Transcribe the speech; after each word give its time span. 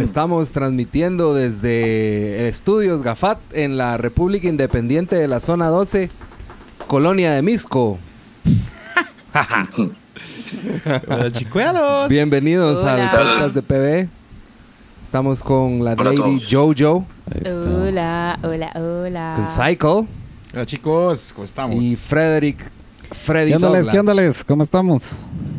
Estamos 0.00 0.52
transmitiendo 0.52 1.34
desde 1.34 2.48
Estudios 2.48 3.02
Gafat 3.02 3.38
en 3.52 3.76
la 3.76 3.96
República 3.96 4.46
Independiente 4.48 5.16
de 5.16 5.26
la 5.26 5.40
Zona 5.40 5.68
12, 5.68 6.08
Colonia 6.86 7.32
de 7.32 7.42
Misco. 7.42 7.98
Hola, 11.08 11.32
chicuelos. 11.32 12.08
Bienvenidos 12.08 12.78
Hola. 12.78 13.10
al 13.10 13.10
podcast 13.10 13.54
de 13.54 13.62
PB. 13.62 14.08
Estamos 15.04 15.42
con 15.42 15.84
la 15.84 15.94
Hola 15.94 16.12
Lady. 16.12 16.40
Jojo. 16.48 17.04
Hola, 17.66 18.38
hola, 18.42 18.72
hola. 18.76 19.32
con 19.34 19.48
Cycle 19.48 20.08
Hola, 20.54 20.64
chicos. 20.64 21.32
¿Cómo 21.34 21.44
estamos? 21.44 21.82
y 21.84 21.96
Frederick 21.96 22.70
Freddy 23.10 23.50
¿Qué 23.50 23.54
ándales? 23.56 23.88
¿Qué 23.88 23.98
ándales? 23.98 24.44
¿Cómo 24.44 24.62
estamos? 24.62 25.12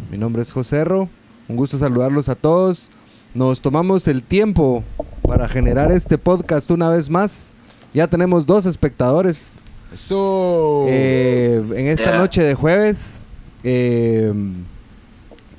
Mi 0.09 0.17
nombre 0.17 0.41
es 0.41 0.51
Joserro. 0.53 1.09
Un 1.47 1.55
gusto 1.55 1.77
saludarlos 1.77 2.29
a 2.29 2.35
todos. 2.35 2.89
Nos 3.33 3.61
tomamos 3.61 4.07
el 4.07 4.23
tiempo 4.23 4.83
para 5.21 5.47
generar 5.47 5.91
este 5.91 6.17
podcast 6.17 6.71
una 6.71 6.89
vez 6.89 7.09
más. 7.09 7.51
Ya 7.93 8.07
tenemos 8.07 8.45
dos 8.45 8.65
espectadores 8.65 9.59
Eso. 9.93 10.85
eh, 10.87 11.63
en 11.75 11.87
esta 11.87 12.17
noche 12.17 12.41
de 12.43 12.55
jueves. 12.55 13.21
Eh, 13.63 14.33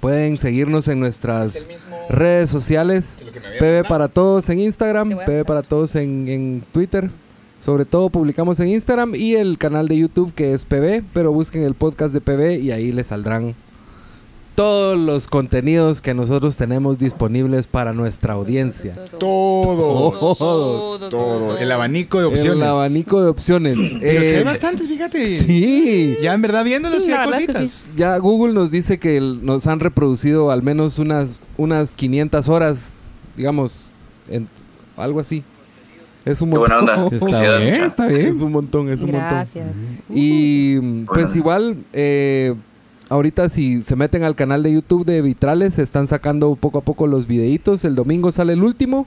pueden 0.00 0.36
seguirnos 0.36 0.88
en 0.88 0.98
nuestras 1.00 1.66
redes 2.08 2.50
sociales. 2.50 3.22
PB 3.58 3.86
para 3.88 4.08
todos 4.08 4.48
en 4.48 4.58
Instagram, 4.60 5.10
PB 5.26 5.44
para 5.44 5.62
todos 5.62 5.94
en, 5.94 6.28
en 6.28 6.64
Twitter. 6.72 7.10
Sobre 7.60 7.84
todo 7.84 8.08
publicamos 8.08 8.58
en 8.60 8.68
Instagram 8.68 9.14
y 9.14 9.34
el 9.34 9.58
canal 9.58 9.86
de 9.86 9.98
YouTube 9.98 10.32
que 10.34 10.54
es 10.54 10.64
PB, 10.64 11.04
pero 11.12 11.30
busquen 11.30 11.62
el 11.62 11.74
podcast 11.74 12.12
de 12.14 12.20
PB 12.22 12.58
y 12.62 12.72
ahí 12.72 12.90
les 12.90 13.08
saldrán 13.08 13.54
todos 14.60 14.98
los 14.98 15.26
contenidos 15.26 16.02
que 16.02 16.12
nosotros 16.12 16.54
tenemos 16.56 16.98
disponibles 16.98 17.66
para 17.66 17.94
nuestra 17.94 18.34
audiencia. 18.34 18.92
Todo. 19.18 20.10
Todos. 20.18 21.08
Todo. 21.08 21.56
El 21.58 21.72
abanico 21.72 22.18
de 22.18 22.26
opciones. 22.26 22.52
El 22.56 22.62
abanico 22.64 23.22
de 23.22 23.30
opciones. 23.30 23.78
Pero 23.78 24.20
sí 24.22 24.28
Eh, 24.28 24.36
hay 24.36 24.44
bastantes, 24.44 24.86
fíjate. 24.86 25.26
Sí. 25.26 26.14
Ya 26.20 26.34
en 26.34 26.42
verdad 26.42 26.62
viéndolos, 26.62 27.06
Sí, 27.06 27.10
hay 27.10 27.26
cositas. 27.26 27.86
Ya 27.96 28.18
Google 28.18 28.52
nos 28.52 28.70
dice 28.70 28.98
que 28.98 29.16
el- 29.16 29.42
nos 29.46 29.66
han 29.66 29.80
reproducido 29.80 30.50
al 30.50 30.62
menos 30.62 30.98
unas, 30.98 31.40
unas 31.56 31.92
500 31.94 32.50
horas, 32.50 32.96
digamos, 33.38 33.94
en, 34.28 34.46
algo 34.98 35.20
así. 35.20 35.42
Es 36.26 36.42
un 36.42 36.50
Qué 36.50 36.58
buena 36.58 36.82
montón. 36.82 36.98
onda. 37.04 37.16
Está 37.86 38.06
bien, 38.08 38.26
Es 38.26 38.42
un 38.42 38.52
montón, 38.52 38.90
es 38.90 39.00
un 39.00 39.10
montón. 39.10 39.26
Gracias. 39.30 39.68
Y 40.10 40.78
pues 41.06 41.34
igual, 41.34 41.78
eh, 41.94 42.54
ahorita 43.10 43.50
si 43.50 43.82
se 43.82 43.96
meten 43.96 44.22
al 44.22 44.34
canal 44.34 44.62
de 44.62 44.72
YouTube 44.72 45.04
de 45.04 45.20
Vitrales, 45.20 45.74
se 45.74 45.82
están 45.82 46.08
sacando 46.08 46.54
poco 46.54 46.78
a 46.78 46.80
poco 46.80 47.06
los 47.06 47.26
videitos. 47.26 47.84
El 47.84 47.94
domingo 47.94 48.32
sale 48.32 48.54
el 48.54 48.62
último. 48.62 49.06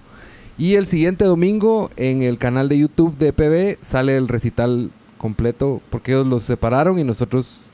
Y 0.55 0.75
el 0.75 0.85
siguiente 0.85 1.25
domingo 1.25 1.89
en 1.97 2.21
el 2.21 2.37
canal 2.37 2.69
de 2.69 2.77
YouTube 2.77 3.17
de 3.17 3.33
PB 3.33 3.83
sale 3.83 4.15
el 4.17 4.27
recital 4.27 4.91
completo. 5.17 5.81
Porque 5.89 6.11
ellos 6.11 6.27
los 6.27 6.43
separaron 6.43 6.99
y 6.99 7.03
nosotros 7.03 7.71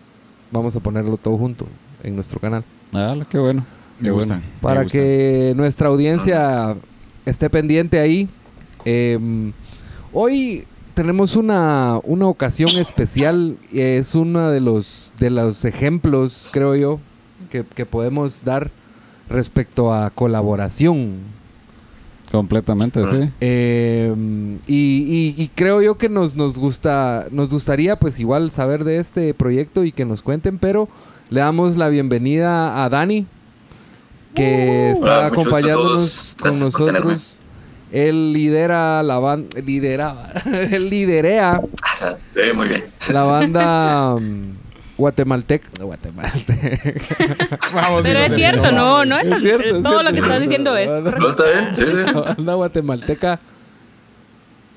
vamos 0.52 0.76
a 0.78 0.80
ponerlo 0.80 1.18
todo 1.18 1.38
junto 1.38 1.68
en 2.04 2.16
nuestro 2.16 2.40
canal. 2.40 2.64
Ah, 2.96 3.18
qué 3.30 3.38
bueno. 3.38 3.66
Me 4.00 4.12
gusta. 4.12 4.36
bueno. 4.36 4.50
Para 4.62 4.76
me 4.76 4.84
gusta. 4.84 4.98
que 4.98 5.54
nuestra 5.58 5.90
audiencia 5.90 6.78
esté 7.26 7.50
pendiente 7.50 8.00
ahí. 8.00 8.30
Eh, 8.86 9.52
hoy 10.14 10.66
tenemos 10.94 11.36
una, 11.36 12.00
una 12.04 12.28
ocasión 12.28 12.72
especial. 12.78 13.58
Es 13.74 14.16
uno 14.16 14.50
de 14.50 14.60
los, 14.60 15.12
de 15.20 15.30
los 15.30 15.66
ejemplos, 15.66 16.50
creo 16.52 16.76
yo, 16.76 17.00
que, 17.50 17.64
que 17.64 17.86
podemos 17.86 18.44
dar 18.44 18.72
respecto 19.30 19.94
a 19.94 20.10
colaboración. 20.10 21.18
Completamente, 22.32 23.06
sí. 23.08 23.30
Eh, 23.42 24.14
y, 24.68 25.34
y- 25.38 25.42
y 25.42 25.48
creo 25.56 25.82
yo 25.82 25.98
que 25.98 26.10
nos, 26.10 26.36
nos 26.36 26.60
gusta, 26.60 27.26
nos 27.32 27.50
gustaría 27.50 27.98
pues 27.98 28.20
igual 28.20 28.52
saber 28.52 28.84
de 28.84 28.98
este 28.98 29.34
proyecto 29.34 29.84
y 29.84 29.92
que 29.92 30.06
nos 30.06 30.22
cuenten, 30.22 30.60
pero 30.60 30.88
le 31.32 31.40
damos 31.40 31.76
la 31.76 31.90
bienvenida 31.90 32.84
a 32.86 32.90
Dani, 32.90 33.26
que 34.36 34.92
está 34.92 35.02
Hola, 35.02 35.02
gusto 35.02 35.12
a 35.12 35.26
acompañándonos 35.28 36.36
con 36.40 36.60
nosotros. 36.60 37.36
Él 37.92 38.34
lidera 38.34 39.02
la 39.04 39.18
banda, 39.20 39.60
lidera, 39.66 40.32
él 40.72 40.90
liderea 40.90 41.62
Ah, 41.82 42.16
sí, 42.34 42.40
muy 42.54 42.68
bien. 42.68 42.86
la 43.10 43.24
banda 43.24 44.16
guatemalteca, 44.98 45.70
no, 45.80 45.86
guatemalteca. 45.88 47.58
Vamos, 47.74 48.02
Pero 48.04 48.20
es 48.20 48.36
cierto, 48.36 48.72
no, 48.72 49.06
no 49.06 49.18
es, 49.18 49.28
Es 49.28 49.42
cierto, 49.42 49.64
es 49.78 49.84
todo 49.84 50.02
cierto, 50.02 50.04
lo 50.04 50.10
que 50.12 50.18
es 50.20 50.24
estás 50.26 50.42
diciendo 50.42 50.78
es 50.78 50.90
No, 50.90 51.04
correcto. 51.04 51.20
¿No 51.20 51.30
está 51.30 51.44
bien? 51.46 51.76
Sí, 51.76 51.86
sí. 51.86 52.14
La 52.14 52.22
banda 52.22 52.54
guatemalteca 52.56 53.40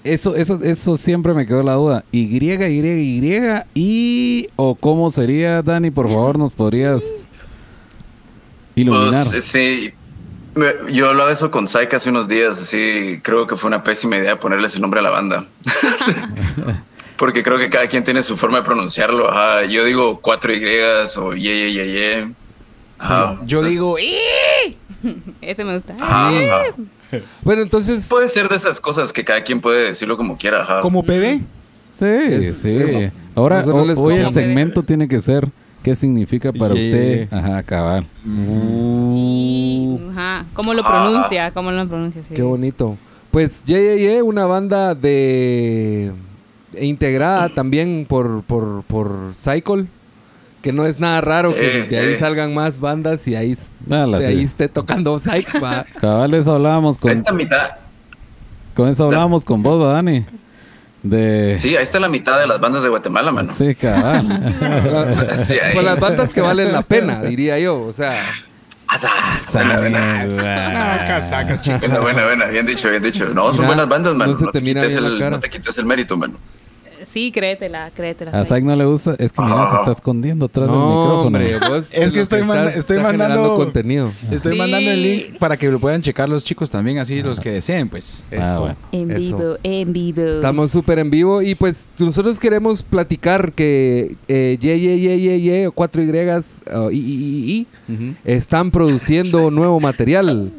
Eso, 0.04 0.34
eso, 0.36 0.60
eso 0.62 0.96
siempre 0.96 1.34
me 1.34 1.44
quedó 1.44 1.62
la 1.62 1.74
duda. 1.74 2.04
Y, 2.12 2.20
Y, 2.20 2.50
Y, 2.54 3.62
y... 3.74 4.48
¿O 4.56 4.74
cómo 4.74 5.10
sería, 5.10 5.60
Dani? 5.62 5.90
Por 5.90 6.08
favor, 6.08 6.38
nos 6.38 6.52
podrías 6.52 7.26
iluminar. 8.74 9.26
Pues, 9.30 9.44
sí. 9.44 9.92
Yo 10.90 11.08
hablaba 11.08 11.28
de 11.28 11.34
eso 11.34 11.50
con 11.50 11.66
Saika 11.66 11.96
hace 11.96 12.10
unos 12.10 12.28
días, 12.28 12.60
así 12.60 13.20
creo 13.22 13.46
que 13.46 13.56
fue 13.56 13.68
una 13.68 13.82
pésima 13.82 14.16
idea 14.18 14.38
ponerle 14.38 14.66
ese 14.66 14.80
nombre 14.80 15.00
a 15.00 15.02
la 15.02 15.10
banda. 15.10 15.46
Porque 17.16 17.42
creo 17.42 17.58
que 17.58 17.70
cada 17.70 17.86
quien 17.86 18.04
tiene 18.04 18.22
su 18.22 18.36
forma 18.36 18.58
de 18.58 18.64
pronunciarlo. 18.64 19.30
Ajá. 19.30 19.64
Yo 19.64 19.84
digo 19.84 20.20
cuatro 20.20 20.52
Y 20.52 20.62
o 21.18 21.34
ye, 21.34 21.72
ye, 21.72 21.72
ye, 21.72 21.92
ye. 21.92 22.28
Ajá. 22.98 23.36
Yo 23.44 23.58
Entonces, 23.58 23.70
digo, 23.70 23.96
¡eh! 23.98 24.76
Ese 25.40 25.64
me 25.64 25.72
gusta. 25.74 25.94
ajá, 25.98 26.28
ajá. 26.28 26.64
Bueno, 27.42 27.62
entonces 27.62 28.08
Puede 28.08 28.28
ser 28.28 28.48
de 28.48 28.56
esas 28.56 28.80
cosas 28.80 29.12
que 29.12 29.24
cada 29.24 29.42
quien 29.44 29.60
puede 29.60 29.84
decirlo 29.88 30.16
como 30.16 30.36
quiera. 30.36 30.62
Ajá. 30.62 30.80
Como 30.80 31.02
PB. 31.04 31.40
Sí, 31.92 32.04
Es- 32.06 32.58
sí. 32.58 32.76
es- 32.76 33.16
Ahora, 33.34 33.58
les 33.86 33.98
hoy 33.98 34.16
el 34.16 34.32
segmento 34.32 34.82
tiene 34.82 35.08
que 35.08 35.20
ser 35.20 35.48
¿qué 35.82 35.94
significa 35.94 36.52
para 36.52 36.74
Yeah. 36.74 36.84
usted? 36.84 37.28
Ajá, 37.32 37.58
Ajá. 40.10 40.44
¿Cómo 40.54 40.74
lo 40.74 40.82
pronuncia? 40.82 41.50
¿Cómo 41.52 41.70
lo 41.70 41.86
pronuncia? 41.86 42.22
Sí. 42.22 42.34
Qué 42.34 42.42
bonito. 42.42 42.96
Pues 43.30 43.62
Ye 43.64 43.96
Ye 43.96 43.98
Ye, 44.00 44.22
una 44.22 44.46
banda 44.46 44.94
de 44.94 46.12
e 46.74 46.86
integrada 46.86 47.48
también 47.48 48.06
por, 48.08 48.42
por, 48.42 48.82
por 48.84 49.32
Cycle, 49.34 49.86
que 50.62 50.72
no 50.72 50.86
es 50.86 51.00
nada 51.00 51.20
raro 51.20 51.50
Sí, 51.52 51.58
que 51.58 51.82
de 51.84 51.98
ahí 51.98 52.14
sí. 52.14 52.20
salgan 52.20 52.54
más 52.54 52.78
bandas 52.80 53.26
y 53.26 53.34
ahí, 53.34 53.56
Dala, 53.86 54.18
de 54.18 54.26
sí. 54.26 54.32
ahí 54.38 54.44
esté 54.44 54.68
tocando 54.68 55.18
Cycle. 55.20 55.60
Cabal, 56.00 56.34
eso 56.34 56.54
hablábamos 56.54 56.98
con, 56.98 57.10
Esta 57.12 57.32
mitad. 57.32 57.70
con 58.74 58.88
eso 58.88 59.04
hablábamos 59.04 59.44
con 59.44 59.62
vos, 59.62 59.82
¿va, 59.82 59.94
Dani. 59.94 60.24
De 61.02 61.54
Sí, 61.56 61.76
ahí 61.76 61.82
está 61.82 61.98
la 61.98 62.08
mitad 62.08 62.38
de 62.38 62.46
las 62.46 62.60
bandas 62.60 62.82
de 62.82 62.88
Guatemala, 62.88 63.32
mano. 63.32 63.52
Sí, 63.56 63.74
cabal. 63.74 65.28
Sí, 65.34 65.58
ahí. 65.58 65.74
Pues 65.74 65.84
las 65.84 65.98
bandas 65.98 66.32
que 66.32 66.40
valen 66.40 66.72
la 66.72 66.82
pena, 66.82 67.22
diría 67.22 67.58
yo. 67.58 67.80
O 67.80 67.92
sea, 67.92 68.14
casacas, 71.06 71.62
chicos. 71.62 71.80
Buena, 71.80 72.00
buena, 72.00 72.24
buena. 72.24 72.44
Bien 72.46 72.66
dicho, 72.66 72.88
bien 72.88 73.02
dicho. 73.02 73.26
No, 73.28 73.46
son 73.46 73.56
Mira, 73.56 73.66
buenas 73.68 73.88
bandas, 73.88 74.14
mano. 74.14 74.32
no 74.32 74.38
se 74.38 74.46
te 74.46 74.52
te, 74.52 74.60
mira 74.60 74.82
quites 74.82 74.96
el, 74.96 75.30
no 75.30 75.40
te 75.40 75.50
quites 75.50 75.78
el 75.78 75.86
mérito, 75.86 76.16
mano. 76.16 76.34
Sí, 77.12 77.30
créetela, 77.30 77.90
créetela. 77.90 78.30
A 78.32 78.44
Zack 78.44 78.64
no 78.64 78.74
le 78.74 78.86
gusta. 78.86 79.14
Es 79.18 79.32
que 79.32 79.42
mira, 79.42 79.70
se 79.70 79.76
está 79.76 79.92
escondiendo 79.92 80.46
atrás 80.46 80.66
del 80.66 80.76
no, 80.78 80.86
micrófono. 80.86 81.22
hombre, 81.26 81.58
vos 81.58 81.86
Es 81.92 82.10
que 82.10 82.20
estoy 82.20 82.40
manda- 82.42 82.68
estás- 82.70 82.78
estoy 82.78 82.96
estás 82.96 83.12
mandando- 83.12 83.54
contenido. 83.56 84.10
Estoy 84.30 84.52
Sí. 84.52 84.58
mandando 84.58 84.90
el 84.90 85.02
link 85.02 85.38
para 85.38 85.56
que 85.58 85.70
lo 85.70 85.78
puedan 85.78 86.00
checar 86.00 86.28
los 86.30 86.42
chicos 86.42 86.70
también, 86.70 86.98
así 86.98 87.20
los 87.22 87.38
que 87.38 87.50
deseen, 87.50 87.88
pues. 87.90 88.24
Ah, 88.32 88.52
Eso, 88.52 88.60
bueno. 88.60 88.76
En 88.92 89.10
eso. 89.10 89.36
vivo, 89.36 89.56
en 89.62 89.92
vivo. 89.92 90.22
Estamos 90.22 90.70
súper 90.70 91.00
en 91.00 91.10
vivo 91.10 91.42
y 91.42 91.54
pues 91.54 91.84
nosotros 91.98 92.38
queremos 92.38 92.82
platicar 92.82 93.52
que 93.52 94.16
eh, 94.28 94.56
Ye 94.58 94.80
Ye 94.80 94.98
Ye 94.98 95.20
Ye 95.20 95.40
Ye 95.42 95.66
o 95.66 95.72
4 95.72 96.02
Y 96.02 96.08
uh, 96.10 96.90
I, 96.90 96.96
I, 96.96 96.98
I, 96.98 97.66
I, 97.88 97.92
Ujú. 97.92 98.14
están 98.24 98.70
produciendo 98.70 99.50
nuevo 99.50 99.78
material. 99.80 100.50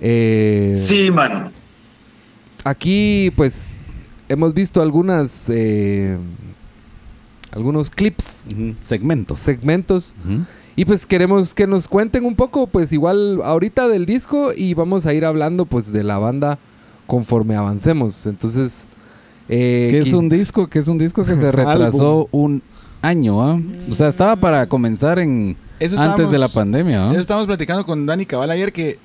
Eh, 0.00 0.74
Sí, 0.76 1.10
mano. 1.12 1.52
Aquí 2.64 3.30
pues 3.36 3.76
hemos 4.28 4.54
visto 4.54 4.82
algunas 4.82 5.44
eh, 5.48 6.16
algunos 7.50 7.90
clips. 7.90 8.48
Segmentos. 8.82 9.40
segmentos 9.40 10.14
y 10.76 10.84
pues 10.84 11.06
queremos 11.06 11.54
que 11.54 11.66
nos 11.66 11.86
cuenten 11.86 12.24
un 12.24 12.34
poco 12.34 12.66
pues 12.66 12.92
igual 12.92 13.40
ahorita 13.44 13.86
del 13.86 14.06
disco 14.06 14.52
y 14.54 14.74
vamos 14.74 15.06
a 15.06 15.14
ir 15.14 15.24
hablando 15.24 15.66
pues 15.66 15.92
de 15.92 16.02
la 16.02 16.18
banda 16.18 16.58
conforme 17.06 17.54
avancemos. 17.54 18.26
Entonces 18.26 18.88
eh, 19.48 19.88
Que 19.90 19.98
es 20.00 20.12
un 20.12 20.28
disco, 20.28 20.68
que 20.68 20.78
es 20.78 20.88
un 20.88 20.98
disco 20.98 21.24
que 21.24 21.36
se 21.36 21.52
retrasó 21.52 22.28
un 22.32 22.62
año, 23.02 23.42
¿ah? 23.42 23.60
O 23.90 23.94
sea, 23.94 24.08
estaba 24.08 24.36
para 24.36 24.66
comenzar 24.68 25.18
en 25.18 25.56
Eso 25.78 26.00
antes 26.00 26.30
de 26.30 26.38
la 26.38 26.48
pandemia, 26.48 27.08
¿ah? 27.08 27.10
Eso 27.10 27.20
estábamos 27.20 27.46
platicando 27.46 27.84
con 27.84 28.06
Dani 28.06 28.26
Cabal 28.26 28.50
ayer 28.50 28.72
que 28.72 28.98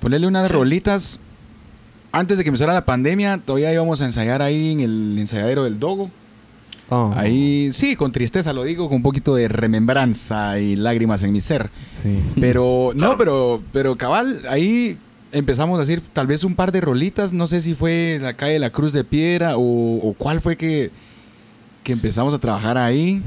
ponerle 0.00 0.26
unas 0.26 0.50
rolitas 0.50 1.20
antes 2.12 2.38
de 2.38 2.44
que 2.44 2.48
empezara 2.50 2.72
la 2.72 2.84
pandemia, 2.84 3.38
todavía 3.38 3.72
íbamos 3.72 4.00
a 4.02 4.04
ensayar 4.04 4.42
ahí 4.42 4.72
en 4.72 4.80
el 4.80 5.18
ensayadero 5.18 5.64
del 5.64 5.78
Dogo. 5.78 6.10
Oh, 6.88 7.12
Ahí, 7.16 7.70
sí, 7.72 7.96
con 7.96 8.12
tristeza 8.12 8.52
lo 8.52 8.64
digo, 8.64 8.86
con 8.88 8.96
un 8.96 9.02
poquito 9.02 9.34
de 9.34 9.48
remembranza 9.48 10.58
y 10.58 10.76
lágrimas 10.76 11.22
en 11.22 11.32
mi 11.32 11.40
ser. 11.40 11.70
sí. 12.02 12.22
Pero, 12.38 12.90
no, 12.94 13.16
pero, 13.16 13.62
pero 13.72 13.96
cabal, 13.96 14.40
ahí 14.50 14.98
empezamos 15.32 15.78
a 15.78 15.82
hacer 15.82 16.02
tal 16.12 16.26
vez 16.26 16.44
un 16.44 16.54
par 16.54 16.70
de 16.70 16.82
rolitas. 16.82 17.32
No 17.32 17.46
sé 17.46 17.62
si 17.62 17.74
fue 17.74 18.18
la 18.20 18.34
calle 18.34 18.54
de 18.54 18.58
la 18.58 18.70
Cruz 18.70 18.92
de 18.92 19.04
Piedra 19.04 19.56
o, 19.56 19.60
o 20.06 20.12
cuál 20.18 20.42
fue 20.42 20.56
que, 20.58 20.90
que 21.82 21.92
empezamos 21.92 22.34
a 22.34 22.38
trabajar 22.38 22.76
ahí. 22.76 23.22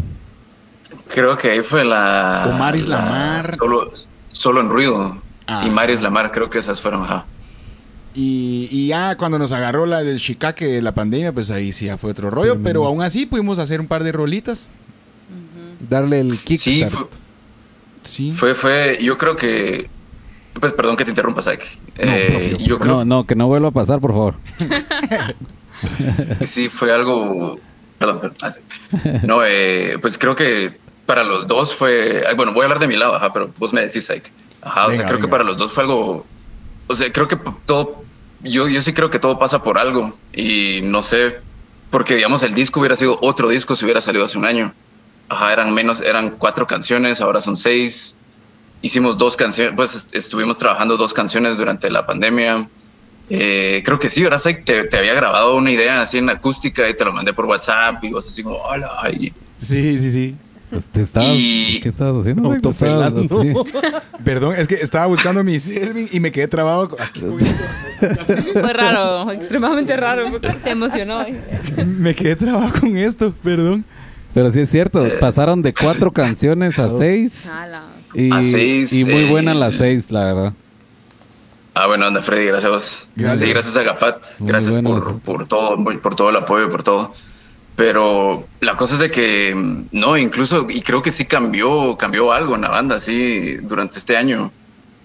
Creo 1.14 1.36
que 1.36 1.50
ahí 1.52 1.62
fue 1.62 1.84
la. 1.84 2.48
O 2.50 2.54
Maris 2.58 2.88
Lamar. 2.88 3.56
Solo, 3.58 3.92
solo 4.32 4.62
en 4.62 4.70
ruido. 4.70 5.18
Ah. 5.48 5.64
Y 5.66 5.72
Maris 5.72 6.02
Lamar, 6.02 6.32
creo 6.32 6.52
que 6.52 6.60
esas 6.60 6.80
fueron, 6.80 7.04
ajá. 7.04 7.26
Y, 8.16 8.70
y 8.72 8.88
ya 8.88 9.18
cuando 9.18 9.38
nos 9.38 9.52
agarró 9.52 9.86
la 9.86 10.02
del 10.02 10.20
chicaque 10.20 10.66
de 10.68 10.82
la 10.82 10.94
pandemia, 10.96 11.34
pues 11.34 11.52
ahí 11.52 11.72
sí 11.74 11.86
ya 11.88 11.98
fue 11.98 12.12
otro 12.12 12.30
rollo. 12.30 12.58
Pero 12.64 12.86
aún 12.86 13.02
así 13.02 13.26
pudimos 13.26 13.60
hacer 13.60 13.82
un 13.82 13.88
par 13.88 14.04
de 14.04 14.12
rolitas. 14.14 14.70
Darle 15.90 16.22
el 16.22 16.40
kick. 16.40 16.60
Sí, 16.60 16.86
fue, 16.86 17.08
Sí. 18.04 18.32
fue, 18.32 18.54
fue. 18.54 18.98
Yo 19.02 19.18
creo 19.18 19.36
que. 19.36 19.90
Pues 20.60 20.72
perdón 20.72 20.96
que 20.96 21.04
te 21.04 21.12
interrumpa, 21.12 21.42
Zach. 21.42 21.62
Eh, 21.98 22.56
yo 22.60 22.80
creo 22.80 22.96
No, 22.98 23.06
no, 23.06 23.26
que 23.28 23.36
no 23.36 23.48
vuelva 23.48 23.68
a 23.68 23.72
pasar, 23.72 24.00
por 24.00 24.12
favor. 24.12 24.36
sí 26.42 26.70
fue 26.70 26.94
algo. 26.94 27.60
Perdón, 28.00 28.22
perdón. 28.22 28.38
Ah, 28.42 28.52
sí. 28.52 28.60
No, 29.24 29.42
eh, 29.46 29.98
pues 30.02 30.18
creo 30.18 30.36
que 30.36 30.78
para 31.06 31.24
los 31.24 31.48
dos 31.48 31.74
fue. 31.76 32.24
Bueno, 32.36 32.54
voy 32.54 32.62
a 32.62 32.66
hablar 32.66 32.80
de 32.80 32.88
mi 32.88 32.96
lado, 32.96 33.16
ajá, 33.16 33.34
pero 33.34 33.52
vos 33.58 33.74
me 33.74 33.82
decís, 33.82 34.08
Zach. 34.08 34.24
Ajá, 34.62 34.88
o 34.88 34.92
sea, 34.94 35.06
creo 35.06 35.20
que 35.20 35.28
para 35.28 35.44
los 35.44 35.58
dos 35.58 35.72
fue 35.74 35.84
algo. 35.84 36.26
O 36.88 36.96
sea, 36.96 37.12
creo 37.12 37.28
que 37.28 37.38
todo. 37.66 38.04
Yo, 38.42 38.68
yo 38.68 38.82
sí 38.82 38.94
creo 38.94 39.10
que 39.10 39.20
todo 39.20 39.40
pasa 39.40 39.62
por 39.64 39.78
algo. 39.78 40.14
Y 40.34 40.80
no 40.84 41.02
sé. 41.04 41.40
Porque, 41.90 42.16
digamos, 42.16 42.44
el 42.44 42.54
disco 42.54 42.80
hubiera 42.80 42.96
sido 42.96 43.18
otro 43.22 43.50
disco 43.50 43.76
si 43.76 43.86
hubiera 43.86 44.02
salido 44.02 44.26
hace 44.26 44.38
un 44.38 44.46
año. 44.46 44.74
Ajá, 45.30 45.54
eran 45.54 45.74
menos, 45.74 46.02
eran 46.02 46.32
cuatro 46.38 46.68
canciones, 46.68 47.22
ahora 47.22 47.42
son 47.42 47.58
seis. 47.58 48.16
Hicimos 48.82 49.18
dos 49.18 49.36
canciones, 49.36 49.74
pues 49.76 49.96
est- 49.96 50.16
estuvimos 50.16 50.58
trabajando 50.58 50.98
dos 50.98 51.14
canciones 51.14 51.58
durante 51.58 51.90
la 51.90 52.06
pandemia. 52.06 52.68
Eh, 53.30 53.82
creo 53.84 53.98
que 53.98 54.10
sí, 54.10 54.22
¿verdad? 54.22 54.38
Zach? 54.38 54.64
Te, 54.64 54.84
te 54.84 54.98
había 54.98 55.16
grabado 55.16 55.56
una 55.56 55.72
idea 55.72 56.02
así 56.02 56.20
en 56.20 56.30
acústica 56.30 56.88
y 56.88 56.96
te 56.96 57.04
lo 57.06 57.12
mandé 57.14 57.34
por 57.34 57.46
WhatsApp 57.46 58.04
y 58.04 58.12
vos 58.12 58.28
así 58.28 58.44
como, 58.44 58.58
hola. 58.58 58.92
Sí, 59.58 60.00
sí, 60.00 60.10
sí. 60.12 60.36
Pues, 60.70 60.86
te 60.88 61.02
estabas- 61.02 61.36
Y- 61.36 61.80
¿Qué 61.82 61.90
estabas 61.90 62.22
haciendo? 62.22 62.52
Autofelando. 62.52 63.24
Perdón, 64.26 64.56
es 64.58 64.68
que 64.68 64.76
estaba 64.76 65.06
buscando 65.06 65.44
mi 65.44 65.60
Selvin 65.60 66.10
y 66.12 66.20
me 66.20 66.32
quedé 66.32 66.48
trabado. 66.48 66.90
con- 66.90 67.00
Fue 68.54 68.74
raro, 68.74 69.32
extremadamente 69.32 69.96
raro. 69.96 70.26
Se 70.64 70.72
emocionó. 70.72 71.26
me 71.86 72.16
quedé 72.16 72.36
trabado 72.36 72.70
con 72.80 72.98
esto, 72.98 73.34
perdón. 73.44 73.86
Pero 74.34 74.52
sí 74.52 74.60
es 74.60 74.70
cierto, 74.70 75.08
pasaron 75.22 75.62
de 75.62 75.74
cuatro 75.74 76.12
canciones 76.12 76.78
a 76.80 76.90
seis. 76.90 77.48
Ala. 77.48 77.84
Y, 78.14 78.32
A 78.32 78.44
seis, 78.44 78.92
y 78.94 79.06
muy 79.06 79.14
eh, 79.26 79.30
buenas 79.30 79.56
las 79.56 79.76
seis, 79.76 80.12
la 80.12 80.26
verdad. 80.26 80.54
Ah, 81.74 81.88
bueno, 81.88 82.06
anda, 82.06 82.22
Freddy, 82.22 82.46
gracias 82.48 82.66
a 82.66 82.74
vos. 82.74 83.10
Gracias. 83.16 83.40
Sí, 83.42 83.50
gracias 83.54 83.78
a 83.78 83.84
Gafat. 83.84 84.24
Gracias 84.40 84.78
por, 84.80 85.48
todo, 85.48 85.78
por 86.02 86.16
todo 86.16 86.30
el 86.30 86.36
apoyo, 86.38 86.70
por 86.70 86.84
todo. 86.84 87.14
Pero 87.76 88.46
la 88.62 88.78
cosa 88.78 88.94
es 88.94 89.02
de 89.02 89.12
que, 89.12 89.54
no, 89.92 90.18
incluso, 90.18 90.68
y 90.70 90.82
creo 90.82 91.02
que 91.02 91.12
sí 91.12 91.26
cambió, 91.26 91.98
cambió 91.98 92.32
algo 92.32 92.56
en 92.56 92.62
la 92.62 92.70
banda, 92.70 93.00
sí, 93.00 93.56
durante 93.58 94.00
este 94.00 94.16
año. 94.16 94.52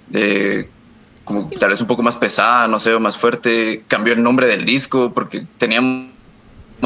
De, 0.08 0.68
como 1.24 1.48
tal 1.48 1.70
vez 1.70 1.80
un 1.80 1.86
poco 1.86 2.02
más 2.02 2.16
pesada, 2.16 2.68
no 2.68 2.78
sé, 2.78 2.94
o 2.94 3.00
más 3.00 3.16
fuerte. 3.16 3.82
Cambió 3.88 4.12
el 4.12 4.22
nombre 4.22 4.46
del 4.46 4.64
disco 4.64 5.12
porque 5.12 5.44
teníamos 5.58 6.10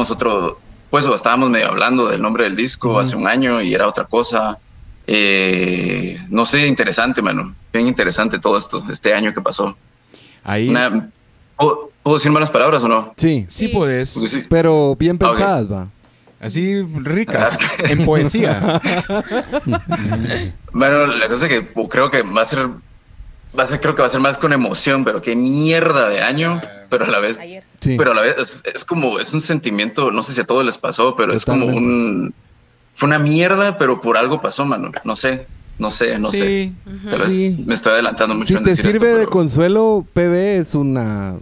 otro, 0.09 0.59
pues 0.89 1.05
o 1.05 1.13
estábamos 1.13 1.49
medio 1.49 1.67
hablando 1.69 2.07
del 2.07 2.21
nombre 2.21 2.45
del 2.45 2.55
disco 2.55 2.99
hace 2.99 3.15
un 3.15 3.27
año 3.27 3.61
y 3.61 3.73
era 3.73 3.87
otra 3.87 4.05
cosa. 4.05 4.57
Eh, 5.07 6.17
no 6.29 6.45
sé, 6.45 6.65
interesante, 6.67 7.21
mano. 7.21 7.55
Bien 7.71 7.87
interesante 7.87 8.39
todo 8.39 8.57
esto, 8.57 8.83
este 8.91 9.13
año 9.13 9.33
que 9.33 9.41
pasó. 9.41 9.77
Ahí 10.43 10.69
Una- 10.69 11.09
¿puedo, 11.55 11.91
puedo 12.05 12.17
decir 12.17 12.31
malas 12.31 12.51
palabras 12.51 12.83
o 12.83 12.87
no? 12.87 13.13
Sí, 13.17 13.47
sí 13.49 13.71
Sí. 14.05 14.29
sí. 14.29 14.43
pero 14.47 14.95
bien 14.95 15.17
Ah, 15.21 15.29
pensadas, 15.31 15.71
va. 15.71 15.87
Así 16.39 16.83
ricas. 17.01 17.57
en 17.79 18.05
poesía. 18.05 18.79
Bueno, 20.71 21.07
la 21.07 21.27
cosa 21.27 21.47
es 21.47 21.51
que 21.51 21.67
creo 21.89 22.09
que 22.09 22.21
va 22.21 22.41
a 22.41 22.45
ser, 22.45 22.67
va 23.57 23.63
a 23.63 23.67
ser, 23.67 23.79
creo 23.79 23.95
que 23.95 24.01
va 24.01 24.07
a 24.07 24.11
ser 24.11 24.19
más 24.21 24.37
con 24.37 24.51
emoción, 24.53 25.03
pero 25.05 25.21
qué 25.21 25.35
mierda 25.35 26.09
de 26.09 26.21
año, 26.21 26.59
pero 26.89 27.05
a 27.05 27.07
la 27.09 27.19
vez, 27.19 27.37
Ayer. 27.37 27.63
Sí. 27.79 27.95
pero 27.97 28.11
a 28.11 28.13
la 28.13 28.21
vez 28.21 28.35
es, 28.37 28.63
es 28.73 28.83
como, 28.85 29.17
es 29.19 29.33
un 29.33 29.41
sentimiento, 29.41 30.11
no 30.11 30.21
sé 30.21 30.33
si 30.33 30.41
a 30.41 30.45
todos 30.45 30.65
les 30.65 30.77
pasó, 30.77 31.15
pero 31.15 31.33
es 31.33 31.45
como 31.45 31.65
un, 31.65 32.33
fue 32.93 33.07
una 33.07 33.19
mierda, 33.19 33.77
pero 33.77 34.01
por 34.01 34.17
algo 34.17 34.41
pasó, 34.41 34.65
mano. 34.65 34.91
No 35.05 35.15
sé, 35.15 35.47
no 35.79 35.89
sé, 35.89 36.19
no 36.19 36.31
sé. 36.31 36.37
sí. 36.37 36.73
Tal 37.09 37.19
vez 37.19 37.29
Sí. 37.29 37.63
me 37.65 37.73
estoy 37.73 37.93
adelantando 37.93 38.35
mucho 38.35 38.47
si 38.47 38.53
en 38.55 38.63
te 38.65 38.69
decir 38.71 38.91
sirve 38.91 38.95
esto, 38.97 39.05
de 39.07 39.15
pero- 39.25 39.29
consuelo, 39.31 40.05
PB 40.13 40.57
es 40.59 40.75
una 40.75 41.35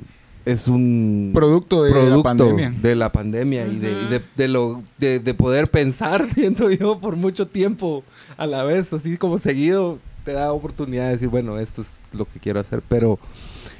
es 0.45 0.67
un 0.67 1.31
Producto 1.33 1.83
de 1.83 1.91
la 2.09 2.21
pandemia. 2.23 2.71
de 2.81 2.95
la 2.95 3.11
pandemia 3.11 3.65
y, 3.67 3.77
de, 3.79 3.91
y 3.91 4.05
de- 4.09 4.21
de 4.35 4.47
lo 4.47 4.81
de, 4.97 5.19
de 5.19 5.33
poder 5.33 5.69
pensar, 5.69 6.27
siento 6.33 6.69
yo, 6.71 6.99
por 6.99 7.15
mucho 7.15 7.47
tiempo 7.47 8.03
a 8.37 8.45
la 8.45 8.63
vez, 8.63 8.91
así 8.93 9.17
como 9.17 9.39
seguido, 9.39 9.99
te 10.25 10.33
da 10.33 10.51
oportunidad 10.53 11.05
de 11.07 11.11
decir, 11.13 11.27
bueno, 11.29 11.57
esto 11.59 11.81
es 11.81 11.99
lo 12.13 12.25
que 12.25 12.39
quiero 12.39 12.59
hacer. 12.59 12.81
Pero 12.87 13.19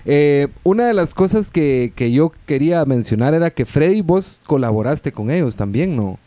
eh, 0.06 0.48
una 0.64 0.86
de 0.88 0.94
las 0.94 1.14
cosas 1.14 1.50
que, 1.50 1.94
que 1.96 2.12
yo 2.12 2.32
quería 2.46 2.84
mencionar 2.86 3.34
era 3.34 3.50
que 3.50 3.66
Freddy, 3.66 4.02
vos 4.02 4.42
colaboraste 4.46 5.12
con 5.12 5.32
ellos 5.32 5.56
también, 5.56 5.96
¿no? 5.96 6.20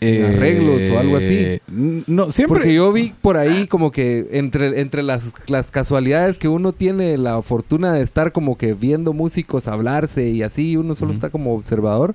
Arreglos 0.00 0.88
o 0.90 0.98
algo 0.98 1.16
así. 1.16 1.36
Eh, 1.38 1.60
No, 2.06 2.30
siempre. 2.30 2.58
Porque 2.58 2.74
yo 2.74 2.92
vi 2.92 3.12
por 3.20 3.36
ahí 3.36 3.66
como 3.66 3.90
que 3.90 4.28
entre, 4.32 4.80
entre 4.80 5.02
las, 5.02 5.32
las 5.48 5.70
casualidades 5.70 6.38
que 6.38 6.48
uno 6.48 6.72
tiene 6.72 7.18
la 7.18 7.42
fortuna 7.42 7.92
de 7.92 8.02
estar 8.02 8.32
como 8.32 8.56
que 8.56 8.74
viendo 8.74 9.12
músicos 9.12 9.68
hablarse 9.68 10.28
y 10.28 10.42
así, 10.42 10.76
uno 10.76 10.94
solo 10.94 11.12
está 11.12 11.30
como 11.30 11.54
observador. 11.54 12.14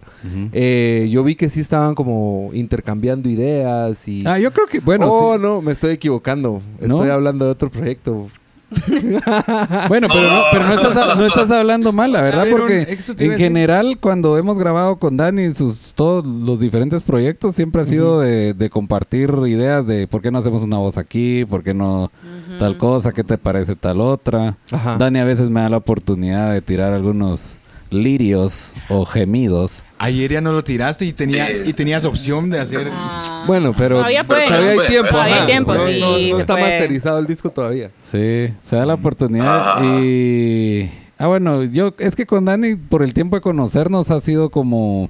Eh, 0.51 1.09
yo 1.11 1.23
vi 1.23 1.35
que 1.35 1.49
sí 1.49 1.59
estaban 1.59 1.95
como 1.95 2.49
intercambiando 2.53 3.29
ideas 3.29 4.07
y... 4.07 4.23
Ah, 4.25 4.39
yo 4.39 4.51
creo 4.51 4.67
que, 4.67 4.79
bueno, 4.79 5.07
oh, 5.09 5.35
sí. 5.35 5.41
no, 5.41 5.61
me 5.61 5.71
estoy 5.71 5.93
equivocando. 5.93 6.61
¿No? 6.79 6.95
Estoy 6.97 7.09
hablando 7.09 7.45
de 7.45 7.51
otro 7.51 7.69
proyecto. 7.69 8.27
Bueno, 9.87 10.07
pero 10.11 10.29
no, 10.29 10.43
pero 10.51 10.65
no 10.65 10.73
estás, 10.73 11.17
no 11.17 11.25
estás 11.25 11.51
hablando 11.51 11.91
mal, 11.91 12.11
la 12.11 12.21
verdad, 12.21 12.43
Pero, 12.43 12.57
porque 12.57 12.97
en 13.19 13.37
general 13.37 13.97
cuando 13.99 14.37
hemos 14.37 14.57
grabado 14.59 14.97
con 14.97 15.17
Dani 15.17 15.53
sus 15.53 15.93
todos 15.93 16.25
los 16.25 16.59
diferentes 16.59 17.03
proyectos 17.03 17.55
siempre 17.55 17.81
ha 17.81 17.85
sido 17.85 18.19
de, 18.19 18.53
de 18.53 18.69
compartir 18.69 19.31
ideas 19.47 19.85
de 19.87 20.07
por 20.07 20.21
qué 20.21 20.31
no 20.31 20.39
hacemos 20.39 20.63
una 20.63 20.77
voz 20.77 20.97
aquí, 20.97 21.45
por 21.45 21.63
qué 21.63 21.73
no 21.73 22.11
tal 22.59 22.77
cosa, 22.77 23.11
qué 23.11 23.23
te 23.23 23.37
parece 23.37 23.75
tal 23.75 24.01
otra. 24.01 24.57
Ajá. 24.71 24.97
Dani 24.97 25.19
a 25.19 25.25
veces 25.25 25.49
me 25.49 25.61
da 25.61 25.69
la 25.69 25.77
oportunidad 25.77 26.51
de 26.51 26.61
tirar 26.61 26.93
algunos 26.93 27.55
lirios 27.93 28.73
o 28.89 29.05
gemidos. 29.05 29.83
Ayer 29.99 30.31
ya 30.33 30.41
no 30.41 30.51
lo 30.51 30.63
tiraste 30.63 31.05
y, 31.05 31.13
tenía, 31.13 31.47
Sí. 31.47 31.53
y 31.67 31.73
tenías 31.73 32.03
opción 32.05 32.49
de 32.49 32.59
hacer. 32.59 32.89
Ah. 32.91 33.43
Bueno, 33.47 33.73
pero 33.77 33.97
Todavía 33.97 34.23
todavía 34.23 34.47
hay 34.81 34.87
tiempo. 34.87 35.09
todavía 35.11 35.41
hay 35.41 35.45
tiempo, 35.45 35.73
no, 35.73 35.87
sí, 35.87 35.99
no- 35.99 36.11
no 36.17 36.35
se 36.35 36.41
está 36.41 36.53
puede. 36.55 36.69
masterizado 36.77 37.19
el 37.19 37.27
disco 37.27 37.49
todavía. 37.49 37.89
Sí, 38.11 38.49
se 38.67 38.75
da 38.75 38.85
la 38.85 38.95
oportunidad 38.95 39.77
Ah. 39.77 39.81
y... 40.03 40.89
Ah, 41.17 41.27
bueno, 41.27 41.63
yo 41.63 41.93
es 41.99 42.15
que 42.15 42.25
con 42.25 42.43
Dani 42.45 42.75
por 42.75 43.01
el 43.03 43.13
tiempo 43.13 43.37
de 43.37 43.41
conocernos 43.41 44.11
ha 44.11 44.19
sido 44.19 44.49
como 44.49 45.09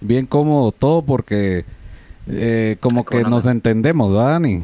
bien 0.00 0.26
cómodo 0.26 0.72
todo 0.72 1.02
porque 1.02 1.64
eh, 2.26 2.76
como 2.80 3.04
que 3.04 3.22
nos 3.22 3.46
entendemos, 3.46 4.10
¿verdad, 4.12 4.30
Dani? 4.32 4.62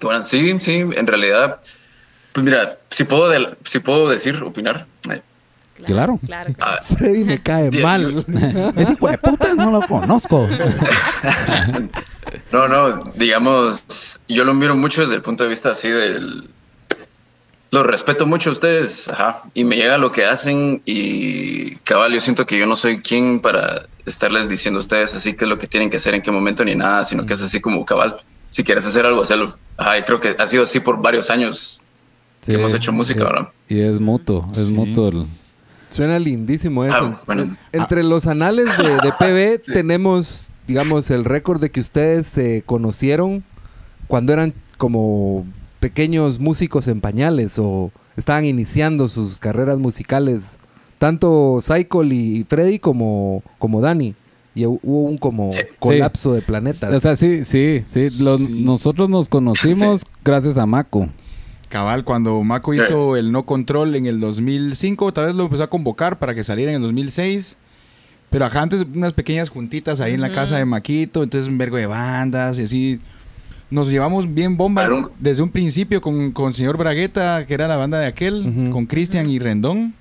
Bueno, 0.00 0.22
sí, 0.22 0.54
sí, 0.60 0.72
en 0.94 1.06
realidad, 1.06 1.60
pues 2.32 2.44
mira, 2.44 2.78
si 2.90 3.04
puedo, 3.04 3.30
si 3.64 3.78
puedo 3.78 4.08
decir, 4.10 4.36
opinar. 4.42 4.86
eh, 5.10 5.22
Claro. 5.84 6.18
Claro. 6.24 6.54
ah, 6.60 6.78
Freddy 6.82 7.24
me 7.24 7.40
cae 7.42 7.70
Dios, 7.70 7.82
mal. 7.82 8.24
Ese 8.76 8.92
hijo 8.92 9.08
de 9.08 9.18
puta 9.18 9.54
no 9.54 9.70
lo 9.70 9.80
conozco. 9.82 10.48
No, 12.52 12.68
no, 12.68 13.10
digamos, 13.14 14.20
yo 14.28 14.44
lo 14.44 14.52
miro 14.52 14.76
mucho 14.76 15.00
desde 15.00 15.14
el 15.14 15.22
punto 15.22 15.44
de 15.44 15.50
vista 15.50 15.70
así 15.70 15.88
del... 15.88 16.48
Los 17.70 17.86
respeto 17.86 18.26
mucho 18.26 18.50
a 18.50 18.52
ustedes, 18.52 19.08
ajá, 19.08 19.42
y 19.54 19.64
me 19.64 19.76
llega 19.76 19.98
lo 19.98 20.10
que 20.12 20.24
hacen 20.24 20.80
y 20.86 21.76
cabal, 21.76 22.12
yo 22.12 22.20
siento 22.20 22.46
que 22.46 22.58
yo 22.58 22.66
no 22.66 22.76
soy 22.76 23.00
quien 23.02 23.40
para 23.40 23.86
estarles 24.06 24.48
diciendo 24.48 24.78
a 24.78 24.80
ustedes 24.80 25.14
así 25.14 25.34
qué 25.34 25.44
es 25.44 25.48
lo 25.50 25.58
que 25.58 25.66
tienen 25.66 25.90
que 25.90 25.98
hacer, 25.98 26.14
en 26.14 26.22
qué 26.22 26.30
momento 26.30 26.64
ni 26.64 26.74
nada, 26.74 27.04
sino 27.04 27.26
que 27.26 27.34
es 27.34 27.42
así 27.42 27.60
como 27.60 27.84
cabal, 27.84 28.16
si 28.48 28.64
quieres 28.64 28.86
hacer 28.86 29.04
algo, 29.04 29.20
hazlo. 29.22 29.56
Ajá, 29.76 29.98
y 29.98 30.02
creo 30.02 30.18
que 30.18 30.34
ha 30.38 30.48
sido 30.48 30.62
así 30.64 30.80
por 30.80 31.00
varios 31.00 31.28
años 31.30 31.82
Sí, 32.40 32.52
que 32.52 32.58
hemos 32.58 32.72
hecho 32.72 32.90
música, 32.92 33.20
y- 33.20 33.24
¿verdad? 33.24 33.48
Y 33.68 33.80
es 33.80 34.00
mutuo, 34.00 34.46
es 34.52 34.68
Sí. 34.68 34.72
mutuo. 34.74 35.08
el- 35.08 35.26
Suena 35.90 36.18
lindísimo 36.18 36.84
eso. 36.84 36.96
Ah, 36.96 37.22
bueno. 37.26 37.56
Entre 37.72 38.02
los 38.02 38.26
anales 38.26 38.66
de, 38.78 38.88
de 38.88 39.12
PB 39.58 39.72
tenemos, 39.72 40.52
digamos, 40.66 41.10
el 41.10 41.24
récord 41.24 41.60
de 41.60 41.70
que 41.70 41.80
ustedes 41.80 42.26
se 42.26 42.62
conocieron 42.66 43.42
cuando 44.06 44.32
eran 44.32 44.52
como 44.76 45.46
pequeños 45.80 46.38
músicos 46.40 46.88
en 46.88 47.00
pañales 47.00 47.58
o 47.58 47.90
estaban 48.16 48.44
iniciando 48.44 49.08
sus 49.08 49.38
carreras 49.38 49.78
musicales, 49.78 50.58
tanto 50.98 51.60
Cycle 51.62 52.14
y 52.14 52.44
Freddy 52.48 52.78
como, 52.78 53.42
como 53.58 53.80
Dani. 53.80 54.14
Y 54.54 54.62
hu- 54.62 54.80
hubo 54.82 55.02
un 55.04 55.18
como 55.18 55.52
Sí. 55.52 55.60
colapso 55.78 56.32
de 56.32 56.42
planetas. 56.42 56.92
O 56.92 56.98
sea, 57.00 57.14
sí, 57.14 57.44
sí, 57.44 57.82
sí. 57.86 58.08
los- 58.22 58.40
Sí. 58.40 58.62
Nosotros 58.64 59.08
nos 59.08 59.28
conocimos 59.28 60.04
gracias 60.24 60.58
a 60.58 60.66
Mako. 60.66 61.08
Cabal, 61.68 62.04
cuando 62.04 62.42
Mako 62.42 62.74
hizo 62.74 63.16
el 63.16 63.30
no 63.32 63.44
control 63.44 63.94
en 63.94 64.06
el 64.06 64.20
2005, 64.20 65.12
tal 65.12 65.26
vez 65.26 65.34
lo 65.34 65.44
empezó 65.44 65.64
a 65.64 65.70
convocar 65.70 66.18
para 66.18 66.34
que 66.34 66.42
saliera 66.44 66.72
en 66.72 66.76
el 66.76 66.82
2006. 66.82 67.56
Pero 68.30 68.44
acá 68.44 68.60
antes 68.62 68.84
unas 68.94 69.12
pequeñas 69.14 69.48
juntitas 69.48 70.00
ahí 70.00 70.12
en 70.14 70.20
la 70.20 70.30
casa 70.32 70.58
de 70.58 70.64
Maquito, 70.64 71.22
entonces 71.22 71.48
un 71.50 71.56
vergo 71.58 71.76
de 71.76 71.86
bandas 71.86 72.58
y 72.58 72.62
así. 72.62 73.00
Nos 73.70 73.88
llevamos 73.90 74.32
bien 74.32 74.56
bomba 74.56 74.86
Claro. 74.86 75.12
desde 75.18 75.42
un 75.42 75.50
principio 75.50 76.00
con, 76.00 76.30
con 76.32 76.54
señor 76.54 76.78
Bragueta, 76.78 77.44
que 77.46 77.52
era 77.52 77.68
la 77.68 77.76
banda 77.76 77.98
de 78.00 78.06
aquel, 78.06 78.70
con 78.72 78.86
Cristian 78.86 79.28
y 79.28 79.38
Rendón. 79.38 79.94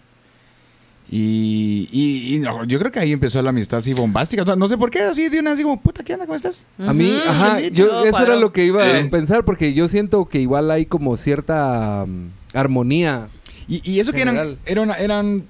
Y, 1.10 1.88
y- 1.92 2.36
y 2.36 2.40
no, 2.40 2.66
yo 2.66 2.80
creo 2.80 2.92
que 2.92 3.00
ahí 3.00 3.14
empezó 3.14 3.42
la 3.42 3.52
amistad 3.52 3.80
así 3.80 3.94
bombástica. 3.94 4.44
No, 4.44 4.56
no 4.58 4.68
sé 4.68 4.78
por 4.78 4.90
qué, 4.92 5.02
así 5.02 5.30
de 5.30 5.40
una 5.40 5.52
así 5.54 5.64
como, 5.64 5.80
puta, 5.80 6.04
¿qué 6.04 6.14
onda? 6.14 6.26
¿Cómo 6.26 6.36
estás? 6.36 6.66
A 6.80 6.94
mí, 6.94 7.18
ajá, 7.26 7.62
yo, 7.62 8.04
eso 8.04 8.20
era 8.20 8.36
lo 8.36 8.52
que 8.52 8.66
iba 8.66 8.84
a 8.84 9.10
pensar, 9.10 9.46
porque 9.46 9.74
yo 9.74 9.88
siento 9.88 10.26
que 10.26 10.40
igual 10.42 10.70
hay 10.70 10.86
como 10.86 11.16
cierta 11.16 12.06
mm, 12.06 12.28
armonía. 12.58 13.30
Y, 13.70 13.90
y 13.90 14.00
eso 14.00 14.12
que 14.12 14.22
eran, 14.22 14.58
eran, 14.66 14.92
eran 15.00 15.44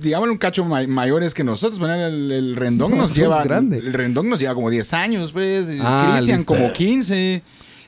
digamos, 0.00 0.28
un 0.28 0.36
cacho 0.38 0.64
ma- 0.64 0.86
mayores 0.86 1.32
que 1.34 1.44
nosotros. 1.44 1.78
Bueno, 1.78 1.94
el, 1.94 2.30
el 2.30 2.56
Rendón 2.56 2.90
No, 2.92 2.98
nos 2.98 3.14
lleva. 3.14 3.42
grande. 3.44 3.78
El 3.78 3.92
Rendón 3.94 4.28
nos 4.28 4.38
lleva 4.38 4.54
como 4.54 4.70
10 4.70 4.92
años, 4.92 5.32
pues. 5.32 5.68
Ah, 5.80 6.12
Cristian 6.16 6.44
como 6.44 6.72
15. 6.72 7.42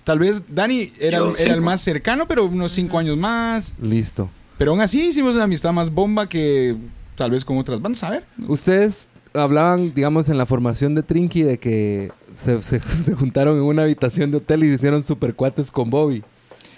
Tal 0.05 0.19
vez 0.19 0.43
Dani 0.49 0.93
era, 0.99 1.21
era 1.39 1.55
el 1.55 1.61
más 1.61 1.83
cercano, 1.83 2.27
pero 2.27 2.47
unos 2.47 2.73
5 2.73 2.99
años 2.99 3.17
más. 3.19 3.75
Listo. 3.81 4.31
Pero 4.61 4.73
aún 4.73 4.83
así 4.83 5.01
hicimos 5.09 5.37
una 5.37 5.45
amistad 5.45 5.73
más 5.73 5.91
bomba 5.91 6.29
que 6.29 6.77
tal 7.17 7.31
vez 7.31 7.47
con 7.47 7.57
otras 7.57 7.81
bandas. 7.81 8.05
A 8.05 8.11
ver. 8.11 8.25
Ustedes 8.47 9.09
hablaban, 9.33 9.95
digamos, 9.95 10.29
en 10.29 10.37
la 10.37 10.45
formación 10.45 10.95
de 10.95 11.03
Trinky 11.03 11.43
de 11.45 11.59
que 11.59 12.13
se, 12.37 12.61
se- 12.61 12.81
se 13.07 13.15
juntaron 13.15 13.57
en 13.57 13.63
una 13.63 13.85
habitación 13.85 14.31
de 14.31 14.37
hotel 14.37 14.65
y 14.65 14.69
se 14.69 14.75
hicieron 14.75 15.03
super 15.03 15.35
cuates 15.35 15.71
con 15.71 15.89
Bobby. 15.89 16.23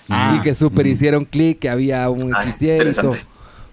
Ah. 0.09 0.37
y 0.39 0.43
que 0.43 0.55
super 0.55 0.87
hicieron 0.87 1.25
clic, 1.25 1.59
que 1.59 1.69
había 1.69 2.09
un 2.09 2.33
Ah, 2.35 2.45
todo. 2.45 2.71
interesante. 2.71 3.19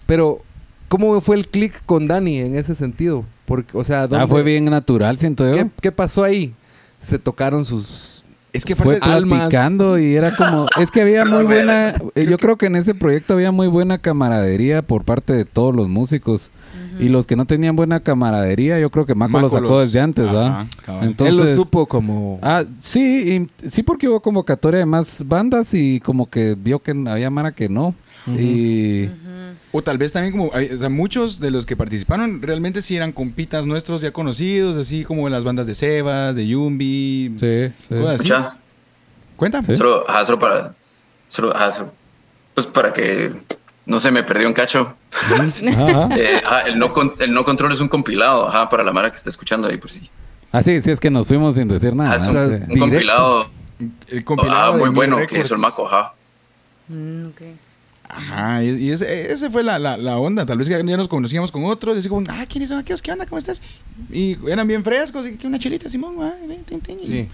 Pero, 0.07 0.41
¿cómo 0.87 1.21
fue 1.21 1.35
el 1.35 1.47
clic 1.47 1.79
con 1.85 2.07
Dani 2.07 2.39
en 2.39 2.55
ese 2.55 2.73
sentido? 2.73 3.25
Porque, 3.45 3.77
o 3.77 3.83
sea, 3.83 4.03
Ah, 4.03 4.07
¿dónde- 4.07 4.25
fue 4.27 4.41
bien 4.41 4.65
natural, 4.65 5.19
siento 5.19 5.45
yo. 5.47 5.53
¿qué, 5.53 5.69
qué 5.81 5.91
pasó 5.91 6.23
ahí? 6.23 6.55
Se 6.97 7.19
tocaron 7.19 7.63
sus... 7.63 8.18
Es 8.51 8.65
que 8.65 8.75
Fue 8.75 8.97
almas. 9.01 9.39
platicando 9.41 9.99
y 9.99 10.15
era 10.15 10.35
como... 10.35 10.65
Es 10.79 10.89
que 10.91 11.01
había 11.01 11.23
muy 11.25 11.43
buena... 11.43 11.89
eh, 12.15 12.25
Yo 12.27 12.37
creo 12.37 12.57
que 12.57 12.65
en 12.65 12.75
ese 12.75 12.95
proyecto 12.95 13.33
había 13.35 13.51
muy 13.51 13.67
buena 13.67 13.97
camaradería 13.99 14.81
por 14.81 15.03
parte 15.03 15.33
de 15.33 15.45
todos 15.45 15.75
los 15.75 15.87
músicos. 15.87 16.49
Y 16.99 17.07
los 17.09 17.25
que 17.25 17.35
no 17.37 17.45
tenían 17.45 17.75
buena 17.75 18.01
camaradería, 18.01 18.77
yo 18.79 18.89
creo 18.89 19.05
que 19.05 19.15
Maco, 19.15 19.39
lo 19.39 19.47
sacó 19.49 19.61
los- 19.69 19.83
desde 19.83 20.01
antes, 20.01 20.25
cabal. 20.27 20.67
Entonces, 21.01 21.27
Él 21.27 21.37
lo 21.37 21.55
supo 21.55 21.85
como... 21.85 22.39
Ah, 22.41 22.63
sí, 22.81 23.47
y- 23.63 23.67
sí 23.69 23.83
porque 23.83 24.09
hubo 24.09 24.19
convocatoria 24.21 24.79
de 24.79 24.85
más 24.85 25.23
bandas 25.25 25.73
y 25.73 25.99
como 26.01 26.29
que 26.29 26.55
vio 26.61 26.79
que 26.79 26.91
había 27.07 27.29
Mara 27.29 27.53
que 27.53 27.69
no. 27.69 27.95
Y... 28.27 29.09
O 29.71 29.81
tal 29.83 29.97
vez 29.99 30.11
también 30.11 30.31
como, 30.35 30.51
hay- 30.53 30.71
o 30.71 30.77
sea, 30.77 30.89
muchos 30.89 31.39
de 31.39 31.51
los 31.51 31.65
que 31.65 31.75
participaron 31.75 32.41
realmente 32.41 32.81
sí 32.81 32.95
eran 32.95 33.11
compitas 33.11 33.65
nuestros 33.67 34.01
ya 34.01 34.11
conocidos, 34.11 34.77
así 34.77 35.03
como 35.03 35.29
las 35.29 35.43
bandas 35.43 35.67
de 35.67 35.75
Sebas, 35.75 36.35
de 36.35 36.47
Yumbi, 36.47 37.35
Sí, 37.39 37.67
sí. 37.87 37.95
cosas 37.95 38.19
así. 38.21 38.55
Cuéntame. 39.35 39.65
Sí. 39.67 39.75
Solo, 39.75 40.09
ajá, 40.09 40.25
solo 40.25 40.39
para. 40.39 40.73
Solo, 41.27 41.55
ajá, 41.55 41.71
solo- 41.71 41.93
pues 42.55 42.65
para 42.67 42.91
que 42.93 43.31
no 43.85 43.99
se 43.99 44.09
me 44.11 44.23
perdió 44.23 44.47
un 44.47 44.53
cacho. 44.53 44.95
Eh, 46.17 46.41
ajá, 46.43 46.61
el, 46.61 46.77
no 46.79 46.91
con- 46.93 47.13
el 47.19 47.31
no 47.31 47.45
control 47.45 47.71
es 47.71 47.79
un 47.79 47.87
compilado, 47.87 48.47
ajá, 48.47 48.69
para 48.69 48.83
la 48.83 48.91
Mara 48.91 49.09
que 49.11 49.17
está 49.17 49.29
escuchando 49.29 49.67
ahí, 49.67 49.77
por 49.77 49.89
si. 49.89 50.09
Ah, 50.51 50.63
sí, 50.63 50.81
sí, 50.81 50.89
es 50.91 50.99
que 50.99 51.11
nos 51.11 51.27
fuimos 51.27 51.55
sin 51.55 51.67
decir 51.67 51.95
nada. 51.95 52.13
Ah, 52.19 52.29
un, 52.29 52.67
Sí. 52.73 52.79
compilado, 52.79 53.49
El 54.07 54.23
compilado 54.25 54.73
ah, 54.73 54.77
muy 54.77 54.89
bueno 54.89 55.15
que 55.17 55.21
Records. 55.23 55.45
hizo 55.45 55.53
el 55.55 55.61
Maco, 55.61 55.87
ajá. 55.87 56.13
Mm, 56.87 57.27
ok. 57.27 57.41
Ajá, 58.11 58.63
y, 58.63 58.69
y 58.69 58.91
ese, 58.91 59.31
ese 59.31 59.51
fue 59.51 59.61
la, 59.63 59.77
la, 59.77 59.95
la 59.95 60.17
onda. 60.17 60.45
Tal 60.45 60.57
vez 60.57 60.67
ya, 60.67 60.81
ya 60.83 60.97
nos 60.97 61.07
conocíamos 61.07 61.51
con 61.51 61.63
otros. 61.65 61.95
Y 61.95 61.99
así 61.99 62.09
como, 62.09 62.23
ah, 62.29 62.45
¿quiénes 62.49 62.69
son 62.69 62.79
aquellos? 62.79 63.01
¿Qué 63.03 63.11
onda? 63.11 63.25
¿Cómo 63.27 63.37
estás? 63.37 63.61
Y 64.11 64.35
eran 64.49 64.67
bien 64.67 64.83
frescos. 64.83 65.27
Y 65.27 65.37
que 65.37 65.45
una 65.47 65.59
chelita, 65.59 65.89
Simón. 65.89 66.15
ah, 66.21 66.33
ven, 66.47 66.63
ten, 66.63 66.81
ten. 66.81 66.99
Y 66.99 67.05
Sí. 67.05 67.29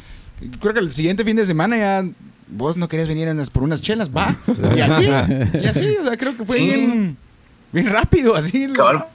Creo 0.60 0.74
que 0.74 0.82
el 0.82 0.92
siguiente 0.92 1.24
fin 1.24 1.38
de 1.38 1.46
semana 1.46 1.78
ya 1.78 2.04
vos 2.50 2.76
no 2.76 2.90
querías 2.90 3.08
venir 3.08 3.30
por 3.54 3.64
unas 3.64 3.82
chelas, 3.82 4.10
va. 4.16 4.36
Y 4.76 4.82
así, 4.82 5.04
y 5.06 5.66
así. 5.66 5.96
O 6.02 6.06
sea, 6.06 6.18
creo 6.18 6.36
que 6.36 6.44
fue 6.44 6.58
Sí. 6.58 6.66
bien, 6.66 7.18
bien 7.72 7.86
rápido, 7.90 8.36
así. 8.36 8.68
Cabal, 8.74 9.06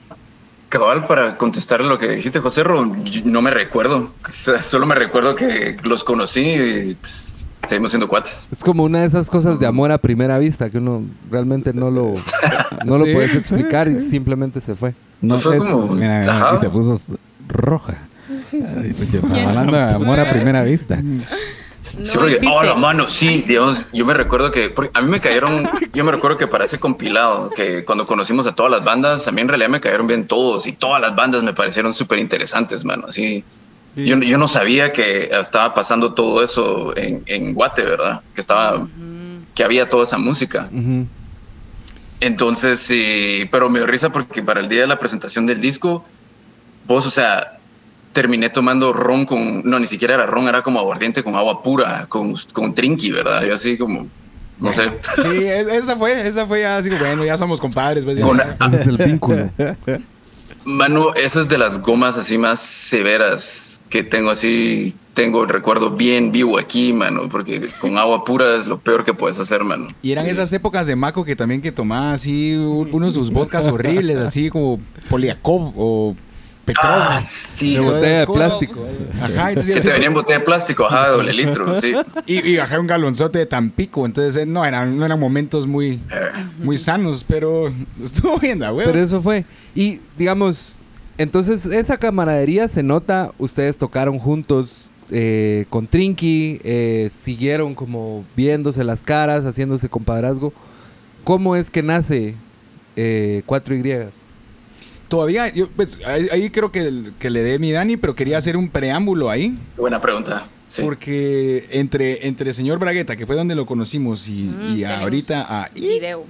cabal, 0.70 1.06
para 1.06 1.36
contestar 1.36 1.82
lo 1.82 1.98
que 1.98 2.08
dijiste, 2.08 2.40
José 2.40 2.62
Ro, 2.62 2.96
yo 3.04 3.20
no 3.26 3.42
me 3.42 3.50
recuerdo. 3.50 4.14
O 4.26 4.30
sea, 4.30 4.58
solo 4.60 4.86
me 4.86 4.94
recuerdo 4.94 5.34
que 5.34 5.76
los 5.84 6.04
conocí 6.04 6.40
y 6.40 6.94
pues, 6.98 7.39
seguimos 7.66 7.90
siendo 7.90 8.08
cuates. 8.08 8.48
Es 8.50 8.60
como 8.60 8.84
una 8.84 9.00
de 9.00 9.06
esas 9.06 9.28
cosas 9.30 9.58
de 9.58 9.66
amor 9.66 9.92
a 9.92 9.98
primera 9.98 10.38
vista 10.38 10.70
que 10.70 10.78
uno 10.78 11.02
realmente 11.30 11.72
no 11.72 11.90
lo, 11.90 12.14
no 12.84 12.98
lo 12.98 13.04
Sí, 13.04 13.12
puedes 13.12 13.30
sí, 13.32 13.38
explicar 13.38 13.88
y 13.88 14.00
simplemente 14.00 14.60
se 14.60 14.74
fue. 14.74 14.94
No, 15.20 15.38
fue 15.38 15.56
es- 15.56 15.62
como- 15.64 15.88
mira, 15.94 16.54
y 16.54 16.58
se 16.58 16.68
puso 16.70 16.96
roja. 17.48 17.94
Pues 18.50 19.12
yo, 19.12 19.20
Hablando 19.24 19.76
de 19.76 19.82
amor 19.94 20.20
a 20.20 20.28
primera 20.30 20.62
vista. 20.64 20.96
No 21.02 22.04
sí, 22.04 22.12
porque, 22.16 22.34
existe. 22.34 22.46
oh, 22.56 22.62
la 22.62 22.76
mano, 22.76 23.08
sí, 23.08 23.44
digamos, 23.48 23.80
yo 23.92 24.06
me 24.06 24.14
recuerdo 24.14 24.52
que, 24.52 24.70
porque 24.70 24.90
a 24.94 25.02
mí 25.02 25.10
me 25.10 25.18
cayeron, 25.18 25.68
yo 25.92 26.04
me 26.04 26.12
recuerdo 26.12 26.36
que 26.36 26.46
para 26.46 26.64
ese 26.64 26.78
compilado, 26.78 27.50
que 27.50 27.84
cuando 27.84 28.06
conocimos 28.06 28.46
a 28.46 28.54
todas 28.54 28.70
las 28.70 28.84
bandas, 28.84 29.26
a 29.26 29.32
mí 29.32 29.40
en 29.40 29.48
realidad 29.48 29.68
me 29.70 29.80
cayeron 29.80 30.06
bien 30.06 30.26
todos 30.28 30.68
y 30.68 30.72
todas 30.72 31.00
las 31.00 31.16
bandas 31.16 31.42
me 31.42 31.52
parecieron 31.52 31.92
súper 31.92 32.20
interesantes, 32.20 32.84
mano, 32.84 33.06
así. 33.08 33.42
Yo, 33.96 34.16
yo 34.18 34.38
no 34.38 34.46
sabía 34.48 34.92
que 34.92 35.30
estaba 35.32 35.74
pasando 35.74 36.14
todo 36.14 36.42
eso 36.42 36.96
en, 36.96 37.22
en 37.26 37.54
Guate, 37.54 37.82
¿verdad? 37.84 38.20
Que 38.34 38.40
estaba, 38.40 38.86
que 39.54 39.64
había 39.64 39.88
toda 39.90 40.04
esa 40.04 40.16
música. 40.18 40.68
Entonces, 42.20 42.80
sí, 42.80 43.48
pero 43.50 43.70
me 43.70 43.78
dio 43.78 43.86
risa 43.86 44.10
porque 44.10 44.42
para 44.42 44.60
el 44.60 44.68
día 44.68 44.82
de 44.82 44.86
la 44.86 44.98
presentación 44.98 45.46
del 45.46 45.60
disco, 45.60 46.04
vos, 46.86 47.06
o 47.06 47.10
sea, 47.10 47.58
terminé 48.12 48.50
tomando 48.50 48.92
ron 48.92 49.24
con, 49.24 49.62
no, 49.64 49.78
ni 49.78 49.86
siquiera 49.86 50.14
era 50.14 50.26
ron, 50.26 50.46
era 50.46 50.62
como 50.62 50.78
aguardiente 50.80 51.22
con 51.24 51.34
agua 51.34 51.62
pura, 51.62 52.06
con, 52.08 52.34
con 52.52 52.74
trinqui, 52.74 53.10
¿verdad? 53.10 53.44
Yo 53.44 53.54
así 53.54 53.78
como, 53.78 54.06
no 54.58 54.72
sé. 54.72 54.90
Sí, 55.22 55.44
es- 55.46 55.68
esa 55.68 55.96
fue, 55.96 56.26
esa 56.26 56.46
fue 56.46 56.60
ya 56.60 56.76
así, 56.76 56.90
bueno, 56.90 57.24
ya 57.24 57.36
somos 57.38 57.60
compadres. 57.60 58.04
pues, 58.04 58.18
ya. 58.18 58.24
Con- 58.24 58.40
Ese 58.66 58.82
es 58.82 58.86
el 58.86 58.98
vínculo. 58.98 59.50
Manu, 60.64 61.10
esa 61.16 61.40
es 61.40 61.48
de 61.48 61.56
las 61.58 61.80
gomas 61.80 62.18
así 62.18 62.36
más 62.38 62.60
severas 62.60 63.80
que 63.88 64.02
tengo 64.02 64.30
así, 64.30 64.94
tengo 65.14 65.42
el 65.42 65.48
recuerdo 65.48 65.90
bien 65.92 66.32
vivo 66.32 66.58
aquí, 66.58 66.92
mano, 66.92 67.28
porque 67.30 67.68
con 67.80 67.96
agua 67.98 68.24
pura 68.24 68.56
es 68.56 68.66
lo 68.66 68.78
peor 68.78 69.02
que 69.04 69.14
puedes 69.14 69.38
hacer, 69.38 69.64
mano. 69.64 69.88
Y 70.02 70.12
eran 70.12 70.26
Sí. 70.26 70.32
esas 70.32 70.52
épocas 70.52 70.86
de 70.86 70.96
Maco 70.96 71.24
que 71.24 71.34
también 71.34 71.62
que 71.62 71.72
tomaba 71.72 72.12
así 72.12 72.54
un- 72.54 72.88
uno 72.92 73.06
de 73.06 73.12
sus 73.12 73.30
vodkas 73.30 73.66
horribles, 73.66 74.18
así 74.18 74.50
como 74.50 74.78
Poliakov 75.08 75.72
o 75.76 76.14
Ah, 76.82 77.20
sí. 77.20 77.74
De 77.74 77.80
botella 77.80 78.18
de 78.20 78.26
plástico. 78.26 78.86
Ajá, 79.20 79.48
entonces 79.50 79.74
Que 79.74 79.82
se 79.82 79.90
venía 79.92 80.08
en 80.08 80.14
botella 80.14 80.38
de 80.38 80.44
plástico, 80.44 80.86
ajá, 80.86 81.06
de 81.06 81.10
doble 81.12 81.32
litro, 81.32 81.74
sí. 81.80 81.92
y, 82.26 82.48
y 82.48 82.58
ajá, 82.58 82.78
un 82.80 82.86
galonzote 82.86 83.38
de 83.38 83.46
Tampico, 83.46 84.06
entonces 84.06 84.36
eh, 84.42 84.46
no 84.46 84.64
eran, 84.64 84.98
no 84.98 85.04
eran 85.04 85.18
momentos 85.18 85.66
muy, 85.66 86.00
muy 86.58 86.78
sanos, 86.78 87.24
pero 87.26 87.72
estuvo 88.02 88.38
bien, 88.38 88.60
la 88.60 88.74
Pero 88.74 89.00
eso 89.00 89.20
fue. 89.22 89.44
Y 89.74 90.00
digamos, 90.16 90.78
entonces 91.18 91.66
esa 91.66 91.98
camaradería 91.98 92.68
se 92.68 92.82
nota, 92.82 93.32
ustedes 93.38 93.76
tocaron 93.76 94.18
juntos 94.18 94.90
eh, 95.10 95.66
con 95.68 95.86
Trinky, 95.86 96.60
eh, 96.62 97.10
siguieron 97.12 97.74
como 97.74 98.24
viéndose 98.36 98.84
las 98.84 99.02
caras, 99.02 99.44
haciéndose 99.44 99.88
compadrazgo. 99.88 100.52
¿Cómo 101.24 101.56
es 101.56 101.70
que 101.70 101.82
nace 101.82 102.36
eh, 102.96 103.42
4Y? 103.46 104.08
Todavía, 105.10 105.52
yo, 105.52 105.68
pues, 105.68 105.98
ahí, 106.06 106.28
ahí 106.32 106.48
creo 106.48 106.72
que, 106.72 107.10
que 107.18 107.28
le 107.28 107.42
dé 107.42 107.58
mi 107.58 107.70
Dani, 107.72 107.98
pero 107.98 108.14
quería 108.14 108.38
hacer 108.38 108.56
un 108.56 108.68
preámbulo 108.70 109.28
ahí. 109.28 109.58
Buena 109.76 110.00
pregunta. 110.00 110.46
Sí. 110.68 110.82
Porque 110.82 111.66
entre, 111.72 112.28
entre 112.28 112.54
señor 112.54 112.78
Bragueta, 112.78 113.16
que 113.16 113.26
fue 113.26 113.34
donde 113.36 113.54
lo 113.56 113.66
conocimos, 113.66 114.28
y, 114.28 114.44
Mm, 114.44 114.76
y 114.76 114.84
ahorita 114.84 115.44
a 115.48 115.68
I, 115.74 115.80
Video. 115.98 116.24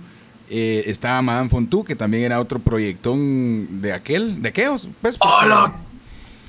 eh, 0.48 0.84
estaba 0.86 1.20
Madame 1.22 1.50
Fontú, 1.50 1.84
que 1.84 1.94
también 1.94 2.24
era 2.24 2.40
otro 2.40 2.58
proyectón 2.58 3.82
de 3.82 3.92
aquel, 3.92 4.40
de 4.42 4.48
aquellos, 4.48 4.88
pues. 5.02 5.16
¡Hola! 5.20 5.74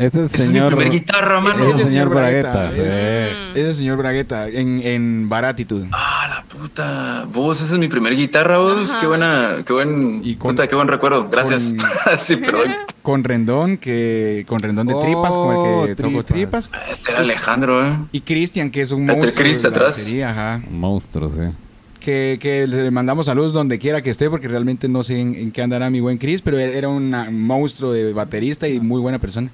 Ese 0.01 0.23
es 0.23 0.33
Esa 0.33 0.43
es 0.43 0.49
mi 0.49 0.55
señor. 0.57 0.67
primer 0.75 0.89
guitarra, 0.91 1.39
mano. 1.39 1.55
Ese 1.55 1.63
es 1.63 1.69
Ese 1.75 1.85
señor 1.85 1.87
señor 1.87 2.09
Bragueta. 2.09 2.51
Bragueta, 2.51 2.75
sí. 2.75 2.81
Mm. 2.81 3.57
Ese 3.57 3.73
señor 3.75 3.97
Bragueta, 3.97 4.47
en, 4.49 4.81
en 4.83 5.29
Baratitud. 5.29 5.85
Ah, 5.91 6.27
la 6.29 6.43
puta. 6.43 7.25
Vos, 7.31 7.61
esa 7.61 7.73
es 7.73 7.79
mi 7.79 7.87
primer 7.87 8.15
guitarra, 8.15 8.57
vos. 8.57 8.89
Ajá. 8.91 8.99
Qué 8.99 9.07
buena, 9.07 9.57
qué 9.65 9.73
buen, 9.73 10.21
Y 10.23 10.35
con- 10.35 10.51
puta, 10.55 10.67
qué 10.67 10.75
buen 10.75 10.87
recuerdo. 10.87 11.27
Gracias. 11.29 11.73
con- 11.77 12.17
sí, 12.17 12.35
perdón. 12.37 12.71
Con 13.01 13.23
Rendón, 13.23 13.77
que, 13.77 14.45
con 14.47 14.59
Rendón 14.59 14.87
de 14.87 14.93
Oh, 14.93 15.01
Tripas, 15.01 15.33
con 15.33 15.55
el 15.55 15.87
que 15.95 15.95
toco 16.01 16.23
Tripas. 16.23 16.69
Tripas. 16.69 16.91
Este 16.91 17.11
era 17.11 17.19
Alejandro, 17.21 17.85
¿eh? 17.85 17.97
Y 18.11 18.21
Cristian, 18.21 18.69
que 18.71 18.81
es 18.81 18.91
un 18.91 19.09
Este 19.09 19.21
monstruo. 19.21 19.43
Chris 19.43 19.61
de 19.63 19.69
la 19.69 19.75
atrás. 19.75 19.97
batería, 19.99 20.29
ajá. 20.31 20.61
Un 20.67 20.79
monstruo, 20.79 21.31
sí. 21.31 21.55
Que, 21.99 22.39
que 22.41 22.65
le 22.65 22.89
mandamos 22.89 23.27
saludos 23.27 23.53
donde 23.53 23.77
quiera 23.77 24.01
que 24.01 24.09
esté, 24.09 24.27
porque 24.29 24.47
realmente 24.47 24.89
no 24.89 25.03
sé 25.03 25.19
en, 25.19 25.35
en 25.35 25.51
qué 25.51 25.61
andará 25.61 25.89
mi 25.91 25.99
buen 25.99 26.17
Chris, 26.17 26.41
pero 26.41 26.57
era 26.57 26.89
un 26.89 27.11
monstruo 27.45 27.91
de 27.91 28.11
baterista 28.13 28.67
y 28.67 28.79
muy 28.79 28.99
buena 29.01 29.19
persona. 29.19 29.51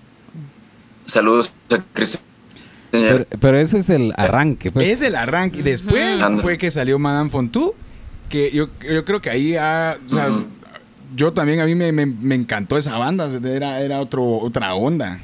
Saludos 1.08 1.52
a 1.72 1.78
Cristian. 1.93 2.24
Pero, 2.91 3.26
pero 3.41 3.58
ese 3.60 3.80
es 3.80 3.89
el 3.89 4.13
arranque. 4.15 4.72
Pues. 4.72 4.88
Es 4.88 5.02
el 5.02 5.15
arranque. 5.15 5.62
Después 5.63 6.20
fue 6.41 6.58
que 6.58 6.72
salió 6.72 6.98
Madame 7.00 7.30
Fontú 7.30 7.74
que 8.30 8.52
yo, 8.52 8.70
yo 8.89 9.04
creo 9.06 9.22
que 9.22 9.30
ahí, 9.30 9.56
ah, 9.56 9.98
o 10.06 10.13
sea, 10.13 10.30
yo 11.15 11.32
también, 11.34 11.60
a 11.62 11.65
mí 11.65 11.76
me, 11.76 11.91
me- 11.91 12.06
me 12.06 12.36
encantó 12.36 12.78
esa 12.78 12.98
banda, 12.98 13.30
era, 13.43 13.80
era 13.82 14.00
otro, 14.00 14.24
otra 14.39 14.74
onda. 14.76 15.20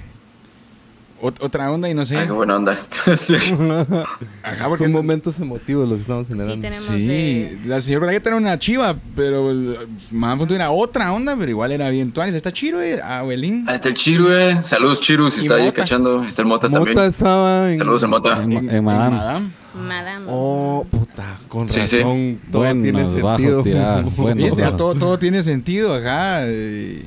Ot- 1.24 1.38
otra 1.40 1.72
onda 1.72 1.90
y 1.90 1.94
no 1.94 2.06
sé. 2.06 2.18
Ay, 2.18 2.26
qué 2.26 2.34
buena 2.34 2.58
onda. 2.58 2.78
sí. 3.16 3.36
Ajá, 4.44 4.68
porque 4.68 4.84
Son 4.84 4.92
momentos 4.92 5.40
emotivos 5.40 5.88
los 5.88 5.98
que 5.98 6.02
estamos 6.02 6.28
generando. 6.28 6.70
Sí, 6.72 7.06
de... 7.08 7.60
la 7.66 7.80
señora 7.80 8.06
Bragueta 8.08 8.30
era 8.30 8.36
una 8.38 8.60
chiva, 8.60 8.98
pero 9.16 9.52
el 9.52 9.78
Man 10.12 10.38
Punto 10.38 10.54
era 10.54 10.72
otra 10.72 11.14
onda, 11.14 11.36
pero 11.38 11.50
igual 11.50 11.72
era 11.72 11.90
bien 11.90 12.12
tuanis. 12.12 12.36
Está 12.36 12.52
chido, 12.52 12.82
eh, 12.82 13.02
abuelín. 13.02 13.64
Ahí 13.70 13.76
está 13.76 13.88
el 13.88 13.96
Chiru, 13.96 14.32
eh. 14.34 14.58
Saludos, 14.64 15.00
Chiru, 15.00 15.32
si 15.32 15.38
Y 15.38 15.42
está 15.44 15.56
ahí 15.56 15.64
Mota. 15.66 15.74
cachando. 15.82 16.24
Está 16.26 16.42
el 16.42 16.48
Mota, 16.50 16.68
Mota 16.68 16.84
también. 16.86 17.08
estaba 17.10 17.72
en... 17.72 17.80
Saludos, 17.80 18.04
el 18.04 18.10
Mota. 18.10 18.44
En- 18.44 18.70
en 18.70 18.84
Madame. 18.84 19.50
Madame. 19.76 20.26
Oh, 20.28 20.86
puta, 20.92 21.38
con 21.48 21.70
Sí, 21.70 21.88
sí. 21.88 21.98
razón. 22.00 22.40
Todo 22.52 22.62
Buenos 22.64 22.84
tiene 22.84 23.04
sentido. 23.06 24.04
Viste, 24.36 24.62
bajos. 24.62 24.78
todo, 24.78 24.96
todo 24.96 25.18
tiene 25.18 25.42
sentido, 25.42 25.96
ajá. 25.96 26.42
eh, 26.44 27.06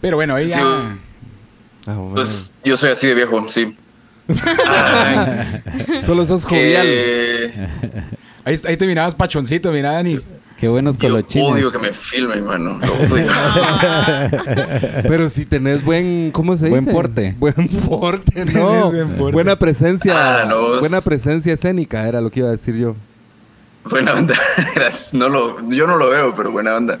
Pero 0.00 0.16
bueno, 0.18 0.34
ahí 0.34 0.46
Sí, 0.46 0.52
ya. 0.52 0.98
Ah, 1.86 1.94
bueno. 1.94 2.14
Pues 2.14 2.52
yo 2.64 2.76
soy 2.76 2.90
así 2.90 3.06
de 3.06 3.14
viejo, 3.14 3.48
sí. 3.48 3.76
Ay, 4.66 6.02
Solo 6.02 6.24
sos 6.24 6.44
jovial. 6.44 6.86
Ahí, 8.46 8.56
ahí 8.68 8.76
te 8.76 8.86
mirabas 8.86 9.14
pachoncito, 9.14 9.72
mira, 9.72 9.92
Dani. 9.92 10.20
Qué 10.58 10.68
buenos 10.68 10.98
yo 10.98 11.08
colochines. 11.08 11.50
odio 11.50 11.72
que 11.72 11.78
me 11.78 11.94
filmen, 11.94 12.44
mano. 12.44 12.78
Lo 12.78 12.92
odio. 12.92 13.26
Pero 15.08 15.30
si 15.30 15.46
tenés 15.46 15.82
buen, 15.82 16.30
¿cómo 16.30 16.54
se 16.56 16.66
dice? 16.66 16.80
Buen 16.80 16.84
porte. 16.94 17.34
Buen 17.38 17.68
porte, 17.88 18.44
no. 18.44 18.90
buen 18.92 19.08
porte. 19.16 19.32
Buena 19.32 19.58
presencia. 19.58 20.42
Ah, 20.42 20.44
no. 20.44 20.78
Buena 20.78 21.00
presencia 21.00 21.54
escénica 21.54 22.06
era 22.06 22.20
lo 22.20 22.30
que 22.30 22.40
iba 22.40 22.48
a 22.50 22.52
decir 22.52 22.76
yo. 22.76 22.94
Buena 23.88 24.14
onda. 24.14 24.34
Eras- 24.76 25.12
No 25.14 25.28
lo, 25.28 25.70
yo 25.70 25.86
no 25.86 25.96
lo 25.96 26.08
veo, 26.10 26.34
pero 26.34 26.50
buena 26.50 26.76
onda. 26.76 26.96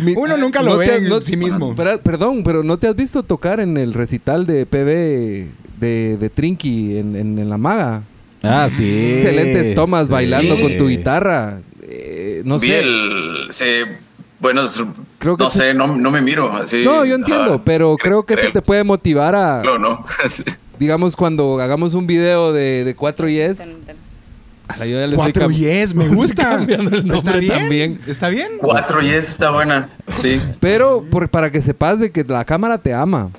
Mi- 0.00 0.14
Uno 0.14 0.36
nunca 0.36 0.62
lo 0.62 0.72
¿no 0.72 0.78
ve 0.78 0.86
te- 0.88 0.96
en 0.96 1.08
no- 1.08 1.20
sí 1.22 1.36
mismo. 1.36 1.74
Perdón, 1.74 2.42
pero 2.44 2.62
¿no 2.62 2.78
te 2.78 2.86
has 2.88 2.96
visto 2.96 3.22
tocar 3.22 3.60
en 3.60 3.76
el 3.76 3.94
recital 3.94 4.46
de 4.46 4.66
PB 4.66 5.80
de, 5.80 6.16
de 6.18 6.30
Trinky 6.30 6.98
en, 6.98 7.16
en- 7.16 7.38
en 7.38 7.48
La 7.48 7.56
Maga? 7.56 8.02
Ah, 8.42 8.68
sí. 8.70 9.14
Excelentes 9.16 9.74
tomas 9.74 10.06
Sí. 10.06 10.12
bailando 10.12 10.60
con 10.60 10.76
tu 10.76 10.88
guitarra. 10.88 11.60
Eh, 11.82 12.42
no 12.44 12.58
Vi 12.58 12.68
sé. 12.68 12.78
el. 12.80 13.46
se- 13.50 13.86
bueno, 14.40 14.62
Creo 15.18 15.36
que 15.36 15.44
no 15.44 15.50
sé, 15.50 15.72
no, 15.72 15.96
no 15.96 16.10
me 16.10 16.20
miro 16.20 16.52
así. 16.52 16.82
No, 16.84 17.04
yo 17.04 17.14
entiendo, 17.14 17.54
Ajá. 17.54 17.62
pero 17.64 17.96
creo 17.96 18.24
que 18.26 18.34
eso 18.34 18.48
te 18.52 18.60
puede 18.60 18.82
motivar 18.82 19.36
a, 19.36 19.62
No, 19.62 19.78
no. 19.78 20.04
Sí. 20.28 20.42
digamos, 20.80 21.14
cuando 21.16 21.60
hagamos 21.60 21.94
un 21.94 22.08
video 22.08 22.52
de, 22.52 22.82
de 22.84 22.94
4 22.96 23.28
yes, 23.28 23.58
a 24.74 24.78
la 24.78 24.86
ya 25.32 25.46
yes, 25.48 25.94
me 25.94 26.08
gusta. 26.08 26.42
cambiando 26.56 26.96
el 26.96 27.10
¿Está 27.12 27.36
bien? 27.36 27.52
también. 27.58 28.00
¿Está 28.06 28.28
bien? 28.28 28.48
Cuatro 28.60 29.00
yes 29.00 29.28
está 29.30 29.50
buena. 29.50 29.88
Sí. 30.16 30.40
Pero 30.60 31.04
por- 31.10 31.28
para 31.28 31.50
que 31.50 31.60
sepas 31.62 31.98
de 31.98 32.10
que 32.10 32.24
la 32.24 32.44
cámara 32.44 32.78
te 32.78 32.92
ama. 32.94 33.30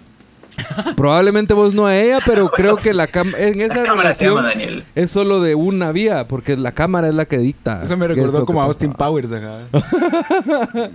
Probablemente 0.95 1.55
vos 1.55 1.73
no 1.73 1.87
a 1.87 1.97
ella, 1.97 2.19
pero 2.27 2.49
creo 2.55 2.77
que 2.77 2.93
la 2.93 3.07
cam- 3.07 3.35
en 3.37 3.59
esa 3.61 3.77
La 3.77 3.83
cámara 3.83 4.13
te 4.13 4.27
ama, 4.27 4.43
Daniel. 4.43 4.83
es 4.93 5.09
solo 5.09 5.41
de 5.41 5.55
una 5.55 5.91
vía, 5.91 6.25
porque 6.27 6.55
la 6.57 6.71
cámara 6.71 7.07
es 7.09 7.15
la 7.15 7.25
que 7.25 7.39
dicta. 7.39 7.81
Eso 7.83 7.97
me 7.97 8.05
qué 8.05 8.11
es 8.13 8.17
recordó 8.19 8.45
como 8.45 8.61
a 8.61 8.65
Austin. 8.65 8.93
Powers, 8.93 9.31
ajá. 9.33 9.61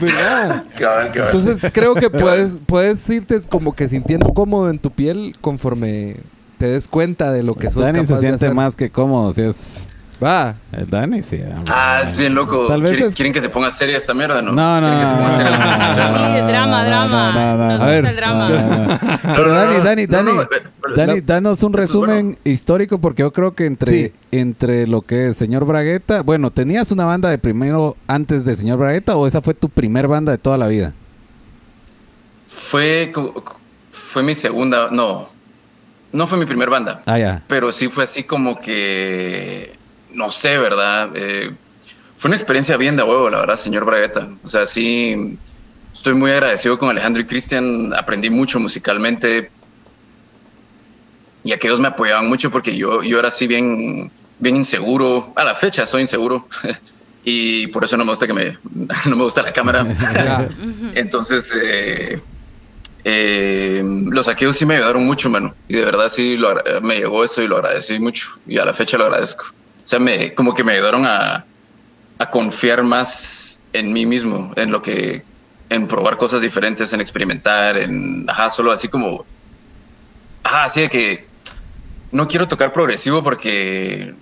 ¿Verdad? 0.00 0.64
Cabal, 0.78 1.12
cabal. 1.12 1.30
Entonces 1.36 1.70
creo 1.72 1.94
que 1.94 2.10
puedes, 2.10 2.60
puedes 2.66 3.08
irte 3.08 3.40
como 3.48 3.74
que 3.74 3.88
sintiendo 3.88 4.32
cómodo 4.34 4.68
en 4.70 4.78
tu 4.78 4.90
piel 4.90 5.36
conforme 5.40 6.16
te 6.64 6.70
des 6.70 6.88
cuenta 6.88 7.30
de 7.30 7.42
lo 7.42 7.52
que 7.54 7.70
sos 7.70 7.82
Dani 7.82 7.98
capaz 7.98 8.06
se 8.06 8.14
de 8.14 8.20
siente 8.20 8.46
hacer. 8.46 8.54
más 8.54 8.74
que 8.74 8.88
cómodo 8.88 9.32
si 9.32 9.42
es... 9.42 9.86
Va. 10.22 10.54
El 10.72 10.86
Dani, 10.88 11.22
sí. 11.22 11.36
hombre. 11.42 11.70
Ah, 11.70 12.02
es 12.08 12.16
bien 12.16 12.34
loco. 12.34 12.64
Tal 12.66 12.80
vez 12.80 12.92
¿Quieren, 12.92 13.08
es- 13.10 13.14
quieren 13.14 13.32
que 13.34 13.42
se 13.42 13.50
ponga 13.50 13.70
seria 13.70 13.98
esta 13.98 14.14
mierda, 14.14 14.40
no? 14.40 14.52
No, 14.52 14.80
no, 14.80 14.86
¿Quieren 14.86 15.00
que 15.00 15.06
se 15.06 15.14
ponga 15.14 15.30
seria 15.32 15.50
la 15.50 15.58
no, 15.58 15.66
no, 15.66 16.28
no? 16.28 16.34
Sí, 16.38 16.52
drama, 16.52 16.84
drama. 16.86 17.56
Nos 17.72 17.80
A 17.82 17.84
ver, 17.86 18.06
el 18.06 18.16
drama. 18.16 18.48
Pero 19.22 19.52
Dani, 19.52 19.76
Dani, 19.84 20.06
Dani, 20.06 20.30
pero- 20.48 20.94
Dani, 20.96 21.20
no. 21.20 21.26
danos 21.26 21.62
un 21.64 21.72
resumen 21.74 22.24
bueno. 22.26 22.38
histórico 22.44 22.98
porque 22.98 23.20
yo 23.22 23.32
creo 23.32 23.54
que 23.54 23.66
entre, 23.66 23.90
Sí. 23.92 24.12
entre 24.30 24.86
lo 24.86 25.02
que 25.02 25.28
es 25.28 25.36
Señor 25.36 25.66
Bragueta, 25.66 26.22
bueno, 26.22 26.50
¿tenías 26.50 26.90
una 26.92 27.04
banda 27.04 27.28
de 27.28 27.36
primero 27.36 27.94
antes 28.06 28.46
de 28.46 28.56
Señor 28.56 28.78
Bragueta 28.78 29.16
o 29.16 29.26
esa 29.26 29.42
fue 29.42 29.52
tu 29.52 29.68
primer 29.68 30.08
banda 30.08 30.32
de 30.32 30.38
toda 30.38 30.56
la 30.56 30.68
vida? 30.68 30.94
Fue, 32.46 33.12
fue 33.90 34.22
mi 34.22 34.34
segunda, 34.34 34.88
no, 34.90 35.28
no 36.14 36.26
fue 36.26 36.38
mi 36.38 36.46
primer 36.46 36.70
banda, 36.70 37.02
Ah, 37.06 37.18
ya. 37.18 37.44
pero 37.48 37.72
sí 37.72 37.88
fue 37.88 38.04
así 38.04 38.22
como 38.22 38.60
que, 38.60 39.76
no 40.10 40.30
sé, 40.30 40.56
¿verdad? 40.58 41.10
Eh, 41.14 41.50
fue 42.16 42.28
una 42.28 42.36
experiencia 42.36 42.76
bien 42.76 42.96
de 42.96 43.02
huevo, 43.02 43.28
la 43.28 43.40
verdad, 43.40 43.56
señor 43.56 43.84
Bragueta. 43.84 44.28
O 44.42 44.48
sea, 44.48 44.64
sí, 44.64 45.38
estoy 45.92 46.14
muy 46.14 46.30
agradecido 46.30 46.78
con 46.78 46.88
Alejandro 46.88 47.20
y 47.20 47.26
Cristian, 47.26 47.92
aprendí 47.94 48.30
mucho 48.30 48.60
musicalmente 48.60 49.50
y 51.42 51.52
aquellos 51.52 51.80
me 51.80 51.88
apoyaban 51.88 52.28
mucho 52.28 52.50
porque 52.50 52.76
yo, 52.76 53.02
yo 53.02 53.18
era 53.18 53.28
así 53.28 53.46
bien, 53.46 54.10
bien 54.38 54.56
inseguro, 54.56 55.32
a 55.36 55.44
la 55.44 55.54
fecha 55.54 55.84
soy 55.86 56.02
inseguro. 56.02 56.48
Y 57.26 57.68
por 57.68 57.82
eso 57.82 57.96
no 57.96 58.04
me 58.04 58.10
gusta 58.10 58.26
que 58.26 58.34
me, 58.34 58.58
no 59.08 59.16
me 59.16 59.24
gusta 59.24 59.40
la 59.40 59.50
cámara. 59.50 59.86
Entonces, 60.94 61.50
eh, 61.58 62.20
eh, 63.04 63.82
los 63.84 64.26
saqueos 64.26 64.56
sí 64.56 64.66
me 64.66 64.76
ayudaron 64.76 65.04
mucho, 65.06 65.30
mano. 65.30 65.56
Y 65.68 65.76
de 65.76 65.84
verdad 65.84 66.08
sí 66.08 66.36
lo 66.36 66.48
agra- 66.50 66.80
me 66.80 66.96
llegó 66.98 67.24
eso 67.24 67.42
y 67.42 67.48
lo 67.48 67.56
agradecí 67.56 67.98
mucho. 68.00 68.26
Y 68.46 68.58
a 68.58 68.64
la 68.64 68.74
fecha 68.74 68.98
lo 68.98 69.04
agradezco. 69.04 69.44
O 69.46 69.86
sea, 69.86 69.98
me, 70.00 70.34
como 70.34 70.54
que 70.54 70.64
me 70.64 70.72
ayudaron 70.74 71.04
a, 71.06 71.46
a 72.18 72.30
confiar 72.30 72.82
más 72.84 73.62
en 73.72 73.92
mí 73.92 74.06
mismo, 74.06 74.52
en 74.56 74.72
lo 74.72 74.82
que, 74.82 75.26
en 75.70 75.88
probar 75.88 76.16
cosas 76.16 76.42
diferentes, 76.42 76.92
en 76.92 77.00
experimentar, 77.00 77.76
en, 77.78 78.24
ajá, 78.30 78.50
solo 78.50 78.72
así 78.72 78.88
como, 78.88 79.28
ajá, 80.42 80.64
así 80.64 80.82
de 80.82 80.88
que 80.88 81.30
no 82.12 82.28
quiero 82.28 82.48
tocar 82.48 82.72
progresivo 82.72 83.22
porque 83.22 84.16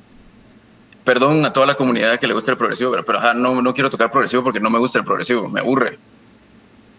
perdón 1.04 1.44
a 1.44 1.52
toda 1.52 1.66
la 1.66 1.74
comunidad 1.74 2.18
que 2.20 2.26
le 2.26 2.34
gusta 2.34 2.50
el 2.52 2.56
progresivo, 2.56 2.90
pero, 2.90 3.04
pero 3.04 3.18
ajá, 3.18 3.34
no, 3.34 3.60
no 3.62 3.74
quiero 3.74 3.90
tocar 3.90 4.10
progresivo 4.10 4.42
porque 4.44 4.60
no 4.60 4.70
me 4.70 4.78
gusta 4.78 4.98
el 4.98 5.04
progresivo, 5.04 5.48
me 5.48 5.60
aburre. 5.60 5.98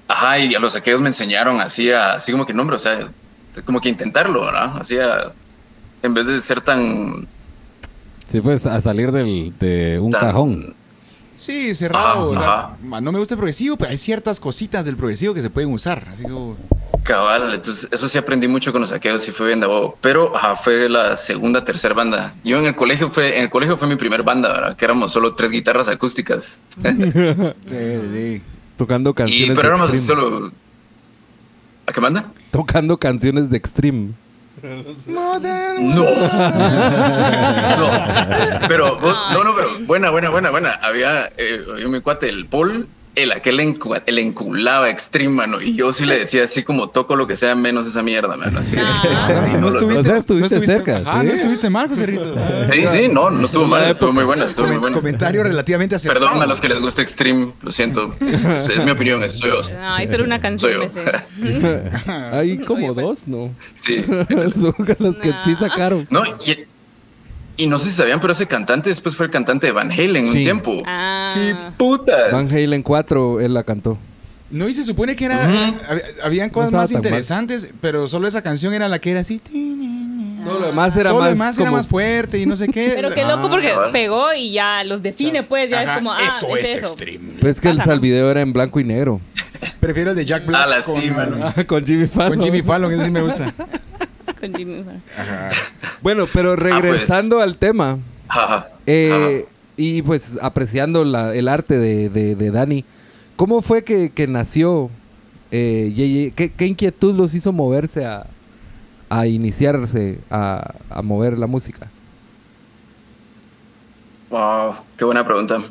Ajá, 0.07 0.39
y 0.39 0.53
a 0.53 0.59
los 0.59 0.73
saqueos 0.73 1.01
me 1.01 1.07
enseñaron 1.09 1.59
así, 1.61 1.91
a- 1.91 2.13
así 2.13 2.31
como 2.31 2.45
que, 2.45 2.53
no, 2.53 2.61
hombre, 2.61 2.75
o 2.75 2.79
sea, 2.79 3.09
como 3.65 3.79
que 3.81 3.89
intentarlo, 3.89 4.51
¿no? 4.51 4.57
Así, 4.77 4.97
a- 4.97 5.31
en 6.01 6.13
vez 6.13 6.27
de 6.27 6.39
ser 6.41 6.61
tan... 6.61 7.27
Sí, 8.27 8.41
pues 8.41 8.65
a 8.65 8.79
salir 8.81 9.11
del, 9.11 9.53
de 9.59 9.99
un 9.99 10.11
tan- 10.11 10.21
cajón. 10.21 10.75
Sí, 11.35 11.73
cerrado. 11.73 12.29
o 12.29 12.33
Ajá, 12.35 12.41
sea, 12.41 12.53
ajá. 12.53 12.77
ma, 12.83 13.01
no 13.01 13.11
me 13.11 13.19
gusta 13.19 13.33
el 13.33 13.37
progresivo, 13.37 13.75
pero 13.75 13.91
hay 13.91 13.97
ciertas 13.97 14.39
cositas 14.39 14.85
del 14.85 14.95
progresivo 14.95 15.33
que 15.33 15.41
se 15.41 15.49
pueden 15.49 15.71
usar. 15.73 16.05
Así 16.09 16.23
como. 16.23 16.55
Cabal, 17.03 17.53
entonces 17.53 17.87
eso 17.91 18.07
sí 18.07 18.17
aprendí 18.17 18.47
mucho 18.47 18.71
con 18.71 18.81
los 18.81 18.91
saqueos 18.91 19.27
y 19.27 19.31
fue 19.31 19.47
bien 19.47 19.59
de 19.59 19.67
bobo. 19.67 19.97
Pero 19.99 20.33
ajá, 20.35 20.55
fue 20.55 20.87
la 20.87 21.17
segunda, 21.17 21.65
tercera 21.65 21.93
banda. 21.95 22.33
Yo 22.43 22.59
en 22.59 22.65
el 22.65 22.75
colegio 22.75 23.09
fue, 23.09 23.35
en 23.37 23.43
el 23.45 23.49
colegio 23.49 23.75
fue 23.77 23.87
mi 23.89 23.95
primer 23.97 24.23
banda, 24.23 24.49
¿verdad? 24.53 24.77
Que 24.77 24.85
éramos 24.85 25.11
solo 25.11 25.33
tres 25.35 25.51
guitarras 25.51 25.87
acústicas. 25.89 26.63
Sí, 26.83 27.99
sí. 28.11 28.41
Tocando 28.77 29.13
canciones 29.13 29.49
y, 29.49 29.55
pero 29.55 29.77
de 29.77 29.97
Extreme. 29.97 30.01
solo... 30.01 30.51
¿A 31.85 31.91
qué 31.91 32.01
manda? 32.01 32.31
Tocando 32.51 32.97
canciones 32.97 33.49
de 33.49 33.57
Extreme. 33.57 34.13
No. 35.07 35.39
no. 35.79 36.05
Pero, 38.67 38.99
no, 39.01 39.43
no, 39.43 39.55
pero 39.55 39.79
buena, 39.85 40.09
buena, 40.09 40.29
buena, 40.29 40.51
buena. 40.51 40.71
Había, 40.81 41.31
eh, 41.37 41.65
mi 41.87 41.99
cuate, 41.99 42.29
el 42.29 42.45
Paul, 42.45 42.87
el 43.15 43.31
aquel 43.31 43.59
encu- 43.59 44.01
el 44.05 44.17
enculaba 44.19 44.89
extreme, 44.89 45.35
mano. 45.35 45.61
Y 45.61 45.75
yo 45.75 45.93
sí 45.93 46.05
le 46.05 46.17
decía 46.19 46.43
así 46.45 46.63
como 46.63 46.89
toco 46.89 47.15
lo 47.15 47.27
que 47.27 47.35
sea 47.35 47.53
menos 47.55 47.85
esa 47.85 48.01
mierda, 48.01 48.35
mano. 48.35 48.59
Así, 48.59 48.75
Ah. 48.79 49.49
No 49.59 49.69
lo- 49.69 49.69
estuviste, 49.69 49.99
O 49.99 50.03
sea, 50.03 50.17
estuviste 50.17 50.59
no 50.59 50.65
cerca, 50.65 50.97
sí. 50.99 51.05
no 51.05 51.33
estuviste 51.33 51.69
mal, 51.69 51.87
José 51.89 52.05
Rito. 52.07 52.35
Sí, 52.71 52.83
sí, 52.91 53.07
no, 53.09 53.29
no 53.29 53.45
estuvo 53.45 53.65
mal, 53.65 53.83
estuvo 53.91 54.11
muy 54.11 54.23
buena, 54.23 54.45
estuvo 54.45 54.65
muy 54.67 54.75
Comen- 54.77 54.79
buena. 54.81 54.95
Comentario 54.95 55.43
relativamente 55.43 55.95
acertado. 55.95 56.25
Perdón 56.25 56.41
a 56.41 56.45
los 56.47 56.59
que 56.59 56.69
les 56.69 56.79
gusta 56.79 57.01
extreme, 57.01 57.53
lo 57.61 57.71
siento. 57.71 58.15
Es, 58.19 58.69
es 58.69 58.83
mi 58.83 58.91
opinión, 58.91 59.23
es 59.23 59.37
soy 59.37 59.51
yo. 59.51 59.61
No, 59.73 59.93
hay 59.93 60.07
solo 60.07 60.23
una 60.23 60.39
canción. 60.39 60.89
Soy 60.91 61.03
yo. 61.61 61.69
Hay 62.33 62.57
como 62.59 62.87
Oye, 62.87 62.93
pues. 62.93 63.05
dos, 63.05 63.27
¿no? 63.27 63.51
Sí. 63.75 64.03
Son 64.03 64.73
las 64.99 65.15
que 65.17 65.29
sí 65.45 65.51
No. 65.51 65.59
sacaron. 65.59 66.07
No, 66.09 66.23
y, 66.45 66.65
y 67.57 67.67
no 67.67 67.77
sé 67.79 67.89
si 67.89 67.95
sabían, 67.95 68.19
pero 68.19 68.33
ese 68.33 68.47
cantante 68.47 68.89
después 68.89 69.15
fue 69.15 69.27
el 69.27 69.31
cantante 69.31 69.67
de 69.67 69.73
Van 69.73 69.91
Halen 69.91 70.25
un 70.27 70.31
Sí. 70.33 70.43
tiempo. 70.43 70.81
Ah. 70.85 71.33
¡Qué 71.35 71.55
putas! 71.77 72.31
Van 72.31 72.47
Halen 72.49 72.81
4, 72.83 73.39
él 73.41 73.53
la 73.53 73.63
cantó. 73.63 73.97
No, 74.49 74.67
y 74.69 74.73
se 74.73 74.83
supone 74.83 75.15
que 75.15 75.25
era. 75.25 75.47
hab- 75.49 76.03
Habían 76.23 76.49
cosas 76.51 76.67
estaba 76.67 76.83
más 76.83 76.89
tan 76.91 77.01
mal. 77.01 77.05
interesantes, 77.07 77.69
pero 77.81 78.07
solo 78.07 78.27
esa 78.27 78.41
canción 78.43 78.73
era 78.73 78.87
la 78.87 78.99
que 78.99 79.11
era 79.11 79.21
así. 79.21 79.39
Todo 80.43 80.59
lo 80.59 80.65
demás 80.67 80.95
era 80.95 81.09
Todo 81.11 81.19
lo 81.19 81.23
más 81.25 81.29
demás 81.31 81.57
era 81.57 81.65
como- 81.67 81.77
más 81.77 81.87
fuerte 81.87 82.37
y 82.37 82.45
no 82.45 82.55
sé 82.55 82.67
qué. 82.67 82.91
Pero 82.95 83.11
qué 83.11 83.21
loco 83.23 83.47
Ah, 83.47 83.49
porque 83.49 83.69
cabal. 83.69 83.91
pegó 83.91 84.33
y 84.33 84.51
ya 84.51 84.83
los 84.83 85.01
define, 85.01 85.41
pues. 85.43 85.69
Ya 85.71 85.81
ajá, 85.81 85.91
es 85.93 85.97
como, 85.99 86.11
ah, 86.11 86.17
eso 86.27 86.55
es, 86.57 86.69
eso. 86.69 86.79
extreme. 86.79 87.33
Pues 87.39 87.55
es 87.55 87.61
que 87.61 87.69
el, 87.69 87.77
¿no? 87.77 87.99
video 87.99 88.29
era 88.29 88.41
en 88.41 88.51
blanco 88.53 88.79
y 88.79 88.83
negro. 88.83 89.21
Prefiero 89.79 90.11
el 90.11 90.17
de 90.17 90.25
Jack 90.25 90.45
Black. 90.45 90.63
A 90.63 90.67
la 90.67 90.81
con, 90.81 91.01
sí, 91.01 91.09
mano. 91.09 91.53
con 91.67 91.85
Jimmy 91.85 92.07
Fallon. 92.07 92.35
Con 92.37 92.43
Jimmy 92.45 92.61
Fallon, 92.61 92.91
ese 92.91 93.05
sí 93.05 93.09
me 93.11 93.21
gusta. 93.21 93.53
Con 94.43 94.53
Jimmy 94.55 94.83
Fallon. 94.83 95.01
Ajá. 95.17 95.49
Bueno, 96.01 96.25
pero 96.33 96.55
regresando 96.57 97.39
al 97.39 97.55
tema. 97.57 97.97
Ajá. 98.27 98.67
eh, 98.85 99.45
y 99.77 100.01
pues 100.01 100.37
apreciando 100.41 101.03
la- 101.05 101.33
el 101.33 101.47
arte 101.47 101.79
de, 101.79 102.09
de- 102.09 102.35
de 102.35 102.51
Dani, 102.51 102.83
¿cómo 103.37 103.61
fue 103.61 103.83
que, 103.83 104.11
que 104.11 104.27
nació 104.27 104.89
eh? 105.51 106.31
¿Qué, 106.35 106.51
qué 106.51 106.65
inquietud 106.65 107.15
los 107.15 107.33
hizo 107.35 107.53
moverse 107.53 108.05
a, 108.05 108.25
a 109.09 109.27
iniciarse 109.27 110.19
a, 110.29 110.73
a 110.89 111.01
mover 111.03 111.37
la 111.39 111.47
música? 111.47 111.89
Wow, 114.29 114.75
qué 114.97 115.05
buena 115.05 115.25
pregunta. 115.25 115.63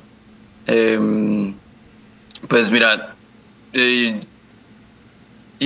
Em, 0.67 1.53
pues 2.49 2.71
mira, 2.71 3.15
eh, 3.73 4.21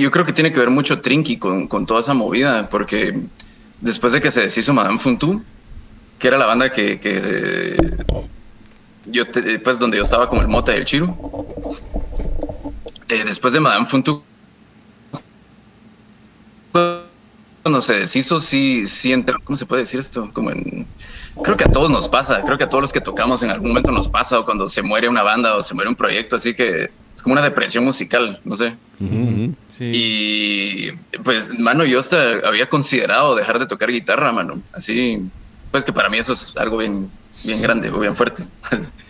yo 0.01 0.11
creo 0.11 0.25
que 0.25 0.33
tiene 0.33 0.51
que 0.51 0.59
ver 0.59 0.69
mucho 0.69 1.01
Trinky 1.01 1.37
con, 1.37 1.67
con 1.67 1.85
toda 1.85 1.99
esa 2.01 2.13
movida, 2.13 2.69
porque 2.69 3.19
después 3.81 4.13
de 4.13 4.21
que 4.21 4.31
se 4.31 4.41
deshizo 4.41 4.73
Madame 4.73 4.97
Funtu, 4.97 5.43
que 6.19 6.27
era 6.27 6.37
la 6.37 6.45
banda 6.45 6.71
que, 6.71 7.77
yo, 9.05 9.27
te- 9.27 9.59
pues 9.59 9.79
donde 9.79 9.97
yo 9.97 10.03
estaba 10.03 10.27
con 10.29 10.39
el 10.39 10.47
Mota 10.47 10.73
y 10.73 10.77
el 10.79 10.85
Chiro, 10.85 11.17
eh, 13.09 13.23
después 13.25 13.53
de 13.53 13.59
Madame 13.59 13.85
Funtu, 13.85 14.23
cuando 17.67 17.81
se 17.81 17.99
deshizo, 17.99 18.39
sí, 18.39 18.87
sí 18.87 19.11
entró, 19.11 19.37
¿cómo 19.43 19.57
se 19.57 19.65
puede 19.65 19.81
decir 19.81 19.99
esto? 19.99 20.29
Como 20.31 20.51
en, 20.51 20.87
creo 21.43 21.57
que 21.57 21.65
a 21.65 21.69
todos 21.69 21.91
nos 21.91 22.07
pasa, 22.07 22.41
creo 22.45 22.57
que 22.57 22.63
a 22.63 22.69
todos 22.69 22.81
los 22.81 22.93
que 22.93 23.01
tocamos 23.01 23.43
en 23.43 23.49
algún 23.49 23.71
momento 23.71 23.91
nos 23.91 24.07
pasa, 24.07 24.39
o 24.39 24.45
cuando 24.45 24.69
se 24.69 24.81
muere 24.81 25.09
una 25.09 25.21
banda 25.21 25.53
o 25.57 25.61
se 25.61 25.73
muere 25.73 25.89
un 25.89 25.95
proyecto, 25.97 26.37
así 26.37 26.53
que 26.53 26.89
es 27.13 27.21
como 27.21 27.33
una 27.33 27.41
depresión 27.41 27.83
musical, 27.83 28.39
no 28.45 28.55
sé. 28.55 28.77
Sí. 29.67 29.91
Y 29.93 30.91
pues, 31.25 31.59
mano, 31.59 31.83
yo 31.83 31.99
hasta 31.99 32.37
había 32.47 32.69
considerado 32.69 33.35
dejar 33.35 33.59
de 33.59 33.65
tocar 33.65 33.91
guitarra, 33.91 34.31
mano. 34.31 34.61
Así, 34.71 35.29
pues 35.69 35.83
que 35.83 35.91
para 35.91 36.09
mí 36.09 36.19
eso 36.19 36.31
es 36.31 36.55
algo 36.55 36.77
bien, 36.77 37.11
bien 37.45 37.61
grande 37.61 37.89
o 37.89 37.99
bien 37.99 38.15
fuerte. 38.15 38.47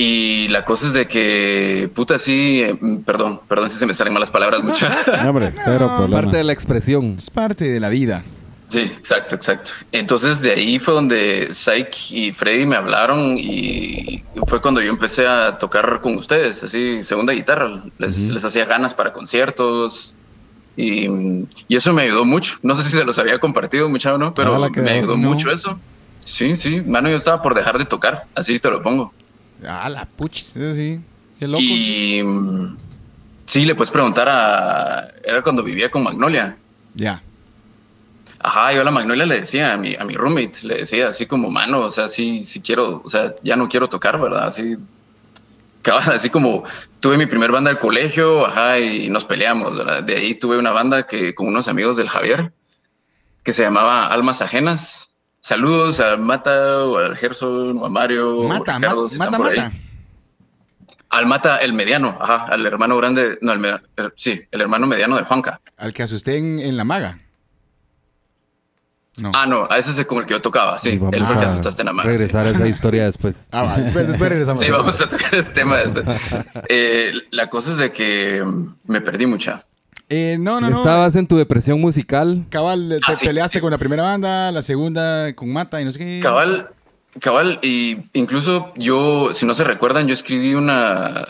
y 0.00 0.46
la 0.50 0.64
cosa 0.64 0.86
es 0.86 0.92
de 0.92 1.08
que, 1.08 1.90
puta, 1.92 2.18
sí, 2.18 2.62
eh, 2.62 2.78
perdón, 3.04 3.40
perdón 3.48 3.68
si 3.68 3.78
se 3.78 3.84
me 3.84 3.92
salen 3.92 4.12
malas 4.12 4.30
palabras 4.30 4.62
muchas. 4.62 4.94
No, 5.24 5.30
hombre, 5.30 5.50
cero 5.52 5.92
problema. 5.96 6.22
Parte 6.22 6.36
de 6.36 6.44
la 6.44 6.52
expresión. 6.52 7.16
Es 7.18 7.30
parte 7.30 7.64
de 7.68 7.80
la 7.80 7.88
vida. 7.88 8.22
Sí, 8.68 8.78
exacto, 8.78 9.34
exacto. 9.34 9.72
Entonces 9.90 10.40
de 10.40 10.52
ahí 10.52 10.78
fue 10.78 10.94
donde 10.94 11.48
Syke 11.50 11.96
y 12.10 12.30
Freddy 12.30 12.64
me 12.64 12.76
hablaron 12.76 13.36
y 13.38 14.22
fue 14.46 14.60
cuando 14.60 14.80
yo 14.80 14.90
empecé 14.90 15.26
a 15.26 15.58
tocar 15.58 16.00
con 16.00 16.14
ustedes, 16.14 16.62
así 16.62 17.02
segunda 17.02 17.32
guitarra. 17.32 17.82
Les, 17.98 18.30
les 18.30 18.44
hacía 18.44 18.66
ganas 18.66 18.94
para 18.94 19.12
conciertos 19.12 20.14
y, 20.76 21.08
y 21.66 21.74
eso 21.74 21.92
me 21.92 22.02
ayudó 22.02 22.24
mucho. 22.24 22.54
No 22.62 22.76
sé 22.76 22.84
si 22.84 22.90
se 22.90 23.04
los 23.04 23.18
había 23.18 23.40
compartido 23.40 23.88
mucho 23.88 24.14
o 24.14 24.18
no, 24.18 24.32
pero 24.32 24.60
me 24.76 24.90
ayudó 24.92 25.16
no. 25.16 25.28
mucho 25.30 25.50
eso. 25.50 25.76
Sí, 26.20 26.56
sí, 26.56 26.82
mano, 26.82 27.10
yo 27.10 27.16
estaba 27.16 27.42
por 27.42 27.56
dejar 27.56 27.78
de 27.78 27.84
tocar, 27.84 28.26
así 28.36 28.60
te 28.60 28.70
lo 28.70 28.80
pongo. 28.80 29.12
Ah, 29.66 29.88
la 29.88 30.04
puchis. 30.04 30.54
Sí. 30.74 31.00
Qué 31.38 31.48
loco. 31.48 31.62
Y 31.62 32.22
sí, 33.46 33.64
le 33.64 33.74
puedes 33.74 33.90
preguntar 33.90 34.28
a... 34.28 35.08
Era 35.24 35.42
cuando 35.42 35.62
vivía 35.62 35.90
con 35.90 36.02
Magnolia. 36.02 36.56
Ya. 36.94 37.22
Ajá, 38.40 38.72
yo 38.72 38.82
a 38.82 38.84
la 38.84 38.90
Magnolia 38.90 39.26
le 39.26 39.40
decía 39.40 39.74
a 39.74 39.76
mi, 39.76 39.96
a 39.96 40.04
mi 40.04 40.14
roommate, 40.14 40.58
le 40.62 40.78
decía 40.78 41.08
así 41.08 41.26
como, 41.26 41.50
mano, 41.50 41.80
o 41.80 41.90
sea, 41.90 42.06
sí, 42.06 42.44
sí 42.44 42.60
quiero, 42.60 43.02
o 43.04 43.08
sea, 43.08 43.34
ya 43.42 43.56
no 43.56 43.68
quiero 43.68 43.88
tocar, 43.88 44.20
¿verdad? 44.20 44.46
Así, 44.46 44.76
así 45.84 46.30
como 46.30 46.62
tuve 47.00 47.18
mi 47.18 47.26
primer 47.26 47.50
banda 47.50 47.70
del 47.70 47.80
colegio, 47.80 48.46
ajá, 48.46 48.78
y 48.78 49.08
nos 49.08 49.24
peleamos, 49.24 49.76
¿verdad? 49.76 50.04
De 50.04 50.16
ahí 50.16 50.34
tuve 50.34 50.56
una 50.56 50.70
banda 50.70 51.04
que 51.04 51.34
con 51.34 51.48
unos 51.48 51.66
amigos 51.66 51.96
del 51.96 52.08
Javier, 52.08 52.52
que 53.42 53.52
se 53.52 53.62
llamaba 53.62 54.06
Almas 54.06 54.40
Ajenas. 54.40 55.07
Saludos 55.40 56.00
al 56.00 56.18
Mata, 56.18 56.84
o 56.84 56.98
al 56.98 57.16
Gerson, 57.16 57.78
o 57.78 57.86
a 57.86 57.88
Mario, 57.88 58.38
o 58.40 58.48
Mata, 58.48 58.76
Ricardo, 58.76 59.02
mata, 59.04 59.10
si 59.12 59.18
mata, 59.18 59.36
por 59.36 59.50
ahí. 59.52 59.56
mata. 59.58 59.72
Al 61.10 61.26
Mata, 61.26 61.56
el 61.58 61.72
mediano, 61.72 62.18
ajá, 62.20 62.44
al 62.46 62.66
hermano 62.66 62.96
grande, 62.98 63.38
no, 63.40 63.52
el, 63.52 63.58
me- 63.58 63.80
el- 63.96 64.12
sí, 64.14 64.42
el 64.50 64.60
hermano 64.60 64.86
mediano 64.86 65.16
de 65.16 65.24
Juanca. 65.24 65.60
Al 65.78 65.94
que 65.94 66.02
asusté 66.02 66.36
en, 66.36 66.58
en 66.58 66.76
la 66.76 66.84
maga. 66.84 67.18
No. 69.16 69.32
Ah, 69.34 69.46
no, 69.46 69.66
a 69.68 69.78
ese 69.78 69.98
es 70.00 70.06
con 70.06 70.18
el 70.18 70.26
que 70.26 70.34
yo 70.34 70.42
tocaba, 70.42 70.78
sí, 70.78 70.90
él 70.90 70.98
fue 70.98 71.08
el 71.08 71.24
que 71.40 71.44
a 71.46 71.48
asustaste 71.50 71.82
en 71.82 71.86
la 71.96 72.02
sí. 72.02 72.08
regresar 72.08 72.46
a 72.46 72.50
esa 72.50 72.68
historia 72.68 73.04
después. 73.04 73.48
Ah, 73.52 73.62
va, 73.62 73.76
después, 73.78 74.06
después 74.06 74.30
regresamos. 74.30 74.60
Sí, 74.60 74.70
vamos 74.70 75.00
a 75.00 75.08
tocar 75.08 75.34
ese 75.34 75.52
tema 75.52 75.78
después. 75.78 76.04
Eh, 76.68 77.12
la 77.30 77.48
cosa 77.48 77.70
es 77.70 77.78
de 77.78 77.90
que 77.90 78.44
me 78.86 79.00
perdí 79.00 79.26
mucha. 79.26 79.64
Eh, 80.08 80.36
no, 80.40 80.60
no, 80.60 80.70
no. 80.70 80.76
Estabas 80.78 81.16
en 81.16 81.26
tu 81.26 81.36
depresión 81.36 81.80
musical. 81.80 82.44
Cabal, 82.50 82.88
te 83.04 83.12
Ah, 83.12 83.14
sí, 83.14 83.26
peleaste 83.26 83.58
sí. 83.58 83.60
con 83.60 83.70
la 83.70 83.78
primera 83.78 84.02
banda, 84.02 84.50
la 84.52 84.62
segunda 84.62 85.32
con 85.34 85.52
Mata 85.52 85.80
y 85.80 85.84
no 85.84 85.92
sé 85.92 85.98
qué. 85.98 86.20
Cabal, 86.22 86.68
cabal, 87.20 87.58
y 87.62 87.98
incluso 88.14 88.72
yo, 88.76 89.30
si 89.34 89.44
no 89.46 89.54
se 89.54 89.64
recuerdan, 89.64 90.06
yo 90.08 90.14
escribí 90.14 90.54
una... 90.54 91.24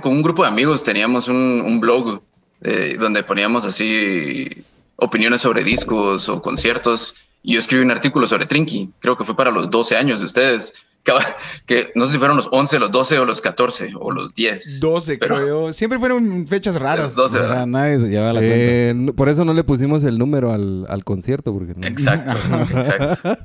Con 0.00 0.12
un 0.12 0.22
grupo 0.22 0.42
de 0.42 0.48
amigos 0.48 0.82
teníamos 0.82 1.28
un, 1.28 1.36
un 1.64 1.78
blog 1.80 2.22
eh, 2.62 2.96
donde 2.98 3.22
poníamos 3.22 3.64
así 3.64 4.48
opiniones 4.96 5.42
sobre 5.42 5.62
discos 5.62 6.28
o 6.28 6.40
conciertos. 6.40 7.16
Y 7.42 7.54
yo 7.54 7.60
escribí 7.60 7.82
un 7.84 7.90
artículo 7.90 8.26
sobre 8.26 8.46
Trinky, 8.46 8.90
creo 8.98 9.16
que 9.16 9.24
fue 9.24 9.36
para 9.36 9.50
los 9.50 9.70
12 9.70 9.96
años 9.96 10.20
de 10.20 10.26
ustedes. 10.26 10.86
Que 11.66 11.90
no 11.94 12.06
sé 12.06 12.12
si 12.12 12.18
fueron 12.18 12.36
los 12.36 12.48
11, 12.50 12.78
los 12.78 12.90
12 12.92 13.18
o 13.18 13.24
los 13.24 13.40
14 13.40 13.92
o 13.98 14.10
los 14.10 14.34
10. 14.34 14.80
12, 14.80 15.18
pero- 15.18 15.36
creo 15.36 15.66
yo. 15.66 15.72
Siempre 15.72 15.98
fueron 15.98 16.46
fechas 16.48 16.76
raras. 16.76 17.06
Los 17.06 17.14
12, 17.14 17.36
Era- 17.38 17.48
¿verdad? 17.48 17.66
nadie 17.66 17.98
se 18.00 18.08
llevaba 18.08 18.32
la 18.34 18.40
Eh, 18.42 18.92
no- 18.96 19.12
por 19.14 19.28
eso 19.28 19.44
no 19.44 19.52
le 19.54 19.64
pusimos 19.64 20.04
el 20.04 20.18
número 20.18 20.52
al, 20.52 20.86
al 20.88 21.04
concierto. 21.04 21.52
Porque 21.52 21.74
no- 21.76 21.86
Exacto, 21.86 22.30
exacto. 22.76 23.36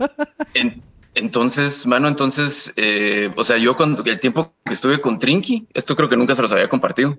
En- 0.53 0.81
entonces, 1.15 1.85
mano, 1.85 2.07
entonces, 2.07 2.73
eh, 2.75 3.31
o 3.35 3.43
sea, 3.43 3.57
yo 3.57 3.75
cuando 3.77 4.03
el 4.03 4.19
tiempo 4.19 4.53
que 4.65 4.73
estuve 4.73 4.99
con 4.99 5.19
Trinky, 5.19 5.67
esto 5.73 5.95
creo 5.95 6.09
que 6.09 6.17
nunca 6.17 6.33
se 6.35 6.41
los 6.41 6.51
había 6.51 6.67
compartido. 6.67 7.17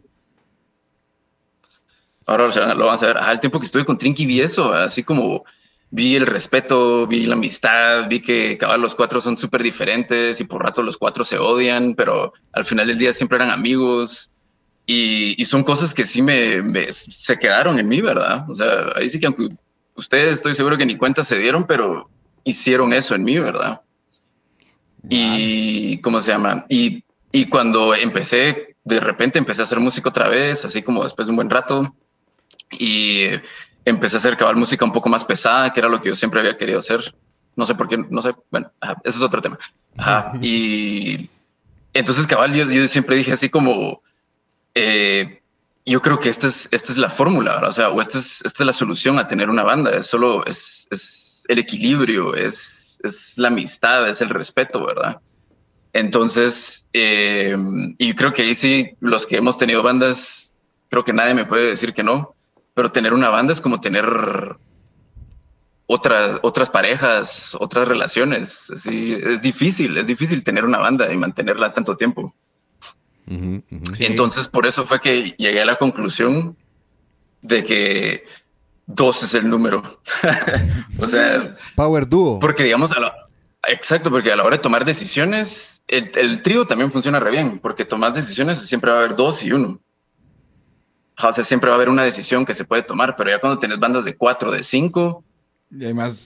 Ahora 2.26 2.44
o 2.44 2.50
sea, 2.50 2.74
lo 2.74 2.86
vamos 2.86 3.02
a 3.02 3.06
ver. 3.06 3.18
Ajá, 3.18 3.32
el 3.32 3.40
tiempo 3.40 3.60
que 3.60 3.66
estuve 3.66 3.84
con 3.84 3.98
Trinky 3.98 4.24
vi 4.26 4.40
eso, 4.40 4.72
así 4.72 5.02
como 5.02 5.44
vi 5.96 6.16
el 6.16 6.26
respeto, 6.26 7.06
vi 7.06 7.24
la 7.26 7.34
amistad, 7.34 8.08
vi 8.08 8.20
que 8.20 8.58
cabal 8.58 8.80
los 8.80 8.94
cuatro 8.96 9.20
son 9.20 9.36
súper 9.36 9.62
diferentes 9.62 10.40
y 10.40 10.44
por 10.44 10.62
rato 10.64 10.82
los 10.82 10.98
cuatro 10.98 11.22
se 11.24 11.38
odian, 11.38 11.94
pero 11.94 12.32
al 12.52 12.64
final 12.64 12.88
del 12.88 12.98
día 12.98 13.12
siempre 13.12 13.36
eran 13.36 13.50
amigos. 13.50 14.30
Y, 14.86 15.40
y 15.40 15.44
son 15.46 15.62
cosas 15.62 15.94
que 15.94 16.04
sí 16.04 16.20
me, 16.20 16.62
me- 16.62 16.90
se 16.92 17.38
quedaron 17.38 17.78
en 17.78 17.88
mí, 17.88 18.00
¿verdad? 18.00 18.44
O 18.50 18.54
sea, 18.54 18.92
ahí 18.96 19.08
sí 19.08 19.18
que 19.20 19.26
aunque 19.26 19.48
ustedes 19.94 20.34
estoy 20.34 20.54
seguro 20.54 20.76
que 20.76 20.84
ni 20.86 20.96
cuenta 20.96 21.22
se 21.24 21.38
dieron, 21.38 21.66
pero 21.66 22.10
hicieron 22.44 22.92
eso 22.92 23.14
en 23.14 23.22
mí, 23.24 23.38
¿verdad? 23.38 23.80
Y, 25.08 26.00
¿cómo 26.00 26.20
se 26.20 26.30
llama? 26.32 26.64
Y, 26.68 27.04
y 27.32 27.46
cuando 27.46 27.94
empecé, 27.94 28.76
de 28.84 29.00
repente 29.00 29.38
empecé 29.38 29.62
a 29.62 29.64
hacer 29.64 29.80
música 29.80 30.08
otra 30.08 30.28
vez, 30.28 30.64
así 30.64 30.82
como 30.82 31.02
después 31.02 31.26
de 31.26 31.30
un 31.32 31.36
buen 31.36 31.50
rato, 31.50 31.94
y 32.78 33.26
empecé 33.84 34.16
a 34.16 34.18
hacer 34.18 34.36
cabal 34.36 34.56
música 34.56 34.84
un 34.84 34.92
poco 34.92 35.08
más 35.08 35.24
pesada, 35.24 35.72
que 35.72 35.80
era 35.80 35.88
lo 35.88 36.00
que 36.00 36.08
yo 36.08 36.14
siempre 36.14 36.40
había 36.40 36.56
querido 36.56 36.78
hacer. 36.78 37.14
No 37.56 37.66
sé 37.66 37.74
por 37.74 37.88
qué, 37.88 37.98
no 37.98 38.20
sé, 38.20 38.34
bueno, 38.50 38.70
ajá, 38.80 38.96
eso 39.04 39.18
es 39.18 39.22
otro 39.22 39.40
tema. 39.40 39.58
Ajá, 39.96 40.32
y 40.40 41.30
entonces 41.92 42.26
cabal, 42.26 42.52
yo, 42.52 42.64
yo 42.64 42.88
siempre 42.88 43.16
dije 43.16 43.32
así 43.32 43.48
como, 43.48 44.02
eh, 44.74 45.40
yo 45.86 46.00
creo 46.02 46.18
que 46.18 46.28
esta 46.28 46.48
es, 46.48 46.68
esta 46.72 46.92
es 46.92 46.98
la 46.98 47.10
fórmula, 47.10 47.60
o 47.66 47.72
sea, 47.72 47.90
o 47.90 48.00
esta 48.00 48.18
es, 48.18 48.42
esta 48.44 48.62
es 48.62 48.66
la 48.66 48.72
solución 48.72 49.18
a 49.18 49.28
tener 49.28 49.50
una 49.50 49.62
banda, 49.62 49.90
es 49.92 50.06
solo, 50.06 50.44
es, 50.46 50.88
es 50.90 51.44
el 51.48 51.58
equilibrio, 51.58 52.34
es, 52.34 53.00
es 53.04 53.38
la 53.38 53.48
amistad, 53.48 54.08
es 54.08 54.20
el 54.22 54.30
respeto, 54.30 54.84
¿verdad? 54.84 55.18
Entonces, 55.92 56.88
eh, 56.92 57.56
y 57.98 58.14
creo 58.14 58.32
que 58.32 58.42
ahí 58.42 58.54
sí, 58.54 58.90
los 59.00 59.26
que 59.26 59.36
hemos 59.36 59.58
tenido 59.58 59.82
bandas, 59.82 60.58
creo 60.88 61.04
que 61.04 61.12
nadie 61.12 61.34
me 61.34 61.46
puede 61.46 61.68
decir 61.68 61.92
que 61.92 62.02
no, 62.02 62.33
pero 62.74 62.90
tener 62.92 63.14
una 63.14 63.28
banda 63.30 63.52
es 63.52 63.60
como 63.60 63.80
tener 63.80 64.04
otras, 65.86 66.38
otras 66.42 66.70
parejas, 66.70 67.56
otras 67.60 67.86
relaciones, 67.88 68.70
así, 68.70 69.16
es 69.22 69.42
difícil, 69.42 69.96
es 69.98 70.06
difícil 70.06 70.42
tener 70.42 70.64
una 70.64 70.78
banda 70.78 71.12
y 71.12 71.16
mantenerla 71.16 71.72
tanto 71.72 71.96
tiempo. 71.96 72.34
Sí. 73.26 74.04
Entonces, 74.04 74.48
por 74.48 74.66
eso 74.66 74.84
fue 74.84 75.00
que 75.00 75.34
llegué 75.38 75.60
a 75.62 75.64
la 75.64 75.76
conclusión 75.76 76.56
de 77.42 77.64
que 77.64 78.24
dos 78.86 79.22
es 79.22 79.34
el 79.34 79.48
número. 79.48 79.82
o 81.00 81.06
sea, 81.06 81.54
Power 81.74 82.08
Duo. 82.08 82.38
porque 82.40 82.64
digamos, 82.64 82.92
a 82.92 83.00
la- 83.00 83.14
exacto, 83.68 84.10
porque 84.10 84.32
a 84.32 84.36
la 84.36 84.44
hora 84.44 84.56
de 84.56 84.62
tomar 84.62 84.84
decisiones, 84.84 85.82
el, 85.88 86.10
el 86.16 86.42
trío 86.42 86.66
también 86.66 86.90
funciona 86.90 87.18
re 87.20 87.30
bien, 87.30 87.58
porque 87.60 87.84
tomas 87.84 88.14
decisiones 88.14 88.58
siempre 88.58 88.90
va 88.90 88.98
a 88.98 89.00
haber 89.00 89.16
dos 89.16 89.42
y 89.42 89.52
uno. 89.52 89.80
O 91.22 91.32
sea, 91.32 91.44
siempre 91.44 91.68
va 91.70 91.74
a 91.74 91.76
haber 91.76 91.88
una 91.88 92.02
decisión 92.02 92.44
que 92.44 92.54
se 92.54 92.64
puede 92.64 92.82
tomar, 92.82 93.14
pero 93.16 93.30
ya 93.30 93.38
cuando 93.38 93.58
tienes 93.58 93.78
bandas 93.78 94.04
de 94.04 94.16
cuatro, 94.16 94.50
de 94.50 94.62
cinco, 94.62 95.22
Y 95.70 95.84
hay 95.84 95.94
más. 95.94 96.24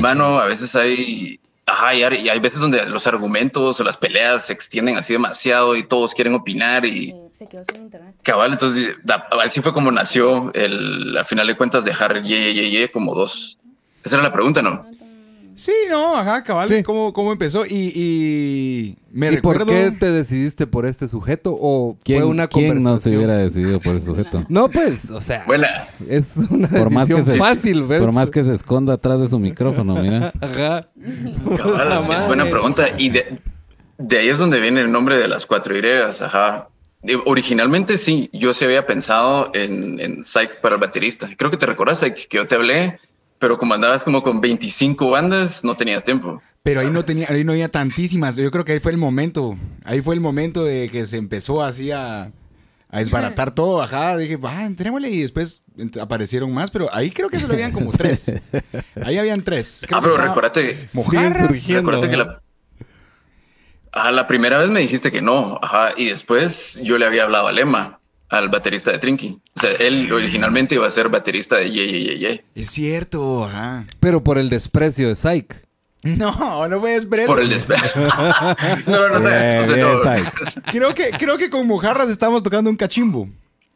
Mano, 0.00 0.38
a 0.38 0.46
veces 0.46 0.74
hay, 0.76 1.40
ajá, 1.66 1.94
y 1.94 2.02
hay, 2.02 2.20
y 2.20 2.28
hay 2.28 2.38
veces 2.40 2.60
donde 2.60 2.84
los 2.86 3.06
argumentos 3.06 3.80
o 3.80 3.84
las 3.84 3.96
peleas 3.96 4.46
se 4.46 4.52
extienden 4.52 4.96
así 4.96 5.12
demasiado 5.14 5.76
y 5.76 5.86
todos 5.86 6.14
quieren 6.14 6.34
opinar 6.34 6.84
y 6.84 7.14
Se 7.38 7.46
quedó 7.46 7.64
sin 7.72 7.84
internet. 7.84 8.14
cabal, 8.22 8.52
entonces 8.52 8.96
da- 9.04 9.28
así 9.42 9.60
fue 9.62 9.72
como 9.72 9.90
nació 9.90 10.52
el, 10.54 11.16
a 11.18 11.24
final 11.24 11.46
de 11.46 11.56
cuentas 11.56 11.84
dejar 11.84 12.22
ye, 12.22 12.52
ye, 12.54 12.70
ye 12.70 12.90
como 12.90 13.14
dos. 13.14 13.58
Esa 14.04 14.16
era 14.16 14.22
la 14.24 14.32
pregunta, 14.32 14.62
¿no? 14.62 14.86
Sí, 15.58 15.72
no, 15.90 16.16
ajá, 16.16 16.44
cabal, 16.44 16.68
Sí. 16.68 16.82
cómo, 16.84 17.12
cómo 17.12 17.32
empezó. 17.32 17.66
Y, 17.66 17.92
y 17.94 18.96
me 19.10 19.26
¿Y 19.26 19.30
recuerdo... 19.30 19.66
por 19.66 19.74
qué 19.74 19.90
te 19.90 20.10
decidiste 20.12 20.66
por 20.68 20.86
este 20.86 21.08
sujeto? 21.08 21.52
¿O 21.60 21.98
¿Quién, 22.04 22.20
fue 22.20 22.28
una 22.28 22.46
quién 22.46 22.68
conversación? 22.68 22.94
no 22.94 22.98
se 23.00 23.16
hubiera 23.16 23.36
decidido 23.36 23.80
por 23.80 23.96
el 23.96 24.00
sujeto? 24.00 24.44
No, 24.48 24.70
pues, 24.70 25.10
o 25.10 25.20
sea, 25.20 25.44
es 26.08 26.36
una 26.50 26.68
Por 26.68 26.90
más, 26.90 27.08
que 27.08 27.22
se, 27.22 27.36
fácil, 27.36 27.82
¿ves? 27.82 28.00
por 28.00 28.12
más 28.12 28.30
que 28.30 28.44
se 28.44 28.52
esconda 28.52 28.94
atrás 28.94 29.18
de 29.20 29.28
su 29.28 29.38
micrófono, 29.40 29.96
mira. 29.96 30.32
Ajá. 30.40 30.88
cabal, 31.64 32.12
es 32.16 32.26
buena 32.26 32.44
pregunta. 32.44 32.86
Y 32.96 33.10
de, 33.10 33.38
de 33.98 34.18
ahí 34.18 34.28
es 34.28 34.38
donde 34.38 34.60
viene 34.60 34.80
el 34.80 34.92
nombre 34.92 35.18
de 35.18 35.26
las 35.26 35.44
cuatro 35.44 35.76
Y, 35.76 36.22
ajá. 36.22 36.68
Originalmente 37.26 37.96
sí, 37.98 38.28
yo 38.32 38.52
sí 38.54 38.64
había 38.64 38.86
pensado 38.86 39.50
en, 39.54 39.98
en 40.00 40.22
Psych 40.24 40.60
para 40.60 40.74
el 40.76 40.80
baterista. 40.80 41.28
Creo 41.36 41.50
que 41.50 41.56
te 41.56 41.66
recuerdas 41.66 42.00
Psych, 42.00 42.26
que 42.28 42.36
yo 42.38 42.46
te 42.48 42.56
hablé, 42.56 42.98
pero 43.38 43.58
como 43.58 43.74
andabas 43.74 44.04
como 44.04 44.22
con 44.22 44.40
25 44.40 45.10
bandas, 45.10 45.64
no 45.64 45.76
tenías 45.76 46.04
tiempo. 46.04 46.42
Pero 46.62 46.80
ahí 46.80 46.90
no 46.90 47.04
tenía, 47.04 47.28
ahí 47.30 47.44
no 47.44 47.52
había 47.52 47.68
tantísimas. 47.70 48.36
Yo 48.36 48.50
creo 48.50 48.64
que 48.64 48.72
ahí 48.72 48.80
fue 48.80 48.92
el 48.92 48.98
momento. 48.98 49.56
Ahí 49.84 50.02
fue 50.02 50.14
el 50.14 50.20
momento 50.20 50.64
de 50.64 50.88
que 50.90 51.06
se 51.06 51.16
empezó 51.16 51.62
así 51.62 51.90
a, 51.92 52.30
a 52.90 52.98
desbaratar 52.98 53.50
todo. 53.54 53.82
Ajá, 53.82 54.16
dije, 54.16 54.36
va, 54.36 54.64
entrémosle 54.64 55.08
y 55.10 55.22
después 55.22 55.60
aparecieron 56.00 56.52
más, 56.52 56.70
pero 56.70 56.92
ahí 56.94 57.10
creo 57.10 57.30
que 57.30 57.38
solo 57.40 57.54
habían 57.54 57.72
como 57.72 57.90
tres. 57.92 58.34
Ahí 59.02 59.16
habían 59.18 59.42
tres. 59.42 59.84
Creo 59.86 59.98
ah, 59.98 60.02
pero 60.02 60.16
recuérdate, 60.16 60.90
Mojarras. 60.92 61.68
recuérdate 61.68 62.08
que 62.10 62.16
ajá. 62.16 62.24
la, 62.24 62.42
Ah, 63.92 64.12
la 64.12 64.26
primera 64.26 64.58
vez 64.58 64.68
me 64.68 64.80
dijiste 64.80 65.10
que 65.10 65.22
no, 65.22 65.58
ajá, 65.62 65.92
y 65.96 66.10
después 66.10 66.80
yo 66.84 66.98
le 66.98 67.06
había 67.06 67.24
hablado 67.24 67.46
a 67.48 67.52
Lema, 67.52 67.97
al 68.30 68.48
baterista 68.48 68.90
de 68.92 68.98
Trinky. 68.98 69.38
O 69.56 69.60
sea, 69.60 69.70
él 69.72 70.12
originalmente 70.12 70.74
iba 70.74 70.86
a 70.86 70.90
ser 70.90 71.08
baterista 71.08 71.56
de 71.56 71.70
Ye 71.70 71.86
Ye 71.86 72.00
Ye 72.04 72.18
Ye. 72.18 72.44
Es 72.54 72.70
cierto, 72.70 73.44
ajá. 73.44 73.86
Pero 74.00 74.22
por 74.22 74.38
el 74.38 74.48
desprecio 74.50 75.08
de 75.08 75.16
Psych. 75.16 75.54
No, 76.04 76.68
no 76.68 76.80
puedes 76.80 77.08
ver. 77.08 77.26
Por 77.26 77.40
el 77.40 77.48
desprecio. 77.48 78.02
no, 78.86 79.08
no, 79.08 79.18
no, 79.18 79.28
Bien, 79.28 79.58
o 79.58 79.64
sea, 79.66 79.74
bien, 79.74 79.80
no. 79.80 80.02
Psych. 80.02 80.62
Creo 80.70 80.94
que, 80.94 81.10
creo 81.18 81.36
que 81.38 81.50
con 81.50 81.66
Mojarras 81.66 82.08
estábamos 82.08 82.42
tocando 82.42 82.70
un 82.70 82.76
cachimbo. 82.76 83.28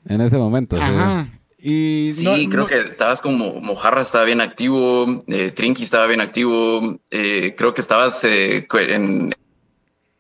En 0.07 0.21
ese 0.21 0.37
momento. 0.38 0.77
sí. 0.77 0.83
Ajá. 0.83 1.29
Y 1.65 2.11
Sí, 2.12 2.25
no- 2.25 2.35
creo 2.51 2.62
no- 2.62 2.67
que 2.67 2.81
estabas 2.81 3.21
como 3.21 3.61
Mojarra 3.61 4.01
estaba 4.03 4.25
bien 4.25 4.41
activo, 4.41 5.23
eh, 5.29 5.53
Trinky 5.53 5.85
estaba 5.85 6.09
bien 6.09 6.21
activo, 6.21 6.99
eh, 7.12 7.55
creo 7.57 7.73
que 7.73 7.81
estabas 7.81 8.25
eh, 8.25 8.67
cu- 8.69 8.79
en, 8.79 9.33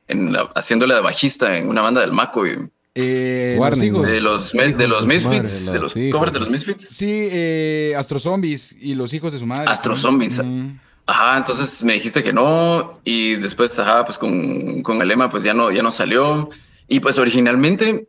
en 0.06 0.32
la- 0.32 0.52
haciéndole 0.54 0.94
de 0.94 1.00
bajista 1.00 1.56
en 1.56 1.68
una 1.68 1.80
banda 1.82 2.00
del 2.00 2.12
Maco, 2.12 2.46
y- 2.46 2.68
eh, 2.94 3.52
los 3.56 3.60
Warning. 3.60 3.84
hijos. 3.94 4.06
de 4.08 4.20
los, 4.20 4.54
me- 4.54 4.72
de 4.74 4.86
los 4.88 4.98
Hijos 5.04 5.08
de 5.08 5.20
su 5.20 5.28
Misfits, 5.30 5.52
madre, 5.66 5.72
de 5.72 5.78
los 5.80 5.82
los 5.94 5.96
hijos. 5.96 6.12
covers 6.18 6.32
de 6.32 6.40
los 6.40 6.50
Misfits. 6.50 6.88
Sí, 6.88 7.28
eh, 7.30 7.94
Astro 7.96 8.18
Zombies 8.18 8.76
y 8.80 8.94
los 8.94 9.12
hijos 9.14 9.32
de 9.32 9.38
su 9.38 9.46
madre. 9.46 9.64
Astro 9.70 9.96
Zombies. 9.96 10.40
Mm. 10.44 10.78
Ajá, 11.06 11.38
entonces 11.38 11.82
me 11.82 11.94
dijiste 11.94 12.22
que 12.22 12.32
no 12.32 13.00
y 13.04 13.34
después, 13.36 13.76
ajá, 13.78 14.04
pues 14.04 14.18
con, 14.18 14.82
con 14.82 15.02
el 15.02 15.08
lema 15.08 15.28
pues 15.28 15.42
ya 15.42 15.52
no, 15.54 15.70
ya 15.72 15.82
no 15.82 15.90
salió. 15.90 16.50
Y 16.86 17.00
pues 17.00 17.18
originalmente, 17.18 18.08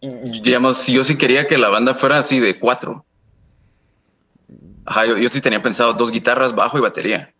digamos, 0.00 0.86
yo 0.86 1.04
sí 1.04 1.16
quería 1.16 1.46
que 1.46 1.58
la 1.58 1.68
banda 1.68 1.94
fuera 1.94 2.18
así 2.18 2.40
de 2.40 2.58
cuatro. 2.58 3.04
Ajá, 4.84 5.06
yo, 5.06 5.16
yo 5.16 5.28
sí 5.28 5.40
tenía 5.40 5.62
pensado 5.62 5.92
dos 5.92 6.10
guitarras, 6.10 6.54
bajo 6.54 6.78
y 6.78 6.80
batería. 6.80 7.32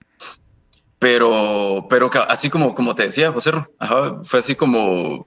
Pero, 0.98 1.86
pero 1.90 2.08
así 2.28 2.48
como, 2.48 2.74
como 2.76 2.94
te 2.94 3.02
decía, 3.04 3.32
José, 3.32 3.50
ajá, 3.78 4.20
fue 4.22 4.38
así 4.38 4.54
como... 4.54 5.26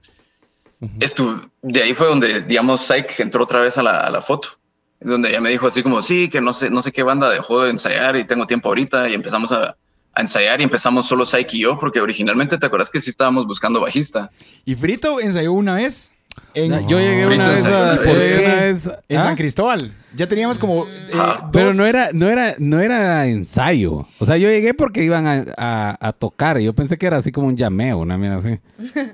de 1.62 1.84
ahí 1.84 1.94
fue 1.94 2.08
donde, 2.08 2.42
digamos, 2.42 2.82
Psych 2.82 3.20
entró 3.20 3.44
otra 3.44 3.62
vez 3.62 3.78
a 3.78 3.84
la, 3.84 4.00
a 4.02 4.10
la 4.10 4.22
foto 4.22 4.50
donde 5.00 5.30
ella 5.30 5.42
me 5.42 5.50
dijo 5.50 5.68
así 5.68 5.84
como, 5.84 6.02
sí, 6.02 6.30
que 6.30 6.42
no 6.42 6.54
sé, 6.54 6.70
no 6.70 6.82
sé 6.82 6.92
qué 6.92 7.04
banda 7.04 7.30
dejó 7.30 7.64
de 7.64 7.70
ensayar 7.70 8.16
y 8.16 8.26
tengo 8.26 8.48
tiempo 8.48 8.70
ahorita 8.70 9.10
y 9.10 9.14
empezamos 9.14 9.52
a, 9.52 9.76
a 10.14 10.22
ensayar 10.22 10.62
y 10.62 10.64
empezamos 10.64 11.06
solo 11.06 11.26
Psyche 11.26 11.58
y 11.58 11.62
yo, 11.62 11.78
porque 11.78 12.00
originalmente 12.00 12.58
te 12.58 12.66
acuerdas 12.66 12.90
que 12.90 13.02
sí 13.02 13.10
estábamos 13.10 13.46
buscando 13.46 13.82
bajista. 13.82 14.32
Y 14.64 14.76
Frito 14.76 15.20
ensayó 15.20 15.54
una 15.54 15.76
vez 15.76 16.15
en, 16.54 16.88
Yo 16.88 17.00
llegué 17.00 17.26
una 17.28 17.50
vez 17.50 17.66
a, 17.66 17.96
¿Por 17.98 18.08
una 18.08 18.14
vez 18.16 18.90
en 19.10 19.18
¿Ah? 19.20 19.24
San 19.24 19.36
Cristóbal. 19.36 19.92
Ya 20.16 20.28
teníamos 20.28 20.58
como. 20.58 20.86
eh, 20.86 21.10
Ah. 21.14 21.50
Pero 21.52 21.68
dos- 21.68 21.76
no 21.76 21.86
era, 21.86 22.10
no 22.14 22.30
era, 22.30 22.56
no 22.58 22.80
era 22.80 23.28
ensayo. 23.28 24.08
O 24.20 24.26
sea, 24.26 24.38
yo 24.38 24.50
llegué 24.50 24.74
porque 24.74 25.04
iban 25.04 25.28
a, 25.28 25.44
a- 25.58 25.98
a 26.00 26.14
tocar. 26.14 26.58
Yo 26.60 26.74
pensé 26.74 26.98
que 26.98 27.06
era 27.06 27.18
así 27.18 27.34
como 27.34 27.48
un 27.48 27.58
llameo, 27.58 27.98
una 28.00 28.18
mierda 28.18 28.38
así. 28.38 28.58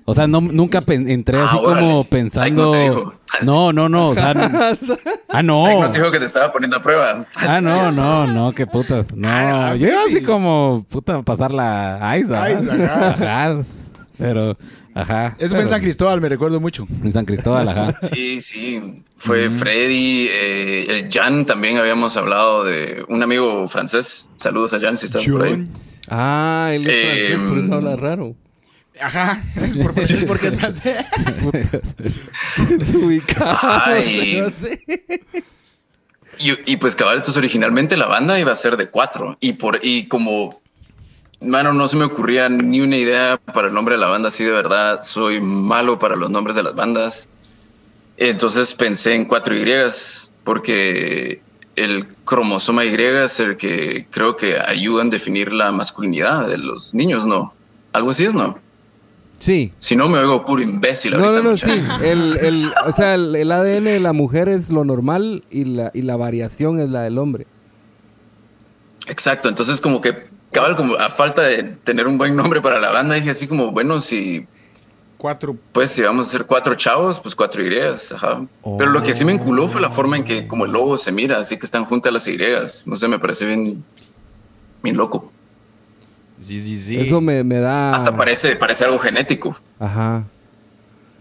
O 0.06 0.14
sea, 0.14 0.28
no, 0.28 0.42
nunca 0.42 0.84
entré 0.88 1.40
Ah, 1.40 1.46
así 1.50 1.58
como 1.58 2.04
pensando. 2.04 2.66
no 2.66 2.72
te 2.72 2.84
dijo. 2.84 3.14
No, 3.44 3.72
no, 3.74 3.88
no. 3.90 4.10
O 4.10 4.14
sea, 4.14 4.34
no- 4.36 4.60
ah, 5.30 5.42
no. 5.42 5.82
no 5.82 5.90
te 5.90 5.98
dijo 6.00 6.12
que 6.12 6.20
te 6.20 6.26
estaba 6.26 6.52
poniendo 6.52 6.78
a 6.78 6.82
prueba. 6.82 7.26
Ah, 7.38 7.60
no, 7.62 7.92
no, 7.92 8.28
no, 8.28 8.52
qué 8.54 8.68
putas. 8.68 9.16
No, 9.16 9.28
Ah, 9.32 9.74
yo 9.76 9.88
iba 9.88 10.02
así 10.08 10.22
como, 10.22 10.86
puta, 10.90 11.22
pasar 11.24 11.52
la 11.52 12.16
ice, 12.20 12.28
Pero, 14.18 14.56
ajá. 14.94 15.36
Eso 15.40 15.52
fue 15.52 15.62
en 15.62 15.68
San 15.68 15.82
Cristóbal, 15.82 16.22
me 16.22 16.30
recuerdo 16.30 16.60
mucho. 16.60 16.88
En 17.04 17.12
San 17.14 17.26
Cristóbal, 17.26 17.68
ajá. 17.70 17.94
Sí, 18.14 18.42
sí. 18.42 18.82
Fue 19.16 19.50
Freddy, 19.50 20.28
eh, 20.32 20.86
el 20.90 21.10
Jan 21.12 21.46
también 21.46 21.78
habíamos 21.78 22.18
hablado 22.18 22.64
de 22.64 23.04
un 23.10 23.22
amigo 23.24 23.68
francés. 23.68 24.30
Saludos 24.38 24.74
a 24.74 24.80
Jan 24.80 24.98
si 24.98 25.06
estás 25.08 25.26
por 25.28 25.44
ahí. 25.44 25.68
Ah, 26.10 26.72
él 26.74 26.88
es 26.88 26.94
Eh, 26.94 27.28
francés, 27.38 27.50
por 27.50 27.58
eso 27.60 27.74
habla 27.76 27.96
raro. 27.96 28.36
Ajá. 29.00 29.42
Es, 29.56 29.78
por- 29.78 29.98
es 29.98 30.24
porque 30.26 30.48
es 30.48 30.56
francés. 30.60 31.06
Desubicado. 32.70 33.58
Ay. 33.62 34.44
Y, 36.40 36.72
y 36.74 36.78
pues 36.78 36.96
cabal, 36.96 37.18
entonces 37.18 37.38
originalmente 37.38 37.96
la 37.98 38.08
banda 38.08 38.40
iba 38.40 38.52
a 38.52 38.56
ser 38.56 38.76
de 38.78 38.90
cuatro 38.90 39.38
y 39.40 39.54
por 39.54 39.80
y 39.84 40.08
como 40.08 40.61
mano 41.42 41.74
no 41.74 41.88
se 41.88 41.98
me 41.98 42.06
ocurría 42.06 42.50
ni 42.50 42.82
una 42.82 42.98
idea 42.98 43.40
para 43.54 43.68
el 43.68 43.74
nombre 43.74 43.96
de 43.96 44.02
la 44.02 44.08
banda 44.08 44.28
así 44.28 44.44
de 44.44 44.52
verdad 44.52 45.02
soy 45.04 45.42
malo 45.42 45.98
para 46.00 46.16
los 46.16 46.30
nombres 46.30 46.56
de 46.56 46.64
las 46.64 46.76
bandas 46.76 47.30
entonces 48.18 48.74
pensé 48.76 49.16
en 49.16 49.26
cuatro 49.26 49.56
Y 49.56 49.66
porque 50.44 51.42
el 51.76 52.06
cromosoma 52.26 52.86
Y 52.86 52.94
es 52.94 53.40
el 53.40 53.58
que 53.58 54.06
creo 54.12 54.36
que 54.36 54.60
ayuda 54.60 55.02
en 55.02 55.10
definir 55.10 55.52
la 55.52 55.72
masculinidad 55.72 56.48
de 56.48 56.58
los 56.58 56.94
niños 56.94 57.26
no 57.26 57.54
algo 57.94 58.12
así 58.12 58.26
es 58.26 58.36
no 58.36 58.58
Sí. 59.40 59.74
si 59.80 59.96
no 59.96 60.08
me 60.08 60.20
oigo 60.20 60.46
puro 60.46 60.62
imbécil 60.62 61.18
No, 61.18 61.26
ahorita, 61.26 61.38
no, 61.38 61.44
no, 61.44 61.50
muchacho. 61.50 61.74
sí. 61.74 62.06
El, 62.06 62.38
el, 62.38 62.72
o 62.86 62.92
sea, 62.92 63.16
el, 63.16 63.36
el 63.36 63.52
ADN 63.52 63.86
de 63.86 64.00
la 64.00 64.14
mujer 64.14 64.48
es 64.48 64.70
lo 64.70 64.86
normal 64.86 65.44
y 65.50 65.66
la, 65.66 65.90
y 65.96 66.04
la 66.04 66.16
variación 66.16 66.80
es 66.80 66.92
la 66.92 67.02
del 67.02 67.18
hombre. 67.18 67.48
Exacto, 69.08 69.50
entonces 69.50 69.82
como 69.82 70.00
que 70.00 70.30
cabal, 70.52 70.76
como 70.76 70.96
a 70.96 71.10
falta 71.10 71.44
de 71.44 71.64
tener 71.64 72.08
un 72.08 72.18
buen 72.18 72.36
nombre 72.36 72.62
para 72.62 72.80
la 72.80 72.90
banda, 72.92 73.16
dije 73.16 73.30
así 73.32 73.48
como, 73.48 73.72
bueno, 73.72 74.02
si 74.02 74.46
Cuatro. 75.18 75.56
pues 75.72 75.92
si 75.92 76.02
vamos 76.02 76.28
a 76.28 76.32
ser 76.32 76.46
cuatro 76.46 76.74
chavos, 76.76 77.20
pues 77.20 77.36
cuatro 77.36 77.64
Y, 77.64 77.78
ajá. 77.78 78.44
Pero 78.78 78.90
lo 78.90 79.02
que 79.04 79.14
sí 79.14 79.24
me 79.24 79.34
enculó 79.34 79.68
fue 79.68 79.80
la 79.80 79.90
forma 79.92 80.18
en 80.18 80.24
que 80.24 80.48
como 80.48 80.66
el 80.66 80.72
logo 80.72 80.98
se 80.98 81.12
mira, 81.12 81.38
así 81.40 81.58
que 81.58 81.66
están 81.66 81.86
juntas 81.86 82.12
las 82.12 82.28
Y. 82.28 82.38
No 82.88 82.96
sé, 82.96 83.08
me 83.08 83.20
parece 83.20 83.46
bien, 83.46 83.84
bien 84.82 84.98
loco. 84.98 85.32
Sí, 86.40 86.60
sí, 86.60 86.76
sí. 86.76 86.98
Eso 86.98 87.22
me, 87.22 87.44
me 87.44 87.60
da... 87.60 87.94
Hasta 87.94 88.16
parece, 88.16 88.56
parece 88.56 88.84
algo 88.86 88.98
genético, 88.98 89.56
Ajá. 89.78 90.24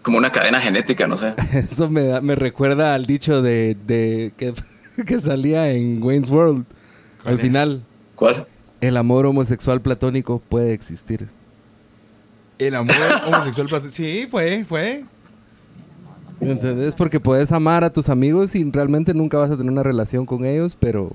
como 0.00 0.16
una 0.16 0.32
cadena 0.32 0.60
genética, 0.60 1.06
no 1.06 1.18
sé. 1.18 1.34
Eso 1.52 1.90
me, 1.90 2.04
da, 2.04 2.22
me 2.22 2.34
recuerda 2.36 2.94
al 2.94 3.04
dicho 3.04 3.42
de, 3.42 3.76
de 3.86 4.32
que, 4.38 4.54
que 5.06 5.20
salía 5.20 5.70
en 5.72 6.02
Wayne's 6.02 6.30
World. 6.30 6.64
Al 7.26 7.34
es? 7.34 7.40
final, 7.42 7.82
¿Cuál? 8.14 8.46
El 8.80 8.96
amor 8.96 9.26
homosexual 9.26 9.80
platónico 9.80 10.40
puede 10.48 10.72
existir. 10.72 11.28
El 12.58 12.74
amor 12.74 12.94
homosexual. 13.26 13.68
plat- 13.68 13.90
Sí, 13.90 14.26
fue, 14.30 14.64
fue. 14.64 15.04
¿Entendés? 16.40 16.94
Porque 16.94 17.20
puedes 17.20 17.52
amar 17.52 17.84
a 17.84 17.92
tus 17.92 18.08
amigos 18.08 18.54
y 18.54 18.64
realmente 18.70 19.12
nunca 19.12 19.36
vas 19.38 19.50
a 19.50 19.56
tener 19.56 19.70
una 19.70 19.82
relación 19.82 20.24
con 20.26 20.44
ellos, 20.44 20.76
pero... 20.78 21.10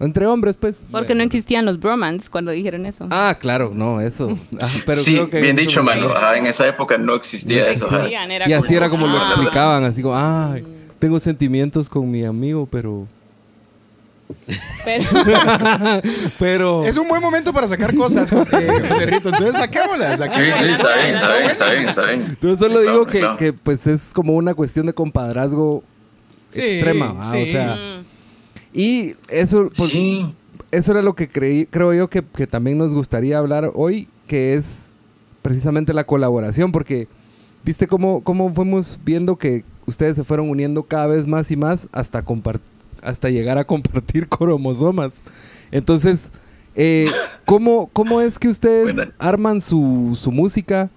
Entre 0.00 0.26
hombres, 0.26 0.56
pues. 0.56 0.76
Porque 0.92 1.12
no 1.16 1.24
existían 1.24 1.64
los 1.64 1.80
bromance 1.80 2.30
cuando 2.30 2.52
dijeron 2.52 2.86
eso. 2.86 3.08
Ah, 3.10 3.36
claro, 3.40 3.72
no, 3.74 4.00
eso. 4.00 4.28
Ah, 4.62 4.68
pero 4.86 4.98
sí, 5.02 5.14
creo 5.14 5.28
que 5.28 5.40
bien 5.40 5.56
dicho, 5.56 5.82
mano. 5.82 6.10
Ajá, 6.10 6.38
en 6.38 6.46
esa 6.46 6.68
época 6.68 6.96
no 6.98 7.16
existía 7.16 7.64
No 7.64 7.66
eso. 7.66 7.86
ajá. 7.86 7.96
existían, 7.96 8.30
era 8.30 8.48
Y 8.48 8.52
así 8.52 8.74
era 8.76 8.88
como 8.88 9.08
lo 9.08 9.18
ah, 9.18 9.26
explicaban, 9.32 9.82
así 9.82 10.00
como, 10.00 10.16
ay, 10.16 10.64
tengo 11.00 11.18
sentimientos 11.18 11.88
con 11.88 12.08
mi 12.10 12.24
amigo, 12.24 12.68
pero... 12.70 13.08
Pero, 14.84 15.04
Pero... 16.38 16.84
Es 16.84 16.96
un 16.96 17.08
buen 17.08 17.20
momento 17.22 17.52
para 17.52 17.66
sacar 17.68 17.94
cosas, 17.94 18.30
eh, 18.32 18.36
José 18.88 19.06
Rito. 19.06 19.28
Entonces 19.28 19.56
saquémoslas. 19.56 20.12
Sí, 20.12 20.18
saquémoslas. 20.18 20.58
sí, 20.66 20.72
está 20.72 20.96
bien, 20.96 21.14
está 21.14 21.34
bien, 21.36 21.50
está 21.50 21.70
bien, 21.72 21.88
está 21.88 22.02
bien. 22.06 22.38
Yo 22.40 22.56
solo 22.56 22.80
digo 22.80 23.06
que, 23.06 23.26
que, 23.38 23.52
pues 23.52 23.86
es 23.86 24.10
como 24.12 24.34
una 24.34 24.54
cuestión 24.54 24.86
de 24.86 24.92
compadrazgo 24.94 25.82
Sí, 26.50 26.60
extrema, 26.60 27.12
¿va? 27.12 27.24
sí. 27.24 27.42
o 27.42 27.46
sea, 27.46 27.74
mm, 27.74 28.04
y 28.72 29.14
eso, 29.28 29.70
pues, 29.76 29.90
Sí, 29.90 30.34
eso 30.70 30.92
era 30.92 31.02
lo 31.02 31.14
que 31.14 31.28
creí, 31.28 31.66
creo 31.66 31.92
yo 31.92 32.08
que, 32.08 32.22
que 32.24 32.46
también 32.46 32.78
nos 32.78 32.94
gustaría 32.94 33.36
hablar 33.38 33.70
hoy, 33.74 34.08
que 34.26 34.54
es 34.54 34.86
precisamente 35.42 35.92
la 35.92 36.04
colaboración, 36.04 36.72
porque 36.72 37.06
viste 37.64 37.86
cómo, 37.86 38.22
cómo 38.24 38.52
fuimos 38.54 38.98
viendo 39.04 39.36
que 39.36 39.64
ustedes 39.86 40.16
se 40.16 40.24
fueron 40.24 40.48
uniendo 40.48 40.82
cada 40.84 41.06
vez 41.08 41.26
más 41.26 41.50
y 41.50 41.56
más 41.56 41.86
hasta, 41.92 42.24
compar- 42.24 42.60
hasta 43.02 43.30
llegar 43.30 43.58
a 43.58 43.64
compartir 43.64 44.28
cromosomas. 44.28 45.12
Entonces, 45.70 46.28
Eh, 46.80 47.10
¿cómo, 47.44 47.88
¿Cómo 47.92 48.20
es 48.20 48.38
que 48.38 48.46
ustedes 48.48 48.94
Buena. 48.94 49.12
arman 49.18 49.60
su, 49.60 50.16
su 50.20 50.30
música 50.30 50.90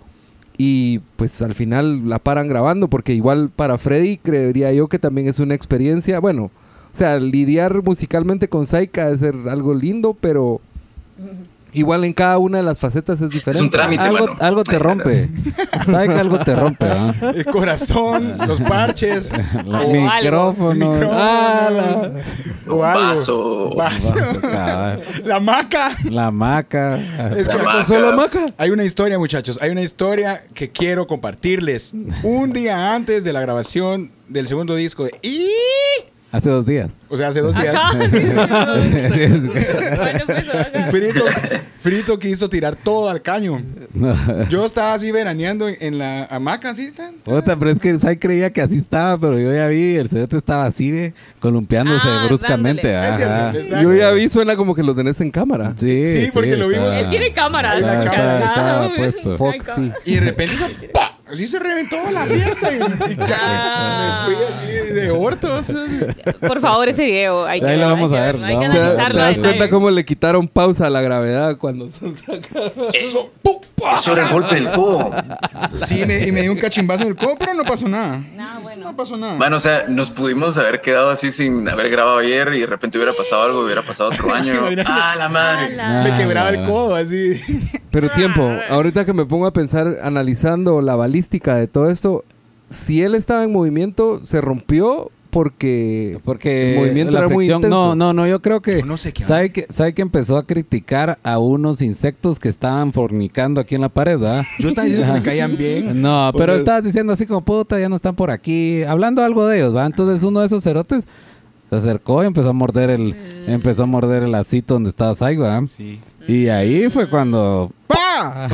y 0.55 0.99
pues 1.15 1.41
al 1.41 1.55
final 1.55 2.07
la 2.07 2.19
paran 2.19 2.47
grabando? 2.47 2.87
Porque 2.87 3.13
igual 3.15 3.49
para 3.49 3.79
Freddy 3.79 4.17
creería 4.17 4.71
yo 4.73 4.87
que 4.89 4.99
también 4.99 5.27
es 5.27 5.39
una 5.39 5.55
experiencia, 5.55 6.19
bueno, 6.19 6.51
o 6.93 6.97
sea, 6.97 7.17
lidiar 7.19 7.81
musicalmente 7.83 8.47
con 8.47 8.67
Saika 8.67 9.09
es 9.09 9.19
ser 9.21 9.33
algo 9.49 9.73
lindo, 9.73 10.15
pero 10.21 10.61
igual 11.73 12.03
en 12.03 12.13
cada 12.13 12.37
una 12.37 12.57
de 12.57 12.63
las 12.63 12.79
facetas 12.79 13.21
es 13.21 13.29
diferente. 13.29 13.57
Es 13.57 13.61
un 13.61 13.69
trámite, 13.69 14.03
Algo, 14.03 14.27
mano. 14.27 14.37
algo 14.39 14.63
te 14.63 14.79
rompe. 14.79 15.29
¿Sabes 15.85 16.09
que 16.09 16.19
algo 16.19 16.39
te 16.39 16.55
rompe? 16.55 16.85
¿ah? 16.87 17.13
El 17.35 17.45
corazón, 17.45 18.37
los 18.47 18.61
parches, 18.61 19.31
O 19.65 19.87
micrófono. 19.91 20.93
Ah, 21.11 21.69
la, 21.71 22.11
o 22.73 22.83
algo. 22.83 23.01
Vaso. 23.15 23.69
Vaso. 23.75 24.15
La 25.25 25.39
maca. 25.39 25.91
la 26.09 26.31
maca. 26.31 26.97
Es 27.35 27.47
que 27.47 27.55
La 27.55 27.59
¿Qué 27.59 27.63
maca. 27.65 27.77
pasó 27.79 27.99
la 27.99 28.11
maca? 28.11 28.45
Hay 28.57 28.69
una 28.71 28.83
historia, 28.83 29.17
muchachos. 29.19 29.57
Hay 29.61 29.69
una 29.71 29.81
historia 29.81 30.43
que 30.53 30.69
quiero 30.71 31.07
compartirles. 31.07 31.93
Un 32.23 32.53
día 32.53 32.93
antes 32.95 33.23
de 33.23 33.33
la 33.33 33.41
grabación 33.41 34.11
del 34.27 34.47
segundo 34.47 34.75
disco 34.75 35.03
de 35.05 35.11
Y. 35.21 35.47
Hace 36.31 36.49
dos 36.49 36.65
días. 36.65 36.89
O 37.09 37.17
sea, 37.17 37.27
hace 37.27 37.41
dos 37.41 37.53
días. 37.55 37.75
Pues. 39.51 40.89
Frito, 40.91 41.25
Frito 41.79 42.19
quiso 42.19 42.49
tirar 42.49 42.75
todo 42.75 43.09
al 43.09 43.21
caño. 43.21 43.61
Yo 44.49 44.65
estaba 44.65 44.93
así 44.93 45.11
veraneando 45.11 45.67
en, 45.67 45.75
en 45.79 45.97
la 45.97 46.25
hamaca, 46.25 46.69
así. 46.71 46.89
Otra, 47.25 47.55
pero 47.55 47.71
es 47.71 47.79
que 47.79 47.97
Sai 47.99 48.17
creía 48.17 48.51
que 48.51 48.61
así 48.61 48.77
estaba, 48.77 49.17
pero 49.19 49.39
yo 49.39 49.53
ya 49.53 49.67
vi, 49.67 49.95
el 49.95 50.09
cerote 50.09 50.37
estaba 50.37 50.65
así, 50.65 50.91
ve, 50.91 51.13
columpiándose 51.39 52.07
Ah, 52.07 52.25
bruscamente. 52.27 52.95
Ajá. 52.95 53.51
está- 53.57 53.81
Yo 53.81 53.93
ya 53.93 54.11
vi, 54.11 54.29
suena 54.29 54.55
como 54.55 54.73
que 54.75 54.83
lo 54.83 54.95
tenés 54.95 55.19
en 55.21 55.31
cámara. 55.31 55.73
Sí, 55.77 56.07
Sí, 56.07 56.29
porque 56.33 56.55
lo 56.55 56.67
vimos. 56.67 56.93
Él 56.93 57.09
tiene 57.09 57.33
Ajá. 57.83 58.45
estaba 58.45 58.89
puesto. 58.95 59.37
Foxy. 59.37 59.91
Y 60.05 60.15
de 60.15 60.19
repente 60.21 60.55
hizo 60.55 60.67
¡pa! 60.93 61.10
Así 61.31 61.47
se 61.47 61.59
reventó 61.59 61.95
la 62.11 62.25
fiesta. 62.25 62.73
Y, 62.73 62.79
Ah. 63.31 64.25
me 64.27 64.35
fui 64.35 64.43
así 64.49 64.67
de 64.93 65.11
orto. 65.11 65.53
o 65.55 65.63
sea, 65.63 65.75
Por 66.47 66.59
favor, 66.59 66.89
ese 66.89 67.03
video. 67.05 67.45
Hay 67.45 67.61
que, 67.61 67.67
Ahí 67.67 67.77
lo 67.79 67.85
vamos 67.87 68.11
hay 68.11 68.17
a 68.19 68.31
que- 68.31 68.37
ver, 68.37 68.45
Hay 68.45 68.59
que 68.59 68.69
¿Te, 68.69 68.79
das 69.17 69.37
cuenta 69.39 69.69
cómo 69.69 69.89
le 69.91 70.03
quitaron 70.05 70.47
pausa 70.47 70.87
a 70.87 70.89
la 70.89 71.01
gravedad 71.01 71.57
cuando 71.57 71.89
son 71.91 72.17
sacados? 72.17 72.93
eso, 72.93 73.29
¡pum! 73.41 73.55
Eso 73.95 74.13
era 74.13 74.23
el 74.27 74.29
golpe 74.33 74.55
del 74.55 74.71
codo. 74.71 75.11
Sí, 75.73 76.05
me- 76.05 76.25
y 76.27 76.31
me 76.31 76.41
dio 76.41 76.51
un 76.51 76.57
cachimbazo 76.57 77.03
en 77.03 77.09
el 77.09 77.15
codo, 77.15 77.35
pero 77.37 77.53
no 77.53 77.63
pasó 77.63 77.87
nada. 77.87 78.21
No, 78.35 78.61
bueno. 78.61 78.85
No 78.91 78.95
pasó 78.95 79.17
nada. 79.17 79.35
Bueno, 79.37 79.57
o 79.57 79.59
sea, 79.59 79.85
nos 79.87 80.09
pudimos 80.09 80.57
haber 80.57 80.81
quedado 80.81 81.09
así 81.11 81.31
sin 81.31 81.67
haber 81.69 81.89
grabado 81.89 82.17
ayer 82.17 82.53
y 82.53 82.59
de 82.61 82.65
repente 82.65 82.97
hubiera 82.97 83.13
pasado 83.13 83.43
algo, 83.43 83.63
hubiera 83.63 83.81
pasado 83.81 84.09
otro 84.09 84.31
año. 84.33 84.53
¡Ah, 84.85 85.15
la 85.17 85.29
madre! 85.29 85.73
Ala. 85.79 86.03
me 86.03 86.13
quebraba 86.17 86.47
Ah, 86.49 86.53
el 86.53 86.63
codo 86.63 86.95
así. 86.95 87.39
Pero 87.91 88.09
tiempo, 88.09 88.49
ahorita 88.69 89.05
que 89.05 89.13
me 89.13 89.25
pongo 89.25 89.45
a 89.45 89.53
pensar 89.53 89.97
analizando 90.01 90.81
la 90.81 90.95
balística 90.95 91.55
de 91.55 91.67
todo 91.67 91.89
esto, 91.89 92.23
si 92.69 93.03
él 93.03 93.15
estaba 93.15 93.43
en 93.43 93.51
movimiento, 93.51 94.23
se 94.25 94.41
rompió 94.41 95.11
porque 95.31 96.19
Porque 96.23 96.73
el 96.73 96.79
movimiento 96.79 97.13
la 97.13 97.19
era 97.25 97.29
muy 97.29 97.45
intenso. 97.45 97.69
No, 97.69 97.95
no, 97.95 98.13
no, 98.13 98.27
yo 98.27 98.41
creo 98.41 98.61
que 98.61 98.81
Yo 98.81 98.85
no 98.85 98.97
sé 98.97 99.11
qué 99.13 99.23
sabe 99.23 99.51
que 99.51 99.65
sabe 99.69 99.93
que 99.93 100.01
empezó 100.03 100.37
a 100.37 100.45
criticar 100.45 101.17
a 101.23 101.39
unos 101.39 101.81
insectos 101.81 102.37
que 102.39 102.49
estaban 102.49 102.93
fornicando 102.93 103.59
aquí 103.61 103.75
en 103.75 103.81
la 103.81 103.89
pared, 103.89 104.19
¿verdad? 104.19 104.43
Yo 104.59 104.67
estaba 104.67 104.85
diciendo 104.85 105.13
que 105.13 105.19
me 105.19 105.25
caían 105.25 105.57
bien. 105.57 106.01
No, 106.01 106.31
pero 106.33 106.47
Porque- 106.53 106.59
estabas 106.59 106.83
diciendo 106.83 107.13
así 107.13 107.25
como 107.25 107.41
puta, 107.41 107.79
ya 107.79 107.89
no 107.89 107.95
están 107.95 108.15
por 108.15 108.29
aquí, 108.29 108.83
hablando 108.83 109.23
algo 109.23 109.47
de 109.47 109.57
ellos, 109.57 109.75
¿va? 109.75 109.85
Entonces 109.85 110.23
uno 110.23 110.41
de 110.41 110.45
esos 110.47 110.63
cerotes 110.63 111.05
se 111.69 111.75
acercó 111.75 112.21
y 112.23 112.27
empezó 112.27 112.49
a 112.49 112.53
morder 112.53 112.89
el 112.89 113.15
empezó 113.47 113.83
a 113.83 113.85
morder 113.85 114.23
el 114.23 114.35
asito 114.35 114.73
donde 114.73 114.89
estaba 114.89 115.15
Sai, 115.15 115.37
¿va? 115.37 115.65
Sí. 115.65 115.99
Y 116.27 116.49
ahí 116.49 116.89
fue 116.89 117.09
cuando 117.09 117.71
¡Pa! 118.21 118.47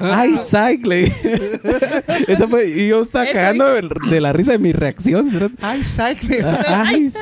¡Ay, 0.20 0.36
Sai! 0.44 0.78
le 0.78 0.96
dije. 1.04 1.60
Eso 2.28 2.48
fue, 2.48 2.66
y 2.68 2.88
yo 2.88 3.02
estaba 3.02 3.24
Eso 3.24 3.34
cagando 3.34 3.66
de, 3.72 3.88
de 4.10 4.20
la 4.20 4.32
risa 4.32 4.52
de 4.52 4.58
mi 4.58 4.72
reacción. 4.72 5.28
Ay, 5.60 5.82
psych, 5.84 6.22
me... 6.24 6.36
¡Ay! 6.42 7.12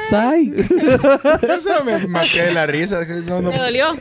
Yo 1.43 1.61
solo 1.61 1.85
me 1.85 2.07
maté 2.07 2.43
de 2.45 2.53
la 2.55 2.67
risa. 2.67 3.01
No, 3.27 3.43
no, 3.43 3.51
¿Te 3.51 3.59
dolió? 3.59 3.95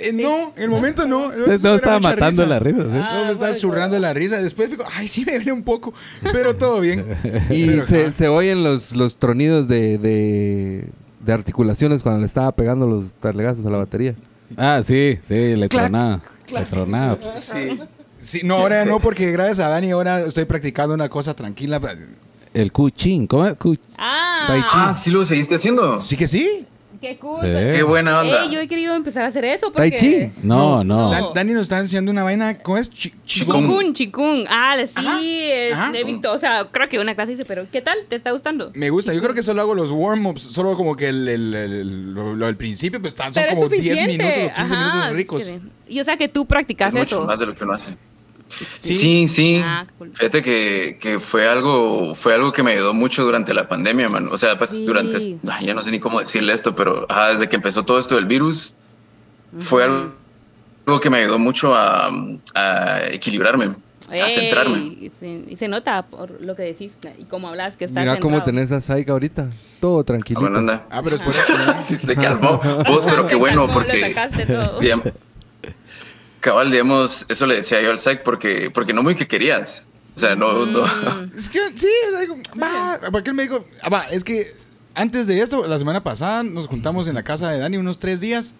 Eh, 0.00 0.12
no, 0.14 0.52
en 0.56 0.62
el 0.64 0.68
momento 0.70 1.06
no. 1.06 1.26
En 1.26 1.32
el 1.32 1.40
momento 1.40 1.68
No 1.68 1.74
estaba 1.74 2.00
matando 2.00 2.42
risa. 2.42 2.46
la 2.46 2.58
risa, 2.58 2.82
¿sí? 2.82 2.88
Ah, 2.96 3.10
No, 3.14 3.24
me 3.26 3.32
estaba 3.32 3.48
bueno. 3.48 3.54
zurrando 3.60 3.98
la 3.98 4.12
risa. 4.12 4.38
Después 4.42 4.70
digo, 4.70 4.84
ay, 4.96 5.08
sí 5.08 5.24
me 5.24 5.34
duele 5.34 5.52
un 5.52 5.62
poco. 5.62 5.92
Pero 6.32 6.56
todo 6.56 6.80
bien. 6.80 7.04
Y 7.50 7.66
Pero, 7.66 7.86
se, 8.12 8.28
oyen 8.28 8.62
los, 8.62 8.94
los 8.94 9.16
tronidos 9.16 9.68
de, 9.68 9.98
de, 9.98 10.84
de 11.20 11.32
articulaciones 11.32 12.02
cuando 12.02 12.20
le 12.20 12.26
estaba 12.26 12.52
pegando 12.52 12.86
los 12.86 13.14
talegazos 13.14 13.64
a 13.66 13.70
la 13.70 13.78
batería. 13.78 14.14
Ah, 14.56 14.82
sí, 14.84 15.18
sí, 15.26 15.56
le 15.56 15.68
Clac, 15.68 15.90
tronaba. 16.64 17.18
Sí. 17.36 17.80
Sí, 18.20 18.40
no, 18.44 18.54
ahora 18.54 18.84
no, 18.84 19.00
porque 19.00 19.32
gracias 19.32 19.58
a 19.58 19.68
Dani 19.68 19.90
ahora 19.90 20.20
estoy 20.20 20.44
practicando 20.44 20.94
una 20.94 21.08
cosa 21.08 21.34
tranquila. 21.34 21.80
El 22.54 22.70
cuchín, 22.70 23.26
¿cómo 23.26 23.46
es? 23.46 23.56
Ah. 23.98 24.44
Tai 24.46 24.60
chi. 24.60 24.68
Ah, 24.74 24.94
sí 24.94 25.10
lo 25.10 25.26
seguiste 25.26 25.56
haciendo. 25.56 26.00
Sí 26.00 26.16
que 26.16 26.28
sí. 26.28 26.66
Qué 27.02 27.16
cool. 27.18 27.40
Sí. 27.42 27.48
Qué 27.48 27.82
buena 27.82 28.20
onda. 28.20 28.44
Ey, 28.44 28.50
yo 28.50 28.60
he 28.60 28.68
querido 28.68 28.94
empezar 28.94 29.24
a 29.24 29.26
hacer 29.26 29.44
eso 29.44 29.72
porque... 29.72 29.90
Tai 29.90 29.98
chi. 29.98 30.30
No, 30.42 30.82
no. 30.84 30.96
No. 31.06 31.10
Dan- 31.10 31.24
Dani 31.34 31.52
nos 31.52 31.62
está 31.62 31.80
enseñando 31.80 32.10
una 32.12 32.22
vaina. 32.22 32.58
¿Cómo 32.60 32.78
es? 32.78 32.88
Chi- 32.90 33.12
Chikung, 33.26 33.92
chikung. 33.92 34.44
Ah, 34.48 34.76
sí, 34.86 34.92
Ajá, 35.72 35.88
ajá. 35.88 35.98
he 35.98 36.04
visto, 36.04 36.30
o 36.32 36.38
sea, 36.38 36.68
creo 36.70 36.88
que 36.88 37.00
una 37.00 37.14
clase 37.16 37.32
hice, 37.32 37.44
pero 37.44 37.66
¿qué 37.72 37.82
tal? 37.82 37.96
¿Te 38.08 38.14
está 38.14 38.30
gustando? 38.30 38.70
Me 38.74 38.88
gusta. 38.90 39.12
Yo 39.12 39.20
creo 39.20 39.34
que 39.34 39.42
solo 39.42 39.60
hago 39.62 39.74
los 39.74 39.90
warm-ups. 39.90 40.42
Solo 40.42 40.74
como 40.76 40.94
que 40.96 41.08
el, 41.08 41.26
el- 41.28 41.54
el- 41.54 42.14
lo, 42.14 42.34
lo 42.36 42.46
del 42.46 42.56
principio, 42.56 43.00
pues 43.00 43.14
están, 43.14 43.34
son 43.34 43.42
Pero 43.42 43.54
como 43.56 43.66
es 43.66 43.82
10 43.82 43.82
suficiente. 43.98 44.24
minutos 44.24 44.42
o 44.44 44.54
15 44.54 44.74
Ajá, 44.74 44.84
minutos 44.86 45.10
es 45.10 45.16
ricos. 45.16 45.52
y 45.88 46.00
o 46.00 46.04
sea 46.04 46.16
que 46.16 46.28
tú 46.28 46.46
practicas 46.46 46.88
Es 46.90 46.94
mucho 47.00 47.16
eso. 47.16 47.26
más 47.26 47.40
de 47.40 47.46
lo 47.46 47.54
que 47.56 47.64
uno 47.64 47.72
hace. 47.74 47.96
Sí. 48.78 48.94
Sí, 48.94 49.28
sí. 49.28 49.60
Ah, 49.64 49.86
cool. 49.98 50.10
Fíjate 50.14 50.42
que, 50.42 50.98
que 51.00 51.18
fue 51.18 51.48
algo 51.48 52.14
fue 52.14 52.34
algo 52.34 52.52
que 52.52 52.62
me 52.62 52.72
ayudó 52.72 52.92
mucho 52.94 53.24
durante 53.24 53.54
la 53.54 53.68
pandemia, 53.68 54.08
man. 54.08 54.28
O 54.30 54.36
sea, 54.36 54.56
pues 54.56 54.70
Sí. 54.70 54.84
durante 54.84 55.16
ay, 55.48 55.66
ya 55.66 55.74
no 55.74 55.82
sé 55.82 55.90
ni 55.90 55.98
cómo 56.00 56.20
decirle 56.20 56.52
esto, 56.52 56.74
pero 56.74 57.06
ajá, 57.08 57.30
desde 57.30 57.48
que 57.48 57.56
empezó 57.56 57.84
todo 57.84 57.98
esto 57.98 58.14
del 58.16 58.26
virus 58.26 58.74
fue 59.58 59.86
Ujú. 59.88 60.10
algo 60.86 61.00
que 61.00 61.10
me 61.10 61.18
ayudó 61.18 61.38
mucho 61.38 61.74
a, 61.74 62.10
a 62.54 63.00
equilibrarme, 63.10 63.74
a 64.08 64.14
Ey, 64.16 64.30
centrarme. 64.30 64.78
Y 64.78 65.12
se, 65.18 65.28
y 65.48 65.56
se 65.56 65.68
nota 65.68 66.02
por 66.02 66.40
lo 66.42 66.54
que 66.56 66.62
decís 66.62 66.92
y 67.18 67.24
cómo 67.24 67.48
hablas 67.48 67.76
que 67.76 67.84
estás 67.86 68.02
Mira 68.02 68.18
cómo 68.20 68.36
centrado. 68.38 68.44
tenés 68.44 68.72
a 68.72 68.80
Saika 68.80 69.12
ahorita. 69.12 69.50
Todo 69.80 70.00
Ah, 70.00 70.04
tranquilito. 70.04 70.40
bueno, 70.40 70.58
anda. 70.58 70.86
Ah, 70.90 71.00
pero 71.02 71.16
eso. 71.16 71.24
Sí, 71.82 71.96
se 71.96 72.14
calmó. 72.14 72.60
Vos, 72.86 73.04
pero 73.04 73.26
qué 73.26 73.34
bueno, 73.36 73.68
porque 73.72 74.00
sacaste 74.00 74.46
todo. 74.46 74.78
Cabal, 76.42 76.70
digamos, 76.70 77.24
eso 77.30 77.46
le 77.46 77.56
decía 77.56 77.80
yo 77.80 77.90
al 77.90 77.98
Psych 77.98 78.22
porque, 78.22 78.70
porque 78.70 78.92
no 78.92 79.02
muy 79.02 79.14
que 79.14 79.26
querías. 79.26 79.88
O 80.14 80.20
sea, 80.20 80.34
no, 80.36 80.66
no. 80.66 80.82
Mm. 80.82 81.32
Es 81.38 81.48
que 81.48 81.58
sí, 81.74 81.88
va, 82.62 83.00
porque 83.10 83.30
él 83.30 83.36
me 83.36 83.44
dijo, 83.44 83.64
ah, 83.82 83.88
va, 83.88 84.02
es 84.10 84.22
que 84.22 84.54
antes 84.94 85.26
de 85.26 85.40
esto, 85.40 85.66
la 85.66 85.78
semana 85.78 86.02
pasada 86.04 86.42
nos 86.42 86.66
juntamos 86.68 87.08
en 87.08 87.14
la 87.14 87.22
casa 87.22 87.50
de 87.50 87.58
Dani 87.58 87.78
unos 87.78 87.98
tres 87.98 88.20
días, 88.20 88.54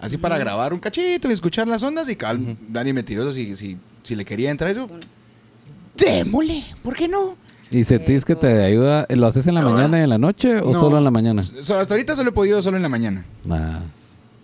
así 0.00 0.16
para 0.16 0.36
grabar 0.38 0.72
un 0.72 0.80
cachito 0.80 1.28
y 1.28 1.32
escuchar 1.32 1.68
las 1.68 1.84
ondas 1.84 2.08
y 2.08 2.16
cal, 2.16 2.56
Dani 2.68 2.92
me 2.92 3.04
tiró 3.04 3.30
si, 3.30 3.54
si, 3.54 3.76
si 4.02 4.16
le 4.16 4.24
quería 4.24 4.50
entrar 4.50 4.70
eso. 4.72 4.88
Démosle, 5.96 6.64
¿por 6.82 6.96
qué 6.96 7.06
no? 7.08 7.36
¿Y 7.70 7.84
sentís 7.84 8.24
que 8.24 8.34
te 8.34 8.64
ayuda? 8.64 9.06
¿Lo 9.10 9.26
haces 9.26 9.46
en 9.46 9.54
la 9.54 9.60
No, 9.60 9.70
mañana 9.72 9.98
y 10.00 10.02
en 10.02 10.08
la 10.08 10.18
noche 10.18 10.58
o 10.58 10.72
No. 10.72 10.80
solo 10.80 10.98
en 10.98 11.04
la 11.04 11.10
mañana? 11.10 11.42
So- 11.42 11.78
hasta 11.78 11.94
ahorita 11.94 12.16
solo 12.16 12.30
he 12.30 12.32
podido 12.32 12.62
solo 12.62 12.76
en 12.76 12.82
la 12.82 12.88
mañana. 12.88 13.24
Ah. 13.50 13.80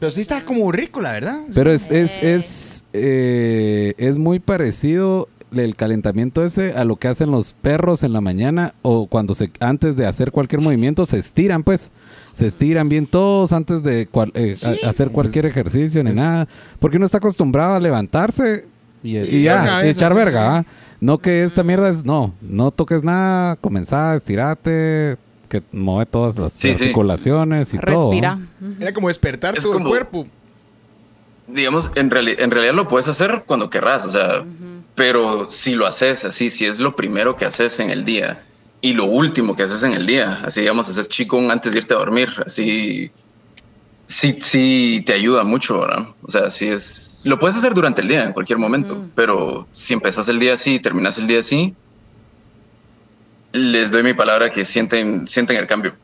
Pero 0.04 0.10
sí 0.12 0.20
está 0.20 0.44
como 0.44 0.70
rico, 0.70 1.00
la 1.00 1.12
verdad. 1.12 1.38
Pero 1.54 1.72
es, 1.72 1.90
es, 1.90 2.22
es, 2.22 2.84
eh, 2.92 3.94
es 3.96 4.18
muy 4.18 4.38
parecido 4.38 5.28
el 5.50 5.76
calentamiento 5.76 6.44
ese 6.44 6.72
a 6.72 6.84
lo 6.84 6.96
que 6.96 7.08
hacen 7.08 7.30
los 7.30 7.52
perros 7.62 8.02
en 8.02 8.12
la 8.12 8.20
mañana 8.20 8.74
o 8.82 9.06
cuando 9.06 9.34
se 9.34 9.50
antes 9.60 9.96
de 9.96 10.04
hacer 10.06 10.30
cualquier 10.30 10.60
movimiento 10.60 11.06
se 11.06 11.16
estiran 11.18 11.62
pues 11.62 11.90
se 12.32 12.46
estiran 12.48 12.88
bien 12.88 13.06
todos 13.06 13.52
antes 13.52 13.82
de 13.84 14.06
cual- 14.08 14.32
eh, 14.34 14.54
a- 14.84 14.88
hacer 14.90 15.10
cualquier 15.10 15.46
ejercicio 15.46 16.02
ni 16.04 16.10
nada 16.12 16.48
porque 16.80 16.96
uno 16.96 17.06
está 17.06 17.18
acostumbrado 17.18 17.74
a 17.76 17.80
levantarse 17.80 18.64
Y, 19.04 19.16
y, 19.16 19.36
Y 19.36 19.42
ya 19.44 19.86
y 19.86 19.90
echar 19.90 20.12
verga. 20.12 20.56
¿ah? 20.58 20.64
no 21.00 21.18
que 21.18 21.44
esta 21.44 21.62
mierda 21.62 21.88
es 21.88 22.04
no 22.04 22.34
no 22.42 22.70
toques 22.72 23.04
nada 23.04 23.54
comenzá 23.56 24.16
estirate 24.16 25.16
que 25.60 25.62
mueve 25.76 26.06
todas 26.06 26.36
las 26.38 26.52
Sí, 26.52 26.74
sí. 26.74 26.84
articulaciones 26.84 27.72
y 27.74 27.78
todo 27.78 28.10
Respira. 28.10 28.38
Era 28.80 28.92
como 28.92 29.08
despertar 29.08 29.56
Es 29.56 29.62
todo 29.62 29.74
como- 29.74 29.86
el 29.86 29.90
cuerpo. 29.90 30.26
digamos, 31.46 31.90
en, 31.94 32.10
reali- 32.10 32.36
en 32.38 32.50
realidad 32.50 32.74
lo 32.74 32.88
puedes 32.88 33.06
hacer 33.06 33.44
cuando 33.46 33.68
querrás, 33.70 34.04
o 34.06 34.10
sea, 34.10 34.42
pero 34.94 35.50
si 35.50 35.74
lo 35.74 35.86
haces 35.86 36.24
así, 36.24 36.48
si 36.50 36.64
es 36.66 36.78
lo 36.80 36.96
primero 36.96 37.36
que 37.36 37.44
haces 37.44 37.78
en 37.80 37.90
el 37.90 38.04
día 38.04 38.42
y 38.80 38.94
lo 38.94 39.04
último 39.04 39.54
que 39.54 39.62
haces 39.64 39.82
en 39.82 39.92
el 39.92 40.06
día, 40.06 40.40
así 40.44 40.60
digamos, 40.62 40.88
haces 40.88 41.08
chico 41.08 41.38
antes 41.50 41.72
de 41.72 41.78
irte 41.80 41.92
a 41.94 41.98
dormir, 41.98 42.30
así, 42.46 43.10
sí, 44.06 44.36
sí 44.40 45.02
te 45.06 45.12
ayuda 45.12 45.44
mucho, 45.44 45.80
¿verdad? 45.80 46.08
O 46.22 46.30
sea, 46.30 46.48
si 46.50 46.66
es, 46.68 47.22
lo 47.26 47.38
puedes 47.38 47.56
hacer 47.56 47.74
durante 47.74 48.00
el 48.00 48.08
día, 48.08 48.24
en 48.24 48.32
cualquier 48.32 48.58
momento, 48.58 48.94
Ujú. 48.94 49.10
pero 49.14 49.66
si 49.70 49.92
empezás 49.94 50.28
el 50.28 50.38
día 50.38 50.54
así 50.54 50.76
y 50.76 50.80
terminas 50.80 51.18
el 51.18 51.26
día 51.26 51.40
así, 51.40 51.74
les 53.54 53.90
doy 53.90 54.02
mi 54.02 54.12
palabra 54.14 54.50
que 54.50 54.64
sienten, 54.64 55.26
sienten 55.26 55.56
el 55.56 55.66
cambio. 55.66 55.94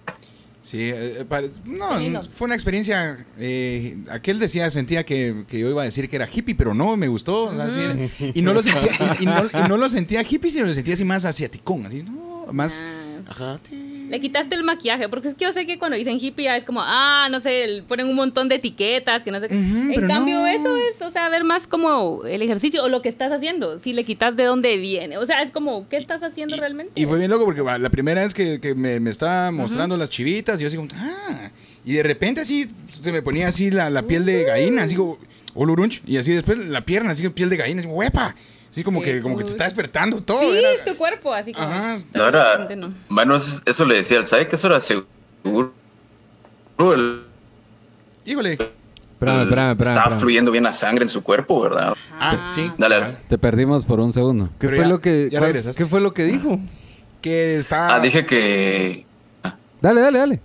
Sí, 0.63 0.79
eh, 0.83 1.25
pare- 1.29 1.51
no, 1.67 2.23
fue 2.25 2.45
una 2.47 2.55
experiencia. 2.55 3.27
eh, 3.39 3.97
aquel 4.11 4.39
decía, 4.39 4.71
sentía 4.71 5.05
que, 5.05 5.45
que 5.49 5.59
yo 5.59 5.69
iba 5.71 5.83
a 5.83 5.85
decir 5.85 6.09
que 6.09 6.17
era 6.17 6.29
hippie, 6.33 6.55
pero 6.55 6.75
no, 6.75 6.97
me 6.97 7.09
gustó. 7.09 7.53
sí 7.71 8.31
y, 8.35 8.43
no 8.43 8.53
lo 8.53 8.63
sentía, 8.63 9.17
y, 9.19 9.23
y 9.25 9.27
no, 9.27 9.45
y 9.47 9.69
no 9.69 9.77
lo 9.77 9.89
sentía 9.89 10.23
hippie, 10.23 10.51
sino 10.51 10.67
lo 10.67 10.75
sentía 10.75 10.95
así 10.95 11.05
más 11.05 11.25
asiaticón, 11.25 11.87
así, 11.87 12.03
no, 12.03 12.47
más. 12.53 12.85
Ah. 12.87 13.31
Ajá. 13.31 13.61
Le 14.11 14.21
quitaste 14.21 14.57
el 14.57 14.65
maquillaje, 14.65 15.09
porque 15.09 15.29
es 15.29 15.35
que 15.35 15.45
yo 15.45 15.53
sé 15.53 15.67
que 15.67 15.79
cuando 15.79 15.97
dicen 15.97 16.19
hippie 16.21 16.47
ya 16.47 16.57
es 16.57 16.65
como, 16.65 16.81
ah, 16.83 17.29
no 17.31 17.39
sé, 17.39 17.85
ponen 17.87 18.09
un 18.09 18.17
montón 18.17 18.49
de 18.49 18.57
etiquetas, 18.57 19.23
que 19.23 19.31
no 19.31 19.39
sé 19.39 19.47
qué. 19.47 19.55
En 19.55 20.09
cambio, 20.09 20.41
no. 20.41 20.47
eso 20.49 20.77
es, 20.77 21.01
o 21.01 21.11
sea, 21.11 21.29
ver 21.29 21.45
más 21.45 21.69
como 21.69 22.25
el 22.25 22.43
ejercicio 22.43 22.83
o 22.83 22.89
lo 22.89 23.03
que 23.03 23.09
estás 23.09 23.31
haciendo, 23.31 23.79
si 23.79 23.93
le 23.93 24.03
quitas 24.03 24.35
de 24.35 24.43
dónde 24.43 24.77
viene. 24.79 25.17
O 25.17 25.25
sea, 25.27 25.43
es 25.43 25.53
como, 25.53 25.89
¿qué 25.89 25.97
estás 25.97 26.25
haciendo 26.25 26.57
realmente? 26.57 27.01
Y 27.01 27.07
fue 27.07 27.19
bien 27.19 27.31
loco 27.31 27.45
porque 27.45 27.63
la 27.63 27.91
primera 27.91 28.23
vez 28.23 28.35
que, 28.35 28.61
que 28.61 28.75
me, 28.75 28.99
me 28.99 29.11
estaba 29.11 29.53
mostrando 29.53 29.97
las 29.97 30.11
chivitas, 30.11 30.59
yo 30.59 30.67
así 30.67 30.75
como, 30.77 30.89
ah. 30.97 31.51
Y 31.85 31.93
de 31.93 32.03
repente 32.03 32.41
así 32.41 32.69
se 33.01 33.13
me 33.13 33.23
ponía 33.23 33.47
así 33.47 33.71
la, 33.71 33.91
la 33.91 34.03
piel 34.03 34.27
de 34.27 34.43
gallina, 34.43 34.83
así 34.83 34.97
como, 34.97 35.19
olurunch. 35.55 36.03
Y 36.05 36.17
así 36.17 36.33
después 36.33 36.59
la 36.67 36.85
pierna, 36.85 37.13
así 37.13 37.29
piel 37.29 37.49
de 37.49 37.57
gallina, 37.57 37.81
así, 37.81 37.89
huepa. 37.89 38.35
Así 38.71 38.85
como 38.85 39.01
que, 39.03 39.21
como 39.21 39.37
que 39.37 39.45
te 39.45 39.51
está 39.51 39.65
despertando 39.65 40.21
todo. 40.23 40.39
sí, 40.41 40.57
era- 40.59 40.71
es 40.73 40.85
tu 40.85 40.97
cuerpo, 40.97 41.35
así 41.35 41.53
como. 41.53 41.67
Ajá. 41.67 41.99
No 42.15 42.29
era, 42.29 42.59
no. 42.77 42.95
bueno, 43.09 43.35
eso, 43.37 43.61
eso 43.67 43.85
le 43.85 43.97
decía 43.97 44.19
al 44.19 44.25
SAE 44.27 44.47
que 44.49 44.57
eso 44.57 44.69
era 44.69 44.79
seguro. 44.81 45.73
El- 46.79 47.23
Híjole. 48.25 48.53
Espérame, 48.53 49.43
espérame, 49.43 49.43
espérame. 49.43 49.73
Estaba 49.81 49.97
espérame. 50.05 50.21
fluyendo 50.21 50.51
bien 50.53 50.65
la 50.65 50.73
sangre 50.73 51.03
en 51.03 51.09
su 51.11 51.23
cuerpo, 51.23 51.61
¿verdad? 51.61 51.95
Ah, 52.19 52.49
sí. 52.55 52.65
Dale, 52.79 52.99
cabal. 52.99 53.19
Te 53.29 53.39
perdimos 53.39 53.85
por 53.85 54.01
un 54.01 54.13
segundo. 54.13 54.47
¿Qué 54.59 54.69
Pero 54.69 54.77
fue 54.77 54.85
ya- 54.85 54.89
lo 54.89 55.01
que 55.01 55.29
ya 55.31 55.39
cuál- 55.41 55.49
regresaste. 55.51 55.83
¿Qué 55.83 55.89
fue 55.89 56.01
lo 56.01 56.15
que 56.15 56.25
dijo? 56.25 56.59
Que 57.21 57.57
está. 57.57 57.95
Ah, 57.97 58.01
dije 58.01 58.25
que 58.25 59.05
Dale, 59.83 60.01
dale, 60.03 60.19
dale. 60.19 60.41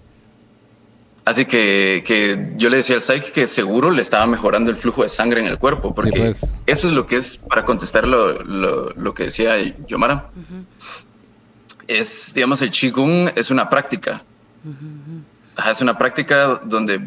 Así 1.26 1.46
que, 1.46 2.04
que 2.06 2.54
yo 2.58 2.70
le 2.70 2.78
decía 2.78 2.96
al 2.96 3.02
Psyche 3.02 3.32
que 3.32 3.48
seguro 3.48 3.90
le 3.90 4.02
estaba 4.02 4.28
mejorando 4.28 4.70
el 4.70 4.76
flujo 4.76 5.02
de 5.02 5.10
sangre 5.10 5.42
en 5.42 5.48
el 5.48 5.58
cuerpo, 5.58 5.94
porque 5.96 6.12
pues. 6.20 6.56
eso 6.68 6.88
es 6.88 6.94
lo 6.94 7.08
que 7.08 7.16
es, 7.18 7.38
para 7.38 7.66
contestar 7.66 8.08
lo, 8.08 8.44
lo- 8.44 8.92
lo 8.92 9.14
que 9.16 9.24
decía 9.24 9.56
Yomara, 9.88 10.30
es, 11.88 12.32
digamos, 12.34 12.62
el 12.62 12.72
Qigong 12.72 13.32
es 13.36 13.50
una 13.52 13.70
práctica. 13.70 14.24
Es 15.70 15.82
una 15.82 15.98
práctica 15.98 16.62
donde 16.64 17.02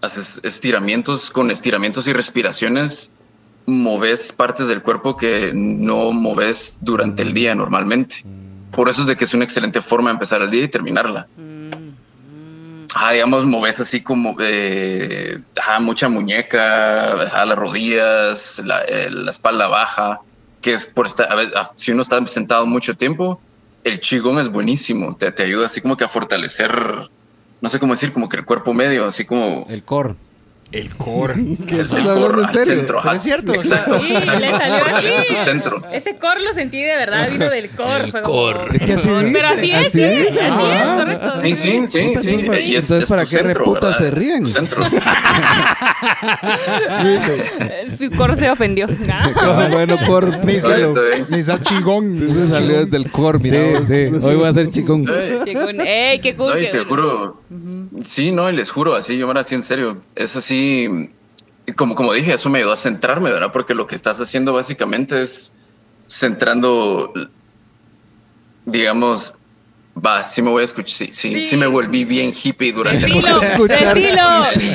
haces 0.00 0.40
estiramientos, 0.42 1.30
con 1.30 1.50
estiramientos 1.50 2.06
y 2.08 2.12
respiraciones, 2.12 3.12
moves 3.66 4.32
partes 4.32 4.68
del 4.68 4.82
cuerpo 4.82 5.16
que 5.16 5.50
no 5.54 6.12
moves 6.12 6.78
durante 6.82 7.22
el 7.22 7.34
día 7.34 7.54
normalmente. 7.54 8.22
Por 8.70 8.88
eso 8.88 9.00
es 9.02 9.06
de 9.06 9.16
que 9.16 9.24
es 9.24 9.34
una 9.34 9.44
excelente 9.44 9.80
forma 9.80 10.10
de 10.10 10.14
empezar 10.14 10.42
el 10.42 10.50
día 10.50 10.64
y 10.64 10.68
terminarla. 10.68 11.26
Ajá, 12.96 13.12
digamos, 13.12 13.44
moves 13.44 13.78
así 13.78 14.00
como 14.00 14.36
eh, 14.40 15.42
ajá, 15.54 15.80
mucha 15.80 16.08
muñeca, 16.08 17.24
ajá, 17.24 17.44
las 17.44 17.58
rodillas, 17.58 18.62
la, 18.64 18.80
eh, 18.84 19.10
la 19.10 19.30
espalda 19.30 19.68
baja, 19.68 20.22
que 20.62 20.72
es 20.72 20.86
por 20.86 21.04
estar, 21.04 21.30
a 21.30 21.34
ver, 21.34 21.52
ah, 21.56 21.72
si 21.76 21.92
uno 21.92 22.00
está 22.00 22.26
sentado 22.26 22.64
mucho 22.64 22.96
tiempo, 22.96 23.38
el 23.84 24.00
Qigong 24.00 24.38
es 24.38 24.48
buenísimo, 24.48 25.14
te, 25.14 25.30
te 25.30 25.42
ayuda 25.42 25.66
así 25.66 25.82
como 25.82 25.98
que 25.98 26.04
a 26.04 26.08
fortalecer, 26.08 26.72
no 27.60 27.68
sé 27.68 27.78
cómo 27.78 27.92
decir, 27.92 28.14
como 28.14 28.30
que 28.30 28.38
el 28.38 28.46
cuerpo 28.46 28.72
medio, 28.72 29.04
así 29.04 29.26
como 29.26 29.66
El 29.68 29.82
core. 29.82 30.14
El 30.72 30.94
core. 30.96 31.34
¿Qué 31.66 31.76
el 31.80 31.88
core 31.88 32.44
al 32.44 32.58
centro. 32.58 33.00
Pero 33.02 33.16
es 33.16 33.22
cierto, 33.22 33.54
Exacto. 33.54 33.98
Sí, 34.00 34.08
le 34.12 34.22
salió 34.24 34.56
así. 34.96 35.34
tu 35.34 35.40
centro. 35.40 35.82
Ese 35.92 36.16
core 36.16 36.42
lo 36.42 36.52
sentí 36.52 36.82
de 36.82 36.96
verdad, 36.96 37.28
vino 37.30 37.48
del 37.48 37.70
core. 37.70 38.04
El 38.04 38.10
fue 38.10 38.22
como- 38.22 38.34
core. 38.36 38.76
Es 38.76 38.82
que 38.82 38.92
así 38.94 39.08
dice, 39.08 39.30
Pero 39.32 39.48
así 39.48 39.70
es, 39.70 39.86
así 39.86 39.90
sí, 39.90 40.04
dice. 40.04 40.40
así 40.40 40.40
es, 40.40 40.50
Ah. 40.50 40.96
correcto. 40.98 41.32
Sí, 41.42 41.54
sí, 41.54 41.82
sí, 41.86 42.14
sí. 42.18 42.30
Entonces, 42.30 42.68
Y 42.68 42.76
es- 42.76 42.84
entonces, 42.84 43.02
es 43.04 43.08
¿para 43.08 43.24
qué 43.26 43.42
¿verdad? 43.42 43.98
se 43.98 44.10
ríen? 44.10 44.46
Es 44.46 44.52
tu 44.52 44.58
centro. 44.58 44.84
Su 47.96 48.10
core 48.10 48.36
se 48.36 48.50
ofendió. 48.50 48.86
Ah, 49.10 49.68
bueno, 49.70 49.96
por 50.06 50.34
Está 50.46 50.76
bien. 50.76 50.92
Necesitas 51.28 51.62
chingón. 51.62 52.16
Eso 52.30 52.54
salió 52.54 52.84
desde 52.84 52.96
el 52.96 53.10
core, 53.10 53.38
mira. 53.38 53.58
Sí, 53.80 53.86
sí. 54.10 54.16
Hoy 54.22 54.36
voy 54.36 54.48
a 54.48 54.66
chicón. 54.70 55.06
Eh, 55.08 55.40
Chicún, 55.44 55.80
¡Ey, 55.80 56.18
qué 56.20 56.34
cool! 56.34 56.54
No, 56.54 56.58
y 56.60 56.70
te 56.70 56.84
juro. 56.84 57.42
Sí, 58.04 58.32
no, 58.32 58.50
y 58.50 58.56
les 58.56 58.70
juro, 58.70 58.96
así, 58.96 59.16
yo 59.16 59.32
me 59.32 59.38
así 59.38 59.54
en 59.54 59.62
serio. 59.62 60.00
Es 60.14 60.34
así, 60.36 61.10
como, 61.76 61.94
como 61.94 62.12
dije, 62.12 62.32
eso 62.32 62.50
me 62.50 62.58
ayudó 62.58 62.72
a 62.72 62.76
centrarme, 62.76 63.30
¿verdad? 63.30 63.52
Porque 63.52 63.74
lo 63.74 63.86
que 63.86 63.94
estás 63.94 64.20
haciendo 64.20 64.52
básicamente 64.52 65.22
es 65.22 65.52
centrando, 66.08 67.12
digamos, 68.64 69.34
va, 70.04 70.24
sí 70.24 70.42
me 70.42 70.50
voy 70.50 70.62
a 70.62 70.64
escuchar, 70.64 70.90
sí, 70.90 71.08
sí, 71.12 71.30
sí, 71.34 71.42
Sí. 71.42 71.56
me 71.56 71.66
volví 71.66 72.04
bien 72.04 72.32
hippie 72.32 72.72
durante 72.72 73.06
Decilo, 73.06 73.42
escuchar. 73.42 73.94
decilo. 73.94 74.22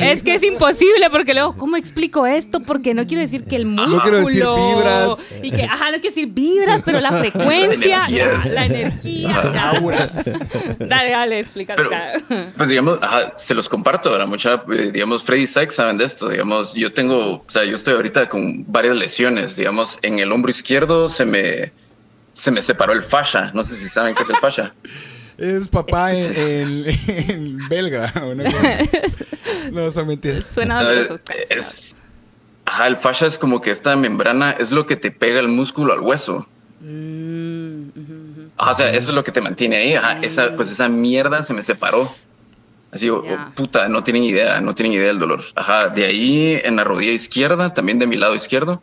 Es 0.02 0.22
que 0.22 0.34
es 0.34 0.42
imposible 0.42 1.08
porque 1.10 1.32
luego, 1.34 1.56
¿cómo 1.56 1.76
explico 1.76 2.26
esto? 2.26 2.60
Porque 2.60 2.92
no 2.94 3.06
quiero 3.06 3.20
decir 3.22 3.44
que 3.44 3.56
el 3.56 3.66
músculo. 3.66 3.96
No 3.96 4.02
quiero 4.02 4.18
decir 4.26 4.44
vibras. 4.44 5.18
Y 5.42 5.50
que, 5.52 5.62
ajá, 5.64 5.86
no 5.90 6.00
quiero 6.00 6.14
decir 6.14 6.28
vibras, 6.28 6.82
pero 6.84 7.00
la 7.00 7.12
frecuencia, 7.20 8.02
la 8.08 8.66
energía. 8.66 9.52
Auras. 9.70 10.38
Dale, 10.78 11.10
dale, 11.10 11.38
explícalo. 11.40 11.88
Pero, 11.88 12.44
pues 12.56 12.68
digamos, 12.68 12.98
ajá, 13.02 13.32
se 13.36 13.54
los 13.54 13.68
comparto, 13.68 14.10
¿verdad? 14.10 14.26
Mucha, 14.26 14.62
eh, 14.72 14.90
digamos, 14.92 15.22
Freddy 15.22 15.46
Sykes 15.46 15.74
saben 15.74 15.98
de 15.98 16.04
esto, 16.04 16.28
digamos, 16.28 16.74
yo 16.74 16.92
tengo, 16.92 17.34
o 17.36 17.44
sea, 17.48 17.64
yo 17.64 17.76
estoy 17.76 17.94
ahorita 17.94 18.28
con 18.28 18.64
varias 18.70 18.96
lesiones, 18.96 19.56
digamos, 19.56 19.98
en 20.02 20.18
el 20.18 20.32
hombro 20.32 20.50
izquierdo 20.50 21.08
se 21.08 21.24
me, 21.24 21.72
se 22.32 22.50
me 22.50 22.62
separó 22.62 22.92
el 22.92 23.02
fascia, 23.02 23.50
no 23.54 23.62
sé 23.64 23.76
si 23.76 23.88
saben 23.88 24.14
qué 24.14 24.22
es 24.22 24.30
el 24.30 24.36
fascia. 24.36 24.74
Es 25.38 25.66
papá 25.66 26.12
en, 26.12 26.36
en- 26.36 27.30
en 27.30 27.68
belga. 27.68 28.12
¿o 28.22 28.34
no? 28.34 28.44
No, 29.72 29.90
son 29.90 30.06
mentiras. 30.06 30.44
Suena 30.44 30.82
doloroso. 30.82 31.18
es, 31.48 32.02
ajá, 32.66 32.86
el 32.86 32.96
fascia 32.96 33.26
es 33.26 33.38
como 33.38 33.60
que 33.60 33.70
esta 33.70 33.96
membrana 33.96 34.52
es 34.52 34.70
lo 34.70 34.86
que 34.86 34.94
te 34.96 35.10
pega 35.10 35.40
el 35.40 35.48
músculo 35.48 35.94
al 35.94 36.00
hueso. 36.00 36.46
Mm. 36.80 38.50
Ajá, 38.58 38.70
o 38.70 38.74
sea, 38.74 38.88
eso 38.90 39.08
es 39.10 39.14
lo 39.14 39.24
que 39.24 39.32
te 39.32 39.40
mantiene 39.40 39.76
ahí. 39.76 39.94
Ajá, 39.94 40.18
esa, 40.22 40.54
pues 40.54 40.70
esa 40.70 40.88
mierda 40.88 41.42
se 41.42 41.54
me 41.54 41.62
separó. 41.62 42.08
Así, 42.92 43.08
o- 43.08 43.20
o, 43.20 43.24
Ya. 43.24 43.52
puta, 43.54 43.88
no 43.88 44.04
tienen 44.04 44.24
idea, 44.24 44.60
no 44.60 44.74
tienen 44.74 44.92
idea 44.92 45.06
del 45.08 45.18
dolor. 45.18 45.42
Ajá, 45.56 45.88
de 45.88 46.04
ahí 46.04 46.60
en 46.62 46.76
la 46.76 46.84
rodilla 46.84 47.12
izquierda, 47.12 47.72
también 47.72 47.98
de 47.98 48.06
mi 48.06 48.16
lado 48.16 48.34
izquierdo, 48.34 48.82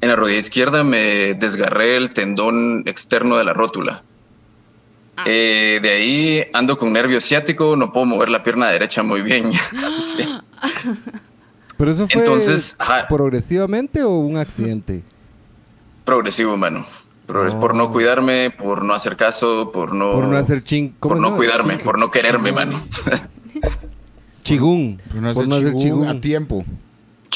en 0.00 0.08
la 0.08 0.16
rodilla 0.16 0.38
izquierda 0.38 0.84
me 0.84 1.34
desgarré 1.34 1.96
el 1.96 2.12
tendón 2.12 2.82
externo 2.86 3.36
de 3.38 3.44
la 3.44 3.52
rótula. 3.52 4.02
Ah. 5.16 5.24
Eh, 5.26 5.78
de 5.82 5.90
ahí 5.90 6.44
ando 6.52 6.76
con 6.76 6.92
nervio 6.92 7.20
ciático, 7.20 7.74
no 7.76 7.92
puedo 7.92 8.04
mover 8.06 8.28
la 8.28 8.42
pierna 8.42 8.68
derecha 8.68 9.02
muy 9.02 9.22
bien. 9.22 9.50
Sí. 9.98 10.22
Pero 11.78 11.90
eso 11.90 12.08
fue 12.08 12.22
Entonces, 12.22 12.76
progresivamente 13.08 14.02
o 14.02 14.10
un 14.18 14.38
accidente. 14.38 15.02
Progresivo, 16.06 16.56
mano. 16.56 16.86
Progres- 17.28 17.54
Por 17.58 17.74
no 17.74 17.84
Oh. 17.84 17.92
cuidarme, 17.92 18.50
por 18.50 18.82
no 18.84 18.94
hacer 18.94 19.16
caso, 19.16 19.70
por 19.72 19.92
no, 19.94 20.12
Por 20.12 20.24
no 20.28 20.36
hacer 20.38 20.62
ching. 20.62 20.94
¿cómo 20.98 21.14
por 21.16 21.20
no 21.22 21.36
cuidarme, 21.36 21.78
por 21.78 21.98
no 21.98 22.10
quererme, 22.10 22.52
mano. 22.52 22.80
Chigún. 24.42 25.00
Por 25.12 25.20
no 25.22 25.30
hacer 25.30 25.74
chigún 25.76 26.06
a 26.08 26.20
tiempo. 26.20 26.64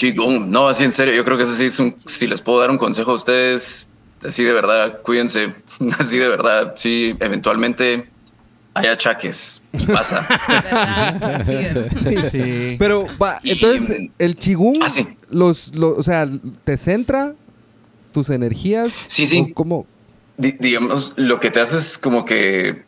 Chigón. 0.00 0.50
No, 0.50 0.66
así 0.68 0.84
en 0.84 0.92
serio, 0.92 1.12
yo 1.14 1.24
creo 1.24 1.36
que 1.36 1.42
eso 1.42 1.54
sí 1.54 1.66
es 1.66 1.78
un. 1.78 1.94
Si 2.06 2.26
les 2.26 2.40
puedo 2.40 2.58
dar 2.58 2.70
un 2.70 2.78
consejo 2.78 3.10
a 3.10 3.14
ustedes, 3.14 3.86
así 4.26 4.42
de 4.44 4.52
verdad, 4.54 5.00
cuídense. 5.02 5.54
Así 5.98 6.16
de 6.18 6.28
verdad, 6.28 6.72
sí, 6.76 7.14
eventualmente 7.20 8.06
hay 8.74 8.86
achaques 8.86 9.60
y 9.72 9.84
pasa. 9.86 10.26
Sí. 12.30 12.76
Pero, 12.78 13.06
va, 13.22 13.40
Y- 13.42 13.50
entonces, 13.52 14.08
el 14.18 14.36
chigún, 14.36 14.78
Ah, 14.82 14.88
sí. 14.90 15.06
los, 15.30 15.74
los, 15.74 15.98
o 15.98 16.02
sea, 16.02 16.28
te 16.64 16.76
centra 16.76 17.34
tus 18.12 18.30
energías. 18.30 18.92
Sí, 19.08 19.26
sí. 19.26 19.52
¿Cómo? 19.54 19.86
Di- 20.36 20.56
digamos, 20.58 21.12
lo 21.16 21.38
que 21.40 21.50
te 21.50 21.60
hace 21.60 21.76
es 21.78 21.98
como 21.98 22.24
que. 22.24 22.84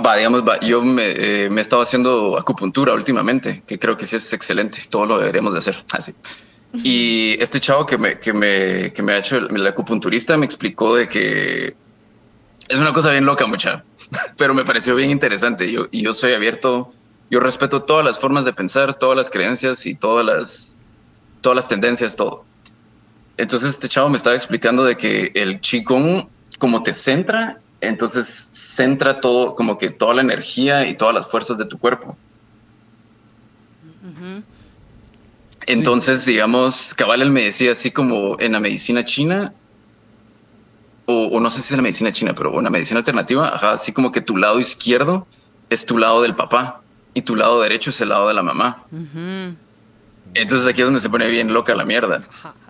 Va, 0.00 0.16
digamos, 0.16 0.46
va, 0.46 0.60
yo 0.60 0.82
me, 0.82 1.04
eh, 1.06 1.48
me 1.50 1.60
he 1.60 1.62
estado 1.62 1.82
haciendo 1.82 2.38
acupuntura 2.38 2.92
últimamente, 2.94 3.62
que 3.66 3.78
creo 3.78 3.96
que 3.96 4.06
sí 4.06 4.16
es 4.16 4.32
excelente. 4.32 4.80
Todo 4.88 5.06
lo 5.06 5.18
deberíamos 5.18 5.52
de 5.54 5.58
hacer. 5.58 5.76
Así. 5.92 6.14
Y 6.72 7.36
este 7.40 7.60
chavo 7.60 7.86
que 7.86 7.96
me, 7.96 8.18
que 8.18 8.32
me, 8.32 8.92
que 8.92 9.02
me 9.02 9.12
ha 9.12 9.18
hecho 9.18 9.36
el, 9.36 9.54
el 9.54 9.66
acupunturista 9.66 10.36
me 10.36 10.44
explicó 10.44 10.96
de 10.96 11.08
que 11.08 11.74
es 12.68 12.78
una 12.78 12.92
cosa 12.92 13.10
bien 13.10 13.24
loca, 13.24 13.46
mucha, 13.46 13.82
pero 14.36 14.54
me 14.54 14.64
pareció 14.64 14.94
bien 14.94 15.10
interesante. 15.10 15.70
Yo, 15.72 15.88
yo 15.90 16.12
soy 16.12 16.34
abierto, 16.34 16.92
yo 17.30 17.40
respeto 17.40 17.82
todas 17.82 18.04
las 18.04 18.18
formas 18.18 18.44
de 18.44 18.52
pensar, 18.52 18.94
todas 18.94 19.16
las 19.16 19.30
creencias 19.30 19.86
y 19.86 19.94
todas 19.94 20.24
las, 20.24 20.76
todas 21.40 21.56
las 21.56 21.68
tendencias, 21.68 22.14
todo. 22.14 22.44
Entonces 23.38 23.70
este 23.70 23.88
chavo 23.88 24.08
me 24.08 24.16
estaba 24.16 24.36
explicando 24.36 24.84
de 24.84 24.96
que 24.96 25.30
el 25.34 25.60
Qigong, 25.60 26.28
como 26.58 26.82
te 26.82 26.92
centra, 26.92 27.60
entonces 27.80 28.48
centra 28.50 29.20
todo, 29.20 29.54
como 29.54 29.78
que 29.78 29.90
toda 29.90 30.14
la 30.14 30.22
energía 30.22 30.86
y 30.88 30.96
todas 30.96 31.14
las 31.14 31.30
fuerzas 31.30 31.58
de 31.58 31.64
tu 31.64 31.78
cuerpo. 31.78 32.16
Entonces, 35.66 36.24
digamos, 36.24 36.94
cabal 36.94 37.30
me 37.30 37.44
decía 37.44 37.72
así 37.72 37.90
como 37.90 38.38
en 38.40 38.52
la 38.52 38.60
medicina 38.60 39.04
china, 39.04 39.52
o, 41.06 41.26
o 41.26 41.40
no 41.40 41.50
sé 41.50 41.60
si 41.60 41.66
es 41.66 41.72
en 41.72 41.78
la 41.78 41.82
medicina 41.82 42.12
china, 42.12 42.34
pero 42.34 42.56
en 42.56 42.64
la 42.64 42.70
medicina 42.70 42.98
alternativa, 42.98 43.48
ajá, 43.54 43.72
así 43.72 43.92
como 43.92 44.10
que 44.10 44.20
tu 44.20 44.36
lado 44.36 44.60
izquierdo 44.60 45.26
es 45.70 45.86
tu 45.86 45.98
lado 45.98 46.22
del 46.22 46.34
papá 46.34 46.82
y 47.14 47.22
tu 47.22 47.36
lado 47.36 47.60
derecho 47.60 47.90
es 47.90 48.00
el 48.00 48.10
lado 48.10 48.28
de 48.28 48.34
la 48.34 48.42
mamá. 48.42 48.84
Entonces 50.34 50.66
aquí 50.66 50.80
es 50.80 50.86
donde 50.86 51.00
se 51.00 51.10
pone 51.10 51.28
bien 51.28 51.52
loca 51.52 51.74
la 51.74 51.84
mierda. 51.84 52.22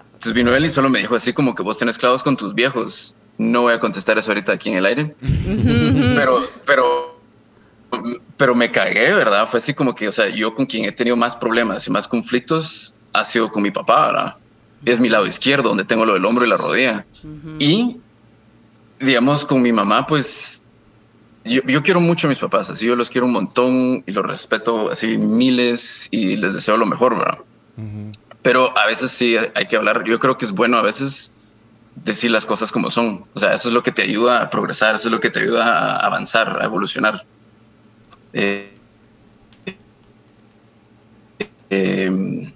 Entonces 0.06 0.32
vino 0.32 0.54
él 0.54 0.64
y 0.64 0.70
solo 0.70 0.88
me 0.88 0.98
dijo 0.98 1.14
así 1.14 1.32
como 1.32 1.54
que 1.54 1.62
vos 1.62 1.78
tenés 1.78 1.98
clavos 1.98 2.22
con 2.22 2.36
tus 2.36 2.54
viejos. 2.54 3.14
No 3.38 3.62
voy 3.62 3.72
a 3.72 3.78
contestar 3.78 4.18
eso 4.18 4.32
ahorita 4.32 4.52
aquí 4.52 4.68
en 4.68 4.76
el 4.76 4.86
aire. 4.86 5.14
pero, 6.16 6.42
pero, 6.66 7.20
pero 8.36 8.54
me 8.54 8.70
cagué, 8.70 9.14
¿verdad? 9.14 9.46
Fue 9.46 9.58
así 9.58 9.72
como 9.74 9.94
que, 9.94 10.08
o 10.08 10.12
sea, 10.12 10.28
yo 10.28 10.54
con 10.54 10.66
quien 10.66 10.84
he 10.84 10.92
tenido 10.92 11.16
más 11.16 11.36
problemas 11.36 11.86
y 11.86 11.92
más 11.92 12.08
conflictos 12.08 12.94
ha 13.12 13.24
sido 13.24 13.50
con 13.50 13.62
mi 13.62 13.70
papá, 13.70 14.08
¿verdad? 14.08 14.36
Es 14.84 15.00
mi 15.00 15.08
lado 15.08 15.26
izquierdo, 15.26 15.68
donde 15.68 15.84
tengo 15.84 16.04
lo 16.04 16.14
del 16.14 16.24
hombro 16.24 16.44
y 16.44 16.48
la 16.48 16.56
rodilla. 16.56 17.06
Y, 17.58 17.96
digamos, 18.98 19.44
con 19.44 19.62
mi 19.62 19.72
mamá, 19.72 20.06
pues, 20.06 20.64
yo, 21.44 21.62
yo 21.62 21.82
quiero 21.82 22.00
mucho 22.00 22.26
a 22.26 22.30
mis 22.30 22.38
papás, 22.38 22.70
así 22.70 22.86
yo 22.86 22.96
los 22.96 23.08
quiero 23.08 23.26
un 23.26 23.32
montón 23.32 24.02
y 24.04 24.12
los 24.12 24.26
respeto 24.26 24.90
así 24.90 25.16
miles 25.16 26.08
y 26.10 26.36
les 26.36 26.54
deseo 26.54 26.76
lo 26.76 26.86
mejor, 26.86 27.16
¿verdad? 27.16 27.38
Pero 28.42 28.76
a 28.76 28.86
veces 28.86 29.12
sí 29.12 29.36
hay 29.36 29.66
que 29.66 29.76
hablar. 29.76 30.04
Yo 30.04 30.18
creo 30.18 30.36
que 30.36 30.44
es 30.44 30.52
bueno 30.52 30.76
a 30.76 30.82
veces 30.82 31.32
decir 32.04 32.30
las 32.30 32.46
cosas 32.46 32.72
como 32.72 32.90
son. 32.90 33.24
O 33.34 33.38
sea, 33.38 33.54
eso 33.54 33.68
es 33.68 33.74
lo 33.74 33.82
que 33.82 33.92
te 33.92 34.02
ayuda 34.02 34.42
a 34.42 34.50
progresar, 34.50 34.94
eso 34.94 35.08
es 35.08 35.12
lo 35.12 35.20
que 35.20 35.30
te 35.30 35.40
ayuda 35.40 35.64
a 35.64 36.06
avanzar, 36.06 36.58
a 36.60 36.64
evolucionar. 36.64 37.24
Eh, 38.32 38.74
eh, 41.70 42.52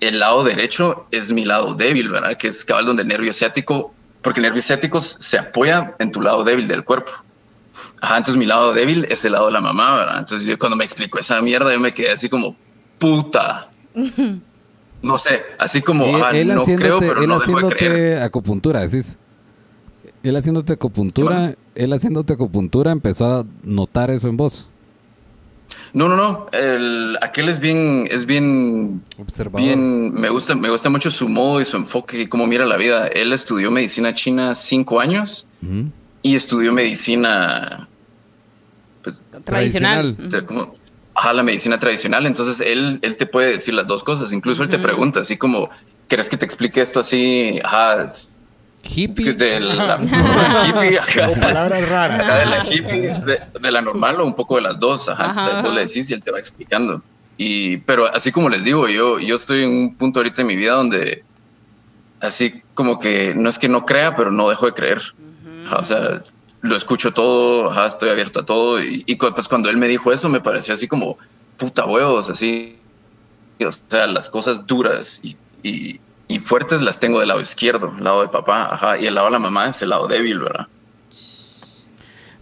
el 0.00 0.18
lado 0.18 0.44
derecho 0.44 1.06
es 1.10 1.32
mi 1.32 1.44
lado 1.44 1.74
débil, 1.74 2.10
¿verdad? 2.10 2.36
Que 2.36 2.48
es 2.48 2.64
cabal 2.64 2.86
donde 2.86 3.02
el 3.02 3.08
nervio 3.08 3.32
ciático, 3.32 3.94
porque 4.22 4.40
el 4.40 4.44
nervio 4.44 4.62
ciático 4.62 5.00
se 5.00 5.38
apoya 5.38 5.94
en 5.98 6.12
tu 6.12 6.20
lado 6.20 6.44
débil 6.44 6.68
del 6.68 6.84
cuerpo. 6.84 7.12
Ajá, 8.00 8.18
entonces 8.18 8.36
mi 8.36 8.46
lado 8.46 8.74
débil 8.74 9.06
es 9.08 9.24
el 9.24 9.32
lado 9.32 9.46
de 9.46 9.52
la 9.52 9.60
mamá, 9.60 9.96
¿verdad? 9.98 10.18
Entonces 10.18 10.46
yo 10.46 10.58
cuando 10.58 10.76
me 10.76 10.84
explicó 10.84 11.18
esa 11.18 11.40
mierda, 11.40 11.72
yo 11.72 11.80
me 11.80 11.94
quedé 11.94 12.10
así 12.10 12.28
como, 12.28 12.56
puta. 12.98 13.68
No 15.06 15.18
sé, 15.18 15.42
así 15.58 15.82
como, 15.82 16.04
Él, 16.06 16.14
ajá, 16.16 16.30
él 16.36 16.48
no 16.48 16.64
creo, 16.64 16.74
haciéndote, 16.76 17.06
pero 17.06 17.22
él 17.22 17.28
no 17.28 17.38
dejo 17.38 17.52
de 17.68 17.76
creer. 17.76 17.92
haciéndote 17.92 18.22
acupuntura, 18.24 18.80
decís. 18.80 19.16
Él 20.22 20.34
haciéndote 20.36 20.72
acupuntura, 20.72 21.54
él 21.74 21.92
haciéndote 21.92 22.32
acupuntura 22.32 22.90
empezó 22.90 23.26
a 23.40 23.44
notar 23.62 24.10
eso 24.10 24.28
en 24.28 24.36
vos. 24.36 24.68
No, 25.92 26.08
no, 26.08 26.16
no. 26.16 26.46
El, 26.52 27.16
aquel 27.22 27.48
es 27.48 27.60
bien, 27.60 28.08
es 28.10 28.26
bien, 28.26 29.02
Observador. 29.20 29.64
bien. 29.66 30.12
Me 30.12 30.28
gusta, 30.28 30.54
me 30.54 30.68
gusta 30.68 30.90
mucho 30.90 31.10
su 31.10 31.28
modo 31.28 31.60
y 31.60 31.64
su 31.64 31.76
enfoque 31.76 32.22
y 32.22 32.26
cómo 32.26 32.46
mira 32.46 32.64
la 32.66 32.76
vida. 32.76 33.06
Él 33.06 33.32
estudió 33.32 33.70
medicina 33.70 34.12
china 34.12 34.54
cinco 34.54 34.98
años 35.00 35.46
y 36.22 36.34
estudió 36.34 36.72
medicina, 36.72 37.88
pues, 39.02 39.22
Tradicional. 39.44 40.16
Tradicional. 40.16 40.30
de- 40.30 40.44
como, 40.46 40.72
ajá, 41.16 41.32
la 41.32 41.42
medicina 41.42 41.78
tradicional. 41.78 42.26
Entonces 42.26 42.60
él, 42.66 42.98
él 43.02 43.16
te 43.16 43.26
puede 43.26 43.52
decir 43.52 43.74
las 43.74 43.86
dos 43.86 44.04
cosas. 44.04 44.32
Incluso 44.32 44.62
él 44.62 44.68
te 44.68 44.78
pregunta 44.78 45.20
así 45.20 45.36
como, 45.36 45.68
¿quieres 46.08 46.28
que 46.28 46.36
te 46.36 46.44
explique 46.44 46.80
esto 46.80 47.00
así? 47.00 47.58
Ajá, 47.64 48.12
Hippie. 48.88 49.32
de 49.32 49.58
la, 49.60 49.98
hippie, 50.66 50.98
ajá. 51.00 51.28
O 51.28 51.34
palabras 51.40 51.82
Ajá, 51.82 52.08
raras. 52.08 52.38
de 52.38 52.46
la 52.46 52.64
hippie, 52.64 53.08
de, 53.24 53.40
de 53.60 53.70
la 53.72 53.80
normal 53.80 54.20
o 54.20 54.24
un 54.26 54.34
poco 54.34 54.56
de 54.56 54.62
las 54.62 54.78
dos. 54.78 55.08
Ajá, 55.08 55.26
entonces 55.26 55.52
Ajá, 55.52 55.62
vos 55.62 55.74
le 55.74 55.80
decís 55.86 56.08
y 56.10 56.14
él 56.14 56.22
te 56.22 56.30
va 56.30 56.38
explicando. 56.38 57.02
Y, 57.38 57.78
pero 57.78 58.06
así 58.06 58.30
como 58.32 58.48
les 58.48 58.64
digo, 58.64 58.88
yo, 58.88 59.18
yo 59.18 59.34
estoy 59.36 59.64
en 59.64 59.70
un 59.70 59.96
punto 59.96 60.20
ahorita 60.20 60.42
en 60.42 60.46
mi 60.46 60.56
vida 60.56 60.72
donde 60.74 61.24
así 62.20 62.62
como 62.74 62.98
que 62.98 63.34
no 63.34 63.48
es 63.48 63.58
que 63.58 63.68
no 63.68 63.84
crea, 63.84 64.14
pero 64.14 64.30
no 64.30 64.48
dejo 64.48 64.66
de 64.66 64.72
creer. 64.72 65.00
Ajá, 65.66 65.78
o 65.78 65.84
sea, 65.84 66.22
lo 66.66 66.76
escucho 66.76 67.12
todo, 67.12 67.70
ajá, 67.70 67.86
estoy 67.86 68.10
abierto 68.10 68.40
a 68.40 68.44
todo. 68.44 68.82
Y, 68.82 69.16
pues 69.16 69.48
cuando 69.48 69.70
él 69.70 69.76
me 69.76 69.88
dijo 69.88 70.12
eso, 70.12 70.28
me 70.28 70.40
pareció 70.40 70.74
así 70.74 70.86
como 70.88 71.18
puta 71.56 71.86
huevos, 71.86 72.28
así. 72.28 72.76
O 73.64 73.70
sea, 73.70 74.06
las 74.06 74.28
cosas 74.28 74.66
duras 74.66 75.20
y, 75.22 75.36
y, 75.62 76.00
y 76.28 76.38
fuertes 76.38 76.82
las 76.82 77.00
tengo 77.00 77.20
del 77.20 77.28
lado 77.28 77.40
izquierdo, 77.40 77.94
el 77.96 78.04
lado 78.04 78.22
de 78.22 78.28
papá, 78.28 78.68
ajá, 78.72 78.98
y 78.98 79.06
el 79.06 79.14
lado 79.14 79.28
de 79.28 79.32
la 79.32 79.38
mamá 79.38 79.68
es 79.68 79.80
el 79.80 79.90
lado 79.90 80.06
débil, 80.06 80.40
¿verdad? 80.40 80.66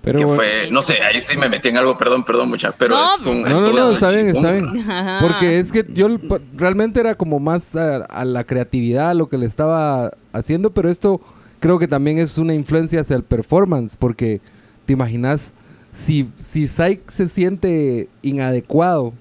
Pero 0.02 0.18
que 0.18 0.26
fue, 0.26 0.68
no 0.70 0.82
sé, 0.82 1.02
ahí 1.02 1.18
sí 1.20 1.36
me 1.38 1.48
metí 1.48 1.68
en 1.68 1.78
algo, 1.78 1.96
perdón, 1.96 2.24
perdón, 2.24 2.50
mucha, 2.50 2.72
pero 2.72 2.94
No, 2.94 3.14
es 3.14 3.20
con... 3.22 3.40
es 3.40 3.48
No, 3.48 3.60
no, 3.60 3.72
no, 3.72 3.88
la 3.88 3.94
está 3.94 4.10
bien, 4.10 4.28
está 4.28 4.52
bien. 4.52 4.86
Porque 5.22 5.58
es 5.58 5.72
que 5.72 5.86
yo 5.88 6.08
realmente 6.54 7.00
era 7.00 7.14
como 7.14 7.40
más 7.40 7.74
a, 7.74 8.04
a 8.04 8.24
la 8.26 8.44
creatividad, 8.44 9.10
a 9.10 9.14
lo 9.14 9.30
que 9.30 9.38
le 9.38 9.46
estaba 9.46 10.10
haciendo, 10.32 10.74
pero 10.74 10.90
esto 10.90 11.22
creo 11.64 11.78
que 11.78 11.88
también 11.88 12.18
es 12.18 12.36
una 12.36 12.52
influencia 12.52 13.00
hacia 13.00 13.16
el 13.16 13.22
performance, 13.24 13.96
porque 13.96 14.42
te 14.84 14.92
imaginas, 14.92 15.52
si, 15.98 16.28
si 16.38 16.66
Syke 16.66 17.10
se 17.10 17.26
siente 17.30 18.10
inadecuado 18.20 19.14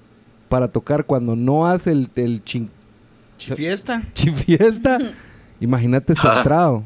para 0.50 0.68
tocar 0.68 1.06
cuando 1.06 1.34
no 1.36 1.66
hace 1.66 1.90
el, 1.92 2.10
el 2.16 2.44
chin, 2.44 2.68
Fiesta. 3.38 4.02
Ah. 4.04 4.10
chifiesta, 4.12 4.98
imagínate 5.60 6.14
centrado. 6.14 6.84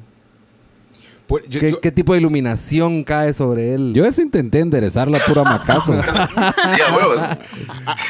Pues, 1.26 1.42
yo- 1.48 1.58
¿Qué, 1.58 1.70
yo- 1.72 1.80
qué 1.80 1.90
tipo 1.90 2.12
de 2.12 2.20
iluminación 2.20 3.02
cae 3.02 3.34
sobre 3.34 3.74
él? 3.74 3.92
yo 3.94 4.04
eso 4.04 4.22
intenté 4.22 4.60
enderezar 4.60 5.08
la 5.10 5.18
pura 5.18 5.42
macazo. 5.42 5.92
A- 6.46 7.36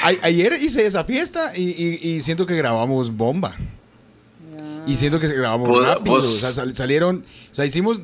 a- 0.04 0.14
ayer 0.26 0.52
hice 0.60 0.84
esa 0.86 1.02
fiesta 1.02 1.52
y, 1.56 1.62
y- 1.70 1.98
y 2.10 2.20
siento 2.22 2.44
que 2.44 2.54
grabamos 2.56 3.10
bomba. 3.16 3.54
Y 4.88 4.96
siento 4.96 5.20
que 5.20 5.28
grabamos 5.28 5.68
Vos- 5.68 5.84
rápido. 5.86 6.16
vos- 6.16 6.24
O 6.26 6.30
sea, 6.30 6.50
sal- 6.50 6.74
salieron. 6.74 7.24
O 7.52 7.54
sea, 7.54 7.64
hicimos. 7.64 8.00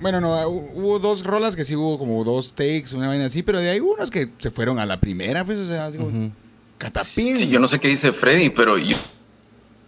Bueno, 0.00 0.20
no, 0.20 0.36
hu- 0.48 0.70
hubo 0.74 0.98
dos 0.98 1.24
rolas 1.24 1.56
que 1.56 1.64
sí 1.64 1.74
hubo 1.74 1.98
como 1.98 2.22
dos 2.24 2.52
takes, 2.54 2.94
una 2.94 3.08
vaina 3.08 3.26
así, 3.26 3.42
pero 3.42 3.58
de 3.60 3.70
ahí 3.70 3.80
unos 3.80 4.10
que 4.10 4.28
se 4.38 4.50
fueron 4.50 4.78
a 4.78 4.84
la 4.86 5.00
primera, 5.00 5.44
pues, 5.44 5.58
o 5.58 5.64
sea, 5.64 5.86
así 5.86 5.96
como. 5.98 6.30
Catapín. 6.78 7.36
Sí, 7.38 7.48
yo 7.48 7.58
no 7.58 7.68
sé 7.68 7.78
qué 7.80 7.88
dice 7.88 8.12
Freddy, 8.12 8.50
pero 8.50 8.76
yo, 8.76 8.96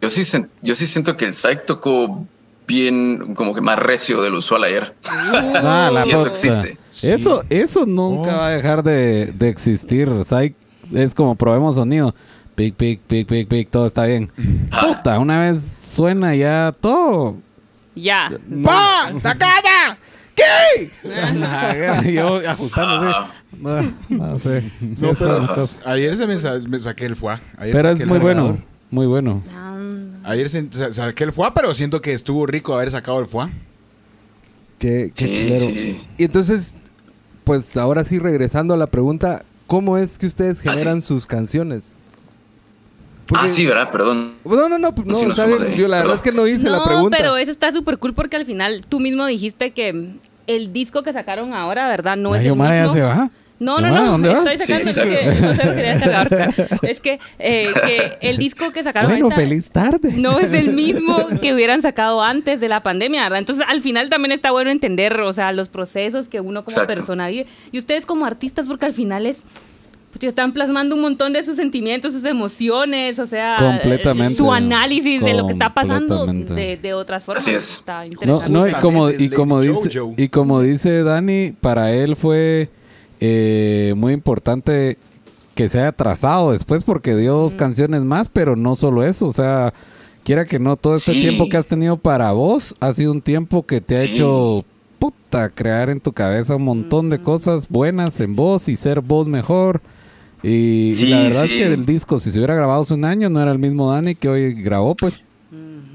yo, 0.01 0.09
sí, 0.09 0.23
sen- 0.23 0.49
yo 0.63 0.75
sí 0.75 0.87
siento 0.87 1.17
que 1.19 1.27
el 1.27 1.35
Psych 1.35 1.67
tocó 1.67 2.25
bien, 2.67 3.35
como 3.35 3.55
que 3.55 3.61
más 3.61 3.79
recio 3.79 4.23
del 4.23 4.35
usual 4.35 4.65
ayer. 4.65 4.95
Ah, 5.07 5.91
la 5.93 6.05
Sí, 6.05 6.11
eso 6.11 6.27
existe. 6.27 6.79
Eso, 7.03 7.45
eso 7.51 7.85
nunca 7.87 8.35
Oh. 8.35 8.39
va 8.39 8.47
a 8.49 8.51
dejar 8.53 8.83
de, 8.83 9.27
de 9.27 9.49
existir. 9.51 10.11
Hay- 10.31 10.55
es 10.95 11.15
como 11.15 11.35
probemos 11.35 11.75
sonido. 11.75 12.15
Pic, 12.59 12.75
pic, 12.75 13.01
pic, 13.07 13.29
pic, 13.29 13.47
pic, 13.49 13.71
todo 13.71 13.87
está 13.87 14.05
bien. 14.07 14.33
Puta, 14.69 15.21
una 15.21 15.43
vez 15.43 15.63
suena 15.63 16.35
ya 16.35 16.75
todo. 16.81 17.37
Ya. 17.95 18.33
¡Pa! 18.65 19.13
¡Tacada! 19.23 19.97
¿Qué? 20.35 20.91
Yo 22.13 22.37
ajustando 22.49 22.97
así. 22.97 23.07
Ajá. 23.15 23.31
No, 24.09 24.27
no 24.27 24.39
sé. 24.41 24.65
No, 24.99 25.15
pero 25.15 25.47
ayer 25.87 26.17
se 26.17 26.27
me, 26.27 26.37
sa- 26.41 26.59
me 26.69 26.81
saqué 26.81 27.07
el 27.07 27.15
fuá. 27.15 27.41
Ayer 27.59 27.77
Pero 27.77 27.91
es 27.91 28.05
muy 28.05 28.19
bueno. 28.19 28.59
Muy 28.91 29.07
bueno. 29.07 29.41
Ayer 30.25 30.51
se- 30.51 30.73
sa- 30.73 30.93
saqué 30.93 31.23
el 31.25 31.33
fuá, 31.33 31.55
pero 31.55 31.73
siento 31.75 32.03
que 32.03 32.13
estuvo 32.13 32.45
rico 32.45 32.75
haber 32.75 32.91
sacado 32.91 33.21
el 33.21 33.27
fuá. 33.27 33.51
Qué, 34.81 35.13
qué 35.15 35.27
Sí, 35.27 35.35
chilero. 35.35 35.65
sí. 35.67 36.01
Y 36.19 36.25
entonces, 36.25 36.77
pues 37.45 37.77
ahora 37.77 38.03
sí, 38.03 38.19
regresando 38.19 38.75
a 38.75 38.77
la 38.77 38.89
pregunta, 38.89 39.45
¿cómo 39.69 39.97
es 39.97 40.19
que 40.19 40.27
ustedes 40.27 40.59
Ah, 40.67 40.73
generan 40.73 41.03
sus 41.03 41.25
canciones? 41.27 41.98
Porque- 43.29 43.47
Ah, 43.47 43.49
sí, 43.49 43.67
¿verdad? 43.67 43.91
Perdón. 43.91 44.35
No, 44.45 44.57
no, 44.57 44.69
no, 44.71 44.79
no, 44.79 44.91
de 44.91 45.43
ahí, 45.69 45.77
Yo 45.77 45.87
la 45.87 45.99
verdad 45.99 46.17
es 46.17 46.23
que 46.23 46.33
no 46.33 46.47
hice 46.47 46.69
la 46.71 46.79
No, 46.79 46.85
pregunta. 46.85 47.17
pero 47.17 47.37
eso 47.37 47.51
está 47.51 47.71
súper 47.73 47.99
cool 47.99 48.15
porque 48.15 48.37
al 48.37 48.47
final 48.47 48.85
tú 48.89 49.01
mismo 49.01 49.27
dijiste 49.27 49.73
que 49.73 50.15
el 50.47 50.73
disco 50.73 51.03
que 51.03 51.13
sacaron 51.13 51.53
ahora, 51.53 51.89
¿verdad? 51.89 52.17
No 52.17 52.35
es 52.35 52.43
el 52.45 52.53
Omar 52.53 52.73
ya 52.73 52.81
mismo. 52.85 52.95
se 52.95 53.03
va. 53.03 53.31
No, 53.61 53.81
no, 53.81 53.89
Omar, 53.89 54.03
no, 54.05 54.11
¿dónde 54.13 54.29
vas? 54.29 54.47
estoy 54.47 54.67
sacando 54.67 54.91
Sí, 54.93 55.01
que 55.01 55.27
no 55.43 55.55
sé 55.55 55.65
lo 55.65 55.71
que 55.73 55.77
quería 55.77 56.01
cargar. 56.01 56.55
Es 56.83 57.01
que, 57.01 57.19
eh, 57.41 57.73
que 57.87 58.19
el 58.21 58.39
disco 58.39 58.71
que 58.71 58.83
sacaron 58.85 59.11
Bueno, 59.11 59.27
ahorita 59.27 59.41
feliz 59.43 59.71
tarde. 59.71 60.13
no 60.17 60.39
es 60.39 60.53
el 60.53 60.73
mismo 60.73 61.27
que 61.43 61.53
hubieran 61.53 61.83
sacado 61.83 62.23
antes 62.23 62.61
de 62.61 62.69
la 62.69 62.85
pandemia, 62.85 63.25
¿verdad? 63.25 63.41
Entonces, 63.41 63.67
al 63.69 63.83
final 63.83 64.09
también 64.11 64.31
está 64.33 64.53
bueno 64.53 64.71
entender, 64.71 65.21
o 65.21 65.33
sea, 65.33 65.51
los 65.53 65.69
procesos 65.69 66.29
que 66.29 66.41
uno 66.41 66.65
como 66.65 66.73
Exacto. 66.73 66.95
persona 66.95 67.27
vive. 67.29 67.47
Y 67.73 67.79
ustedes 67.81 68.07
como 68.07 68.25
artistas, 68.27 68.69
porque 68.69 68.87
al 68.87 68.93
final 68.95 69.27
es... 69.27 69.43
pues, 70.13 70.25
están 70.25 70.53
plasmando 70.53 70.95
un 70.95 71.03
montón 71.03 71.33
de 71.33 71.43
sus 71.43 71.57
sentimientos, 71.57 72.13
sus 72.13 72.25
emociones, 72.25 73.19
o 73.19 73.27
sea, 73.27 73.57
Completamente. 73.59 74.35
su 74.35 74.53
análisis 74.53 75.23
de 75.23 75.35
lo 75.35 75.47
que 75.47 75.53
está 75.53 75.75
pasando 75.75 76.27
de, 76.27 76.77
de 76.77 76.95
otras 76.95 77.25
formas. 77.25 77.45
Así 77.45 77.55
es. 77.55 77.75
Está 77.79 77.99
No, 78.01 78.05
interesante. 78.07 78.53
no, 78.53 78.69
y 78.69 78.73
como, 78.73 79.11
y 79.11 79.29
como 79.31 79.61
dice, 79.61 79.91
y 80.17 80.29
como 80.29 80.61
dice 80.63 81.03
Dani, 81.03 81.53
para 81.61 81.93
él 81.93 82.17
fue 82.17 82.69
eh, 83.21 83.95
muy 83.97 84.13
importante 84.13 84.97
que 85.55 85.69
se 85.69 85.81
haya 85.81 85.93
trazado 85.93 86.53
después 86.53 86.85
porque 86.85 87.17
dio 87.17 87.35
dos 87.35 87.55
canciones 87.55 88.03
más, 88.03 88.29
pero 88.29 88.55
no 88.57 88.77
solo 88.77 89.03
eso, 89.03 89.27
o 89.27 89.33
sea, 89.33 89.75
quiera 90.25 90.45
que 90.45 90.59
no, 90.61 90.77
todo 90.77 90.95
este 90.95 91.13
Sí. 91.15 91.21
tiempo 91.23 91.49
que 91.49 91.57
has 91.57 91.67
tenido 91.67 91.97
para 91.97 92.31
vos 92.33 92.75
ha 92.81 92.93
sido 92.93 93.11
un 93.13 93.21
tiempo 93.23 93.67
que 93.67 93.81
te 93.81 93.97
ha 93.97 94.01
Sí. 94.03 94.15
hecho 94.15 94.65
puta 95.01 95.49
crear 95.51 95.91
en 95.91 96.01
tu 96.01 96.13
cabeza 96.13 96.55
un 96.57 96.65
montón 96.65 97.11
de 97.11 97.21
cosas 97.21 97.69
buenas 97.69 98.21
en 98.21 98.37
vos 98.37 98.69
y 98.69 98.77
ser 98.77 99.01
vos 99.01 99.27
mejor. 99.27 99.81
Y, 100.43 100.93
la 101.07 101.23
verdad 101.23 101.47
sí. 101.47 101.55
es 101.55 101.61
que 101.61 101.67
el 101.75 101.85
disco, 101.87 102.19
si 102.19 102.31
se 102.31 102.39
hubiera 102.39 102.55
grabado 102.55 102.83
hace 102.83 102.95
un 102.95 103.05
año, 103.05 103.29
no 103.29 103.41
era 103.41 103.51
el 103.51 103.59
mismo 103.59 103.91
Dani 103.93 104.15
que 104.15 104.29
hoy 104.29 104.55
grabó, 104.55 104.95
pues. 104.95 105.21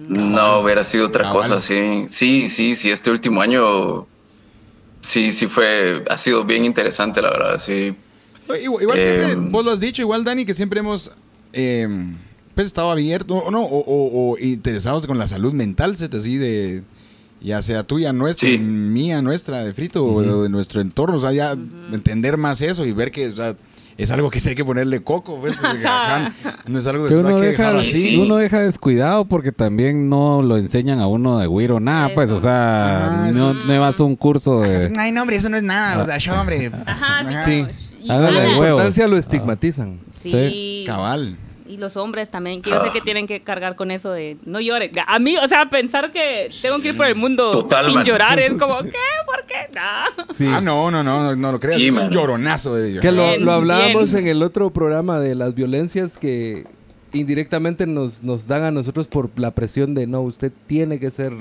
No, 0.09 0.59
hubiera 0.59 0.83
sido 0.83 1.05
otra 1.07 1.23
Cabal. 1.23 1.43
cosa, 1.43 1.59
sí. 1.61 2.05
Sí, 2.09 2.47
sí, 2.49 2.75
sí, 2.75 2.91
este 2.91 3.09
último 3.09 3.41
año 3.41 4.05
sí, 5.01 5.31
sí 5.31 5.47
fue, 5.47 6.03
ha 6.09 6.17
sido 6.17 6.43
bien 6.43 6.65
interesante, 6.65 7.21
la 7.21 7.29
verdad, 7.29 7.57
sí. 7.57 7.95
Igual, 8.61 8.81
igual 8.83 8.99
siempre, 8.99 9.31
Eh, 9.31 9.35
vos 9.37 9.63
lo 9.63 9.71
has 9.71 9.79
dicho, 9.79 10.01
igual 10.01 10.23
Dani, 10.25 10.45
que 10.45 10.53
siempre 10.53 10.81
hemos 10.81 11.11
eh, 11.53 11.87
pues 12.53 12.67
estado 12.67 12.91
abiertos, 12.91 13.41
o, 13.45 13.49
no, 13.51 13.61
o, 13.63 13.79
o- 13.79 14.31
o 14.33 14.37
interesados 14.39 15.07
con 15.07 15.17
la 15.17 15.27
salud 15.27 15.53
mental, 15.53 15.95
¿sí? 15.95 16.05
así 16.11 16.37
de, 16.37 16.83
ya 17.41 17.61
sea 17.61 17.83
tuya, 17.83 18.11
nuestra, 18.11 18.49
Sí. 18.49 18.57
mía, 18.57 19.21
nuestra, 19.21 19.63
de 19.63 19.73
Frito, 19.73 20.05
o 20.05 20.43
de 20.43 20.49
nuestro 20.49 20.81
entorno, 20.81 21.17
o 21.17 21.21
sea, 21.21 21.31
ya 21.31 21.55
entender 21.93 22.35
más 22.37 22.59
eso 22.61 22.85
y 22.85 22.91
ver 22.91 23.11
que, 23.11 23.29
o 23.29 23.35
sea, 23.35 23.55
es 23.97 24.11
algo 24.11 24.29
que 24.31 24.39
sí 24.39 24.49
hay 24.49 24.55
que 24.55 24.65
ponerle 24.65 25.01
coco, 25.03 25.37
pues, 25.39 25.55
porque 25.57 25.77
ajá, 25.87 26.33
no 26.67 26.79
es 26.79 26.87
algo 26.87 27.05
que 27.05 27.13
Que 27.13 27.19
uno 27.19 27.29
hay 27.29 27.35
que 27.35 27.47
deja, 27.47 27.63
dejar 27.63 27.83
Sí, 27.83 27.89
así. 27.89 28.01
sí. 28.11 28.17
uno 28.17 28.35
deja 28.37 28.59
descuidado 28.59 29.25
porque 29.25 29.51
también 29.51 30.09
no 30.09 30.41
lo 30.41 30.57
enseñan 30.57 30.99
a 30.99 31.07
uno 31.07 31.37
de 31.39 31.47
güiro 31.47 31.79
nada, 31.79 32.09
pues, 32.13 32.29
o 32.31 32.39
sea, 32.39 33.07
Ajá, 33.23 33.31
no, 33.31 33.53
no 33.53 33.79
vas 33.79 33.99
a 33.99 34.03
un 34.03 34.15
curso 34.15 34.61
de... 34.61 34.91
Ay, 34.97 35.11
no, 35.11 35.21
hombre, 35.21 35.35
eso 35.37 35.49
no 35.49 35.57
es 35.57 35.63
nada, 35.63 36.01
o 36.01 36.05
sea, 36.05 36.17
yo, 36.17 36.33
hombre. 36.39 36.71
Ajá, 36.85 37.43
Sí. 37.45 37.65
sí. 37.75 38.09
Hágale 38.09 38.37
La 38.47 38.47
importancia 38.53 39.07
lo 39.07 39.17
estigmatizan. 39.17 39.99
Sí. 40.21 40.83
Cabal. 40.85 41.37
Y 41.68 41.78
los 41.78 41.95
hombres 41.97 42.30
también, 42.30 42.61
que 42.61 42.70
yo 42.70 42.80
sé 42.80 42.89
que 42.91 43.01
tienen 43.01 43.26
que 43.28 43.41
cargar 43.41 43.76
con 43.76 43.91
eso 43.91 44.11
de 44.11 44.38
no 44.45 44.59
llores. 44.59 44.91
A 45.07 45.20
mí, 45.20 45.38
o 45.38 45.47
sea, 45.47 45.70
pensar 45.70 46.11
que 46.11 46.49
tengo 46.61 46.80
que 46.80 46.89
ir 46.89 46.97
por 46.97 47.05
el 47.05 47.16
mundo 47.16 47.51
Total, 47.51 47.86
sin 47.86 47.95
man. 47.95 48.05
llorar 48.05 48.39
es 48.39 48.53
como, 48.55 48.80
¿qué? 48.84 48.91
¿Por 49.26 49.45
qué? 49.45 49.55
Nah. 49.74 50.26
Sí. 50.38 50.45
Ah, 50.47 50.61
no, 50.61 50.91
no, 50.91 51.03
no, 51.03 51.24
no, 51.24 51.36
no 51.36 51.51
lo 51.51 51.59
creas. 51.59 51.78
Sí, 51.78 51.88
es 51.88 51.93
un 51.93 52.09
lloronazo 52.09 52.76
de 52.76 52.99
Que 52.99 53.11
lo, 53.11 53.28
Bien, 53.30 53.45
lo 53.45 53.53
hablábamos 53.53 54.11
bien. 54.11 54.24
en 54.24 54.28
el 54.28 54.43
otro 54.43 54.70
programa 54.72 55.20
de 55.20 55.36
las 55.36 55.55
violencias 55.55 56.18
que 56.18 56.66
indirectamente 57.14 57.86
nos, 57.86 58.24
nos 58.24 58.47
dan 58.47 58.64
a 58.64 58.72
nosotros 58.72 59.07
por 59.07 59.30
la 59.38 59.51
presión 59.51 59.93
de 59.93 60.07
no, 60.07 60.22
usted 60.22 60.51
tiene 60.68 60.99
que 60.99 61.11
ser 61.11 61.34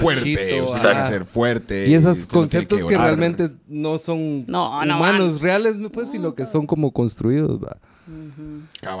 fuerte, 0.00 0.60
machito, 0.60 0.64
usted 0.64 0.88
tiene 0.88 1.02
que 1.02 1.08
ser 1.08 1.24
fuerte. 1.24 1.86
Y 1.88 1.94
esos 1.94 2.26
conceptos 2.26 2.84
que, 2.84 2.96
realmente 2.96 3.50
no 3.68 3.98
son 3.98 4.46
No, 4.46 4.84
no 4.84 4.96
humanos 4.96 5.40
reales, 5.40 5.78
pues, 5.92 6.10
sino 6.10 6.34
que 6.34 6.46
son 6.46 6.66
como 6.66 6.92
construidos. 6.92 7.60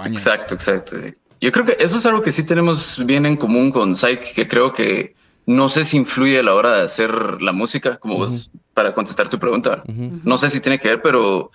Exacto, 0.06 0.54
exacto. 0.54 0.96
Yo 1.40 1.52
creo 1.52 1.64
que 1.64 1.76
eso 1.80 1.98
es 1.98 2.06
algo 2.06 2.22
que 2.22 2.32
sí 2.32 2.42
tenemos 2.42 3.04
bien 3.04 3.24
en 3.24 3.36
común 3.36 3.70
con 3.70 3.96
Psyche, 3.96 4.32
que 4.34 4.48
creo 4.48 4.72
que 4.72 5.14
no 5.46 5.68
sé 5.68 5.84
si 5.84 5.96
influye 5.96 6.40
a 6.40 6.42
la 6.42 6.54
hora 6.54 6.76
de 6.76 6.82
hacer 6.82 7.40
la 7.40 7.52
música, 7.52 7.96
como 7.96 8.16
vos, 8.16 8.50
para 8.74 8.92
contestar 8.92 9.28
tu 9.28 9.38
pregunta. 9.38 9.82
No 10.24 10.36
sé 10.36 10.50
si 10.50 10.60
tiene 10.60 10.78
que 10.78 10.88
ver, 10.88 11.02
pero 11.02 11.50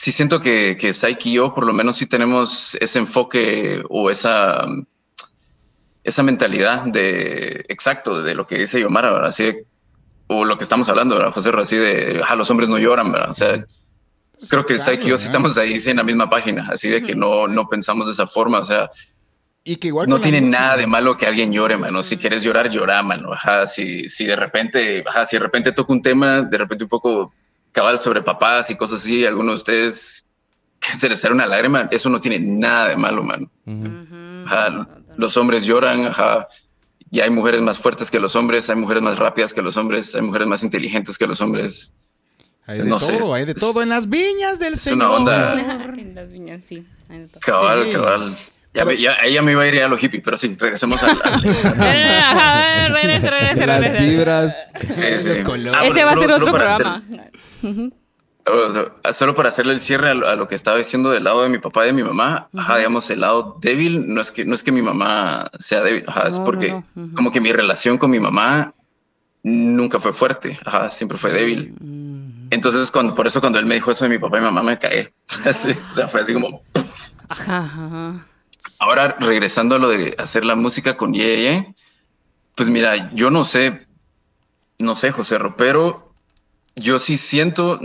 sí 0.00 0.12
siento 0.12 0.40
que, 0.40 0.78
que 0.80 0.92
y 1.24 1.32
yo 1.34 1.52
por 1.52 1.66
lo 1.66 1.74
menos 1.74 1.96
sí 1.98 2.06
tenemos 2.06 2.74
ese 2.80 2.98
enfoque 3.00 3.82
o 3.90 4.08
esa, 4.08 4.64
esa 6.02 6.22
mentalidad 6.22 6.84
de 6.86 7.66
exacto 7.68 8.22
de 8.22 8.34
lo 8.34 8.46
que 8.46 8.56
dice 8.60 8.80
Yomara, 8.80 9.12
¿verdad? 9.12 9.28
Así 9.28 9.44
de- 9.44 9.66
o 10.28 10.46
lo 10.46 10.56
que 10.56 10.64
estamos 10.64 10.88
hablando, 10.88 11.16
¿verdad, 11.16 11.32
José? 11.32 11.50
Así 11.54 11.76
de, 11.76 12.22
ah, 12.26 12.34
los 12.34 12.50
hombres 12.50 12.70
no 12.70 12.78
lloran, 12.78 13.12
¿verdad? 13.12 13.28
O 13.30 13.34
sea, 13.34 13.62
creo 14.48 14.64
que 14.64 14.78
Psyche 14.78 15.04
y 15.04 15.10
yo 15.10 15.18
sí 15.18 15.26
estamos 15.26 15.58
ahí 15.58 15.78
sí, 15.78 15.90
en 15.90 15.98
la 15.98 16.02
misma 16.02 16.30
página, 16.30 16.66
así 16.72 16.88
de 16.88 17.02
que 17.02 17.14
no, 17.14 17.46
no 17.46 17.68
pensamos 17.68 18.06
de 18.06 18.12
esa 18.14 18.26
forma, 18.26 18.60
o 18.60 18.62
sea, 18.62 18.88
Y 19.64 19.76
que 19.76 19.88
igual 19.88 20.08
no 20.08 20.18
tiene 20.18 20.40
música- 20.40 20.60
nada 20.60 20.76
de 20.78 20.86
malo 20.86 21.18
que 21.18 21.26
alguien 21.26 21.52
llore, 21.52 21.76
mano. 21.76 22.02
Si 22.02 22.16
quieres 22.16 22.42
llorar, 22.42 22.70
llora, 22.70 23.02
mano. 23.02 23.34
Ajá, 23.34 23.66
si, 23.66 24.08
si 24.08 24.24
de 24.24 24.34
repente, 24.36 25.04
ajá, 25.06 25.26
si 25.26 25.36
de 25.36 25.42
repente 25.42 25.72
toca 25.72 25.92
un 25.92 26.00
tema, 26.00 26.40
de 26.40 26.56
repente 26.56 26.84
un 26.84 26.88
poco 26.90 27.34
cabal 27.72 27.98
sobre 27.98 28.22
papás 28.22 28.70
y 28.70 28.76
cosas 28.76 29.00
así, 29.00 29.24
algunos 29.26 29.52
de 29.52 29.56
ustedes 29.56 30.26
que 30.80 30.96
se 30.96 31.08
les 31.08 31.20
sale 31.20 31.34
una 31.34 31.46
lágrima, 31.46 31.88
eso 31.90 32.08
no 32.08 32.20
tiene 32.20 32.38
nada 32.38 32.88
de 32.88 32.96
malo, 32.96 33.22
mano. 33.22 33.50
Ajá, 34.46 34.88
los 35.16 35.36
hombres 35.36 35.64
lloran, 35.66 36.06
ajá, 36.06 36.48
y 37.10 37.20
hay 37.20 37.30
mujeres 37.30 37.60
más 37.60 37.78
fuertes 37.78 38.10
que 38.10 38.18
los 38.20 38.34
hombres, 38.36 38.70
hay 38.70 38.76
mujeres 38.76 39.02
más 39.02 39.18
rápidas 39.18 39.52
que 39.52 39.60
los 39.62 39.76
hombres, 39.76 40.14
hay 40.14 40.22
mujeres 40.22 40.48
más 40.48 40.62
inteligentes 40.62 41.18
que 41.18 41.26
los 41.26 41.40
hombres. 41.40 41.92
Hay 42.66 42.78
de 42.78 42.84
no 42.84 42.98
todo, 42.98 43.08
sé. 43.08 43.32
hay 43.34 43.44
de 43.46 43.54
todo 43.54 43.82
en 43.82 43.88
las 43.88 44.08
viñas 44.08 44.58
del 44.60 44.74
Es 44.74 44.80
Señor. 44.82 44.98
una 44.98 45.10
onda. 45.10 45.84
En 45.98 46.14
las 46.14 46.30
viñas, 46.32 46.62
sí. 46.66 46.86
Cabal, 47.40 47.84
Sí. 47.86 47.90
cabal. 47.92 48.36
Ya, 48.72 48.84
me- 48.84 48.96
ya, 48.96 49.14
ella 49.24 49.42
me 49.42 49.50
iba 49.52 49.62
a 49.62 49.66
ir 49.66 49.82
a 49.82 49.88
lo 49.88 49.98
hippie, 49.98 50.20
pero 50.20 50.36
sí, 50.36 50.56
regresemos 50.56 51.02
al... 51.02 51.10
al- 51.24 52.14
Ajá, 52.20 52.88
regrese, 52.88 53.28
regrese, 53.30 53.66
Las 53.66 53.80
regrese. 53.80 54.04
vibras. 54.10 54.54
Sí, 54.90 55.34
sí. 55.34 55.42
colores. 55.42 55.72
Ah, 55.74 55.84
Ese 55.86 55.92
bueno, 55.92 56.06
va 56.06 56.12
a 56.12 56.16
ser 56.16 56.30
otro 56.32 56.52
Oh, 58.46 59.12
Solo 59.12 59.34
para 59.34 59.50
hacerle 59.50 59.74
el 59.74 59.80
cierre 59.80 60.08
a 60.08 60.14
lo, 60.14 60.26
a 60.26 60.34
lo 60.34 60.48
que 60.48 60.54
estaba 60.54 60.78
diciendo 60.78 61.10
del 61.10 61.24
lado 61.24 61.42
de 61.42 61.48
mi 61.48 61.58
papá 61.58 61.84
y 61.84 61.88
de 61.88 61.92
mi 61.92 62.02
mamá, 62.02 62.48
ajá, 62.56 62.78
digamos, 62.78 63.10
el 63.10 63.20
lado 63.20 63.58
débil 63.60 64.12
no 64.12 64.20
es 64.20 64.32
que, 64.32 64.44
no 64.44 64.54
es 64.54 64.64
que 64.64 64.72
mi 64.72 64.82
mamá 64.82 65.50
sea 65.58 65.82
débil, 65.82 66.04
ajá, 66.06 66.26
es 66.28 66.34
No, 66.34 66.40
no, 66.40 66.44
porque 66.46 66.70
no, 66.70 66.84
ujú. 66.96 67.14
como 67.14 67.30
que 67.30 67.40
mi 67.40 67.52
relación 67.52 67.98
con 67.98 68.10
mi 68.10 68.18
mamá 68.18 68.74
nunca 69.42 70.00
fue 70.00 70.12
fuerte, 70.12 70.58
ajá, 70.64 70.88
siempre 70.90 71.18
fue 71.18 71.32
débil. 71.32 71.74
Entonces, 72.50 72.90
cuando, 72.90 73.14
por 73.14 73.26
eso 73.26 73.40
cuando 73.40 73.58
él 73.58 73.66
me 73.66 73.74
dijo 73.76 73.90
eso 73.90 74.04
de 74.04 74.10
mi 74.10 74.18
papá 74.18 74.38
y 74.38 74.42
mamá, 74.42 74.62
me 74.62 74.78
caí. 74.78 75.08
Así, 75.44 75.70
o 75.70 75.94
sea, 75.94 76.08
fue 76.08 76.20
así 76.20 76.32
como... 76.34 76.62
Ahora, 78.80 79.16
regresando 79.20 79.76
a 79.76 79.78
lo 79.78 79.88
de 79.88 80.14
hacer 80.18 80.44
la 80.44 80.56
música 80.56 80.96
con 80.96 81.14
Yeye, 81.14 81.74
pues 82.56 82.68
mira, 82.68 83.12
yo 83.14 83.30
no 83.30 83.44
sé, 83.44 83.86
no 84.78 84.94
sé, 84.96 85.12
José 85.12 85.38
Ro, 85.38 85.56
pero 85.56 86.09
yo 86.76 86.98
sí 86.98 87.16
siento, 87.16 87.80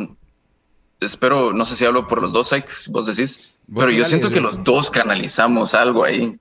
espero, 0.99 1.53
no 1.53 1.65
sé 1.65 1.75
si 1.75 1.85
hablo 1.85 2.07
por 2.07 2.21
los 2.21 2.33
dos, 2.33 2.51
vos 2.89 3.05
decís, 3.05 3.55
Vos 3.67 3.81
pero 3.83 3.91
yo 3.91 3.97
dale, 3.97 4.09
siento 4.09 4.29
que 4.29 4.41
los 4.41 4.63
dos 4.63 4.91
canalizamos 4.91 5.73
algo 5.73 6.03
ahí. 6.03 6.39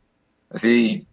Así, 0.51 1.07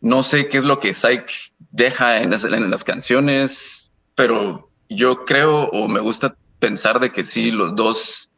no 0.00 0.22
sé 0.22 0.48
qué 0.48 0.58
es 0.58 0.64
lo 0.64 0.78
que 0.78 0.94
Psyche 0.94 1.52
deja 1.70 2.22
en 2.22 2.30
las, 2.30 2.44
en 2.44 2.70
las 2.70 2.84
canciones, 2.84 3.92
pero 4.14 4.68
yo 4.88 5.16
creo 5.24 5.68
o 5.70 5.88
me 5.88 6.00
gusta 6.00 6.36
pensar 6.58 7.00
de 7.00 7.10
que 7.10 7.24
sí, 7.24 7.50
los 7.50 7.74
dos 7.74 8.30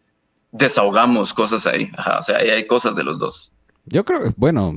desahogamos 0.53 1.35
cosas 1.35 1.67
ahí. 1.67 1.91
Ajá, 1.97 2.19
o 2.21 2.23
sea, 2.23 2.39
ahí 2.39 2.49
hay 2.49 2.67
cosas 2.67 2.97
de 2.97 3.05
los 3.05 3.19
dos. 3.19 3.53
Yo 3.87 4.05
creo, 4.05 4.33
bueno, 4.37 4.73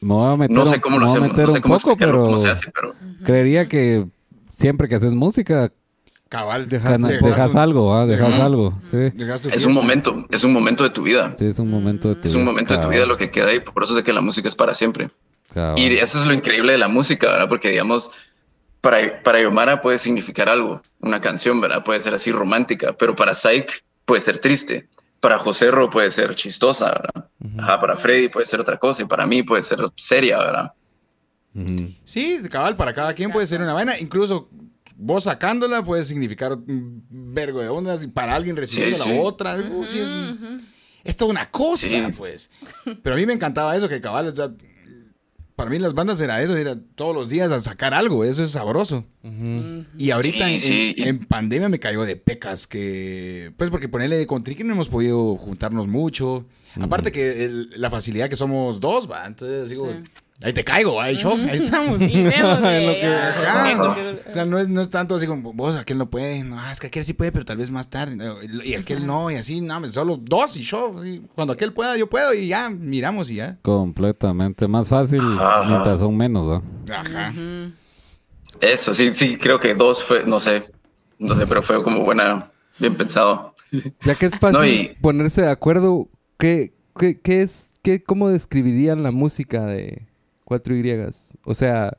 me 0.00 0.14
voy 0.14 0.32
a 0.32 0.36
meter, 0.36 0.56
No 0.56 0.66
sé 0.66 0.80
cómo 0.80 0.98
lo 0.98 1.06
hacemos, 1.06 1.28
meter 1.28 1.46
no 1.46 1.52
sé 1.52 1.58
un 1.58 1.62
cómo 1.62 1.78
poco, 1.78 1.96
pero 1.96 2.24
cómo 2.24 2.38
se 2.38 2.50
hace, 2.50 2.72
pero 2.72 2.94
creería 3.24 3.68
que 3.68 4.06
siempre 4.52 4.88
que 4.88 4.96
haces 4.96 5.14
música, 5.14 5.72
Cabal, 6.28 6.68
Dejas- 6.68 6.92
gana- 6.92 7.08
dejas 7.08 7.24
dejas 7.30 7.50
un- 7.52 7.58
algo, 7.58 7.94
¿ah? 7.94 8.04
dejas 8.06 8.34
algo, 8.38 8.78
sí. 8.82 8.96
dejas 9.14 9.40
tu 9.40 9.48
es 9.48 9.64
un 9.64 9.72
momento, 9.72 10.24
es 10.30 10.44
un 10.44 10.52
momento 10.52 10.84
de 10.84 10.90
tu 10.90 11.02
vida. 11.02 11.34
Sí, 11.38 11.46
es 11.46 11.58
un 11.58 11.70
momento 11.70 12.08
de 12.10 12.16
tu 12.16 12.28
Es 12.28 12.34
un 12.34 12.40
vida, 12.42 12.50
momento 12.50 12.74
de 12.76 12.80
tu 12.82 12.88
vida 12.88 13.06
lo 13.06 13.16
que 13.16 13.30
queda 13.30 13.48
ahí, 13.48 13.60
por 13.60 13.82
eso 13.82 13.92
es 13.92 13.96
de 13.96 14.02
que 14.04 14.12
la 14.12 14.20
música 14.20 14.46
es 14.48 14.54
para 14.54 14.74
siempre. 14.74 15.08
cabal. 15.54 15.78
Y 15.78 15.96
eso 15.96 16.20
es 16.20 16.26
lo 16.26 16.34
increíble 16.34 16.72
de 16.72 16.78
la 16.78 16.88
música, 16.88 17.28
¿verdad? 17.28 17.48
Porque, 17.48 17.70
digamos, 17.70 18.10
para, 18.82 19.22
para 19.22 19.40
Yomara 19.40 19.80
puede 19.80 19.96
significar 19.96 20.50
algo, 20.50 20.82
una 21.00 21.20
canción, 21.22 21.60
¿verdad? 21.62 21.82
Puede 21.82 22.00
ser 22.00 22.12
así 22.12 22.30
romántica, 22.30 22.92
pero 22.98 23.16
para 23.16 23.32
Psyche 23.32 23.82
puede 24.04 24.20
ser 24.20 24.38
triste. 24.38 24.86
Para 25.20 25.38
José 25.38 25.70
Ro 25.70 25.88
puede 25.88 26.10
ser 26.10 26.34
chistosa, 26.34 26.86
¿verdad? 26.90 27.28
Ajá, 27.58 27.80
para 27.80 27.96
Freddy 27.96 28.28
puede 28.28 28.44
ser 28.46 28.60
otra 28.60 28.76
cosa 28.76 29.02
y 29.02 29.06
para 29.06 29.26
mí 29.26 29.42
puede 29.42 29.62
ser 29.62 29.78
seria, 29.96 30.38
¿verdad? 30.38 30.72
Sí, 32.04 32.40
cabal, 32.50 32.76
para 32.76 32.92
cada 32.94 33.14
quien 33.14 33.30
puede 33.32 33.46
ser 33.46 33.60
una 33.60 33.72
vaina. 33.72 33.98
Incluso 33.98 34.48
vos 35.00 35.24
sacándola 35.24 35.84
puede 35.84 36.04
significar 36.04 36.52
un 36.52 37.04
vergo 37.10 37.60
de 37.60 37.68
ondas 37.68 38.02
y 38.02 38.08
para 38.08 38.34
alguien 38.34 38.56
recibiendo 38.56 38.96
Sí, 38.96 39.08
la 39.08 39.14
sí. 39.14 39.20
otra. 39.22 39.56
uh, 39.56 39.86
sí, 39.86 40.00
es, 40.00 40.08
un- 40.08 40.66
es 41.04 41.16
toda 41.16 41.30
una 41.30 41.50
cosa, 41.50 41.86
Sí. 41.86 42.02
pues. 42.16 42.50
Pero 43.02 43.14
a 43.14 43.18
mí 43.18 43.24
me 43.24 43.32
encantaba 43.32 43.76
eso, 43.76 43.88
que 43.88 44.00
cabal, 44.00 44.34
sea, 44.34 44.50
para 45.56 45.70
mí 45.70 45.78
las 45.78 45.94
bandas 45.94 46.20
era 46.20 46.40
eso, 46.42 46.56
era 46.56 46.76
todos 46.94 47.14
los 47.14 47.28
días 47.28 47.50
a 47.50 47.58
sacar 47.60 47.92
algo, 47.94 48.24
eso 48.24 48.42
es 48.44 48.50
sabroso. 48.52 49.04
Y 49.96 50.10
ahorita 50.10 50.46
Sí, 50.46 50.54
en, 50.54 50.60
sí. 50.60 50.94
en- 50.98 51.08
en 51.08 51.24
pandemia 51.26 51.68
me 51.68 51.78
cayó 51.80 52.04
de 52.04 52.16
pecas, 52.16 52.66
que 52.66 53.52
pues 53.56 53.70
porque 53.70 53.88
ponerle 53.88 54.26
con 54.26 54.42
Triqui 54.42 54.62
no 54.64 54.72
hemos 54.74 54.88
podido 54.88 55.36
juntarnos 55.36 55.86
mucho. 55.88 56.46
Aparte 56.80 57.10
que 57.12 57.44
el- 57.44 57.70
la 57.76 57.90
facilidad 57.90 58.28
que 58.28 58.36
somos 58.36 58.78
dos, 58.80 59.10
va, 59.10 59.26
entonces 59.26 59.70
digo, 59.70 59.92
ahí 60.42 60.52
te 60.52 60.62
caigo, 60.64 61.00
ahí, 61.00 61.16
show, 61.16 61.32
ahí 61.34 61.56
estamos. 61.56 61.98
Vemos 62.00 62.60
ya, 62.62 63.76
O 64.26 64.30
sea, 64.30 64.44
no 64.44 64.58
es, 64.58 64.68
no 64.68 64.80
es 64.80 64.90
tanto 64.90 65.16
así 65.16 65.26
como 65.26 65.52
vos, 65.52 65.76
aquel 65.76 65.98
no 65.98 66.08
puede, 66.10 66.42
no, 66.44 66.58
ah, 66.58 66.70
es 66.72 66.80
que 66.80 66.86
aquel 66.88 67.04
sí 67.04 67.12
puede, 67.12 67.32
pero 67.32 67.44
tal 67.44 67.56
vez 67.56 67.70
más 67.70 67.88
tarde, 67.90 68.16
y 68.64 68.74
aquel 68.74 69.06
no, 69.06 69.30
y 69.30 69.34
así, 69.36 69.60
no, 69.60 69.90
solo 69.90 70.16
dos 70.16 70.56
y 70.56 70.62
yo, 70.62 70.96
así, 70.98 71.22
cuando 71.34 71.52
aquel 71.54 71.72
pueda, 71.72 71.96
yo 71.96 72.08
puedo, 72.08 72.34
y 72.34 72.48
ya, 72.48 72.68
miramos 72.70 73.30
y 73.30 73.36
ya. 73.36 73.58
Completamente 73.62 74.68
más 74.68 74.88
fácil 74.88 75.20
Ajá. 75.38 75.64
mientras 75.68 75.98
son 76.00 76.16
menos, 76.16 76.46
¿no? 76.46 76.94
Ajá. 76.94 77.32
Eso, 78.60 78.94
sí, 78.94 79.12
sí, 79.14 79.36
creo 79.36 79.58
que 79.60 79.74
dos 79.74 80.02
fue, 80.02 80.24
no 80.24 80.40
sé, 80.40 80.64
no 81.18 81.34
sé, 81.34 81.46
pero 81.46 81.62
fue 81.62 81.82
como 81.82 82.04
buena, 82.04 82.50
bien 82.78 82.96
pensado. 82.96 83.54
Ya 84.02 84.14
que 84.14 84.26
es 84.26 84.38
fácil 84.38 84.58
No, 84.58 84.66
y- 84.66 84.96
ponerse 85.00 85.42
de 85.42 85.50
acuerdo, 85.50 86.08
¿qué, 86.38 86.72
qué, 86.98 87.20
qué 87.20 87.42
es, 87.42 87.70
qué, 87.82 88.02
cómo 88.02 88.28
describirían 88.30 89.02
la 89.02 89.10
música 89.10 89.66
de 89.66 90.07
4Y? 90.48 91.12
O 91.44 91.54
sea, 91.54 91.96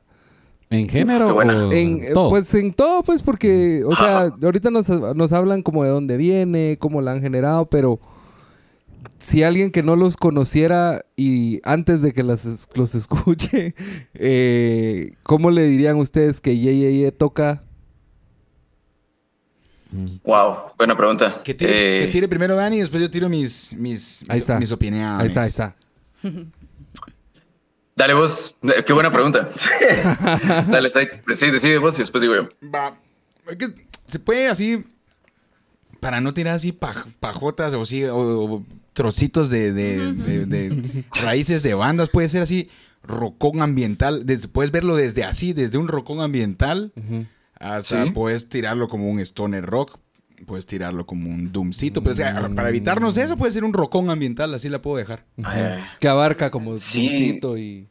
¿En 0.70 0.88
género 0.88 1.34
o 1.34 1.42
en, 1.72 2.12
todo? 2.14 2.28
pues 2.30 2.54
en 2.54 2.72
todo, 2.72 3.02
pues 3.02 3.22
porque, 3.22 3.82
o 3.84 3.94
sea, 3.96 4.32
ahorita 4.42 4.70
nos, 4.70 4.88
nos 4.88 5.32
hablan 5.32 5.62
como 5.62 5.82
de 5.84 5.90
dónde 5.90 6.16
viene, 6.16 6.76
cómo 6.78 7.00
la 7.02 7.12
han 7.12 7.20
generado, 7.22 7.66
pero 7.68 7.98
si 9.18 9.42
alguien 9.42 9.70
que 9.72 9.82
no 9.82 9.96
los 9.96 10.16
conociera 10.16 11.04
y 11.16 11.60
antes 11.64 12.02
de 12.02 12.12
que 12.12 12.22
las, 12.22 12.42
los 12.74 12.94
escuche, 12.94 13.74
eh, 14.14 15.14
¿cómo 15.24 15.50
le 15.50 15.66
dirían 15.66 15.96
ustedes 15.96 16.40
que 16.40 16.56
Ye 16.56 16.78
Ye 16.78 16.98
Ye 16.98 17.12
toca? 17.12 17.64
Wow, 20.24 20.54
buena 20.78 20.96
pregunta. 20.96 21.40
Que 21.42 21.52
tire, 21.52 21.72
Eh, 22.02 22.06
que 22.06 22.12
tire 22.12 22.28
primero 22.28 22.54
Dani 22.54 22.76
y 22.76 22.80
después 22.80 23.02
yo 23.02 23.10
tiro 23.10 23.28
mis, 23.28 23.72
mis, 23.72 24.22
Ahí 24.28 24.36
mis, 24.36 24.40
está. 24.42 24.58
mis 24.60 24.70
opiniones. 24.70 25.20
Ahí 25.20 25.26
está, 25.26 25.42
ahí 25.42 25.48
está. 25.48 25.74
Dale 28.00 28.14
vos, 28.14 28.54
Eh, 28.62 28.82
qué 28.86 28.94
buena 28.94 29.10
pregunta. 29.10 29.46
Dale, 30.70 30.88
Sai, 30.88 31.08
sí, 31.34 31.50
decide 31.50 31.76
vos 31.76 31.96
y 31.96 31.98
después 31.98 32.22
digo 32.22 32.34
yo. 32.34 32.48
Va. 32.74 32.98
Se 34.06 34.18
puede 34.18 34.48
así. 34.48 34.82
Para 36.00 36.22
no 36.22 36.32
tirar 36.32 36.54
así 36.54 36.72
paj- 36.72 37.18
pajotas 37.20 37.74
o, 37.74 37.84
sí, 37.84 38.04
o, 38.04 38.16
o 38.16 38.64
trocitos 38.94 39.50
de, 39.50 39.74
de- 39.74 40.12
de- 40.14 40.46
de 40.46 41.04
raíces 41.22 41.62
de 41.62 41.74
bandas, 41.74 42.08
puede 42.08 42.30
ser 42.30 42.40
así 42.42 42.70
rocón 43.02 43.60
ambiental. 43.60 44.24
Des- 44.24 44.46
puedes 44.46 44.70
verlo 44.72 44.96
desde 44.96 45.24
así, 45.24 45.52
desde 45.52 45.76
un 45.76 45.88
rocón 45.88 46.22
ambiental, 46.22 46.92
hasta 47.58 48.04
Sí. 48.06 48.10
puedes 48.12 48.48
tirarlo 48.48 48.88
como 48.88 49.10
un 49.10 49.20
stoner 49.20 49.66
rock, 49.66 49.98
puedes 50.46 50.66
tirarlo 50.66 51.06
como 51.06 51.28
un 51.30 51.52
doomcito. 51.52 52.02
Pero, 52.02 52.12
o 52.12 52.16
sea, 52.16 52.50
para 52.54 52.68
evitarnos 52.68 53.16
eso, 53.16 53.36
puede 53.36 53.52
ser 53.52 53.64
un 53.64 53.72
rocón 53.72 54.10
ambiental, 54.10 54.52
así 54.54 54.68
la 54.68 54.80
puedo 54.82 54.96
dejar. 54.96 55.24
Ay. 55.42 55.82
Que 56.00 56.08
abarca 56.08 56.50
como 56.50 56.78
Sí. 56.78 57.02
dulcito 57.08 57.58
y. 57.58 57.88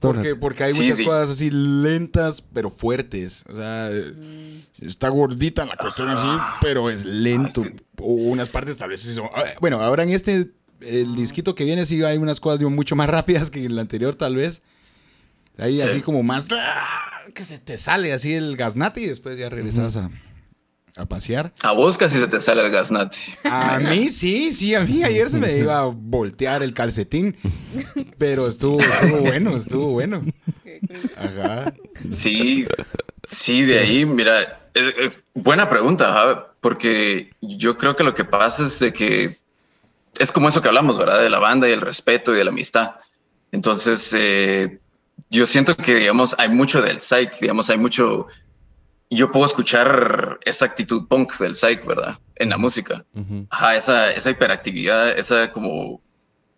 Porque, 0.00 0.36
porque 0.36 0.64
hay 0.64 0.74
Sí, 0.74 0.82
muchas 0.82 0.98
sí. 0.98 1.04
cosas 1.04 1.30
así 1.30 1.50
lentas, 1.50 2.42
pero 2.52 2.70
fuertes. 2.70 3.44
O 3.48 3.56
sea, 3.56 3.88
eh, 3.90 4.62
está 4.80 5.08
gordita 5.08 5.64
la 5.64 5.76
cuestión 5.76 6.08
así, 6.08 6.28
pero 6.60 6.90
es 6.90 7.04
lento. 7.04 7.64
O 8.00 8.12
unas 8.12 8.48
partes 8.48 8.76
tal 8.76 8.90
vez 8.90 9.00
sí 9.00 9.12
son... 9.14 9.26
ah, 9.34 9.42
Bueno, 9.60 9.80
ahora 9.80 10.04
en 10.04 10.10
este, 10.10 10.50
el 10.80 11.16
disquito 11.16 11.54
que 11.54 11.64
viene, 11.64 11.84
sí 11.86 12.02
hay 12.04 12.18
unas 12.18 12.38
cosas 12.40 12.58
digo, 12.60 12.70
mucho 12.70 12.94
más 12.96 13.08
rápidas 13.10 13.50
que 13.50 13.60
en 13.64 13.72
el 13.72 13.78
anterior, 13.78 14.14
tal 14.14 14.36
vez. 14.36 14.62
Ahí 15.56 15.78
Sí. 15.78 15.84
así 15.84 16.00
como 16.02 16.22
más... 16.22 16.48
ah, 16.52 16.86
Que 17.34 17.44
se 17.44 17.58
te 17.58 17.76
sale 17.76 18.12
así 18.12 18.32
el 18.34 18.56
gaznate 18.56 19.00
y 19.00 19.06
después 19.06 19.36
ya 19.38 19.48
regresas 19.48 19.96
a, 19.96 20.10
a 20.98 21.06
pasear. 21.06 21.52
A 21.62 21.72
vos 21.72 21.96
casi 21.96 22.18
se 22.18 22.26
te 22.26 22.40
sale 22.40 22.64
el 22.64 22.70
gaznate. 22.70 23.16
A 23.44 23.78
mí 23.78 24.10
sí, 24.10 24.52
sí, 24.52 24.74
a 24.74 24.80
mí 24.80 25.04
ayer 25.04 25.30
se 25.30 25.38
me 25.38 25.56
iba 25.56 25.78
a 25.78 25.84
voltear 25.84 26.62
el 26.62 26.74
calcetín, 26.74 27.36
pero 28.18 28.48
estuvo, 28.48 28.80
estuvo 28.80 29.18
bueno, 29.18 29.56
estuvo 29.56 29.88
bueno. 29.92 30.24
Ajá. 31.16 31.72
Sí, 32.10 32.66
sí, 33.26 33.62
de 33.62 33.78
ahí, 33.78 34.04
mira, 34.04 34.42
eh, 34.74 34.92
eh, 34.98 35.10
buena 35.34 35.68
pregunta, 35.68 36.52
porque 36.60 37.30
yo 37.40 37.76
creo 37.76 37.94
que 37.94 38.04
lo 38.04 38.14
que 38.14 38.24
pasa 38.24 38.64
es 38.64 38.78
de 38.80 38.92
que 38.92 39.38
es 40.18 40.32
como 40.32 40.48
eso 40.48 40.60
que 40.60 40.68
hablamos, 40.68 40.98
¿verdad? 40.98 41.22
De 41.22 41.30
la 41.30 41.38
banda 41.38 41.68
y 41.68 41.72
el 41.72 41.80
respeto 41.80 42.34
y 42.34 42.38
de 42.38 42.44
la 42.44 42.50
amistad. 42.50 42.96
Entonces, 43.52 44.12
eh, 44.16 44.78
yo 45.30 45.46
siento 45.46 45.76
que, 45.76 45.94
digamos, 45.94 46.34
hay 46.38 46.48
mucho 46.48 46.82
del 46.82 47.00
psych, 47.00 47.38
digamos, 47.40 47.70
hay 47.70 47.78
mucho... 47.78 48.26
Yo 49.10 49.30
puedo 49.30 49.46
escuchar 49.46 50.38
esa 50.44 50.66
actitud 50.66 51.06
punk 51.08 51.38
del 51.38 51.54
psych, 51.54 51.84
¿verdad? 51.86 52.18
En 52.36 52.50
la 52.50 52.58
música. 52.58 53.04
Ajá, 53.50 53.76
esa, 53.76 54.10
esa 54.12 54.30
hiperactividad, 54.30 55.18
esa 55.18 55.50
como... 55.50 56.02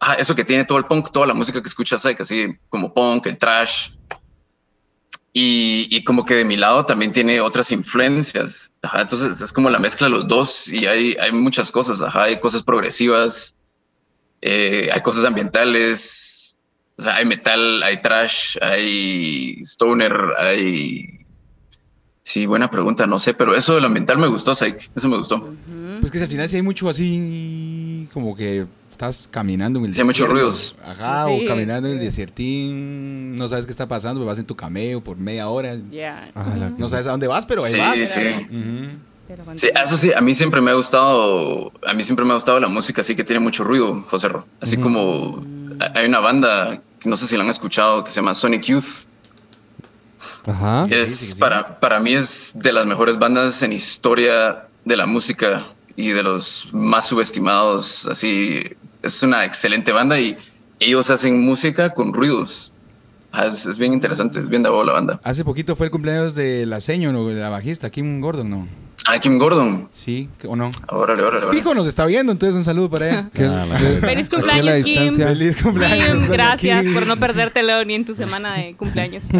Ajá, 0.00 0.14
eso 0.14 0.34
que 0.34 0.44
tiene 0.44 0.64
todo 0.64 0.78
el 0.78 0.86
punk, 0.86 1.12
toda 1.12 1.26
la 1.26 1.34
música 1.34 1.60
que 1.60 1.68
escucha 1.68 1.98
psych, 1.98 2.20
así 2.20 2.56
como 2.68 2.92
punk, 2.92 3.26
el 3.26 3.36
trash, 3.36 3.90
y, 5.32 5.86
y 5.90 6.02
como 6.02 6.24
que 6.24 6.34
de 6.34 6.44
mi 6.44 6.56
lado 6.56 6.84
también 6.84 7.12
tiene 7.12 7.40
otras 7.40 7.70
influencias. 7.70 8.72
Ajá, 8.82 9.02
entonces 9.02 9.40
es 9.40 9.52
como 9.52 9.70
la 9.70 9.78
mezcla 9.78 10.08
de 10.08 10.12
los 10.12 10.26
dos 10.26 10.68
y 10.68 10.86
hay, 10.86 11.16
hay 11.20 11.32
muchas 11.32 11.70
cosas. 11.70 12.00
Ajá, 12.00 12.24
hay 12.24 12.40
cosas 12.40 12.62
progresivas, 12.62 13.56
eh, 14.40 14.90
hay 14.92 15.00
cosas 15.02 15.24
ambientales, 15.24 16.58
o 16.96 17.02
sea, 17.02 17.16
hay 17.16 17.26
metal, 17.26 17.82
hay 17.82 18.00
trash, 18.00 18.56
hay 18.60 19.60
stoner, 19.62 20.14
hay... 20.38 21.19
Sí, 22.22 22.46
buena 22.46 22.70
pregunta, 22.70 23.06
no 23.06 23.18
sé, 23.18 23.34
pero 23.34 23.54
eso 23.54 23.74
del 23.74 23.84
ambiental 23.84 24.18
me 24.18 24.28
gustó, 24.28 24.54
Saik, 24.54 24.90
eso 24.94 25.08
me 25.08 25.16
gustó. 25.16 25.42
Pues 26.00 26.12
que 26.12 26.20
al 26.22 26.28
final 26.28 26.48
sí 26.48 26.56
hay 26.56 26.62
mucho 26.62 26.88
así, 26.88 28.06
como 28.12 28.36
que 28.36 28.66
estás 28.90 29.26
caminando 29.30 29.78
en 29.80 29.86
el 29.86 29.94
Sí, 29.94 30.00
hay 30.00 30.06
muchos 30.06 30.28
desierto. 30.28 30.34
ruidos. 30.34 30.76
Ajá, 30.84 31.26
Sí. 31.26 31.40
o 31.44 31.48
caminando 31.48 31.88
en 31.88 31.98
el 31.98 32.04
desiertín, 32.04 33.36
no 33.36 33.48
sabes 33.48 33.64
qué 33.64 33.72
está 33.72 33.88
pasando, 33.88 34.20
pero 34.20 34.26
vas 34.26 34.38
en 34.38 34.44
tu 34.46 34.54
cameo 34.54 35.00
por 35.02 35.16
media 35.16 35.48
hora. 35.48 35.76
Ya. 35.90 36.30
Ah, 36.34 36.54
la- 36.56 36.70
No 36.70 36.88
sabes 36.88 37.06
a 37.06 37.12
dónde 37.12 37.26
vas, 37.26 37.46
pero 37.46 37.64
ahí 37.64 37.72
Sí, 37.72 37.78
vas. 37.78 37.96
sí. 37.96 38.20
Sí, 39.54 39.68
eso 39.84 39.96
sí, 39.96 40.12
a 40.12 40.20
mí 40.20 40.34
siempre 40.34 40.60
me 40.60 40.72
ha 40.72 40.74
gustado, 40.74 41.72
a 41.86 41.94
mí 41.94 42.02
siempre 42.02 42.24
me 42.24 42.32
ha 42.32 42.34
gustado 42.34 42.58
la 42.60 42.66
música 42.68 43.00
así 43.00 43.14
que 43.14 43.22
tiene 43.24 43.38
mucho 43.40 43.62
ruido, 43.64 44.04
José 44.08 44.28
Ro. 44.28 44.44
Así 44.60 44.76
como 44.76 45.44
hay 45.94 46.06
una 46.06 46.18
banda, 46.20 46.82
que 46.98 47.08
no 47.08 47.16
sé 47.16 47.26
si 47.28 47.36
la 47.36 47.44
han 47.44 47.50
escuchado, 47.50 48.02
que 48.04 48.10
se 48.10 48.16
llama 48.16 48.34
Sonic 48.34 48.62
Youth. 48.64 49.06
Ajá. 50.46 50.86
es 50.90 51.16
sí, 51.16 51.26
sí. 51.26 51.34
para 51.36 51.80
para 51.80 52.00
mí 52.00 52.12
es 52.14 52.52
de 52.56 52.72
las 52.72 52.86
mejores 52.86 53.18
bandas 53.18 53.62
en 53.62 53.72
historia 53.72 54.66
de 54.84 54.96
la 54.96 55.06
música 55.06 55.66
y 55.96 56.08
de 56.10 56.22
los 56.22 56.68
más 56.72 57.06
subestimados 57.06 58.06
así 58.06 58.62
es 59.02 59.22
una 59.22 59.44
excelente 59.44 59.92
banda 59.92 60.18
y 60.18 60.36
ellos 60.78 61.10
hacen 61.10 61.40
música 61.40 61.90
con 61.90 62.12
ruidos 62.12 62.72
Ah, 63.32 63.46
es, 63.46 63.64
es 63.64 63.78
bien 63.78 63.92
interesante 63.92 64.40
es 64.40 64.48
bien 64.48 64.62
de 64.62 64.70
la 64.70 64.92
banda 64.92 65.20
Hace 65.22 65.44
poquito 65.44 65.76
fue 65.76 65.86
el 65.86 65.92
cumpleaños 65.92 66.34
de 66.34 66.66
la 66.66 66.80
seño, 66.80 67.12
¿no? 67.12 67.28
de 67.28 67.34
la 67.34 67.48
bajista, 67.48 67.88
Kim 67.90 68.20
Gordon, 68.20 68.50
¿no? 68.50 68.66
Ah 69.06 69.18
Kim 69.18 69.38
Gordon 69.38 69.88
Sí, 69.90 70.28
¿o 70.46 70.54
no? 70.56 70.70
órale 70.88 71.22
órale, 71.22 71.44
órale. 71.46 71.58
Fijo 71.58 71.74
nos 71.74 71.86
está 71.86 72.06
viendo, 72.06 72.32
entonces 72.32 72.56
un 72.56 72.64
saludo 72.64 72.90
para 72.90 73.08
ella. 73.08 73.30
Feliz 74.00 74.28
cumpleaños, 74.28 74.84
Kim. 74.84 74.94
distancia- 75.16 75.26
Feliz 75.28 75.62
cumpleaños. 75.62 76.22
Kim, 76.22 76.28
gracias 76.32 76.82
Kim. 76.84 76.94
por 76.94 77.06
no 77.06 77.16
perdértelo 77.16 77.84
ni 77.84 77.94
en 77.94 78.04
tu 78.04 78.14
semana 78.14 78.54
de 78.56 78.74
cumpleaños. 78.76 79.24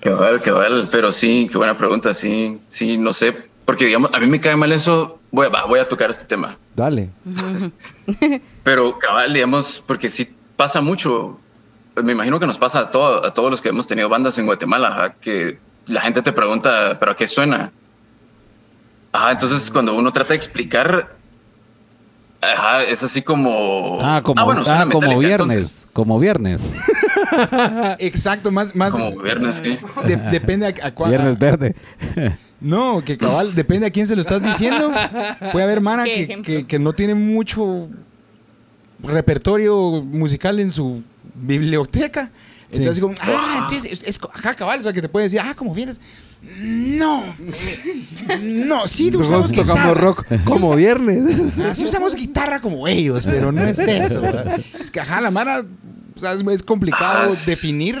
Qué 0.00 0.10
mal, 0.10 0.40
qué 0.40 0.52
mal, 0.52 0.88
pero 0.90 1.10
sí, 1.10 1.48
qué 1.50 1.58
buena 1.58 1.76
pregunta, 1.76 2.14
sí, 2.14 2.58
sí, 2.64 2.96
no 2.96 3.12
sé, 3.12 3.34
porque 3.64 3.86
digamos, 3.86 4.10
a 4.14 4.20
mí 4.20 4.26
me 4.26 4.40
cae 4.40 4.54
mal 4.56 4.70
eso, 4.72 5.18
voy, 5.32 5.46
a- 5.46 5.48
va, 5.48 5.64
voy 5.64 5.80
a 5.80 5.88
tocar 5.88 6.10
este 6.10 6.26
tema, 6.26 6.56
Dale. 6.76 7.10
pero 8.62 8.98
cabal, 8.98 9.32
digamos, 9.32 9.82
porque 9.84 10.08
sí 10.10 10.28
pasa 10.56 10.80
mucho, 10.80 11.40
me 12.02 12.12
imagino 12.12 12.38
que 12.38 12.46
nos 12.46 12.56
pasa 12.58 12.80
a, 12.80 12.90
todo- 12.90 13.24
a 13.26 13.34
todos 13.34 13.50
los 13.50 13.60
que 13.60 13.70
hemos 13.70 13.86
tenido 13.88 14.08
bandas 14.08 14.38
en 14.38 14.46
Guatemala, 14.46 14.88
ajá, 14.88 15.14
que 15.20 15.58
la 15.86 16.00
gente 16.00 16.22
te 16.22 16.32
pregunta, 16.32 16.96
¿pero 16.98 17.12
a 17.12 17.16
qué 17.16 17.26
suena? 17.28 17.70
Ajá, 19.12 19.32
entonces 19.32 19.70
cuando 19.70 19.96
uno 19.96 20.12
trata 20.12 20.30
de 20.30 20.36
explicar, 20.36 21.14
ajá, 22.40 22.82
es 22.84 23.02
así 23.02 23.22
como... 23.22 23.98
Ah, 24.00 24.20
como, 24.22 24.44
bueno, 24.44 24.62
ah, 24.66 24.86
como 24.90 25.18
viernes. 25.18 25.56
entonces. 25.56 25.86
Como 25.92 26.18
viernes. 26.18 26.60
Exacto, 27.98 28.50
más, 28.50 28.74
más 28.74 28.90
Como 28.92 29.16
viernes, 29.20 29.56
sí. 29.62 29.78
de- 30.06 30.16
depende 30.16 30.66
a, 30.66 30.86
a 30.86 30.90
cuál. 30.92 31.10
Viernes 31.10 31.38
verde. 31.38 31.74
No, 32.58 33.02
que 33.04 33.18
cabal, 33.18 33.54
depende 33.54 33.86
a 33.86 33.90
quién 33.90 34.06
se 34.06 34.14
lo 34.16 34.22
estás 34.22 34.42
diciendo. 34.42 34.90
Puede 35.52 35.62
haber 35.66 35.82
mana 35.82 36.04
¿Qué 36.04 36.26
que, 36.26 36.42
que- 36.42 36.66
que 36.66 36.78
no 36.78 36.94
tiene 36.94 37.14
mucho 37.14 37.86
repertorio 39.02 40.02
musical 40.02 40.58
en 40.58 40.70
su 40.70 41.02
biblioteca. 41.34 42.30
Entonces, 42.72 43.00
como, 43.00 43.14
ah, 43.20 43.68
entonces 43.70 44.02
es, 44.02 44.08
es 44.08 44.20
ajá, 44.34 44.54
cabal, 44.54 44.80
o 44.80 44.82
sea, 44.82 44.92
que 44.92 45.00
te 45.02 45.08
puede 45.08 45.24
decir, 45.24 45.40
ah, 45.40 45.54
como 45.54 45.74
vienes. 45.74 46.00
No, 46.60 47.22
no, 48.40 48.86
sí, 48.86 49.10
Nosotros 49.10 49.26
usamos 49.26 49.52
tocamos 49.52 49.82
guitarra. 49.82 49.94
rock 49.94 50.26
como 50.44 50.74
viernes. 50.76 51.24
Ah, 51.58 51.74
sí 51.74 51.84
usamos 51.84 52.14
guitarra 52.14 52.60
como 52.60 52.86
ellos, 52.86 53.26
pero 53.26 53.50
no 53.52 53.62
es 53.62 53.78
eso. 53.78 54.20
¿verdad? 54.20 54.60
Es 54.80 54.90
que, 54.90 55.00
ajá, 55.00 55.20
la 55.20 55.30
mara, 55.30 55.64
o 56.14 56.20
sea, 56.20 56.32
es, 56.34 56.62
complicado 56.62 57.32
Ah, 57.32 57.36
definir 57.46 57.96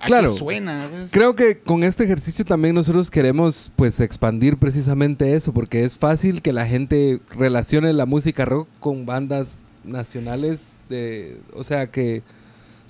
a 0.00 0.06
Claro. 0.06 0.32
suena. 0.32 0.88
Creo 1.10 1.36
que 1.36 1.58
con 1.58 1.84
este 1.84 2.04
ejercicio 2.04 2.44
también 2.44 2.74
nosotros 2.74 3.10
queremos 3.10 3.70
pues 3.76 4.00
expandir 4.00 4.56
precisamente 4.56 5.34
eso, 5.36 5.52
porque 5.52 5.84
es 5.84 5.96
fácil 5.98 6.42
que 6.42 6.52
la 6.52 6.66
gente 6.66 7.20
relacione 7.36 7.92
la 7.92 8.06
música 8.06 8.44
rock 8.44 8.68
con 8.80 9.06
bandas 9.06 9.50
nacionales 9.84 10.60
de, 10.88 11.40
o 11.54 11.62
sea 11.62 11.88
que 11.88 12.22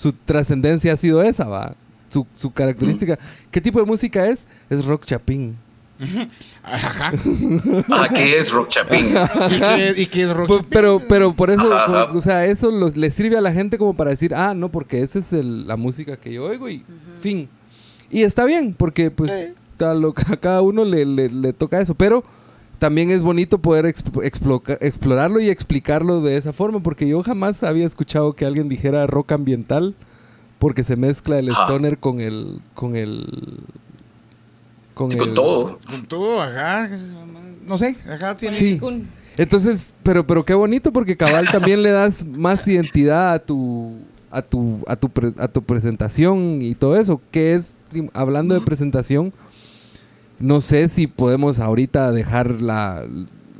su 0.02 0.12
trascendencia 0.12 0.92
ha 0.92 0.96
sido 0.96 1.22
esa, 1.22 1.44
va. 1.46 1.74
Su, 2.08 2.26
su 2.34 2.50
característica. 2.50 3.18
¿Qué 3.50 3.60
tipo 3.60 3.78
de 3.78 3.86
música 3.86 4.26
es? 4.26 4.46
Es 4.68 4.84
rock 4.84 5.04
chapín. 5.04 5.56
Ajá. 6.64 7.12
Ah, 7.88 8.08
¿qué 8.12 8.36
es 8.38 8.50
Rock 8.50 8.70
Chapín? 8.70 9.06
¿Y 9.06 9.60
qué, 9.60 9.94
y 10.02 10.06
qué 10.06 10.22
es 10.22 10.30
rock? 10.34 10.48
Pues, 10.48 10.62
pero, 10.68 11.00
pero 11.08 11.32
por 11.34 11.50
eso, 11.50 11.72
Ajá, 11.72 11.84
ajá. 11.84 12.06
pues, 12.10 12.24
o 12.24 12.26
sea, 12.26 12.44
eso 12.46 12.70
los, 12.72 12.96
le 12.96 13.10
sirve 13.10 13.36
a 13.36 13.40
la 13.40 13.52
gente 13.52 13.78
como 13.78 13.94
para 13.94 14.10
decir, 14.10 14.34
ah, 14.34 14.52
no, 14.54 14.68
porque 14.70 15.00
esa 15.02 15.20
es 15.20 15.32
el- 15.32 15.66
la 15.68 15.76
música 15.76 16.16
que 16.16 16.32
yo 16.32 16.44
oigo 16.44 16.68
y 16.68 16.84
fin. 17.20 17.48
Y 18.10 18.22
está 18.22 18.44
bien, 18.44 18.74
porque 18.76 19.10
pues 19.12 19.30
a, 19.78 19.94
lo- 19.94 20.14
a 20.28 20.36
cada 20.38 20.60
uno 20.62 20.84
le, 20.84 21.04
le- 21.04 21.28
le 21.30 21.52
toca 21.52 21.80
eso, 21.80 21.94
pero 21.94 22.24
también 22.82 23.12
es 23.12 23.20
bonito 23.20 23.58
poder 23.58 23.84
exp- 23.84 24.24
explorarlo 24.80 25.38
y 25.38 25.48
explicarlo 25.48 26.20
de 26.20 26.36
esa 26.36 26.52
forma, 26.52 26.82
porque 26.82 27.06
yo 27.06 27.22
jamás 27.22 27.62
había 27.62 27.86
escuchado 27.86 28.32
que 28.32 28.44
alguien 28.44 28.68
dijera 28.68 29.06
rock 29.06 29.30
ambiental, 29.30 29.94
porque 30.58 30.82
se 30.82 30.96
mezcla 30.96 31.38
el 31.38 31.50
Ajá. 31.52 31.62
stoner 31.62 31.98
con 31.98 32.20
el... 32.20 32.58
con 32.74 32.96
el... 32.96 33.60
con, 34.94 35.12
Sí, 35.12 35.16
con 35.16 35.28
el- 35.28 35.34
todo. 35.36 35.78
Con 35.86 36.06
todo, 36.06 36.42
ajá. 36.42 36.90
No 37.68 37.78
sé, 37.78 37.96
ajá, 38.08 38.36
tiene. 38.36 38.58
Sí. 38.58 38.80
Entonces, 39.36 39.96
pero, 40.02 40.26
pero 40.26 40.44
qué 40.44 40.54
bonito 40.54 40.92
porque 40.92 41.16
cabal 41.16 41.46
también 41.52 41.84
le 41.84 41.90
das 41.92 42.24
más 42.26 42.66
identidad 42.66 43.32
a 43.34 43.38
tu, 43.38 43.92
a 44.28 44.42
tu, 44.42 44.80
a 44.88 44.96
tu, 44.96 45.08
pre- 45.08 45.34
a 45.38 45.46
tu 45.46 45.62
presentación 45.62 46.58
y 46.62 46.74
todo 46.74 46.96
eso. 46.96 47.20
Que 47.30 47.54
es, 47.54 47.76
hablando 48.12 48.56
de 48.56 48.60
presentación, 48.60 49.32
no 50.42 50.60
sé 50.60 50.88
si 50.88 51.06
podemos 51.06 51.58
ahorita 51.60 52.10
dejar 52.12 52.60
la, 52.60 53.04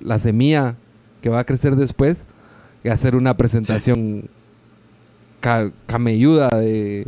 la 0.03 0.19
semilla 0.19 0.75
que 1.23 1.29
va 1.31 1.39
a 1.41 1.45
crecer 1.45 1.77
después 1.77 2.27
y 2.85 2.89
hacer 2.89 3.15
una 3.17 3.37
presentación 3.37 4.29
ca- 5.41 5.71
camelluda 5.87 6.49
de, 6.49 7.07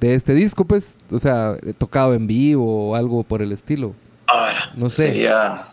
de 0.00 0.14
este 0.14 0.34
disco, 0.34 0.64
pues, 0.64 0.98
o 1.10 1.18
sea, 1.18 1.56
tocado 1.78 2.14
en 2.14 2.26
vivo 2.26 2.90
o 2.90 2.96
algo 2.96 3.22
por 3.22 3.42
el 3.42 3.52
estilo. 3.52 3.94
Ah, 4.26 4.72
No 4.76 4.88
sé. 4.88 5.08
Sería 5.08 5.68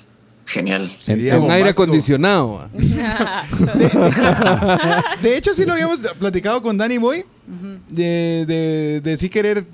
genial. 0.45 0.91
Sería 0.99 1.35
en 1.37 1.49
aire 1.49 1.69
acondicionado. 1.69 2.67
De 5.21 5.37
hecho, 5.37 5.53
sí 5.53 5.65
lo 5.65 5.73
habíamos 5.73 6.01
platicado 6.19 6.61
con 6.61 6.77
Danny 6.77 6.97
Boy. 6.97 7.23
de, 7.89 8.43
de, 8.47 9.01
de 9.01 9.17
sí 9.17 9.29
querer 9.29 9.65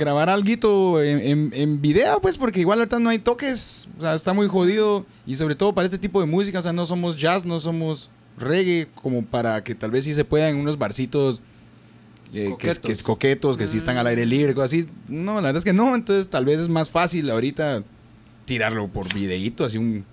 grabar 0.00 0.28
algo 0.28 1.00
en, 1.00 1.20
en, 1.20 1.50
en 1.54 1.80
video, 1.80 2.20
pues, 2.20 2.36
porque 2.36 2.58
igual 2.60 2.80
ahorita 2.80 2.98
no 2.98 3.10
hay 3.10 3.20
toques. 3.20 3.88
O 3.98 4.00
sea, 4.00 4.14
está 4.16 4.32
muy 4.32 4.48
jodido. 4.48 5.06
Y 5.26 5.36
sobre 5.36 5.54
todo 5.54 5.72
para 5.72 5.84
este 5.84 5.98
tipo 5.98 6.20
de 6.20 6.26
música, 6.26 6.58
o 6.58 6.62
sea, 6.62 6.72
no 6.72 6.86
somos 6.86 7.16
jazz, 7.16 7.44
no 7.44 7.60
somos 7.60 8.10
reggae, 8.38 8.88
como 9.02 9.22
para 9.24 9.62
que 9.62 9.74
tal 9.74 9.90
vez 9.92 10.04
sí 10.04 10.14
se 10.14 10.24
pueda 10.24 10.48
en 10.48 10.56
unos 10.56 10.76
barcitos. 10.78 11.40
eh, 12.32 12.54
que, 12.58 12.70
es, 12.70 12.78
que 12.78 12.92
es 12.92 13.02
coquetos, 13.02 13.56
que 13.56 13.66
sí 13.66 13.76
están 13.76 13.96
al 13.96 14.06
aire 14.06 14.24
libre, 14.26 14.54
cosas 14.54 14.72
así. 14.72 14.86
No, 15.08 15.34
la 15.36 15.48
verdad 15.48 15.58
es 15.58 15.64
que 15.64 15.72
no. 15.72 15.94
Entonces, 15.94 16.28
tal 16.28 16.44
vez 16.44 16.58
es 16.60 16.68
más 16.68 16.90
fácil 16.90 17.30
ahorita 17.30 17.82
tirarlo 18.46 18.88
por 18.88 19.12
videíto, 19.14 19.64
así 19.64 19.78
un, 19.78 20.04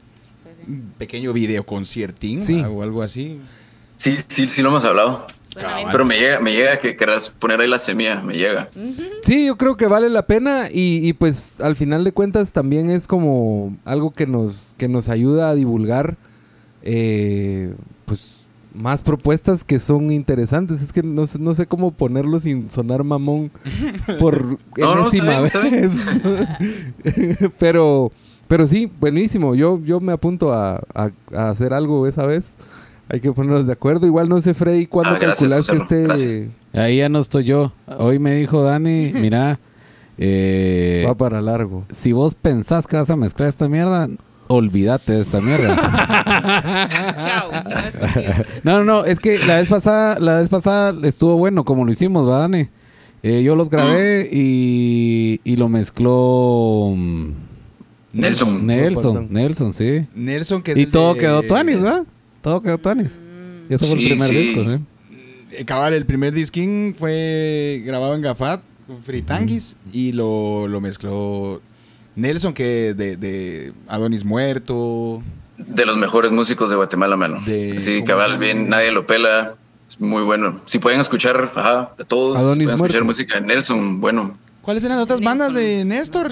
un 0.68 0.94
pequeño 0.98 1.34
video 1.34 1.66
conciertín 1.66 2.44
Sí. 2.44 2.62
o 2.62 2.84
algo 2.84 3.02
así. 3.02 3.40
Sí, 3.98 4.16
sí, 4.28 4.48
sí 4.50 4.62
lo 4.62 4.70
hemos 4.70 4.84
hablado. 4.84 5.26
Pero 5.92 6.06
me 6.06 6.20
llega, 6.20 6.40
me 6.40 6.54
llega 6.54 6.78
que 6.80 6.96
querrás 6.96 7.30
poner 7.30 7.60
ahí 7.62 7.70
la 7.70 7.80
semilla, 7.80 8.22
me 8.22 8.36
llega. 8.36 8.70
Sí, 9.24 9.46
yo 9.48 9.58
creo 9.58 9.78
que 9.78 9.88
vale 9.88 10.10
la 10.10 10.26
pena 10.28 10.68
y, 10.72 11.08
y, 11.08 11.14
pues 11.14 11.60
al 11.60 11.76
final 11.76 12.04
de 12.04 12.12
cuentas 12.12 12.52
también 12.52 12.90
es 12.90 13.08
como 13.08 13.76
algo 13.86 14.12
que 14.12 14.28
nos, 14.28 14.76
que 14.78 14.88
nos 14.88 15.10
ayuda 15.10 15.50
a 15.50 15.56
divulgar 15.56 16.18
eh, 16.84 17.74
pues 18.06 18.36
más 18.74 19.02
propuestas 19.02 19.64
que 19.64 19.80
son 19.80 20.12
interesantes. 20.12 20.82
Es 20.82 20.94
que 20.94 21.02
no 21.02 21.26
sé, 21.26 21.40
no 21.40 21.56
sé 21.56 21.66
cómo 21.66 21.92
ponerlo 21.92 22.40
sin 22.40 22.70
sonar 22.70 23.04
mamón 23.04 23.50
por 24.20 24.60
No, 24.78 25.08
enésima 25.08 25.40
vez. 25.40 25.54
pero, 27.60 28.12
pero 28.48 28.68
sí, 28.68 28.90
buenísimo. 29.00 29.56
Yo, 29.56 29.80
yo 29.84 30.00
me 30.00 30.14
apunto 30.14 30.54
a, 30.54 30.82
a- 30.94 31.12
a 31.34 31.50
hacer 31.50 31.74
algo 31.74 32.08
esa 32.08 32.26
vez. 32.26 32.54
Hay 33.10 33.20
que 33.22 33.32
ponernos 33.32 33.66
de 33.66 33.74
acuerdo. 33.74 34.06
Igual 34.08 34.28
no 34.30 34.40
sé, 34.42 34.54
Freddy, 34.54 34.86
cuándo 34.86 35.16
Ah, 35.16 35.20
gracias, 35.20 35.50
calculas 35.50 35.68
que 35.70 35.78
esté... 35.78 36.04
gracias. 36.04 36.48
Ahí 36.74 36.98
ya 36.98 37.10
no 37.10 37.20
estoy 37.20 37.46
yo. 37.46 37.72
Hoy 37.98 38.20
me 38.20 38.34
dijo 38.36 38.62
Dani, 38.64 39.12
mira, 39.14 39.60
eh, 40.18 41.04
Va 41.08 41.16
para 41.16 41.42
largo. 41.42 41.86
si 41.92 42.12
vos 42.12 42.36
pensás 42.36 42.86
que 42.88 42.98
vas 42.98 43.10
a 43.10 43.16
mezclar 43.16 43.48
esta 43.50 43.70
mierda, 43.70 44.10
olvídate 44.48 45.14
de 45.14 45.22
esta 45.22 45.40
mierda. 45.42 45.76
Chao. 47.18 47.52
No. 48.64 48.80
No, 48.80 48.84
no, 48.84 49.06
es 49.06 49.20
que 49.20 49.40
la 49.40 49.56
vez 49.58 49.70
pasada, 49.70 50.20
la 50.20 50.40
vez 50.40 50.50
pasada 50.50 50.94
estuvo 51.08 51.38
bueno 51.38 51.64
como 51.64 51.86
lo 51.86 51.92
hicimos, 51.92 52.26
¿verdad, 52.26 52.42
Dani? 52.42 52.68
Eh, 53.24 53.42
yo 53.44 53.56
los 53.56 53.70
grabé 53.70 54.30
y, 54.32 55.42
y 55.44 55.56
lo 55.56 55.70
mezcló 55.70 56.94
mm, 56.96 57.30
Nelson. 58.14 58.66
Nelson. 58.68 59.28
Nelson, 59.32 59.74
sí. 59.74 60.06
Nelson, 60.14 60.62
que 60.62 60.74
es 60.74 60.78
Y 60.78 60.86
todo 60.86 61.14
de- 61.14 61.22
quedó 61.22 61.42
Tuanis, 61.44 61.78
¿verdad? 61.82 62.04
Todo 62.48 62.62
quedó 62.62 62.78
Tuanis. 62.78 63.20
Y 63.70 63.74
eso 63.74 63.86
fue 63.88 64.00
el 64.00 64.08
primer 64.08 64.30
sí. 64.30 64.36
disco, 64.38 64.64
sí. 64.64 64.80
Eh, 65.52 65.66
Cabal, 65.66 65.94
el 65.94 66.06
primer 66.06 66.34
disquín 66.34 66.96
fue 66.98 67.84
grabado 67.86 68.16
en 68.16 68.22
Gafat 68.22 68.62
con 68.88 69.04
Fritanguis 69.04 69.76
y 69.92 70.14
lo, 70.14 70.66
lo 70.70 70.80
mezcló 70.80 71.62
Nelson, 72.16 72.54
que 72.54 72.94
de, 72.94 73.18
de 73.18 73.74
Adonis 73.90 74.24
Muerto. 74.24 75.22
De 75.58 75.86
los 75.86 75.98
mejores 75.98 76.32
músicos 76.32 76.70
de 76.70 76.78
Guatemala, 76.78 77.18
mano. 77.18 77.42
De- 77.46 77.82
sí, 77.82 77.96
¿cómo 77.96 78.00
se 78.00 78.04
cabal, 78.06 78.38
bien, 78.38 78.70
nadie 78.70 78.94
lo 78.94 79.06
pela. 79.06 79.56
Es 79.90 80.00
muy 80.00 80.24
bueno. 80.24 80.62
Si 80.68 80.80
pueden 80.80 81.02
escuchar, 81.02 81.52
ajá, 81.54 81.92
de 81.98 82.06
todos, 82.06 82.38
Adonis 82.38 82.68
pueden 82.68 82.76
escuchar 82.76 83.04
Muerto. 83.04 83.06
música 83.06 83.42
de 83.42 83.48
Nelson, 83.48 84.00
bueno. 84.00 84.38
¿Cuáles 84.62 84.86
eran 84.86 84.96
las 84.96 85.04
otras 85.04 85.20
bandas 85.20 85.54
de 85.54 85.84
Néstor? 85.84 86.32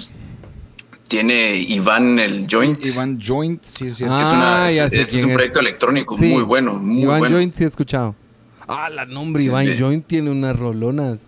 Tiene 1.07 1.55
Iván 1.55 2.17
el 2.19 2.47
Joint. 2.49 2.83
Iván 2.85 3.19
Joint, 3.21 3.63
sí, 3.63 3.87
es 3.87 3.97
cierto. 3.97 4.15
Ah, 4.15 4.21
es, 4.23 4.27
una- 4.33 4.71
ya 4.71 4.85
es- 4.85 4.91
sé 4.91 5.01
es 5.01 5.11
quién 5.11 5.25
un 5.25 5.31
es. 5.31 5.35
proyecto 5.35 5.59
electrónico 5.59 6.17
Sí. 6.17 6.25
muy 6.25 6.41
bueno, 6.43 6.73
muy 6.73 7.03
Iván 7.03 7.19
bueno. 7.19 7.35
Joint 7.35 7.53
sí 7.53 7.63
he 7.63 7.67
escuchado. 7.67 8.15
Ah, 8.67 8.89
la 8.89 9.05
nombre 9.05 9.41
Sí, 9.43 9.47
Iván 9.49 9.65
sí. 9.67 9.75
Joint 9.77 10.07
tiene 10.07 10.31
unas 10.31 10.57
rolonas. 10.57 11.19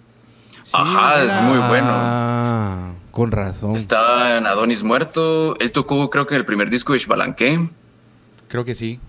Ajá, 0.73 1.23
es 1.23 1.41
muy 1.43 1.59
bueno. 1.69 1.87
Ah, 1.89 2.91
con 3.11 3.31
razón. 3.31 3.75
Estaba 3.75 4.37
en 4.37 4.47
Adonis 4.47 4.83
Muerto. 4.83 5.57
Él 5.59 5.71
tocó, 5.71 6.09
creo 6.09 6.25
que 6.27 6.35
el 6.35 6.43
primer 6.45 6.69
disco 6.69 6.93
de 6.93 6.99
Xbalanqué. 6.99 7.69
Creo 8.47 8.65
que 8.65 8.73
sí. 8.75 8.99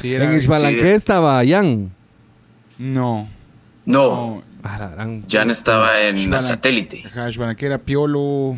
Sí, 0.00 0.14
en 0.14 0.22
era. 0.22 0.34
Ixbalanqué 0.36 0.80
sí. 0.82 0.88
estaba 0.88 1.42
Jan. 1.46 1.90
No. 2.78 3.28
No, 3.84 4.08
no. 4.36 4.42
Ah, 4.62 5.06
Jan 5.30 5.50
estaba 5.50 6.00
en 6.02 6.30
la 6.30 6.40
satélite. 6.40 7.02
Ajá, 7.06 7.30
Xbalanqué 7.30 7.66
era 7.66 7.78
Piolo. 7.78 8.56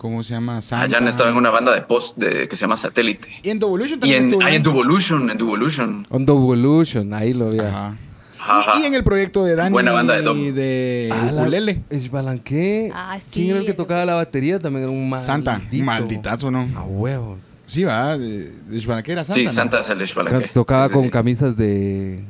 ¿Cómo 0.00 0.22
se 0.24 0.32
llama? 0.32 0.56
Ah, 0.56 0.62
Santa. 0.62 0.96
Jan 0.96 1.08
estaba 1.08 1.28
en 1.28 1.36
una 1.36 1.50
banda 1.50 1.74
de 1.74 1.82
post 1.82 2.16
de, 2.16 2.48
que 2.48 2.56
se 2.56 2.62
llama 2.62 2.78
Satélite. 2.78 3.28
Y 3.42 3.50
en 3.50 3.58
Devolution 3.58 3.98
Y 3.98 4.00
también 4.00 4.22
en, 4.22 4.28
estuvo. 4.30 4.42
ah, 4.46 4.50
en 4.54 4.62
¿no? 4.62 4.70
Devolution, 4.70 5.30
en 5.30 5.36
Devolution. 5.36 6.06
On 6.08 6.24
the 6.24 6.32
Evolution, 6.32 7.12
ahí 7.12 7.34
lo 7.34 7.50
vi. 7.50 7.58
Ajá. 7.58 7.98
Ajá. 8.42 8.78
Y, 8.78 8.82
y 8.82 8.86
en 8.86 8.94
el 8.94 9.04
proyecto 9.04 9.44
de 9.44 9.54
Dani 9.56 9.70
Buena 9.74 9.92
banda 9.92 10.14
de 10.16 10.22
dub. 10.22 10.54
de 10.54 11.10
Ah, 11.12 11.28
ukulele. 11.34 11.82
Ixbalanqué. 11.90 12.90
Ah, 12.94 13.18
sí, 13.18 13.24
¿Quién 13.30 13.50
era 13.50 13.58
el 13.58 13.66
que 13.66 13.74
tocaba 13.74 14.06
la 14.06 14.14
batería? 14.14 14.58
También 14.58 14.84
era 14.84 14.90
un 14.90 15.10
maldito. 15.10 15.26
Santa. 15.26 15.60
Malditazo, 15.70 16.50
¿no? 16.50 16.66
A 16.78 16.82
huevos. 16.84 17.58
Sí, 17.66 17.84
va. 17.84 18.16
Xbalanqué 18.16 19.12
era 19.12 19.24
Santa. 19.24 19.34
Sí, 19.38 19.44
¿no? 19.44 19.52
Santa 19.52 19.80
es 19.80 19.88
el 19.90 19.98
de 19.98 20.06
Xbalanqué. 20.06 20.48
Tocaba 20.48 20.88
Sí, 20.88 20.94
con 20.94 21.04
sí. 21.04 21.10
camisas 21.10 21.58
de, 21.58 22.24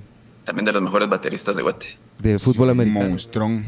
También 0.45 0.65
de 0.65 0.73
los 0.73 0.83
mejores 0.83 1.09
bateristas 1.09 1.55
de 1.55 1.63
Guate. 1.63 1.87
de 2.19 2.37
fútbol 2.41 2.67
Sí, 2.67 2.73
americano. 2.73 3.09
Monstrón. 3.11 3.65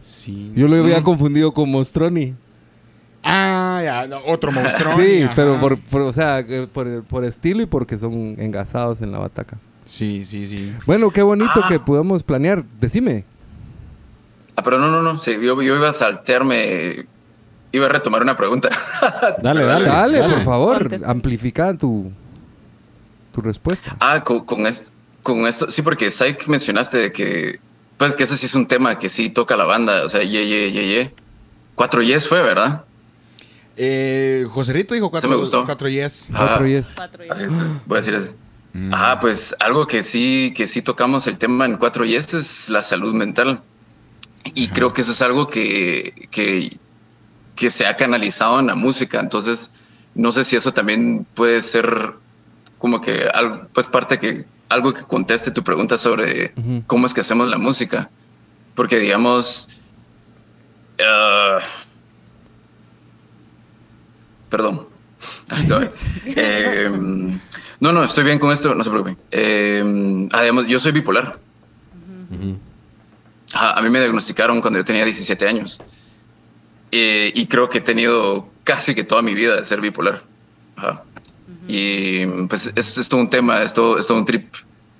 Sí. 0.00 0.52
Yo 0.56 0.66
lo 0.66 0.74
había 0.82 0.98
Mm. 0.98 1.04
confundido 1.04 1.54
con 1.54 1.70
Mostroni. 1.70 2.34
Ah, 3.22 3.80
ya, 3.84 4.06
no, 4.06 4.18
otro 4.26 4.52
monstrón. 4.52 5.00
Sí, 5.04 5.22
ajá. 5.22 5.32
pero 5.34 5.58
por, 5.60 5.78
por- 5.80 6.02
o 6.02 6.12
sea, 6.12 6.44
por, 6.72 7.02
por 7.04 7.24
estilo 7.24 7.62
y 7.62 7.66
porque 7.66 7.98
son 7.98 8.36
engasados 8.38 9.00
en 9.02 9.12
la 9.12 9.18
bataca. 9.18 9.56
Sí, 9.84 10.24
sí, 10.24 10.46
sí. 10.46 10.72
Bueno, 10.86 11.10
qué 11.10 11.22
bonito 11.22 11.50
Ah. 11.64 11.66
que 11.68 11.80
podamos 11.80 12.22
planear. 12.22 12.62
Decime. 12.80 13.24
Ah, 14.56 14.62
pero 14.62 14.78
no, 14.78 14.88
no, 14.90 15.02
no. 15.02 15.18
Sí, 15.18 15.32
yo, 15.40 15.60
yo 15.62 15.76
iba 15.76 15.88
a 15.88 15.92
saltearme. 15.92 17.06
Iba 17.72 17.86
a 17.86 17.88
retomar 17.90 18.22
una 18.22 18.34
pregunta. 18.36 18.68
Dale, 19.42 19.64
dale. 19.64 19.88
Dale, 19.88 20.18
dale. 20.18 20.34
por 20.34 20.44
favor, 20.44 20.78
Contesta. 20.80 21.10
amplifica 21.10 21.74
tu, 21.74 22.10
tu 23.32 23.40
respuesta. 23.42 23.96
Ah, 24.00 24.22
con, 24.24 24.44
con, 24.44 24.66
esto, 24.66 24.90
con 25.22 25.46
esto. 25.46 25.70
Sí, 25.70 25.82
porque 25.82 26.10
Psych 26.10 26.46
mencionaste 26.48 26.98
de 26.98 27.12
que. 27.12 27.60
Pues 27.98 28.14
que 28.14 28.22
ese 28.24 28.36
sí 28.36 28.46
es 28.46 28.54
un 28.54 28.66
tema 28.66 28.98
que 28.98 29.08
sí 29.08 29.28
toca 29.30 29.56
la 29.56 29.64
banda. 29.64 30.04
O 30.04 30.08
sea, 30.08 30.22
ye, 30.22 30.46
ye, 30.48 30.70
ye, 30.72 30.86
ye. 30.86 31.14
Cuatro 31.74 32.00
yes 32.02 32.26
fue, 32.28 32.42
¿verdad? 32.42 32.84
Eh, 33.80 34.44
José 34.50 34.72
Rito 34.72 34.92
dijo 34.94 35.08
cuatro, 35.10 35.30
me 35.30 35.36
gustó. 35.36 35.64
cuatro 35.64 35.88
yes. 35.88 36.30
Ajá. 36.34 36.46
Cuatro 36.48 36.66
yes. 36.66 36.92
Cuatro 36.96 37.24
y- 37.24 37.28
Ah, 37.30 37.36
Voy 37.86 37.96
a 37.96 38.00
decir 38.00 38.14
ese. 38.14 38.32
Mm. 38.72 38.92
Ah, 38.92 39.18
pues 39.20 39.54
algo 39.60 39.86
que 39.86 40.02
sí, 40.02 40.52
que 40.56 40.66
sí 40.66 40.82
tocamos 40.82 41.26
el 41.28 41.38
tema 41.38 41.64
en 41.64 41.76
cuatro 41.76 42.04
y 42.04 42.16
este 42.16 42.38
es 42.38 42.68
la 42.68 42.82
salud 42.82 43.14
mental. 43.14 43.62
Y 44.54 44.68
creo 44.68 44.92
que 44.92 45.02
eso 45.02 45.12
es 45.12 45.22
algo 45.22 45.46
que, 45.46 46.28
que, 46.30 46.76
que 47.54 47.70
se 47.70 47.86
ha 47.86 47.96
canalizado 47.96 48.58
en 48.58 48.66
la 48.66 48.74
música. 48.74 49.20
Entonces, 49.20 49.70
no 50.14 50.32
sé 50.32 50.42
si 50.44 50.56
eso 50.56 50.72
también 50.72 51.24
puede 51.34 51.60
ser 51.62 52.14
como 52.78 53.00
que 53.00 53.28
algo, 53.32 53.68
pues 53.72 53.86
parte 53.86 54.18
que 54.18 54.44
algo 54.68 54.92
que 54.92 55.02
conteste 55.02 55.50
tu 55.50 55.62
pregunta 55.62 55.96
sobre 55.98 56.52
cómo 56.86 57.06
es 57.06 57.14
que 57.14 57.20
hacemos 57.20 57.48
la 57.48 57.58
música. 57.58 58.10
Porque 58.74 58.98
digamos, 58.98 59.68
ah, 61.04 61.58
perdón. 64.48 64.86
Eh, 66.26 66.88
no, 67.80 67.92
no, 67.92 68.04
estoy 68.04 68.24
bien 68.24 68.38
con 68.38 68.52
esto, 68.52 68.74
no 68.74 68.84
se 68.84 68.90
preocupen. 68.90 69.16
Eh, 69.30 70.28
además, 70.32 70.66
yo 70.68 70.78
soy 70.78 70.92
bipolar. 70.92 71.38
A 73.54 73.80
mí 73.80 73.88
me 73.88 73.98
diagnosticaron 73.98 74.60
cuando 74.60 74.78
yo 74.78 74.84
tenía 74.84 75.04
17 75.04 75.48
años. 75.48 75.80
Eh, 76.92 77.32
y 77.34 77.46
creo 77.46 77.68
que 77.68 77.78
he 77.78 77.80
tenido 77.80 78.48
casi 78.64 78.94
que 78.94 79.04
toda 79.04 79.22
mi 79.22 79.34
vida 79.34 79.56
de 79.56 79.64
ser 79.64 79.80
bipolar. 79.80 80.22
Ajá. 80.76 81.02
Y 81.66 82.26
pues 82.48 82.72
es, 82.74 82.98
es 82.98 83.08
todo 83.08 83.20
un 83.20 83.30
tema, 83.30 83.62
es 83.62 83.74
todo, 83.74 83.98
es 83.98 84.06
todo 84.06 84.18
un 84.18 84.24
trip. 84.24 84.54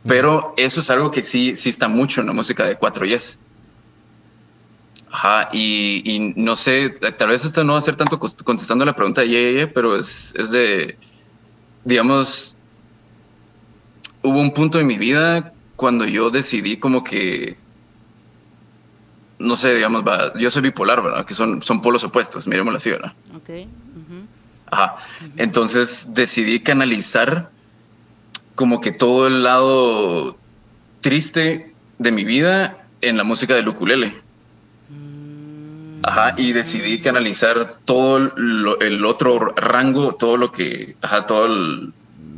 Pero 0.06 0.54
eso 0.56 0.80
es 0.80 0.90
algo 0.90 1.10
que 1.10 1.22
sí, 1.22 1.54
sí 1.54 1.68
está 1.68 1.88
mucho 1.88 2.20
en 2.20 2.28
la 2.28 2.32
música 2.32 2.66
de 2.66 2.76
4 2.76 3.06
Yes. 3.06 3.38
Ajá, 5.10 5.48
y, 5.52 6.02
y 6.04 6.34
no 6.36 6.54
sé, 6.54 6.90
tal 6.90 7.28
vez 7.28 7.44
esto 7.44 7.64
no 7.64 7.72
va 7.72 7.78
a 7.78 7.82
ser 7.82 7.96
tanto 7.96 8.18
contestando 8.18 8.84
la 8.84 8.94
pregunta 8.94 9.22
de 9.22 9.28
Ye, 9.28 9.40
Ye, 9.40 9.54
Ye, 9.54 9.66
pero 9.66 9.96
es, 9.96 10.34
es 10.36 10.50
de, 10.50 10.98
digamos, 11.84 12.56
hubo 14.22 14.38
un 14.40 14.52
punto 14.52 14.78
en 14.78 14.86
mi 14.86 14.98
vida 14.98 15.52
cuando 15.76 16.04
yo 16.04 16.30
decidí 16.30 16.76
como 16.76 17.02
que 17.04 17.56
no 19.38 19.56
sé, 19.56 19.74
digamos, 19.74 20.02
va, 20.06 20.36
yo 20.38 20.50
soy 20.50 20.62
bipolar, 20.62 21.02
¿verdad? 21.02 21.24
Que 21.24 21.34
son, 21.34 21.62
son 21.62 21.80
polos 21.80 22.02
opuestos, 22.04 22.46
miremoslo 22.48 22.78
así, 22.78 22.90
¿verdad? 22.90 23.12
Ok. 23.34 23.50
ujú. 23.50 24.26
Ajá. 24.70 24.96
Entonces 25.36 26.12
decidí 26.14 26.60
canalizar 26.60 27.50
como 28.54 28.80
que 28.80 28.92
todo 28.92 29.28
el 29.28 29.44
lado 29.44 30.36
triste 31.00 31.72
de 31.98 32.12
mi 32.12 32.24
vida 32.24 32.86
en 33.00 33.16
la 33.16 33.24
música 33.24 33.54
del 33.54 33.68
ukulele. 33.68 34.27
Ajá, 36.08 36.34
y 36.36 36.52
decidí 36.52 37.00
canalizar 37.00 37.76
todo 37.84 38.18
lo- 38.36 38.80
el 38.80 39.04
otro 39.04 39.52
rango, 39.56 40.12
todo 40.12 40.36
lo 40.36 40.50
que, 40.52 40.96
ajá, 41.02 41.26
todo 41.26 41.46
el- 41.46 41.92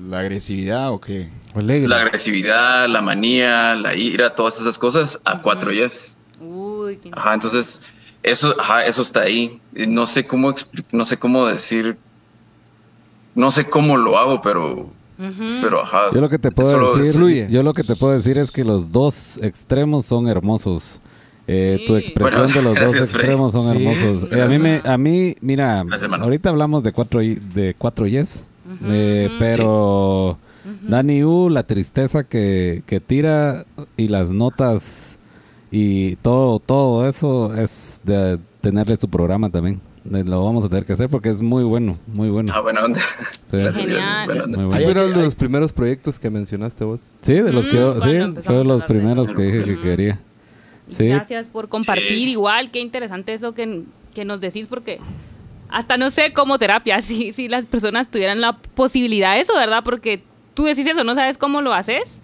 ¿La 0.08 0.18
agresividad 0.20 0.90
o 0.90 1.00
qué? 1.00 1.28
Alegre. 1.54 1.88
la 1.88 2.00
agresividad, 2.02 2.88
la 2.88 3.02
manía, 3.02 3.74
la 3.74 3.94
ira, 3.94 4.34
todas 4.34 4.60
esas 4.60 4.78
cosas 4.78 5.20
a 5.24 5.40
cuatro 5.42 5.72
yes. 5.72 6.16
Uy, 6.40 6.96
qué 7.02 7.10
Ajá, 7.12 7.34
entonces 7.34 7.92
eso, 8.22 8.54
ajá, 8.58 8.86
eso 8.86 9.02
está 9.02 9.20
ahí. 9.22 9.60
No 9.72 10.06
sé 10.06 10.26
cómo 10.26 10.54
no 10.92 11.04
sé 11.04 11.18
cómo 11.18 11.46
decir, 11.46 11.96
no 13.34 13.50
sé 13.50 13.64
cómo 13.68 13.96
lo 13.96 14.18
hago, 14.18 14.40
pero, 14.42 14.90
pero 15.60 15.82
ajá. 15.82 16.10
Yo 16.12 16.20
lo 16.20 16.28
que 16.28 16.38
te 16.38 16.50
puedo 16.50 16.96
decir, 16.96 17.48
yo 17.48 17.62
lo 17.62 17.72
que 17.74 17.82
te 17.84 17.94
puedo 17.96 18.12
decir 18.14 18.38
es 18.38 18.50
que 18.50 18.64
los 18.64 18.90
dos 18.92 19.38
extremos 19.42 20.06
son 20.06 20.28
hermosos. 20.28 21.00
Eh, 21.52 21.76
Sí. 21.80 21.84
Tu 21.86 21.96
expresión 21.96 22.42
Bueno, 22.44 22.54
de 22.54 22.62
los 22.62 22.74
gracias, 22.74 22.98
dos 23.00 23.10
Freddy. 23.10 23.24
extremos 23.24 23.52
son 23.52 23.62
Sí. 23.62 23.68
hermosos. 23.86 24.32
Eh, 24.32 24.40
a 24.42 24.46
mí 24.46 24.58
me, 24.58 24.80
a 24.84 24.96
mí, 24.98 25.34
mira, 25.40 25.82
Gracias, 25.84 26.10
ahorita 26.12 26.50
hablamos 26.50 26.82
de 26.84 26.92
cuatro 26.92 27.22
y- 27.22 27.34
de 27.34 27.74
cuatro 27.76 28.06
yes, 28.06 28.46
Ujú, 28.66 28.88
eh, 28.92 29.26
ujú. 29.28 29.36
pero 29.38 30.38
Dani 30.88 31.24
U, 31.24 31.48
la 31.50 31.64
tristeza 31.64 32.22
que, 32.24 32.82
que 32.86 33.00
tira 33.00 33.64
y 33.96 34.08
las 34.08 34.30
notas 34.32 35.18
y 35.72 36.16
todo, 36.16 36.60
todo 36.60 37.08
eso 37.08 37.54
es 37.54 38.00
de 38.04 38.38
tenerle 38.60 38.96
su 38.96 39.08
programa 39.08 39.50
también. 39.50 39.80
Eh, 40.14 40.24
Lo 40.24 40.44
vamos 40.44 40.64
a 40.64 40.68
tener 40.68 40.84
que 40.84 40.92
hacer 40.94 41.08
porque 41.08 41.28
es 41.30 41.42
muy 41.42 41.62
bueno, 41.64 41.98
muy 42.06 42.30
bueno. 42.30 42.52
Ah, 42.54 42.60
buena 42.60 42.84
onda. 42.84 43.00
Sí. 43.50 43.58
Genial. 43.80 44.26
buena 44.26 44.44
onda. 44.44 44.58
Muy 44.58 44.70
Sí, 44.70 44.76
bueno. 44.84 44.92
fueron 45.00 45.14
de 45.18 45.22
los 45.24 45.34
primeros 45.34 45.72
proyectos 45.72 46.18
que 46.18 46.30
mencionaste 46.30 46.84
vos. 46.84 47.12
Sí, 47.22 47.34
de 47.34 47.52
los 47.52 47.66
que 47.66 47.76
Mm, 47.76 47.80
yo, 47.80 47.86
cuando 47.96 48.04
sí, 48.04 48.10
empezamos 48.16 48.44
fue 48.44 48.54
de 48.54 48.60
a 48.60 48.64
los 48.64 48.82
hablar 48.82 48.88
de- 48.88 48.94
primeros 48.94 49.30
que 49.30 49.42
dije 49.42 49.64
que 49.64 49.80
quería. 49.80 50.20
Sí, 50.90 51.06
Gracias 51.06 51.48
por 51.48 51.68
compartir 51.68 52.08
Sí. 52.08 52.30
igual, 52.30 52.70
qué 52.70 52.80
interesante 52.80 53.32
eso 53.34 53.52
que, 53.54 53.82
que 54.14 54.24
nos 54.24 54.40
decís 54.40 54.66
porque 54.68 54.98
hasta 55.68 55.96
no 55.96 56.10
sé 56.10 56.32
cómo 56.32 56.58
terapia, 56.58 57.00
si, 57.02 57.32
si 57.32 57.48
las 57.48 57.66
personas 57.66 58.10
tuvieran 58.10 58.40
la 58.40 58.56
posibilidad 58.58 59.34
de 59.34 59.40
eso, 59.42 59.54
¿verdad? 59.54 59.82
Porque 59.84 60.22
tú 60.54 60.64
decís 60.64 60.86
eso, 60.86 61.04
no 61.04 61.14
sabes 61.14 61.38
cómo 61.38 61.60
lo 61.62 61.72
haces, 61.72 62.20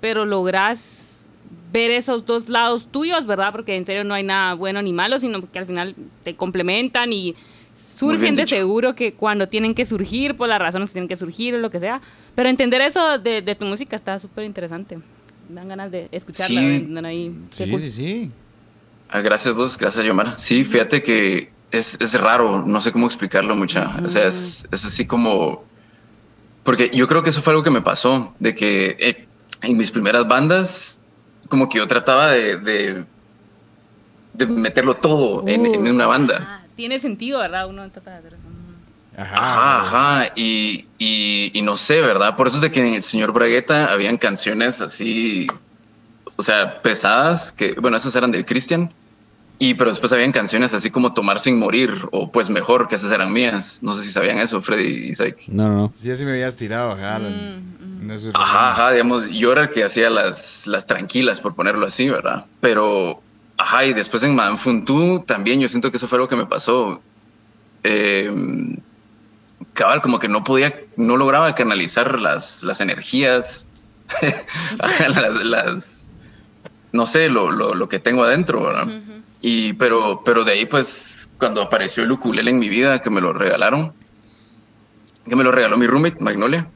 pero 0.00 0.24
lográs 0.24 1.24
ver 1.72 1.90
esos 1.90 2.24
dos 2.24 2.48
lados 2.48 2.88
tuyos, 2.90 3.26
¿verdad? 3.26 3.52
Porque 3.52 3.76
en 3.76 3.84
serio 3.84 4.04
no 4.04 4.14
hay 4.14 4.22
nada 4.22 4.54
bueno 4.54 4.80
ni 4.82 4.92
malo, 4.92 5.18
sino 5.18 5.40
que 5.50 5.58
al 5.58 5.66
final 5.66 5.94
te 6.24 6.34
complementan 6.34 7.12
y 7.12 7.34
surgen 7.78 8.34
de 8.34 8.46
seguro 8.46 8.94
que 8.94 9.12
cuando 9.14 9.48
tienen 9.48 9.74
que 9.74 9.84
surgir, 9.84 10.36
por 10.36 10.48
las 10.48 10.58
razones 10.58 10.90
que 10.90 10.94
tienen 10.94 11.08
que 11.08 11.16
surgir 11.16 11.54
o 11.54 11.58
lo 11.58 11.70
que 11.70 11.80
sea. 11.80 12.00
Pero 12.34 12.48
entender 12.48 12.80
eso 12.82 13.18
de, 13.18 13.42
de 13.42 13.54
tu 13.54 13.64
música 13.66 13.96
está 13.96 14.18
súper 14.18 14.44
interesante. 14.44 14.98
Dan 15.48 15.68
ganas 15.68 15.90
de 15.90 16.08
escucharla. 16.12 16.60
Sí. 16.60 16.86
¿verdad? 16.88 17.04
ahí. 17.06 17.38
Sí, 17.50 17.70
cool. 17.70 17.80
sí, 17.80 17.90
sí. 17.90 18.30
Ah, 19.08 19.20
gracias 19.20 19.54
vos, 19.54 19.78
gracias 19.78 20.04
Yomar. 20.04 20.38
Sí, 20.38 20.64
fíjate 20.64 21.02
que 21.02 21.50
es, 21.70 21.96
es 22.00 22.20
raro, 22.20 22.64
no 22.66 22.80
sé 22.80 22.90
cómo 22.92 23.06
explicarlo 23.06 23.54
mucha. 23.54 23.96
O 24.04 24.08
sea, 24.08 24.26
es, 24.26 24.66
es 24.72 24.84
así 24.84 25.06
como... 25.06 25.64
Porque 26.64 26.90
yo 26.92 27.06
creo 27.06 27.22
que 27.22 27.30
eso 27.30 27.40
fue 27.40 27.52
algo 27.52 27.62
que 27.62 27.70
me 27.70 27.80
pasó, 27.82 28.34
de 28.40 28.54
que 28.54 28.96
eh, 28.98 29.26
en 29.62 29.76
mis 29.76 29.92
primeras 29.92 30.26
bandas, 30.26 31.00
como 31.48 31.68
que 31.68 31.78
yo 31.78 31.86
trataba 31.86 32.32
de, 32.32 32.56
de, 32.56 33.04
de 34.32 34.46
meterlo 34.46 34.96
todo 34.96 35.46
en, 35.46 35.64
en 35.66 35.86
Uh, 35.86 35.90
una 35.90 36.08
banda. 36.08 36.38
ah, 36.40 36.66
tiene 36.74 36.98
sentido, 36.98 37.38
¿verdad? 37.38 37.68
Uno 37.68 37.88
trata 37.92 38.20
de. 38.20 38.30
Ajá. 39.16 39.36
Ajá, 39.36 39.80
ajá. 40.20 40.32
Y, 40.36 40.86
y, 40.98 41.50
y 41.54 41.62
no 41.62 41.76
sé, 41.76 42.00
¿verdad? 42.00 42.36
Por 42.36 42.48
eso 42.48 42.56
es 42.56 42.62
de 42.62 42.70
que 42.70 42.86
en 42.86 42.94
el 42.94 43.02
señor 43.02 43.32
Bragueta 43.32 43.92
habían 43.92 44.18
canciones 44.18 44.80
así, 44.80 45.46
o 46.36 46.42
sea, 46.42 46.82
pesadas, 46.82 47.52
que, 47.52 47.74
bueno, 47.80 47.96
esas 47.96 48.14
eran 48.14 48.30
del 48.30 48.44
Cristian. 48.44 48.92
Y 49.58 49.72
pero 49.74 49.90
después 49.90 50.12
habían 50.12 50.32
canciones 50.32 50.74
así 50.74 50.90
como 50.90 51.14
Tomar 51.14 51.40
sin 51.40 51.58
morir, 51.58 51.90
o 52.12 52.30
pues 52.30 52.50
mejor, 52.50 52.88
que 52.88 52.96
esas 52.96 53.10
eran 53.10 53.32
mías. 53.32 53.78
No 53.82 53.94
sé 53.94 54.02
si 54.02 54.10
sabían 54.10 54.38
eso, 54.38 54.60
Freddy 54.60 55.06
y 55.06 55.08
Isaac. 55.08 55.44
no, 55.48 55.68
no. 55.70 55.92
Sí, 55.96 56.10
así 56.10 56.26
me 56.26 56.32
habías 56.32 56.56
tirado, 56.56 56.92
ajá. 56.92 57.18
Mm, 57.20 58.10
esos 58.10 58.34
Ajá, 58.34 58.72
ajá, 58.72 58.92
digamos, 58.92 59.30
yo 59.30 59.52
era 59.52 59.62
el 59.62 59.70
que 59.70 59.82
hacía 59.82 60.10
las, 60.10 60.66
las 60.66 60.86
tranquilas, 60.86 61.40
por 61.40 61.54
ponerlo 61.54 61.86
así, 61.86 62.06
¿verdad? 62.10 62.44
Pero, 62.60 63.22
ajá, 63.56 63.86
y 63.86 63.94
después 63.94 64.22
en 64.24 64.34
Madame 64.34 64.58
Funtu 64.58 65.24
también 65.26 65.58
yo 65.58 65.68
siento 65.68 65.90
que 65.90 65.96
eso 65.96 66.06
fue 66.06 66.18
lo 66.18 66.28
que 66.28 66.36
me 66.36 66.44
pasó. 66.44 67.00
Eh, 67.82 68.30
cabal, 69.72 70.02
como 70.02 70.18
que 70.18 70.28
no 70.28 70.44
podía, 70.44 70.74
no 70.96 71.16
lograba 71.16 71.54
canalizar 71.54 72.18
las, 72.20 72.62
las 72.62 72.80
energías, 72.80 73.66
las, 75.08 75.44
las- 75.44 76.14
no 76.92 77.06
sé, 77.06 77.28
lo, 77.28 77.50
lo, 77.50 77.74
lo 77.74 77.88
que 77.88 77.98
tengo 77.98 78.24
adentro. 78.24 78.70
Y, 79.42 79.74
pero, 79.74 80.22
pero 80.24 80.44
de 80.44 80.52
ahí, 80.52 80.66
pues, 80.66 81.28
cuando 81.38 81.60
apareció 81.62 82.02
el 82.02 82.12
ukulele 82.12 82.50
en 82.50 82.58
mi 82.58 82.68
vida, 82.68 83.00
que 83.02 83.10
me 83.10 83.20
lo 83.20 83.32
regalaron, 83.32 83.92
que 85.28 85.36
me 85.36 85.44
lo 85.44 85.52
regaló 85.52 85.76
mi 85.76 85.86
roommate, 85.86 86.20
Magnolia. 86.20 86.66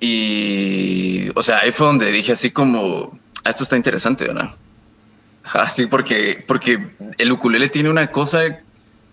Y, 0.00 1.28
o 1.34 1.42
sea, 1.42 1.58
ahí 1.60 1.72
fue 1.72 1.86
donde 1.86 2.10
dije 2.12 2.32
así 2.32 2.50
como, 2.50 3.18
"Ah, 3.44 3.50
esto 3.50 3.62
está 3.64 3.76
interesante, 3.76 4.26
¿verdad? 4.26 4.54
Así 5.54 5.86
porque, 5.86 6.44
porque 6.46 6.88
el 7.18 7.30
ukulele 7.32 7.68
tiene 7.68 7.88
una 7.88 8.08
cosa 8.10 8.58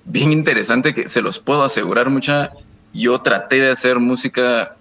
bien 0.06 0.32
interesante 0.32 0.94
que 0.94 1.08
se 1.08 1.22
los 1.22 1.40
puedo 1.40 1.64
asegurar 1.64 2.10
mucha. 2.10 2.52
Yo 2.94 3.20
traté 3.22 3.60
de 3.60 3.72
hacer 3.72 4.00
música 4.00 4.76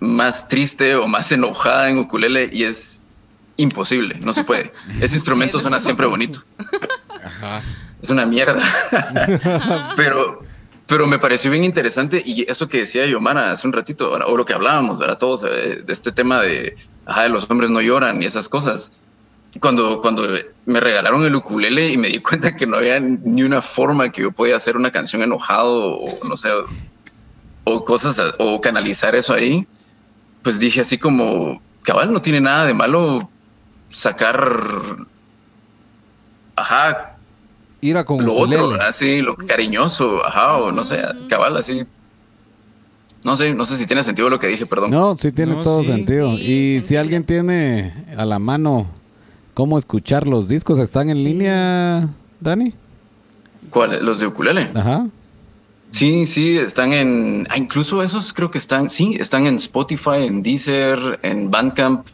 más 0.00 0.48
triste 0.48 0.94
o 0.96 1.06
más 1.06 1.30
enojada 1.32 1.90
en 1.90 1.98
ukulele 1.98 2.50
y 2.52 2.64
es 2.64 3.04
imposible, 3.56 4.18
no 4.20 4.32
se 4.32 4.44
puede. 4.44 4.72
Ese 5.00 5.16
instrumento 5.16 5.60
suena 5.60 5.78
siempre 5.78 6.06
bonito. 6.06 6.42
Ajá. 7.24 7.62
Es 8.02 8.10
una 8.10 8.26
mierda. 8.26 8.62
pero, 9.96 10.42
pero 10.86 11.06
me 11.06 11.18
pareció 11.18 11.50
bien 11.50 11.64
interesante 11.64 12.22
y 12.24 12.50
eso 12.50 12.68
que 12.68 12.78
decía 12.78 13.06
Yomara 13.06 13.52
hace 13.52 13.66
un 13.66 13.72
ratito, 13.72 14.12
o 14.12 14.36
lo 14.36 14.44
que 14.44 14.52
hablábamos, 14.52 14.98
¿verdad? 14.98 15.18
Todos, 15.18 15.44
eh, 15.44 15.82
de 15.84 15.92
este 15.92 16.12
tema 16.12 16.42
de, 16.42 16.76
ajá, 17.06 17.22
de 17.22 17.30
los 17.30 17.50
hombres 17.50 17.70
no 17.70 17.80
lloran 17.80 18.22
y 18.22 18.26
esas 18.26 18.48
cosas. 18.48 18.92
Cuando, 19.60 20.00
cuando 20.02 20.26
me 20.66 20.80
regalaron 20.80 21.24
el 21.24 21.34
ukulele 21.36 21.90
y 21.92 21.96
me 21.96 22.08
di 22.08 22.18
cuenta 22.20 22.56
que 22.56 22.66
no 22.66 22.76
había 22.78 22.98
ni 22.98 23.42
una 23.44 23.62
forma 23.62 24.10
que 24.10 24.22
yo 24.22 24.32
podía 24.32 24.56
hacer 24.56 24.76
una 24.76 24.90
canción 24.90 25.22
enojado 25.22 25.96
o 25.96 26.24
no 26.26 26.36
sé, 26.36 26.48
o, 27.64 27.84
cosas, 27.84 28.20
o 28.38 28.60
canalizar 28.60 29.14
eso 29.14 29.32
ahí, 29.32 29.66
pues 30.42 30.58
dije 30.58 30.80
así 30.80 30.98
como, 30.98 31.62
cabal, 31.82 32.12
no 32.12 32.20
tiene 32.20 32.40
nada 32.40 32.66
de 32.66 32.74
malo 32.74 33.30
sacar, 33.90 34.60
ajá, 36.56 37.10
Ira 37.80 38.04
con 38.04 38.24
lo 38.24 38.32
ukulele. 38.32 38.62
otro, 38.62 38.82
así, 38.82 39.20
lo 39.20 39.36
cariñoso, 39.36 40.24
ajá, 40.26 40.56
o 40.56 40.72
no 40.72 40.84
sé, 40.84 41.02
cabal, 41.28 41.56
así. 41.56 41.84
No 43.24 43.36
sé, 43.36 43.54
no 43.54 43.64
sé 43.66 43.76
si 43.76 43.86
tiene 43.86 44.02
sentido 44.02 44.28
lo 44.30 44.38
que 44.38 44.48
dije, 44.48 44.66
perdón. 44.66 44.90
No, 44.90 45.16
sí 45.16 45.32
tiene 45.32 45.54
No, 45.54 45.62
todo 45.62 45.80
sí. 45.82 45.88
sentido. 45.88 46.34
Sí, 46.36 46.42
y 46.42 46.74
si 46.74 46.80
sentido. 46.80 47.00
alguien 47.00 47.24
tiene 47.24 47.92
a 48.16 48.24
la 48.24 48.38
mano 48.38 48.86
cómo 49.54 49.78
escuchar 49.78 50.26
los 50.26 50.48
discos, 50.48 50.78
¿están 50.78 51.08
en 51.10 51.24
línea, 51.24 52.08
Dani? 52.40 52.74
¿Cuál? 53.70 54.04
¿Los 54.04 54.18
de 54.18 54.26
ukulele? 54.26 54.70
Ajá. 54.74 55.06
Sí, 55.90 56.26
sí, 56.26 56.58
están 56.58 56.92
en. 56.92 57.46
ah, 57.50 57.56
incluso 57.56 58.02
esos 58.02 58.32
creo 58.32 58.50
que 58.50 58.58
están. 58.58 58.90
Sí, 58.90 59.16
están 59.18 59.46
en 59.46 59.54
Spotify, 59.56 60.26
en 60.26 60.42
Deezer, 60.42 61.20
en 61.22 61.50
Bandcamp 61.50 62.06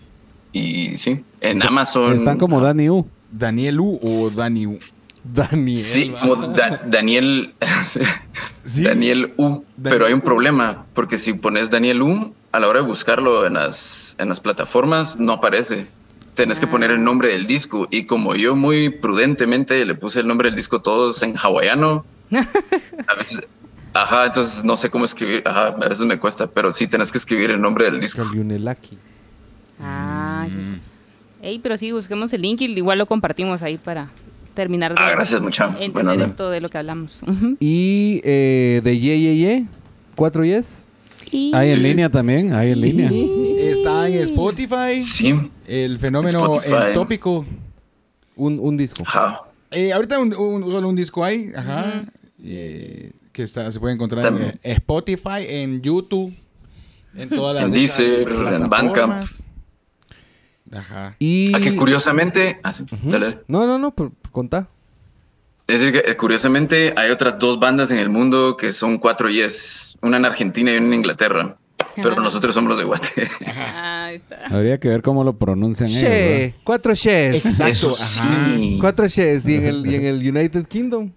y 0.53 0.97
sí, 0.99 1.25
en 1.41 1.63
Amazon. 1.63 2.13
Están 2.15 2.39
como 2.39 2.61
Dani 2.61 2.91
U. 2.91 3.07
¿Daniel 3.33 3.81
U 3.81 3.99
o 4.03 4.31
Dani 4.31 4.67
U? 4.67 4.79
Daniel. 5.25 5.81
Sí, 5.83 6.13
como 6.21 6.37
Da- 6.49 6.83
Daniel. 6.87 7.53
Sí. 8.63 8.83
Daniel 8.85 9.33
U. 9.39 9.65
Pero 9.83 10.05
hay 10.07 10.13
un 10.13 10.21
U. 10.21 10.23
problema, 10.23 10.85
porque 10.95 11.17
si 11.17 11.33
pones 11.33 11.71
Daniel 11.71 12.03
U, 12.03 12.35
a 12.53 12.61
la 12.61 12.69
hora 12.69 12.81
de 12.83 12.87
buscarlo 12.87 13.47
en 13.47 13.55
las, 13.55 14.15
en 14.19 14.29
las 14.29 14.39
plataformas, 14.39 15.19
no 15.19 15.33
aparece. 15.33 15.87
Tenés 16.41 16.59
que 16.59 16.67
poner 16.67 16.91
el 16.91 17.05
nombre 17.05 17.29
del 17.29 17.47
disco. 17.47 17.87
Y 17.91 18.05
como 18.05 18.35
yo 18.35 18.57
muy 18.57 18.89
prudentemente 18.89 19.85
le 19.85 19.95
puse 19.95 20.21
el 20.21 20.27
nombre 20.27 20.49
del 20.49 20.57
disco 20.57 20.81
todos 20.81 21.23
en 21.23 21.37
hawaiano, 21.37 22.07
a 23.07 23.15
veces. 23.15 23.43
Ajá, 23.93 24.25
entonces 24.25 24.65
no 24.65 24.75
sé 24.79 24.89
cómo 24.89 25.05
escribir. 25.05 25.43
Ajá, 25.45 25.67
a 25.67 25.89
veces 25.89 26.07
me 26.07 26.19
cuesta, 26.19 26.47
pero 26.47 26.73
sí 26.73 26.87
tenés 26.87 27.13
que 27.13 27.19
escribir 27.19 27.51
el 27.51 27.61
nombre 27.61 27.85
del 27.85 28.01
disco. 28.01 28.23
Ah, 29.83 30.47
Mm. 30.51 30.75
ey, 31.43 31.59
pero 31.59 31.77
sí, 31.77 31.93
busquemos 31.93 32.33
el 32.33 32.41
link 32.41 32.63
y 32.63 32.67
igual 32.67 32.97
lo 32.99 33.05
compartimos 33.07 33.63
ahí 33.63 33.77
para 33.77 34.09
terminar 34.55 34.95
de 34.95 35.03
Ah, 35.03 35.11
gracias, 35.11 35.43
mucha. 35.43 35.67
entender 35.79 35.93
Bueno, 35.93 36.49
de 36.51 36.61
lo 36.63 36.71
que 36.71 36.79
hablamos. 36.79 37.21
Y 37.61 38.23
eh, 38.25 38.81
de 38.83 38.99
Ye 38.99 39.21
Ye 39.21 39.37
Ye, 39.37 39.67
cuatro 40.17 40.43
Yes. 40.45 40.85
Hay 41.33 41.71
en 41.71 41.83
línea 41.83 42.11
también, 42.11 42.53
hay 42.55 42.71
en 42.73 42.81
línea. 42.81 43.11
Está 43.71 44.09
en 44.09 44.15
Spotify. 44.15 45.01
Sí, 45.03 45.35
El 45.67 45.99
fenómeno 45.99 46.45
Spotify. 46.45 46.75
El 46.89 46.93
Tópico. 46.93 47.45
Un, 48.37 48.59
un 48.59 48.77
disco. 48.77 49.03
Ajá. 49.07 49.43
Eh, 49.71 49.93
ahorita 49.93 50.19
un- 50.19 50.35
un- 50.35 50.71
solo 50.71 50.89
un 50.89 50.97
disco 50.97 51.23
hay, 51.25 51.53
ajá. 51.55 52.05
eh, 52.43 53.13
que 53.33 53.43
está, 53.45 53.71
se 53.71 53.79
puede 53.79 53.95
encontrar 53.95 54.23
También. 54.23 54.59
en 54.63 54.73
Spotify, 54.73 55.45
en 55.47 55.81
YouTube, 55.83 56.35
en 57.15 57.29
todas 57.29 57.55
las 57.55 57.65
En 57.67 57.73
Deezer, 57.73 58.07
en 58.07 58.25
plataformas. 58.25 58.69
Bandcamp. 58.71 59.25
Ajá. 60.73 61.17
Y... 61.19 61.55
Ah, 61.55 61.61
que 61.61 61.75
curiosamente. 61.77 62.59
Ah, 62.63 62.73
sí. 62.73 62.85
No, 63.49 63.67
no, 63.67 63.79
no, 63.79 63.95
pero 63.95 64.13
contá. 64.33 64.69
Es 65.71 65.81
decir, 65.81 65.93
que 65.93 66.11
eh, 66.11 66.17
curiosamente 66.17 66.93
hay 66.97 67.11
otras 67.11 67.39
dos 67.39 67.59
bandas 67.61 67.91
en 67.91 67.99
el 67.99 68.09
mundo 68.11 68.57
que 68.57 68.73
son 68.73 68.99
cuatro 68.99 69.29
yes. 69.29 69.99
Una 70.03 70.17
en 70.17 70.25
Argentina 70.25 70.73
y 70.73 70.77
una 70.77 70.87
en 70.87 70.95
Inglaterra. 70.95 71.57
Pero 71.97 72.17
nosotros 72.21 72.55
somos 72.55 72.71
los 72.71 72.79
de 72.79 72.85
Guate. 72.85 73.29
Ahí 73.77 74.17
está. 74.17 74.47
Habría 74.55 74.79
que 74.79 74.89
ver 74.89 75.03
cómo 75.03 75.25
lo 75.25 75.37
pronuncian 75.39 75.89
ellos. 75.89 76.03
She, 76.03 76.55
cuatro 76.65 76.95
Shes. 76.95 77.45
Exacto, 77.45 77.73
Eso 77.73 77.95
ajá. 77.95 78.55
sí. 78.57 78.79
Cuatro 78.81 79.07
Shes. 79.07 79.47
Y 79.47 79.55
en 79.57 79.65
el, 79.65 79.87
y 79.87 79.95
en 79.95 80.05
el 80.07 80.29
United 80.37 80.67
Kingdom. 80.67 81.11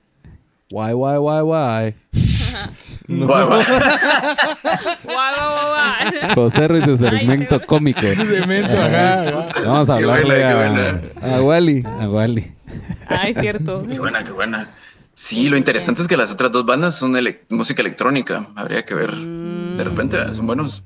Why, 0.71 0.93
why, 0.93 1.17
why, 1.17 1.41
why. 1.41 1.95
Guau, 3.07 3.47
guau. 3.47 3.59
¿verdad? 3.59 4.83
José 6.35 6.67
Ruiz 6.67 6.83
su 6.85 6.95
segmento 6.97 7.61
cómico. 7.65 8.01
Su 8.15 8.25
cemento, 8.25 8.71
ajá. 8.79 9.47
Vamos 9.65 9.89
a 9.89 9.97
Qué 9.97 10.03
hablarle 10.03 10.55
buena, 10.55 11.01
a. 11.21 11.35
A 11.35 11.41
Wally. 11.41 11.83
a 11.85 12.09
Wally. 12.09 12.51
Ah, 13.07 13.27
es 13.27 13.37
cierto. 13.39 13.77
Qué 13.89 13.99
buena, 13.99 14.23
qué 14.23 14.31
buena. 14.31 14.69
Sí, 15.15 15.47
lo 15.49 15.57
interesante 15.57 16.01
es 16.01 16.07
que 16.07 16.17
las 16.17 16.31
otras 16.31 16.51
dos 16.51 16.65
bandas 16.65 16.95
son 16.95 17.15
ele- 17.15 17.41
música 17.49 17.81
electrónica. 17.81 18.47
Habría 18.55 18.83
que 18.83 18.93
ver. 18.95 19.15
De 19.15 19.83
repente 19.83 20.17
eh, 20.17 20.31
son 20.33 20.47
buenos. 20.47 20.83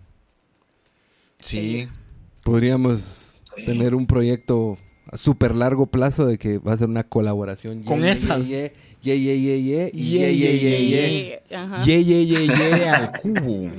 Sí. 1.39 1.87
Podríamos 2.43 3.39
tener 3.65 3.95
un 3.95 4.05
proyecto 4.07 4.77
a 5.11 5.15
súper 5.17 5.55
largo 5.55 5.85
plazo 5.85 6.25
de 6.25 6.37
que 6.37 6.57
va 6.57 6.73
a 6.73 6.77
ser 6.77 6.89
una 6.89 7.03
colaboración. 7.03 7.83
Con 7.83 8.01
Ye, 8.01 8.11
esas. 8.11 8.47
Ye, 8.49 8.73
ye, 9.01 9.19
ye, 9.19 9.39
ye, 9.39 9.63
ye, 9.63 9.91
Ye, 9.93 9.93
ye, 9.93 10.37
ye, 10.37 10.59
ye, 10.59 10.59
ye, 10.59 10.89
ye. 10.89 11.33
Eh. 11.33 11.41
Ye, 11.85 12.03
ye, 12.03 12.89
al 12.89 13.11
cubo. 13.21 13.69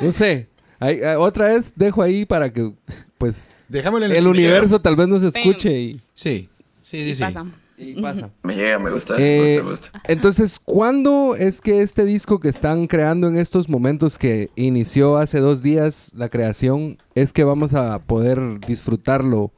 No 0.00 0.12
sé. 0.12 0.48
Hay- 0.78 1.00
otra 1.18 1.48
vez 1.48 1.72
dejo 1.74 2.02
ahí 2.02 2.24
para 2.26 2.52
que, 2.52 2.72
pues, 3.18 3.48
Dejámosle 3.68 4.06
en 4.06 4.12
el 4.12 4.26
universo 4.26 4.80
tal 4.80 4.96
vez 4.96 5.08
no 5.08 5.18
se 5.18 5.28
escuche 5.28 5.80
y, 5.80 6.00
Sí. 6.14 6.48
Sí, 6.82 7.02
sí, 7.02 7.10
Y 7.10 7.14
sí. 7.14 7.22
pasa. 7.22 7.44
y 7.76 8.00
pasa. 8.00 8.30
Me 8.44 8.54
llega, 8.54 8.78
me 8.78 8.90
gusta. 8.90 9.16
Eh, 9.18 9.38
me 9.40 9.62
gusta, 9.62 9.62
me 9.62 9.70
gusta. 9.70 10.02
Entonces, 10.12 10.60
¿cuándo 10.64 11.34
es 11.36 11.60
que 11.60 11.82
este 11.82 12.04
disco 12.04 12.38
que 12.38 12.48
están 12.48 12.86
creando 12.86 13.26
en 13.28 13.36
estos 13.36 13.68
momentos 13.68 14.18
que 14.18 14.50
inició 14.54 15.16
hace 15.18 15.40
dos 15.40 15.62
días 15.62 16.12
la 16.14 16.28
creación, 16.28 16.96
es 17.16 17.32
que 17.32 17.42
vamos 17.44 17.74
a 17.74 17.98
poder 17.98 18.60
disfrutarlo? 18.66 19.50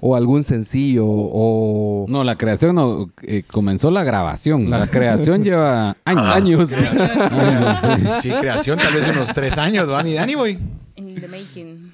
O 0.00 0.16
algún 0.16 0.44
sencillo, 0.44 1.04
o... 1.06 2.04
No, 2.08 2.24
la 2.24 2.36
creación 2.36 2.74
no. 2.74 3.10
eh, 3.22 3.42
comenzó 3.50 3.90
la 3.90 4.02
grabación. 4.02 4.68
La, 4.68 4.86
creación 4.86 5.44
lleva 5.44 5.96
años. 6.04 6.26
Años. 6.28 6.72
Años, 6.72 7.80
sí. 8.20 8.28
Sí, 8.28 8.30
creación, 8.38 8.78
tal 8.78 8.94
vez 8.94 9.08
unos 9.08 9.32
tres 9.32 9.56
años, 9.58 9.88
¿va? 9.90 10.02
Mi 10.02 10.14
Danny 10.14 10.34
Boy. 10.34 10.58
In 10.96 11.14
the 11.20 11.28
making. 11.28 11.92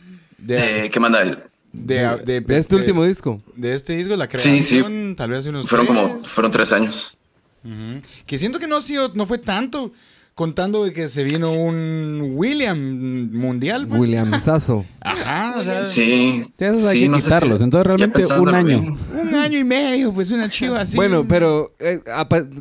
De, 0.57 0.87
Eh, 0.87 0.91
¿Qué 0.91 1.01
manda 1.01 1.23
él? 1.23 1.39
de, 1.73 2.17
de, 2.25 2.41
De 2.41 2.57
este 2.57 2.75
último 2.77 3.05
disco. 3.05 3.41
De 3.55 3.75
este 3.75 3.97
disco, 3.97 4.17
la 4.17 4.29
Sí, 4.31 4.61
sí. 4.61 4.81
creación, 4.81 5.15
tal 5.17 5.31
vez 5.31 5.41
hace 5.41 5.51
unos 5.51 5.69
Fueron 5.69 5.87
tres. 5.87 5.99
como, 5.99 6.19
fueron 6.25 6.51
tres 6.51 6.73
años. 6.73 7.17
Que 8.27 8.39
siento 8.39 8.59
que 8.59 8.67
no 8.67 8.77
ha 8.79 8.81
sido, 8.83 9.13
no 9.15 9.27
fue 9.27 9.39
tanto, 9.39 9.93
contando 10.35 10.85
de 10.85 10.93
que 10.95 11.09
se 11.11 11.23
vino 11.25 11.53
un 11.53 12.33
William 12.35 12.79
mundial, 13.33 13.87
pues. 13.87 14.01
William 14.01 14.41
Sasso. 14.41 14.87
Ajá, 15.01 15.57
o 15.59 15.63
sea, 15.63 15.85
Sí. 15.85 16.43
Sí, 16.43 16.65
hay 16.65 16.75
sí, 16.95 17.01
que 17.01 17.09
no 17.09 17.19
quitarlos. 17.19 17.59
si- 17.59 17.65
Entonces, 17.65 17.87
realmente, 17.87 18.27
un 18.27 18.49
año. 18.55 18.67
bien. 18.67 18.97
un 19.29 19.35
año 19.35 19.59
y 19.59 19.65
medio, 19.65 20.13
pues 20.15 20.31
una 20.31 20.49
chiva 20.49 20.81
así. 20.81 20.97
Bueno, 20.97 21.27
pero 21.29 21.73
eh, 21.79 22.01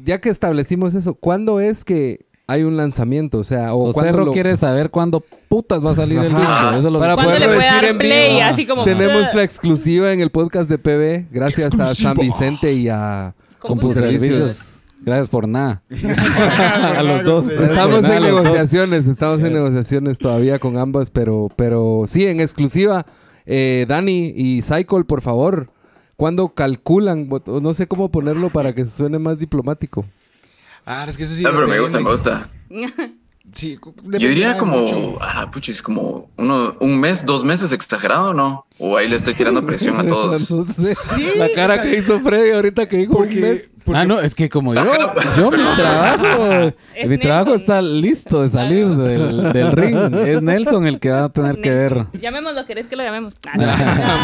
ya 0.04 0.20
que 0.20 0.30
establecimos 0.30 0.94
eso, 0.96 1.16
¿cuándo 1.16 1.60
es 1.62 1.86
que 1.86 2.26
hay 2.52 2.64
un 2.64 2.76
lanzamiento? 2.78 3.38
O 3.40 3.44
sea, 3.44 3.74
o 3.76 3.86
José 3.88 3.94
cuándo 4.00 4.18
Ro 4.18 4.26
lo- 4.26 4.32
quiere 4.32 4.58
saber 4.58 4.90
cuándo 4.90 5.24
putas 5.48 5.86
va 5.86 5.92
a 5.92 5.96
salir 5.96 6.18
el 6.20 6.30
disco. 6.30 6.70
Eso 6.72 6.78
es 6.78 6.84
lo 6.86 7.00
Para 7.00 7.14
que- 7.16 7.24
¿Cuándo 7.24 7.40
le 7.40 7.46
puede 7.46 7.60
decir 7.60 7.72
dar 7.74 7.86
en 7.86 7.98
play? 7.98 8.30
vivo. 8.36 8.44
Así 8.44 8.66
como- 8.66 8.84
Tenemos 8.84 9.34
la 9.34 9.44
exclusiva 9.44 10.12
en 10.12 10.22
el 10.22 10.30
podcast 10.32 10.70
de 10.70 10.78
PB, 10.78 11.28
gracias 11.32 11.80
a. 11.80 11.94
San 11.94 12.18
Vicente 12.18 12.74
y 12.74 12.90
a 12.90 13.34
Compuservicios. 13.60 14.76
Gracias 15.02 15.30
por 15.30 15.48
nada. 15.48 15.82
a 16.98 17.02
los 17.04 17.24
dos. 17.24 17.48
Estamos 17.50 18.04
en 18.04 18.22
negociaciones, 18.22 19.08
estamos 19.08 19.40
en 19.42 19.54
negociaciones 19.54 20.18
todavía 20.18 20.60
con 20.60 20.78
ambas, 20.78 21.10
pero, 21.10 21.50
pero 21.56 22.04
sí, 22.08 22.26
en 22.28 22.42
exclusiva, 22.42 23.06
eh, 23.46 23.86
Dani 23.88 24.34
y 24.36 24.62
Cycle, 24.62 25.06
por 25.06 25.22
favor, 25.22 25.70
¿cuándo 26.18 26.50
calculan? 26.50 27.30
O 27.48 27.60
No 27.62 27.74
sé 27.74 27.88
cómo 27.88 28.10
ponerlo 28.10 28.50
para 28.50 28.76
que 28.76 28.86
suene 28.86 29.20
más 29.20 29.40
diplomático. 29.40 30.04
Ah, 30.86 31.06
es 31.08 31.18
que 31.18 31.24
eso 31.24 31.36
sí. 31.36 31.44
No, 31.44 31.52
pero 31.52 31.68
me 31.68 31.80
gusta, 31.80 32.00
me 32.00 32.12
gusta. 32.12 32.50
Sí, 33.52 33.80
Yo 34.04 34.20
diría 34.20 34.60
como, 34.60 34.78
mucho. 34.78 35.18
ah, 35.22 35.50
puchis, 35.50 35.82
como 35.82 36.30
uno, 36.38 36.76
un 36.80 37.00
mes, 37.00 37.26
dos 37.26 37.44
meses 37.44 37.72
exagerado, 37.72 38.32
¿no? 38.32 38.68
O 38.80 38.96
ahí 38.98 39.08
le 39.10 39.18
estoy 39.18 39.34
tirando 39.34 39.66
presión 39.66 40.00
a 40.00 40.04
todos. 40.08 40.50
No 40.50 40.66
sé. 40.74 40.96
Sí, 40.96 41.30
La 41.38 41.48
cara 41.54 41.74
o 41.76 41.78
sea, 41.78 41.84
que 41.92 41.98
hizo 41.98 42.20
Freddy 42.22 42.52
ahorita 42.52 42.88
que 42.88 42.98
dijo 42.98 43.18
un 43.18 43.28
mes. 43.28 43.34
Porque, 43.34 43.70
porque 43.84 44.00
Ah, 44.02 44.06
no, 44.06 44.20
es 44.20 44.36
que 44.36 44.50
como 44.50 44.74
yo, 44.76 44.84
yo 45.36 45.52
mi 45.52 45.58
trabajo, 45.76 46.74
Es 46.96 47.10
mi 47.10 47.18
trabajo 47.18 47.56
está 47.56 47.82
listo 47.82 48.44
de 48.44 48.50
salir 48.50 48.88
del, 48.88 49.52
del 49.52 49.72
ring. 49.72 49.98
Es 50.28 50.42
Nelson 50.44 50.86
el 50.86 51.00
que 51.00 51.10
va 51.10 51.26
a 51.26 51.30
tener 51.30 51.60
que 51.60 51.72
ver. 51.74 52.06
Llamémoslo, 52.22 52.66
¿querés 52.68 52.86
que 52.86 52.96
lo 52.96 53.04
llamemos? 53.04 53.36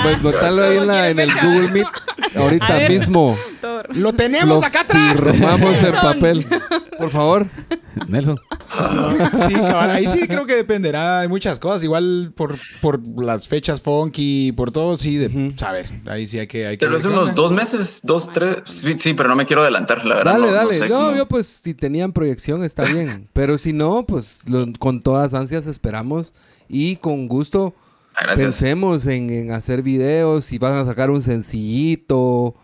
Pues 0.03 0.22
botarlo 0.22 0.64
ahí 0.64 0.77
en, 0.77 0.88
la, 0.88 1.10
en 1.10 1.19
el 1.19 1.34
¿Cómo 1.34 1.52
Google 1.53 1.72
Meet 1.72 1.88
ahorita 2.36 2.76
ver. 2.76 2.91
mismo. 2.91 3.38
Thor. 3.60 3.88
lo 3.98 4.14
tenemos 4.14 4.61
Lo 4.61 4.65
acá 4.65 4.82
atrás. 4.82 5.18
Firmamos 5.19 5.72
Nelson. 5.72 5.91
papel. 6.02 6.45
Por 6.98 7.10
favor. 7.10 7.48
Nelson. 8.07 8.38
Sí, 9.48 9.53
cabal, 9.53 9.90
ahí 9.91 10.06
sí 10.06 10.27
creo 10.27 10.45
que 10.45 10.56
dependerá 10.57 11.22
de 11.22 11.27
muchas 11.27 11.57
cosas. 11.60 11.82
Igual 11.84 12.34
por, 12.36 12.56
por 12.82 12.99
las 13.19 13.48
fechas 13.48 13.82
funky, 13.82 14.45
por 14.52 14.72
todo, 14.72 14.98
sí, 14.98 15.18
de 15.18 15.54
saber. 15.56 15.86
Ahí 16.08 16.28
sí 16.28 16.40
hay 16.40 16.48
que. 16.48 16.68
Hay 16.68 16.78
que 16.78 16.88
vez 16.88 17.02
qué 17.04 17.08
unos 17.10 17.34
dos 17.36 17.52
meses, 17.52 18.02
dos, 18.04 18.32
tres. 18.32 18.58
Sí, 18.66 18.94
sí, 18.96 19.14
pero 19.14 19.30
no 19.30 19.36
me 19.36 19.46
quiero 19.46 19.62
adelantar, 19.62 20.06
la 20.06 20.16
verdad. 20.16 20.34
Dale, 20.34 20.46
no- 20.46 20.52
no 20.52 20.58
dale. 20.58 20.74
sé 20.76 20.90
No, 20.90 20.96
cómo- 20.98 21.16
yo 21.18 21.28
pues 21.28 21.48
si 21.48 21.74
tenían 21.74 22.12
proyección 22.14 22.64
está 22.64 22.84
bien. 22.84 23.28
Pero 23.34 23.58
si 23.58 23.74
no, 23.74 24.06
pues 24.06 24.40
lo- 24.48 24.68
con 24.80 25.02
todas 25.02 25.34
ansias 25.34 25.68
esperamos. 25.68 26.34
Y 26.68 26.96
con 26.98 27.28
gusto 27.28 27.74
Gracias. 28.20 28.40
pensemos 28.40 29.06
en, 29.08 29.30
en 29.30 29.52
hacer 29.52 29.82
videos. 29.82 30.46
Si 30.46 30.58
van 30.58 30.76
a 30.76 30.86
sacar 30.86 31.10
un 31.12 31.22
sencillito. 31.22 32.56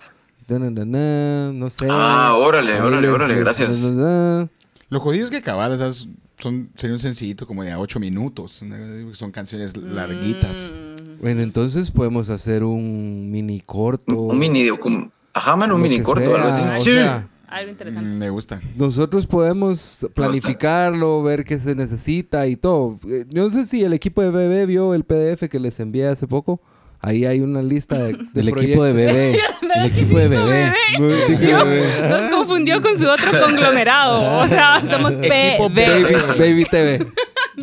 na, 0.49 0.59
na, 0.59 0.69
na, 0.71 0.85
na, 0.85 1.51
no 1.53 1.69
sé. 1.69 1.87
Ah, 1.89 2.33
órale, 2.37 2.79
órale, 2.81 3.09
órale, 3.09 3.35
gracias. 3.39 3.77
na, 3.77 3.91
na, 3.91 4.39
na. 4.41 4.49
Lo 4.89 4.99
jodido 4.99 5.25
es 5.25 5.31
que 5.31 5.41
cabal, 5.41 5.71
o 5.71 5.77
sea, 5.77 5.91
son, 6.39 6.67
sería 6.75 6.93
un 6.93 6.99
sencillito 6.99 7.47
como 7.47 7.63
de 7.63 7.71
a 7.71 7.79
ocho 7.79 7.99
minutos. 7.99 8.61
¿no? 8.63 9.13
Son 9.15 9.31
canciones 9.31 9.77
larguitas. 9.77 10.73
Mm. 10.75 11.10
Bueno, 11.21 11.41
entonces 11.41 11.91
podemos 11.91 12.29
hacer 12.29 12.63
un 12.63 13.29
mini 13.31 13.61
corto. 13.61 14.13
Un 14.21 14.39
mini, 14.39 14.69
como, 14.77 15.11
ajá, 15.33 15.55
man, 15.55 15.71
un 15.71 15.81
mini 15.81 16.01
corto, 16.01 16.25
sea, 16.25 16.35
algo 16.35 16.47
así. 16.49 16.79
o 16.79 16.83
Sí. 16.83 16.91
sea, 16.93 17.27
Algo 17.47 17.69
interesante. 17.71 18.09
Mm, 18.09 18.17
Me 18.17 18.29
gusta. 18.29 18.59
Nosotros 18.75 19.27
podemos 19.27 20.07
planificarlo, 20.15 21.21
ver 21.21 21.43
qué 21.43 21.59
se 21.59 21.75
necesita 21.75 22.47
y 22.47 22.55
todo. 22.55 22.97
Eh, 23.07 23.25
Yo 23.29 23.43
no 23.43 23.49
sé 23.51 23.65
si 23.65 23.83
el 23.83 23.93
equipo 23.93 24.21
de 24.21 24.29
BB 24.29 24.65
vio 24.67 24.93
el 24.93 25.03
PDF 25.03 25.47
que 25.49 25.59
les 25.59 25.79
envié 25.79 26.07
hace 26.07 26.27
poco. 26.27 26.59
Ahí 27.03 27.25
hay 27.25 27.41
una 27.41 27.61
lista 27.63 27.97
de, 27.97 28.13
de 28.13 28.27
Del 28.33 28.49
equipo 28.49 28.83
de 28.83 28.93
bebé. 28.93 29.39
El 29.75 29.85
equipo 29.85 30.17
de 30.17 30.27
bebé. 30.27 30.73
No, 30.99 31.07
dije 31.07 31.53
bebé. 31.53 31.83
Nos 32.09 32.25
confundió 32.31 32.81
con 32.81 32.97
su 32.97 33.07
otro 33.07 33.31
conglomerado. 33.39 34.43
O 34.43 34.47
sea, 34.47 34.81
somos 34.89 35.13
PB. 35.13 35.59
Baby, 35.73 36.15
Baby 36.37 36.63
TV. 36.65 37.07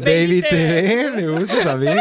Baby 0.04 0.42
TV, 0.48 1.10
me 1.16 1.38
gusta 1.38 1.62
también. 1.64 1.98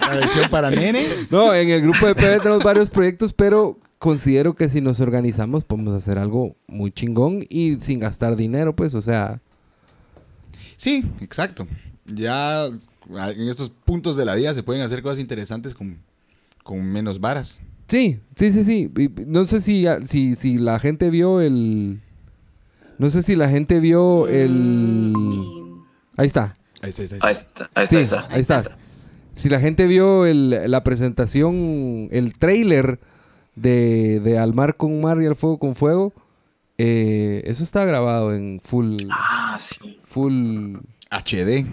La 0.00 0.14
versión 0.14 0.50
para 0.50 0.70
nenes. 0.70 1.30
No, 1.32 1.54
en 1.54 1.68
el 1.70 1.82
grupo 1.82 2.06
de 2.06 2.14
PB 2.14 2.42
tenemos 2.42 2.62
varios 2.64 2.90
proyectos, 2.90 3.32
pero 3.32 3.78
considero 3.98 4.54
que 4.54 4.68
si 4.68 4.80
nos 4.80 5.00
organizamos 5.00 5.64
podemos 5.64 5.94
hacer 5.94 6.18
algo 6.18 6.56
muy 6.66 6.90
chingón 6.90 7.44
y 7.48 7.76
sin 7.76 8.00
gastar 8.00 8.34
dinero, 8.36 8.74
pues, 8.74 8.94
o 8.94 9.00
sea, 9.02 9.40
Sí, 10.76 11.04
exacto. 11.20 11.66
Ya 12.06 12.66
en 12.66 13.48
estos 13.48 13.70
puntos 13.70 14.16
de 14.16 14.24
la 14.24 14.34
vida 14.34 14.52
se 14.54 14.62
pueden 14.64 14.82
hacer 14.82 15.00
cosas 15.02 15.20
interesantes 15.20 15.74
con, 15.74 15.98
con 16.64 16.82
menos 16.84 17.20
varas. 17.20 17.60
Sí, 17.88 18.18
sí, 18.34 18.52
sí, 18.52 18.64
sí. 18.64 18.90
No 19.26 19.46
sé 19.46 19.60
si, 19.60 19.84
si, 20.08 20.34
si 20.34 20.58
la 20.58 20.80
gente 20.80 21.10
vio 21.10 21.40
el... 21.40 22.00
No 22.98 23.10
sé 23.10 23.22
si 23.22 23.36
la 23.36 23.48
gente 23.48 23.78
vio 23.80 24.26
el... 24.28 25.12
Y- 25.16 25.62
Ahí 26.16 26.26
está. 26.26 26.56
Ahí 26.82 26.90
está, 26.90 27.02
ahí 27.02 27.06
está. 27.06 27.26
Ahí 27.26 27.32
está, 27.32 27.70
ahí 27.74 27.84
está, 27.84 27.86
Sí, 27.86 27.96
ahí 27.96 28.02
está. 28.02 28.26
ahí 28.30 28.40
está. 28.40 28.78
Si 29.34 29.48
la 29.48 29.60
gente 29.60 29.86
vio 29.86 30.26
el- 30.26 30.70
la 30.70 30.84
presentación, 30.84 32.08
el 32.10 32.34
trailer 32.38 32.98
de, 33.56 34.20
de 34.20 34.38
Al 34.38 34.52
Mar 34.54 34.76
con 34.76 35.00
Mar 35.00 35.20
y 35.22 35.26
Al 35.26 35.36
Fuego 35.36 35.58
con 35.58 35.74
Fuego, 35.74 36.12
eh, 36.78 37.42
eso 37.46 37.62
está 37.62 37.84
grabado 37.84 38.34
en 38.34 38.60
full... 38.62 38.96
Ah, 39.10 39.56
sí. 39.58 39.98
Full... 40.04 40.76
HD. 41.12 41.66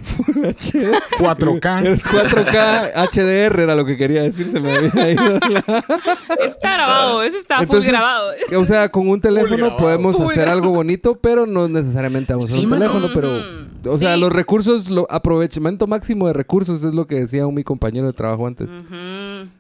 4K. 1.20 1.86
Es 1.88 2.04
4K 2.04 2.92
HDR 3.12 3.60
era 3.62 3.76
lo 3.76 3.86
que 3.86 3.96
quería 3.98 4.24
decir, 4.24 4.52
se 4.52 4.60
me 4.60 4.72
había 4.76 5.12
ido 5.12 5.40
la- 5.50 5.84
Está 6.46 6.74
grabado, 6.74 7.24
eso 7.24 7.38
está 7.38 7.56
full 7.58 7.64
Entonces, 7.64 7.92
grabado. 7.92 8.32
O 8.58 8.66
sea, 8.66 8.90
con 8.90 9.08
un 9.08 9.22
teléfono 9.22 9.78
podemos 9.78 10.16
Full 10.16 10.26
hacer 10.26 10.38
grabado. 10.42 10.58
algo 10.62 10.72
bonito, 10.76 11.16
pero 11.20 11.46
no 11.46 11.68
necesariamente 11.68 12.34
vamos 12.34 12.52
a 12.52 12.54
Sí, 12.54 12.62
un 12.66 12.70
mano. 12.70 12.82
teléfono, 12.86 13.08
pero 13.14 13.94
o 13.94 13.98
sea, 13.98 14.16
Sí. 14.16 14.20
los 14.20 14.32
recursos, 14.32 14.90
lo, 14.90 15.08
aprovechamiento 15.10 15.88
máximo 15.88 16.28
de 16.28 16.34
recursos 16.34 16.84
es 16.84 16.94
lo 16.94 17.08
que 17.08 17.16
decía 17.22 17.48
un 17.48 17.56
mi 17.56 17.64
compañero 17.64 18.08
de 18.08 18.14
trabajo 18.14 18.46
antes, 18.48 18.70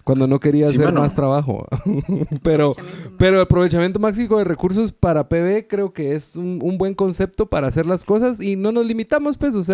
cuando 0.03 0.27
no 0.27 0.39
quería 0.39 0.67
Sí, 0.67 0.75
hacer 0.75 0.87
mano. 0.87 1.01
más 1.01 1.15
trabajo. 1.15 1.65
pero 2.43 2.71
Aprovechamiento 2.71 3.15
pero 3.17 3.41
aprovechamiento 3.41 3.99
máximo 3.99 4.37
de 4.37 4.43
recursos 4.43 4.91
para 4.91 5.27
PB 5.29 5.67
creo 5.67 5.93
que 5.93 6.15
es 6.15 6.35
un, 6.35 6.59
un 6.61 6.77
buen 6.77 6.93
concepto 6.95 7.45
para 7.47 7.67
hacer 7.67 7.85
las 7.85 8.03
cosas 8.05 8.41
y 8.41 8.55
no 8.55 8.71
nos 8.71 8.85
limitamos, 8.85 9.37
pues, 9.37 9.55
o 9.55 9.63
sea, 9.63 9.68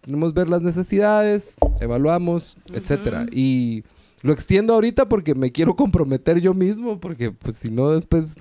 tenemos 0.00 0.34
ver 0.34 0.48
las 0.48 0.62
necesidades, 0.62 1.56
evaluamos, 1.80 2.56
etcétera. 2.72 3.26
Y 3.30 3.84
lo 4.22 4.32
extiendo 4.32 4.74
ahorita 4.74 5.08
porque 5.08 5.34
me 5.34 5.52
quiero 5.52 5.76
comprometer 5.76 6.40
yo 6.40 6.54
mismo, 6.54 7.00
porque 7.00 7.30
pues 7.32 7.56
si 7.56 7.70
no 7.70 7.90
después 7.90 8.34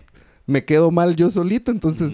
me 0.46 0.66
quedo 0.66 0.92
mal 0.92 1.16
yo 1.16 1.30
solito, 1.32 1.72
entonces... 1.72 2.14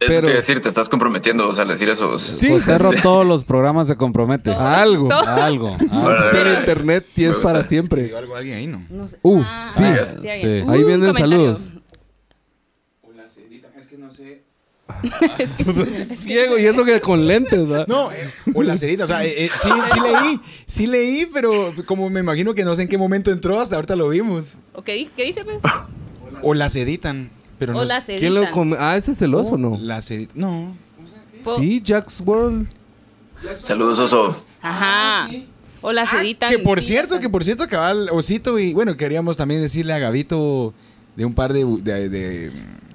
Eso 0.00 0.08
Pero 0.10 0.22
te 0.22 0.26
iba 0.26 0.32
a 0.32 0.36
decir, 0.36 0.60
te 0.60 0.68
estás 0.68 0.88
comprometiendo, 0.88 1.48
o 1.48 1.54
sea, 1.54 1.62
al 1.62 1.68
decir 1.68 1.88
eso. 1.88 2.18
Sí. 2.18 2.48
José 2.50 2.62
Cerro 2.64 2.90
todos 3.00 3.24
los 3.24 3.44
programas 3.44 3.86
se 3.86 3.96
compromete. 3.96 4.52
Algo. 4.52 5.10
Algo. 5.12 5.68
algo. 5.90 6.30
Pero 6.32 6.52
internet 6.58 7.06
y 7.14 7.24
es 7.24 7.36
para 7.36 7.62
siempre. 7.64 8.02
Digo 8.02 8.18
algo 8.18 8.34
a 8.34 8.38
alguien 8.38 8.56
ahí, 8.58 8.66
¿no? 8.66 8.84
No 8.90 9.06
sé. 9.06 9.18
Uh, 9.22 9.40
Ah, 9.44 9.68
sí. 9.70 9.84
ah, 9.84 10.04
Sí. 10.04 10.28
alguien. 10.28 10.68
Ahí 10.70 10.82
Uh, 10.82 10.86
vienen 10.86 11.14
saludos. 11.14 11.72
Hola, 13.02 13.28
Cedita. 13.28 13.68
Es 13.78 13.86
que 13.86 13.96
no 13.96 14.12
sé. 14.12 14.42
Ciego 16.22 16.58
y 16.58 16.66
eso 16.66 16.84
que 16.84 17.00
con 17.00 17.26
lentes, 17.26 17.68
¿verdad? 17.68 17.86
No, 17.88 18.12
eh, 18.12 18.30
o 18.54 18.62
la 18.62 18.76
Cedita. 18.76 19.04
O 19.04 19.06
sea, 19.06 19.24
eh, 19.24 19.44
eh, 19.46 19.50
sí, 19.60 19.68
sí 19.92 20.00
leí. 20.00 20.40
Sí 20.66 20.86
leí, 20.86 21.26
pero 21.32 21.72
como 21.86 22.10
me 22.10 22.20
imagino 22.20 22.54
que 22.54 22.64
no 22.64 22.74
sé 22.74 22.82
en 22.82 22.88
qué 22.88 22.98
momento 22.98 23.30
entró, 23.30 23.58
hasta 23.60 23.76
ahorita 23.76 23.96
lo 23.96 24.08
vimos. 24.08 24.56
Ok, 24.74 24.84
¿qué 24.84 25.24
dice 25.24 25.44
pues? 25.44 25.58
O 26.42 26.54
la 26.54 26.68
Ceditan. 26.68 27.30
Pero 27.58 27.72
no 27.72 27.80
O 27.80 27.84
la 27.84 28.00
sé- 28.00 28.16
¿Quién 28.18 28.34
lo 28.34 28.40
ceditan. 28.40 28.52
come? 28.54 28.76
Ah, 28.78 28.96
ese 28.96 29.12
es 29.12 29.22
el 29.22 29.34
oso, 29.34 29.56
¿no? 29.56 29.78
La 29.80 30.02
Cedita. 30.02 30.32
No. 30.36 30.76
Sí, 31.56 31.80
Jack's 31.84 32.20
World. 32.20 32.68
Saludos, 33.56 33.98
oso. 33.98 34.36
Ajá. 34.62 35.28
O 35.82 35.92
la 35.92 36.06
ceditan. 36.08 36.48
Ah, 36.48 36.52
Que 36.56 36.58
por 36.62 36.80
cierto, 36.82 37.20
que 37.20 37.28
por 37.28 37.44
cierto, 37.44 37.66
cabal, 37.68 38.08
Osito 38.10 38.58
y 38.58 38.72
bueno, 38.74 38.96
queríamos 38.96 39.36
también 39.36 39.60
decirle 39.60 39.92
a 39.92 39.98
Gabito 39.98 40.72
de 41.16 41.24
un 41.26 41.34
par 41.34 41.52
de, 41.52 41.64
bu- 41.66 41.80
de, 41.82 42.08
de- 42.08 42.50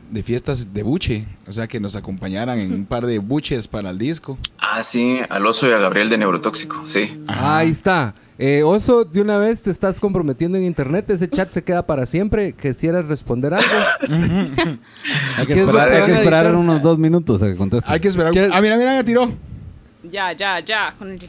de 0.09 0.23
fiestas 0.23 0.73
de 0.73 0.83
buche, 0.83 1.25
o 1.47 1.53
sea, 1.53 1.67
que 1.67 1.79
nos 1.79 1.95
acompañaran 1.95 2.59
en 2.59 2.73
un 2.73 2.85
par 2.85 3.05
de 3.05 3.19
buches 3.19 3.67
para 3.67 3.89
el 3.91 3.97
disco. 3.97 4.37
Ah, 4.59 4.83
sí, 4.83 5.19
al 5.29 5.45
oso 5.45 5.67
y 5.67 5.71
a 5.71 5.77
Gabriel 5.77 6.09
de 6.09 6.17
Neurotóxico, 6.17 6.83
sí. 6.87 7.21
Ahí 7.27 7.69
está. 7.69 8.13
Eh, 8.41 8.63
Oso, 8.63 9.03
de 9.03 9.19
una 9.21 9.37
vez 9.37 9.61
te 9.61 9.69
estás 9.69 9.99
comprometiendo 9.99 10.57
en 10.57 10.63
internet. 10.63 11.09
Ese 11.09 11.27
chat 11.29 11.51
se 11.51 11.61
queda 11.61 11.85
para 11.85 12.05
siempre. 12.05 12.53
Quisieras 12.53 13.05
responder 13.05 13.53
algo. 13.53 13.67
Hay 15.37 15.45
que 15.45 15.53
¿Qué 15.53 15.53
es 15.53 15.59
esperar, 15.59 15.89
que 15.89 15.95
hay 15.95 16.51
que 16.51 16.51
unos 16.55 16.81
dos 16.81 16.97
minutos 16.97 17.41
a 17.43 17.47
que 17.47 17.57
conteste. 17.57 17.91
Hay 17.91 17.99
que 17.99 18.07
esperar. 18.07 18.31
¿Qué? 18.31 18.49
Ah, 18.51 18.61
mira, 18.61 18.77
mira, 18.77 18.95
ya 18.95 19.03
tiró. 19.03 19.29
Ya, 20.09 20.31
ya, 20.31 20.59
ya. 20.61 20.93
Con 20.97 21.11
el... 21.11 21.19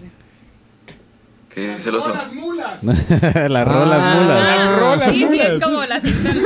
¿Qué 1.52 1.74
dice 1.74 1.88
el 1.88 1.96
oso? 1.96 2.14
mulas. 2.34 2.84
Las 2.84 3.66
rolas 3.66 4.00
Ah. 4.00 4.14
mulas. 4.20 4.44
Las 4.44 4.78
rolas 4.78 5.10
Sí, 5.12 5.18
sí, 5.18 5.24
mulas. 5.24 5.48
es 5.48 5.60
como 5.64 5.84
la 5.84 6.00
ceditan. 6.00 6.36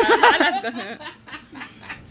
las 0.40 0.60
cosas. 0.62 0.84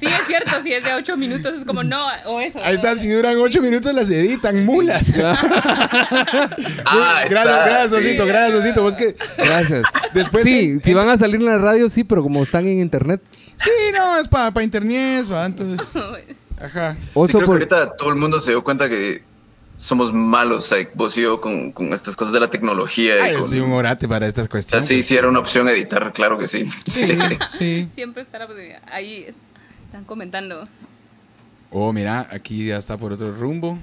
Sí, 0.03 0.13
es 0.13 0.27
cierto, 0.27 0.51
si 0.63 0.73
es 0.73 0.83
de 0.83 0.93
8 0.93 1.15
minutos, 1.17 1.53
es 1.59 1.65
como 1.65 1.83
no, 1.83 2.05
o 2.25 2.39
eso. 2.41 2.59
Ahí 2.63 2.75
están, 2.75 2.97
si 2.97 3.09
duran 3.09 3.37
ocho 3.37 3.61
minutos 3.61 3.93
las 3.93 4.09
editan, 4.11 4.65
mulas. 4.65 5.13
Ah, 6.85 7.23
gracias, 7.29 7.45
está, 7.45 7.65
gracias, 7.65 7.91
sí. 7.91 8.07
Osito, 8.09 8.25
gracias, 8.25 8.59
Osito. 8.59 8.81
Vos 8.83 8.95
que 8.95 9.15
Gracias. 9.37 9.83
después. 10.13 10.43
sí, 10.43 10.59
en- 10.71 10.81
si 10.81 10.93
van 10.93 11.09
a 11.09 11.17
salir 11.17 11.35
en 11.35 11.45
la 11.45 11.57
radio, 11.57 11.89
sí, 11.89 12.03
pero 12.03 12.21
como 12.23 12.43
están 12.43 12.65
en 12.67 12.79
internet. 12.79 13.21
Sí, 13.57 13.69
no, 13.93 14.17
es 14.19 14.27
para 14.27 14.63
internet, 14.63 15.25
va, 15.31 15.45
entonces. 15.45 15.91
Ajá. 16.61 16.93
Sí, 16.95 17.09
Oso 17.13 17.37
creo 17.39 17.47
por... 17.47 17.57
que 17.67 17.73
ahorita 17.75 17.95
todo 17.97 18.09
el 18.09 18.15
mundo 18.15 18.39
se 18.39 18.51
dio 18.51 18.63
cuenta 18.63 18.87
que 18.89 19.21
somos 19.75 20.13
malos, 20.13 20.71
like, 20.71 20.91
vos 20.93 21.17
y 21.17 21.21
yo, 21.23 21.41
con, 21.41 21.71
con 21.71 21.91
estas 21.93 22.15
cosas 22.15 22.33
de 22.33 22.39
la 22.39 22.49
tecnología. 22.49 23.17
y 23.17 23.21
Ay, 23.21 23.33
yo 23.33 23.39
con- 23.39 23.49
soy 23.49 23.59
un 23.59 23.73
orate 23.73 24.07
para 24.07 24.27
estas 24.27 24.43
o 24.43 24.45
sea, 24.45 24.51
cuestiones. 24.51 24.87
sí, 24.87 25.03
sí 25.03 25.15
era 25.17 25.27
una 25.27 25.39
opción 25.39 25.67
editar, 25.67 26.11
claro 26.13 26.37
que 26.37 26.47
sí. 26.47 26.65
Sí, 26.87 27.05
sí. 27.49 27.87
Siempre 27.93 28.21
está 28.21 28.39
la 28.39 28.47
posibilidad. 28.47 28.81
Ahí 28.91 29.27
están 29.93 30.05
comentando. 30.05 30.67
Oh, 31.69 31.93
mira, 31.93 32.27
aquí 32.31 32.65
ya 32.65 32.77
está 32.77 32.97
por 32.97 33.13
otro 33.13 33.31
rumbo. 33.31 33.77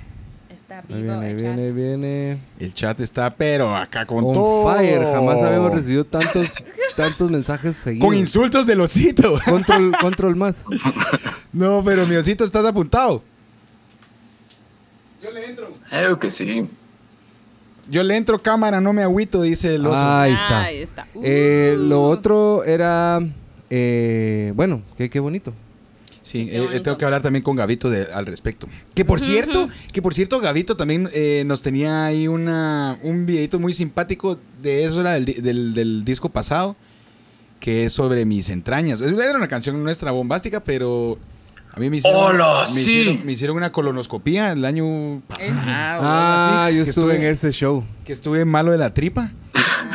Está 0.48 0.80
Ahí 0.80 1.02
vivo. 1.02 1.20
viene, 1.20 1.24
ahí 1.26 1.30
el 1.30 1.36
viene, 1.36 1.66
chat. 1.68 1.74
viene. 1.76 2.38
El 2.58 2.74
chat 2.74 3.00
está, 3.00 3.30
pero 3.36 3.76
acá 3.76 4.04
con 4.06 4.24
On 4.24 4.32
todo. 4.32 4.74
fire. 4.74 5.04
Jamás 5.04 5.40
habíamos 5.40 5.72
recibido 5.72 6.04
tantos, 6.04 6.54
tantos 6.96 7.30
mensajes 7.30 7.76
seguidos. 7.76 8.08
Con 8.08 8.16
insultos 8.16 8.66
del 8.66 8.80
osito. 8.80 9.38
Control, 9.44 9.92
control 10.00 10.34
más. 10.34 10.64
no, 11.52 11.80
pero 11.84 12.04
mi 12.08 12.16
osito, 12.16 12.42
estás 12.42 12.64
apuntado. 12.64 13.22
Yo 15.22 15.30
le 15.30 15.48
entro. 15.48 15.72
Creo 15.90 16.18
que 16.18 16.28
sí. 16.32 16.68
Yo 17.88 18.02
le 18.02 18.16
entro 18.16 18.42
cámara, 18.42 18.80
no 18.80 18.92
me 18.92 19.02
agüito, 19.04 19.42
dice 19.42 19.76
el 19.76 19.86
oso. 19.86 19.96
Ahí 19.96 20.32
está. 20.32 20.62
Ahí 20.62 20.82
está. 20.82 21.06
Eh, 21.22 21.76
lo 21.78 22.00
Uh. 22.00 22.04
otro 22.10 22.64
era... 22.64 23.20
eh, 23.68 24.52
bueno, 24.56 24.82
qué, 24.98 25.08
qué 25.08 25.20
bonito. 25.20 25.52
Sí, 26.22 26.48
eh, 26.50 26.60
bonito. 26.60 26.82
tengo 26.82 26.98
que 26.98 27.04
hablar 27.06 27.22
también 27.22 27.42
con 27.42 27.56
Gavito 27.56 27.88
de- 27.88 28.08
al 28.12 28.26
respecto. 28.26 28.68
Que 28.94 29.04
por 29.04 29.20
cierto, 29.20 29.68
que 29.92 30.02
por 30.02 30.12
cierto, 30.14 30.38
Gavito 30.40 30.76
también 30.76 31.08
eh, 31.14 31.44
nos 31.46 31.62
tenía 31.62 32.04
ahí 32.06 32.28
una, 32.28 32.98
un 33.02 33.24
videito 33.26 33.58
muy 33.58 33.72
simpático 33.72 34.38
de 34.62 34.84
eso 34.84 35.00
era 35.00 35.12
del, 35.14 35.24
del- 35.24 35.72
del 35.74 36.04
disco 36.04 36.28
pasado, 36.28 36.76
que 37.58 37.84
es 37.86 37.92
sobre 37.94 38.24
mis 38.26 38.48
entrañas. 38.50 39.00
Es- 39.00 39.12
Era 39.18 39.36
una 39.36 39.48
canción 39.48 39.82
nuestra 39.82 40.10
bombástica, 40.10 40.60
pero 40.60 41.18
a 41.72 41.80
mí 41.80 41.88
me 41.88 41.98
hicieron, 41.98 42.20
¡Hola, 42.34 42.66
me 42.68 42.74
sí! 42.74 42.80
hicieron, 42.80 43.26
me 43.26 43.32
hicieron 43.32 43.56
una 43.56 43.72
colonoscopía 43.72 44.52
el 44.52 44.64
año 44.64 45.22
pasado. 45.28 46.00
Ah, 46.02 46.66
así, 46.66 46.76
yo 46.76 46.84
que 46.84 46.90
estuve 46.90 47.16
en 47.16 47.22
ese 47.22 47.50
show. 47.52 47.82
que 48.04 48.12
estuve 48.12 48.44
malo 48.44 48.72
de 48.72 48.78
la 48.78 48.92
tripa. 48.92 49.32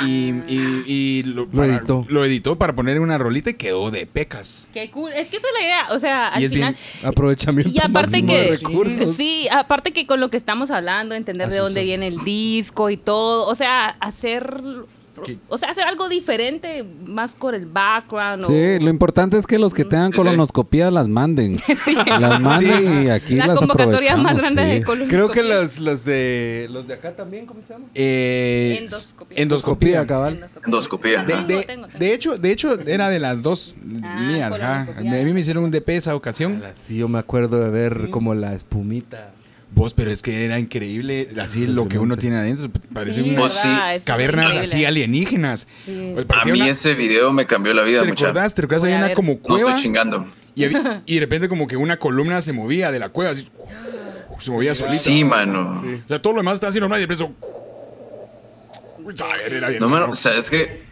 Y, 0.03 0.29
y- 0.47 0.83
y 0.85 1.23
lo, 1.23 1.41
Lo 1.43 1.47
para- 1.47 1.75
editó. 1.77 2.05
lo 2.09 2.25
editó 2.25 2.55
para 2.55 2.73
poner 2.73 2.99
una 2.99 3.17
rolita 3.17 3.49
y 3.51 3.53
quedó 3.53 3.91
de 3.91 4.05
pecas. 4.05 4.69
Qué 4.73 4.89
cool. 4.91 5.11
Es 5.13 5.27
que 5.27 5.37
esa 5.37 5.47
es 5.47 5.53
la 5.53 5.61
idea. 5.65 5.87
O 5.91 5.99
sea, 5.99 6.27
al 6.29 6.43
es 6.43 6.49
bien- 6.51 6.75
final. 6.75 7.09
Aprovechamiento 7.09 7.71
Y 7.73 7.79
aparte 7.79 8.21
máximo 8.21 8.33
de 8.33 8.43
que, 8.45 8.51
recursos. 8.57 9.15
sí, 9.15 9.47
aparte 9.51 9.91
que 9.93 10.05
con 10.05 10.19
lo 10.19 10.29
que 10.29 10.37
estamos 10.37 10.71
hablando, 10.71 11.15
entender 11.15 11.49
de 11.49 11.57
dónde 11.57 11.81
son. 11.81 11.85
viene 11.87 12.07
el 12.07 12.23
disco 12.23 12.89
y 12.89 12.97
todo, 12.97 13.47
o 13.47 13.55
sea, 13.55 13.95
hacer. 13.99 14.53
O 15.47 15.57
sea, 15.57 15.69
hacer 15.69 15.83
algo 15.85 16.09
diferente, 16.09 16.85
más 17.05 17.33
con 17.35 17.55
el 17.55 17.65
background. 17.65 18.45
Sí, 18.47 18.53
o, 18.53 18.83
lo 18.85 18.89
importante 18.89 19.37
es 19.37 19.47
que 19.47 19.57
los 19.59 19.73
que 19.73 19.85
tengan 19.85 20.11
colonoscopía 20.11 20.91
las 20.91 21.07
manden. 21.07 21.59
Las 22.19 22.39
manden 22.39 23.03
y 23.05 23.09
aquí 23.09 23.35
la 23.35 23.47
las 23.47 23.59
convocatoria 23.59 24.15
más 24.17 24.37
grande 24.37 24.63
sí. 24.63 24.69
de 24.79 24.83
colonoscopia. 24.83 25.17
Creo 25.17 25.31
que 25.31 25.43
los, 25.43 25.79
los 25.79 26.05
de 26.05 26.67
los 26.71 26.87
de 26.87 26.93
acá 26.93 27.15
también, 27.15 27.45
¿cómo 27.45 27.61
se 27.61 27.73
llama? 27.73 27.85
Eh, 27.93 28.77
Endoscopía. 28.79 29.37
Endoscopía. 29.41 30.07
cabal. 30.07 30.45
Endoscopía. 30.65 31.23
De, 31.23 31.33
Tengo, 31.33 31.47
de- 31.47 31.63
tengo, 31.63 31.87
tengo. 31.87 31.99
de 31.99 32.13
hecho, 32.13 32.37
de 32.37 32.51
hecho, 32.51 32.79
era 32.87 33.09
de 33.09 33.19
las 33.19 33.41
dos 33.41 33.75
Ah, 34.03 34.19
mías. 34.27 34.51
ajá. 34.51 34.87
A 34.97 35.01
mí 35.01 35.33
me 35.33 35.39
hicieron 35.39 35.63
un 35.63 35.71
DP 35.71 35.89
esa 35.89 36.15
ocasión. 36.15 36.61
Sí, 36.75 36.97
yo 36.97 37.07
me 37.07 37.19
acuerdo 37.19 37.59
de 37.59 37.69
ver 37.69 38.09
como 38.09 38.33
la 38.33 38.53
espumita. 38.53 39.31
Vos, 39.75 39.93
pero 39.93 40.09
es 40.09 40.21
que 40.21 40.45
era 40.45 40.57
increíble 40.57 41.29
así 41.41 41.67
lo 41.67 41.87
que 41.89 41.99
uno 41.99 42.15
tiene 42.17 42.37
adentro. 42.37 42.69
Parece 42.93 43.21
Sí, 43.23 43.29
una 43.29 43.39
Vos 43.41 43.53
sí, 43.53 43.67
verdad, 43.67 43.95
es 43.95 44.03
cavernas 44.05 44.45
increíble. 44.55 44.67
así 44.75 44.85
alienígenas. 44.85 45.67
Sí. 45.85 46.11
Pues 46.15 46.25
A 46.29 46.45
mí 46.45 46.51
una- 46.61 46.69
ese 46.69 46.93
video 46.95 47.31
me 47.33 47.45
cambió 47.45 47.73
la 47.73 47.83
vida, 47.83 48.01
¿Te 48.01 48.07
mucha. 48.07 48.27
recordás? 48.27 48.55
¿Te 48.55 48.61
recordás? 48.61 48.83
Había 48.85 48.97
una 48.97 49.13
como 49.13 49.33
No 49.33 49.39
cueva. 49.41 49.71
estoy 49.71 49.83
chingando. 49.83 50.27
y, 50.55 50.63
había- 50.63 51.03
y 51.05 51.15
de 51.15 51.19
repente 51.19 51.49
como 51.49 51.67
que 51.67 51.75
una 51.75 51.97
columna 51.97 52.41
se 52.41 52.53
movía 52.53 52.89
de 52.91 52.99
la 52.99 53.09
cueva. 53.09 53.31
Así, 53.31 53.47
se 54.39 54.51
movía 54.51 54.73
solita. 54.75 54.97
Sí, 54.97 55.23
mano. 55.25 55.83
O 56.05 56.07
sea, 56.07 56.21
todo 56.21 56.33
lo 56.33 56.39
demás 56.39 56.53
estaba 56.55 56.69
haciendo 56.69 56.85
normal 56.87 56.99
y 56.99 57.05
de 57.05 57.07
repente... 57.13 57.23
eso- 57.23 57.35
Era 59.55 59.67
bien 59.69 59.79
No, 59.79 59.89
mano, 59.89 60.07
o 60.11 60.15
sea, 60.15 60.35
es 60.37 60.49
que 60.49 60.83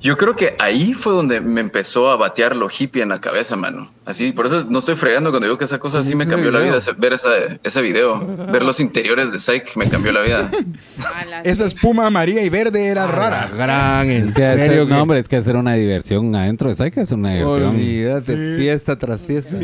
yo 0.00 0.16
creo 0.16 0.34
que 0.34 0.56
ahí 0.58 0.94
fue 0.94 1.12
donde 1.12 1.40
me 1.42 1.60
empezó 1.60 2.10
a 2.10 2.16
batear 2.16 2.56
lo 2.56 2.68
hippie 2.70 3.02
en 3.02 3.10
la 3.10 3.20
cabeza, 3.20 3.54
mano. 3.56 3.92
Así, 4.06 4.32
por 4.32 4.46
eso 4.46 4.64
no 4.68 4.78
estoy 4.78 4.94
fregando 4.94 5.30
cuando 5.30 5.46
digo 5.46 5.58
que 5.58 5.66
esa 5.66 5.78
cosa 5.78 6.02
sí 6.02 6.14
me 6.14 6.26
cambió 6.26 6.50
la 6.50 6.60
vida. 6.60 6.78
Ver 6.96 7.12
esa, 7.12 7.30
ese 7.62 7.82
video, 7.82 8.24
ver 8.50 8.62
los 8.62 8.80
interiores 8.80 9.30
de 9.32 9.38
Psych 9.40 9.76
me 9.76 9.88
cambió 9.90 10.12
la 10.12 10.22
vida. 10.22 10.50
Esa 11.44 11.64
espuma 11.66 12.06
amarilla 12.06 12.42
y 12.42 12.48
verde 12.48 12.86
era 12.86 13.06
rara. 13.06 13.50
Gran, 13.56 14.10
en 14.10 14.28
Es 14.28 14.34
serio. 14.34 14.84
no, 14.86 15.02
hombre, 15.02 15.18
es 15.18 15.28
que 15.28 15.36
hacer 15.36 15.56
una 15.56 15.74
diversión 15.74 16.34
adentro 16.34 16.72
de 16.74 16.90
que 16.90 17.00
hacer 17.00 17.18
una 17.18 17.34
diversión. 17.34 17.68
Olvídate, 17.68 18.56
fiesta 18.56 18.98
tras 18.98 19.22
fiesta. 19.22 19.58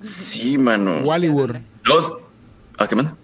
Sí, 0.00 0.58
mano. 0.58 1.00
Wallywood. 1.02 1.56
Los... 1.84 2.16
¿A 2.78 2.86
qué 2.86 2.96
manda? 2.96 3.14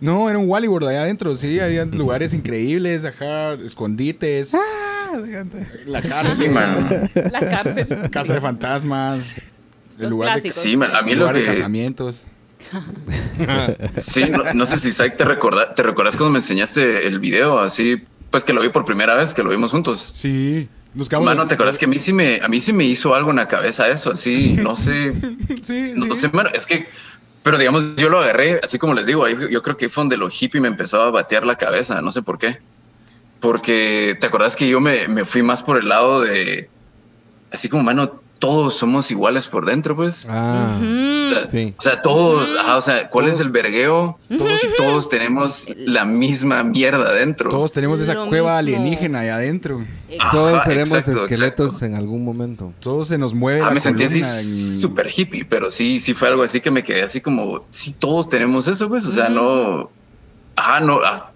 No, 0.00 0.28
era 0.28 0.38
un 0.38 0.48
Wallywood 0.48 0.88
allá 0.88 1.02
adentro, 1.02 1.36
sí, 1.36 1.58
había 1.58 1.84
lugares 1.86 2.34
increíbles, 2.34 3.04
ajá, 3.04 3.54
escondites. 3.54 4.54
La 5.86 6.00
Sí, 6.00 6.08
cárcel, 6.08 6.50
mano. 6.50 6.88
La 7.30 7.40
cárcel. 7.48 8.10
casa 8.10 8.34
de 8.34 8.40
fantasmas, 8.40 9.38
el 9.96 10.02
Los 10.02 10.10
lugar 10.10 10.34
de, 10.36 10.42
clásicos. 10.42 10.62
Sí, 10.62 10.76
man. 10.76 10.94
A 10.94 11.02
mí 11.02 11.12
lo 11.12 11.20
lugar 11.20 11.34
de 11.34 11.40
que... 11.42 11.46
casamientos. 11.46 12.24
Sí, 13.96 14.28
no, 14.28 14.42
no 14.54 14.66
sé 14.66 14.78
si 14.78 14.90
Saik 14.90 15.16
te 15.16 15.24
recorda, 15.24 15.74
te 15.74 15.82
recuerdas 15.82 16.16
cuando 16.16 16.32
me 16.32 16.38
enseñaste 16.38 17.06
el 17.06 17.20
video 17.20 17.60
así, 17.60 18.02
pues 18.30 18.44
que 18.44 18.52
lo 18.52 18.60
vi 18.60 18.70
por 18.70 18.84
primera 18.84 19.14
vez, 19.14 19.34
que 19.34 19.42
lo 19.42 19.50
vimos 19.50 19.70
juntos. 19.70 20.00
Sí. 20.14 20.68
Nos 20.94 21.12
Mano, 21.12 21.46
¿te 21.46 21.54
acuerdas 21.54 21.76
que 21.76 21.84
a 21.84 21.88
mí 21.88 21.98
sí 21.98 22.14
me, 22.14 22.40
a 22.40 22.48
mí 22.48 22.58
sí 22.58 22.72
me 22.72 22.84
hizo 22.84 23.14
algo 23.14 23.30
en 23.30 23.36
la 23.36 23.46
cabeza 23.46 23.86
eso? 23.86 24.12
Así, 24.12 24.54
no 24.54 24.74
sé, 24.74 25.12
Sí, 25.62 25.92
no, 25.94 26.14
sí. 26.14 26.22
sé, 26.22 26.28
mano, 26.30 26.48
es 26.54 26.66
que, 26.66 26.86
pero 27.42 27.58
digamos, 27.58 27.96
yo 27.96 28.08
lo 28.08 28.18
agarré, 28.20 28.60
así 28.64 28.78
como 28.78 28.94
les 28.94 29.06
digo, 29.06 29.24
ahí 29.26 29.36
yo 29.50 29.62
creo 29.62 29.76
que 29.76 29.90
fue 29.90 30.02
donde 30.02 30.16
lo 30.16 30.28
hippie 30.30 30.60
me 30.60 30.68
empezó 30.68 31.02
a 31.02 31.10
batear 31.10 31.44
la 31.44 31.56
cabeza, 31.56 32.00
no 32.00 32.10
sé 32.10 32.22
por 32.22 32.38
qué. 32.38 32.60
Porque 33.40 34.16
te 34.20 34.26
acuerdas 34.26 34.56
que 34.56 34.68
yo 34.68 34.80
me, 34.80 35.08
me 35.08 35.24
fui 35.24 35.42
más 35.42 35.62
por 35.62 35.76
el 35.78 35.88
lado 35.88 36.20
de, 36.22 36.68
así 37.52 37.68
como, 37.68 37.82
mano, 37.82 38.20
todos 38.38 38.76
somos 38.76 39.10
iguales 39.10 39.46
por 39.46 39.64
dentro, 39.64 39.96
pues. 39.96 40.26
Ah, 40.30 40.78
O 40.78 41.30
sea, 41.34 41.48
sí. 41.48 41.74
O 41.78 41.82
sea, 41.82 42.02
todos, 42.02 42.54
ajá, 42.58 42.76
o 42.76 42.80
sea, 42.82 43.08
¿cuál 43.08 43.28
es 43.28 43.40
el 43.40 43.50
vergueo? 43.50 44.18
Todos 44.36 44.62
y 44.62 44.68
todos 44.76 45.08
tenemos 45.08 45.66
la 45.76 46.04
misma 46.04 46.62
mierda 46.62 47.12
dentro. 47.12 47.48
Todos 47.50 47.72
tenemos 47.72 48.00
esa 48.00 48.12
Lo 48.14 48.26
cueva 48.26 48.60
mismo. 48.62 48.78
alienígena 48.78 49.20
ahí 49.20 49.28
adentro. 49.28 49.84
Todos 50.32 50.64
seremos 50.64 50.92
exacto, 50.92 51.24
esqueletos 51.24 51.66
exacto. 51.66 51.86
en 51.86 51.94
algún 51.94 52.24
momento. 52.24 52.72
Todos 52.80 53.08
se 53.08 53.16
nos 53.18 53.32
mueve 53.34 53.60
Ah, 53.62 53.66
la 53.68 53.70
me 53.72 53.80
sentí 53.80 54.04
así 54.04 54.18
en- 54.20 54.80
súper 54.80 55.08
hippie, 55.14 55.44
pero 55.46 55.70
sí, 55.70 55.98
sí 56.00 56.12
fue 56.12 56.28
algo 56.28 56.42
así 56.42 56.60
que 56.60 56.70
me 56.70 56.82
quedé 56.82 57.02
así 57.02 57.20
como, 57.22 57.64
sí, 57.70 57.94
todos 57.98 58.28
tenemos 58.28 58.66
eso, 58.68 58.88
pues, 58.88 59.06
o 59.06 59.10
sea, 59.12 59.28
no, 59.30 59.90
ajá, 60.56 60.80
no, 60.80 61.00
ah, 61.04 61.32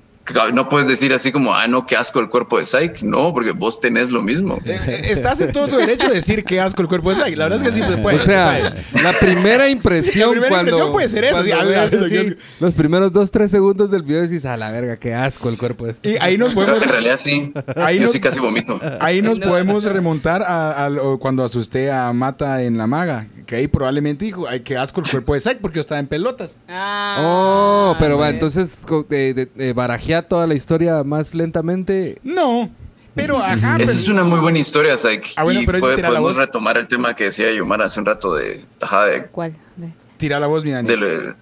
no 0.52 0.68
puedes 0.68 0.88
decir 0.88 1.12
así 1.12 1.32
como, 1.32 1.54
ah, 1.54 1.66
no, 1.66 1.86
qué 1.86 1.96
asco 1.96 2.20
el 2.20 2.28
cuerpo 2.28 2.58
de 2.58 2.64
Psyche, 2.64 3.04
no, 3.04 3.32
porque 3.32 3.52
vos 3.52 3.80
tenés 3.80 4.10
lo 4.10 4.22
mismo. 4.22 4.58
Eh, 4.64 4.80
eh, 4.86 5.00
Estás 5.10 5.40
en 5.40 5.52
todo 5.52 5.68
tu 5.68 5.76
derecho 5.76 6.08
de 6.08 6.14
decir 6.14 6.44
que 6.44 6.60
asco 6.60 6.82
el 6.82 6.88
cuerpo 6.88 7.10
de 7.10 7.16
Sai. 7.16 7.34
La 7.36 7.44
verdad 7.44 7.64
es 7.64 7.64
que 7.64 7.72
sí 7.72 7.82
puede. 8.02 8.16
o 8.16 8.24
sea, 8.24 8.74
la 9.02 9.12
primera 9.20 9.68
impresión 9.70 10.28
la 10.28 10.32
primera 10.32 10.48
cuando... 10.48 10.70
impresión 10.70 10.92
puede 10.92 11.08
ser 11.08 11.24
eso, 11.24 11.44
sí, 11.44 11.52
así, 11.52 11.96
qué 12.08 12.36
los 12.60 12.74
primeros 12.74 13.12
dos, 13.12 13.30
tres 13.30 13.50
segundos 13.50 13.90
del 13.90 14.02
video 14.02 14.22
decís, 14.22 14.44
a 14.44 14.56
la 14.56 14.70
verga, 14.70 14.96
qué 14.96 15.14
asco 15.14 15.48
el 15.48 15.58
cuerpo. 15.58 15.86
de 15.86 15.92
este". 15.92 16.10
Y 16.10 16.16
ahí 16.20 16.38
nos 16.38 16.52
podemos, 16.52 16.82
en 16.82 16.88
realidad 16.88 17.16
sí, 17.16 17.52
Ahí 17.76 18.00
yo 18.00 18.08
sí 18.12 18.20
casi 18.20 18.40
vomito. 18.40 18.78
ahí 19.00 19.22
nos 19.22 19.38
No, 19.38 19.48
podemos 19.48 19.84
remontar 19.84 20.42
a, 20.46 20.90
cuando 21.18 21.44
asusté 21.44 21.90
a 21.90 22.12
Mata 22.12 22.62
en 22.62 22.76
la 22.78 22.86
maga. 22.86 23.26
Que 23.50 23.56
ahí 23.56 23.66
probablemente 23.66 24.24
dijo, 24.24 24.46
ay, 24.48 24.60
qué 24.60 24.76
asco 24.76 25.00
el 25.00 25.10
cuerpo 25.10 25.34
de 25.34 25.40
Sai 25.40 25.56
porque 25.56 25.74
yo 25.78 25.80
estaba 25.80 25.98
en 25.98 26.06
pelotas. 26.06 26.56
Ah, 26.68 27.16
Oh, 27.18 27.96
pero 27.98 28.16
va, 28.16 28.30
entonces 28.30 28.78
co- 28.86 29.02
de, 29.02 29.34
de- 29.34 29.46
de 29.46 29.72
barajea 29.72 30.22
toda 30.22 30.46
la 30.46 30.54
historia 30.54 31.02
más 31.02 31.34
lentamente. 31.34 32.20
No, 32.22 32.70
pero 33.12 33.38
ajá. 33.38 33.56
Esa 33.56 33.78
pero- 33.78 33.90
es 33.90 34.06
una 34.06 34.22
muy 34.22 34.38
buena 34.38 34.60
historia, 34.60 34.96
Psyche. 34.96 35.32
Ah, 35.34 35.42
bueno, 35.42 35.62
y 35.62 35.66
pero 35.66 35.78
ahí 35.78 35.80
sí 35.80 35.84
puede- 35.84 35.96
tira 35.96 36.10
la 36.10 36.18
podemos 36.20 36.36
voz. 36.36 36.46
retomar 36.46 36.78
el 36.78 36.86
tema 36.86 37.12
que 37.16 37.24
decía 37.24 37.50
Yomar 37.52 37.82
hace 37.82 37.98
un 37.98 38.06
rato 38.06 38.32
de, 38.36 38.64
ajá, 38.80 39.06
de 39.06 39.26
¿Cuál? 39.26 39.56
De- 39.74 39.92
Tira 40.16 40.38
la 40.38 40.46
voz, 40.46 40.64
mi 40.64 40.70
Dani. 40.70 40.86
del- 40.88 41.34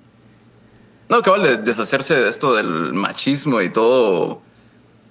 no, 1.10 1.20
cabal, 1.20 1.42
de 1.42 1.56
deshacerse 1.58 2.14
de 2.14 2.30
esto 2.30 2.54
del 2.54 2.94
machismo 2.94 3.60
y 3.60 3.68
todo, 3.68 4.40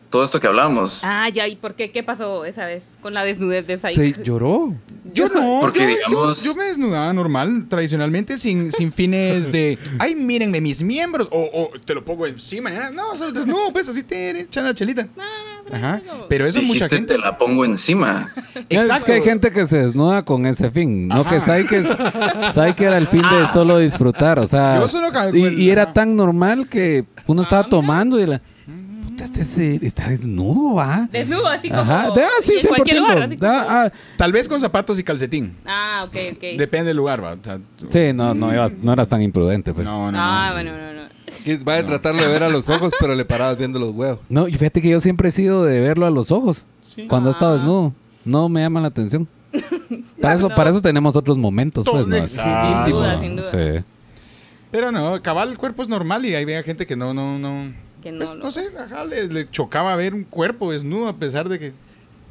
todo 0.10 0.24
esto 0.24 0.40
que 0.40 0.48
hablamos. 0.48 1.02
Ah, 1.04 1.28
ya, 1.30 1.48
¿y 1.48 1.56
por 1.56 1.76
qué? 1.76 1.92
¿Qué 1.92 2.02
pasó 2.04 2.46
esa 2.46 2.66
vez 2.66 2.84
con 3.02 3.14
la 3.14 3.24
desnudez 3.24 3.68
de 3.68 3.76
Se 3.78 3.94
Saik? 3.94 4.24
lloró. 4.24 4.74
Yo 5.14 5.28
no, 5.30 5.60
Porque, 5.62 5.80
yo, 5.82 5.88
digamos- 5.88 6.44
yo- 6.44 6.52
yo 6.52 6.56
me 6.58 6.66
desnudaba 6.66 7.12
normal, 7.14 7.66
tradicionalmente, 7.70 8.38
sin, 8.38 8.72
sin 8.72 8.92
fines 8.92 9.52
de, 9.52 9.78
ay, 10.00 10.16
mírenme 10.16 10.62
mis 10.62 10.82
miembros, 10.82 11.28
o, 11.32 11.50
o 11.54 11.80
te 11.80 11.96
lo 11.96 12.04
pongo 12.04 12.28
encima, 12.28 12.70
no, 12.94 13.18
solo 13.18 13.32
desnudo, 13.32 13.72
pues, 13.72 13.88
así, 13.90 14.04
te 14.04 14.42
echando 14.42 14.70
la 14.70 14.76
chelita. 14.76 15.08
Ajá, 15.72 16.02
pero 16.30 16.46
eso 16.46 16.60
Dijiste, 16.60 16.84
mucha 16.86 16.96
gente... 16.96 17.14
te 17.16 17.20
la 17.20 17.38
pongo 17.38 17.66
encima. 17.66 18.32
Es 18.70 19.04
que 19.04 19.14
hay 19.14 19.22
gente 19.22 19.52
que 19.52 19.68
se 19.68 19.78
desnuda 19.78 20.24
con 20.24 20.46
ese 20.46 20.72
fin. 20.72 21.08
No 21.08 21.22
Ajá. 21.22 21.30
que 21.30 21.40
sabe 21.42 21.66
que, 22.76 22.86
era 22.86 22.98
el 22.98 23.08
fin 23.08 23.22
de 23.22 23.48
solo 23.52 23.78
disfrutar. 23.78 24.40
O 24.40 24.48
sea, 24.48 24.80
Yo 24.80 24.88
solo 24.88 25.08
y, 25.34 25.48
y 25.64 25.70
era 25.70 25.94
tan 25.94 26.16
normal 26.16 26.68
que 26.70 27.06
uno 27.26 27.42
estaba 27.42 27.68
tomando 27.68 28.20
y 28.20 28.26
la. 28.28 28.42
Está 29.26 30.10
desnudo, 30.10 30.76
¿va? 30.76 31.10
Desnudo, 31.12 31.48
así 31.48 31.70
como. 31.70 31.82
Ajá, 31.82 32.10
de- 32.12 32.24
ah, 32.24 32.30
sí, 32.42 32.54
y 32.56 32.60
en 32.60 32.68
cualquier 32.68 32.98
100%. 32.98 33.00
lugar, 33.00 33.22
así 33.24 33.38
como- 33.38 33.52
Da- 33.52 33.84
ah, 33.86 33.92
Tal 34.18 34.32
vez 34.32 34.48
con 34.48 34.60
zapatos 34.60 35.00
y 35.00 35.04
calcetín. 35.04 35.56
Ah, 35.66 36.04
ok, 36.08 36.16
ok. 36.34 36.42
Depende 36.58 36.88
del 36.90 36.98
lugar, 36.98 37.24
va. 37.24 37.34
O 37.34 37.38
sea, 37.38 37.60
sí, 37.88 38.14
no, 38.14 38.34
no, 38.34 38.54
ibas- 38.54 38.76
no 38.82 38.94
eras 38.94 39.10
tan 39.10 39.22
imprudente, 39.22 39.74
pues. 39.74 39.86
no, 39.86 40.06
no, 40.06 40.12
no. 40.12 40.18
Ah, 40.20 40.50
bueno, 40.54 40.72
no, 40.78 40.94
no. 40.94 41.08
Que 41.44 41.58
va 41.58 41.76
a 41.78 41.84
tratarlo 41.86 42.22
de 42.22 42.28
ver 42.28 42.44
a 42.44 42.50
los 42.50 42.68
ojos, 42.70 42.94
pero 43.00 43.16
le 43.16 43.26
parabas 43.26 43.58
viendo 43.58 43.80
los 43.80 43.92
huevos. 43.94 44.20
No, 44.30 44.48
y 44.48 44.54
fíjate 44.54 44.82
que 44.82 44.90
yo 44.90 45.00
siempre 45.02 45.30
he 45.30 45.32
sido 45.32 45.64
de 45.66 45.80
verlo 45.80 46.06
a 46.06 46.10
los 46.12 46.32
ojos. 46.32 46.66
Cuando 47.08 47.30
he 47.30 47.32
estado 47.32 47.52
Ah. 47.52 47.56
desnudo. 47.56 47.94
No 48.26 48.50
me 48.50 48.62
llama 48.62 48.82
la 48.82 48.88
atención. 48.88 49.28
Para 50.22 50.36
eso, 50.36 50.50
No. 50.50 50.56
para 50.56 50.72
eso 50.72 50.82
tenemos 50.82 51.16
otros 51.16 51.38
momentos, 51.38 51.86
pues, 51.90 52.06
¿no? 52.08 52.28
Sin 52.28 52.42
duda, 52.92 53.18
sin 53.18 53.36
duda. 53.38 53.52
Sí. 53.52 53.84
Pero 54.72 54.92
no, 54.92 55.22
cabal, 55.22 55.50
el 55.52 55.58
cuerpo 55.58 55.82
es 55.84 55.88
normal 55.88 56.26
y 56.26 56.36
ahí 56.36 56.44
ve 56.44 56.62
gente 56.64 56.86
que 56.86 56.96
no, 56.98 57.14
no, 57.14 57.40
no. 57.40 57.72
Que 58.08 58.12
no, 58.14 58.20
pues, 58.26 58.36
no. 58.38 58.44
no 58.46 58.52
sé, 58.52 58.70
ajá, 58.80 59.04
le, 59.06 59.28
le 59.28 59.50
chocaba 59.50 59.96
ver 59.98 60.14
un 60.14 60.24
cuerpo 60.24 60.72
desnudo 60.72 61.08
a 61.10 61.16
pesar 61.18 61.50
de 61.50 61.60
que 61.60 61.74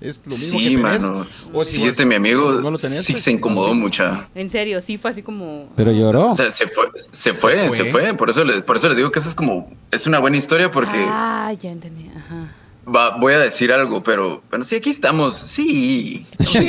es 0.01 0.21
lo 0.25 0.31
mismo 0.33 0.59
que 0.59 0.65
Sí, 0.65 0.75
tenés. 0.77 0.83
mano. 1.03 1.27
O 1.53 1.65
si 1.65 1.73
sí, 1.73 1.81
vos 1.81 1.89
este 1.89 2.05
mi 2.07 2.15
amigo 2.15 2.53
no 2.53 2.71
lo 2.71 2.79
tenés, 2.79 3.05
sí 3.05 3.13
pues, 3.13 3.25
se 3.25 3.33
incomodó 3.33 3.69
viste. 3.69 3.83
mucho. 3.83 4.27
En 4.35 4.49
serio, 4.51 4.81
sí 4.81 4.97
fue 4.99 5.11
así 5.11 5.23
como. 5.23 5.69
Pero 5.77 5.93
lloró. 5.93 6.31
O 6.31 6.35
sea, 6.35 6.51
se 6.51 6.67
fue, 6.67 6.87
se 6.97 7.35
fue, 7.35 7.69
fue. 7.69 7.77
se 7.77 7.85
fue. 7.87 8.15
Por 8.15 8.31
eso, 8.31 8.45
les, 8.45 8.63
por 8.63 8.77
eso 8.77 8.89
les 8.89 8.97
digo 8.97 9.11
que 9.11 9.19
eso 9.19 9.29
es 9.29 9.35
como, 9.35 9.71
es 9.91 10.07
una 10.07 10.19
buena 10.19 10.37
historia 10.39 10.71
porque 10.71 10.97
Ah, 11.09 11.53
ya 11.59 11.71
entendí. 11.71 12.11
Ajá. 12.17 12.49
va, 12.87 13.17
voy 13.19 13.35
a 13.35 13.39
decir 13.39 13.73
algo, 13.73 14.03
pero 14.03 14.43
bueno, 14.51 14.65
sí, 14.65 14.77
aquí 14.77 14.91
estamos. 14.91 15.37
Sí. 15.37 16.27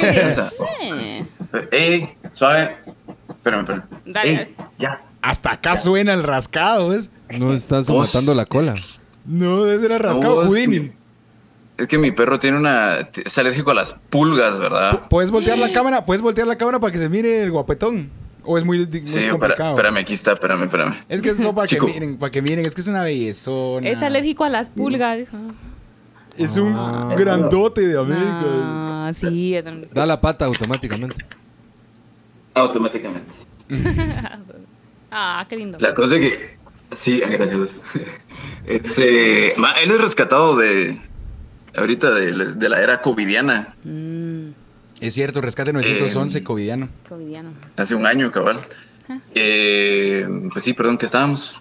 Eh, 0.82 1.26
Ey, 1.72 2.10
suave. 2.32 2.76
Espérame, 3.30 3.62
espérame. 3.62 3.84
Dale, 4.06 4.30
Ey, 4.30 4.36
dale. 4.36 4.56
ya. 4.78 5.02
Hasta 5.28 5.52
acá 5.52 5.76
suena 5.76 6.14
el 6.14 6.24
rascado, 6.24 6.90
¿ves? 6.90 7.12
No 7.38 7.54
estás 7.54 7.88
Vos- 7.90 8.08
matando 8.08 8.34
la 8.34 8.46
cola. 8.46 8.76
No, 9.26 9.66
ese 9.68 9.86
era 9.86 9.98
rascado 9.98 10.36
No, 10.36 10.42
es 10.44 10.48
Houdini. 10.48 10.90
que- 10.90 10.98
Es 11.80 11.88
que 11.88 11.98
mi 11.98 12.12
perro 12.12 12.40
tiene 12.40 12.58
una. 12.58 13.10
Es 13.24 13.38
alérgico 13.38 13.72
a 13.72 13.74
las 13.76 13.94
pulgas, 14.10 14.58
¿verdad? 14.58 15.02
¿Puedes 15.10 15.30
voltear 15.30 15.58
la 15.60 15.72
cámara? 15.72 16.06
¿Puedes 16.06 16.22
voltear 16.24 16.48
la 16.48 16.58
cámara 16.58 16.80
para 16.80 16.92
que 16.94 16.98
se 17.00 17.10
mire 17.10 17.44
el 17.44 17.52
guapetón? 17.52 18.10
¿O 18.44 18.58
es 18.58 18.64
muy, 18.64 18.80
muy 18.88 19.02
Sí, 19.02 19.28
complicado? 19.30 19.72
espérame, 19.72 19.98
aquí 19.98 20.14
está, 20.14 20.32
espérame, 20.32 20.64
espérame. 20.64 20.96
Es 21.10 21.22
que 21.22 21.32
es 21.32 21.38
solo 21.38 21.54
para 21.54 21.68
que 21.68 21.80
miren, 21.82 22.18
para 22.18 22.32
que 22.32 22.42
miren, 22.42 22.66
es 22.66 22.74
que 22.74 22.80
es 22.82 22.88
una 22.88 23.04
bellezona. 23.04 23.88
Es 23.90 24.02
alérgico 24.02 24.46
a 24.46 24.50
las 24.50 24.70
pulgas. 24.70 25.20
Es 26.38 26.56
un 26.56 26.74
grandote 27.18 27.86
de 27.86 28.00
América. 28.00 28.46
Ah, 28.46 29.12
sí. 29.14 29.54
es 29.54 29.66
un- 29.66 29.88
Da 29.94 30.06
la 30.06 30.22
pata 30.22 30.46
automáticamente. 30.46 31.26
Automáticamente. 32.54 33.36
Ah, 35.12 35.46
qué 35.48 35.56
lindo. 35.56 35.78
La 35.80 35.94
cosa 35.94 36.16
es 36.18 36.22
que. 36.22 36.58
Sí, 36.96 37.20
gracias. 37.20 37.70
Es, 38.66 38.94
eh, 38.98 39.54
ma- 39.58 39.74
él 39.74 39.92
es 39.92 40.02
rescatado 40.02 40.56
de. 40.58 41.00
Ahorita 41.76 42.12
de, 42.12 42.32
de 42.56 42.70
la 42.70 42.82
era 42.82 43.02
covidiana. 43.02 43.76
Mm, 43.84 44.48
Es 45.00 45.14
cierto, 45.14 45.42
rescate 45.42 45.72
911 45.74 46.44
covidiano. 46.44 46.90
covidiano. 47.08 47.52
Hace 47.76 47.94
un 47.94 48.06
año, 48.08 48.32
cabal. 48.32 48.60
Eh, 49.36 50.28
pues 50.52 50.64
sí, 50.64 50.74
perdón, 50.74 50.98
que 50.98 51.06
estábamos. 51.06 51.56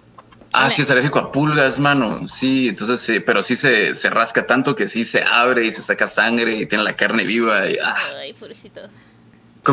Ah, 0.53 0.69
sí, 0.69 0.81
es 0.81 0.89
alérgico 0.89 1.19
a 1.19 1.31
pulgas, 1.31 1.77
mano. 1.79 2.27
Sí, 2.27 2.69
entonces, 2.69 2.99
sí, 3.01 3.19
pero 3.19 3.43
sí 3.43 3.55
se, 3.55 3.93
se 3.93 4.09
rasca 4.09 4.47
tanto 4.47 4.75
que 4.75 4.87
sí 4.87 5.03
se 5.03 5.21
abre 5.21 5.65
y 5.65 5.71
se 5.71 5.81
saca 5.81 6.07
sangre 6.07 6.55
y 6.55 6.65
tiene 6.65 6.83
la 6.83 6.95
carne 6.95 7.25
viva. 7.25 7.69
Y, 7.69 7.77
ah. 7.83 7.95
Ay, 8.19 8.33
pobrecito. 8.33 8.81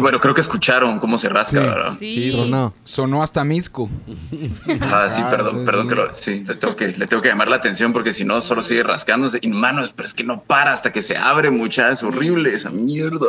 Bueno, 0.00 0.20
creo 0.20 0.34
que 0.34 0.40
escucharon 0.40 0.98
cómo 0.98 1.16
se 1.18 1.28
rasca, 1.28 1.60
Sí. 1.60 1.66
¿verdad? 1.66 1.92
Sí. 1.98 2.32
Tronado. 2.36 2.74
Sonó 2.84 3.22
hasta 3.22 3.44
Misco. 3.44 3.88
Ah, 4.80 5.06
sí, 5.08 5.20
Ah, 5.24 5.30
perdón, 5.30 5.60
sí. 5.60 5.64
perdón 5.66 5.88
que 5.88 5.94
lo, 5.94 6.12
sí, 6.12 6.44
le 6.46 6.54
tengo 6.56 6.76
que, 6.76 6.88
le 6.88 7.06
tengo 7.06 7.22
que 7.22 7.28
llamar 7.28 7.48
la 7.48 7.56
atención 7.56 7.92
porque 7.92 8.12
si 8.12 8.24
no 8.24 8.40
solo 8.40 8.62
sigue 8.62 8.82
rascándose. 8.82 9.38
Y 9.42 9.48
manos, 9.48 9.92
pero 9.94 10.06
es 10.06 10.14
que 10.14 10.24
no 10.24 10.42
para 10.42 10.72
hasta 10.72 10.92
que 10.92 11.02
se 11.02 11.16
abre, 11.16 11.50
mucha, 11.50 11.90
es 11.90 12.02
horrible 12.02 12.52
esa 12.54 12.70
mierda. 12.70 13.26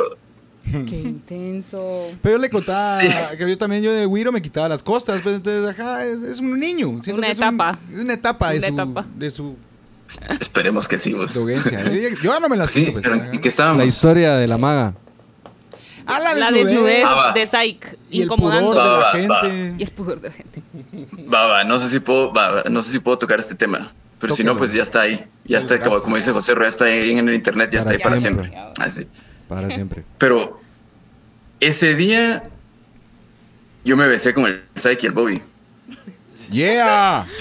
Qué 0.71 0.95
intenso. 0.97 2.07
Pero 2.23 2.37
yo 2.37 2.41
le 2.41 2.49
contaba 2.49 2.99
Sí. 2.99 3.07
que 3.37 3.47
yo 3.49 3.57
también, 3.57 3.83
yo 3.83 3.93
de 3.93 4.05
Wiro 4.07 4.31
me 4.31 4.41
quitaba 4.41 4.67
las 4.67 4.81
costas. 4.81 5.21
Pues 5.21 5.35
entonces, 5.35 5.69
ajá, 5.79 6.03
es, 6.05 6.21
es 6.23 6.39
un 6.39 6.59
niño. 6.59 7.01
Siento 7.03 7.19
Una 7.19 7.27
que 7.27 7.31
es 7.33 7.37
un- 7.37 7.43
etapa. 7.45 7.77
Es, 7.93 7.99
una 7.99 8.13
etapa 8.13 8.49
de 8.51 8.57
Una 8.57 8.67
su, 8.67 8.73
etapa. 8.73 9.05
de 9.15 9.31
su 9.31 9.55
Esperemos 10.39 10.87
que 10.87 10.97
sí, 10.97 11.13
vos. 11.13 11.33
dogencia. 11.35 11.83
Yo, 11.83 12.09
yo 12.21 12.31
ahora 12.31 12.41
no 12.41 12.49
me 12.49 12.57
las 12.57 12.71
Sí, 12.71 12.79
quito. 12.81 12.93
Pues, 12.93 13.03
pero 13.03 13.15
ajá. 13.15 13.29
¿y 13.33 13.37
qué 13.37 13.49
estábamos? 13.49 13.77
La 13.77 13.85
historia 13.85 14.35
de 14.37 14.47
la 14.47 14.57
maga. 14.57 14.95
Ah, 16.07 16.19
la 16.19 16.35
La 16.35 16.51
desnudez. 16.51 17.03
Ah, 17.05 17.31
de 17.33 17.47
Saik. 17.47 17.97
Y 18.09 18.19
el 18.19 18.23
Incomodando. 18.25 18.71
pudor 18.71 18.83
de 18.83 18.89
la 18.89 19.27
Va, 19.27 19.35
va, 19.35 19.41
gente. 19.41 19.75
Y 19.77 19.83
el 19.83 19.91
pudor 19.91 20.21
de 20.21 20.29
la 20.29 20.35
gente. 20.35 20.61
Va, 21.33 21.47
va, 21.47 21.63
no 21.63 21.79
sé 21.79 21.89
si 21.89 21.99
puedo, 21.99 22.31
va, 22.33 22.51
va, 22.51 22.63
no 22.69 22.81
sé 22.81 22.91
si 22.91 22.99
puedo 22.99 23.17
tocar 23.17 23.39
este 23.39 23.55
tema. 23.55 23.91
Pero 24.19 24.35
si 24.35 24.43
no, 24.43 24.55
pues 24.57 24.71
ya 24.71 24.83
está 24.83 25.01
ahí. 25.01 25.25
Ya 25.43 25.57
está, 25.57 25.79
como, 25.79 25.99
como 26.01 26.15
dice 26.15 26.31
José 26.31 26.53
ya 26.59 26.67
está 26.67 26.85
ahí 26.85 27.11
en 27.11 27.27
el 27.27 27.35
internet, 27.35 27.69
ya 27.71 27.79
está 27.79 27.89
Para 27.91 27.97
ahí 27.97 28.03
para 28.03 28.17
siempre. 28.17 28.49
siempre. 28.49 28.73
Ah, 28.79 28.89
sí. 28.89 29.07
Para 29.47 29.67
siempre. 29.67 30.03
Pero 30.17 30.59
ese 31.59 31.95
día 31.95 32.43
yo 33.83 33.97
me 33.97 34.07
besé 34.07 34.33
con 34.33 34.45
el 34.45 34.63
Psyche 34.75 35.03
y 35.03 35.05
el 35.07 35.11
Bobby. 35.11 35.41
Yeah. 36.51 37.25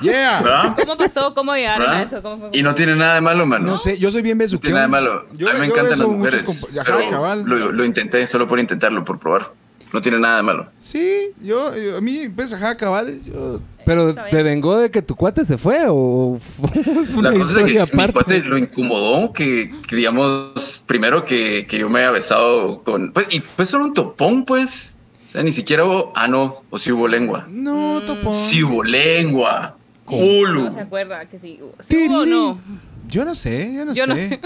Yeah. 0.00 0.40
¿Verdad? 0.42 0.74
¿Cómo 0.78 0.96
pasó? 0.96 1.34
¿Cómo 1.34 1.54
llegaron 1.54 1.88
a 1.90 2.02
eso? 2.02 2.20
¿Cómo 2.22 2.38
fue? 2.38 2.50
Y 2.58 2.62
no 2.62 2.74
tiene 2.74 2.96
nada 2.96 3.14
de 3.16 3.20
malo, 3.20 3.46
mano. 3.46 3.66
No 3.66 3.78
sé, 3.78 3.98
yo 3.98 4.10
soy 4.10 4.22
bien 4.22 4.38
No 4.38 4.44
besuqueo. 4.44 4.60
tiene 4.60 4.74
nada 4.74 4.86
de 4.86 4.90
malo. 4.90 5.26
Yo, 5.34 5.48
a 5.48 5.52
mí 5.54 5.60
me 5.60 5.66
encantan 5.66 5.98
las 5.98 6.08
mujeres. 6.08 6.64
Ajá, 6.78 6.98
cabal. 7.10 7.44
Lo, 7.44 7.70
lo 7.70 7.84
intenté 7.84 8.26
solo 8.26 8.46
por 8.46 8.58
intentarlo, 8.58 9.04
por 9.04 9.18
probar. 9.18 9.52
no 9.92 10.00
tiene 10.02 10.18
nada 10.18 10.38
de 10.38 10.42
malo. 10.42 10.66
Sí, 10.80 11.30
yo, 11.40 11.76
yo- 11.76 11.98
a 11.98 12.00
mí, 12.00 12.28
pues, 12.34 12.52
ajá, 12.52 12.76
cabal, 12.76 13.20
yo... 13.24 13.60
Pero 13.86 14.14
te 14.14 14.42
vengó 14.42 14.78
de 14.78 14.90
que 14.90 15.02
tu 15.02 15.14
cuate 15.14 15.44
se 15.44 15.58
fue 15.58 15.84
o 15.88 16.38
es 17.02 17.14
una 17.14 17.30
La 17.30 17.38
cosa 17.38 17.60
es 17.60 17.66
que 17.66 17.72
mi 17.74 17.78
aparte. 17.78 18.12
cuate 18.14 18.38
lo 18.40 18.56
incomodó 18.56 19.32
que, 19.34 19.70
que, 19.86 19.96
digamos, 19.96 20.82
primero 20.86 21.24
que, 21.26 21.66
que 21.68 21.78
yo 21.78 21.90
me 21.90 22.00
haya 22.00 22.10
besado 22.10 22.82
con... 22.82 23.12
Pues, 23.12 23.26
y 23.30 23.40
fue 23.40 23.66
solo 23.66 23.84
un 23.84 23.92
topón, 23.94 24.44
pues. 24.46 24.96
O 25.34 25.36
sea, 25.36 25.42
ni 25.42 25.50
siquiera 25.50 25.84
hubo... 25.84 26.12
Ah, 26.14 26.28
no, 26.28 26.62
o 26.70 26.78
sí 26.78 26.92
hubo 26.92 27.08
lengua. 27.08 27.44
No, 27.50 28.00
topón. 28.06 28.32
Sí 28.34 28.62
hubo 28.62 28.84
lengua. 28.84 29.76
Ulu. 30.06 30.62
No 30.62 30.70
se 30.70 30.80
acuerda 30.80 31.28
que 31.28 31.40
sí. 31.40 31.58
¿Sí 31.80 32.06
hubo 32.06 32.20
o 32.20 32.24
no? 32.26 32.60
Yo 33.08 33.24
no 33.24 33.34
sé, 33.34 33.74
yo 33.74 33.84
no 33.84 33.94
Yo 33.94 34.04
sé. 34.04 34.06
no 34.06 34.14
sé. 34.14 34.40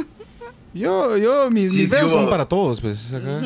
Yo, 0.75 1.17
yo, 1.17 1.51
mis, 1.51 1.73
Sí, 1.73 1.79
mis 1.79 1.91
sí 1.91 1.97
hubo. 2.03 2.09
son 2.09 2.29
para 2.29 2.47
todos, 2.47 2.81
pues, 2.81 3.13
acá. 3.13 3.41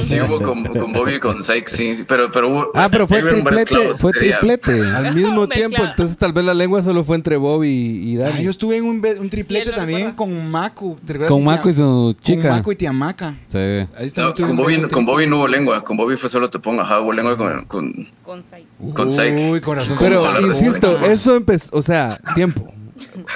Sí 0.00 0.20
hubo 0.20 0.40
con, 0.40 0.64
con 0.64 0.92
Bobby 0.92 1.14
y 1.14 1.18
con 1.18 1.42
Sykes, 1.42 1.70
sí. 1.70 2.04
Pero, 2.06 2.30
pero 2.30 2.48
hubo... 2.48 2.70
Ah, 2.74 2.88
pero 2.90 3.08
fue 3.08 3.22
triplete, 3.22 3.94
fue 3.94 4.12
triplete. 4.12 4.82
Al 4.94 5.14
mismo 5.14 5.48
tiempo, 5.48 5.82
entonces 5.82 6.18
tal 6.18 6.32
vez 6.32 6.44
la 6.44 6.54
lengua 6.54 6.82
solo 6.84 7.04
fue 7.04 7.16
entre 7.16 7.36
Bob 7.38 7.64
y, 7.64 8.16
Dani. 8.16 8.32
Ah, 8.36 8.40
yo 8.42 8.50
estuve 8.50 8.76
en 8.76 8.84
un, 8.84 9.00
triplete 9.30 9.70
Sí, 9.70 9.76
también 9.76 10.12
con 10.12 10.50
Macu. 10.50 10.98
¿te 11.04 11.14
recuerdas 11.14 11.30
Con 11.30 11.44
Maco 11.44 11.68
y 11.68 11.72
su 11.72 12.14
chica. 12.22 12.48
Con 12.48 12.50
Maco 12.58 12.72
y 12.72 12.76
Tiamaca. 12.76 13.34
Sí. 13.48 13.58
Ahí 13.58 14.12
No, 14.16 14.34
con, 14.34 14.56
Bobby, 14.56 14.82
con 14.82 15.06
Bobby 15.06 15.26
no 15.26 15.38
hubo 15.38 15.48
lengua, 15.48 15.82
con 15.82 15.96
Bobby 15.96 16.16
fue 16.16 16.28
solo 16.28 16.50
topón, 16.50 16.78
ajá, 16.80 17.00
hubo 17.00 17.12
lengua 17.12 17.36
con... 17.36 17.64
con 17.64 18.06
Con 18.22 19.10
Psyche. 19.10 19.50
Uy, 19.50 19.60
corazón. 19.60 19.96
Pero, 19.98 20.46
insisto, 20.46 20.98
eso 21.06 21.34
empezó, 21.36 21.76
o 21.76 21.82
sea, 21.82 22.08
tiempo. 22.34 22.72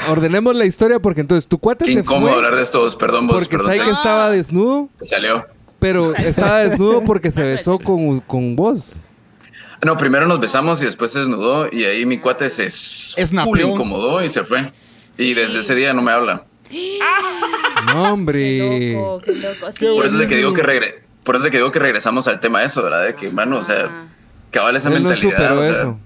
Ordenemos 0.08 0.54
la 0.54 0.64
historia 0.64 0.98
porque 1.00 1.20
entonces 1.20 1.46
tu 1.46 1.58
cuate 1.58 1.84
Qué 1.84 1.94
se 1.94 2.00
incómodo 2.00 2.28
fue 2.28 2.36
hablar 2.38 2.56
de 2.56 2.62
estos, 2.62 2.96
perdón 2.96 3.26
vos, 3.26 3.36
porque 3.38 3.56
perdón, 3.56 3.72
Psyche 3.72 3.84
Psyche. 3.84 3.96
estaba 3.96 4.30
desnudo, 4.30 4.88
Salió. 5.00 5.46
pero 5.78 6.14
estaba 6.16 6.58
desnudo 6.58 7.02
porque 7.04 7.30
se 7.30 7.42
besó 7.42 7.78
con, 7.78 8.20
con 8.20 8.56
vos. 8.56 9.08
No, 9.84 9.96
primero 9.96 10.26
nos 10.26 10.38
besamos 10.40 10.80
y 10.82 10.84
después 10.84 11.10
se 11.12 11.20
desnudó 11.20 11.68
y 11.72 11.84
ahí 11.84 12.06
mi 12.06 12.18
cuate 12.18 12.48
se 12.50 12.68
incomodó 13.20 14.22
y 14.24 14.30
se 14.30 14.44
fue. 14.44 14.70
Y 15.18 15.34
desde 15.34 15.58
ese 15.58 15.74
día 15.74 15.92
no 15.92 16.02
me 16.02 16.12
habla. 16.12 16.44
No, 17.86 17.92
Qué 17.92 18.08
hombre. 18.10 18.92
loco, 18.94 19.20
qué 19.24 19.32
loco. 19.32 19.72
Sí, 19.72 19.86
Por 19.96 20.06
eso 20.06 20.22
es 20.22 20.28
que 20.28 20.36
digo 20.36 20.52
que 20.52 20.62
regre 20.62 21.02
por 21.24 21.36
eso 21.36 21.44
es 21.44 21.50
que 21.52 21.58
digo 21.58 21.70
que 21.70 21.78
regresamos 21.78 22.26
al 22.26 22.40
tema 22.40 22.60
de 22.60 22.66
eso, 22.66 22.82
¿verdad? 22.82 23.04
De 23.06 23.14
que, 23.14 23.30
mano, 23.30 23.58
o 23.58 23.62
sea, 23.62 23.84
Ah. 23.84 24.04
cabal 24.50 24.74
esa 24.76 24.88
Él 24.88 25.02
no 25.02 25.08
mentalidad. 25.10 25.30
superó 25.36 25.60
o 25.60 25.62
sea, 25.62 25.72
eso. 25.72 25.98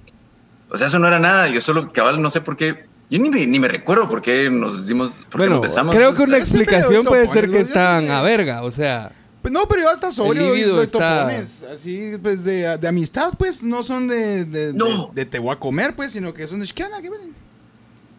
O 0.70 0.76
sea, 0.76 0.86
eso 0.88 0.98
no 0.98 1.08
era 1.08 1.18
nada. 1.18 1.48
Yo 1.48 1.60
solo, 1.62 1.90
cabal, 1.90 2.20
no 2.20 2.30
sé 2.30 2.42
por 2.42 2.56
qué. 2.56 2.84
Yo 3.08 3.18
ni 3.20 3.30
me, 3.30 3.46
ni 3.46 3.60
me 3.60 3.68
recuerdo 3.68 4.08
por 4.08 4.20
qué 4.20 4.50
nos 4.50 4.86
dimos, 4.86 5.12
por 5.12 5.32
qué 5.32 5.38
Bueno, 5.38 5.54
nos 5.56 5.62
besamos. 5.62 5.94
creo 5.94 6.12
que 6.12 6.22
una 6.22 6.38
explicación 6.38 7.04
de 7.04 7.08
puede 7.08 7.26
topones, 7.26 7.42
ser 7.44 7.50
que 7.50 7.60
estaban 7.60 8.10
a 8.10 8.22
verga, 8.22 8.62
o 8.64 8.70
sea. 8.70 9.12
Pues 9.42 9.52
no, 9.52 9.68
pero 9.68 9.82
yo 9.82 9.90
hasta 9.90 10.10
sobrio 10.10 10.48
doy, 10.48 10.62
doy 10.62 10.84
está- 10.86 11.20
topones. 11.20 11.62
Así, 11.72 12.14
pues, 12.20 12.42
de, 12.42 12.76
de 12.78 12.88
amistad, 12.88 13.32
pues, 13.38 13.62
no 13.62 13.84
son 13.84 14.08
de, 14.08 14.44
de, 14.44 14.72
No. 14.72 15.06
de, 15.08 15.24
de 15.24 15.26
te 15.26 15.38
voy 15.38 15.54
a 15.54 15.60
comer, 15.60 15.94
pues, 15.94 16.10
sino 16.12 16.34
que 16.34 16.48
son 16.48 16.58
de... 16.58 16.66
¿Qué 16.66 16.82
onda? 16.82 17.00
¿Qué 17.00 17.08
onda? 17.10 17.24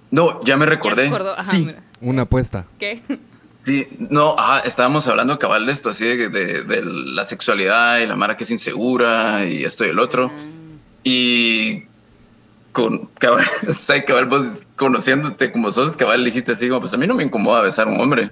No, 0.10 0.40
ya 0.46 0.56
me 0.56 0.66
recordé. 0.66 1.08
Ajá, 1.10 1.52
sí. 1.52 1.68
Una 2.00 2.22
apuesta. 2.22 2.66
¿Qué? 2.80 3.02
sí, 3.66 3.88
no, 4.10 4.36
ajá, 4.40 4.60
estábamos 4.66 5.06
hablando 5.10 5.38
cabal 5.38 5.66
de 5.66 5.74
esto, 5.74 5.90
así 5.90 6.06
de, 6.06 6.30
de- 6.30 6.64
de 6.64 6.82
la 6.86 7.26
sexualidad 7.26 8.00
y 8.00 8.06
la 8.08 8.16
mara 8.16 8.38
que 8.38 8.46
es 8.46 8.52
insegura 8.52 9.46
y 9.46 9.66
esto 9.66 9.86
y 9.86 9.90
el 9.90 10.00
otro. 10.00 10.32
Y 11.04 11.84
con 12.78 13.10
cabal, 13.18 13.44
sai, 13.72 14.06
cabal, 14.06 14.28
vos 14.28 14.64
conociéndote 14.76 15.52
como 15.52 15.72
sos, 15.72 15.98
cabal, 15.98 16.24
dijiste 16.24 16.52
así 16.52 16.68
como, 16.68 16.82
pues 16.82 16.94
a 16.94 16.98
mí 16.98 17.08
no 17.08 17.16
me 17.16 17.24
incomoda 17.24 17.62
besar 17.62 17.88
a 17.88 17.92
un 17.92 18.00
hombre. 18.00 18.30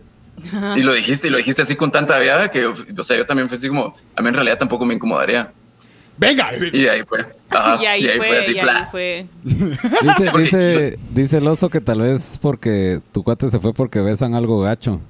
Y 0.75 0.83
lo 0.83 0.93
dijiste, 0.93 1.27
y 1.27 1.31
lo 1.31 1.37
dijiste 1.37 1.63
así 1.63 1.75
con 1.75 1.89
tanta 1.89 2.19
viada 2.19 2.51
que, 2.51 2.67
o 2.67 3.03
sea, 3.03 3.17
yo 3.17 3.25
también 3.25 3.49
fui 3.49 3.57
así 3.57 3.69
como, 3.69 3.95
a 4.15 4.21
mí 4.21 4.27
en 4.27 4.35
realidad 4.35 4.59
tampoco 4.59 4.85
me 4.85 4.93
incomodaría. 4.93 5.51
¡Venga! 6.17 6.51
Y 6.71 6.85
ahí 6.85 7.01
fue. 7.07 7.25
Ajá, 7.49 7.77
y 7.81 7.85
ahí, 7.87 8.07
fue, 8.17 8.37
así, 8.37 8.51
y 8.51 8.59
ahí 8.59 8.63
pla. 8.63 8.87
fue. 8.91 9.25
Dice, 9.43 10.37
dice, 10.37 10.99
dice 11.09 11.37
el 11.37 11.47
oso 11.47 11.69
que 11.69 11.81
tal 11.81 12.01
vez 12.01 12.37
porque 12.39 13.01
tu 13.13 13.23
cuate 13.23 13.49
se 13.49 13.59
fue 13.59 13.73
porque 13.73 14.01
besan 14.01 14.35
algo 14.35 14.61
gacho. 14.61 15.01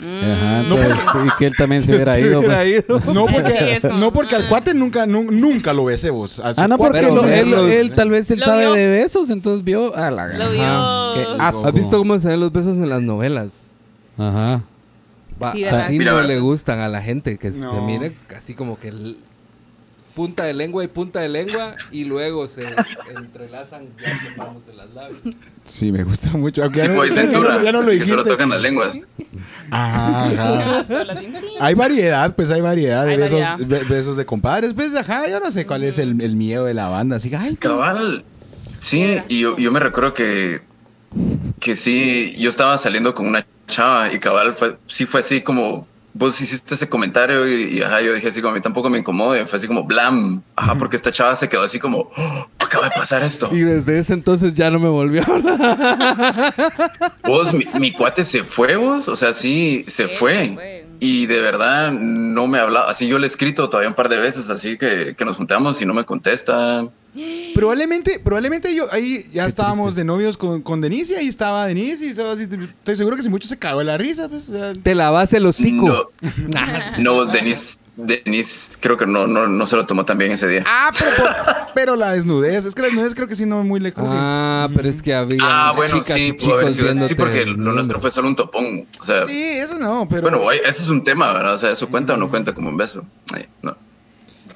Ajá, 0.00 0.60
entonces, 0.60 0.94
y 1.26 1.36
que 1.38 1.46
él 1.46 1.54
también 1.56 1.82
se 1.84 1.94
hubiera 1.94 2.14
Se 2.14 2.20
ido. 2.22 2.40
hubiera 2.40 2.58
pues. 2.62 2.84
ido. 2.84 3.14
No 3.14 3.26
porque, 3.32 3.80
no 3.98 4.12
porque 4.12 4.36
al 4.36 4.48
cuate 4.48 4.74
nunca, 4.74 5.06
nu- 5.06 5.30
nunca 5.30 5.72
lo 5.72 5.84
besé 5.84 6.10
vos. 6.10 6.40
Ah, 6.44 6.66
no, 6.68 6.76
porque 6.78 7.02
lo- 7.02 7.24
él, 7.24 7.46
verlos- 7.46 7.70
él 7.70 7.94
tal 7.94 8.10
vez 8.10 8.30
él 8.30 8.40
sabe 8.42 8.62
vio. 8.64 8.72
de 8.74 8.88
besos, 8.88 9.30
entonces 9.30 9.64
vio 9.64 9.94
a 9.96 10.10
la 10.10 10.26
Lo 10.26 10.50
vio. 10.50 11.14
Qué 11.36 11.42
asco. 11.42 11.66
¿Has 11.68 11.74
visto 11.74 11.96
cómo 11.98 12.18
se 12.18 12.28
ven 12.28 12.40
los 12.40 12.50
besos 12.52 12.76
en 12.76 12.88
las 12.88 13.02
novelas? 13.02 13.48
Ajá. 14.18 14.64
Va, 15.42 15.52
Sí, 15.52 15.64
así 15.64 15.98
Mira, 15.98 16.12
no 16.12 16.22
le 16.22 16.38
gustan 16.38 16.78
a 16.80 16.88
la 16.88 17.00
gente, 17.02 17.38
que 17.38 17.50
se 17.52 17.58
No. 17.58 17.84
mire 17.86 18.14
así 18.36 18.54
como 18.54 18.78
que 18.78 18.92
punta 20.14 20.44
de 20.44 20.54
lengua 20.54 20.84
y 20.84 20.88
punta 20.88 21.20
de 21.20 21.28
lengua 21.28 21.74
y 21.90 22.04
luego 22.04 22.46
se 22.46 22.64
entrelazan 23.16 23.88
ya 24.00 24.18
topándose 24.36 24.72
las 24.74 24.90
labios. 24.94 25.20
Sí, 25.64 25.90
me 25.90 26.04
gusta 26.04 26.30
mucho. 26.30 26.62
Aunque 26.62 26.78
ya, 26.78 26.84
Tipo 26.84 26.96
no, 26.96 27.02
de 27.02 27.08
ya 27.10 27.22
no- 27.24 27.32
cintura, 27.32 27.62
ya 27.64 27.72
no 27.72 27.82
lo 27.82 27.88
que 27.88 27.92
solo 27.98 28.04
dijiste. 28.04 28.30
tocan 28.30 28.48
las 28.50 28.62
lenguas. 28.62 29.00
Ajá. 29.70 30.84
Hay 31.60 31.74
variedad, 31.74 32.34
pues 32.34 32.50
hay 32.50 32.60
variedad 32.60 33.04
de 33.04 33.12
Hay 33.12 33.16
besos, 33.16 33.40
besos 33.88 34.16
de 34.16 34.24
compadres. 34.26 34.74
Pues, 34.74 34.94
ajá, 34.94 35.28
yo 35.28 35.40
no 35.40 35.50
sé 35.50 35.66
cuál 35.66 35.84
es 35.84 35.98
el, 35.98 36.20
el 36.20 36.36
miedo 36.36 36.64
de 36.64 36.74
la 36.74 36.88
banda. 36.88 37.16
Así 37.16 37.30
que, 37.30 37.36
ay, 37.36 37.56
Cabal. 37.56 38.24
Sí, 38.80 39.16
y 39.28 39.40
yo, 39.40 39.56
yo 39.56 39.72
me 39.72 39.80
recuerdo 39.80 40.12
que, 40.12 40.60
que 41.60 41.74
sí, 41.74 42.34
yo 42.38 42.50
estaba 42.50 42.76
saliendo 42.76 43.14
con 43.14 43.26
una 43.26 43.46
chava 43.66 44.12
y 44.12 44.18
cabal 44.20 44.52
fue, 44.52 44.76
sí 44.86 45.06
fue 45.06 45.20
así 45.20 45.40
como, 45.40 45.86
vos 46.16 46.40
hiciste 46.40 46.74
ese 46.76 46.88
comentario 46.88 47.46
y, 47.48 47.76
y, 47.78 47.82
ajá, 47.82 48.00
yo 48.00 48.14
dije 48.14 48.28
así 48.28 48.40
como 48.40 48.52
a 48.52 48.54
mí 48.54 48.60
tampoco 48.62 48.88
me 48.88 48.98
incomoda, 48.98 49.40
y 49.40 49.44
fue 49.46 49.56
así 49.58 49.66
como 49.66 49.82
blam, 49.84 50.42
ajá, 50.56 50.76
porque 50.76 50.94
esta 50.96 51.10
chava 51.12 51.34
se 51.34 51.48
quedó 51.48 51.62
así 51.64 51.78
como, 51.80 52.08
"Oh, 52.16 52.48
acaba 52.58 52.88
de 52.88 52.94
pasar 52.94 53.22
esto. 53.24 53.48
Y 53.52 53.60
desde 53.60 53.98
ese 53.98 54.12
entonces 54.14 54.54
ya 54.54 54.70
no 54.70 54.78
me 54.78 54.88
volvió 54.88 55.22
a 55.22 55.34
hablar. 55.34 56.54
Vos, 57.24 57.52
mi, 57.52 57.66
mi 57.80 57.92
cuate 57.92 58.24
se 58.24 58.44
fue, 58.44 58.76
vos, 58.76 59.08
o 59.08 59.16
sea, 59.16 59.32
sí, 59.32 59.84
se 59.88 60.08
Sí, 60.08 60.16
fue. 60.16 60.46
se 60.48 60.54
fue. 60.54 60.84
Y 61.00 61.26
de 61.26 61.40
verdad 61.40 61.90
no 61.92 62.46
me 62.46 62.58
hablaba, 62.60 62.88
así 62.90 63.06
yo 63.08 63.18
le 63.18 63.26
he 63.26 63.28
escrito 63.28 63.68
todavía 63.68 63.88
un 63.88 63.94
par 63.96 64.08
de 64.08 64.16
veces, 64.18 64.48
así 64.48 64.78
que, 64.78 65.14
que 65.18 65.24
nos 65.24 65.36
juntamos 65.36 65.82
y 65.82 65.86
no 65.86 65.92
me 65.92 66.04
contesta. 66.04 66.86
Probablemente, 67.54 68.18
probablemente 68.18 68.74
yo 68.74 68.92
ahí 68.92 69.24
ya 69.32 69.46
estábamos 69.46 69.94
de 69.94 70.04
novios 70.04 70.36
con, 70.36 70.62
con 70.62 70.80
Denise 70.80 71.12
y 71.12 71.16
ahí 71.16 71.28
estaba 71.28 71.66
Denise 71.66 72.04
y 72.04 72.08
estaba 72.08 72.32
así. 72.32 72.42
Estoy 72.44 72.96
seguro 72.96 73.16
que 73.16 73.22
si 73.22 73.28
mucho 73.28 73.46
se 73.46 73.58
cagó 73.58 73.78
de 73.78 73.84
la 73.84 73.96
risa, 73.98 74.28
pues. 74.28 74.48
o 74.48 74.52
sea, 74.58 74.72
Te 74.74 74.94
lavas 74.94 75.32
el 75.32 75.46
hocico. 75.46 76.10
No, 76.48 76.60
no 76.98 77.14
vos, 77.14 77.30
Denis, 77.32 77.82
Denis, 77.96 78.76
creo 78.80 78.96
que 78.96 79.06
no, 79.06 79.26
no, 79.26 79.46
no 79.46 79.66
se 79.66 79.76
lo 79.76 79.86
tomó 79.86 80.04
tan 80.04 80.18
bien 80.18 80.32
ese 80.32 80.48
día. 80.48 80.64
Ah, 80.66 80.90
pero, 80.98 81.10
por- 81.16 81.34
pero 81.74 81.96
la 81.96 82.12
desnudez. 82.12 82.64
Es 82.66 82.74
que 82.74 82.82
la 82.82 82.88
desnudez 82.88 83.14
creo 83.14 83.28
que 83.28 83.36
sí 83.36 83.46
no 83.46 83.62
muy 83.62 83.78
le. 83.80 83.92
Ah, 83.96 84.68
pero 84.74 84.88
es 84.88 85.00
que 85.02 85.14
había 85.14 85.38
Ah, 85.40 85.72
bueno, 85.76 85.94
chicas 86.00 86.16
sí, 86.16 86.22
y 86.28 86.36
chicos 86.36 86.74
sí, 87.06 87.14
porque 87.14 87.46
lo 87.46 87.72
nuestro 87.72 88.00
fue 88.00 88.10
solo 88.10 88.28
un 88.28 88.36
topón. 88.36 88.86
O 89.00 89.04
sea, 89.04 89.24
Sí, 89.26 89.40
eso 89.40 89.78
no, 89.78 90.08
pero. 90.08 90.22
bueno, 90.22 90.50
ese 90.50 90.82
es 90.82 90.88
un 90.88 91.04
tema, 91.04 91.32
¿verdad? 91.32 91.54
O 91.54 91.58
sea, 91.58 91.70
¿eso 91.70 91.88
cuenta 91.88 92.14
o 92.14 92.16
no 92.16 92.28
cuenta 92.28 92.52
como 92.54 92.68
un 92.70 92.76
beso? 92.76 93.04
Ay, 93.32 93.46
no. 93.62 93.76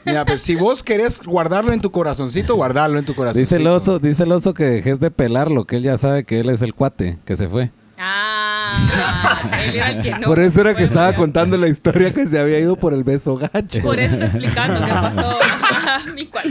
Mira, 0.05 0.25
pues 0.25 0.41
si 0.43 0.55
vos 0.55 0.83
querés 0.83 1.21
guardarlo 1.23 1.73
en 1.73 1.81
tu 1.81 1.91
corazoncito, 1.91 2.55
guardarlo 2.55 2.99
en 2.99 3.05
tu 3.05 3.15
corazoncito. 3.15 3.45
Dice 3.57 3.57
el 3.61 3.67
oso, 3.69 3.99
dice 3.99 4.23
el 4.25 4.33
oso 4.33 4.55
que 4.55 4.65
dejes 4.65 5.01
de 5.01 5.11
pelarlo, 5.11 5.65
que 5.67 5.77
él 5.77 5.83
ya 5.83 5.99
sabe 5.99 6.25
que 6.25 6.41
él 6.41 6.49
es 6.49 6.63
el 6.63 6.75
cuate, 6.75 7.19
que 7.27 7.37
se 7.37 7.49
fue. 7.49 7.71
Ah, 7.99 9.51
él 9.65 9.75
era 9.77 9.91
el 9.91 10.03
que 10.03 10.11
no. 10.19 10.27
por 10.29 10.39
eso 10.39 10.61
era 10.61 10.75
que 10.75 10.85
estaba 10.85 11.15
contando 11.15 11.57
la 11.59 11.69
historia 11.69 12.15
que 12.15 12.27
se 12.27 12.39
había 12.39 12.59
ido 12.61 12.77
por 12.77 12.95
el 12.95 13.05
beso 13.05 13.37
gacho. 13.37 13.83
Por 13.83 13.99
eso 13.99 14.15
está 14.15 14.27
explicando 14.27 14.81
qué 14.87 14.93
pasó. 14.93 15.39
Mi 16.15 16.27
cuate. 16.27 16.49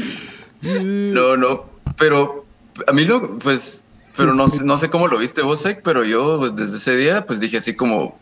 No, 0.62 1.38
no, 1.38 1.66
pero 1.98 2.46
a 2.86 2.92
mí 2.92 3.06
lo, 3.06 3.40
pues, 3.40 3.86
pero 4.18 4.34
no, 4.36 4.48
sé- 4.50 4.64
no 4.66 4.76
sé 4.76 4.90
cómo 4.90 5.08
lo 5.08 5.18
viste 5.18 5.42
vos, 5.42 5.62
Sek, 5.62 5.82
pero 5.84 6.04
yo 6.04 6.50
desde 6.52 6.78
ese 6.78 6.96
día, 6.98 7.26
pues 7.26 7.40
dije 7.40 7.58
así 7.58 7.76
como, 7.76 8.20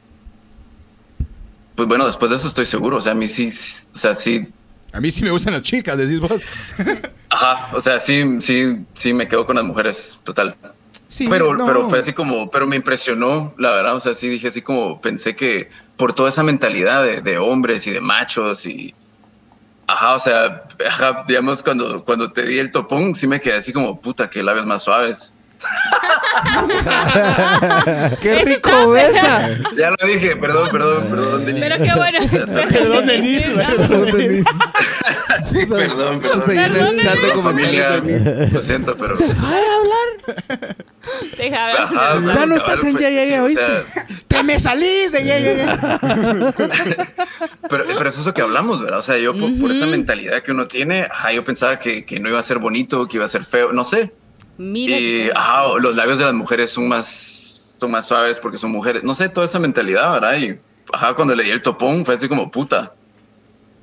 pues 1.75 1.87
bueno, 1.87 2.05
después 2.05 2.29
de 2.31 2.37
eso 2.37 2.47
estoy 2.47 2.65
seguro, 2.65 2.97
o 2.97 3.01
sea, 3.01 3.13
a 3.13 3.15
mí 3.15 3.27
sí, 3.27 3.49
o 3.93 3.97
sea, 3.97 4.13
sí, 4.13 4.47
A 4.95 5.01
mí 5.01 5.11
sí 5.11 5.23
me 5.23 5.31
gustan 5.31 5.53
las 5.53 5.63
chicas, 5.63 5.97
decís 5.97 6.21
vos. 6.21 6.41
ajá, 7.29 7.75
o 7.75 7.81
sea, 7.81 7.99
sí, 7.99 8.37
sí, 8.39 8.77
sí 8.93 9.13
me 9.13 9.27
quedo 9.27 9.45
con 9.45 9.57
las 9.57 9.65
mujeres, 9.65 10.17
total. 10.23 10.55
Sí, 11.07 11.27
pero, 11.29 11.53
no. 11.53 11.65
pero 11.65 11.89
fue 11.89 11.99
así 11.99 12.13
como, 12.13 12.49
pero 12.49 12.65
me 12.65 12.77
impresionó, 12.77 13.53
la 13.57 13.71
verdad, 13.71 13.95
o 13.95 13.99
sea, 13.99 14.13
sí 14.13 14.29
dije 14.29 14.47
así 14.47 14.61
como, 14.61 15.01
pensé 15.01 15.35
que 15.35 15.69
por 15.97 16.13
toda 16.13 16.29
esa 16.29 16.43
mentalidad 16.43 17.03
de, 17.03 17.21
de 17.21 17.37
hombres 17.37 17.85
y 17.87 17.91
de 17.91 17.99
machos 17.99 18.65
y, 18.65 18.95
ajá, 19.87 20.15
o 20.15 20.19
sea, 20.19 20.63
ajá, 20.87 21.25
digamos, 21.27 21.61
cuando, 21.61 22.03
cuando 22.05 22.31
te 22.31 22.45
di 22.45 22.57
el 22.57 22.71
topón, 22.71 23.13
sí 23.13 23.27
me 23.27 23.41
quedé 23.41 23.57
así 23.57 23.73
como, 23.73 23.99
puta, 23.99 24.29
qué 24.29 24.43
labios 24.43 24.65
más 24.65 24.83
suaves. 24.83 25.35
¡Qué 28.21 28.35
Eso 28.37 28.45
rico 28.45 28.91
besa! 28.91 29.49
Ya 29.77 29.91
lo 29.91 29.97
dije, 30.07 30.35
perdón, 30.35 30.69
perdón, 30.71 31.07
perdón, 31.09 31.45
Denise. 31.45 31.69
Pero 31.69 31.83
qué 31.85 31.93
bueno. 31.95 32.19
Perdón, 32.71 33.05
Denise, 33.07 33.51
perdón. 33.51 34.45
Sí, 35.43 35.65
perdón, 35.65 36.19
perdón. 36.19 36.43
Perdón, 36.45 36.97
chat 36.97 37.15
de 37.15 37.21
Denise. 37.21 37.41
Familia, 37.41 38.01
lo 38.51 38.61
siento, 38.61 38.95
pero... 38.97 39.17
Deja 41.37 41.67
ver. 41.67 41.77
Ajá, 41.77 42.19
Ya 42.33 42.45
no 42.47 42.55
estás 42.55 42.83
en 42.83 42.93
fue- 42.93 43.01
ya, 43.01 43.09
ya, 43.11 43.25
ya, 43.25 43.41
o 43.43 43.45
¿oíste? 43.45 43.63
sea, 43.63 43.83
Te 44.27 44.41
me 44.43 44.59
salís! 44.59 45.11
De... 45.11 45.19
Pero, 47.69 47.83
pero 47.97 48.09
eso 48.09 48.19
es 48.21 48.25
lo 48.25 48.33
que 48.33 48.41
hablamos, 48.41 48.81
¿verdad? 48.81 48.99
O 48.99 49.03
sea, 49.03 49.17
yo 49.17 49.37
por, 49.37 49.57
por 49.59 49.71
esa 49.71 49.85
mentalidad 49.85 50.41
que 50.41 50.51
uno 50.51 50.67
tiene, 50.67 51.03
ajá, 51.03 51.31
yo 51.31 51.43
pensaba 51.43 51.77
que, 51.79 52.05
que 52.05 52.19
no 52.19 52.29
iba 52.29 52.39
a 52.39 52.43
ser 52.43 52.57
bonito, 52.59 53.07
que 53.07 53.17
iba 53.17 53.25
a 53.25 53.29
ser 53.29 53.43
feo, 53.43 53.71
no 53.71 53.83
sé. 53.83 54.11
Mira. 54.57 54.97
Y 54.97 55.29
ajá, 55.33 55.77
los 55.79 55.95
labios 55.95 56.17
de 56.17 56.25
las 56.25 56.33
mujeres 56.33 56.71
son 56.71 56.87
más, 56.87 57.75
son 57.77 57.91
más 57.91 58.05
suaves 58.07 58.39
porque 58.39 58.57
son 58.57 58.71
mujeres. 58.71 59.03
No 59.03 59.15
sé, 59.15 59.29
toda 59.29 59.45
esa 59.45 59.59
mentalidad, 59.59 60.13
¿verdad? 60.13 60.37
Y 60.37 60.59
ajá, 60.93 61.13
cuando 61.13 61.35
le 61.35 61.43
di 61.43 61.49
el 61.51 61.61
topón 61.61 62.05
fue 62.05 62.15
así 62.15 62.27
como 62.27 62.49
puta. 62.49 62.93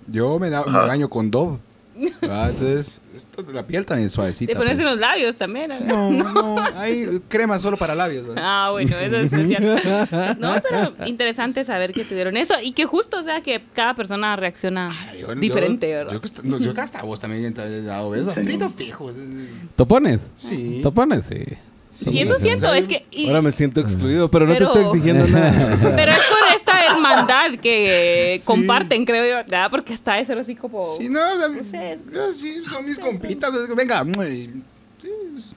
Yo 0.06 0.38
me, 0.38 0.50
da, 0.50 0.64
me 0.64 0.72
baño 0.72 1.08
con 1.08 1.30
Dove. 1.30 1.58
Ah, 2.22 2.48
entonces, 2.50 3.02
esto, 3.14 3.44
la 3.52 3.66
piel 3.66 3.84
también 3.84 4.06
es 4.06 4.12
suavecita. 4.12 4.52
Te 4.52 4.56
pones 4.58 4.72
en 4.72 4.78
pues. 4.78 4.90
los 4.90 4.98
labios 4.98 5.36
también. 5.36 5.68
¿verdad? 5.68 5.86
No, 6.10 6.10
no, 6.10 6.56
hay 6.76 7.20
crema 7.28 7.58
solo 7.58 7.76
para 7.76 7.94
labios. 7.94 8.26
¿verdad? 8.26 8.42
Ah, 8.44 8.68
bueno, 8.72 8.96
eso 8.98 9.16
es 9.16 9.32
especial. 9.32 10.36
No, 10.38 10.54
pero 10.62 10.94
interesante 11.06 11.64
saber 11.64 11.92
que 11.92 12.04
tuvieron 12.04 12.36
eso 12.36 12.54
y 12.62 12.72
que 12.72 12.84
justo, 12.86 13.18
o 13.18 13.22
sea, 13.22 13.40
que 13.42 13.62
cada 13.74 13.94
persona 13.94 14.34
reacciona 14.36 14.90
Yo- 15.20 15.34
diferente, 15.34 15.88
yo, 15.90 15.96
¿verdad? 15.96 16.12
Yo, 16.12 16.20
que 16.20 16.26
est- 16.26 16.42
no, 16.42 16.58
yo 16.58 16.72
que 16.74 16.80
hasta 16.80 17.02
vos 17.02 17.20
también 17.20 17.52
te 17.52 17.60
has 17.62 17.84
dado 17.84 18.10
besos. 18.10 18.34
Sí. 18.34 18.42
Frito 18.42 18.70
fijo. 18.70 19.10
¿Topones? 19.76 20.30
Sí. 20.36 20.80
¿Topones? 20.82 21.24
Sí. 21.24 22.10
y 22.10 22.20
eso 22.20 22.38
siento, 22.38 22.66
o 22.66 22.70
sea, 22.70 22.78
es 22.78 22.88
que... 22.88 23.04
y- 23.10 23.26
Ahora 23.28 23.42
me 23.42 23.52
siento 23.52 23.80
excluido, 23.80 24.30
pero 24.30 24.46
no 24.46 24.56
te 24.56 24.64
estoy 24.64 24.84
exigiendo 24.84 25.26
nada. 25.28 25.76
pero 25.94 26.12
es 26.12 26.18
por 26.18 26.56
hermandad 27.10 27.58
que 27.60 28.40
comparten, 28.44 29.04
creo 29.04 29.24
yo, 29.24 29.34
¿verdad? 29.36 29.68
Porque 29.70 29.94
hasta 29.94 30.18
eso 30.18 30.32
así 30.38 30.54
como... 30.54 30.86
Sí, 30.98 31.08
no, 31.08 31.20
o 31.20 31.38
sea, 31.38 31.48
No 31.48 31.62
sé. 31.64 31.98
yo 32.12 32.32
sí, 32.32 32.62
son 32.64 32.84
mis 32.84 32.98
compitas. 32.98 33.50
Venga, 33.76 34.04
muy- 34.04 34.50
sí, 35.00 35.08
es- 35.36 35.54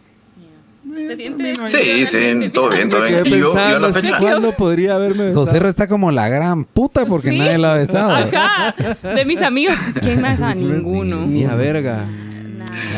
Se 1.08 1.16
siente... 1.16 1.54
Sí, 1.66 2.06
sí, 2.08 2.50
todo 2.54 2.70
bien, 2.70 2.90
todo 2.90 3.02
Me 3.02 3.08
bien. 3.22 3.26
Y 3.26 3.30
yo, 3.32 3.54
yo 3.54 3.58
a 3.58 3.80
la 3.80 3.92
fecha. 3.94 4.18
¿cuándo 4.20 4.52
podría 4.52 4.96
haberme 4.96 5.26
besado? 5.26 5.46
José 5.46 5.60
Ro 5.60 5.68
está 5.70 5.88
como 5.88 6.12
la 6.12 6.30
gran 6.30 6.64
puta 6.64 7.06
porque 7.06 7.30
Sí. 7.30 7.38
nadie 7.40 7.58
lo 7.58 7.68
ha 7.70 7.74
besado. 7.76 8.14
Ajá, 8.16 8.76
de 9.16 9.26
mis 9.26 9.42
amigos. 9.42 9.76
¿Quién 10.02 10.22
más 10.22 10.42
a 10.42 10.54
ninguno? 10.54 11.26
Ni 11.26 11.44
a 11.44 11.56
verga. 11.56 12.06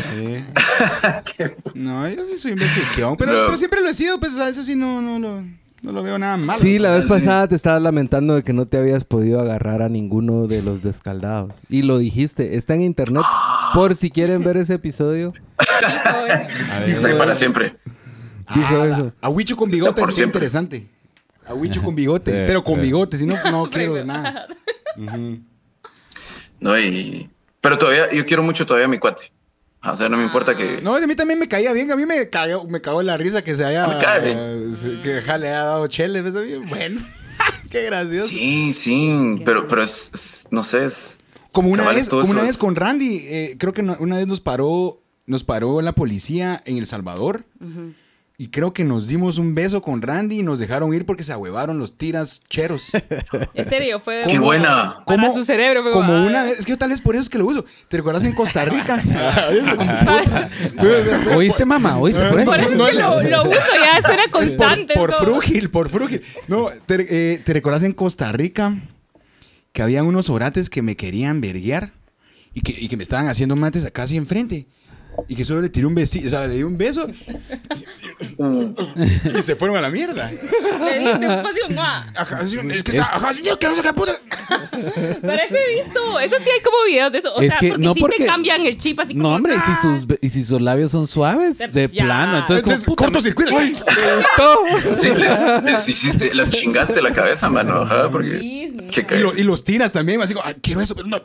Sí. 0.03 0.43
No, 1.73 2.07
yo 2.09 2.23
sí 2.25 2.37
soy 2.37 2.51
un 2.51 2.59
besuqueón, 2.59 3.15
pero, 3.17 3.31
No. 3.33 3.45
pero 3.45 3.57
siempre 3.57 3.81
lo 3.81 3.89
he 3.89 3.93
sido, 3.93 4.19
pues 4.19 4.33
o 4.33 4.37
sea, 4.37 4.49
eso 4.49 4.63
sí 4.63 4.75
no, 4.75 5.01
no, 5.01 5.17
lo- 5.17 5.41
no 5.41 5.57
lo 5.83 6.03
veo 6.03 6.17
nada 6.17 6.37
malo. 6.37 6.59
Sí, 6.59 6.79
la 6.79 6.91
vez 6.95 7.05
pasada 7.05 7.47
te 7.47 7.55
estabas 7.55 7.81
lamentando 7.81 8.35
de 8.35 8.43
que 8.43 8.51
no 8.53 8.65
te 8.67 8.77
habías 8.77 9.03
podido 9.05 9.39
agarrar 9.39 9.81
a 9.81 9.89
ninguno 9.89 10.47
de 10.47 10.61
los 10.61 10.81
descaldados. 10.83 11.61
Y 11.69 11.83
lo 11.83 11.97
dijiste, 11.99 12.55
está 12.57 12.73
en 12.73 12.81
internet. 12.81 13.23
Por 13.73 13.95
si 13.95 14.09
quieren 14.11 14.43
ver 14.43 14.57
ese 14.57 14.75
episodio. 14.75 15.33
Está 16.87 17.07
ahí 17.07 17.17
para 17.17 17.35
siempre. 17.35 17.77
Dijo 18.55 18.81
Ah, 18.81 18.85
eso. 18.87 19.13
A 19.21 19.29
Huicho 19.29 19.55
con 19.57 19.69
bigote 19.69 20.01
es 20.01 20.07
siempre. 20.15 20.39
interesante. 20.39 20.87
A 21.47 21.53
Huicho 21.53 21.81
con 21.83 21.93
bigote, 21.95 22.31
Sí, 22.31 22.37
pero 22.47 22.63
con 22.63 22.75
sí. 22.75 22.81
bigote, 22.81 23.17
si 23.17 23.25
no, 23.25 23.35
no 23.51 23.69
quiero 23.69 24.03
nada. 24.05 24.47
No, 26.59 26.77
y. 26.79 27.29
Pero 27.61 27.77
todavía, 27.77 28.11
yo 28.13 28.25
quiero 28.25 28.41
mucho 28.43 28.65
todavía 28.65 28.85
a 28.85 28.89
mi 28.89 28.97
cuate. 28.99 29.31
O 29.83 29.95
sea, 29.95 30.09
no 30.09 30.17
me 30.17 30.23
importa 30.23 30.55
que. 30.55 30.81
No, 30.81 30.95
a 30.95 31.07
mí 31.07 31.15
también 31.15 31.39
me 31.39 31.47
caía 31.47 31.71
bien. 31.73 31.91
A 31.91 31.95
mí 31.95 32.05
me 32.05 32.29
cagó, 32.29 32.65
me 32.67 32.81
cagó 32.81 33.03
la 33.03 33.15
risa 33.17 33.43
que 33.43 33.55
se 33.55 33.63
haya. 33.63 33.87
Me 33.87 33.99
cae 33.99 34.25
bien. 34.25 34.37
eh, 34.39 34.99
que 35.03 35.21
ja, 35.21 35.37
le 35.37 35.47
haya 35.49 35.63
dado 35.63 35.87
chele. 35.87 36.21
¿ves? 36.21 36.33
Bueno, 36.67 36.99
qué 37.71 37.83
gracioso. 37.85 38.27
Sí, 38.27 38.73
sí, 38.73 39.35
pero, 39.45 39.67
pero 39.67 39.83
es, 39.83 40.11
es- 40.13 40.47
no 40.51 40.63
sé, 40.63 40.85
es. 40.85 41.21
Como 41.51 41.69
una 41.69 41.89
vez, 41.89 42.09
como 42.09 42.29
una 42.31 42.41
vez 42.43 42.57
con 42.57 42.75
Randy, 42.75 43.17
eh, 43.27 43.55
creo 43.59 43.73
que 43.73 43.81
no- 43.83 43.95
una 43.99 44.17
vez 44.17 44.27
nos 44.27 44.41
paró, 44.41 45.01
nos 45.25 45.43
paró 45.43 45.81
la 45.81 45.93
policía 45.93 46.61
en 46.65 46.77
El 46.77 46.85
Salvador. 46.87 47.43
Y 48.39 48.49
creo 48.49 48.71
que 48.71 48.83
nos 48.83 49.07
dimos 49.07 49.39
un 49.39 49.55
beso 49.55 49.81
con 49.81 49.99
Randy 50.03 50.41
y 50.41 50.43
nos 50.43 50.59
dejaron 50.59 50.93
ir 50.93 51.07
porque 51.07 51.23
se 51.23 51.33
ahuevaron 51.33 51.79
los 51.79 51.97
tiras 51.97 52.43
cheros. 52.47 52.91
En 53.55 53.65
serio, 53.65 53.99
fue... 53.99 54.21
¡Qué 54.27 54.33
como- 54.35 54.45
buena! 54.45 54.97
Como- 55.05 55.33
su 55.33 55.43
cerebro 55.43 55.81
fue 55.81 55.91
Como 55.91 56.23
una 56.23 56.43
vez, 56.43 56.59
es 56.59 56.65
que 56.67 56.77
tal 56.77 56.91
vez 56.91 57.01
por 57.01 57.15
eso 57.15 57.23
es 57.23 57.29
que 57.29 57.39
lo 57.39 57.47
uso. 57.47 57.65
¿Te 57.87 57.97
recuerdas 57.97 58.23
en 58.25 58.33
Costa 58.33 58.63
Rica? 58.65 59.01
¿Oíste, 61.35 61.65
mamá? 61.65 61.97
¿Oíste 61.97 62.21
por 62.29 62.39
eso? 62.39 62.51
Por 62.51 62.59
eso 62.59 62.87
es 62.87 62.91
que 62.95 63.01
lo, 63.01 63.23
lo 63.23 63.49
uso, 63.49 63.59
ya 63.83 64.01
suena 64.07 64.29
constante. 64.31 64.93
por, 64.93 65.09
por 65.15 65.25
frúgil, 65.25 65.69
por 65.71 65.89
frúgil. 65.89 66.21
No, 66.47 66.69
¿te, 66.85 67.07
eh, 67.33 67.41
¿te 67.43 67.53
recuerdas 67.53 67.83
en 67.83 67.93
Costa 67.93 68.31
Rica 68.31 68.75
que 69.73 69.81
habían 69.81 70.05
unos 70.05 70.29
orates 70.29 70.69
que 70.69 70.81
me 70.81 70.95
querían 70.95 71.41
verguear 71.41 71.91
y 72.53 72.61
que, 72.61 72.71
y 72.79 72.87
que 72.87 72.97
me 72.97 73.03
estaban 73.03 73.27
haciendo 73.29 73.55
mates 73.55 73.89
casi 73.91 74.15
enfrente? 74.17 74.67
Y 75.27 75.35
que 75.35 75.43
solo 75.43 75.61
le 75.61 75.69
tiré 75.69 75.85
un 75.87 75.95
besito, 75.95 76.27
o 76.27 76.29
sea, 76.29 76.47
le 76.47 76.55
di 76.55 76.63
un 76.63 76.77
beso 76.77 77.07
y 79.37 79.41
se 79.41 79.55
fueron 79.55 79.77
a 79.77 79.81
la 79.81 79.89
mierda. 79.89 80.31
Le 80.31 80.99
diste 80.99 81.15
un 81.17 81.23
espacio, 81.23 81.69
¡mua! 81.69 82.05
Ajá, 82.15 82.47
sí, 82.47 82.57
es 82.57 82.83
que 82.83 82.91
está, 82.97 83.15
ajá, 83.15 83.33
señor, 83.33 83.57
que 83.59 83.67
no 83.67 83.75
sé 83.75 83.81
qué 83.81 83.93
puta. 83.93 84.13
Pero 85.21 85.33
eso 85.33 85.55
he 85.55 85.83
visto. 85.83 86.19
Eso 86.19 86.35
sí 86.43 86.49
hay 86.49 86.61
como 86.61 86.77
videos 86.85 87.11
de 87.11 87.19
eso. 87.19 87.33
O 87.35 87.41
Es 87.41 87.49
sea, 87.49 87.57
que 87.59 87.69
porque 87.69 87.85
no 87.85 87.93
sí 87.93 87.99
porque- 87.99 88.17
te 88.17 88.25
cambian 88.25 88.61
el 88.65 88.77
chip 88.77 88.99
así 88.99 89.13
como. 89.13 89.29
No, 89.29 89.35
hombre, 89.35 89.55
y 89.55 89.59
si 89.59 89.71
¡ah! 89.71 89.79
sus, 89.81 90.05
y 90.21 90.29
si 90.29 90.43
sus 90.43 90.61
labios 90.61 90.91
son 90.91 91.07
suaves, 91.07 91.57
Pues 91.57 91.73
de 91.73 91.87
ya. 91.87 92.03
plano. 92.03 92.37
Entonces, 92.37 92.63
como, 92.63 92.73
Entonces, 92.73 92.85
puta, 92.85 93.03
cortocircuito. 93.05 93.57
Ay, 93.57 93.73
Sí, 95.01 95.09
les, 95.15 95.63
les 95.63 95.89
hiciste, 95.89 96.33
les 96.35 96.49
chingaste 96.51 97.01
la 97.01 97.11
cabeza, 97.11 97.49
mano. 97.49 97.81
Ajá, 97.81 98.09
porque. 98.09 98.39
Sí, 98.39 98.73
sí. 98.79 98.87
qué 98.93 99.01
Y, 99.01 99.03
cae. 99.03 99.19
lo- 99.19 99.35
y 99.35 99.43
los 99.43 99.63
tiras 99.63 99.91
también, 99.91 100.21
así 100.21 100.33
como, 100.33 100.45
"Ay, 100.45 100.55
quiero 100.61 100.81
eso, 100.81 100.95
pero 100.95 101.07
no. 101.07 101.17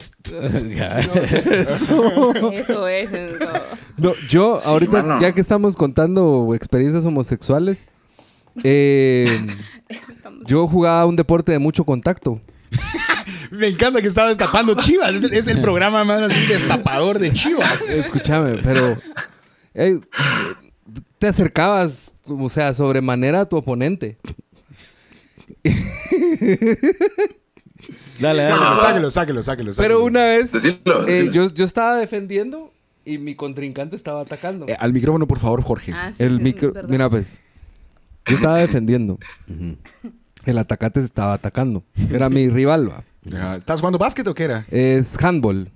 Eso 2.52 2.88
es. 2.88 3.12
eso. 3.12 3.38
No, 3.96 4.12
yo 4.28 4.58
Sí, 4.58 4.68
ahorita, 4.70 5.02
mano. 5.02 5.20
ya 5.20 5.32
que 5.32 5.40
estamos 5.40 5.76
contando 5.76 6.52
experiencias 6.54 7.04
homosexuales, 7.06 7.86
eh, 8.64 9.46
yo 10.46 10.66
jugaba 10.66 11.06
un 11.06 11.16
deporte 11.16 11.52
de 11.52 11.58
mucho 11.58 11.84
contacto. 11.84 12.40
Me 13.50 13.68
encanta 13.68 14.00
que 14.00 14.08
estaba 14.08 14.28
destapando 14.28 14.74
chivas. 14.74 15.14
Es 15.14 15.22
el, 15.24 15.34
es 15.34 15.46
el 15.46 15.60
programa 15.60 16.04
más 16.04 16.22
así 16.22 16.46
destapador 16.46 17.18
de 17.18 17.32
chivas. 17.32 17.82
Escúchame, 17.88 18.58
pero 18.62 18.96
eh, 19.74 20.00
te 21.18 21.26
acercabas, 21.26 22.14
o 22.26 22.48
sea, 22.48 22.72
sobremanera 22.72 23.42
a 23.42 23.48
tu 23.48 23.56
oponente. 23.56 24.16
Dale, 28.20 28.42
dale. 28.44 28.46
Sáquelo, 28.46 28.76
sáquelo, 29.10 29.10
sáquelo, 29.42 29.42
sáquelo. 29.42 29.72
Pero 29.76 30.04
una 30.04 30.24
vez 30.24 30.52
Decirlo. 30.52 31.06
eh, 31.08 31.28
yo, 31.32 31.50
yo 31.52 31.64
estaba 31.64 31.96
defendiendo 31.96 32.71
y 33.04 33.18
mi 33.18 33.34
contrincante 33.34 33.96
estaba 33.96 34.20
atacando. 34.22 34.66
Eh, 34.68 34.76
al 34.78 34.92
micrófono, 34.92 35.26
por 35.26 35.38
favor, 35.38 35.62
Jorge. 35.62 35.92
Ah, 35.94 36.12
sí, 36.14 36.22
El 36.22 36.40
micro, 36.40 36.72
mira 36.88 37.08
pues, 37.10 37.40
yo 38.26 38.36
estaba 38.36 38.58
defendiendo. 38.58 39.18
El 40.44 40.58
atacante 40.58 41.00
se 41.00 41.06
estaba 41.06 41.34
atacando. 41.34 41.84
Era 42.10 42.28
mi 42.28 42.48
rival, 42.48 42.90
va. 42.90 43.56
¿Estás 43.56 43.80
jugando 43.80 43.98
básquet 43.98 44.26
o 44.26 44.34
qué 44.34 44.44
era? 44.44 44.66
Es 44.70 45.16
handball. 45.22 45.70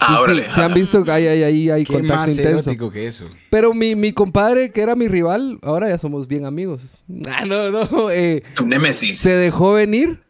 Ah, 0.00 0.16
Sí, 0.16 0.22
órale. 0.22 0.44
sí, 0.46 0.50
se 0.54 0.62
han 0.62 0.72
visto 0.72 1.04
que 1.04 1.10
hay, 1.10 1.26
hay, 1.26 1.42
hay, 1.42 1.70
hay 1.70 1.84
¿Qué 1.84 1.92
contacto 1.92 2.16
más 2.16 2.30
intenso. 2.30 2.70
erótico 2.70 2.90
que 2.90 3.06
eso? 3.06 3.26
Pero 3.50 3.74
mi, 3.74 3.94
mi 3.94 4.12
compadre, 4.14 4.70
que 4.70 4.80
era 4.80 4.94
mi 4.96 5.08
rival, 5.08 5.58
ahora 5.62 5.90
ya 5.90 5.98
somos 5.98 6.26
bien 6.26 6.46
amigos. 6.46 7.02
Ah, 7.30 7.44
no, 7.44 7.70
no. 7.70 8.10
eh, 8.10 8.42
Tu 8.56 8.64
némesis. 8.66 9.18
se 9.18 9.36
dejó 9.36 9.74
venir 9.74 10.20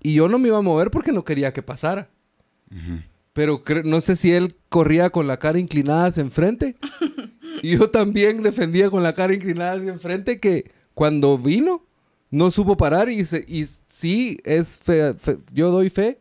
y 0.00 0.14
yo 0.14 0.28
no 0.28 0.38
me 0.38 0.46
iba 0.48 0.58
a 0.58 0.62
mover 0.62 0.92
porque 0.92 1.10
no 1.10 1.24
quería 1.24 1.52
que 1.52 1.62
pasara. 1.62 2.08
Pero 3.34 3.62
no 3.84 4.00
sé 4.00 4.16
si 4.16 4.32
él 4.32 4.54
corría 4.70 5.10
con 5.10 5.26
la 5.26 5.36
cara 5.38 5.58
inclinada 5.58 6.06
hacia 6.06 6.22
enfrente. 6.22 6.76
y 7.62 7.76
yo 7.76 7.90
también 7.90 8.42
defendía 8.42 8.88
con 8.90 9.02
la 9.02 9.14
cara 9.14 9.34
inclinada 9.34 9.72
hacia 9.74 9.92
enfrente 9.92 10.40
que 10.40 10.70
cuando 10.94 11.36
vino 11.36 11.84
no 12.30 12.50
supo 12.50 12.76
parar 12.76 13.08
y, 13.10 13.24
se, 13.26 13.44
y 13.46 13.66
sí 13.88 14.38
es 14.44 14.78
fe- 14.78 15.14
fe- 15.14 15.38
yo 15.52 15.70
doy 15.70 15.90
fe 15.90 16.18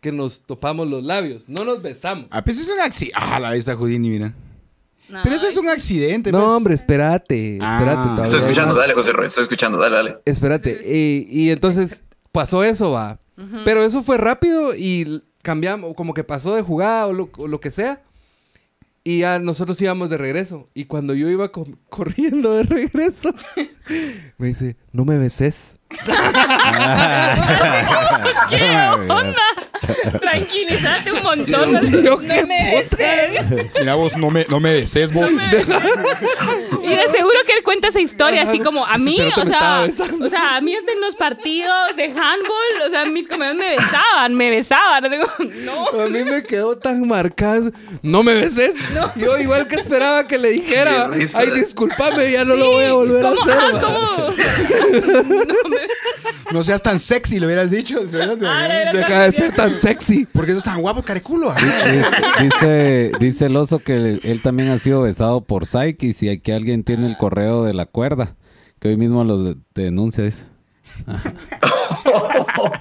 que 0.00 0.12
nos 0.12 0.42
topamos 0.42 0.86
los 0.88 1.02
labios, 1.02 1.48
no 1.48 1.64
nos 1.64 1.80
besamos. 1.82 2.26
Ah, 2.30 2.42
pues 2.42 2.60
es 2.60 2.68
un 2.68 2.78
accidente. 2.80 3.16
Ah, 3.20 3.40
la 3.40 3.52
vista 3.52 3.74
Houdini, 3.74 4.10
mira. 4.10 4.32
No, 5.08 5.20
Pero 5.24 5.36
eso 5.36 5.48
es 5.48 5.56
un 5.56 5.68
accidente. 5.68 6.30
No, 6.30 6.38
pues. 6.38 6.50
hombre, 6.50 6.74
espérate, 6.74 7.58
Ah. 7.60 7.78
espérate. 7.78 8.02
todavía 8.02 8.24
Estoy 8.26 8.40
escuchando, 8.40 8.74
dale, 8.74 8.94
José 8.94 9.12
Roy. 9.12 9.26
Estoy 9.26 9.42
escuchando, 9.44 9.78
dale, 9.78 9.96
dale. 9.96 10.16
Espérate. 10.24 10.80
Y, 10.86 11.26
y 11.30 11.50
entonces 11.50 12.02
pasó 12.30 12.62
eso, 12.62 12.90
va. 12.92 13.18
Pero 13.64 13.82
eso 13.84 14.02
fue 14.02 14.18
rápido 14.18 14.74
y 14.76 15.22
cambiamos, 15.48 15.94
como 15.94 16.12
que 16.12 16.24
pasó 16.24 16.54
de 16.54 16.60
jugada 16.60 17.06
o 17.06 17.14
lo, 17.14 17.30
o 17.38 17.48
lo 17.48 17.58
que 17.58 17.70
sea. 17.70 18.02
Y 19.02 19.20
ya 19.20 19.38
nosotros 19.38 19.80
íbamos 19.80 20.10
de 20.10 20.18
regreso. 20.18 20.68
Y 20.74 20.84
cuando 20.84 21.14
yo 21.14 21.30
iba 21.30 21.50
co- 21.50 21.64
corriendo 21.88 22.52
de 22.52 22.64
regreso, 22.64 23.32
me 24.36 24.48
dice, 24.48 24.76
no 24.92 25.06
me 25.06 25.16
beses. 25.16 25.78
¿Qué 28.50 28.70
onda? 29.10 29.34
Tranquilízate 30.20 31.12
un 31.12 31.22
montón. 31.22 31.72
No, 32.04 32.18
me 32.18 32.46
beses. 32.46 33.72
Mira 33.78 33.94
vos, 33.94 34.16
no 34.16 34.30
me, 34.30 34.46
no 34.48 34.60
me 34.60 34.74
beses 34.74 35.12
vos. 35.12 35.30
Y 35.30 36.88
de 36.88 37.02
seguro 37.12 37.36
que 37.46 37.52
él 37.52 37.62
cuenta 37.62 37.88
esa 37.88 38.00
historia 38.00 38.42
así 38.42 38.60
como 38.60 38.84
a 38.86 38.98
mí, 38.98 39.18
o 39.36 39.46
sea, 39.46 39.88
o 40.20 40.28
sea, 40.28 40.56
a 40.56 40.60
mí 40.60 40.74
hasta 40.74 40.92
en 40.92 41.00
los 41.00 41.14
partidos 41.16 41.96
de 41.96 42.04
handball, 42.04 42.86
o 42.86 42.90
sea, 42.90 43.04
mis 43.04 43.28
compañeros 43.28 43.58
me 43.58 43.76
besaban, 43.76 44.34
me 44.34 44.50
besaban. 44.50 45.10
Digo, 45.10 45.26
no. 45.64 46.00
A 46.00 46.06
mí 46.08 46.24
me 46.24 46.42
quedó 46.44 46.76
tan 46.76 47.06
marcado. 47.06 47.70
No 48.02 48.22
me 48.22 48.34
beses. 48.34 48.74
Yo 49.16 49.38
igual 49.38 49.66
que 49.68 49.76
esperaba 49.76 50.26
que 50.26 50.38
le 50.38 50.50
dijera. 50.50 51.10
Ay, 51.34 51.50
discúlpame, 51.50 52.30
ya 52.32 52.44
no 52.44 52.56
lo 52.56 52.70
voy 52.72 52.84
a 52.84 52.92
volver 52.92 53.26
a 53.26 53.30
hacer. 53.30 53.58
Ah, 53.58 53.70
va". 53.74 53.80
¿cómo? 53.80 54.34
No 56.50 56.62
seas 56.62 56.82
tan 56.82 56.98
sexy, 56.98 57.38
lo 57.38 57.46
hubieras 57.46 57.70
dicho. 57.70 58.00
Ah, 58.46 58.68
Deja 58.92 59.24
de 59.24 59.32
ser 59.32 59.54
tan 59.54 59.74
sexy. 59.80 60.26
Porque 60.32 60.50
eso 60.52 60.58
es 60.58 60.64
tan 60.64 60.80
guapo, 60.80 61.02
careculo. 61.02 61.52
Dice, 62.40 63.12
dice 63.18 63.46
el 63.46 63.56
oso 63.56 63.78
que 63.78 63.94
él, 63.94 64.20
él 64.24 64.42
también 64.42 64.68
ha 64.70 64.78
sido 64.78 65.02
besado 65.02 65.40
por 65.42 65.66
Psyche 65.66 66.06
y 66.08 66.12
si 66.12 66.28
aquí 66.28 66.52
alguien 66.52 66.84
tiene 66.84 67.06
el 67.06 67.16
correo 67.16 67.64
de 67.64 67.74
la 67.74 67.86
cuerda, 67.86 68.34
que 68.80 68.88
hoy 68.88 68.96
mismo 68.96 69.24
lo 69.24 69.42
de- 69.42 69.56
denuncia, 69.74 70.24
dice. 70.24 70.42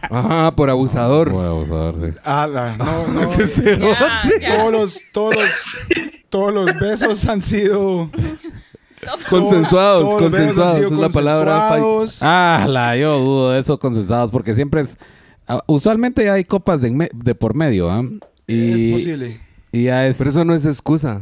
Ajá, 0.10 0.52
por 0.56 0.69
abusador. 0.69 1.32
Por 1.32 1.45
abusador, 1.45 1.95
sí. 1.95 2.18
Ah, 2.24 2.48
la- 2.48 2.76
no, 2.78 3.07
no. 3.07 3.22
Ese 3.24 3.48
cerote. 3.48 3.98
Ya, 3.99 4.22
ya. 4.41 4.57
Todos 4.57 4.72
los, 4.72 4.99
todos 5.11 5.36
los, 5.36 5.78
todos 6.30 6.53
los 6.53 6.80
besos 6.80 7.26
han 7.28 7.41
sido 7.41 8.10
Consensuados, 9.30 10.03
Todos 10.03 10.22
los 10.22 10.32
besos 10.32 10.44
han 10.44 10.56
consensuados. 10.56 10.76
sido 10.78 10.90
Es 10.90 10.98
la 10.99 11.10
palabra. 11.10 11.68
consensuados. 11.69 12.19
Ah, 12.22 12.65
la, 12.68 12.98
yo 12.98 13.19
dudo 13.19 13.52
de 13.52 13.60
eso 13.60 13.78
consensados 13.80 14.32
porque 14.32 14.56
siempre 14.56 14.82
es... 14.82 14.98
ah, 15.48 15.64
Usualmente 15.68 16.24
ya 16.24 16.34
hay 16.34 16.45
copas 16.45 16.82
de, 16.82 17.36
por 17.36 17.56
medio, 17.56 17.90
¿ah? 17.90 18.03
Y, 18.48 18.91
Es 18.91 18.94
posible. 18.94 19.40
y 19.72 19.84
ya 19.84 20.07
es... 20.07 20.18
Pero 20.18 20.30
eso 20.30 20.45
no 20.45 20.53
es 20.53 20.65
excusa. 20.65 21.19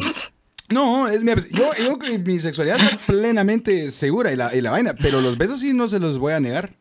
No, 0.70 1.08
es 1.08 1.24
mi, 1.24 1.32
yo, 1.52 1.98
mi 2.26 2.40
sexualidad 2.40 2.78
está 2.78 2.98
plenamente 3.06 3.92
segura 3.92 4.32
y 4.32 4.36
la, 4.36 4.56
y 4.56 4.62
la 4.62 4.72
vaina, 4.72 4.96
pero 4.96 5.22
los 5.22 5.38
besos 5.38 5.60
sí 5.60 5.74
no 5.74 5.88
se 5.88 6.00
los 6.00 6.18
voy 6.18 6.34
a 6.34 6.40
negar. 6.40 6.72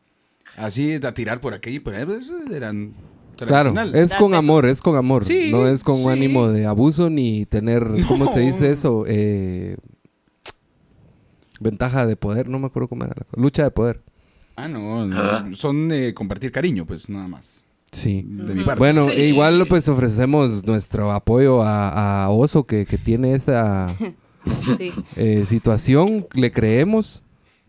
Así 0.57 0.95
a 0.95 1.12
tirar 1.12 1.41
por 1.41 1.53
aquí 1.53 1.71
y 1.71 1.79
por 1.81 1.95
ahí, 1.95 2.07
pues, 2.07 2.31
eran 2.53 2.93
Claro, 3.37 3.75
es 3.93 4.15
con 4.15 4.35
amor, 4.35 4.66
es 4.66 4.81
con 4.81 4.97
amor. 4.97 5.25
Sí, 5.25 5.51
no 5.51 5.66
es 5.66 5.83
con 5.83 5.99
sí. 5.99 6.09
ánimo 6.09 6.49
de 6.49 6.66
abuso 6.66 7.11
ni 7.11 7.47
tener, 7.47 7.85
¿cómo 8.09 8.33
se 8.33 8.41
dice 8.41 8.71
eso? 8.71 9.05
Eh, 9.07 9.77
ventaja 11.61 12.07
de 12.07 12.16
poder, 12.16 12.49
no 12.49 12.59
me 12.59 12.66
acuerdo 12.66 12.89
cómo 12.89 13.05
era. 13.05 13.15
la 13.16 13.25
cosa. 13.25 13.41
Lucha 13.41 13.65
de 13.65 13.71
poder. 13.71 14.03
Ah, 14.56 14.68
no, 14.68 15.06
no, 15.06 15.56
son 15.56 15.90
eh, 15.93 16.14
compartir 16.14 16.52
cariño, 16.52 16.85
pues 16.86 17.09
nada 17.09 17.26
más. 17.28 17.64
Sí. 17.93 18.24
De 18.26 18.55
mi 18.55 18.64
parte. 18.64 18.78
Bueno, 18.78 19.02
Sí. 19.09 19.20
igual 19.22 19.66
pues 19.68 19.89
ofrecemos 19.89 20.64
nuestro 20.66 21.12
apoyo 21.12 21.62
a, 21.62 22.24
a 22.24 22.31
Oso 22.31 22.64
que, 22.64 22.86
que 22.86 22.98
tiene 22.98 23.35
esta 23.35 23.86
Sí. 24.78 24.93
eh, 25.16 25.44
situación, 25.47 26.26
le 26.35 26.52
creemos. 26.52 27.24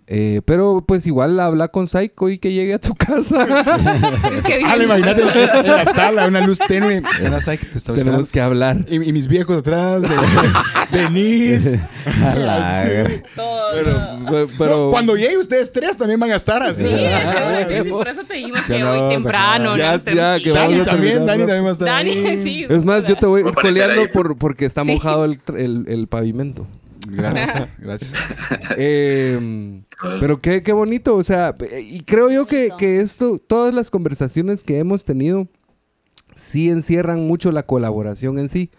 Eh, 0.08 0.42
pero 0.46 0.84
pues 0.88 1.08
igual 1.08 1.40
habla 1.40 1.70
con 1.70 1.88
Psycho 1.88 2.30
y 2.30 2.38
que 2.38 2.54
llegue 2.54 2.76
a 2.76 2.80
tu 2.80 2.94
casa. 2.94 3.44
Es 4.36 4.42
que 4.44 4.60
Ah, 4.64 4.78
imagínate 4.78 5.22
en 5.24 5.28
la, 5.36 5.60
en 5.62 5.68
la 5.68 5.86
sala, 5.88 6.28
una 6.28 6.46
luz 6.46 6.60
tenue. 6.60 7.02
Sabes 7.42 7.60
que 7.62 7.66
te 7.66 7.78
estaba 7.80 7.98
Tenemos 7.98 8.32
que 8.32 8.40
hablar. 8.40 8.86
Y, 8.88 8.96
y 9.10 9.12
mis 9.14 9.28
viejos 9.28 9.58
atrás, 9.58 10.04
de, 10.04 10.10
Denise. 10.92 11.80
Pero, 13.36 14.48
pero- 14.58 14.78
No, 14.86 14.90
cuando 14.90 15.16
llegue 15.16 15.38
ustedes 15.38 15.72
tres 15.72 15.98
también 15.98 16.20
van 16.20 16.32
a 16.32 16.36
estar 16.36 16.62
así. 16.64 16.84
Sí, 16.84 16.90
seguro 16.90 17.68
que 17.68 17.74
sí, 17.74 17.82
huevo. 17.82 17.98
por 17.98 18.08
eso 18.08 18.24
te 18.26 18.42
Ya 18.42 18.64
que 18.68 18.80
no, 18.80 18.92
hoy 18.92 19.16
temprano. 19.16 19.78
ya, 19.78 19.98
ya, 19.98 20.40
que. 20.40 20.52
Dani 20.52 20.82
también, 20.82 21.26
Dani 21.26 21.40
también 21.46 21.64
va 21.66 21.70
a 21.70 21.72
estar 21.72 21.88
Dani, 21.88 22.12
ahí. 22.12 22.44
sí. 22.44 22.66
Es 22.70 22.84
más, 22.86 23.06
yo 23.06 23.16
te 23.16 23.26
voy 23.26 23.44
coleando 23.54 24.08
por, 24.14 24.38
porque 24.38 24.66
está 24.66 24.84
Sí. 24.84 24.92
mojado 24.92 25.26
el, 25.26 25.40
el- 25.58 25.86
el 25.88 26.08
pavimento. 26.08 26.68
Gracias, 27.08 27.70
gracias. 27.80 28.14
Eh, 28.78 29.84
pero 30.20 30.42
qué, 30.42 30.64
qué 30.64 30.74
bonito, 30.74 31.16
o 31.16 31.24
sea, 31.24 31.56
y 31.82 32.02
creo 32.02 32.30
yo 32.30 32.46
que, 32.46 32.72
que 32.78 33.00
esto, 33.00 33.40
todas 33.40 33.74
las 33.74 33.90
conversaciones 33.92 34.64
que 34.64 34.80
hemos 34.80 35.06
tenido, 35.06 35.48
sí 36.36 36.70
encierran 36.70 37.26
mucho 37.28 37.52
la 37.52 37.64
colaboración 37.64 38.40
en 38.40 38.50
sí. 38.50 38.70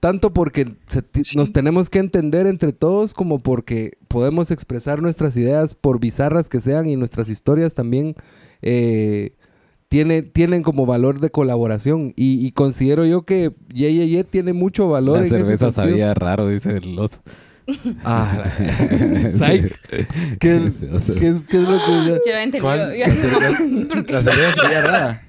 Tanto 0.00 0.32
porque 0.32 0.74
se 0.86 1.02
nos 1.34 1.52
tenemos 1.52 1.88
que 1.88 1.98
entender 1.98 2.46
entre 2.46 2.72
todos 2.72 3.14
como 3.14 3.38
porque 3.38 3.96
podemos 4.08 4.50
expresar 4.50 5.00
nuestras 5.00 5.36
ideas 5.36 5.74
por 5.74 5.98
bizarras 5.98 6.50
que 6.50 6.60
sean 6.60 6.86
y 6.86 6.96
nuestras 6.96 7.30
historias 7.30 7.74
también 7.74 8.14
eh, 8.60 9.32
tiene, 9.96 10.20
tienen 10.22 10.62
como 10.62 10.84
valor 10.84 11.20
de 11.20 11.30
colaboración. 11.30 12.12
Y, 12.16 12.46
y 12.46 12.52
considero 12.52 13.06
yo 13.06 13.22
que 13.22 13.52
Ye 13.72 13.94
Ye 13.94 14.08
Ye 14.08 14.24
tiene 14.24 14.52
mucho 14.52 14.88
valor. 14.90 15.14
La 15.14 15.20
en 15.20 15.26
ese 15.26 15.36
cerveza 15.38 15.70
sentido. 15.70 15.84
sabía 15.90 16.12
raro, 16.14 16.48
dice 16.48 16.76
el 16.76 16.98
oso. 16.98 17.20
Ah. 18.04 18.44
¿Qué, 20.38 20.56
es 20.66 20.82
lo 20.82 20.98
que... 20.98 22.20
Yo 22.26 22.36
entendido. 22.36 22.62
¿Cuál? 22.62 22.96
ya- 22.96 23.06
La 23.08 23.16
cerveza, 23.16 23.58
la 24.08 24.22
cerveza 24.22 24.62
sería 24.62 24.82
rara. 24.82 25.22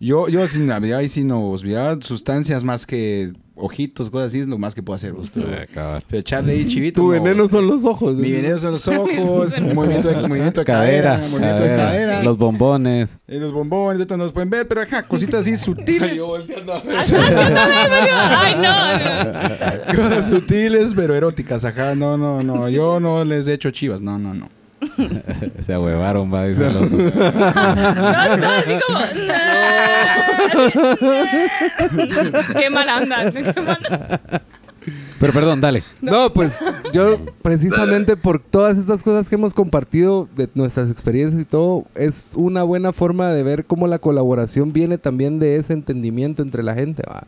Yo, 0.00 0.28
yo 0.28 0.46
sin 0.46 0.66
Navidad 0.66 1.00
y 1.00 1.08
sin 1.08 1.28
Navidad, 1.28 1.98
sustancias 2.00 2.64
más 2.64 2.86
que 2.86 3.32
ojitos, 3.56 4.10
cosas 4.10 4.28
así, 4.28 4.40
es 4.40 4.46
lo 4.48 4.58
más 4.58 4.74
que 4.74 4.82
puedo 4.82 4.94
hacer. 4.96 5.12
vos, 5.12 5.30
Pero, 5.34 5.48
Ah, 5.76 6.00
pero 6.08 6.20
echarle 6.20 6.52
ahí 6.52 6.66
chivito. 6.68 7.00
Tu 7.00 7.06
no, 7.06 7.12
veneno 7.12 7.42
vos. 7.44 7.50
son 7.52 7.66
los 7.66 7.84
ojos. 7.86 8.14
Mi 8.14 8.30
veneno 8.32 8.58
son 8.58 8.72
los 8.72 8.86
ojos, 8.88 9.60
movimiento 9.74 10.08
de, 10.08 10.28
movimiento 10.28 10.60
de 10.60 10.64
cadera, 10.66 11.16
Cadera, 11.16 11.28
movimiento 11.30 11.62
de 11.62 11.68
cadera, 11.68 11.86
cadera. 11.86 12.22
los 12.22 12.36
bombones. 12.38 13.18
Y 13.28 13.38
los 13.38 13.52
bombones, 13.52 13.98
ahorita 13.98 14.16
no 14.16 14.24
los 14.24 14.32
pueden 14.32 14.50
ver, 14.50 14.66
pero 14.68 14.82
ajá, 14.82 15.02
cositas 15.02 15.40
así 15.40 15.56
sutiles. 15.56 16.12
Ay, 18.38 18.56
no. 18.62 19.92
no. 19.92 20.02
cosas 20.02 20.28
sutiles, 20.28 20.92
pero 20.94 21.14
eróticas, 21.14 21.64
ajá. 21.64 21.94
No, 21.94 22.16
no, 22.16 22.42
no. 22.42 22.68
Yo 22.68 23.00
no 23.00 23.24
les 23.24 23.46
he 23.46 23.54
hecho 23.54 23.70
chivas, 23.70 24.02
no, 24.02 24.18
no, 24.18 24.34
no. 24.34 24.48
Se 25.66 25.72
ahuevaron, 25.72 26.32
va, 26.32 26.46
dice 26.46 26.66
el 26.66 26.76
oso. 26.76 26.96
No, 26.96 28.36
no, 28.36 28.48
así 28.48 28.78
como. 28.86 28.98
nah. 29.26 30.16
Qué. 32.54 32.54
Qué 32.54 32.70
mala. 32.70 33.00
Pero 35.18 35.32
perdón, 35.32 35.60
dale. 35.60 35.82
No, 36.00 36.32
pues 36.32 36.58
yo 36.92 37.18
precisamente 37.42 38.16
por 38.16 38.38
todas 38.38 38.78
estas 38.78 39.02
cosas 39.02 39.28
que 39.28 39.34
hemos 39.34 39.54
compartido 39.54 40.28
de 40.36 40.48
nuestras 40.54 40.90
experiencias 40.90 41.40
y 41.40 41.44
todo, 41.44 41.86
es 41.94 42.32
una 42.36 42.62
buena 42.62 42.92
forma 42.92 43.28
de 43.30 43.42
ver 43.42 43.64
cómo 43.64 43.86
la 43.86 43.98
colaboración 43.98 44.72
viene 44.72 44.98
también 44.98 45.38
de 45.38 45.56
ese 45.56 45.72
entendimiento 45.72 46.42
entre 46.42 46.62
la 46.62 46.74
gente. 46.74 47.02
¿va? 47.08 47.26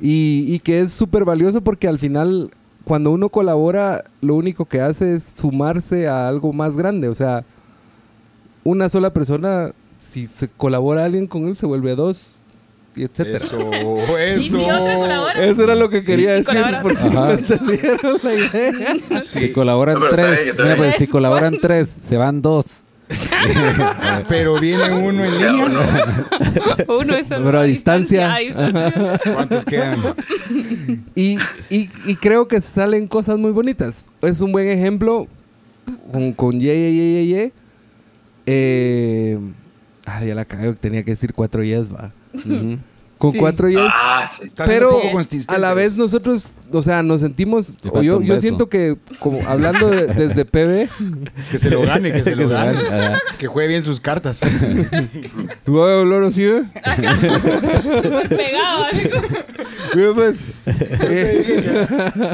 Y, 0.00 0.46
y 0.48 0.60
que 0.60 0.80
es 0.80 0.92
súper 0.92 1.24
valioso 1.24 1.60
porque 1.60 1.88
al 1.88 1.98
final, 1.98 2.50
cuando 2.84 3.10
uno 3.10 3.28
colabora, 3.28 4.04
lo 4.20 4.34
único 4.34 4.64
que 4.64 4.80
hace 4.80 5.14
es 5.14 5.32
sumarse 5.36 6.08
a 6.08 6.28
algo 6.28 6.52
más 6.52 6.76
grande. 6.76 7.08
O 7.08 7.14
sea, 7.14 7.44
una 8.64 8.88
sola 8.88 9.10
persona, 9.12 9.72
si 10.12 10.26
se 10.26 10.48
colabora 10.48 11.04
alguien 11.04 11.26
con 11.26 11.46
él, 11.48 11.56
se 11.56 11.66
vuelve 11.66 11.94
dos, 11.94 12.40
y 12.96 13.04
etcétera. 13.04 13.36
Eso, 13.36 13.58
eso. 14.18 14.58
Eso 15.36 15.62
era 15.64 15.74
lo 15.76 15.88
que 15.88 16.02
quería 16.04 16.36
Y 16.36 16.42
decir, 16.42 16.46
colabora. 16.46 16.82
por 16.82 16.96
si 16.96 17.08
no 17.08 17.22
Ajá. 17.24 17.32
entendieron 17.34 18.16
la 18.22 18.34
idea. 18.34 19.20
Si 19.22 19.52
colaboran 19.52 20.00
No, 20.00 20.08
tres, 20.08 20.44
bien, 20.44 20.56
mira, 20.62 20.76
pues, 20.76 20.96
si 20.96 21.06
colaboran 21.06 21.56
tres, 21.62 21.88
se 21.88 22.16
van 22.16 22.42
dos. 22.42 22.82
Pero 24.28 24.60
viene 24.60 24.90
uno 24.92 25.24
en 25.24 25.32
línea. 25.32 25.64
Uno 26.88 27.16
es 27.16 27.26
solo 27.26 27.44
Pero 27.44 27.60
a 27.60 27.64
distancia. 27.64 28.36
¿Cuántos 29.34 29.64
quedan? 29.64 29.98
Y, 31.14 31.38
y, 31.70 31.90
y 32.06 32.16
creo 32.16 32.46
que 32.48 32.60
salen 32.60 33.06
cosas 33.06 33.38
muy 33.38 33.50
bonitas. 33.50 34.10
Es 34.22 34.40
un 34.40 34.52
buen 34.52 34.68
ejemplo 34.68 35.26
con, 36.12 36.32
con 36.32 36.60
Ye, 36.60 36.74
Ye, 36.74 36.92
Ye, 36.92 37.12
Ye, 37.12 37.26
Ye. 37.26 37.52
Eh, 38.46 39.38
ah, 40.06 40.24
ya 40.24 40.34
la 40.34 40.44
cagué, 40.44 40.72
tenía 40.74 41.04
que 41.04 41.12
decir 41.12 41.34
cuatro 41.34 41.62
yes, 41.62 41.92
va. 41.92 42.12
Ujú. 42.34 42.78
Con 43.20 43.32
Sí. 43.32 43.38
cuatro 43.38 43.68
yes. 43.68 43.78
Ah, 43.82 44.26
sí. 44.26 44.46
Pero 44.66 44.92
poco 44.92 45.12
consistente. 45.12 45.54
a 45.54 45.58
la 45.58 45.74
vez 45.74 45.94
nosotros, 45.94 46.54
o 46.72 46.80
sea, 46.82 47.02
nos 47.02 47.20
sentimos, 47.20 47.76
o 47.92 48.00
yo, 48.02 48.22
yo 48.22 48.40
siento 48.40 48.70
que 48.70 48.96
como 49.18 49.46
hablando 49.46 49.90
de- 49.90 50.06
desde 50.06 50.46
PB, 50.46 50.88
Que 51.50 51.58
se 51.58 51.68
lo 51.68 51.82
gane, 51.82 52.12
que 52.12 52.24
se 52.24 52.34
lo 52.34 52.48
gane. 52.48 52.78
Que 53.36 53.46
juegue 53.46 53.68
bien 53.68 53.82
sus 53.82 54.00
cartas. 54.00 54.40
voy 55.66 55.90
a 55.92 56.00
hablar 56.00 56.22
así, 56.22 56.44
¿eh? 56.44 56.62
Súper 58.02 58.28
pegado. 58.30 58.86
pues, 60.14 60.36
eh, 60.66 61.76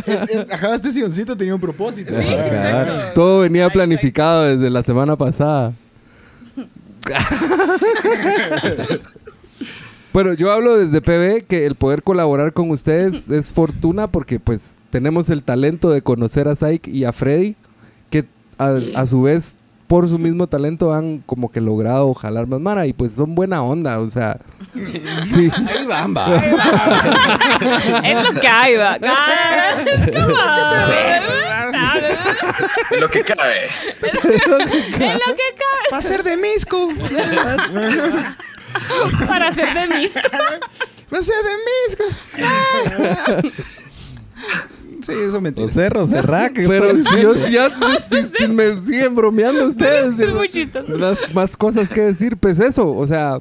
Es- 0.07 0.31
es- 0.31 0.53
ajá, 0.53 0.77
este 0.77 0.93
silloncito 0.93 1.37
tenía 1.37 1.57
un 1.57 1.61
propósito. 1.61 2.13
Sí, 2.17 2.29
Claro. 2.29 2.93
exacto. 2.93 3.13
todo 3.17 3.41
venía 3.41 3.69
planificado 3.71 4.45
desde 4.45 4.71
la 4.71 4.85
semana 4.85 5.17
pasada. 5.17 5.73
Bueno, 10.17 10.33
yo 10.33 10.51
hablo 10.51 10.79
desde 10.79 11.03
PB 11.03 11.47
que 11.47 11.67
el 11.67 11.75
poder 11.75 12.03
colaborar 12.03 12.55
con 12.55 12.71
ustedes 12.71 13.29
es 13.31 13.53
fortuna 13.53 14.07
porque 14.07 14.41
pues 14.41 14.77
tenemos 14.89 15.29
el 15.29 15.43
talento 15.43 15.91
de 15.91 16.01
conocer 16.01 16.49
a 16.49 16.57
Syke 16.57 16.89
y 16.89 17.05
a 17.05 17.13
Freddy 17.13 17.55
que 18.09 18.25
a, 18.57 18.79
a 18.95 19.07
su 19.07 19.21
vez 19.21 19.57
por 19.89 20.09
su 20.09 20.19
mismo 20.19 20.47
talento 20.47 20.95
han 20.95 21.19
como 21.19 21.53
que 21.53 21.61
logrado 21.61 22.15
jalar 22.15 22.47
más 22.47 22.61
mara 22.61 22.87
y 22.87 22.95
pues 22.95 23.13
son 23.13 23.35
buena 23.35 23.63
onda, 23.63 24.01
o 24.01 24.09
sea, 24.09 24.39
sí. 25.35 25.51
Ahí 25.69 25.87
van, 25.87 26.17
va. 26.17 26.35
Es 28.03 28.25
lo 28.25 28.41
que 28.41 28.49
hay, 28.49 28.77
va. 28.77 28.97
Es 32.91 33.01
lo 33.01 33.11
que 33.11 33.23
cae. 33.23 33.67
Es 33.67 34.13
lo 34.49 34.65
que 34.65 34.89
cae 34.97 35.19
Va 35.93 35.99
a 35.99 36.03
ser 36.03 36.23
de 36.23 36.39
Misco. 36.39 36.89
para 39.27 39.49
hacer 39.49 39.67
de. 39.75 40.11
Va 41.13 41.19
a 41.19 41.23
ser 41.23 41.35
de 41.45 41.55
Misco. 43.47 43.53
Sí, 45.03 45.13
eso 45.13 45.41
me 45.41 45.51
Los 45.51 45.73
cerros, 45.73 46.11
cerraca. 46.11 46.55
Pero 46.67 46.91
si 47.05 47.21
yo 47.23 47.35
si 47.35 47.53
ya 47.53 47.71
si- 48.09 48.27
si 48.39 48.49
me 48.49 48.81
siguen 48.83 49.15
bromeando 49.15 49.67
ustedes. 49.67 50.19
Es 50.19 50.35
muy 50.35 50.49
chistoso. 50.49 50.97
Más, 50.99 51.19
más 51.35 51.57
cosas 51.57 51.89
que 51.89 52.01
decir, 52.01 52.37
pues 52.37 52.59
eso, 52.61 52.91
o 52.93 53.07
sea, 53.07 53.41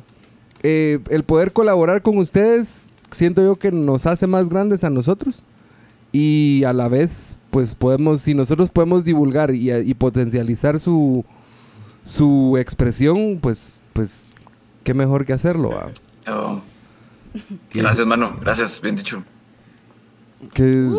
eh, 0.64 0.99
el 1.10 1.23
poder 1.23 1.53
colaborar 1.53 2.02
con 2.02 2.18
ustedes, 2.18 2.89
siento 3.11 3.41
yo 3.43 3.56
que 3.56 3.72
nos 3.72 4.06
hace 4.06 4.27
más 4.27 4.49
grandes 4.49 4.84
a 4.84 4.89
nosotros 4.89 5.43
y 6.11 6.64
a 6.65 6.73
la 6.73 6.88
vez, 6.88 7.38
pues 7.52 7.73
podemos, 7.73 8.22
si 8.22 8.34
nosotros 8.34 8.69
podemos 8.69 9.03
divulgar 9.06 9.53
y, 9.56 9.72
y 9.72 9.93
potencializar 9.93 10.80
su, 10.80 11.23
su 12.03 12.57
expresión, 12.60 13.39
pues, 13.41 13.81
pues, 13.93 14.27
qué 14.85 14.93
mejor 14.93 15.25
que 15.25 15.33
hacerlo. 15.33 15.71
Oh. 16.27 16.61
Gracias, 17.73 18.07
mano. 18.07 18.37
Gracias, 18.39 18.79
bien 18.79 18.95
dicho. 18.95 19.21
Que, 20.53 20.89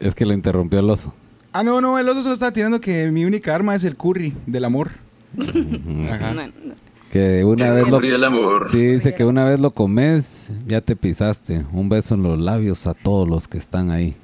Es 0.00 0.14
que 0.16 0.26
lo 0.26 0.32
interrumpió 0.32 0.80
el 0.80 0.90
oso. 0.90 1.14
Ah, 1.52 1.62
no, 1.62 1.80
no, 1.80 1.98
el 1.98 2.08
oso 2.08 2.22
solo 2.22 2.34
estaba 2.34 2.50
tirando 2.50 2.80
que 2.80 3.10
mi 3.12 3.24
única 3.24 3.54
arma 3.54 3.74
es 3.74 3.84
el 3.84 3.96
curry 3.96 4.34
del 4.46 4.64
amor. 4.64 4.90
Ajá. 5.38 6.34
No, 6.34 6.46
no. 6.46 6.74
Que 7.12 7.44
una 7.44 7.72
vez 7.72 7.84
lo... 7.84 7.90
Morir 7.90 8.14
el 8.14 8.24
amor. 8.24 8.68
Sí, 8.70 8.78
dice 8.78 9.14
que 9.14 9.24
una 9.24 9.44
vez 9.44 9.60
lo 9.60 9.70
comes, 9.70 10.50
ya 10.66 10.80
te 10.80 10.96
pisaste. 10.96 11.64
Un 11.72 11.88
beso 11.88 12.14
en 12.14 12.22
los 12.22 12.38
labios 12.38 12.86
a 12.86 12.94
todos 12.94 13.28
los 13.28 13.46
que 13.46 13.58
están 13.58 13.90
ahí. 13.90 14.16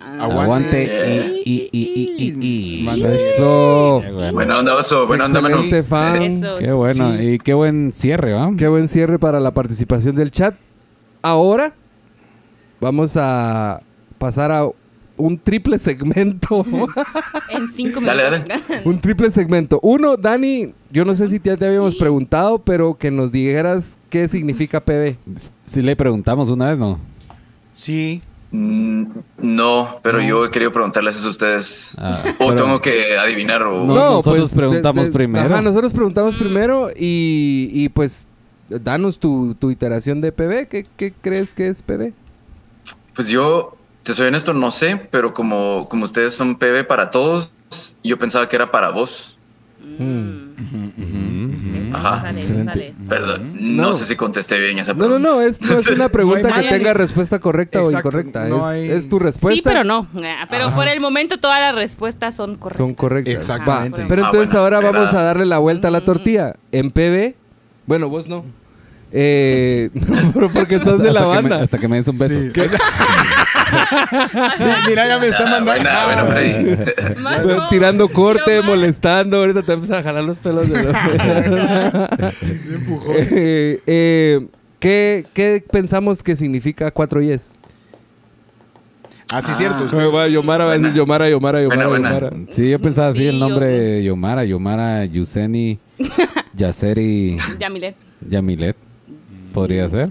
Aguante. 0.00 1.42
Y, 1.44 1.50
y, 1.50 1.68
y, 1.72 2.14
y, 2.16 2.38
y, 2.40 2.80
y. 2.80 2.82
Mano, 2.84 3.08
eso. 3.08 4.02
Buena 4.32 4.58
onda, 4.58 4.74
oso. 4.76 5.06
Buena 5.06 5.26
onda. 5.26 5.40
Excelente 5.40 5.82
fan. 5.82 6.42
Qué 6.58 6.72
bueno. 6.72 7.16
Sí. 7.16 7.26
Y 7.26 7.38
qué 7.38 7.54
buen 7.54 7.92
cierre, 7.92 8.32
¿va? 8.32 8.50
Qué 8.56 8.68
buen 8.68 8.88
cierre 8.88 9.18
para 9.18 9.40
la 9.40 9.52
participación 9.52 10.16
del 10.16 10.30
chat. 10.30 10.54
Ahora 11.22 11.74
vamos 12.80 13.16
a 13.16 13.80
pasar 14.18 14.52
a 14.52 14.68
un 15.16 15.38
triple 15.38 15.78
segmento. 15.78 16.64
En 17.50 17.66
cinco 17.72 18.00
Dale, 18.04 18.30
minutos. 18.30 18.62
un 18.84 19.00
triple 19.00 19.30
segmento. 19.30 19.80
Uno, 19.82 20.16
Dani, 20.16 20.74
yo 20.90 21.04
no 21.06 21.14
sé 21.14 21.28
si 21.28 21.40
ya 21.42 21.56
te 21.56 21.66
habíamos 21.66 21.94
preguntado, 21.94 22.58
pero 22.58 22.94
que 22.98 23.10
nos 23.10 23.32
dijeras 23.32 23.96
qué 24.10 24.28
significa 24.28 24.84
PB. 24.84 25.16
Si 25.64 25.80
le 25.80 25.96
preguntamos 25.96 26.50
una 26.50 26.68
vez, 26.68 26.78
¿no? 26.78 26.98
Sí. 27.72 28.22
Mm, 28.50 29.04
No, 29.42 29.98
pero 30.02 30.20
yo 30.22 30.44
he 30.46 30.50
querido 30.50 30.72
preguntarles 30.72 31.16
eso 31.16 31.26
a 31.26 31.30
ustedes. 31.30 31.94
Ah, 31.98 32.22
o 32.38 32.48
pero- 32.48 32.54
tengo 32.64 32.80
que 32.80 33.16
adivinar 33.18 33.62
o... 33.62 33.84
No, 33.84 33.94
nosotros 34.14 34.52
preguntamos 34.52 35.08
primero. 35.08 35.44
pues, 35.44 35.52
Ajá, 35.52 35.62
nosotros 35.62 35.92
preguntamos 35.92 36.34
primero 36.36 36.88
y, 36.96 37.70
y, 37.72 37.88
pues 37.90 38.26
danos 38.68 39.18
tu, 39.18 39.54
tu 39.54 39.70
iteración 39.70 40.20
de 40.20 40.32
PB. 40.32 40.68
¿Qué, 40.68 40.84
qué 40.96 41.12
crees 41.20 41.54
que 41.54 41.68
es 41.68 41.82
PB? 41.82 42.12
Pues 43.14 43.28
yo, 43.28 43.76
te 44.02 44.14
soy 44.14 44.28
honesto, 44.28 44.54
no 44.54 44.70
sé, 44.70 44.96
pero 45.10 45.34
como, 45.34 45.86
como 45.90 46.04
ustedes 46.04 46.34
son 46.34 46.56
PB 46.56 46.86
para 46.86 47.10
todos, 47.10 47.52
yo 48.02 48.18
pensaba 48.18 48.48
que 48.48 48.56
era 48.56 48.70
para 48.70 48.90
vos. 48.90 49.36
Mm. 49.98 51.47
Eso 51.47 51.47
Ajá. 51.94 52.22
sale, 52.22 52.42
sale. 52.64 52.94
Perdón, 53.08 53.52
no, 53.76 53.82
No. 53.88 53.92
sé 53.94 54.04
si 54.04 54.16
contesté 54.16 54.58
bien 54.58 54.78
esa 54.78 54.94
No, 54.94 55.04
no, 55.08 55.16
pregunta. 55.16 55.30
no, 55.30 55.40
es, 55.42 55.60
no 55.62 55.74
es 55.78 55.86
una 55.90 56.08
pregunta 56.08 56.52
que 56.52 56.68
tenga 56.68 56.88
ni- 56.92 56.98
respuesta 56.98 57.38
correcta 57.38 57.80
Exacto, 57.80 57.96
o 57.96 58.00
incorrecta. 58.00 58.48
no 58.48 58.70
es, 58.70 58.80
hay- 58.82 58.90
es 58.90 59.08
tu 59.08 59.18
respuesta. 59.18 59.54
Sí, 59.56 59.62
pero 59.62 59.84
no. 59.84 60.06
Ah, 60.22 60.46
Pero 60.50 60.66
Ajá. 60.66 60.76
por 60.76 60.88
el 60.88 61.00
momento 61.00 61.38
todas 61.38 61.60
las 61.60 61.74
respuestas 61.74 62.34
son 62.34 62.56
correctas. 62.56 62.78
Son 62.86 62.94
correctas. 62.94 63.34
Exactamente. 63.34 64.04
Pero 64.08 64.22
Ah, 64.24 64.26
entonces 64.26 64.50
bueno, 64.50 64.64
ahora 64.64 64.80
vamos 64.80 65.12
a 65.14 65.22
darle 65.22 65.46
la 65.46 65.58
vuelta 65.58 65.88
a 65.88 65.90
la 65.90 66.04
tortilla. 66.04 66.54
En 66.72 66.90
PB, 66.90 67.34
bueno, 67.86 68.08
vos 68.08 68.28
no. 68.28 68.44
Eh, 69.10 69.88
no, 69.94 70.32
pero 70.34 70.50
porque 70.52 70.78
sos 70.80 71.02
de 71.02 71.12
la 71.12 71.20
Hasta 71.20 71.36
que 71.36 71.42
me- 71.42 71.48
banda. 71.48 71.64
hasta 71.64 71.78
que 71.78 71.88
me 71.88 71.96
des 71.96 72.08
un 72.08 72.18
beso. 72.18 72.34
Sí. 72.34 72.50
Mi- 74.58 74.88
Mira, 74.88 75.06
ya 75.08 75.18
me 75.18 75.26
está 75.28 75.44
Ah, 75.46 75.60
mandando. 75.60 75.90
bueno, 76.30 76.74
Bueno, 77.22 77.56
no, 77.62 77.68
Tirando 77.68 78.08
corte, 78.08 78.56
yo 78.56 78.62
molestando. 78.62 79.38
Ahorita 79.38 79.62
te 79.62 79.72
empiezan 79.72 80.00
a 80.00 80.02
jalar 80.02 80.24
los 80.24 80.36
pelos 80.38 80.68
de 80.68 80.82
los. 80.82 80.94
Eh, 83.30 83.80
eh, 83.86 84.46
¿qué, 84.78 85.24
¿Qué 85.32 85.64
pensamos 85.70 86.22
que 86.22 86.36
significa 86.36 86.90
cuatro 86.90 87.20
yes? 87.22 87.52
Ah, 89.30 89.42
sí, 89.42 89.52
cierto. 89.54 89.84
Me 89.96 90.06
va 90.06 90.24
a 90.24 90.28
Yomara, 90.28 90.64
va 90.64 90.72
a 90.72 90.78
decir. 90.78 90.92
Yomara, 90.94 91.28
Yomara, 91.28 91.60
Yomara, 91.62 91.86
Buena, 91.88 92.08
Yomara. 92.08 92.30
buena. 92.30 92.46
Sí, 92.52 92.70
yo 92.70 92.78
pensaba 92.78 93.08
así 93.08 93.18
Sí, 93.20 93.26
el 93.26 93.38
yo- 93.38 93.48
nombre 93.48 93.66
de 93.66 94.04
Yomara, 94.04 94.44
Yomara, 94.44 95.04
Yuseni, 95.04 95.78
Yaceri, 96.54 97.36
Yamilet. 97.58 97.94
Yamilet. 98.28 98.76
Podría 99.60 99.88
ser. 99.88 100.10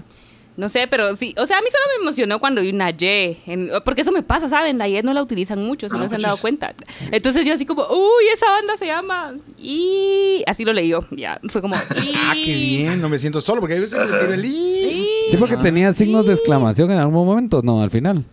No 0.56 0.68
sé, 0.68 0.88
pero 0.90 1.14
sí. 1.14 1.36
O 1.38 1.46
sea, 1.46 1.58
a 1.58 1.62
mí 1.62 1.68
solo 1.70 1.84
me 1.96 2.02
emocionó 2.02 2.40
cuando 2.40 2.60
vi 2.60 2.70
una 2.70 2.90
Y. 2.90 3.36
en- 3.46 3.70
porque 3.84 4.00
eso 4.02 4.10
me 4.10 4.24
pasa, 4.24 4.48
¿saben? 4.48 4.76
La 4.76 4.88
Y 4.88 5.00
no 5.02 5.14
la 5.14 5.22
utilizan 5.22 5.62
mucho, 5.64 5.88
si 5.88 5.94
Ah, 5.94 5.98
no 6.00 6.08
se 6.08 6.16
han 6.16 6.18
puchis. 6.20 6.24
dado 6.24 6.36
cuenta. 6.38 6.74
Entonces 7.12 7.46
yo 7.46 7.54
así 7.54 7.64
como, 7.64 7.82
uy, 7.82 8.24
esa 8.34 8.50
banda 8.50 8.76
se 8.76 8.86
llama. 8.86 9.34
Y 9.56 10.42
así 10.48 10.64
lo 10.64 10.72
leí 10.72 10.88
yo. 10.88 11.00
Ya, 11.12 11.38
fue 11.48 11.60
como. 11.62 11.76
Y... 12.02 12.12
Ah, 12.16 12.32
qué 12.34 12.54
bien. 12.54 13.00
No 13.00 13.08
me 13.08 13.20
siento 13.20 13.40
solo 13.40 13.60
porque 13.60 13.76
a 13.76 13.78
veces 13.80 13.96
me 13.98 14.06
tiro 14.06 14.34
el 14.34 14.44
i. 14.44 14.48
Y- 14.48 15.30
Sí, 15.30 15.36
porque 15.36 15.56
tenía 15.58 15.92
signos 15.92 16.26
de 16.26 16.32
exclamación 16.34 16.90
en 16.90 16.98
algún 16.98 17.24
momento. 17.24 17.62
No, 17.62 17.80
al 17.80 17.90
final. 17.92 18.24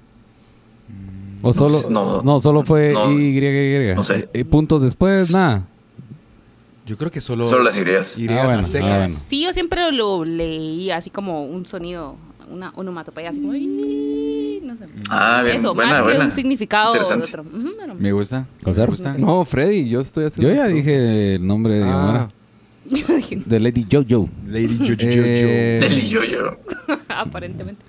O 1.43 1.53
solo. 1.53 1.79
No, 1.91 2.23
no. 2.23 2.39
solo 2.39 2.63
fue 2.63 2.93
No. 2.93 3.11
Y, 3.11 3.37
Y, 3.37 3.91
Y. 3.91 3.93
No 3.95 4.01
sé. 4.01 4.29
Y 4.33 4.43
puntos 4.45 4.81
después, 4.81 5.29
nada. 5.29 5.63
Yo 6.85 6.97
creo 6.97 7.09
que 7.11 7.21
solo. 7.21 7.47
Solo 7.47 7.63
las 7.63 7.75
ideas. 7.77 8.17
Irías 8.17 8.41
Ah, 8.41 8.45
bueno, 8.45 8.59
a 8.59 8.63
secas. 8.63 8.91
ah, 8.91 8.97
bueno. 9.07 9.13
Sí, 9.27 9.41
yo 9.43 9.53
siempre 9.53 9.91
lo 9.91 10.23
leí 10.23 10.91
así 10.91 11.09
como 11.09 11.45
un 11.45 11.65
sonido, 11.65 12.15
una 12.49 12.71
onomatopeya, 12.75 13.29
así 13.31 13.39
como. 13.41 13.53
No 13.53 14.75
sé. 14.77 14.85
Ah, 15.09 15.41
bien. 15.43 15.57
Eso, 15.57 15.73
buena, 15.73 15.91
más 15.91 15.99
que 15.99 16.03
buena. 16.05 16.25
un 16.25 16.31
significado 16.31 16.93
de 16.93 16.99
otro. 16.99 17.43
Bueno. 17.43 17.95
Me 17.97 18.11
gusta. 18.11 18.45
Me 18.65 18.85
gusta. 18.85 19.13
No, 19.17 19.43
Freddy, 19.45 19.89
yo 19.89 20.01
estoy 20.01 20.25
haciendo. 20.25 20.49
Yo 20.49 20.55
ya 20.55 20.67
dije 20.67 21.35
el 21.35 21.45
nombre 21.47 21.79
de 21.79 21.83
Ah. 21.85 22.27
De 23.47 23.59
Lady 23.59 23.87
Jojo. 23.91 24.29
Lady 24.47 24.77
Jojo. 24.77 24.95
eh, 25.01 26.07
yo, 26.07 26.23
yo. 26.23 26.57
Aparentemente. 27.09 27.83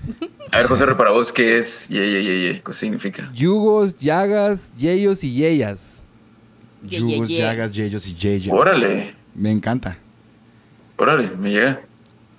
A 0.53 0.59
ver, 0.59 0.67
José, 0.69 0.87
para 0.97 1.11
vos, 1.11 1.33
¿qué 1.35 1.59
es? 1.59 1.87
Ye, 1.91 1.99
ye, 2.13 2.23
ye, 2.25 2.41
ye. 2.55 2.63
¿Qué 2.65 2.73
significa? 2.73 3.31
Yugos, 3.35 3.99
Yagas, 3.99 4.75
Yeyos 4.79 5.23
y 5.23 5.33
Yeyas. 5.35 5.96
Ye, 6.87 6.99
ye, 6.99 7.15
Yugos, 7.17 7.29
ye. 7.29 7.39
Yagas, 7.39 7.73
Yeyos 7.73 8.07
y 8.07 8.15
Yeyos. 8.15 8.53
Órale, 8.57 9.15
Me 9.35 9.51
encanta. 9.51 9.99
órale, 10.97 11.31
me 11.37 11.51
llega. 11.51 11.81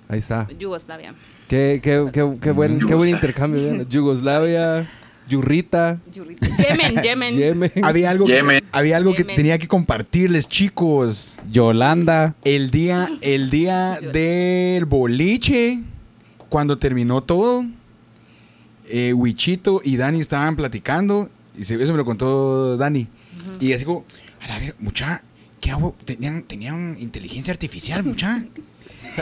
Ahí 0.08 0.18
está. 0.18 0.48
Yugoslavia. 0.58 1.14
Qué, 1.48 1.80
qué, 1.82 2.06
qué, 2.12 2.34
qué 2.40 2.50
buen, 2.50 2.78
qué 2.86 2.94
buen 2.94 3.10
intercambio. 3.10 3.82
Yugoslavia, 3.88 4.88
Yurrita, 5.28 5.98
Yurrita. 6.12 6.46
Yemen, 6.56 7.02
Yemen. 7.02 7.36
Yemen. 7.36 7.70
Había 7.82 8.10
algo, 8.10 8.24
que, 8.26 8.62
había 8.72 8.96
algo 8.96 9.14
que 9.14 9.24
tenía 9.24 9.58
que 9.58 9.68
compartirles, 9.68 10.48
chicos. 10.48 11.38
Yolanda. 11.50 12.34
El 12.44 12.70
día, 12.70 13.08
el 13.20 13.50
día 13.50 13.98
del 14.12 14.84
boliche, 14.86 15.82
cuando 16.48 16.78
terminó 16.78 17.22
todo, 17.22 17.64
eh, 18.88 19.12
Wichito 19.12 19.80
y 19.84 19.96
Dani 19.96 20.20
estaban 20.20 20.56
platicando, 20.56 21.28
y 21.58 21.64
se- 21.64 21.82
eso 21.82 21.92
me 21.92 21.98
lo 21.98 22.04
contó 22.06 22.76
Dani. 22.78 23.06
Y 23.60 23.72
así 23.72 23.84
como, 23.84 24.04
a 24.40 24.48
la 24.48 24.58
ver, 24.58 24.74
mucha, 24.78 25.22
¿qué 25.60 25.70
hago? 25.70 25.94
Tenían, 26.04 26.42
tenían 26.42 26.96
inteligencia 26.98 27.52
artificial, 27.52 28.02
mucha. 28.04 28.44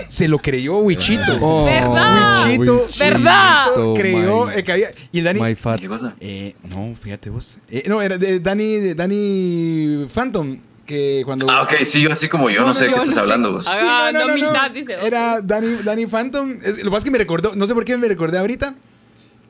Se 0.09 0.28
lo 0.28 0.38
creyó 0.38 0.78
Wichito. 0.78 1.38
Oh, 1.40 1.64
¿Verdad? 1.64 2.44
Wichito, 2.48 2.86
¿Verdad? 2.98 3.66
Creyó 3.94 4.47
my- 4.47 4.62
que 4.62 4.72
había. 4.72 4.90
Y 5.12 5.18
el 5.20 5.24
Dani. 5.24 5.40
¿Qué 5.80 5.88
cosa? 5.88 6.14
eh, 6.20 6.55
no, 6.68 6.94
fíjate 6.94 7.30
vos. 7.30 7.59
Eh, 7.70 7.84
no, 7.86 8.02
era 8.02 8.18
de 8.18 8.40
Dani, 8.40 8.74
de 8.76 8.94
Dani 8.94 10.06
Phantom. 10.12 10.59
Que 10.84 11.22
cuando. 11.24 11.51
Ah, 11.51 11.62
ok, 11.62 11.82
sí, 11.84 12.01
yo 12.01 12.12
así 12.12 12.28
como 12.28 12.48
yo, 12.48 12.64
No, 12.64 12.72
sé 12.72 12.84
de 12.84 12.90
yo 12.90 12.97
qué 12.97 13.02
estás 13.02 13.09
no 13.09 13.14
sé. 13.14 13.20
hablando 13.20 13.52
vos. 13.52 13.64
Ah, 13.66 13.74
Sí, 14.10 14.12
no, 14.12 14.12
no, 14.12 14.18
no, 14.20 14.26
no, 14.26 14.34
mitad, 14.52 14.68
no. 14.68 14.74
dice. 14.74 14.94
Era 15.02 15.40
Danny, 15.40 15.76
Danny 15.82 16.06
Phantom. 16.06 16.59
Es- 16.62 16.76
lo 16.78 16.84
que 16.84 16.90
pasa 16.90 16.98
es 16.98 17.05
que 17.05 17.10
me 17.10 17.18
recordó, 17.18 17.55
no 17.56 17.66
sé 17.66 17.74
por 17.74 17.84
qué 17.84 17.97
me 17.97 18.06
recordé 18.06 18.38
ahorita. 18.38 18.74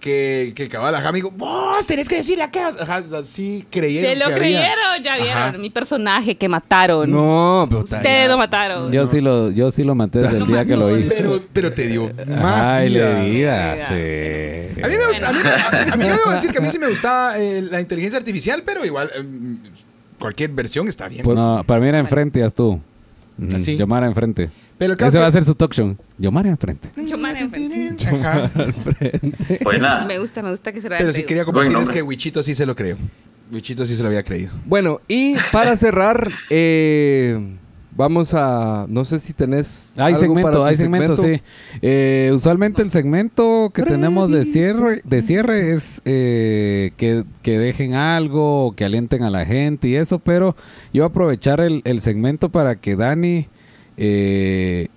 Que, 0.07 0.53
que 0.55 0.69
cabal, 0.69 0.95
ajá, 0.95 1.11
me 1.11 1.17
dijo, 1.17 1.33
vos 1.33 1.85
tenés 1.85 2.09
que 2.09 2.15
decirle 2.19 2.45
a 2.45 2.51
qué. 2.53 2.61
Ajá, 2.61 3.03
o 3.05 3.09
sea, 3.11 3.25
sí 3.25 3.67
creyeron. 3.69 4.13
Se 4.13 4.17
lo 4.17 4.27
que 4.29 4.35
había. 4.35 4.39
creyeron, 4.61 5.03
ya 5.03 5.17
vieron. 5.17 5.37
Ajá. 5.37 5.59
Mi 5.59 5.69
personaje 5.69 6.37
que 6.37 6.49
mataron. 6.49 7.11
No, 7.11 7.67
puta. 7.69 7.97
Ustedes 7.97 8.29
lo 8.29 8.39
mataron. 8.39 8.93
Yo 8.93 9.09
sí 9.09 9.21
lo, 9.21 9.51
yo 9.51 9.73
sí 9.73 9.83
lo 9.83 9.97
maté 9.97 10.21
desde 10.21 10.37
el 10.37 10.47
día 10.47 10.65
que 10.65 10.77
lo 10.77 10.95
vi. 10.95 11.09
Pero, 11.09 11.41
pero 11.53 11.73
te 11.73 11.89
dio 11.89 12.09
más 12.41 12.71
Ay, 12.71 12.89
vida. 12.91 13.19
le 13.21 13.31
vida, 13.31 13.77
sí. 13.89 14.81
A 14.81 14.87
mí 14.87 14.95
me 14.97 15.07
gusta, 15.09 15.29
a 15.29 15.33
mí, 15.33 15.39
a, 15.45 15.93
a 15.93 15.97
mí 15.97 16.05
yo 16.05 16.11
debo 16.17 16.31
decir 16.31 16.53
que 16.53 16.59
a 16.59 16.61
mí 16.61 16.69
sí 16.71 16.79
me 16.79 16.89
gustaba 16.89 17.37
eh, 17.37 17.63
la 17.69 17.81
inteligencia 17.81 18.17
artificial, 18.21 18.63
pero 18.65 18.85
igual, 18.85 19.11
eh, 19.13 19.25
cualquier 20.21 20.51
versión 20.51 20.87
está 20.87 21.09
bien. 21.09 21.25
Pues, 21.25 21.37
no, 21.37 21.65
para 21.65 21.81
mí 21.81 21.89
era 21.89 21.99
enfrente, 21.99 22.39
ya 22.39 22.47
estuvo. 22.47 22.81
Mm, 23.39 23.55
¿Así? 23.57 23.77
Yomara 23.77 24.07
enfrente. 24.07 24.51
Pero 24.79 24.93
Ese 24.93 25.11
que- 25.11 25.19
va 25.19 25.27
a 25.27 25.33
ser 25.33 25.45
su 25.45 25.55
talk 25.55 25.73
show. 25.73 25.97
Yomara 26.19 26.49
enfrente. 26.49 26.91
Me 30.07 30.19
gusta, 30.19 30.43
me 30.43 30.51
gusta 30.51 30.73
que 30.73 30.81
se 30.81 30.89
lo 30.89 30.97
Pero 30.97 31.11
hayan 31.11 31.15
sí 31.15 31.23
creído. 31.23 31.29
quería 31.29 31.45
compartirles 31.45 31.91
que 31.91 32.03
Wichito 32.03 32.43
sí 32.43 32.55
se 32.55 32.67
lo 32.67 32.75
creo. 32.75 32.97
Wichito 33.53 33.87
sí 33.87 33.95
se 33.95 34.03
lo 34.03 34.09
había 34.09 34.23
creído. 34.23 34.53
Bueno, 34.65 35.01
y 35.09 35.35
para 35.53 35.77
cerrar, 35.77 36.31
eh, 36.51 37.57
vamos 37.93 38.35
a. 38.35 38.87
No 38.89 39.05
sé 39.05 39.21
si 39.21 39.33
tenés. 39.33 39.95
Hay 39.99 40.15
algo 40.15 40.21
segmento, 40.21 40.53
para 40.53 40.67
hay 40.71 40.77
segmento, 40.77 41.17
sí. 41.17 41.41
Eh, 41.81 42.31
usualmente 42.35 42.83
el 42.83 42.91
segmento 42.91 43.71
que 43.73 43.83
tenemos 43.85 44.31
de 44.31 44.45
cierre, 44.45 45.01
de 45.05 45.23
cierre 45.23 45.73
es 45.73 46.03
eh, 46.05 46.91
que, 46.97 47.25
que 47.43 47.59
dejen 47.59 47.95
algo, 47.95 48.75
que 48.77 48.85
alienten 48.85 49.23
a 49.23 49.31
la 49.31 49.45
gente 49.45 49.89
y 49.89 49.95
eso, 49.97 50.19
pero 50.19 50.57
yo 50.93 51.03
voy 51.03 51.09
a 51.09 51.11
aprovechar 51.11 51.61
el, 51.61 51.83
el 51.85 52.01
segmento 52.01 52.49
para 52.51 52.77
que 52.77 52.97
Dani, 52.97 53.47
eh, 53.97 54.89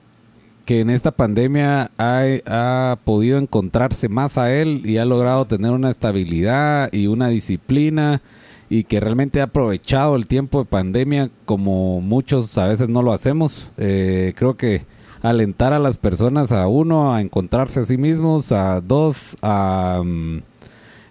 que 0.69 0.81
en 0.81 0.91
esta 0.91 1.09
pandemia 1.09 1.89
ha, 1.97 2.23
ha 2.45 2.99
podido 3.03 3.39
encontrarse 3.39 4.07
más 4.07 4.37
a 4.37 4.53
él 4.53 4.83
y 4.85 4.97
ha 4.97 5.05
logrado 5.05 5.45
tener 5.45 5.71
una 5.71 5.89
estabilidad 5.89 6.93
y 6.93 7.07
una 7.07 7.29
disciplina 7.29 8.21
y 8.69 8.83
que 8.83 8.99
realmente 8.99 9.41
ha 9.41 9.45
aprovechado 9.45 10.15
el 10.15 10.27
tiempo 10.27 10.59
de 10.59 10.65
pandemia 10.65 11.31
como 11.45 12.01
muchos 12.01 12.55
a 12.59 12.67
veces 12.67 12.87
no 12.87 13.01
lo 13.01 13.13
hacemos. 13.13 13.71
Eh, 13.77 14.35
creo 14.35 14.57
que 14.57 14.85
alentar 15.23 15.73
a 15.73 15.79
las 15.79 15.97
personas 15.97 16.51
a 16.51 16.67
uno 16.67 17.15
a 17.15 17.21
encontrarse 17.21 17.79
a 17.79 17.83
sí 17.83 17.97
mismos, 17.97 18.51
a 18.51 18.79
dos 18.79 19.37
a, 19.41 20.03
mm, 20.05 20.37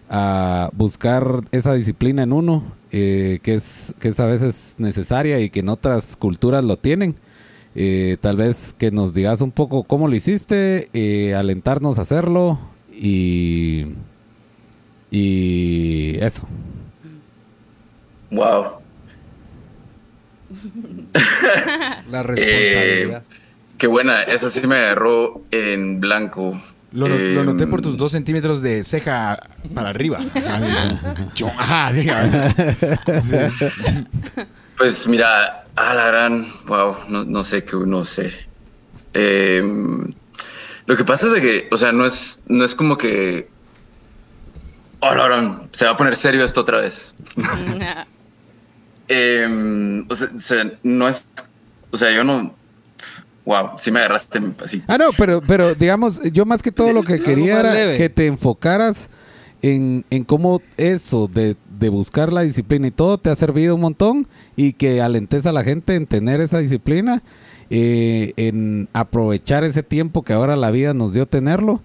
a 0.08 0.70
buscar 0.72 1.42
esa 1.50 1.74
disciplina 1.74 2.22
en 2.22 2.32
uno, 2.32 2.62
eh, 2.92 3.40
que, 3.42 3.54
es, 3.54 3.92
que 3.98 4.10
es 4.10 4.20
a 4.20 4.26
veces 4.26 4.76
necesaria 4.78 5.40
y 5.40 5.50
que 5.50 5.58
en 5.58 5.68
otras 5.68 6.14
culturas 6.14 6.62
lo 6.62 6.76
tienen. 6.76 7.16
Eh, 7.74 8.16
tal 8.20 8.36
vez 8.36 8.74
que 8.76 8.90
nos 8.90 9.14
digas 9.14 9.40
un 9.40 9.52
poco 9.52 9.84
cómo 9.84 10.08
lo 10.08 10.16
hiciste, 10.16 10.88
eh, 10.92 11.34
alentarnos 11.34 11.98
a 11.98 12.02
hacerlo 12.02 12.58
y, 12.92 13.86
y 15.10 16.16
eso. 16.20 16.46
Wow. 18.30 18.64
La 22.10 22.22
responsabilidad. 22.22 23.22
Qué 23.76 23.86
buena. 23.86 24.22
Esa 24.22 24.50
sí 24.50 24.66
me 24.66 24.76
agarró 24.76 25.42
en 25.50 26.00
blanco. 26.00 26.60
Lo, 26.90 27.06
no- 27.06 27.16
lo 27.16 27.44
noté 27.44 27.66
por 27.66 27.80
Em, 27.80 27.82
tus 27.84 27.96
dos 27.98 28.12
centímetros 28.12 28.62
de 28.62 28.82
ceja 28.82 29.38
para 29.74 29.90
arriba. 29.90 30.18
Ajá, 30.34 30.58
sí. 31.26 31.32
Yo- 31.36 31.48
Ajá, 31.58 31.92
sí, 31.92 32.08
ajá. 32.08 33.20
Sí. 33.20 33.36
Pues 34.78 35.08
mira, 35.08 35.64
a 35.74 35.94
la 35.94 36.06
gran, 36.06 36.46
wow, 36.66 36.96
no, 37.08 37.24
no 37.24 37.42
sé 37.42 37.64
qué, 37.64 37.76
no 37.76 38.04
sé. 38.04 38.32
Em, 39.12 40.12
lo 40.86 40.96
que 40.96 41.04
pasa 41.04 41.26
es 41.26 41.32
de 41.32 41.40
que, 41.40 41.68
o 41.72 41.76
sea, 41.76 41.90
no 41.90 42.06
es, 42.06 42.40
no 42.46 42.64
es 42.64 42.76
como 42.76 42.96
que, 42.96 43.48
oh, 45.00 45.14
la 45.14 45.24
gran, 45.24 45.68
se 45.72 45.84
va 45.84 45.90
a 45.92 45.96
poner 45.96 46.14
serio 46.14 46.44
esto 46.44 46.60
otra 46.60 46.80
vez. 46.80 47.14
Em, 49.10 50.04
o, 50.10 50.14
sea, 50.14 50.28
o 50.36 50.38
sea, 50.38 50.70
no 50.82 51.08
es, 51.08 51.26
o 51.90 51.96
sea, 51.96 52.12
yo 52.12 52.24
no, 52.24 52.54
wow, 53.46 53.70
sí 53.78 53.90
me 53.90 54.00
agarraste 54.00 54.38
así. 54.62 54.82
Ah, 54.86 54.98
no, 54.98 55.06
pero, 55.16 55.40
pero 55.40 55.74
digamos, 55.74 56.20
yo 56.30 56.44
más 56.44 56.62
que 56.62 56.70
todo 56.70 56.92
lo 56.92 57.02
que 57.02 57.18
quería 57.18 57.60
era 57.60 57.72
leve. 57.72 57.96
que 57.96 58.10
te 58.10 58.26
enfocaras 58.26 59.08
en, 59.62 60.04
en 60.10 60.24
cómo 60.24 60.60
eso 60.76 61.26
de, 61.26 61.56
de 61.78 61.88
buscar 61.88 62.32
la 62.32 62.42
disciplina 62.42 62.86
y 62.88 62.90
todo 62.90 63.18
te 63.18 63.30
ha 63.30 63.36
servido 63.36 63.74
un 63.74 63.80
montón 63.80 64.26
y 64.56 64.72
que 64.72 65.00
alentes 65.00 65.46
a 65.46 65.52
la 65.52 65.64
gente 65.64 65.94
en 65.94 66.06
tener 66.06 66.40
esa 66.40 66.58
disciplina, 66.58 67.22
eh, 67.70 68.32
en 68.36 68.88
aprovechar 68.92 69.64
ese 69.64 69.82
tiempo 69.82 70.22
que 70.22 70.32
ahora 70.32 70.56
la 70.56 70.70
vida 70.70 70.94
nos 70.94 71.12
dio 71.12 71.26
tenerlo 71.26 71.80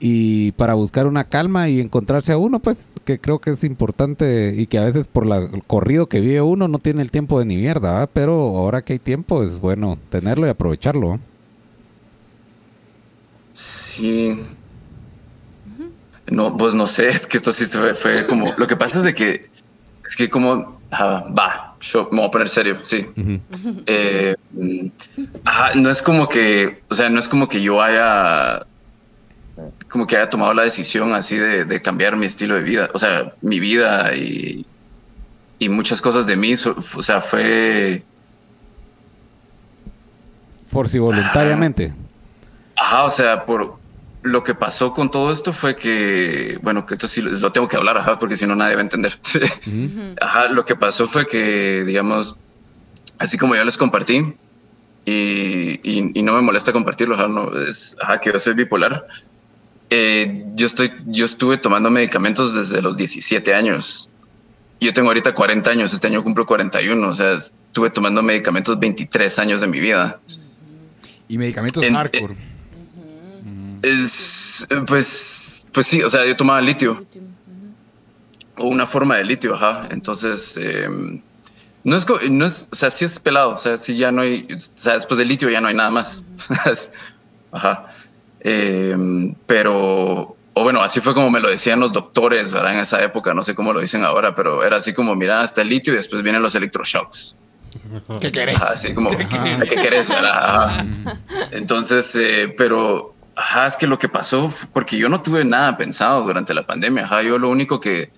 y 0.00 0.52
para 0.52 0.74
buscar 0.74 1.06
una 1.06 1.24
calma 1.24 1.68
y 1.68 1.80
encontrarse 1.80 2.32
a 2.32 2.36
uno, 2.36 2.60
pues 2.60 2.92
que 3.04 3.18
creo 3.18 3.38
que 3.38 3.50
es 3.50 3.64
importante 3.64 4.54
y 4.56 4.66
que 4.66 4.78
a 4.78 4.84
veces 4.84 5.06
por 5.06 5.24
la, 5.24 5.38
el 5.38 5.62
corrido 5.62 6.08
que 6.08 6.20
vive 6.20 6.42
uno 6.42 6.68
no 6.68 6.78
tiene 6.78 7.00
el 7.00 7.10
tiempo 7.10 7.38
de 7.38 7.46
ni 7.46 7.56
mierda, 7.56 8.06
pero 8.08 8.34
ahora 8.58 8.82
que 8.82 8.94
hay 8.94 8.98
tiempo 8.98 9.42
es 9.42 9.60
bueno 9.60 9.98
tenerlo 10.10 10.46
y 10.46 10.50
aprovecharlo. 10.50 11.18
Sí. 13.54 14.36
No, 16.26 16.56
pues 16.56 16.74
no 16.74 16.86
sé, 16.86 17.08
es 17.08 17.26
que 17.26 17.36
esto 17.36 17.52
sí 17.52 17.66
se 17.66 17.78
fue, 17.78 17.94
fue 17.94 18.26
como, 18.26 18.52
lo 18.56 18.66
que 18.66 18.76
pasa 18.76 18.98
es 18.98 19.04
de 19.04 19.14
que, 19.14 19.50
es 20.06 20.16
que 20.16 20.28
como, 20.30 20.80
ah, 20.90 21.24
va, 21.36 21.76
yo 21.80 22.08
me 22.10 22.18
voy 22.18 22.26
a 22.28 22.30
poner 22.30 22.48
serio, 22.48 22.78
sí. 22.82 23.06
Eh, 23.86 24.34
ajá, 25.44 25.74
no 25.74 25.90
es 25.90 26.00
como 26.02 26.28
que, 26.28 26.82
o 26.88 26.94
sea, 26.94 27.08
no 27.10 27.18
es 27.20 27.28
como 27.28 27.48
que 27.48 27.60
yo 27.60 27.82
haya, 27.82 28.66
como 29.90 30.06
que 30.06 30.16
haya 30.16 30.30
tomado 30.30 30.54
la 30.54 30.62
decisión 30.64 31.14
así 31.14 31.36
de, 31.36 31.64
de 31.64 31.82
cambiar 31.82 32.16
mi 32.16 32.26
estilo 32.26 32.54
de 32.54 32.62
vida, 32.62 32.90
o 32.94 32.98
sea, 32.98 33.32
mi 33.42 33.60
vida 33.60 34.14
y, 34.16 34.64
y 35.58 35.68
muchas 35.68 36.00
cosas 36.00 36.26
de 36.26 36.36
mí, 36.36 36.56
so- 36.56 36.74
o 36.78 37.02
sea, 37.02 37.20
fue, 37.20 38.02
Por 40.72 40.88
si 40.88 40.98
voluntariamente. 40.98 41.92
ajá, 42.76 43.04
o 43.04 43.10
sea, 43.10 43.44
por 43.44 43.76
lo 44.24 44.42
que 44.42 44.54
pasó 44.54 44.92
con 44.94 45.10
todo 45.10 45.30
esto 45.32 45.52
fue 45.52 45.76
que, 45.76 46.58
bueno, 46.62 46.86
que 46.86 46.94
esto 46.94 47.06
sí 47.08 47.20
lo 47.20 47.52
tengo 47.52 47.68
que 47.68 47.76
hablar, 47.76 47.98
ajá, 47.98 48.18
porque 48.18 48.36
si 48.36 48.46
no 48.46 48.56
nadie 48.56 48.74
va 48.74 48.80
a 48.80 48.84
entender. 48.84 49.18
Sí. 49.22 49.38
Ujú. 49.66 50.14
Ajá, 50.20 50.48
lo 50.48 50.64
que 50.64 50.74
pasó 50.76 51.06
fue 51.06 51.26
que, 51.26 51.84
digamos, 51.84 52.36
así 53.18 53.36
como 53.38 53.54
yo 53.54 53.62
les 53.64 53.76
compartí, 53.76 54.34
y, 55.06 55.12
y- 55.82 56.10
y 56.14 56.22
no 56.22 56.32
me 56.32 56.40
molesta 56.40 56.72
compartirlo, 56.72 57.14
ajá, 57.14 57.28
no, 57.28 57.52
es, 57.68 57.96
ajá, 58.00 58.18
que 58.20 58.32
yo 58.32 58.38
soy 58.38 58.54
bipolar. 58.54 59.06
eh, 59.90 60.44
yo, 60.54 60.66
estoy, 60.66 60.90
yo 61.06 61.26
estuve 61.26 61.58
tomando 61.58 61.90
medicamentos 61.90 62.54
desde 62.54 62.80
los 62.80 62.96
17 62.96 63.52
años. 63.54 64.08
Yo 64.80 64.92
tengo 64.94 65.08
ahorita 65.08 65.34
40 65.34 65.70
años, 65.70 65.92
este 65.92 66.06
año 66.06 66.24
cumplo 66.24 66.46
41, 66.46 67.06
o 67.08 67.14
sea, 67.14 67.34
estuve 67.34 67.90
tomando 67.90 68.22
medicamentos 68.22 68.78
23 68.80 69.38
años 69.38 69.60
de 69.60 69.66
mi 69.66 69.80
vida. 69.80 70.18
Y 71.28 71.36
medicamentos 71.38 71.84
En- 71.84 71.94
hardcore. 71.94 72.34
Es, 73.84 74.66
pues, 74.86 75.66
pues 75.72 75.86
sí, 75.86 76.02
o 76.02 76.08
sea, 76.08 76.24
yo 76.26 76.36
tomaba 76.36 76.60
litio. 76.60 77.04
o 78.56 78.66
una 78.66 78.86
forma 78.86 79.16
de 79.16 79.24
litio, 79.24 79.54
ajá. 79.54 79.88
Entonces, 79.90 80.58
eh, 80.60 80.88
no 81.84 81.96
es, 81.96 82.06
no 82.30 82.46
es, 82.46 82.68
o 82.72 82.74
sea, 82.74 82.90
sí 82.90 83.04
es 83.04 83.20
pelado, 83.20 83.50
o 83.50 83.58
sea, 83.58 83.76
sí 83.76 83.96
ya 83.96 84.10
no 84.10 84.22
hay, 84.22 84.48
o 84.54 84.58
sea, 84.58 84.94
después 84.94 85.18
del 85.18 85.28
litio 85.28 85.50
ya 85.50 85.60
no 85.60 85.68
hay 85.68 85.74
nada 85.74 85.90
más. 85.90 86.22
ajá. 87.52 87.86
Eh, 88.40 88.96
pero, 89.46 90.36
o 90.54 90.62
bueno, 90.62 90.82
así 90.82 91.00
fue 91.00 91.14
como 91.14 91.30
me 91.30 91.40
lo 91.40 91.48
decían 91.48 91.80
los 91.80 91.92
doctores, 91.92 92.52
¿verdad? 92.52 92.74
En 92.74 92.80
esa 92.80 93.02
época, 93.02 93.34
no 93.34 93.42
sé 93.42 93.54
cómo 93.54 93.72
lo 93.72 93.80
dicen 93.80 94.04
ahora, 94.04 94.34
pero 94.34 94.64
era 94.64 94.76
así 94.76 94.92
como, 94.92 95.14
mira, 95.14 95.40
hasta 95.40 95.62
el 95.62 95.68
litio 95.68 95.92
y 95.92 95.96
después 95.96 96.22
vienen 96.22 96.42
los 96.42 96.54
electroshocks. 96.54 97.36
¿Qué 98.20 98.30
querés? 98.30 98.56
Ajá, 98.56 98.72
así 98.72 98.94
como, 98.94 99.10
¿qué, 99.10 99.26
querés? 99.66 100.08
verdad? 100.08 100.66
Ajá. 100.66 100.86
Entonces, 101.50 102.14
eh, 102.16 102.54
pero, 102.56 103.13
ajá, 103.36 103.66
es 103.66 103.76
que 103.76 103.86
lo 103.86 103.98
que 103.98 104.08
pasó, 104.08 104.48
porque 104.72 104.96
yo 104.96 105.08
no 105.08 105.20
tuve 105.20 105.44
nada 105.44 105.76
pensado 105.76 106.22
durante 106.24 106.54
la 106.54 106.66
pandemia, 106.66 107.04
ajá, 107.04 107.22
yo 107.22 107.38
lo 107.38 107.48
único 107.50 107.80
que, 107.80 108.10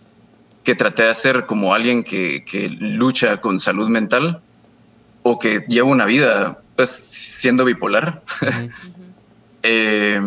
que 0.64 0.74
traté 0.74 1.04
de 1.04 1.10
hacer 1.10 1.46
como 1.46 1.74
alguien 1.74 2.04
que, 2.04 2.44
que 2.44 2.68
lucha 2.68 3.40
con 3.40 3.60
salud 3.60 3.88
mental 3.88 4.40
o 5.22 5.38
que 5.38 5.64
lleva 5.68 5.88
una 5.88 6.04
vida, 6.04 6.58
pues, 6.76 6.90
siendo 6.90 7.64
bipolar. 7.64 8.22
Eh, 9.68 10.20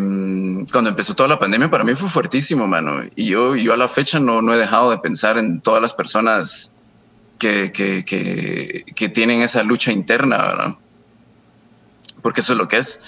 cuando 0.69 0.89
empezó 0.89 1.15
toda 1.15 1.29
la 1.29 1.39
pandemia, 1.39 1.71
para 1.71 1.85
mí 1.85 1.95
fue 1.95 2.09
fuertísimo, 2.09 2.67
mano. 2.67 3.03
Y 3.15 3.27
yo, 3.27 3.55
yo 3.55 3.71
a 3.71 3.77
la 3.77 3.87
fecha 3.87 4.19
no, 4.19 4.41
no 4.41 4.53
he 4.53 4.57
dejado 4.57 4.91
de 4.91 4.97
pensar 4.97 5.37
en 5.37 5.61
todas 5.61 5.81
las 5.81 5.93
personas 5.93 6.73
que, 7.37 7.71
que, 7.71 8.03
que, 8.03 8.83
que 8.93 9.07
tienen 9.07 9.41
esa 9.41 9.63
lucha 9.63 9.93
interna, 9.93 10.39
¿verdad? 10.39 10.75
Porque 12.21 12.41
eso 12.41 12.51
es 12.51 12.59
lo 12.59 12.67
que 12.67 12.79
es. 12.79 12.99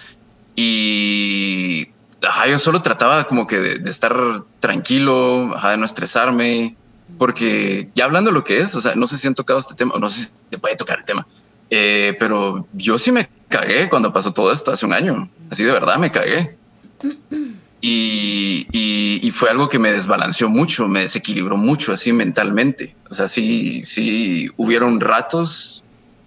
Y 0.56 1.88
ajá, 2.22 2.48
yo 2.48 2.60
solo 2.60 2.82
trataba 2.82 3.26
como 3.26 3.48
que 3.48 3.60
de, 3.60 3.80
de 3.80 3.90
estar 3.90 4.16
tranquilo, 4.60 5.56
ajá, 5.56 5.72
de 5.72 5.78
no 5.78 5.86
estresarme, 5.86 6.76
porque 7.18 7.90
ya 7.96 8.06
hablando 8.06 8.32
lo 8.32 8.44
que 8.44 8.60
es, 8.60 8.76
o 8.76 8.82
sea, 8.82 8.96
no 8.96 9.08
sé 9.08 9.18
si 9.18 9.28
han 9.28 9.36
tocado 9.36 9.60
este 9.60 9.76
tema, 9.76 9.96
no 10.00 10.10
sé 10.10 10.24
si 10.24 10.32
se 10.50 10.58
puede 10.58 10.76
tocar 10.76 11.00
el 11.00 11.06
tema, 11.06 11.28
eh, 11.70 12.16
pero 12.20 12.68
yo 12.74 12.98
sí 12.98 13.12
me 13.12 13.30
cagué 13.48 13.90
cuando 13.90 14.14
pasó 14.14 14.34
todo 14.34 14.52
esto 14.52 14.72
hace 14.72 14.86
un 14.86 14.94
año, 14.94 15.30
así 15.50 15.64
de 15.64 15.72
verdad 15.72 15.98
me 15.98 16.12
cagué. 16.12 16.58
Y, 17.84 18.68
y, 18.72 19.28
y 19.28 19.32
fue 19.32 19.50
algo 19.50 19.68
que 19.68 19.80
me 19.80 19.92
desbalanceó 19.92 20.48
mucho, 20.48 20.88
me 20.88 21.00
desequilibró 21.00 21.58
mucho 21.58 21.92
así 21.92 22.14
mentalmente. 22.14 22.96
O 23.10 23.16
sea, 23.16 23.28
sí, 23.28 23.82
sí 23.84 24.52
hubieron 24.56 25.00
ratos, 25.00 25.84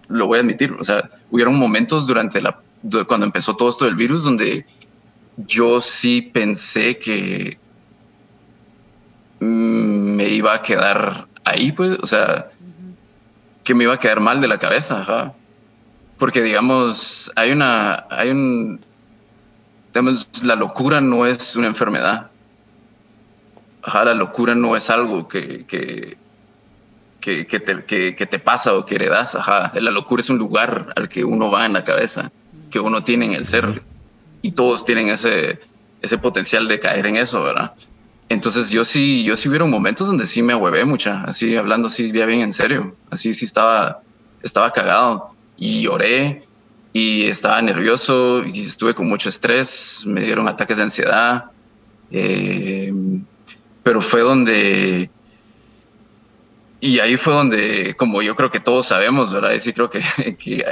lo 0.09 0.27
voy 0.27 0.39
a 0.39 0.41
admitir, 0.41 0.73
o 0.73 0.83
sea, 0.83 1.09
hubieron 1.31 1.55
momentos 1.55 2.09
durante 2.09 2.43
la, 2.43 2.61
cuando 3.07 3.27
empezó 3.27 3.57
todo 3.57 3.71
esto 3.71 3.85
del 3.85 3.95
virus 3.95 4.25
donde 4.25 4.67
yo 5.37 5.81
sí 5.81 6.23
pensé 6.23 6.99
que 6.99 7.59
mm, 9.41 10.17
me 10.17 10.29
iba 10.29 10.55
a 10.55 10.63
quedar 10.63 11.27
ahí, 11.45 11.73
pues, 11.73 11.99
o 12.01 12.07
sea, 12.07 12.51
que 13.63 13.75
me 13.75 13.85
iba 13.85 13.95
a 13.95 13.99
quedar 13.99 14.21
mal 14.21 14.41
de 14.41 14.49
la 14.49 14.59
cabeza, 14.59 15.01
ajá. 15.01 15.35
Porque, 16.19 16.43
digamos, 16.43 17.33
hay 17.35 17.51
una, 17.51 18.07
hay 18.11 18.31
un, 18.31 18.81
digamos, 19.89 20.29
la 20.45 20.55
locura 20.55 21.01
no 21.01 21.27
es 21.27 21.57
una 21.57 21.67
enfermedad. 21.67 22.31
Ajá, 23.83 24.05
la 24.05 24.15
locura 24.15 24.55
no 24.55 24.77
es 24.77 24.89
algo 24.91 25.29
que, 25.29 25.67
que, 25.67 26.17
te, 27.21 27.85
que, 27.85 28.15
que 28.15 28.27
te 28.27 28.39
pasa 28.39 28.75
o 28.75 28.85
que 28.85 28.95
heredas. 28.95 29.35
Ajá, 29.35 29.73
la 29.75 29.91
locura 29.91 30.21
es 30.21 30.31
un 30.31 30.39
lugar 30.39 30.93
al 30.97 31.09
que 31.09 31.25
uno 31.25 31.51
va 31.51 31.67
en 31.67 31.73
la 31.73 31.85
cabeza, 31.85 32.31
que 32.71 32.81
uno 32.81 33.05
tiene 33.05 33.27
en 33.27 33.33
el 33.33 33.45
ser. 33.45 33.83
Y 34.43 34.53
todos 34.53 34.85
tienen 34.85 35.09
ese, 35.09 35.59
ese 36.03 36.19
potencial 36.19 36.69
de 36.69 36.79
caer 36.79 37.07
en 37.07 37.17
eso, 37.17 37.43
¿verdad? 37.43 37.73
Entonces 38.29 38.71
yo 38.71 38.85
sí, 38.85 39.25
yo 39.25 39.37
sí 39.37 39.49
hubieron 39.49 39.71
momentos 39.71 40.07
donde 40.07 40.27
sí 40.27 40.43
me 40.43 40.55
ahuevé 40.55 40.85
mucha, 40.85 41.23
así 41.25 41.57
hablando 41.57 41.89
así 41.89 42.11
ya 42.11 42.27
bien 42.27 42.41
en 42.41 42.53
serio, 42.53 42.97
así 43.11 43.35
sí 43.35 43.45
estaba, 43.45 44.01
estaba 44.43 44.71
cagado 44.73 45.35
y 45.57 45.83
lloré 45.83 46.45
y 46.93 47.25
estaba 47.25 47.61
nervioso 47.61 48.43
y 48.45 48.63
estuve 48.63 48.95
con 48.95 49.09
mucho 49.09 49.29
estrés, 49.29 50.05
me 50.07 50.23
dieron 50.23 50.49
ataques 50.49 50.79
de 50.79 50.83
ansiedad, 50.85 51.45
eh, 52.11 52.93
pero 53.83 54.01
fue 54.01 54.23
donde, 54.23 55.11
y 56.81 56.99
ahí 57.01 57.17
fue 57.17 57.35
donde, 57.35 57.95
como 57.97 58.23
yo 58.23 58.35
creo 58.35 58.49
que 58.49 58.61
todos 58.61 58.87
sabemos, 58.87 59.33
¿verdad? 59.33 59.53
Y 59.53 59.61
sí 59.61 59.73
creo 59.73 59.91
que, 59.91 60.01
que 60.39 60.65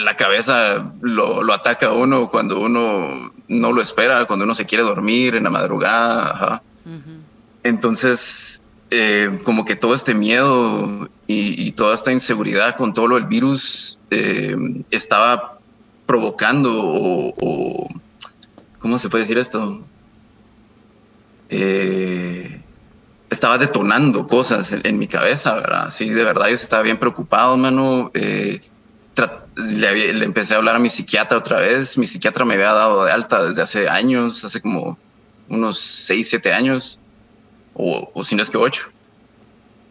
la 0.00 0.16
cabeza 0.16 0.92
lo, 1.00 1.42
lo, 1.42 1.52
ataca 1.52 1.86
a 1.86 1.92
uno 1.92 2.28
cuando 2.30 2.60
uno 2.60 3.32
no 3.48 3.72
lo 3.72 3.80
espera, 3.82 4.26
cuando 4.26 4.44
uno 4.44 4.54
se 4.54 4.66
quiere 4.66 4.84
dormir 4.84 5.34
en 5.34 5.44
la 5.44 5.50
madrugada. 5.50 6.30
Ajá. 6.30 6.62
Uh 6.84 6.90
-huh. 6.90 7.20
Entonces, 7.62 8.62
eh, 8.90 9.38
como 9.44 9.64
que 9.64 9.76
todo 9.76 9.94
este 9.94 10.14
miedo 10.14 11.08
y, 11.26 11.66
y, 11.66 11.72
toda 11.72 11.94
esta 11.94 12.12
inseguridad 12.12 12.76
con 12.76 12.92
todo 12.92 13.06
lo 13.06 13.14
del 13.16 13.26
virus 13.26 13.98
eh, 14.10 14.56
estaba 14.90 15.58
provocando 16.06 16.72
o, 16.72 17.34
o, 17.40 17.88
¿cómo 18.78 18.98
se 18.98 19.08
puede 19.08 19.24
decir 19.24 19.38
esto? 19.38 19.80
Eh, 21.50 22.60
estaba 23.30 23.58
detonando 23.58 24.26
cosas 24.26 24.72
en, 24.72 24.80
en, 24.84 24.98
mi 24.98 25.06
cabeza, 25.06 25.54
¿verdad? 25.54 25.90
Sí, 25.90 26.08
de 26.08 26.24
verdad 26.24 26.48
yo 26.48 26.54
estaba 26.54 26.82
bien 26.82 26.98
preocupado, 26.98 27.56
mano. 27.56 28.10
Le, 29.56 30.12
le, 30.14 30.24
empecé 30.24 30.54
a 30.54 30.58
hablar 30.58 30.76
a 30.76 30.78
mi 30.78 30.88
psiquiatra 30.88 31.38
otra 31.38 31.60
vez. 31.60 31.98
Mi 31.98 32.06
psiquiatra 32.06 32.44
me 32.44 32.54
había 32.54 32.72
dado 32.72 33.04
de 33.04 33.12
alta 33.12 33.42
desde 33.42 33.62
hace 33.62 33.88
años, 33.88 34.44
hace 34.44 34.60
como 34.60 34.98
unos 35.48 35.78
6, 35.78 36.28
7 36.28 36.52
años, 36.52 36.98
o, 37.74 38.10
o 38.14 38.24
si 38.24 38.36
no 38.36 38.42
es 38.42 38.50
que 38.50 38.58
8. 38.58 38.88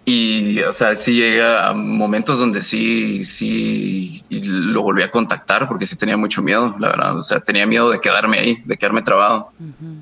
Y, 0.05 0.59
o 0.61 0.73
sea, 0.73 0.95
sí 0.95 1.13
llega 1.13 1.69
a 1.69 1.73
momentos 1.73 2.39
donde 2.39 2.63
sí, 2.63 3.23
sí 3.25 4.23
lo 4.29 4.81
volví 4.81 5.03
a 5.03 5.11
contactar 5.11 5.67
porque 5.67 5.85
sí 5.85 5.95
tenía 5.95 6.17
mucho 6.17 6.41
miedo, 6.41 6.73
la 6.79 6.89
verdad. 6.89 7.17
O 7.19 7.23
sea, 7.23 7.39
tenía 7.41 7.67
miedo 7.67 7.91
de 7.91 7.99
quedarme 7.99 8.39
ahí, 8.39 8.61
de 8.65 8.75
quedarme 8.75 9.03
trabado 9.03 9.51
uh 9.59 9.63
-huh. 9.63 10.01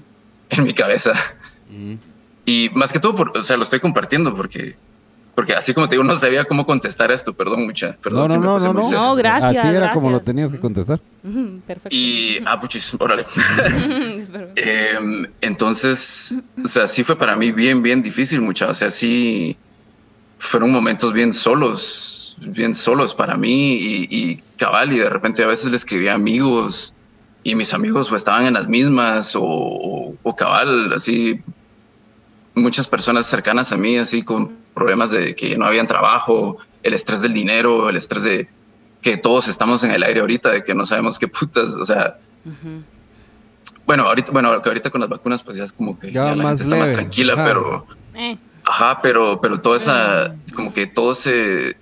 en 0.52 0.64
mi 0.64 0.74
cabeza. 0.74 1.12
Uh 1.70 1.74
-huh. 1.74 1.98
Y 2.46 2.70
más 2.74 2.94
que 2.94 3.00
todo, 3.00 3.16
por, 3.16 3.38
o 3.38 3.44
sea, 3.44 3.58
lo 3.58 3.64
estoy 3.64 3.82
compartiendo 3.82 4.34
porque 4.34 4.78
porque 5.38 5.54
así 5.54 5.72
como 5.72 5.88
te 5.88 5.94
digo, 5.94 6.04
no 6.04 6.18
sabía 6.18 6.46
cómo 6.46 6.66
contestar 6.66 7.12
esto, 7.12 7.32
perdón 7.32 7.68
mucha, 7.68 7.96
perdón. 8.02 8.24
No, 8.24 8.28
si 8.28 8.34
no, 8.40 8.74
me 8.74 8.82
no, 8.82 8.90
no, 8.90 8.92
no, 8.92 9.16
gracias. 9.16 9.58
Así 9.58 9.68
era 9.68 9.72
gracias. 9.72 9.94
como 9.94 10.10
lo 10.10 10.20
tenías 10.20 10.52
que 10.52 10.60
contestar. 10.60 11.00
Uh 11.24 11.28
-huh, 11.28 11.62
perfecto. 11.62 11.96
Y, 11.96 12.40
ah, 12.44 12.60
puchis, 12.60 12.96
órale. 12.98 13.24
eh, 14.56 14.98
entonces, 15.42 16.40
o 16.66 16.68
sea, 16.68 16.88
sí 16.88 17.04
fue 17.04 17.16
para 17.16 17.36
mí 17.36 17.52
bien, 17.52 17.84
bien 17.84 18.02
difícil, 18.02 18.42
mucha, 18.42 18.68
o 18.68 18.74
sea, 18.74 18.90
sí 18.90 19.56
fueron 20.40 20.72
momentos 20.72 21.14
bien 21.14 21.32
solos, 21.32 22.36
bien 22.48 22.74
solos 22.74 23.14
para 23.14 23.38
mí 23.38 23.76
y, 23.76 24.08
y 24.10 24.44
cabal, 24.58 24.92
y 24.92 24.98
de 24.98 25.10
repente 25.12 25.44
a 25.44 25.48
veces 25.48 25.70
le 25.70 25.78
escribía 25.78 26.14
a 26.14 26.16
amigos 26.16 26.96
y 27.44 27.54
mis 27.54 27.76
amigos 27.76 28.12
o 28.12 28.16
estaban 28.16 28.48
en 28.48 28.56
las 28.56 28.68
mismas 28.68 29.36
o, 29.36 29.44
o, 29.44 30.16
o 30.24 30.36
cabal, 30.36 30.94
así 30.94 31.40
muchas 32.56 32.88
personas 32.88 33.28
cercanas 33.28 33.72
a 33.72 33.78
mí, 33.78 33.98
así 33.98 34.24
con 34.24 34.57
problemas 34.78 35.10
de 35.10 35.36
que 35.36 35.58
no 35.58 35.66
habían 35.66 35.88
trabajo, 35.88 36.58
el 36.84 36.94
estrés 36.94 37.22
del 37.22 37.34
dinero, 37.34 37.90
el 37.90 37.96
estrés 37.98 38.24
de 38.24 38.48
que 39.02 39.18
todos 39.18 39.48
estamos 39.48 39.84
en 39.84 39.92
el 39.92 40.04
aire 40.04 40.20
ahorita, 40.20 40.52
de 40.52 40.64
que 40.64 40.76
no 40.76 40.86
sabemos 40.86 41.18
qué 41.18 41.28
putas, 41.28 41.76
o 41.76 41.84
sea. 41.84 42.18
Uh 42.46 42.50
-huh. 42.50 42.84
Bueno, 43.88 44.04
ahorita, 44.04 44.32
bueno, 44.32 44.62
que 44.62 44.70
ahorita 44.70 44.90
con 44.92 45.02
las 45.02 45.10
vacunas, 45.10 45.42
pues 45.42 45.58
ya 45.58 45.64
es 45.64 45.74
como 45.74 45.98
que 45.98 46.12
ya 46.12 46.26
ya 46.30 46.36
la 46.36 46.44
más 46.44 46.52
gente 46.52 46.64
está 46.64 46.76
leve. 46.76 46.88
más 46.88 46.96
tranquila, 46.96 47.34
Ajá. 47.34 47.46
pero. 47.46 47.88
Eh. 48.16 48.38
Ajá, 48.66 49.02
pero, 49.02 49.40
pero 49.42 49.60
toda 49.62 49.78
esa, 49.78 50.36
como 50.54 50.74
que 50.74 50.86
todo 50.86 51.14
se, 51.14 51.76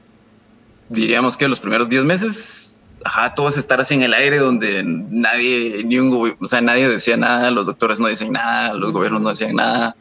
diríamos 0.89 1.35
que 1.35 1.47
los 1.47 1.59
primeros 1.59 1.89
10 1.89 2.05
meses, 2.05 2.95
ajá, 3.03 3.33
todo 3.33 3.49
es 3.49 3.57
estar 3.57 3.79
así 3.81 3.95
en 3.95 4.03
el 4.03 4.13
aire 4.13 4.37
donde 4.37 4.83
nadie, 4.85 5.83
ni 5.83 5.97
un, 5.97 6.35
o 6.39 6.45
sea, 6.47 6.61
nadie 6.61 6.87
decía 6.87 7.17
nada, 7.17 7.49
los 7.51 7.65
doctores 7.65 7.99
no 7.99 8.07
dicen 8.07 8.31
nada, 8.31 8.73
los 8.75 8.93
gobiernos 8.93 9.21
no 9.21 9.29
decían 9.29 9.55
nada. 9.55 9.95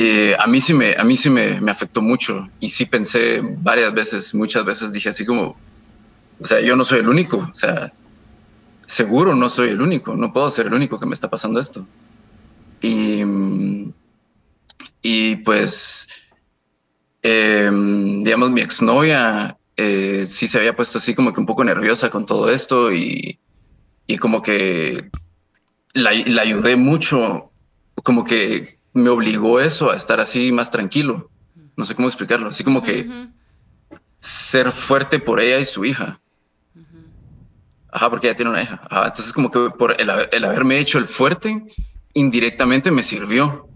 Eh, 0.00 0.36
a 0.38 0.46
mí 0.46 0.60
sí, 0.60 0.74
me, 0.74 0.94
a 0.96 1.02
mí 1.02 1.16
sí 1.16 1.28
me, 1.28 1.60
me, 1.60 1.72
afectó 1.72 2.00
mucho 2.00 2.48
y 2.60 2.68
sí 2.68 2.86
pensé 2.86 3.40
varias 3.42 3.92
veces, 3.92 4.32
muchas 4.32 4.64
veces 4.64 4.92
dije 4.92 5.08
así 5.08 5.26
como, 5.26 5.56
o 6.38 6.46
sea, 6.46 6.60
yo 6.60 6.76
no 6.76 6.84
soy 6.84 7.00
el 7.00 7.08
único, 7.08 7.38
o 7.38 7.54
sea, 7.54 7.92
seguro 8.86 9.34
no 9.34 9.48
soy 9.48 9.70
el 9.70 9.80
único, 9.80 10.14
no 10.14 10.32
puedo 10.32 10.50
ser 10.50 10.66
el 10.66 10.74
único 10.74 11.00
que 11.00 11.06
me 11.06 11.14
está 11.14 11.28
pasando 11.28 11.58
esto. 11.58 11.84
Y, 12.80 13.22
y 15.02 15.36
pues, 15.36 16.08
eh, 17.24 17.68
digamos, 17.72 18.52
mi 18.52 18.60
exnovia 18.60 19.58
eh, 19.76 20.26
sí 20.28 20.46
se 20.46 20.58
había 20.58 20.76
puesto 20.76 20.98
así 20.98 21.12
como 21.14 21.32
que 21.32 21.40
un 21.40 21.46
poco 21.46 21.64
nerviosa 21.64 22.08
con 22.08 22.24
todo 22.24 22.50
esto 22.50 22.92
y, 22.92 23.40
y 24.06 24.16
como 24.16 24.42
que 24.42 25.10
la, 25.94 26.12
la 26.26 26.42
ayudé 26.42 26.76
mucho, 26.76 27.50
como 28.04 28.22
que 28.22 28.77
me 28.98 29.10
obligó 29.10 29.60
eso 29.60 29.90
a 29.90 29.96
estar 29.96 30.20
así 30.20 30.52
más 30.52 30.70
tranquilo. 30.70 31.30
No 31.76 31.84
sé 31.84 31.94
cómo 31.94 32.08
explicarlo. 32.08 32.48
Así 32.48 32.64
como 32.64 32.82
que 32.82 33.00
uh 33.00 33.04
-huh. 33.04 33.32
ser 34.18 34.70
fuerte 34.70 35.18
por 35.18 35.40
ella 35.40 35.58
y 35.58 35.64
su 35.64 35.84
hija. 35.84 36.20
Uh 36.74 36.80
-huh. 36.80 37.04
Ajá, 37.92 38.10
porque 38.10 38.26
ella 38.26 38.36
tiene 38.36 38.50
una 38.50 38.62
hija. 38.62 38.80
Ajá, 38.90 39.06
entonces 39.06 39.32
como 39.32 39.50
que 39.50 39.70
por 39.70 40.00
el, 40.00 40.10
el, 40.32 40.44
haberme 40.44 40.78
hecho 40.78 40.98
el 40.98 41.06
fuerte, 41.06 41.64
indirectamente 42.14 42.90
me 42.90 43.02
sirvió. 43.02 43.68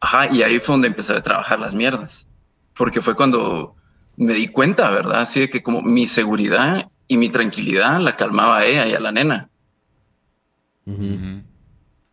Ajá, 0.00 0.30
y 0.32 0.42
ahí 0.42 0.58
fue 0.58 0.74
donde 0.74 0.88
empecé 0.88 1.12
a 1.12 1.22
trabajar 1.22 1.58
las 1.58 1.74
mierdas. 1.74 2.28
Porque 2.74 3.00
fue 3.00 3.14
cuando 3.14 3.76
me 4.16 4.34
di 4.34 4.48
cuenta, 4.48 4.90
¿verdad? 4.90 5.20
Así 5.20 5.40
de 5.40 5.48
que 5.48 5.62
como 5.62 5.82
mi 5.82 6.06
seguridad 6.06 6.90
y 7.08 7.16
mi 7.16 7.28
tranquilidad 7.30 8.00
la 8.00 8.16
calmaba 8.16 8.58
a 8.58 8.64
ella 8.64 8.86
y 8.86 8.94
a 8.94 9.00
la 9.00 9.12
nena. 9.12 9.48
Uh 10.84 10.92
-huh. 10.92 11.42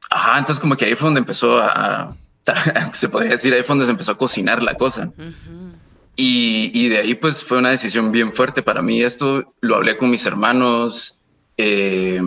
Ajá, 0.09 0.37
entonces 0.37 0.61
como 0.61 0.75
que 0.75 0.85
ahí 0.85 0.95
fue 0.95 1.07
donde 1.07 1.19
empezó 1.19 1.57
a, 1.57 2.15
se 2.93 3.09
podría 3.09 3.31
decir, 3.31 3.53
ahí 3.53 3.61
fue 3.61 3.69
donde 3.69 3.85
se 3.85 3.91
empezó 3.91 4.11
a 4.11 4.17
cocinar 4.17 4.61
la 4.61 4.75
cosa. 4.75 5.11
Uh 5.17 5.21
-huh. 5.21 5.73
y, 6.15 6.71
y, 6.73 6.89
de 6.89 6.97
ahí 6.99 7.15
pues 7.15 7.43
fue 7.43 7.57
una 7.57 7.69
decisión 7.69 8.11
bien 8.11 8.31
fuerte 8.31 8.61
para 8.61 8.81
mí. 8.81 9.01
Esto 9.01 9.53
lo 9.61 9.75
hablé 9.75 9.97
con 9.97 10.09
mis 10.09 10.25
hermanos, 10.25 11.17
eh, 11.57 12.21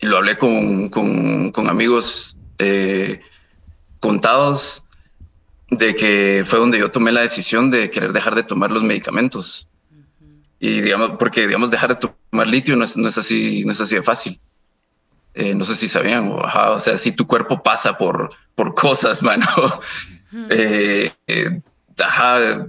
lo 0.00 0.16
hablé 0.16 0.36
con, 0.36 0.88
con, 0.88 1.50
con 1.52 1.68
amigos 1.68 2.36
eh, 2.58 3.20
contados, 4.00 4.84
de 5.70 5.94
que 5.96 6.44
fue 6.46 6.60
donde 6.60 6.78
yo 6.78 6.90
tomé 6.90 7.10
la 7.10 7.22
decisión 7.22 7.70
de 7.70 7.90
querer 7.90 8.12
dejar 8.12 8.36
de 8.36 8.44
tomar 8.44 8.70
los 8.70 8.84
medicamentos. 8.84 9.68
Uh 9.90 9.96
-huh. 9.96 10.44
Y 10.60 10.80
digamos, 10.82 11.16
porque 11.18 11.46
digamos, 11.46 11.70
dejar 11.70 11.98
de 11.98 12.08
tomar 12.30 12.46
litio 12.46 12.76
no 12.76 12.84
es, 12.84 12.96
no 12.96 13.08
es, 13.08 13.18
así, 13.18 13.64
no 13.64 13.72
es 13.72 13.80
así 13.80 13.96
de 13.96 14.02
fácil. 14.02 14.40
Eh, 15.38 15.54
no 15.54 15.64
sé 15.66 15.76
si 15.76 15.86
sabían, 15.86 16.32
o, 16.32 16.42
ajá, 16.42 16.70
o 16.70 16.80
sea, 16.80 16.96
si 16.96 17.12
tu 17.12 17.26
cuerpo 17.26 17.62
pasa 17.62 17.98
por, 17.98 18.30
por 18.54 18.72
cosas, 18.74 19.22
mano. 19.22 19.46
eh, 20.48 21.12
eh, 21.26 21.60
ajá, 22.02 22.66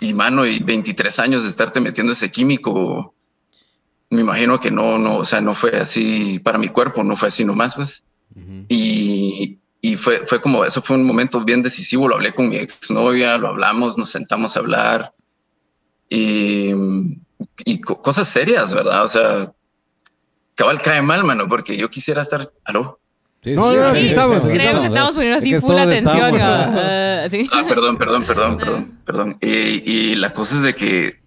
y 0.00 0.14
mano, 0.14 0.46
y 0.46 0.60
23 0.60 1.18
años 1.18 1.42
de 1.42 1.50
estarte 1.50 1.80
metiendo 1.80 2.14
ese 2.14 2.30
químico, 2.30 3.14
me 4.08 4.22
imagino 4.22 4.58
que 4.58 4.70
no, 4.70 4.96
no, 4.96 5.18
o 5.18 5.24
sea, 5.26 5.42
no 5.42 5.52
fue 5.52 5.76
así 5.76 6.38
para 6.38 6.56
mi 6.56 6.68
cuerpo, 6.68 7.04
no 7.04 7.16
fue 7.16 7.28
así 7.28 7.44
nomás, 7.44 7.74
pues. 7.74 8.06
Uh 8.34 8.40
-huh. 8.40 8.66
Y, 8.70 9.58
y 9.82 9.96
fue, 9.96 10.24
fue 10.24 10.40
como, 10.40 10.64
eso 10.64 10.80
fue 10.80 10.96
un 10.96 11.04
momento 11.04 11.44
bien 11.44 11.62
decisivo, 11.62 12.08
lo 12.08 12.14
hablé 12.14 12.32
con 12.32 12.48
mi 12.48 12.56
exnovia, 12.56 13.36
lo 13.36 13.48
hablamos, 13.48 13.98
nos 13.98 14.08
sentamos 14.10 14.56
a 14.56 14.60
hablar 14.60 15.12
y, 16.08 16.70
y 17.66 17.80
cosas 17.82 18.26
serias, 18.26 18.72
¿verdad? 18.72 19.04
O 19.04 19.08
sea, 19.08 19.52
cabal 20.54 20.80
cae 20.82 21.02
mal, 21.02 21.24
mano, 21.24 21.48
porque 21.48 21.76
yo 21.76 21.90
quisiera 21.90 22.22
estar. 22.22 22.48
¿Aló? 22.64 23.00
Sí, 23.42 23.52
no, 23.52 23.72
sí, 23.72 23.76
no, 23.76 23.92
sí, 23.92 24.08
estamos, 24.08 24.42
Creo 24.42 24.54
estamos, 24.54 24.80
que 24.80 24.86
estamos 24.86 25.14
poniendo 25.14 25.38
así 25.38 25.60
full 25.60 25.76
atención. 25.76 26.34
Uh, 26.34 27.30
¿sí? 27.30 27.50
Ah, 27.52 27.64
perdón, 27.68 27.98
perdón, 27.98 28.24
perdón, 28.24 28.56
perdón, 28.58 28.98
perdón. 29.04 29.38
Y, 29.40 29.48
y, 29.50 30.14
la 30.14 30.32
cosa 30.32 30.56
es 30.56 30.62
de 30.62 30.74
que. 30.74 31.20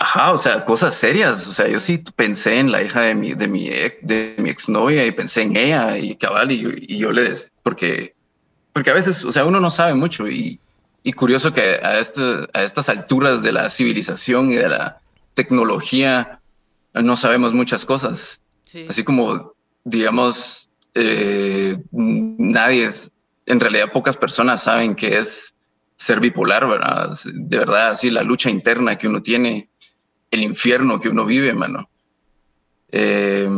Ajá, 0.00 0.32
o 0.32 0.38
sea, 0.38 0.64
cosas 0.64 0.94
serias. 0.94 1.46
O 1.46 1.52
sea, 1.52 1.68
yo 1.68 1.78
sí 1.78 2.02
pensé 2.16 2.58
en 2.58 2.72
la 2.72 2.82
hija 2.82 3.02
de 3.02 3.14
mi, 3.14 3.34
de 3.34 3.46
mi, 3.46 3.68
ex, 3.68 3.98
de 4.02 4.34
mi 4.38 4.50
exnovia 4.50 5.06
y 5.06 5.12
pensé 5.12 5.42
en 5.42 5.56
ella 5.56 5.96
y 5.98 6.16
cabal, 6.16 6.50
y, 6.50 6.86
y 6.88 6.98
yo 6.98 7.12
le. 7.12 7.32
Porque, 7.62 8.14
porque 8.72 8.90
a 8.90 8.94
veces, 8.94 9.24
o 9.24 9.30
sea, 9.30 9.44
uno 9.44 9.60
no 9.60 9.70
sabe 9.70 9.94
mucho 9.94 10.28
y, 10.28 10.58
y 11.02 11.12
curioso 11.12 11.52
que 11.52 11.78
a, 11.82 11.98
este, 11.98 12.22
a 12.52 12.62
estas 12.62 12.88
alturas 12.88 13.42
de 13.42 13.52
la 13.52 13.70
civilización 13.70 14.50
y 14.50 14.56
de 14.56 14.68
la 14.68 14.98
tecnología 15.34 16.37
no 17.02 17.16
sabemos 17.16 17.52
muchas 17.52 17.84
cosas. 17.84 18.42
Sí. 18.64 18.86
Así 18.88 19.04
como, 19.04 19.54
digamos, 19.84 20.70
eh, 20.94 21.76
nadie 21.92 22.84
es, 22.84 23.12
en 23.46 23.60
realidad 23.60 23.92
pocas 23.92 24.16
personas 24.16 24.62
saben 24.62 24.94
qué 24.94 25.18
es 25.18 25.56
ser 25.94 26.20
bipolar, 26.20 26.66
¿verdad? 26.68 27.16
De 27.24 27.58
verdad, 27.58 27.90
así 27.90 28.10
la 28.10 28.22
lucha 28.22 28.50
interna 28.50 28.98
que 28.98 29.08
uno 29.08 29.22
tiene, 29.22 29.70
el 30.30 30.42
infierno 30.42 31.00
que 31.00 31.08
uno 31.08 31.24
vive, 31.24 31.52
mano. 31.52 31.88
Eh, 32.90 33.48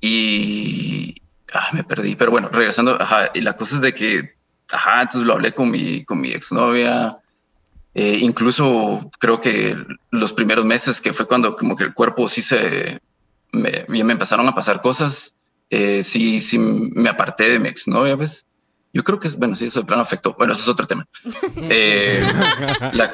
y 0.00 1.14
ah, 1.52 1.68
me 1.72 1.84
perdí, 1.84 2.16
pero 2.16 2.30
bueno, 2.30 2.48
regresando, 2.48 3.00
ajá, 3.00 3.30
y 3.34 3.40
la 3.42 3.54
cosa 3.54 3.76
es 3.76 3.80
de 3.80 3.92
que, 3.92 4.34
ajá, 4.70 5.02
entonces 5.02 5.26
lo 5.26 5.34
hablé 5.34 5.52
con 5.52 5.70
mi, 5.70 6.04
con 6.04 6.20
mi 6.20 6.32
exnovia. 6.32 7.18
Eh, 7.94 8.18
incluso 8.20 9.10
creo 9.18 9.40
que 9.40 9.76
los 10.10 10.32
primeros 10.32 10.64
meses 10.64 11.00
que 11.00 11.12
fue 11.12 11.26
cuando 11.26 11.56
como 11.56 11.76
que 11.76 11.84
el 11.84 11.94
cuerpo 11.94 12.28
sí 12.28 12.40
se 12.40 13.00
me, 13.52 13.84
me 13.88 14.12
empezaron 14.12 14.46
a 14.46 14.54
pasar 14.54 14.80
cosas, 14.80 15.36
eh, 15.70 16.02
sí, 16.02 16.40
sí 16.40 16.58
me 16.58 17.08
aparté 17.08 17.48
de 17.50 17.58
mi 17.58 17.68
exnovia, 17.68 18.16
¿ves? 18.16 18.46
Yo 18.92 19.04
creo 19.04 19.18
que 19.18 19.28
bueno, 19.30 19.54
sí, 19.54 19.66
eso 19.66 19.80
de 19.80 19.86
plano 19.86 20.02
afectó. 20.02 20.34
Bueno, 20.34 20.52
eso 20.52 20.62
es 20.62 20.68
otro 20.68 20.86
tema. 20.86 21.06
Eh, 21.56 22.26
la, 22.92 23.12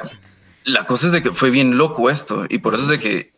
la 0.63 0.85
cosa 0.85 1.07
es 1.07 1.13
de 1.13 1.21
que 1.21 1.31
fue 1.31 1.49
bien 1.49 1.77
loco 1.77 2.09
esto 2.09 2.45
y 2.49 2.59
por 2.59 2.73
eso 2.73 2.83
es 2.83 2.89
de 2.89 2.99
que 2.99 3.31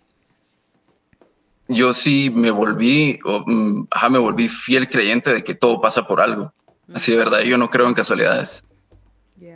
yo 1.68 1.94
sí 1.94 2.32
me 2.34 2.52
volví, 2.52 3.20
o, 3.24 3.44
mm, 3.46 3.88
ajá, 3.92 4.10
me 4.10 4.18
volví 4.18 4.48
fiel 4.48 4.90
creyente 4.90 5.34
de 5.34 5.44
que 5.44 5.54
todo 5.54 5.80
pasa 5.80 6.08
por 6.08 6.20
algo. 6.20 6.54
Así 6.94 7.12
de 7.12 7.18
verdad, 7.20 7.42
yo 7.42 7.58
no 7.58 7.70
creo 7.70 7.88
en 7.88 7.94
casualidades. 7.94 8.66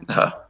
Ajá. 0.08 0.43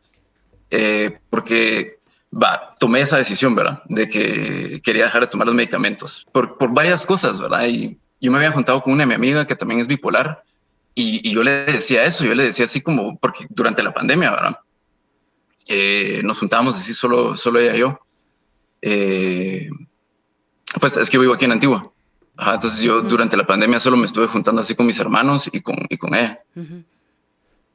Eh, 0.75 1.19
porque 1.29 1.99
va, 2.33 2.75
tomé 2.79 3.01
esa 3.01 3.17
decisión, 3.17 3.53
¿verdad? 3.53 3.83
De 3.85 4.09
que 4.09 4.81
quería 4.83 5.03
dejar 5.03 5.21
de 5.21 5.27
tomar 5.27 5.45
los 5.45 5.55
medicamentos 5.55 6.25
por, 6.31 6.57
por 6.57 6.73
varias 6.73 7.05
cosas, 7.05 7.39
¿verdad? 7.39 7.67
Y 7.67 7.99
yo 8.19 8.31
me 8.31 8.39
había 8.39 8.51
juntado 8.51 8.81
con 8.81 8.91
una 8.91 9.03
de 9.03 9.07
mi 9.07 9.13
amiga 9.13 9.45
que 9.45 9.55
también 9.55 9.81
es 9.81 9.85
bipolar 9.85 10.43
y, 10.95 11.29
y 11.29 11.31
yo 11.31 11.43
le 11.43 11.65
decía 11.65 12.03
eso, 12.05 12.25
yo 12.25 12.33
le 12.33 12.45
decía 12.45 12.65
así 12.65 12.81
como, 12.81 13.19
porque 13.19 13.45
durante 13.49 13.83
la 13.83 13.93
pandemia, 13.93 14.31
¿verdad? 14.31 14.57
Eh, 15.67 16.21
nos 16.23 16.39
juntábamos 16.39 16.75
así 16.75 16.95
solo, 16.95 17.37
solo 17.37 17.59
ella 17.59 17.75
y 17.75 17.79
yo. 17.79 17.99
Eh, 18.81 19.69
pues 20.79 20.97
es 20.97 21.07
que 21.07 21.17
yo 21.17 21.21
vivo 21.21 21.35
aquí 21.35 21.45
en 21.45 21.51
Antigua. 21.51 21.87
Ajá, 22.35 22.55
entonces 22.55 22.81
yo 22.81 23.03
durante 23.03 23.37
la 23.37 23.45
pandemia 23.45 23.79
solo 23.79 23.95
me 23.95 24.07
estuve 24.07 24.25
juntando 24.25 24.61
así 24.61 24.73
con 24.73 24.87
mis 24.87 24.99
hermanos 24.99 25.51
y 25.53 25.61
con, 25.61 25.75
y 25.87 25.97
con 25.97 26.15
ella. 26.15 26.41
Ujú. 26.55 26.83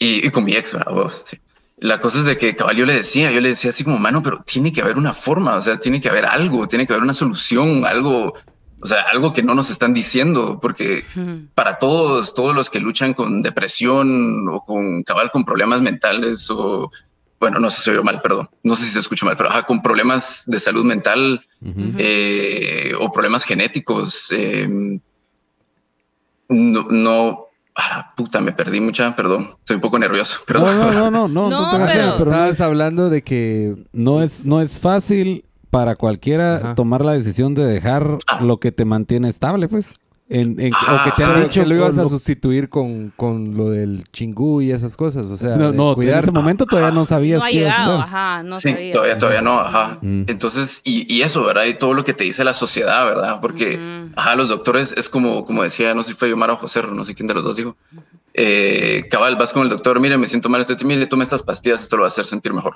Y, 0.01 0.27
y 0.27 0.31
con 0.31 0.43
mi 0.43 0.57
ex, 0.57 0.73
¿verdad? 0.73 1.13
Sí. 1.25 1.39
La 1.81 2.01
cosa 2.01 2.21
es 2.21 2.25
de 2.25 2.37
que 2.37 2.57
cabal 2.57 2.77
yo 2.77 2.87
le 2.87 2.95
decía, 2.95 3.31
yo 3.31 3.41
le 3.41 3.51
decía 3.51 3.71
así 3.71 3.85
como, 3.85 3.99
mano, 3.99 4.23
pero 4.23 4.43
tiene 4.43 4.73
que 4.73 4.81
haber 4.81 4.97
una 4.97 5.15
forma, 5.15 5.57
o 5.57 5.61
sea, 5.61 5.79
tiene 5.79 6.01
que 6.01 6.09
haber 6.09 6.27
algo, 6.27 6.67
tiene 6.67 6.87
que 6.87 6.93
haber 6.93 7.05
una 7.05 7.15
solución, 7.15 7.85
algo, 7.85 8.35
o 8.81 8.87
sea, 8.87 9.03
algo 9.13 9.33
que 9.33 9.43
no 9.43 9.55
nos 9.55 9.71
están 9.71 9.95
diciendo, 9.95 10.59
porque 10.61 11.05
para 11.55 11.79
todos, 11.79 12.35
todos 12.35 12.55
los 12.55 12.69
que 12.69 12.81
luchan 12.81 13.15
con 13.15 13.43
depresión 13.43 14.49
o 14.49 14.61
con 14.61 15.05
cabal 15.05 15.31
con 15.31 15.45
problemas 15.45 15.81
mentales 15.81 16.51
o, 16.51 16.91
bueno, 17.39 17.61
no 17.61 17.71
sé 17.71 17.77
si 17.77 17.83
se 17.85 17.91
oyó 17.93 18.03
mal, 18.03 18.21
perdón, 18.21 18.51
no 18.65 18.75
sé 18.75 18.85
si 18.85 18.91
se 18.91 19.01
escuchó 19.01 19.27
mal, 19.27 19.37
pero 19.37 19.49
ajá, 19.49 19.63
con 19.63 19.81
problemas 19.81 20.45
de 20.47 20.59
salud 20.59 20.85
mental 20.85 21.47
eh, 21.99 22.93
o 22.99 23.13
problemas 23.13 23.45
genéticos, 23.45 24.33
eh, 24.33 24.69
no, 26.49 26.87
no, 26.91 27.48
ah, 27.79 28.13
puta, 28.17 28.41
me 28.41 28.53
perdí 28.53 28.81
mucha, 28.81 29.17
perdón, 29.17 29.55
estoy 29.61 29.77
un 29.77 29.81
poco 29.81 29.99
nervioso, 29.99 30.41
No, 30.41 30.45
perdón. 30.47 30.77
no, 30.79 30.93
no, 30.93 31.11
no, 31.11 31.29
no, 31.29 31.49
No, 31.51 31.71
te 31.71 31.77
imaginas, 31.77 32.13
pero- 32.13 32.19
pero 32.19 32.31
no 32.31 32.45
es, 32.45 32.53
Estabas 32.53 32.61
hablando 32.61 33.09
de 33.09 33.23
que 33.23 33.75
no 33.93 34.21
es, 34.23 34.45
no 34.45 34.61
es 34.61 34.79
fácil 34.79 35.45
para 35.71 35.97
cualquiera 35.97 36.57
Ajá. 36.57 36.75
tomar 36.75 37.05
la 37.05 37.13
decisión 37.13 37.55
de 37.55 37.65
dejar 37.65 38.19
Ah. 38.27 38.41
lo 38.43 38.59
que 38.59 38.73
te 38.73 38.85
mantiene 38.85 39.29
estable, 39.29 39.69
pues. 39.69 39.95
En, 40.31 40.61
en- 40.61 40.75
Ah, 40.77 41.01
o 41.01 41.05
que 41.05 41.17
te 41.17 41.25
han 41.25 41.43
dicho 41.45 41.63
que 41.63 41.67
lo 41.67 41.75
ibas 41.75 41.97
a 41.97 42.03
lo- 42.03 42.09
sustituir 42.11 42.69
con, 42.69 43.15
con 43.17 43.57
lo 43.57 43.71
del 43.71 44.05
chingú 44.13 44.61
y 44.61 44.71
esas 44.73 44.95
cosas. 44.95 45.27
O 45.31 45.37
sea, 45.39 45.57
No, 45.57 45.73
no, 45.73 46.01
en 46.03 46.09
ese 46.19 46.31
momento 46.31 46.67
todavía 46.67 46.91
no 46.91 47.07
sabías 47.07 47.41
No 47.43 47.49
qué 47.49 47.61
ibas 47.61 47.75
a 47.79 48.03
ajá, 48.03 48.43
no 48.43 48.57
sí, 48.57 48.73
sabía. 48.73 48.93
todavía, 48.93 49.17
todavía 49.19 49.41
no, 49.41 49.59
ajá. 49.59 49.97
Mm. 50.03 50.25
Entonces, 50.27 50.83
y, 50.85 51.11
y 51.11 51.23
eso, 51.23 51.43
¿verdad? 51.45 51.65
Y 51.65 51.75
todo 51.79 51.95
lo 51.95 52.05
que 52.05 52.13
te 52.13 52.25
dice 52.25 52.45
la 52.45 52.53
sociedad, 52.53 53.07
¿verdad? 53.07 53.41
Porque, 53.41 53.81
ajá, 54.17 54.35
los 54.37 54.51
doctores 54.51 54.93
es 54.99 55.09
como, 55.09 55.47
como 55.47 55.63
decía, 55.63 55.95
no 55.95 56.03
sé 56.03 56.13
si 56.13 56.15
fue 56.19 56.31
Omar 56.31 56.51
o 56.51 56.57
José, 56.57 56.83
no 56.83 57.05
sé 57.05 57.15
quién 57.15 57.27
de 57.27 57.33
los 57.33 57.45
dos 57.45 57.57
dijo. 57.57 57.75
Eh, 58.35 59.07
cabal, 59.11 59.37
vas 59.37 59.55
con 59.55 59.63
el 59.63 59.69
doctor, 59.71 59.99
mire, 59.99 60.19
me 60.19 60.27
siento 60.27 60.51
mal, 60.51 60.61
estoy, 60.61 60.77
mire, 60.85 61.07
toma 61.07 61.23
estas 61.23 61.43
pastillas, 61.43 61.81
esto 61.81 61.97
lo 61.97 62.03
va 62.03 62.09
a 62.09 62.11
hacer 62.11 62.27
sentir 62.27 62.53
mejor. 62.53 62.75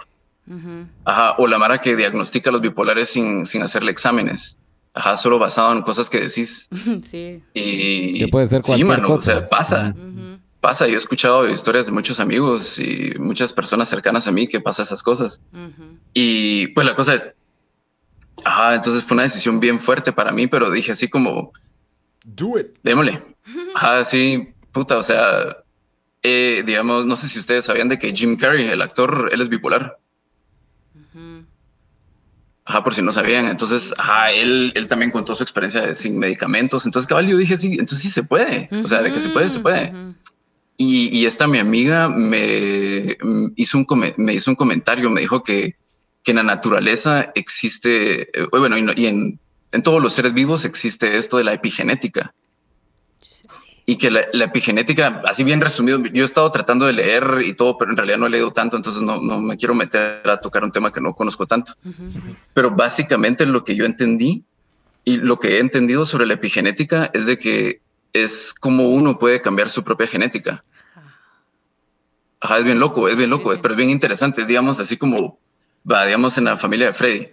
Ajá, 1.04 1.34
o 1.38 1.46
la 1.46 1.58
Mara 1.58 1.78
que 1.80 1.96
diagnostica 1.96 2.50
a 2.50 2.52
los 2.52 2.62
bipolares 2.62 3.08
sin, 3.10 3.46
sin 3.46 3.62
hacerle 3.62 3.90
exámenes. 3.92 4.58
Ajá, 4.94 5.16
solo 5.16 5.38
basado 5.38 5.72
en 5.72 5.82
cosas 5.82 6.10
que 6.10 6.20
decís. 6.20 6.68
Sí. 7.02 7.42
Y 7.54 8.18
Que 8.18 8.28
puede 8.28 8.46
ser 8.46 8.62
sí, 8.62 8.68
cualquier 8.68 8.88
mano, 8.88 9.08
cosa. 9.08 9.32
O 9.32 9.38
sea, 9.38 9.48
pasa, 9.48 9.94
Ujú. 9.96 10.38
pasa. 10.60 10.86
Yo 10.86 10.94
he 10.94 10.98
escuchado 10.98 11.48
historias 11.48 11.86
de 11.86 11.92
muchos 11.92 12.20
amigos 12.20 12.78
y 12.78 13.12
muchas 13.18 13.52
personas 13.52 13.88
cercanas 13.88 14.26
a 14.28 14.32
mí 14.32 14.46
que 14.46 14.60
pasa 14.60 14.82
esas 14.82 15.02
cosas. 15.02 15.40
Ujú. 15.52 15.96
Y 16.12 16.68
pues 16.68 16.86
la 16.86 16.94
cosa 16.94 17.14
es, 17.14 17.34
ajá, 18.44 18.74
entonces 18.74 19.04
fue 19.04 19.14
una 19.14 19.22
decisión 19.24 19.60
bien 19.60 19.80
fuerte 19.80 20.12
para 20.12 20.30
mí, 20.32 20.46
pero 20.46 20.70
dije 20.70 20.92
así 20.92 21.08
como, 21.08 21.52
Do 22.24 22.58
it. 22.58 22.78
démosle. 22.82 23.22
Ajá, 23.74 24.04
sí, 24.04 24.48
puta, 24.72 24.98
o 24.98 25.02
sea, 25.02 25.56
eh, 26.22 26.62
digamos, 26.64 27.04
no 27.06 27.16
sé 27.16 27.28
si 27.28 27.38
ustedes 27.40 27.64
sabían 27.64 27.88
de 27.88 27.98
que 27.98 28.12
Jim 28.14 28.36
Carrey, 28.36 28.66
el 28.68 28.80
actor, 28.82 29.30
él 29.32 29.40
es 29.40 29.48
bipolar. 29.48 29.98
Ajá, 32.64 32.82
por 32.84 32.94
si 32.94 33.02
no 33.02 33.10
sabían. 33.10 33.46
Entonces, 33.48 33.92
ajá, 33.98 34.30
él, 34.30 34.72
él 34.76 34.86
también 34.88 35.10
contó 35.10 35.34
su 35.34 35.42
experiencia 35.42 35.80
de- 35.86 35.94
sin 35.96 36.16
medicamentos. 36.18 36.86
Entonces, 36.86 37.08
cabal, 37.08 37.26
yo 37.26 37.36
dije, 37.36 37.58
sí, 37.58 37.72
entonces 37.72 38.00
sí 38.00 38.10
se 38.10 38.22
puede. 38.22 38.68
O 38.84 38.88
sea, 38.88 39.02
de 39.02 39.10
que 39.10 39.18
se 39.20 39.30
puede, 39.30 39.48
se 39.48 39.60
puede. 39.60 39.88
Ujú. 39.90 40.14
Y, 40.76 41.08
y 41.08 41.26
esta 41.26 41.46
mi 41.48 41.58
amiga 41.58 42.08
me 42.08 43.16
mm, 43.20 43.46
hizo 43.56 43.78
un, 43.78 43.86
me 44.16 44.32
hizo 44.34 44.50
un 44.50 44.54
comentario, 44.56 45.10
me 45.10 45.20
dijo 45.20 45.42
que, 45.42 45.74
que 46.22 46.30
en 46.30 46.36
la 46.38 46.42
naturaleza 46.44 47.32
existe, 47.34 48.22
eh, 48.40 48.46
bueno, 48.52 48.78
y, 48.78 48.82
no- 48.82 48.92
y 48.94 49.06
en, 49.06 49.40
en 49.72 49.82
todos 49.82 50.00
los 50.02 50.12
seres 50.14 50.32
vivos 50.32 50.64
existe 50.64 51.16
esto 51.16 51.36
de 51.38 51.44
la 51.44 51.52
epigenética. 51.54 52.32
Y 53.92 53.96
que 53.98 54.10
la, 54.10 54.22
la 54.32 54.46
epigenética, 54.46 55.20
así 55.26 55.44
bien 55.44 55.60
resumido, 55.60 56.02
yo 56.14 56.22
he 56.22 56.24
estado 56.24 56.50
tratando 56.50 56.86
de 56.86 56.94
leer 56.94 57.42
y 57.44 57.52
todo, 57.52 57.76
pero 57.76 57.90
en 57.90 57.96
realidad 57.98 58.16
no 58.16 58.26
he 58.26 58.30
leído 58.30 58.50
tanto, 58.50 58.74
entonces 58.74 59.02
no, 59.02 59.20
no 59.20 59.38
me 59.38 59.58
quiero 59.58 59.74
meter 59.74 60.22
a 60.26 60.40
tocar 60.40 60.64
un 60.64 60.70
tema 60.70 60.90
que 60.90 61.02
no 61.02 61.12
conozco 61.14 61.44
tanto. 61.44 61.74
Ujú. 61.84 62.10
Pero 62.54 62.70
básicamente 62.70 63.44
lo 63.44 63.62
que 63.64 63.74
yo 63.74 63.84
entendí 63.84 64.44
y 65.04 65.18
lo 65.18 65.38
que 65.38 65.56
he 65.56 65.58
entendido 65.58 66.06
sobre 66.06 66.24
la 66.24 66.32
epigenética 66.32 67.10
es 67.12 67.26
de 67.26 67.36
que 67.38 67.82
es 68.14 68.54
como 68.58 68.88
uno 68.88 69.18
puede 69.18 69.42
cambiar 69.42 69.68
su 69.68 69.84
propia 69.84 70.06
genética. 70.06 70.64
Ajá, 72.40 72.58
es 72.58 72.64
bien 72.64 72.80
loco, 72.80 73.10
es 73.10 73.16
bien 73.18 73.28
loco, 73.28 73.50
Sí, 73.50 73.56
sí. 73.56 73.60
pero 73.62 73.74
es 73.74 73.78
bien 73.78 73.90
interesante. 73.90 74.40
Es, 74.40 74.48
digamos, 74.48 74.78
así 74.80 74.96
como, 74.96 75.38
va, 75.84 76.06
digamos, 76.06 76.38
en 76.38 76.44
la 76.44 76.56
familia 76.56 76.86
de 76.86 76.92
Freddy, 76.94 77.28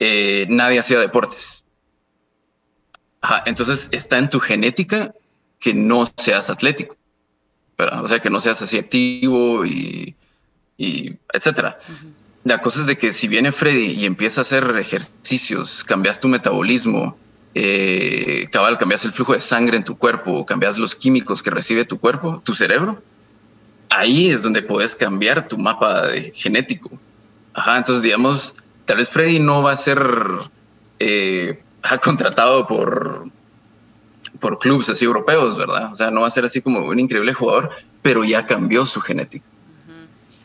eh, 0.00 0.44
nadie 0.50 0.80
hacía 0.80 1.00
deportes. 1.00 1.64
Ajá, 3.22 3.42
entonces 3.46 3.88
está 3.90 4.18
en 4.18 4.28
tu 4.28 4.38
genética 4.38 5.14
que 5.60 5.74
no 5.74 6.08
seas 6.16 6.50
atlético, 6.50 6.96
¿verdad? 7.76 8.02
o 8.04 8.08
sea, 8.08 8.20
que 8.20 8.30
no 8.30 8.40
seas 8.40 8.60
así 8.62 8.78
activo 8.78 9.64
y, 9.66 10.16
y 10.76 11.14
etcétera. 11.32 11.78
La 12.44 12.60
cosa 12.62 12.80
es 12.80 12.86
de 12.86 12.96
que 12.96 13.12
si 13.12 13.28
viene 13.28 13.52
Freddy 13.52 13.92
y 13.92 14.06
empieza 14.06 14.40
a 14.40 14.42
hacer 14.42 14.76
ejercicios, 14.78 15.84
cambias 15.84 16.20
tu 16.20 16.28
metabolismo, 16.28 17.18
eh, 17.54 18.48
cabal, 18.52 18.78
cambias 18.78 19.04
el 19.04 19.12
flujo 19.12 19.32
de 19.32 19.40
sangre 19.40 19.76
en 19.76 19.84
tu 19.84 19.98
cuerpo, 19.98 20.46
cambias 20.46 20.78
los 20.78 20.94
químicos 20.94 21.42
que 21.42 21.50
recibe 21.50 21.84
tu 21.84 21.98
cuerpo, 21.98 22.40
tu 22.44 22.54
cerebro, 22.54 23.02
ahí 23.90 24.30
es 24.30 24.42
donde 24.42 24.62
puedes 24.62 24.94
cambiar 24.96 25.48
tu 25.48 25.58
mapa 25.58 26.06
de- 26.06 26.32
genético. 26.34 26.90
Ajá, 27.52 27.76
entonces 27.78 28.02
digamos, 28.02 28.54
tal 28.84 28.98
vez 28.98 29.10
Freddy 29.10 29.40
no 29.40 29.62
va 29.62 29.72
a 29.72 29.76
ser 29.76 30.00
eh, 30.98 31.62
contratado 32.02 32.66
por, 32.66 33.30
por 34.40 34.58
clubes 34.58 34.88
así 34.88 35.04
europeos, 35.04 35.56
¿verdad? 35.58 35.90
O 35.90 35.94
sea, 35.94 36.10
no 36.10 36.20
va 36.22 36.28
a 36.28 36.30
ser 36.30 36.44
así 36.44 36.60
como 36.60 36.80
un 36.86 36.98
increíble 37.00 37.32
jugador, 37.34 37.70
pero 38.02 38.24
ya 38.24 38.46
cambió 38.46 38.86
su 38.86 39.00
genética. 39.00 39.44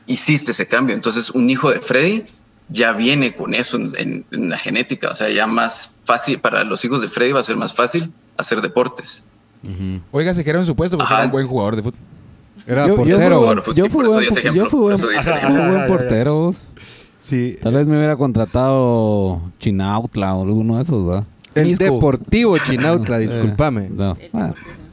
Hiciste 0.05 0.51
ese 0.51 0.65
cambio. 0.67 0.95
Entonces, 0.95 1.29
un 1.31 1.49
hijo 1.49 1.69
de 1.71 1.79
Freddy 1.79 2.23
ya 2.69 2.91
viene 2.91 3.33
con 3.33 3.53
eso 3.53 3.77
en, 3.77 3.87
en- 3.97 4.25
en 4.31 4.49
la 4.49 4.57
genética. 4.57 5.09
O 5.09 5.13
sea, 5.13 5.29
ya 5.29 5.47
más 5.47 5.99
fácil 6.03 6.39
para 6.39 6.63
los 6.63 6.83
hijos 6.83 7.01
de 7.01 7.07
Freddy 7.07 7.31
va 7.31 7.39
a 7.39 7.43
ser 7.43 7.55
más 7.55 7.73
fácil 7.73 8.11
hacer 8.37 8.61
deportes. 8.61 9.25
Ujú. 9.63 10.01
Oiga, 10.11 10.33
se 10.33 10.43
queda 10.43 10.59
un 10.59 10.65
supuesto 10.65 10.97
porque 10.97 11.13
Ajá. 11.13 11.21
era 11.23 11.25
un 11.27 11.31
buen 11.31 11.47
jugador 11.47 11.75
de 11.77 11.83
fútbol. 11.83 11.99
Era 12.67 12.83
Yo- 12.87 12.91
yo 12.91 12.95
portero. 12.97 13.73
Yo 13.73 13.89
fui 13.89 14.05
buen 14.07 15.87
portero. 15.87 16.51
Sí. 17.19 17.57
Tal 17.61 17.73
vez 17.73 17.87
me 17.87 17.95
hubiera 17.97 18.17
contratado 18.17 19.41
Chinautla 19.59 20.33
o 20.35 20.43
alguno 20.43 20.75
de 20.75 20.81
esos, 20.81 21.05
¿verdad? 21.05 21.25
El 21.55 21.67
Misco. 21.67 21.83
Deportivo 21.83 22.57
Chinautla, 22.65 23.17
discúlpame. 23.19 23.85
Eh, 23.85 23.89
no, 23.91 24.17
bueno, 24.31 24.47
deporte, 24.47 24.83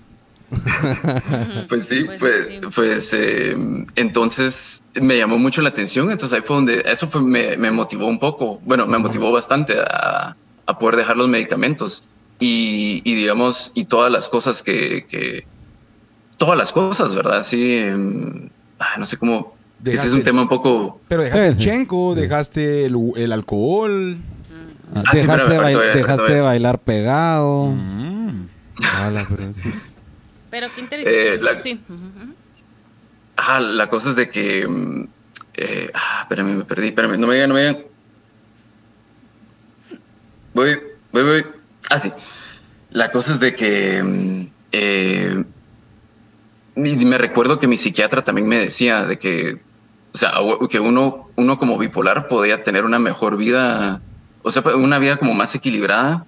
pues 1.69 1.87
sí, 1.87 2.07
Pues 2.19 2.49
pues, 2.75 3.15
eh, 3.15 3.57
entonces 3.97 4.83
me 4.95 5.17
llamó 5.17 5.39
mucho 5.39 5.63
la 5.63 5.69
atención, 5.69 6.11
entonces 6.11 6.37
ahí 6.37 6.45
fue 6.45 6.57
donde, 6.57 6.83
eso 6.87 7.07
fue, 7.07 7.23
me, 7.23 7.57
me 7.57 7.71
motivó 7.71 8.07
un 8.07 8.19
poco, 8.19 8.61
bueno, 8.65 8.87
me 8.87 8.99
motivó 8.99 9.31
bastante 9.31 9.75
a, 9.79 10.37
a 10.67 10.79
poder 10.79 10.97
dejar 10.97 11.17
los 11.17 11.29
medicamentos 11.29 12.05
y, 12.41 13.01
y 13.05 13.15
digamos, 13.15 13.71
y 13.75 13.85
todas 13.85 14.11
las 14.11 14.29
cosas 14.29 14.63
que, 14.63 15.07
que 15.09 15.45
todas 16.37 16.59
las 16.59 16.73
cosas, 16.73 17.15
¿verdad? 17.15 17.43
Sí, 17.45 17.77
em, 17.77 18.49
ah, 18.79 18.97
no 18.99 19.07
sé 19.07 19.17
cómo, 19.19 19.55
ese 19.85 20.07
es 20.07 20.13
un 20.13 20.23
tema 20.23 20.43
un 20.43 20.49
poco... 20.49 21.01
Pero 21.09 21.23
dejaste 21.23 21.47
el 21.47 21.59
chenco, 21.59 22.15
dejaste 22.15 22.87
el, 22.87 22.97
el 23.17 23.33
alcohol. 23.33 24.17
Ah, 24.95 25.03
Ah, 25.07 25.11
sí, 25.13 25.19
dejaste 25.19 25.47
pero 25.47 25.53
de 25.53 25.59
bail- 25.77 25.93
dejaste 25.95 26.33
de 26.33 26.41
bailar 26.41 26.79
pegado. 26.81 27.67
Mm. 27.69 28.47
Ala, 28.97 29.27
pero 29.29 29.43
eso 29.51 29.69
es- 29.69 29.99
Pero 30.51 30.69
qué 30.75 30.81
interesante. 30.81 31.35
Eh, 31.35 31.39
la- 31.41 31.61
Sí. 31.61 31.81
ujú. 31.89 32.35
Ah, 33.37 33.61
la 33.61 33.89
cosa 33.89 34.11
es 34.11 34.17
de 34.17 34.29
que... 34.29 34.67
mm, 34.67 35.09
eh, 35.55 35.91
ah, 35.95 36.21
espérame, 36.23 36.57
me 36.59 36.65
perdí, 36.65 36.89
espérame, 36.89 37.17
no 37.19 37.27
me 37.27 37.35
digan, 37.35 37.49
no 37.51 37.55
me 37.55 37.61
digan. 37.61 37.79
Voy, 40.55 40.79
voy, 41.13 41.23
voy. 41.23 41.47
Ah, 41.91 41.99
sí. 41.99 42.13
La 42.91 43.11
cosa 43.11 43.33
es 43.33 43.41
de 43.41 43.55
que... 43.55 44.03
mm, 44.03 44.47
eh, 44.73 45.45
y 46.77 46.97
me 47.05 47.19
recuerdo 47.19 47.59
que 47.59 47.67
mi 47.69 47.77
psiquiatra 47.77 48.23
también 48.23 48.49
me 48.49 48.57
decía 48.59 49.05
de 49.05 49.19
que, 49.19 49.61
o 50.15 50.19
sea, 50.19 50.33
que 50.71 50.81
uno, 50.81 51.29
uno 51.37 51.59
como 51.59 51.77
bipolar 51.79 52.27
podía 52.27 52.63
tener 52.63 52.85
una 52.85 52.99
mejor 52.99 53.37
vida, 53.37 54.01
o 54.43 54.51
sea, 54.51 54.63
una 54.77 54.99
vida 54.99 55.17
como 55.17 55.35
más 55.35 55.55
equilibrada, 55.55 56.27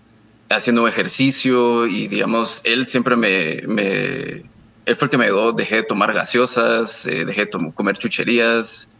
haciendo 0.51 0.86
ejercicio 0.86 1.86
y 1.86 2.09
digamos, 2.09 2.60
él 2.64 2.86
siempre 2.86 3.16
me, 3.16 3.62
me 3.66 4.44
él 4.84 4.97
fue 4.97 5.06
el 5.06 5.10
que 5.10 5.18
me 5.18 5.26
ayudó, 5.26 5.52
dejé 5.52 5.76
de 5.76 5.82
tomar 5.84 6.12
gaseosas, 6.12 7.06
eh, 7.06 7.24
dejé 7.24 7.47
de 7.47 7.72
comer 7.74 7.97
chucherías, 7.97 8.90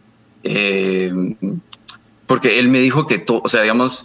eh, 0.45 1.13
porque 2.27 2.59
él 2.59 2.69
me 2.69 2.79
dijo 2.79 3.07
que 3.07 3.19
todo, 3.19 3.43
o 3.45 3.49
sea, 3.49 3.63
digamos, 3.63 4.05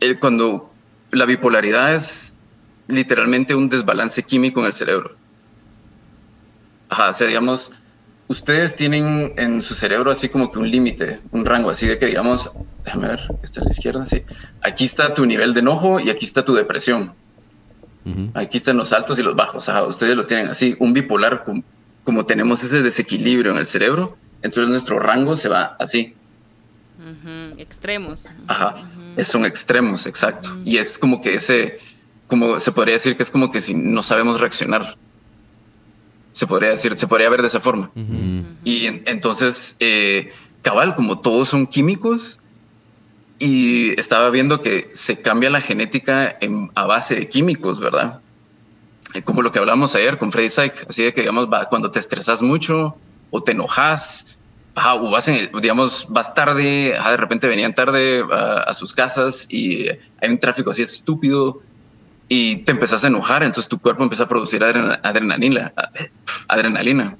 él 0.00 0.18
cuando 0.18 0.72
la 1.10 1.26
bipolaridad 1.26 1.94
es 1.94 2.34
literalmente 2.88 3.54
un 3.54 3.68
desbalance 3.68 4.22
químico 4.22 4.60
en 4.60 4.66
el 4.66 4.72
cerebro. 4.72 5.14
Ajá, 6.88 7.10
o 7.10 7.12
sea, 7.12 7.26
digamos, 7.26 7.70
ustedes 8.32 8.74
tienen 8.76 9.32
en 9.36 9.62
su 9.62 9.74
cerebro 9.74 10.10
así 10.10 10.28
como 10.28 10.50
que 10.50 10.58
un 10.58 10.68
límite, 10.70 11.20
un 11.30 11.44
rango, 11.44 11.70
así 11.70 11.86
de 11.86 11.96
que 11.98 12.06
digamos, 12.06 12.50
déjame 12.84 13.08
ver, 13.08 13.20
está 13.42 13.60
a 13.60 13.64
la 13.64 13.70
izquierda, 13.70 14.04
sí. 14.06 14.22
Aquí 14.62 14.84
está 14.84 15.14
tu 15.14 15.24
nivel 15.26 15.54
de 15.54 15.60
enojo 15.60 16.00
y 16.00 16.10
aquí 16.10 16.24
está 16.24 16.44
tu 16.44 16.54
depresión. 16.54 17.12
Aquí 18.34 18.56
están 18.56 18.76
los 18.78 18.92
altos 18.92 19.18
y 19.18 19.22
los 19.22 19.36
bajos. 19.36 19.68
Ajá, 19.68 19.84
ustedes 19.84 20.16
los 20.16 20.26
tienen 20.26 20.48
así. 20.48 20.74
Un 20.80 20.92
bipolar, 20.92 21.44
com- 21.44 21.62
como 22.02 22.26
tenemos 22.26 22.64
ese 22.64 22.82
desequilibrio 22.82 23.52
en 23.52 23.58
el 23.58 23.66
cerebro, 23.66 24.16
entonces 24.42 24.68
nuestro 24.68 24.98
rango 24.98 25.36
se 25.36 25.48
va 25.48 25.76
así. 25.78 26.14
Extremos. 27.58 28.26
Ajá, 28.48 28.74
Ujú. 28.76 29.00
es- 29.20 29.28
son 29.28 29.44
extremos, 29.44 30.06
exacto. 30.06 30.56
Y 30.64 30.78
es 30.78 30.98
como 30.98 31.20
que 31.20 31.34
ese, 31.34 31.78
como 32.26 32.58
se 32.58 32.72
podría 32.72 32.94
decir 32.94 33.16
que 33.16 33.22
es 33.22 33.30
como 33.30 33.50
que 33.50 33.60
si 33.60 33.74
no 33.74 34.02
sabemos 34.02 34.40
reaccionar. 34.40 34.96
Se 36.32 36.46
podría 36.46 36.70
decir, 36.70 36.96
se 36.96 37.06
podría 37.06 37.28
ver 37.30 37.42
de 37.42 37.48
esa 37.48 37.60
forma. 37.60 37.90
Y 38.64 38.86
en- 38.86 39.02
entonces, 39.06 39.76
eh, 39.80 40.30
cabal, 40.62 40.94
como 40.94 41.20
todos 41.20 41.48
son 41.50 41.66
químicos, 41.66 42.38
y 43.38 43.98
estaba 43.98 44.30
viendo 44.30 44.62
que 44.62 44.90
se 44.92 45.20
cambia 45.20 45.50
la 45.50 45.60
genética 45.60 46.36
en- 46.40 46.70
a 46.74 46.86
base 46.86 47.16
de 47.16 47.28
químicos, 47.28 47.80
¿verdad? 47.80 48.20
Eh, 49.14 49.22
Como 49.22 49.42
lo 49.42 49.50
que 49.50 49.58
hablamos 49.58 49.94
ayer 49.96 50.16
con 50.16 50.30
Freddy 50.32 50.48
Syke, 50.48 50.86
así 50.88 51.02
de 51.02 51.12
que, 51.12 51.22
digamos, 51.22 51.48
va, 51.52 51.68
cuando 51.68 51.90
te 51.90 51.98
estresas 51.98 52.40
mucho 52.40 52.96
o 53.30 53.42
te 53.42 53.52
enojas, 53.52 54.38
ajá, 54.74 54.94
o 54.94 55.10
vas 55.10 55.26
en 55.28 55.34
el- 55.34 55.50
digamos, 55.60 56.06
vas 56.08 56.32
tarde, 56.34 56.96
ajá, 56.96 57.10
de 57.10 57.16
repente 57.16 57.48
venían 57.48 57.74
tarde 57.74 58.24
a, 58.30 58.62
a 58.62 58.74
sus 58.74 58.94
casas 58.94 59.46
y 59.50 59.88
hay 59.88 60.30
un 60.30 60.38
tráfico 60.38 60.70
así 60.70 60.82
estúpido 60.82 61.60
y 62.28 62.56
te 62.64 62.72
empezás 62.72 63.04
a 63.04 63.08
enojar, 63.08 63.42
entonces 63.42 63.68
tu 63.68 63.78
cuerpo 63.78 64.02
empieza 64.02 64.24
a 64.24 64.28
producir 64.28 64.62
adrena- 64.62 65.00
adrenalina, 65.02 65.72
adrenalina 66.48 67.16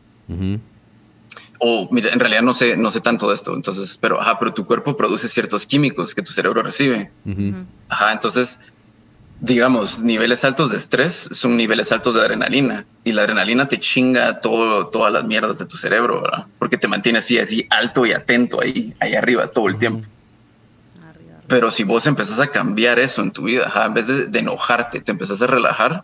o 1.59 1.89
mira, 1.93 2.13
en 2.13 2.19
realidad 2.19 2.43
no 2.43 2.53
sé, 2.55 2.77
no 2.77 2.91
sé 2.91 3.01
tanto 3.01 3.29
de 3.29 3.35
esto, 3.35 3.55
entonces, 3.55 3.97
pero, 4.01 4.21
ajá, 4.21 4.39
pero 4.39 4.53
tu 4.53 4.65
cuerpo 4.65 4.97
produce 4.97 5.29
ciertos 5.29 5.67
químicos 5.67 6.15
que 6.15 6.23
tu 6.23 6.33
cerebro 6.33 6.63
recibe. 6.63 7.11
Ajá, 7.89 8.13
entonces, 8.13 8.59
digamos, 9.41 10.01
niveles 10.01 10.45
altos 10.45 10.71
de 10.71 10.77
estrés 10.77 11.29
son 11.33 11.57
niveles 11.57 11.93
altos 11.93 12.15
de 12.15 12.21
adrenalina 12.21 12.85
y 13.05 13.13
la 13.13 13.23
adrenalina 13.23 13.69
te 13.69 13.79
chinga 13.79 14.41
todo, 14.41 14.89
todas 14.89 15.13
las 15.13 15.25
mierdas 15.25 15.59
de 15.59 15.67
tu 15.67 15.77
cerebro, 15.77 16.23
¿verdad? 16.23 16.47
Porque 16.59 16.79
te 16.79 16.89
mantiene 16.89 17.19
así, 17.19 17.39
así 17.39 17.67
alto 17.71 18.07
y 18.07 18.13
atento 18.13 18.61
ahí, 18.61 18.93
ahí 19.01 19.15
arriba 19.15 19.49
todo 19.49 19.69
el 19.69 19.79
tiempo. 19.79 20.09
Pero 21.53 21.71
si 21.71 21.85
vos 21.85 22.07
empezás 22.07 22.41
a 22.41 22.47
cambiar 22.47 22.99
eso 22.99 23.21
en 23.21 23.31
tu 23.31 23.43
vida, 23.43 23.67
ajá, 23.67 23.85
en 23.85 23.93
vez 23.93 24.07
de, 24.07 24.27
de 24.27 24.39
enojarte, 24.39 25.03
te 25.03 25.13
empezás 25.13 25.43
a 25.43 25.47
relajar, 25.47 26.03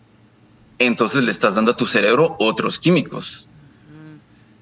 entonces 0.77 1.23
le 1.23 1.31
estás 1.31 1.55
dando 1.55 1.71
a 1.71 1.75
tu 1.75 1.87
cerebro 1.87 2.35
otros 2.39 2.77
químicos, 2.77 3.49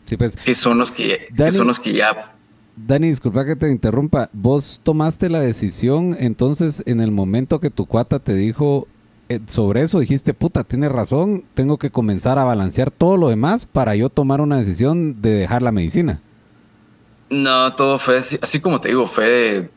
Sí, 0.05 0.15
pues, 0.15 0.37
que 0.37 0.55
son 0.55 0.77
los 0.77 0.93
que, 0.93 1.27
que 1.27 1.33
Dani- 1.35 1.57
son 1.57 1.67
los 1.67 1.81
que 1.81 1.91
ya 1.91 2.31
Dani, 2.77 3.09
disculpa 3.09 3.43
que 3.43 3.57
te 3.57 3.69
interrumpa. 3.69 4.29
Vos 4.31 4.79
tomaste 4.81 5.27
la 5.27 5.41
decisión, 5.41 6.15
entonces, 6.17 6.83
en 6.85 7.01
el 7.01 7.11
momento 7.11 7.59
que 7.59 7.69
tu 7.69 7.85
cuata 7.85 8.19
te 8.19 8.33
dijo 8.33 8.87
eh, 9.27 9.41
sobre 9.47 9.81
eso, 9.81 9.99
dijiste, 9.99 10.33
puta, 10.33 10.63
tienes 10.63 10.91
razón, 10.93 11.43
tengo 11.53 11.77
que 11.77 11.89
comenzar 11.89 12.39
a 12.39 12.45
balancear 12.45 12.91
todo 12.91 13.17
lo 13.17 13.27
demás 13.27 13.65
para 13.65 13.93
yo 13.95 14.07
tomar 14.07 14.39
una 14.39 14.55
decisión 14.57 15.21
de 15.21 15.31
dejar 15.31 15.63
la 15.63 15.73
medicina. 15.73 16.21
No, 17.29 17.75
todo 17.75 17.99
fue 17.99 18.17
así, 18.19 18.37
así 18.41 18.61
como 18.61 18.79
te 18.79 18.87
digo, 18.87 19.05
fue 19.05 19.25
de 19.27 19.69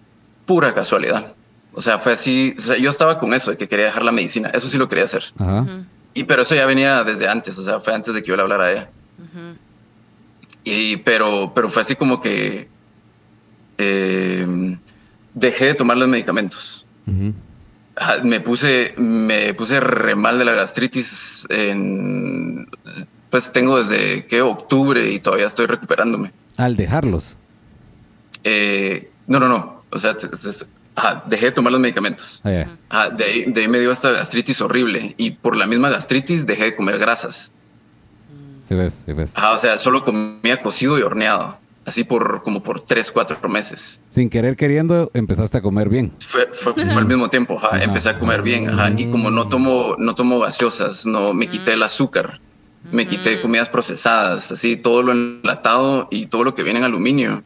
pura 0.51 0.75
casualidad. 0.75 1.33
O 1.73 1.81
sea, 1.81 1.97
fue 1.99 2.15
así, 2.15 2.57
o 2.59 2.61
sea, 2.61 2.77
yo 2.77 2.91
estaba 2.91 3.21
con 3.21 3.33
eso 3.35 3.53
de 3.53 3.57
que 3.57 3.69
quería 3.69 3.85
dejar 3.85 4.05
la 4.05 4.11
medicina, 4.11 4.51
eso 4.53 4.67
sí 4.67 4.79
lo 4.79 4.89
quería 4.89 5.05
hacer. 5.05 5.23
Ajá. 5.39 5.85
Y 6.13 6.25
pero 6.25 6.43
eso 6.43 6.57
ya 6.57 6.67
venía 6.67 7.05
desde 7.05 7.29
antes, 7.29 7.57
o 7.57 7.63
sea, 7.63 7.79
fue 7.79 7.95
antes 7.95 8.15
de 8.15 8.21
que 8.21 8.31
yo 8.31 8.37
le 8.37 8.43
hablara 8.43 8.65
a 8.65 8.73
ella. 8.73 8.91
Y 10.65 10.97
pero 10.97 11.53
pero 11.55 11.69
fue 11.69 11.83
así 11.83 11.95
como 11.95 12.21
que 12.21 12.69
eh, 13.79 14.77
dejé 15.35 15.67
de 15.67 15.75
tomar 15.75 15.97
los 15.99 16.09
medicamentos. 16.09 16.85
Ajá, 17.95 18.25
Me 18.25 18.41
puse 18.41 18.95
me 18.97 19.55
puse 19.55 19.79
re 19.79 20.17
mal 20.17 20.37
de 20.37 20.47
la 20.47 20.55
gastritis 20.55 21.47
en 21.49 22.67
pues 23.31 23.53
tengo 23.53 23.79
desde 23.79 24.27
que 24.27 24.43
octubre 24.43 25.13
y 25.13 25.21
todavía 25.21 25.47
estoy 25.47 25.67
recuperándome. 25.67 26.33
Al 26.57 26.77
dejarlos. 26.77 27.39
Eh, 28.43 29.13
no, 29.29 29.39
no, 29.39 29.47
no. 29.47 29.80
O 29.93 29.99
sea, 29.99 30.17
ajá, 30.95 31.25
dejé 31.27 31.47
de 31.47 31.53
tomar 31.53 31.73
los 31.73 31.81
medicamentos. 31.81 32.41
Ah. 32.45 32.67
Ajá, 32.89 33.11
de, 33.11 33.25
ahí, 33.25 33.45
de 33.53 33.61
ahí 33.63 33.69
me 33.69 33.81
dio 33.81 33.91
esta 33.91 34.11
gastritis 34.11 34.61
horrible 34.61 35.15
y 35.17 35.33
por 35.33 35.57
la 35.57 35.67
misma 35.67 35.91
gastritis 35.91 36.47
dejé 36.47 36.65
de 36.67 36.77
comer 36.77 36.99
grasas. 36.99 37.53
Sí 38.69 38.75
ves, 38.75 39.03
sí 39.05 39.13
ves. 39.13 39.33
Ajá, 39.35 39.53
o 39.53 39.59
sea, 39.59 39.79
solo 39.79 40.05
comía 40.05 40.61
cocido 40.61 40.99
y 40.99 41.03
horneado. 41.03 41.59
Así 41.87 42.05
por 42.05 42.43
como 42.43 42.63
por 42.63 42.81
tres, 42.81 43.11
cuatro 43.11 43.49
meses. 43.49 44.01
Sin 44.11 44.29
querer 44.31 44.55
queriendo, 44.55 45.11
empezaste 45.15 45.59
a 45.59 45.63
comer 45.63 45.89
bien. 45.89 46.13
Fue, 46.21 46.47
fue, 46.53 46.75
fue 46.75 46.85
al 46.85 47.07
mismo 47.07 47.29
tiempo. 47.29 47.57
Ajá. 47.57 47.83
empecé 47.83 48.11
a 48.11 48.19
comer 48.19 48.43
bien. 48.43 48.69
Ajá, 48.69 48.93
y 48.97 49.07
como 49.07 49.31
no 49.31 49.49
tomo, 49.49 49.97
no 49.99 50.15
tomo 50.15 50.39
gaseosas, 50.39 51.07
no 51.07 51.33
me 51.33 51.49
quité 51.49 51.73
el 51.73 51.83
azúcar. 51.83 52.41
Me 52.93 53.07
quité 53.07 53.41
comidas 53.43 53.69
procesadas, 53.69 54.51
así 54.53 54.77
todo 54.77 55.03
lo 55.03 55.13
enlatado 55.13 56.09
y 56.11 56.27
todo 56.27 56.45
lo 56.45 56.55
que 56.55 56.63
viene 56.63 56.79
en 56.81 56.85
aluminio. 56.87 57.43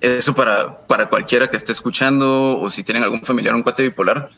Eso 0.00 0.34
para, 0.34 0.86
para 0.86 1.08
cualquiera 1.08 1.48
que 1.48 1.56
esté 1.56 1.72
escuchando 1.72 2.58
o 2.58 2.68
si 2.70 2.82
tienen 2.82 3.02
algún 3.02 3.22
familiar 3.22 3.54
un 3.54 3.62
cuate 3.62 3.82
bipolar, 3.84 4.30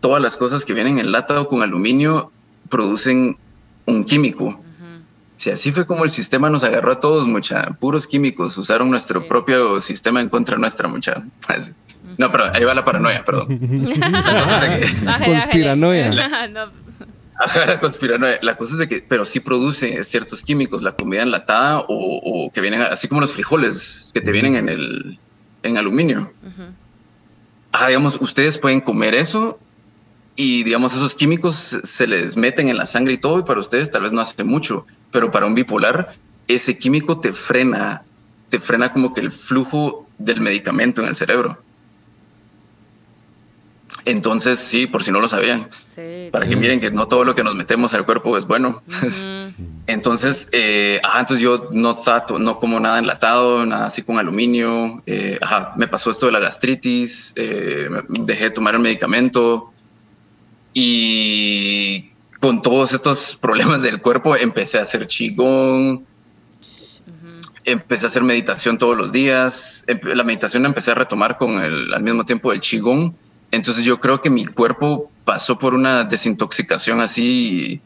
todas 0.00 0.22
las 0.22 0.36
cosas 0.36 0.64
que 0.64 0.74
vienen 0.74 0.98
en 0.98 1.10
lata 1.10 1.40
o 1.40 1.48
con 1.48 1.62
aluminio 1.62 2.30
producen 2.68 3.36
un 3.86 4.04
químico. 4.04 4.60
Si 5.36 5.50
así 5.50 5.72
fue 5.72 5.86
como 5.86 6.04
el 6.04 6.10
sistema 6.10 6.50
nos 6.50 6.62
agarró 6.62 6.92
a 6.92 7.00
todos, 7.00 7.26
mucha, 7.26 7.70
puros 7.80 8.06
químicos, 8.06 8.56
usaron 8.58 8.90
nuestro 8.90 9.22
Sí. 9.22 9.26
propio 9.28 9.80
sistema 9.80 10.20
en 10.20 10.28
contra 10.28 10.56
nuestra, 10.58 10.86
mucha. 10.86 11.22
Así. 11.48 11.72
No, 12.18 12.30
pero 12.30 12.44
ahí 12.54 12.62
va 12.62 12.74
la 12.74 12.84
paranoia, 12.84 13.24
perdón. 13.24 13.48
Conspiranoia. 15.24 16.10
No. 16.52 16.81
Ajá, 17.44 17.66
la 18.42 18.56
cosa 18.56 18.72
es 18.74 18.78
de 18.78 18.88
que, 18.88 19.04
pero 19.08 19.24
sí 19.24 19.40
produce 19.40 20.04
ciertos 20.04 20.42
químicos, 20.42 20.82
la 20.82 20.92
comida 20.94 21.22
enlatada 21.22 21.80
o, 21.80 21.86
o 21.88 22.50
que 22.52 22.60
vienen, 22.60 22.82
así 22.82 23.08
como 23.08 23.20
los 23.20 23.32
frijoles 23.32 24.10
que 24.14 24.20
te 24.20 24.30
vienen 24.32 24.54
en 24.54 24.68
el 24.68 25.18
en 25.64 25.76
aluminio. 25.78 26.32
Ah, 27.72 27.88
digamos, 27.88 28.18
ustedes 28.20 28.58
pueden 28.58 28.80
comer 28.80 29.14
eso 29.14 29.58
y, 30.36 30.62
digamos, 30.64 30.94
esos 30.94 31.14
químicos 31.14 31.56
se- 31.56 31.82
se 31.86 32.06
les 32.06 32.36
meten 32.36 32.68
en 32.68 32.76
la 32.76 32.86
sangre 32.86 33.14
y 33.14 33.18
todo, 33.18 33.38
y 33.38 33.42
para 33.44 33.60
ustedes 33.60 33.90
tal 33.90 34.02
vez 34.02 34.12
no 34.12 34.20
hace 34.20 34.44
mucho, 34.44 34.86
pero 35.10 35.30
para 35.30 35.46
un 35.46 35.54
bipolar, 35.54 36.14
ese 36.48 36.76
químico 36.78 37.18
te 37.18 37.32
frena, 37.32 38.02
te 38.50 38.58
frena 38.58 38.92
como 38.92 39.12
que 39.12 39.20
el 39.20 39.30
flujo 39.30 40.06
del 40.18 40.40
medicamento 40.40 41.02
en 41.02 41.08
el 41.08 41.14
cerebro. 41.14 41.58
Entonces, 44.04 44.58
sí, 44.58 44.86
por 44.86 45.02
si 45.04 45.12
no 45.12 45.20
lo 45.20 45.28
sabían, 45.28 45.68
Sí. 45.88 46.28
para 46.32 46.46
que 46.48 46.56
miren 46.56 46.80
que 46.80 46.90
no 46.90 47.06
todo 47.06 47.24
lo 47.24 47.34
que 47.34 47.44
nos 47.44 47.54
metemos 47.54 47.94
al 47.94 48.04
cuerpo 48.04 48.36
es 48.36 48.46
bueno. 48.46 48.82
Ujú. 48.88 49.52
Entonces, 49.86 50.48
eh, 50.52 50.98
ajá, 51.02 51.20
entonces 51.20 51.42
yo 51.42 51.68
no 51.72 51.94
trato, 51.94 52.38
no 52.38 52.58
como 52.58 52.78
nada 52.80 52.98
enlatado, 52.98 53.66
nada 53.66 53.86
así 53.86 54.02
con 54.02 54.16
aluminio. 54.18 55.02
eh, 55.06 55.38
ajá, 55.40 55.74
me 55.76 55.86
pasó 55.88 56.10
esto 56.10 56.26
de 56.26 56.32
la 56.32 56.40
gastritis, 56.40 57.32
eh, 57.36 57.88
dejé 58.08 58.44
de 58.44 58.50
tomar 58.52 58.74
el 58.74 58.80
medicamento 58.80 59.72
y 60.72 62.10
con 62.40 62.62
todos 62.62 62.92
estos 62.92 63.36
problemas 63.36 63.82
del 63.82 64.00
cuerpo 64.00 64.34
empecé 64.36 64.78
a 64.78 64.82
hacer 64.82 65.06
chigón, 65.06 66.04
empecé 67.64 68.06
a 68.06 68.08
hacer 68.08 68.22
meditación 68.22 68.78
todos 68.78 68.96
los 68.96 69.12
días. 69.12 69.84
La 70.02 70.24
meditación 70.24 70.62
la 70.62 70.68
empecé 70.70 70.90
a 70.92 70.94
retomar 70.94 71.36
con 71.38 71.60
el, 71.60 71.92
al 71.92 72.02
mismo 72.02 72.24
tiempo 72.24 72.52
el 72.52 72.60
chigón. 72.60 73.14
Entonces 73.52 73.84
yo 73.84 74.00
creo 74.00 74.20
que 74.20 74.30
mi 74.30 74.44
cuerpo 74.46 75.10
pasó 75.24 75.58
por 75.58 75.74
una 75.74 76.02
desintoxicación 76.02 77.00
así 77.00 77.80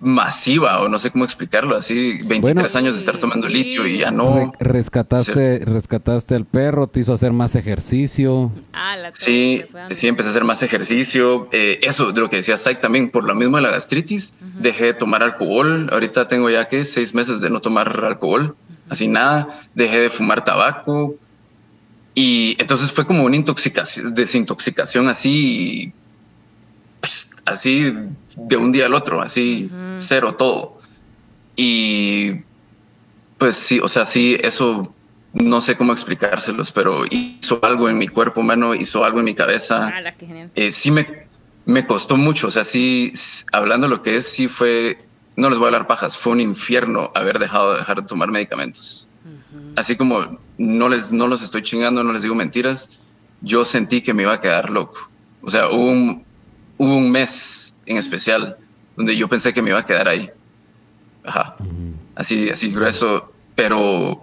masiva 0.00 0.80
o 0.80 0.88
no 0.88 0.98
sé 0.98 1.12
cómo 1.12 1.24
explicarlo, 1.24 1.76
así 1.76 2.14
23 2.26 2.40
Bueno. 2.40 2.62
años 2.74 2.94
de 2.94 2.98
estar 2.98 3.18
tomando 3.18 3.46
Sí. 3.46 3.52
litio 3.52 3.86
y 3.86 3.98
ya 3.98 4.10
no. 4.10 4.34
Re- 4.34 4.50
rescataste, 4.58 5.60
rescataste 5.64 6.34
al 6.34 6.44
perro, 6.44 6.88
te 6.88 6.98
hizo 7.00 7.12
hacer 7.12 7.32
más 7.32 7.54
ejercicio. 7.54 8.50
Ah, 8.72 8.96
la 8.96 9.12
Sí, 9.12 9.62
se 9.90 9.94
sí, 9.94 10.08
empecé 10.08 10.30
a 10.30 10.32
hacer 10.32 10.42
más 10.44 10.64
ejercicio. 10.64 11.48
Eh, 11.52 11.78
eso 11.82 12.10
de 12.10 12.20
lo 12.20 12.28
que 12.28 12.36
decía 12.36 12.56
Saik 12.56 12.80
también, 12.80 13.10
por 13.10 13.22
lo 13.22 13.36
mismo 13.36 13.58
de 13.58 13.62
la 13.62 13.70
gastritis, 13.70 14.34
dejé 14.58 14.86
de 14.86 14.94
tomar 14.94 15.22
alcohol. 15.22 15.88
Ahorita 15.92 16.26
tengo 16.26 16.50
ya 16.50 16.66
que 16.66 16.84
seis 16.84 17.14
meses 17.14 17.40
de 17.40 17.50
no 17.50 17.60
tomar 17.60 18.04
alcohol, 18.04 18.56
así 18.88 19.06
nada. 19.06 19.60
Dejé 19.76 20.00
de 20.00 20.10
fumar 20.10 20.42
tabaco. 20.42 21.14
Y 22.14 22.56
entonces 22.58 22.92
fue 22.92 23.06
como 23.06 23.24
una 23.24 23.36
intoxicación, 23.36 24.14
desintoxicación 24.14 25.08
así, 25.08 25.92
pues, 27.00 27.30
así 27.44 27.92
de 28.36 28.56
un 28.56 28.72
día 28.72 28.86
al 28.86 28.94
otro, 28.94 29.22
así 29.22 29.66
Ujú. 29.66 29.76
cero 29.96 30.34
todo. 30.34 30.80
Y 31.56 32.32
pues 33.38 33.56
sí, 33.56 33.80
o 33.80 33.88
sea, 33.88 34.04
sí, 34.04 34.38
eso 34.40 34.94
no 35.32 35.60
sé 35.60 35.76
cómo 35.76 35.92
explicárselos, 35.92 36.70
pero 36.70 37.04
hizo 37.10 37.58
algo 37.62 37.88
en 37.88 37.98
mi 37.98 38.08
cuerpo, 38.08 38.42
mano, 38.42 38.74
hizo 38.74 39.04
algo 39.04 39.18
en 39.18 39.24
mi 39.24 39.34
cabeza. 39.34 39.90
Ah, 39.94 40.00
la 40.00 40.14
que 40.14 40.26
genial. 40.26 40.50
Eh, 40.54 40.70
sí 40.70 40.90
me, 40.90 41.26
me 41.64 41.86
costó 41.86 42.16
mucho, 42.16 42.48
o 42.48 42.50
sea, 42.50 42.64
sí, 42.64 43.12
hablando 43.52 43.88
lo 43.88 44.02
que 44.02 44.16
es, 44.16 44.26
sí 44.26 44.48
fue, 44.48 44.98
no 45.36 45.48
les 45.48 45.58
voy 45.58 45.66
a 45.66 45.68
hablar 45.68 45.86
pajas, 45.86 46.16
fue 46.16 46.32
un 46.32 46.40
infierno 46.40 47.10
haber 47.14 47.38
dejado 47.38 47.72
de 47.72 47.78
dejar 47.78 48.02
de 48.02 48.06
tomar 48.06 48.30
medicamentos. 48.30 49.08
Así 49.76 49.96
como 49.96 50.38
no 50.58 50.88
les, 50.88 51.12
no 51.12 51.26
los 51.26 51.42
estoy 51.42 51.62
chingando, 51.62 52.04
no 52.04 52.12
les 52.12 52.22
digo 52.22 52.34
mentiras, 52.34 53.00
yo 53.40 53.64
sentí 53.64 54.02
que 54.02 54.14
me 54.14 54.22
iba 54.22 54.34
a 54.34 54.40
quedar 54.40 54.70
loco. 54.70 55.10
O 55.42 55.50
sea, 55.50 55.68
hubo 55.68 55.90
un, 55.90 56.24
hubo 56.78 56.96
un 56.96 57.10
mes 57.10 57.74
en 57.86 57.96
especial 57.96 58.56
donde 58.96 59.16
yo 59.16 59.28
pensé 59.28 59.52
que 59.52 59.62
me 59.62 59.70
iba 59.70 59.80
a 59.80 59.84
quedar 59.84 60.08
ahí. 60.08 60.30
Ajá 61.24 61.56
así, 62.14 62.50
así 62.50 62.70
grueso, 62.70 63.32
pero 63.54 64.22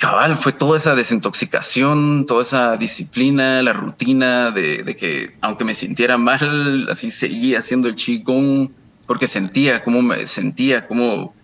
cabal, 0.00 0.36
fue 0.36 0.52
toda 0.52 0.76
esa 0.76 0.94
desintoxicación, 0.94 2.24
toda 2.26 2.42
esa 2.42 2.76
disciplina, 2.76 3.62
la 3.62 3.72
rutina 3.72 4.50
de, 4.50 4.82
de 4.84 4.96
que 4.96 5.36
aunque 5.40 5.64
me 5.64 5.74
sintiera 5.74 6.16
mal, 6.18 6.88
así 6.90 7.10
seguía 7.10 7.58
haciendo 7.58 7.88
el 7.88 7.96
chigón, 7.96 8.72
porque 9.06 9.26
sentía 9.26 9.82
cómo 9.82 10.02
me 10.02 10.24
sentía, 10.26 10.86
cómo, 10.86 11.34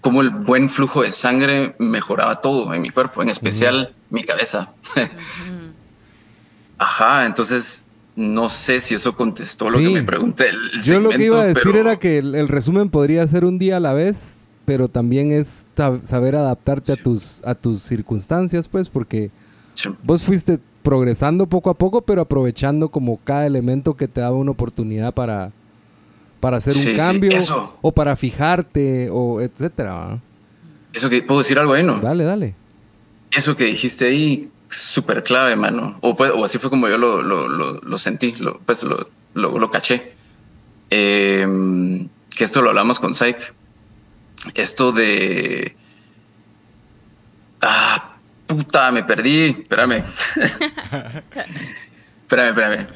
cómo 0.00 0.20
el 0.22 0.30
buen 0.30 0.68
flujo 0.68 1.02
de 1.02 1.10
sangre 1.12 1.74
mejoraba 1.78 2.40
todo 2.40 2.72
en 2.74 2.82
mi 2.82 2.90
cuerpo, 2.90 3.22
en 3.22 3.28
especial 3.30 3.94
mi 4.10 4.22
cabeza. 4.24 4.70
Ajá, 6.78 7.26
entonces 7.26 7.86
no 8.16 8.48
sé 8.48 8.80
si 8.80 8.94
eso 8.94 9.14
contestó 9.16 9.66
lo 9.66 9.78
Sí. 9.78 9.84
que 9.84 9.90
me 9.90 10.02
pregunté. 10.02 10.48
el 10.50 10.80
Yo 10.82 11.00
lo 11.00 11.10
que 11.10 11.24
iba 11.24 11.40
a 11.42 11.46
decir 11.46 11.62
pero- 11.64 11.78
era 11.78 11.98
que 11.98 12.18
el, 12.18 12.34
el 12.34 12.48
resumen 12.48 12.90
podría 12.90 13.26
ser 13.26 13.44
un 13.44 13.58
día 13.58 13.76
a 13.76 13.80
la 13.80 13.92
vez, 13.92 14.48
pero 14.64 14.88
también 14.88 15.32
es 15.32 15.64
saber 16.02 16.36
adaptarte 16.36 16.92
a 16.92 16.96
tus 16.96 17.42
a 17.44 17.54
tus 17.54 17.82
circunstancias, 17.82 18.68
pues, 18.68 18.88
porque 18.88 19.30
Sí. 19.74 19.88
vos 20.02 20.22
fuiste 20.22 20.58
progresando 20.82 21.46
poco 21.46 21.70
a 21.70 21.74
poco, 21.74 22.02
pero 22.02 22.22
aprovechando 22.22 22.88
como 22.88 23.18
cada 23.22 23.46
elemento 23.46 23.94
que 23.96 24.08
te 24.08 24.20
daba 24.20 24.36
una 24.36 24.50
oportunidad 24.52 25.14
para 25.14 25.52
para 26.40 26.58
hacer 26.58 26.72
Sí, 26.74 26.90
un 26.90 26.96
cambio 26.96 27.38
o 27.82 27.92
para 27.92 28.16
fijarte 28.16 29.08
o 29.12 29.40
etcétera. 29.40 30.18
Eso 30.92 31.10
que 31.10 31.22
puedo 31.22 31.40
decir 31.40 31.58
algo 31.58 31.72
ahí, 31.74 31.82
¿no? 31.82 31.98
Dale, 32.00 32.24
dale. 32.24 32.54
Eso 33.34 33.56
que 33.56 33.64
dijiste 33.64 34.06
ahí, 34.06 34.48
súper 34.68 35.22
clave, 35.22 35.54
mano. 35.56 35.98
O, 36.00 36.16
pues- 36.16 36.32
o 36.34 36.44
así 36.44 36.58
fue 36.58 36.70
como 36.70 36.88
yo 36.88 36.96
lo, 36.98 37.22
lo, 37.22 37.48
lo, 37.48 37.74
lo 37.80 37.98
sentí, 37.98 38.32
lo, 38.38 38.58
pues 38.60 38.82
lo, 38.82 39.08
lo, 39.34 39.58
lo 39.58 39.70
caché. 39.70 40.12
Eh, 40.90 41.46
que 42.36 42.44
esto 42.44 42.62
lo 42.62 42.70
hablamos 42.70 42.98
con 43.00 43.12
Psych. 43.14 43.52
Esto 44.54 44.92
de. 44.92 45.74
Ah, 47.60 48.16
puta, 48.46 48.90
me 48.92 49.02
perdí. 49.02 49.56
Espérame. 49.60 50.02
espérame, 52.22 52.48
espérame. 52.48 52.86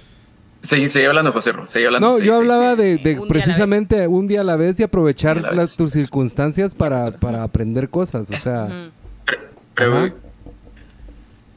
Seguí, 0.62 0.88
seguí 0.88 1.06
hablando, 1.06 1.32
José. 1.32 1.52
Ro, 1.52 1.66
Seguí 1.68 1.86
hablando. 1.86 2.08
No, 2.08 2.14
seguí, 2.16 2.28
yo 2.28 2.36
hablaba 2.36 2.76
de, 2.76 2.98
de 2.98 2.98
Un 2.98 3.04
día 3.04 3.16
a 3.16 3.20
la 3.20 3.28
precisamente 3.28 4.06
un 4.08 4.28
día 4.28 4.40
a 4.40 4.44
la 4.44 4.56
vez 4.56 4.78
y 4.80 4.82
aprovechar 4.84 5.40
las, 5.54 5.76
tus 5.76 5.92
circunstancias 5.92 6.74
para, 6.74 7.12
para 7.16 7.42
aprender 7.42 7.88
cosas. 7.90 8.30
O 8.30 8.38
sea. 8.38 8.90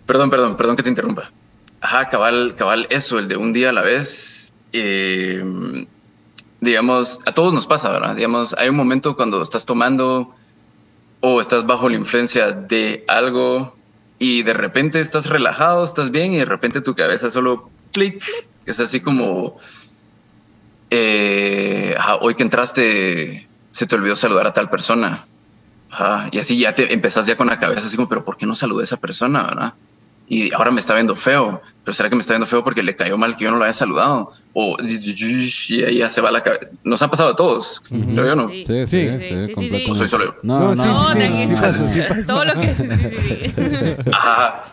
Perdón, 0.05 0.29
perdón, 0.29 0.55
perdón 0.55 0.75
que 0.75 0.83
te 0.83 0.89
interrumpa. 0.89 1.31
Ajá, 1.81 2.09
cabal, 2.09 2.55
cabal, 2.55 2.87
eso, 2.89 3.19
el 3.19 3.27
de 3.27 3.37
un 3.37 3.53
día 3.53 3.69
a 3.69 3.73
la 3.73 3.81
vez. 3.81 4.53
eh, 4.73 5.85
digamos, 6.61 7.19
a 7.25 7.33
todos 7.33 7.53
nos 7.53 7.67
pasa, 7.67 7.89
¿verdad? 7.91 8.15
Digamos, 8.15 8.55
hay 8.57 8.69
un 8.69 8.75
momento 8.75 9.15
cuando 9.15 9.41
estás 9.41 9.65
tomando 9.65 10.33
o 11.21 11.39
estás 11.39 11.65
bajo 11.65 11.89
la 11.89 11.95
influencia 11.95 12.51
de 12.51 13.03
algo 13.07 13.75
y 14.19 14.43
de 14.43 14.53
repente 14.53 14.99
estás 14.99 15.29
relajado, 15.29 15.85
estás 15.85 16.11
bien 16.11 16.33
y 16.33 16.37
de 16.37 16.45
repente 16.45 16.81
tu 16.81 16.95
cabeza 16.95 17.29
solo 17.29 17.69
clic. 17.95 18.23
Es 18.65 18.79
así 18.79 18.99
como, 18.99 19.57
eh, 20.89 21.95
ajá, 21.97 22.17
hoy 22.17 22.35
que 22.35 22.43
entraste, 22.43 23.47
se 23.71 23.87
te 23.87 23.95
olvidó 23.95 24.15
saludar 24.15 24.47
a 24.47 24.53
tal 24.53 24.69
persona. 24.69 25.25
Ajá, 25.89 26.27
y 26.31 26.39
así 26.39 26.57
ya 26.57 26.73
te 26.75 26.91
empezás 26.93 27.25
ya 27.25 27.37
con 27.37 27.47
la 27.47 27.57
cabeza 27.57 27.87
así 27.87 27.95
como, 27.95 28.09
pero 28.09 28.25
¿por 28.25 28.35
qué 28.37 28.45
no 28.45 28.53
saludé 28.55 28.81
a 28.81 28.83
esa 28.83 28.97
persona, 28.97 29.43
verdad? 29.43 29.73
Y 30.27 30.51
ahora 30.53 30.71
me 30.71 30.79
está 30.79 30.95
viendo 30.95 31.15
feo, 31.15 31.61
pero 31.83 31.93
¿será 31.93 32.09
que 32.09 32.15
me 32.15 32.21
está 32.21 32.33
viendo 32.33 32.47
feo 32.47 32.63
porque 32.63 32.81
le 32.81 32.95
cayó 32.95 33.15
mal 33.17 33.35
que 33.35 33.43
yo 33.45 33.51
no 33.51 33.57
lo 33.57 33.63
haya 33.63 33.73
saludado? 33.73 34.31
O 34.53 34.75
y 34.81 35.83
ahí 35.83 35.97
ya 35.99 36.09
se 36.09 36.19
va 36.19 36.31
la 36.31 36.41
cabeza. 36.41 36.65
Nos 36.83 37.01
ha 37.03 37.09
pasado 37.09 37.29
a 37.29 37.35
todos, 37.35 37.79
creo 37.87 38.25
yo, 38.25 38.35
¿no? 38.35 38.49
Sí. 38.49 38.63
Sí, 38.65 38.73
sí, 38.73 38.87
Sí. 38.87 39.07
sí, 39.07 39.19
Sí, 39.19 39.29
sí, 39.29 39.45
sí, 39.47 39.53
completamente. 39.53 39.87
No 39.89 39.95
soy 39.95 40.07
solo 40.07 40.25
yo. 40.25 40.35
No, 40.41 40.59
No, 40.59 40.75
no, 40.75 40.83
sí, 40.83 40.89
No, 40.89 41.05
sí, 41.05 41.13
sí, 41.13 41.19
tranquilo. 41.19 41.47
sí 41.47 41.55
pasa, 41.63 41.89
sí 41.93 42.01
pasa. 42.09 42.25
Todo 42.25 42.45
lo 42.45 42.53
que. 42.59 42.75
Sí, 42.75 42.83
sí, 42.89 43.53
sí. 43.55 44.09
Ajá. 44.11 44.63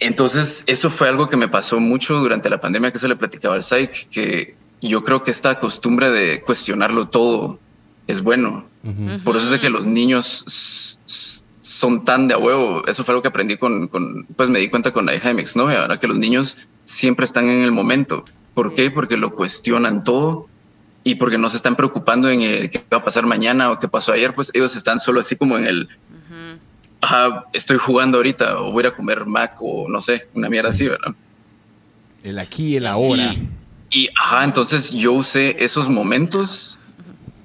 Entonces, 0.00 0.64
eso 0.66 0.88
fue 0.90 1.08
algo 1.08 1.28
que 1.28 1.36
me 1.36 1.48
pasó 1.48 1.78
mucho 1.78 2.18
durante 2.18 2.48
la 2.50 2.60
pandemia, 2.60 2.90
que 2.90 2.98
eso 2.98 3.08
le 3.08 3.16
platicaba 3.16 3.54
al 3.54 3.62
Psych, 3.62 4.08
que 4.08 4.56
yo 4.80 5.04
creo 5.04 5.22
que 5.22 5.30
esta 5.30 5.58
costumbre 5.58 6.10
de 6.10 6.40
cuestionarlo 6.40 7.08
todo 7.08 7.58
es 8.06 8.22
bueno. 8.22 8.64
Por 9.24 9.36
eso 9.36 9.44
es 9.46 9.50
de 9.52 9.60
que 9.60 9.68
los 9.68 9.84
niños 9.84 10.98
son 11.60 12.04
tan 12.04 12.28
de 12.28 12.34
a 12.34 12.38
huevo. 12.38 12.86
Eso 12.86 13.04
fue 13.04 13.12
algo 13.12 13.22
que 13.22 13.28
aprendí 13.28 13.58
con, 13.58 13.88
con- 13.88 14.24
pues 14.36 14.48
me 14.48 14.58
di 14.58 14.68
cuenta 14.70 14.90
con 14.92 15.04
la 15.04 15.14
hija 15.14 15.28
de 15.28 15.34
mi 15.34 15.42
exnovia, 15.42 15.80
¿verdad? 15.80 15.98
Que 16.00 16.08
los 16.08 16.16
niños 16.16 16.56
siempre 16.84 17.26
están 17.26 17.50
en 17.50 17.62
el 17.62 17.72
momento. 17.72 18.24
¿Por 18.54 18.70
Sí. 18.70 18.76
qué? 18.76 18.90
Porque 18.90 19.16
lo 19.18 19.30
cuestionan 19.30 20.02
todo 20.02 20.48
y 21.04 21.16
porque 21.16 21.36
no 21.38 21.48
se 21.50 21.56
están 21.56 21.76
preocupando 21.76 22.28
en 22.30 22.40
el 22.42 22.70
qué 22.70 22.82
va 22.92 22.98
a 22.98 23.04
pasar 23.04 23.26
mañana 23.26 23.70
o 23.70 23.78
qué 23.78 23.86
pasó 23.88 24.12
ayer. 24.12 24.34
Pues 24.34 24.50
ellos 24.54 24.74
están 24.76 24.98
solo 24.98 25.20
así 25.20 25.36
como 25.36 25.58
en 25.58 25.66
el. 25.66 25.88
Ajá, 27.00 27.44
estoy 27.52 27.78
jugando 27.78 28.18
ahorita 28.18 28.60
o 28.60 28.72
voy 28.72 28.84
a 28.84 28.86
ir 28.88 28.92
a 28.92 28.96
comer 28.96 29.24
Mac 29.26 29.56
o 29.60 29.88
no 29.88 30.00
sé, 30.00 30.28
una 30.34 30.48
mierda 30.48 30.70
así, 30.70 30.86
¿verdad? 30.88 31.14
El 32.22 32.38
aquí 32.38 32.76
el 32.76 32.86
ahora. 32.86 33.34
Y, 33.90 34.08
ajá, 34.16 34.44
entonces 34.44 34.90
yo 34.90 35.12
usé 35.12 35.56
esos 35.64 35.88
momentos, 35.88 36.78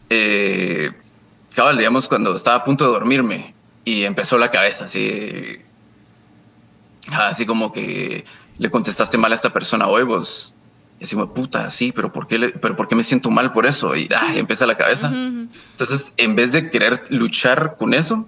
eh, 0.10 0.92
cabal, 1.56 1.78
digamos, 1.78 2.08
cuando 2.08 2.36
estaba 2.36 2.58
a 2.58 2.64
punto 2.64 2.86
de 2.86 2.92
dormirme 2.92 3.54
y 3.84 4.04
empezó 4.04 4.38
la 4.38 4.52
cabeza 4.52 4.86
así, 4.86 5.58
así 7.12 7.46
como 7.46 7.72
que 7.72 8.26
le 8.60 8.70
contestaste 8.70 9.18
mal 9.18 9.32
a 9.32 9.36
esta 9.36 9.52
persona 9.54 9.88
hoy, 9.88 10.04
vos. 10.04 10.54
Y 11.00 11.08
como, 11.14 11.34
puta, 11.34 11.70
sí, 11.72 11.92
pero 11.92 12.12
¿por 12.12 12.26
qué, 12.28 12.38
le- 12.40 12.50
pero 12.50 12.76
¿por 12.76 12.88
qué 12.88 12.96
me 12.96 13.04
siento 13.04 13.30
mal 13.30 13.52
por 13.52 13.66
eso? 13.66 13.96
Y 13.96 14.08
ah, 14.16 14.34
empieza 14.36 14.66
la 14.66 14.76
cabeza. 14.78 15.10
Entonces, 15.72 16.14
en 16.18 16.36
vez 16.36 16.52
de 16.54 16.70
querer 16.70 17.04
luchar 17.10 17.76
con 17.78 17.94
eso, 17.94 18.28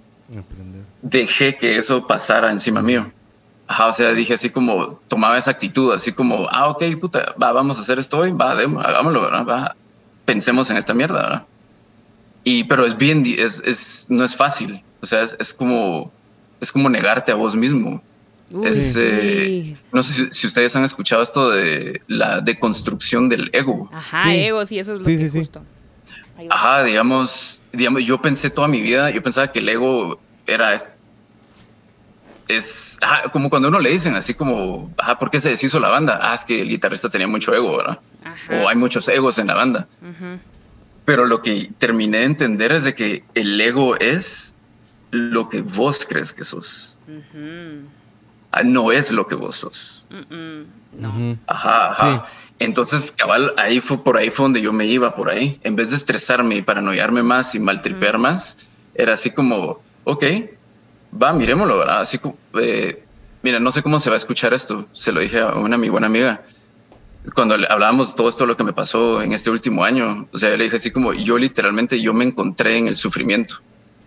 dejé 1.02 1.56
que 1.56 1.76
eso 1.76 2.06
pasara 2.06 2.50
encima 2.50 2.82
mío. 2.82 3.10
Ajá, 3.66 3.88
o 3.88 3.92
sea, 3.92 4.14
dije 4.14 4.34
así 4.34 4.48
como, 4.50 4.98
tomaba 5.08 5.36
esa 5.36 5.50
actitud, 5.50 5.92
así 5.92 6.12
como, 6.12 6.46
ah, 6.50 6.68
ok, 6.70 6.82
puta, 7.00 7.34
va, 7.40 7.52
vamos 7.52 7.76
a 7.76 7.80
hacer 7.82 7.98
esto 7.98 8.18
hoy, 8.18 8.32
va, 8.32 8.54
demo, 8.54 8.80
hagámoslo, 8.80 9.20
¿verdad? 9.22 9.46
Va, 9.46 9.76
pensemos 10.24 10.70
en 10.70 10.78
esta 10.78 10.94
mierda, 10.94 11.22
¿verdad? 11.22 11.42
Y, 12.44 12.64
pero 12.64 12.86
es 12.86 12.96
bien, 12.96 13.24
es, 13.26 13.62
es, 13.66 14.06
no 14.08 14.24
es 14.24 14.34
fácil, 14.36 14.82
o 15.02 15.06
sea, 15.06 15.20
es, 15.22 15.36
es 15.38 15.52
como, 15.52 16.10
es 16.60 16.72
como 16.72 16.88
negarte 16.88 17.30
a 17.30 17.34
vos 17.34 17.54
mismo. 17.54 18.02
Uy, 18.50 18.66
Es, 18.66 18.96
eh, 18.98 19.76
no 19.92 20.02
sé 20.02 20.14
si, 20.14 20.26
si 20.30 20.46
ustedes 20.46 20.74
han 20.74 20.84
escuchado 20.84 21.20
esto 21.22 21.50
de 21.50 22.00
la 22.06 22.40
deconstrucción 22.40 23.28
del 23.28 23.50
ego. 23.52 23.90
Ajá, 23.92 24.22
Sí. 24.22 24.30
ego, 24.30 24.64
sí, 24.64 24.78
eso 24.78 24.94
es 24.94 25.00
lo 25.00 25.04
Sí, 25.04 25.12
que 25.12 25.18
sí, 25.18 25.28
sí. 25.28 25.38
justo. 25.40 25.62
Ajá, 26.48 26.84
digamos, 26.84 27.60
digamos, 27.72 28.02
yo 28.06 28.22
pensé 28.22 28.48
toda 28.48 28.66
mi 28.68 28.80
vida, 28.80 29.10
yo 29.10 29.22
pensaba 29.22 29.52
que 29.52 29.58
el 29.58 29.68
ego 29.68 30.18
era 30.48 30.74
es, 30.74 30.88
es 32.48 32.98
ajá, 33.02 33.30
como 33.30 33.50
cuando 33.50 33.68
uno 33.68 33.78
le 33.78 33.90
dicen 33.90 34.14
así 34.16 34.34
como, 34.34 34.92
ajá, 34.96 35.18
¿por 35.18 35.30
qué 35.30 35.40
se 35.40 35.50
deshizo 35.50 35.78
la 35.78 35.88
banda? 35.88 36.18
Ah, 36.22 36.34
es 36.34 36.44
que 36.44 36.62
el 36.62 36.68
guitarrista 36.68 37.08
tenía 37.10 37.28
mucho 37.28 37.54
ego, 37.54 37.76
¿verdad? 37.76 37.98
Ajá. 38.24 38.54
O 38.62 38.68
hay 38.68 38.76
muchos 38.76 39.06
egos 39.08 39.38
en 39.38 39.48
la 39.48 39.54
banda. 39.54 39.86
Ujú. 40.00 40.38
Pero 41.04 41.26
lo 41.26 41.42
que 41.42 41.70
terminé 41.78 42.18
de 42.18 42.24
entender 42.24 42.72
es 42.72 42.84
de 42.84 42.94
que 42.94 43.24
el 43.34 43.60
ego 43.60 43.96
es 43.96 44.56
lo 45.10 45.48
que 45.48 45.60
vos 45.62 46.06
crees 46.08 46.32
que 46.32 46.44
sos. 46.44 46.96
Ujú. 47.06 47.86
Ah, 48.52 48.62
No 48.62 48.92
es 48.92 49.12
lo 49.12 49.26
que 49.26 49.34
vos 49.34 49.56
sos. 49.56 50.06
Mm. 50.10 51.00
No. 51.00 51.36
Ajá, 51.46 51.90
ajá. 51.92 52.26
Entonces, 52.58 53.12
cabal, 53.12 53.54
ahí 53.56 53.80
fue 53.80 54.02
por 54.02 54.16
ahí 54.16 54.30
fue 54.30 54.44
donde 54.44 54.60
yo 54.62 54.72
me 54.72 54.86
iba 54.86 55.14
por 55.14 55.30
ahí. 55.30 55.60
En 55.62 55.76
vez 55.76 55.90
de 55.90 55.96
estresarme 55.96 56.56
y 56.56 56.62
paranoiarme 56.62 57.22
más 57.22 57.54
y 57.54 57.60
maltripear 57.60 58.18
más, 58.18 58.58
era 58.94 59.12
así 59.12 59.30
como, 59.30 59.80
ok, 60.08 60.24
va, 61.22 61.32
miremoslo, 61.34 61.78
¿verdad? 61.78 62.00
Así 62.00 62.18
como, 62.18 62.36
eh, 62.60 63.02
mira, 63.42 63.60
no 63.60 63.70
sé 63.70 63.82
cómo 63.82 64.00
se 64.00 64.08
va 64.10 64.14
a 64.14 64.16
escuchar 64.16 64.54
esto. 64.54 64.86
Se 64.92 65.12
lo 65.12 65.20
dije 65.20 65.40
a 65.40 65.54
una 65.54 65.76
mi 65.76 65.88
buena 65.90 66.06
amiga. 66.06 66.42
Cuando 67.34 67.58
le- 67.58 67.66
hablábamos 67.68 68.08
de 68.10 68.14
todo 68.16 68.28
esto, 68.30 68.46
lo 68.46 68.56
que 68.56 68.64
me 68.64 68.72
pasó 68.72 69.20
en 69.20 69.32
este 69.34 69.50
último 69.50 69.84
año, 69.84 70.26
o 70.32 70.38
sea, 70.38 70.50
yo 70.50 70.56
le 70.56 70.64
dije 70.64 70.76
así 70.76 70.90
como, 70.90 71.12
yo 71.12 71.36
literalmente, 71.36 72.00
yo 72.00 72.14
me 72.14 72.24
encontré 72.24 72.78
en 72.78 72.88
el 72.88 72.96
sufrimiento. 72.96 73.56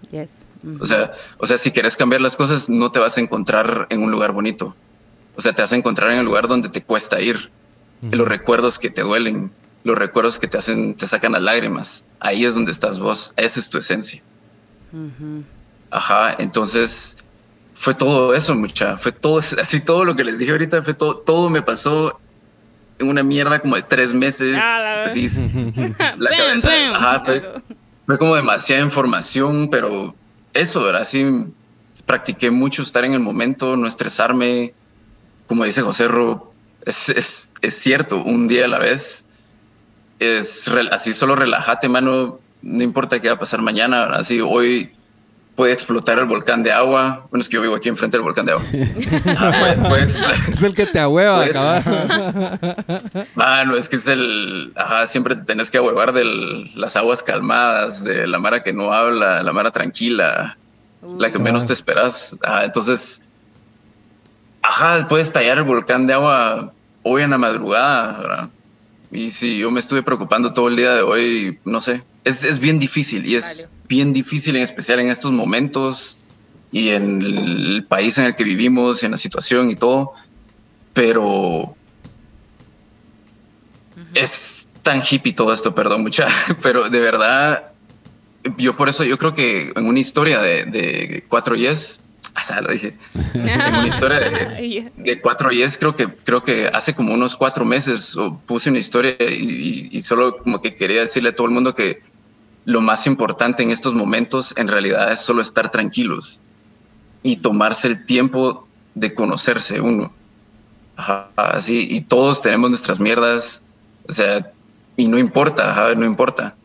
Yes. 0.10 0.44
O 0.80 0.86
sea, 0.86 1.12
o 1.38 1.46
sea, 1.46 1.58
si 1.58 1.72
quieres 1.72 1.96
cambiar 1.96 2.22
las 2.22 2.36
cosas, 2.36 2.68
no 2.70 2.90
te 2.92 3.00
vas 3.00 3.18
a 3.18 3.22
encontrar 3.22 3.86
en 3.90 4.02
un 4.02 4.10
lugar 4.12 4.32
bonito. 4.32 4.76
O 5.36 5.42
sea, 5.42 5.54
te 5.54 5.62
vas 5.62 5.72
a 5.72 5.76
encontrar 5.76 6.12
en 6.12 6.20
el 6.20 6.26
lugar 6.26 6.48
donde 6.48 6.70
te 6.70 6.82
cuesta 6.82 7.22
ir. 7.22 7.52
En 8.02 8.18
los 8.18 8.28
recuerdos 8.28 8.80
que 8.80 8.90
te 8.90 9.02
duelen, 9.04 9.52
los 9.84 9.96
recuerdos 9.98 10.40
que 10.40 10.48
te 10.48 10.58
hacen, 10.58 10.96
te 10.96 11.06
sacan 11.06 11.34
las 11.34 11.42
lágrimas. 11.44 12.04
Ahí 12.20 12.46
es 12.46 12.56
donde 12.56 12.72
estás 12.72 12.98
vos. 12.98 13.34
Esa 13.38 13.60
es 13.60 13.70
tu 13.70 13.78
esencia. 13.78 14.22
Ujú. 14.92 15.44
Ajá. 15.92 16.36
Entonces, 16.40 17.18
fue 17.74 17.94
todo 17.94 18.34
eso, 18.34 18.56
mucha. 18.56 18.98
Fue 18.98 19.12
todo, 19.12 19.40
así 19.60 19.82
todo 19.82 20.06
lo 20.06 20.16
que 20.16 20.24
les 20.24 20.40
dije 20.40 20.52
ahorita, 20.52 20.82
fue 20.82 20.94
todo, 20.94 21.18
todo 21.18 21.50
me 21.50 21.62
pasó 21.62 22.20
en 23.00 23.10
una 23.10 23.24
mierda 23.24 23.60
como 23.60 23.76
de 23.76 23.84
tres 23.84 24.14
meses. 24.14 24.58
Ah, 24.60 25.04
así, 25.06 25.28
la 26.18 26.30
cabeza. 26.30 26.70
Ajá, 26.94 27.20
fue, 27.20 27.44
fue 28.06 28.18
como 28.18 28.36
demasiada 28.36 28.84
información, 28.84 29.70
pero 29.70 30.16
eso, 30.54 30.84
¿verdad? 30.84 31.06
Sí, 31.06 31.26
practiqué 32.06 32.52
mucho 32.52 32.84
estar 32.84 33.04
en 33.04 33.14
el 33.14 33.20
momento, 33.20 33.76
no 33.76 33.88
estresarme. 33.88 34.74
Como 35.48 35.66
dice 35.66 35.82
José 35.82 36.08
Ro, 36.08 36.54
es, 36.86 37.10
es, 37.10 37.52
es 37.62 37.78
cierto, 37.78 38.24
un 38.24 38.48
día 38.48 38.66
a 38.66 38.68
la 38.68 38.80
vez. 38.80 39.26
Es 40.20 40.70
así, 40.92 41.14
solo 41.14 41.36
relájate, 41.36 41.90
mano. 41.90 42.40
No 42.62 42.84
importa 42.84 43.20
qué 43.20 43.28
va 43.28 43.34
a 43.34 43.40
pasar 43.40 43.62
mañana. 43.64 44.02
¿verdad? 44.02 44.20
Así, 44.20 44.40
hoy 44.40 44.92
puede 45.56 45.74
explotar 45.74 46.18
el 46.20 46.26
volcán 46.26 46.64
de 46.64 46.72
agua. 46.72 47.28
Bueno, 47.30 47.42
es 47.42 47.50
que 47.50 47.56
yo 47.56 47.62
vivo 47.62 47.76
aquí 47.76 47.90
enfrente 47.90 48.18
del 48.18 48.24
volcán 48.24 48.46
de 48.46 48.54
agua. 48.54 48.64
Ah, 49.38 49.52
puede, 49.60 49.76
puede 49.90 50.04
expl- 50.06 50.54
Es 50.54 50.64
el 50.64 50.74
que 50.76 50.86
te 50.86 51.00
ahueva, 51.00 51.48
cabrón. 51.50 52.60
Mano, 53.36 53.76
es 53.76 53.90
que 53.90 53.98
es 53.98 54.08
el. 54.08 54.72
Ajá, 54.76 55.06
siempre 55.08 55.36
te 55.36 55.44
tenés 55.44 55.70
que 55.70 55.78
ahuevar 55.78 56.14
de 56.14 56.24
las 56.76 56.96
aguas 56.96 57.22
calmadas, 57.24 58.04
de 58.04 58.28
la 58.28 58.40
mara 58.40 58.64
que 58.64 58.74
no 58.74 58.94
habla, 58.94 59.44
la 59.44 59.54
mara 59.54 59.72
tranquila, 59.72 60.58
la 61.18 61.32
que 61.32 61.40
menos 61.40 61.66
te 61.66 61.74
esperas. 61.74 62.36
Ajá, 62.44 62.66
entonces. 62.66 63.24
Ajá, 64.64 65.08
puede 65.08 65.24
estallar 65.24 65.58
el 65.58 65.64
volcán 65.64 66.06
de 66.08 66.14
agua 66.14 66.72
hoy 67.04 67.24
en 67.24 67.32
la 67.32 67.38
madrugada, 67.38 68.18
¿verdad? 68.20 68.50
Y 69.12 69.32
si 69.32 69.58
yo 69.58 69.72
me 69.72 69.80
estuve 69.80 70.04
preocupando 70.04 70.54
todo 70.54 70.68
el 70.70 70.76
día 70.76 70.94
de 70.94 71.02
hoy, 71.02 71.60
no 71.66 71.82
sé. 71.82 72.04
Es, 72.24 72.44
es 72.44 72.60
bien 72.60 72.78
difícil 72.80 73.26
y 73.26 73.36
es 73.36 73.64
Vale. 73.68 73.81
Bien 73.92 74.14
difícil, 74.14 74.56
en 74.56 74.62
especial 74.64 75.00
en 75.02 75.10
estos 75.10 75.32
momentos 75.34 76.18
y 76.72 76.90
en 76.90 77.22
el 77.22 77.86
país 77.90 78.18
en 78.18 78.26
el 78.26 78.36
que 78.36 78.46
vivimos, 78.46 79.04
en 79.04 79.12
la 79.12 79.18
situación 79.18 79.70
y 79.70 79.76
todo. 79.76 80.14
Pero 80.94 81.76
es 84.14 84.70
tan 84.82 85.02
hippie 85.10 85.34
todo 85.34 85.52
esto, 85.54 85.76
perdón, 85.76 86.04
mucha, 86.04 86.26
pero 86.64 86.90
de 86.90 87.00
verdad, 87.00 87.74
yo 88.58 88.76
por 88.76 88.88
eso, 88.88 89.04
yo 89.04 89.18
creo 89.18 89.34
que 89.34 89.72
en 89.76 89.86
una 89.86 90.00
historia 90.00 90.40
de, 90.42 90.64
de 90.66 91.26
4 91.30 91.56
yes, 91.56 92.02
o 92.34 92.46
sea, 92.46 92.62
lo 92.62 92.72
dije, 92.72 92.98
en 93.34 93.76
una 93.76 93.88
historia 93.88 94.20
de, 94.22 94.30
de 94.96 95.20
4 95.20 95.52
yes, 95.52 95.78
creo 95.78 95.96
que, 95.98 96.08
creo 96.08 96.42
que 96.44 96.68
hace 96.68 96.94
como 96.94 97.14
unos 97.14 97.36
cuatro 97.36 97.66
meses 97.66 98.16
o 98.16 98.42
puse 98.46 98.70
una 98.70 98.80
historia 98.80 99.16
y, 99.20 99.34
y- 99.34 99.90
y 99.92 100.02
solo 100.02 100.38
como 100.38 100.62
que 100.62 100.74
quería 100.76 101.02
decirle 101.02 101.30
a 101.30 101.36
todo 101.36 101.48
el 101.48 101.54
mundo 101.54 101.76
que 101.76 102.00
lo 102.66 102.82
más 102.82 103.08
importante 103.08 103.64
en 103.64 103.72
estos 103.72 103.94
momentos 103.94 104.54
en 104.58 104.68
realidad 104.68 105.12
es 105.12 105.20
solo 105.22 105.42
estar 105.42 105.72
tranquilos 105.72 106.42
y 107.24 107.38
tomarse 107.38 107.88
el 107.88 108.06
tiempo 108.06 108.68
de 108.94 109.14
conocerse 109.14 109.82
uno. 109.82 110.14
Así, 111.36 111.88
y 111.90 112.02
todos 112.02 112.42
tenemos 112.42 112.70
nuestras 112.70 113.00
mierdas, 113.00 113.66
o 114.08 114.12
sea, 114.12 114.52
y 114.98 115.08
no 115.08 115.18
importa, 115.18 115.94
no 115.96 116.06
importa. 116.06 116.56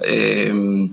Eh, 0.00 0.88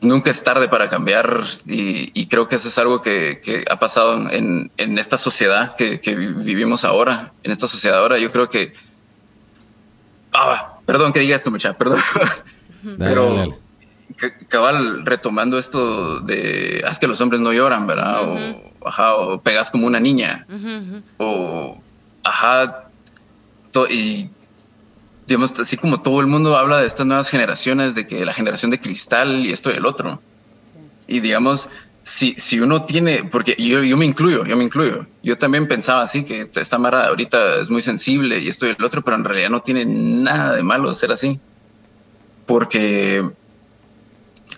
nunca 0.00 0.30
es 0.30 0.44
tarde 0.44 0.68
para 0.68 0.88
cambiar 0.88 1.44
y, 1.66 2.26
creo 2.26 2.46
que 2.46 2.56
eso 2.56 2.68
es 2.68 2.78
algo 2.78 3.00
que, 3.00 3.64
ha 3.68 3.78
pasado 3.78 4.30
en, 4.30 4.70
esta 4.76 5.16
sociedad 5.16 5.74
que, 5.76 6.00
que 6.00 6.14
vi- 6.14 6.32
vivimos 6.32 6.84
ahora, 6.84 7.32
en 7.42 7.50
esta 7.50 7.66
sociedad 7.66 7.98
ahora. 7.98 8.18
Yo 8.18 8.30
creo 8.30 8.48
que... 8.48 8.74
Ah, 10.32 10.78
perdón 10.86 11.12
que 11.12 11.20
diga 11.20 11.36
esto, 11.36 11.50
mucha, 11.50 11.72
perdón. 11.74 11.98
Dale, 12.82 13.10
Pero 13.10 13.34
dale, 13.36 13.58
cabal, 14.48 15.04
retomando 15.06 15.58
esto 15.58 16.20
de 16.20 16.82
haz 16.86 16.98
que 16.98 17.06
los 17.06 17.20
hombres 17.20 17.40
no 17.40 17.52
lloran, 17.52 17.86
¿verdad? 17.86 18.22
o, 18.28 18.86
ajá, 18.86 19.14
o 19.16 19.40
pegas 19.40 19.70
como 19.70 19.86
una 19.86 20.00
niña, 20.00 20.46
o 21.18 21.80
ajá, 22.24 22.88
to- 23.72 23.86
y 23.88 24.30
digamos, 25.26 25.58
así 25.60 25.76
como 25.76 26.02
todo 26.02 26.20
el 26.20 26.26
mundo 26.26 26.56
habla 26.56 26.78
de 26.78 26.86
estas 26.86 27.06
nuevas 27.06 27.28
generaciones, 27.30 27.94
de 27.94 28.06
que 28.06 28.24
la 28.24 28.32
generación 28.34 28.70
de 28.70 28.80
cristal 28.80 29.46
y 29.46 29.52
esto 29.52 29.70
y 29.70 29.74
el 29.76 29.86
otro. 29.86 30.20
Y 31.06 31.20
digamos, 31.20 31.68
si, 32.02 32.34
si 32.36 32.60
uno 32.60 32.84
tiene, 32.84 33.24
porque 33.24 33.54
yo, 33.58 33.82
yo 33.82 33.96
me 33.96 34.04
incluyo, 34.04 34.44
yo 34.44 34.56
me 34.56 34.64
incluyo, 34.64 35.06
yo 35.22 35.38
también 35.38 35.68
pensaba 35.68 36.02
así, 36.02 36.24
que 36.24 36.48
esta 36.54 36.78
Mara 36.78 37.06
ahorita 37.06 37.60
es 37.60 37.70
muy 37.70 37.82
sensible 37.82 38.40
y 38.40 38.48
esto 38.48 38.66
y 38.66 38.70
el 38.70 38.84
otro, 38.84 39.02
pero 39.02 39.16
en 39.16 39.24
realidad 39.24 39.50
no 39.50 39.62
tiene 39.62 39.84
nada 39.84 40.56
de 40.56 40.62
malo 40.62 40.94
ser 40.94 41.12
así. 41.12 41.38
Porque 42.46 43.30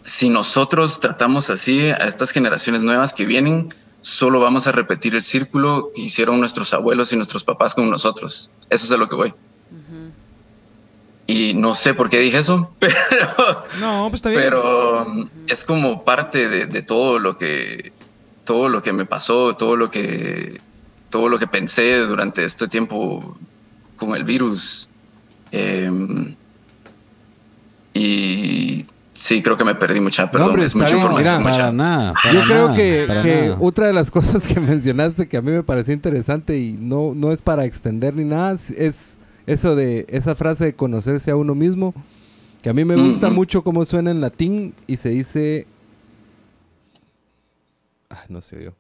si 0.05 0.31
nosotros 0.31 1.01
tratamos 1.01 1.51
así 1.51 1.89
a 1.89 1.97
estas 1.97 2.31
generaciones 2.31 2.83
nuevas 2.83 3.13
que 3.13 3.27
vienen, 3.27 3.75
solo 4.01 4.41
vamos 4.41 4.67
a 4.67 4.73
repetir 4.73 5.15
el 5.15 5.23
círculo 5.23 5.91
que 5.95 6.03
hicieron 6.03 6.41
nuestros 6.41 6.73
abuelos 6.73 7.13
y 7.13 7.17
nuestros 7.17 7.45
papás 7.45 7.75
con 7.75 7.91
nosotros. 7.91 8.51
Eso 8.71 8.87
es 8.87 8.93
a 8.93 8.97
lo 8.97 9.09
que 9.09 9.17
voy. 9.17 9.35
Y 11.27 11.55
no 11.55 11.75
sé 11.75 11.95
por 11.95 12.11
qué 12.11 12.19
dije 12.19 12.39
eso, 12.39 12.75
pero, 12.79 13.65
No, 13.81 14.07
pues 14.11 14.19
está 14.19 14.29
bien. 14.31 14.43
pero 14.43 15.07
es 15.47 15.65
como 15.65 16.05
parte 16.05 16.49
de, 16.49 16.67
de 16.67 16.83
todo 16.83 17.19
lo 17.19 17.39
que 17.39 17.93
todo 18.45 18.69
lo 18.69 18.83
que 18.83 18.93
me 18.93 19.07
pasó, 19.07 19.57
todo 19.57 19.75
lo 19.77 19.91
que 19.91 20.61
todo 21.09 21.29
lo 21.31 21.39
que 21.39 21.47
pensé 21.47 21.99
durante 22.01 22.45
este 22.45 22.69
tiempo 22.69 23.39
con 23.97 24.15
el 24.15 24.25
virus. 24.25 24.89
Em, 25.51 26.35
y 27.93 28.85
sí, 29.13 29.41
creo 29.43 29.57
que 29.57 29.65
me 29.65 29.75
perdí 29.77 30.01
mucha, 30.01 30.31
perdón, 30.31 30.49
hombre, 30.51 30.65
es 30.65 30.73
está 30.75 30.79
mucha 30.79 30.95
bien, 30.95 30.99
información. 31.07 31.39
mira, 31.39 31.49
mucha. 31.49 31.59
Para 31.61 31.73
nada. 31.73 32.15
Yo 32.33 32.43
creo 32.43 32.75
que, 32.75 33.05
para 33.07 33.23
que 33.23 33.43
nada. 33.49 33.57
otra 33.61 33.87
de 33.87 33.93
las 33.93 34.11
cosas 34.11 34.47
que 34.47 34.61
mencionaste 34.61 35.29
que 35.29 35.37
a 35.37 35.43
mí 35.43 35.53
me 35.53 35.63
pareció 35.63 35.95
interesante 35.95 36.59
y 36.59 36.73
no, 36.79 37.13
no 37.15 37.33
es 37.33 37.41
para 37.41 37.65
extender 37.65 38.15
ni 38.15 38.25
nada, 38.25 38.53
es 38.77 39.17
eso 39.47 39.75
de 39.77 40.07
esa 40.09 40.35
frase 40.35 40.65
de 40.67 40.75
conocerse 40.75 41.31
a 41.31 41.37
uno 41.37 41.55
mismo, 41.55 41.95
que 42.63 42.71
a 42.71 42.73
mí 42.73 42.85
me 42.85 42.97
gusta 42.97 43.29
mucho 43.31 43.63
cómo 43.63 43.85
suena 43.85 44.11
en 44.11 44.21
latín 44.21 44.75
y 44.87 44.97
se 44.97 45.11
dice... 45.11 45.67
Ah, 48.11 48.25
no 48.29 48.41
sé 48.41 48.63
yo. 48.65 48.73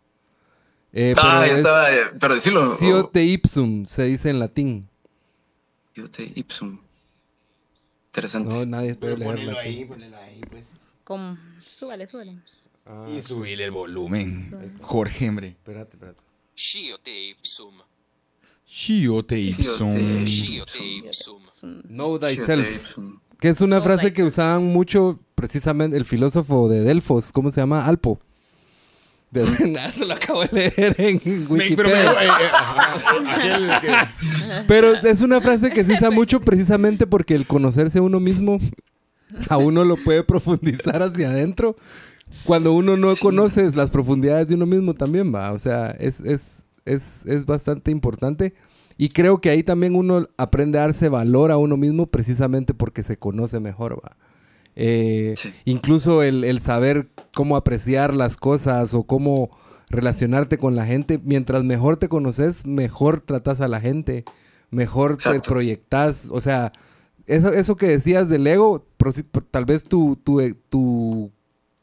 Eh, 0.93 1.15
Ah, 1.19 1.45
ya 1.47 1.53
es 1.53 1.59
estaba, 1.59 1.93
eh, 1.93 2.03
pero 2.21 2.35
decirlo. 2.35 2.75
Siote 2.77 3.25
ipsum, 3.25 3.85
se 3.85 4.05
dice 4.05 4.31
en 4.31 4.39
latín. 4.39 4.89
Iote 5.97 6.31
ipsum. 6.35 6.79
Interesante. 8.07 8.55
No, 8.55 8.65
nadie 8.65 8.95
puede 8.95 9.17
leer 9.19 9.33
Ponelo 9.33 9.53
latín. 9.53 9.73
ahí, 9.73 9.85
ponelo 9.85 10.17
ahí, 10.19 10.41
pues. 10.51 10.71
Como- 11.03 11.37
Súbale, 11.69 12.07
súbale. 12.07 12.37
Ah, 12.87 13.09
Y 13.13 13.21
subirle 13.23 13.65
el 13.65 13.71
volumen. 13.73 14.51
Jorge, 14.81 15.29
hombre. 15.29 15.49
espérate, 15.49 15.93
espérate. 15.97 16.23
Sciote 16.55 17.11
ipsum. 17.31 17.75
Shiote 18.67 19.39
ipsum. 19.39 19.93
Siote 19.93 20.27
Sciote 20.27 20.79
ipsum. 20.85 21.43
ipsum. 21.45 21.83
Know 21.83 22.19
thyself. 22.19 22.97
Que 23.41 23.49
es 23.51 23.61
una 23.61 23.81
frase 23.83 24.13
que 24.13 24.23
usaban 24.23 24.65
mucho 24.65 25.19
precisamente 25.35 25.97
el 25.97 26.05
filósofo 26.05 26.69
de 26.69 26.81
Delfos, 26.83 27.33
¿cómo 27.33 27.51
se 27.51 27.61
llama? 27.61 27.85
Alpo. 27.87 28.19
De 29.31 29.45
se 29.99 30.07
lo 30.07 30.15
acabo 30.15 30.43
de 30.47 30.73
leer 30.77 30.95
en 30.99 31.15
Me- 31.17 31.21
pero 31.25 31.89
Wikipedia. 31.91 32.13
eh, 32.23 32.29
eh, 33.43 34.65
Pero 34.69 34.95
es 34.95 35.21
una 35.21 35.41
frase 35.41 35.71
que 35.71 35.85
se 35.85 35.93
usa 35.95 36.11
mucho 36.11 36.41
precisamente 36.41 37.07
porque 37.07 37.35
el 37.35 37.47
conocerse 37.47 37.99
a 37.99 38.03
uno 38.03 38.21
mismo 38.21 38.59
a 39.49 39.57
uno 39.57 39.85
lo 39.85 39.97
puede 39.97 40.23
profundizar 40.23 41.03
hacia 41.03 41.31
adentro. 41.31 41.77
Cuando 42.45 42.73
uno 42.73 42.97
no 42.97 43.15
conoce 43.17 43.71
las 43.73 43.91
profundidades 43.91 44.49
de 44.49 44.55
uno 44.55 44.67
mismo 44.67 44.95
también 44.95 45.35
va. 45.35 45.53
O 45.53 45.59
sea, 45.59 45.91
es, 45.99 46.21
es, 46.21 46.64
es, 46.85 47.25
es 47.27 47.47
bastante 47.47 47.91
importante. 47.91 48.55
Y 48.97 49.09
creo 49.09 49.41
que 49.41 49.51
ahí 49.51 49.63
también 49.63 49.97
uno 49.97 50.29
aprende 50.37 50.79
a 50.79 50.83
darse 50.83 51.09
valor 51.09 51.51
a 51.51 51.57
uno 51.57 51.77
mismo 51.77 52.07
precisamente 52.07 52.75
porque 52.75 53.03
se 53.03 53.17
conoce 53.19 53.59
mejor, 53.61 54.01
va. 54.05 54.17
Eh, 54.77 55.35
Sí. 55.37 55.53
Incluso 55.65 56.23
el, 56.23 56.45
el 56.45 56.61
saber 56.61 57.09
cómo 57.35 57.57
apreciar 57.57 58.15
las 58.15 58.37
cosas 58.37 58.95
o 58.95 59.05
cómo 59.05 59.51
relacionarte 59.91 60.59
con 60.59 60.77
la 60.77 60.87
gente. 60.87 61.21
Mientras 61.25 61.65
mejor 61.65 61.97
te 61.97 62.09
conoces, 62.09 62.67
mejor 62.67 63.21
tratas 63.21 63.61
a 63.61 63.69
la 63.69 63.81
gente, 63.81 64.25
mejor 64.71 65.17
te 65.17 65.41
proyectas. 65.41 66.29
O 66.31 66.41
sea, 66.41 66.73
eso, 67.27 67.53
eso 67.53 67.77
que 67.77 67.89
decías 67.89 68.29
del 68.29 68.47
ego, 68.47 68.87
tal 69.51 69.65
vez 69.65 69.83
tu, 69.85 70.17
tu, 70.23 70.41
tu 70.69 71.33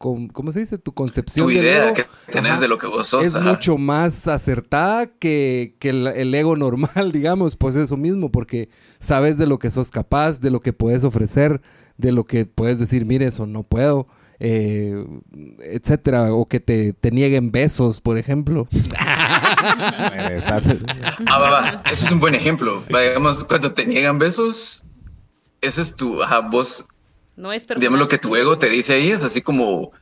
con- 0.01 0.27
¿cómo 0.27 0.51
se 0.51 0.59
dice? 0.61 0.77
Tu 0.77 0.91
concepción 0.93 1.45
Tu 1.45 1.49
del 1.53 1.63
idea 1.63 1.85
ego 1.85 1.93
que 1.93 2.05
tenés 2.31 2.53
ajá, 2.53 2.61
de 2.61 2.67
lo 2.67 2.77
que 2.77 2.87
vos 2.87 3.07
sos. 3.07 3.23
es 3.23 3.35
ajá. 3.35 3.49
mucho 3.51 3.77
más 3.77 4.27
acertada 4.27 5.05
que, 5.07 5.75
que 5.79 5.89
el, 5.89 6.07
el 6.07 6.33
ego 6.35 6.57
normal, 6.57 7.11
digamos, 7.13 7.55
pues 7.55 7.75
eso 7.75 7.95
mismo, 7.97 8.31
porque 8.31 8.69
sabes 8.99 9.37
de 9.37 9.45
lo 9.47 9.59
que 9.59 9.71
sos 9.71 9.91
capaz, 9.91 10.41
de 10.41 10.49
lo 10.51 10.59
que 10.59 10.73
puedes 10.73 11.03
ofrecer, 11.03 11.61
de 11.97 12.11
lo 12.11 12.25
que 12.25 12.45
puedes 12.45 12.79
decir, 12.79 13.05
mire, 13.05 13.27
eso 13.27 13.45
no 13.45 13.63
puedo, 13.63 14.07
eh, 14.39 15.05
etcétera, 15.59 16.33
o 16.33 16.47
que 16.47 16.59
te, 16.59 16.93
te 16.93 17.11
nieguen 17.11 17.51
besos, 17.51 18.01
por 18.01 18.17
ejemplo. 18.17 18.67
Ah, 21.27 21.39
va, 21.39 21.49
va. 21.49 21.81
Eso 21.91 22.05
es 22.05 22.11
un 22.11 22.19
buen 22.19 22.35
ejemplo. 22.35 22.83
Va, 22.93 23.01
digamos, 23.01 23.43
cuando 23.43 23.71
te 23.73 23.85
niegan 23.85 24.17
besos, 24.19 24.83
ese 25.61 25.81
es 25.81 25.95
tu, 25.95 26.21
ajá, 26.23 26.39
vos, 26.39 26.85
No 27.41 27.51
es 27.51 27.65
personal. 27.65 27.81
digamos, 27.81 27.99
lo 27.99 28.07
que 28.07 28.19
tu 28.19 28.35
ego 28.35 28.59
te 28.59 28.69
dice 28.69 28.93
ahí 28.93 29.09
es 29.09 29.23
así 29.23 29.41
como, 29.41 29.93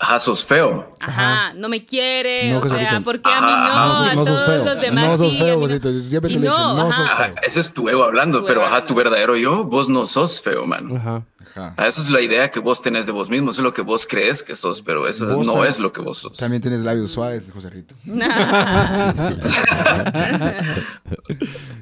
ajá, 0.00 0.18
sos 0.20 0.44
feo. 0.44 0.90
Ajá, 1.00 1.52
no 1.54 1.68
me 1.68 1.84
quiere, 1.84 2.50
No, 2.52 2.58
o 2.58 2.60
que 2.60 2.68
sea, 2.70 3.00
¿por 3.00 3.20
qué 3.20 3.28
a 3.30 3.40
mí 3.40 3.46
Ajá, 3.50 3.56
no? 3.56 3.72
ajá, 3.72 3.86
no 3.86 3.94
sos- 3.96 4.08
a 4.08 4.14
no 4.14 4.26
sos 4.26 4.44
todos 4.44 4.48
feo. 4.62 4.64
los 4.74 4.80
demás 4.80 5.04
No 5.10 5.18
sos 5.18 5.36
feo. 5.38 5.58
Josito. 5.60 5.92
Siempre 6.00 6.30
Y 6.30 6.34
te 6.34 6.40
lo 6.40 6.46
he 6.46 6.48
dicho, 6.50 6.74
no 6.74 6.92
sos 6.92 6.98
ajá. 7.04 7.24
Ajá, 7.24 7.32
ese 7.42 7.60
es 7.60 7.72
tu 7.72 7.88
ego 7.88 8.04
hablando, 8.04 8.40
Tu 8.40 8.46
pero 8.46 8.60
ego 8.60 8.68
ajá, 8.68 8.86
tu 8.86 8.94
verdadero 8.94 9.36
yo, 9.36 9.64
vos 9.64 9.88
no 9.88 10.06
sos 10.06 10.40
feo, 10.40 10.66
man. 10.66 10.96
Ajá. 10.96 11.22
Ajá. 11.40 11.74
Ah, 11.76 11.86
Eso 11.88 12.00
es 12.02 12.10
la 12.10 12.20
idea 12.20 12.50
que 12.50 12.60
vos 12.60 12.82
tenés 12.82 13.06
de 13.06 13.12
vos 13.12 13.30
mismo, 13.30 13.50
eso 13.50 13.60
es 13.60 13.64
lo 13.64 13.72
que 13.72 13.82
vos 13.82 14.06
crees 14.08 14.42
que 14.42 14.54
sos, 14.56 14.82
pero 14.82 15.06
eso 15.08 15.24
Vos 15.26 15.46
no 15.46 15.64
es 15.64 15.78
lo 15.78 15.92
que 15.92 16.00
vos 16.00 16.18
sos. 16.18 16.36
También 16.36 16.60
tienes 16.62 16.80
labios 16.80 17.10
suaves, 17.12 17.50
José 17.52 17.70
Rito. 17.70 17.94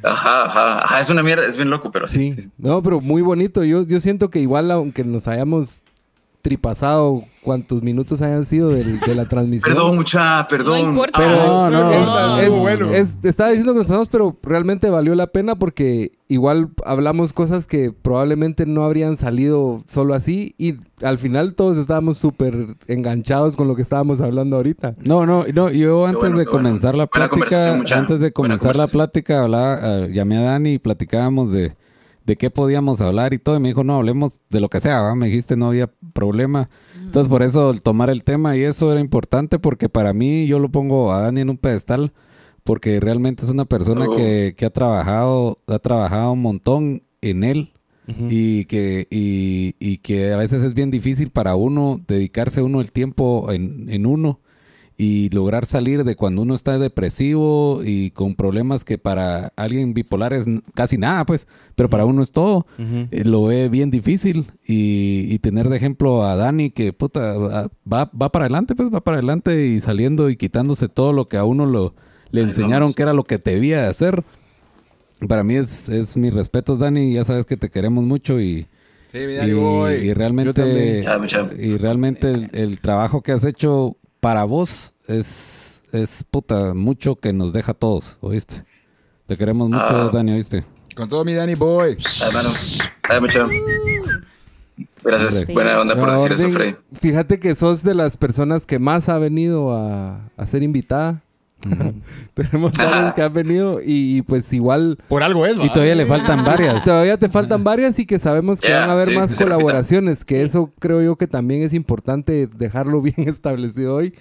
Ajá, 0.02 0.44
ajá, 0.44 0.84
ajá, 0.84 1.00
es 1.00 1.10
una 1.10 1.22
mierda, 1.22 1.46
es 1.46 1.56
bien 1.56 1.70
loco, 1.70 1.90
pero 1.90 2.06
sí. 2.06 2.32
Sí. 2.32 2.42
sí. 2.42 2.48
No, 2.58 2.82
pero 2.82 3.00
muy 3.00 3.22
bonito. 3.22 3.64
Yo, 3.64 3.82
yo 3.84 4.00
siento 4.00 4.30
que 4.30 4.38
igual, 4.40 4.70
aunque 4.70 5.04
nos 5.04 5.26
hayamos 5.28 5.82
tripasado 6.50 7.24
cuantos 7.42 7.82
minutos 7.82 8.22
hayan 8.22 8.46
sido 8.46 8.68
del- 8.70 9.00
de, 9.00 9.14
la 9.16 9.24
transmisión. 9.28 9.74
Perdón, 9.74 9.96
mucha, 9.96 10.46
perdón. 10.48 10.82
No 10.82 10.88
importa. 10.90 11.18
Pero 11.18 11.36
No, 11.36 11.70
no, 11.70 11.90
es- 11.90 12.06
no, 12.06 12.36
es- 12.38 12.42
estuvo 12.44 12.60
bueno. 12.60 12.90
es- 12.92 13.16
estaba 13.24 13.50
diciendo 13.50 13.72
que 13.72 13.78
nos 13.78 13.86
pasamos, 13.88 14.08
pero 14.08 14.36
realmente 14.44 14.88
valió 14.88 15.14
la 15.16 15.26
pena 15.26 15.56
porque 15.56 16.12
igual 16.28 16.68
hablamos 16.84 17.32
cosas 17.32 17.66
que 17.66 17.90
probablemente 17.92 18.64
no 18.64 18.84
habrían 18.84 19.16
salido 19.16 19.82
solo 19.86 20.14
así 20.14 20.54
y 20.58 20.74
al 21.02 21.18
final 21.18 21.54
todos 21.54 21.78
estábamos 21.78 22.16
súper 22.18 22.54
enganchados 22.86 23.56
con 23.56 23.66
lo 23.66 23.74
que 23.74 23.82
estábamos 23.82 24.20
hablando 24.20 24.54
ahorita. 24.56 24.94
No, 25.04 25.26
no, 25.26 25.44
no, 25.52 25.70
yo 25.70 26.06
antes 26.06 26.20
bueno, 26.20 26.38
de 26.38 26.44
qué 26.44 26.50
bueno. 26.50 26.64
comenzar 26.68 26.94
la 26.94 27.06
Buena 27.06 27.28
plática, 27.28 27.30
conversación, 27.70 27.98
antes 27.98 28.16
de 28.20 28.26
Buena 28.26 28.32
comenzar 28.32 28.66
la 28.68 28.72
conversación. 28.86 28.90
plática, 28.92 29.42
hablaba, 29.42 29.78
eh, 29.82 30.10
llamé 30.12 30.38
a 30.38 30.42
Dani 30.42 30.74
y 30.74 30.78
platicábamos 30.78 31.50
de, 31.52 31.74
de 32.26 32.36
qué 32.36 32.50
podíamos 32.50 33.00
hablar 33.00 33.32
y 33.32 33.38
todo, 33.38 33.56
y 33.56 33.60
me 33.60 33.68
dijo, 33.68 33.84
no, 33.84 33.94
hablemos 33.96 34.40
de 34.50 34.60
lo 34.60 34.68
que 34.68 34.80
sea, 34.80 35.00
¿va? 35.00 35.14
me 35.14 35.26
dijiste 35.26 35.56
no 35.56 35.68
había 35.68 35.90
problema. 36.12 36.68
Entonces, 37.00 37.28
por 37.30 37.42
eso 37.42 37.70
el 37.70 37.82
tomar 37.82 38.10
el 38.10 38.24
tema 38.24 38.56
y 38.56 38.62
eso 38.62 38.90
era 38.90 39.00
importante 39.00 39.58
porque 39.58 39.88
para 39.88 40.12
mí 40.12 40.46
yo 40.46 40.58
lo 40.58 40.68
pongo 40.68 41.12
a 41.12 41.20
Dani 41.20 41.42
en 41.42 41.50
un 41.50 41.56
pedestal 41.58 42.12
porque 42.64 42.98
realmente 42.98 43.44
es 43.44 43.50
una 43.50 43.64
persona 43.64 44.06
Oh. 44.08 44.16
que, 44.16 44.54
que 44.56 44.66
ha 44.66 44.70
trabajado, 44.70 45.60
ha 45.68 45.78
trabajado 45.78 46.32
un 46.32 46.42
montón 46.42 47.02
en 47.20 47.44
él 47.44 47.72
y 48.30 48.66
que 48.66 49.08
y, 49.10 49.74
y 49.80 49.98
que 49.98 50.32
a 50.32 50.36
veces 50.36 50.62
es 50.62 50.74
bien 50.74 50.92
difícil 50.92 51.30
para 51.30 51.56
uno 51.56 52.00
dedicarse 52.06 52.62
uno 52.62 52.80
el 52.80 52.92
tiempo 52.92 53.50
en, 53.50 53.88
en 53.88 54.06
uno 54.06 54.40
y 54.98 55.28
lograr 55.30 55.66
salir 55.66 56.04
de 56.04 56.16
cuando 56.16 56.40
uno 56.40 56.54
está 56.54 56.78
depresivo 56.78 57.82
y 57.84 58.12
con 58.12 58.34
problemas 58.34 58.82
que 58.84 58.96
para 58.96 59.52
alguien 59.56 59.92
bipolar 59.92 60.32
es 60.32 60.46
casi 60.74 60.96
nada, 60.96 61.26
pues, 61.26 61.46
pero 61.74 61.90
para 61.90 62.06
uno 62.06 62.22
es 62.22 62.32
todo. 62.32 62.64
Eh, 62.78 63.24
lo 63.24 63.44
ve 63.44 63.68
bien 63.68 63.90
difícil 63.90 64.46
y, 64.66 65.26
y 65.28 65.38
tener 65.40 65.68
de 65.68 65.76
ejemplo 65.76 66.24
a 66.24 66.34
Dani 66.36 66.70
que 66.70 66.94
puta 66.94 67.34
va, 67.36 67.70
va- 67.86 68.32
para 68.32 68.46
adelante, 68.46 68.74
pues 68.74 68.88
va 68.92 69.00
para 69.02 69.18
adelante 69.18 69.66
y 69.66 69.80
saliendo 69.80 70.30
y 70.30 70.36
quitándose 70.36 70.88
todo 70.88 71.12
lo 71.12 71.28
que 71.28 71.36
a 71.36 71.44
uno 71.44 71.66
lo, 71.66 71.94
le 72.30 72.40
Ahí 72.40 72.46
enseñaron 72.48 72.86
vamos. 72.86 72.94
que 72.96 73.02
era 73.02 73.12
lo 73.12 73.24
que 73.24 73.36
debía 73.36 73.82
de 73.82 73.88
hacer. 73.88 74.24
Para 75.28 75.44
mí 75.44 75.56
es, 75.56 75.88
es 75.88 76.16
mis 76.16 76.32
respetos, 76.32 76.78
Dani. 76.78 77.12
Ya 77.12 77.24
sabes 77.24 77.44
que 77.44 77.56
te 77.56 77.68
queremos 77.70 78.04
mucho 78.04 78.40
y, 78.40 78.66
Sí, 79.12 79.18
mi 79.26 79.32
y, 79.32 79.36
Dani 79.36 79.52
Boy. 79.52 79.94
y 79.94 80.12
realmente, 80.14 81.04
y 81.58 81.76
realmente 81.76 82.30
el, 82.30 82.50
el 82.52 82.80
trabajo 82.80 83.22
que 83.22 83.32
has 83.32 83.44
hecho 83.44 83.96
para 84.26 84.42
vos 84.42 84.92
es, 85.06 85.80
es 85.92 86.24
puta 86.28 86.74
mucho 86.74 87.14
que 87.14 87.32
nos 87.32 87.52
deja 87.52 87.70
a 87.70 87.74
todos, 87.74 88.18
¿oíste? 88.20 88.64
Te 89.26 89.36
queremos 89.36 89.68
mucho, 89.70 89.84
Ah. 89.84 90.10
Dani, 90.12 90.32
¿oíste? 90.32 90.64
Con 90.96 91.08
todo 91.08 91.24
mi 91.24 91.32
Danny 91.32 91.54
Boy. 91.54 91.96
Ay, 92.24 92.32
mano. 92.34 92.48
Ay, 93.08 93.20
mucha. 93.20 93.46
Gracias, 95.04 95.46
buena 95.46 95.80
onda 95.80 95.94
por 95.94 96.10
decir 96.10 96.32
eso, 96.32 96.50
Freddy. 96.50 96.74
Fíjate 96.92 97.38
que 97.38 97.54
sos 97.54 97.84
de 97.84 97.94
las 97.94 98.16
personas 98.16 98.66
que 98.66 98.80
más 98.80 99.08
ha 99.08 99.16
venido 99.20 99.72
a, 99.72 100.28
a 100.36 100.46
ser 100.48 100.64
invitada. 100.64 101.22
Tenemos 102.34 102.72
varios 102.72 103.12
que 103.14 103.22
han 103.22 103.32
venido 103.32 103.80
y, 103.80 104.18
y 104.18 104.22
pues 104.22 104.52
igual 104.52 104.98
Por 105.08 105.22
algo 105.22 105.46
es, 105.46 105.56
Y 105.56 105.68
todavía 105.70 105.94
le 105.94 106.06
faltan 106.06 106.44
varias. 106.44 106.84
Todavía 106.84 107.16
te 107.18 107.28
faltan 107.28 107.64
varias 107.64 107.98
y 107.98 108.06
que 108.06 108.18
sabemos 108.18 108.60
que 108.60 108.72
van 108.72 108.88
a 108.88 108.92
haber 108.92 109.08
sí, 109.08 109.14
más 109.14 109.34
colaboraciones, 109.34 110.24
que 110.24 110.42
eso 110.42 110.70
creo 110.78 111.02
yo 111.02 111.16
que 111.16 111.26
también 111.26 111.62
es 111.62 111.72
importante 111.74 112.46
dejarlo 112.46 113.00
bien 113.02 113.28
establecido 113.28 113.96
hoy, 113.96 114.14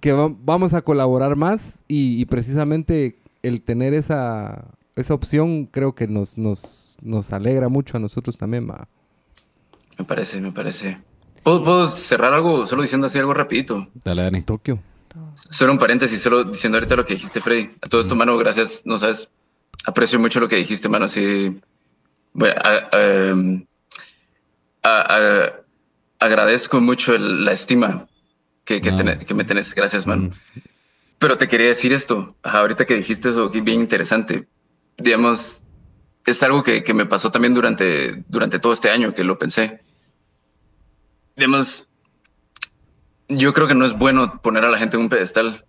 que 0.00 0.12
va- 0.12 0.34
vamos 0.44 0.74
a 0.74 0.82
colaborar 0.82 1.36
más 1.36 1.84
y, 1.88 2.20
y 2.20 2.24
precisamente 2.26 3.16
el 3.42 3.62
tener 3.62 3.94
esa, 3.94 4.64
esa 4.96 5.14
opción 5.14 5.66
creo 5.66 5.94
que 5.94 6.08
nos, 6.08 6.36
nos, 6.36 6.98
nos 7.02 7.32
alegra 7.32 7.68
mucho 7.68 7.96
a 7.96 8.00
nosotros 8.00 8.36
también, 8.38 8.68
va. 8.68 8.88
Me 9.98 10.04
parece, 10.04 10.40
me 10.40 10.52
parece. 10.52 10.98
¿Puedo, 11.42 11.62
puedo 11.62 11.86
cerrar 11.88 12.32
algo 12.34 12.66
solo 12.66 12.82
diciendo 12.82 13.06
así 13.06 13.18
algo 13.18 13.32
rapidito? 13.32 13.86
Dale, 14.04 14.22
Dani. 14.22 14.42
Tokio. 14.42 14.78
Solo 15.50 15.72
un 15.72 15.78
paréntesis, 15.78 16.20
solo 16.20 16.44
diciendo 16.44 16.78
ahorita 16.78 16.96
lo 16.96 17.04
que 17.04 17.14
dijiste, 17.14 17.40
Freddy. 17.40 17.70
A 17.82 17.88
todo 17.88 18.00
esto, 18.00 18.14
mano, 18.16 18.36
gracias. 18.36 18.82
No 18.84 18.98
sabes, 18.98 19.30
aprecio 19.86 20.18
mucho 20.18 20.40
lo 20.40 20.48
que 20.48 20.56
dijiste, 20.56 20.88
mano. 20.88 21.04
Así, 21.06 21.60
bueno, 22.32 22.54
a- 22.62 22.88
a- 22.96 23.28
em, 23.30 23.66
a- 24.82 25.52
agradezco 26.18 26.80
mucho 26.80 27.14
el- 27.14 27.44
la 27.44 27.52
estima 27.52 28.06
que, 28.64 28.80
que, 28.80 28.90
No. 28.90 28.96
tene- 28.96 29.24
que 29.24 29.34
me 29.34 29.44
tenés. 29.44 29.74
Gracias, 29.74 30.06
mano. 30.06 30.30
Pero 31.18 31.36
te 31.36 31.48
quería 31.48 31.68
decir 31.68 31.92
esto. 31.92 32.36
Ajá, 32.42 32.58
ahorita 32.60 32.84
que 32.84 32.94
dijiste 32.94 33.30
eso, 33.30 33.50
que 33.50 33.60
bien 33.60 33.80
interesante. 33.80 34.46
Digamos, 34.98 35.62
es 36.26 36.42
algo 36.42 36.62
que, 36.62 36.82
que 36.82 36.92
me 36.94 37.06
pasó 37.06 37.30
también 37.30 37.54
durante, 37.54 38.24
durante 38.28 38.58
todo 38.58 38.72
este 38.72 38.90
año, 38.90 39.14
que 39.14 39.24
lo 39.24 39.38
pensé. 39.38 39.80
Digamos, 41.36 41.88
yo 43.28 43.52
creo 43.52 43.66
que 43.66 43.74
no 43.74 43.84
es 43.84 43.96
bueno 43.96 44.40
poner 44.42 44.64
a 44.64 44.70
la 44.70 44.78
gente 44.78 44.96
en 44.96 45.02
un 45.02 45.08
pedestal, 45.08 45.64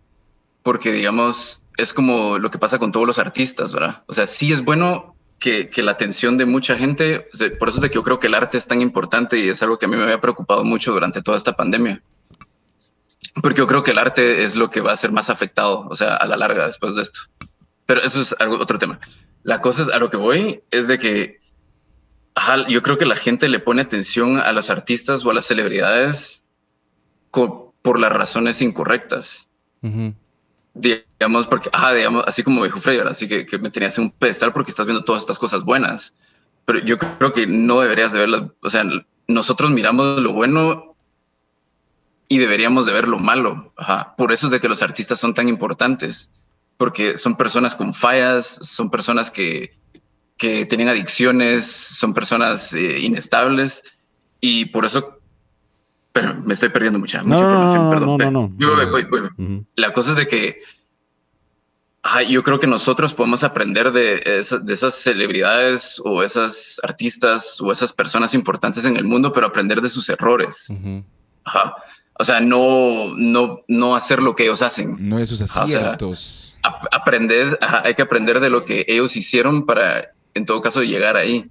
porque 0.64 0.92
digamos, 0.92 1.64
es 1.78 1.94
como 1.94 2.40
lo 2.40 2.52
que 2.52 2.60
pasa 2.60 2.80
con 2.80 2.92
todos 2.92 3.08
los 3.08 3.20
artistas, 3.20 3.74
¿verdad? 3.74 4.04
O 4.08 4.14
sea, 4.14 4.28
sí 4.28 4.52
es 4.52 4.64
bueno 4.64 5.16
que, 5.40 5.70
que 5.70 5.84
la 5.84 5.92
atención 5.92 6.38
de 6.38 6.46
mucha 6.46 6.78
gente, 6.78 7.28
por 7.60 7.70
eso 7.70 7.78
es 7.78 7.82
de 7.82 7.90
que 7.90 7.96
yo 7.96 8.04
creo 8.04 8.20
que 8.20 8.28
el 8.28 8.36
arte 8.36 8.58
es 8.58 8.68
tan 8.68 8.82
importante 8.82 9.40
y 9.40 9.50
es 9.50 9.62
algo 9.64 9.78
que 9.78 9.86
a 9.86 9.90
mí 9.90 9.96
me 9.96 10.04
había 10.04 10.22
preocupado 10.22 10.64
mucho 10.64 10.92
durante 10.92 11.22
toda 11.22 11.38
esta 11.38 11.56
pandemia. 11.56 12.02
Porque 13.42 13.60
yo 13.60 13.68
creo 13.68 13.84
que 13.84 13.92
el 13.92 14.00
arte 14.00 14.44
es 14.44 14.56
lo 14.56 14.70
que 14.70 14.82
va 14.82 14.92
a 14.92 14.96
ser 14.96 15.12
más 15.12 15.30
afectado, 15.30 15.88
o 15.90 15.96
sea, 15.96 16.16
a 16.16 16.26
la 16.26 16.38
larga 16.38 16.66
después 16.66 16.96
de 16.96 17.04
esto. 17.04 17.20
Pero 17.86 18.02
eso 18.02 18.20
es 18.20 18.36
algo, 18.40 18.58
otro 18.58 18.80
tema. 18.80 19.00
La 19.44 19.62
cosa 19.62 19.84
es, 19.84 19.90
a 19.90 20.00
lo 20.00 20.10
que 20.10 20.18
voy 20.18 20.64
es 20.72 20.88
de 20.88 20.98
que 20.98 21.40
ajá, 22.36 22.68
yo 22.68 22.82
creo 22.82 22.98
que 22.98 23.06
la 23.06 23.16
gente 23.16 23.50
le 23.50 23.60
pone 23.60 23.82
atención 23.82 24.38
a 24.38 24.52
los 24.52 24.70
artistas 24.70 25.26
o 25.26 25.32
a 25.32 25.34
las 25.34 25.46
celebridades 25.46 26.47
por 27.32 28.00
las 28.00 28.12
razones 28.12 28.62
incorrectas. 28.62 29.50
Ujú. 29.82 30.14
Digamos, 30.74 31.48
porque, 31.48 31.70
ajá, 31.72 31.94
digamos, 31.94 32.24
así 32.28 32.44
como 32.44 32.64
dijo 32.64 32.80
Freyer, 32.80 33.08
así 33.08 33.28
que, 33.28 33.46
que 33.46 33.58
me 33.58 33.72
tenías 33.72 33.98
en 33.98 34.06
un 34.06 34.12
pedestal 34.12 34.54
porque 34.54 34.72
estás 34.72 34.86
viendo 34.86 35.04
todas 35.04 35.22
estas 35.22 35.40
cosas 35.40 35.64
buenas. 35.64 36.14
Pero 36.66 36.80
yo 36.80 36.98
creo 36.98 37.32
que 37.32 37.48
no 37.48 37.80
deberías 37.80 38.12
de 38.14 38.20
verlas. 38.20 38.44
O 38.62 38.70
sea, 38.70 38.84
nosotros 39.28 39.72
miramos 39.72 40.20
lo 40.22 40.34
bueno 40.34 40.96
y 42.28 42.38
deberíamos 42.38 42.86
de 42.86 42.94
ver 42.94 43.08
lo 43.08 43.20
malo. 43.20 43.74
Ajá. 43.78 44.16
Por 44.18 44.32
eso 44.32 44.48
es 44.48 44.52
de 44.52 44.60
que 44.60 44.68
los 44.68 44.82
artistas 44.82 45.20
son 45.20 45.34
tan 45.34 45.50
importantes, 45.50 46.30
porque 46.78 47.18
son 47.18 47.38
personas 47.38 47.76
con 47.76 47.94
fallas, 47.94 48.46
son 48.46 48.92
personas 48.92 49.32
que, 49.32 49.78
que 50.38 50.66
tienen 50.66 50.90
adicciones, 50.90 51.66
son 51.66 52.14
personas 52.14 52.74
eh, 52.74 53.00
inestables 53.00 53.84
y 54.42 54.66
por 54.66 54.86
eso... 54.86 55.17
Pero 56.20 56.36
me 56.44 56.54
estoy 56.54 56.70
perdiendo 56.70 56.98
mucha, 57.00 57.22
mucha 57.24 57.42
No, 57.44 57.48
información, 57.50 57.84
no, 57.86 57.90
perdón. 57.90 58.10
no, 58.10 58.18
Pero- 58.18 58.32
no, 58.32 58.42
no. 58.42 58.76
voy, 58.76 58.86
voy, 58.86 59.04
voy, 59.04 59.22
voy. 59.22 59.30
Ujú. 59.46 59.66
La 59.76 59.94
cosa 59.94 60.12
es 60.12 60.18
de 60.18 60.28
que 60.28 60.58
ajá, 62.04 62.22
yo 62.24 62.42
creo 62.42 62.60
que 62.60 62.68
nosotros 62.68 63.14
podemos 63.14 63.44
aprender 63.44 63.92
de, 63.92 64.22
esa- 64.40 64.60
de 64.60 64.74
esas 64.74 64.96
celebridades 64.96 66.02
o 66.06 66.24
esas 66.24 66.80
artistas 66.84 67.60
o 67.60 67.72
esas 67.72 67.92
personas 67.92 68.34
importantes 68.34 68.86
en 68.86 68.96
el 68.98 69.04
mundo, 69.04 69.32
pero 69.34 69.46
aprender 69.48 69.82
de 69.82 69.90
sus 69.90 70.08
errores. 70.10 70.68
Ujú. 70.70 71.04
Ajá. 71.44 71.76
O 72.20 72.24
sea, 72.26 72.40
no, 72.40 73.14
no, 73.16 73.62
no 73.68 73.96
hacer 73.96 74.22
lo 74.22 74.36
que 74.36 74.44
ellos 74.44 74.62
hacen. 74.62 74.96
No 75.00 75.18
de 75.18 75.28
sus 75.28 75.40
sea, 75.40 75.64
aciertos. 75.64 76.56
Ap- 76.64 76.88
aprender, 76.92 77.58
ajá, 77.62 77.82
hay 77.86 77.94
que 77.94 78.02
aprender 78.02 78.40
de 78.40 78.50
lo 78.50 78.64
que 78.64 78.86
ellos 78.88 79.16
hicieron 79.16 79.66
para, 79.66 80.12
en 80.34 80.46
todo 80.46 80.62
caso, 80.62 80.82
llegar 80.84 81.16
ahí. 81.18 81.50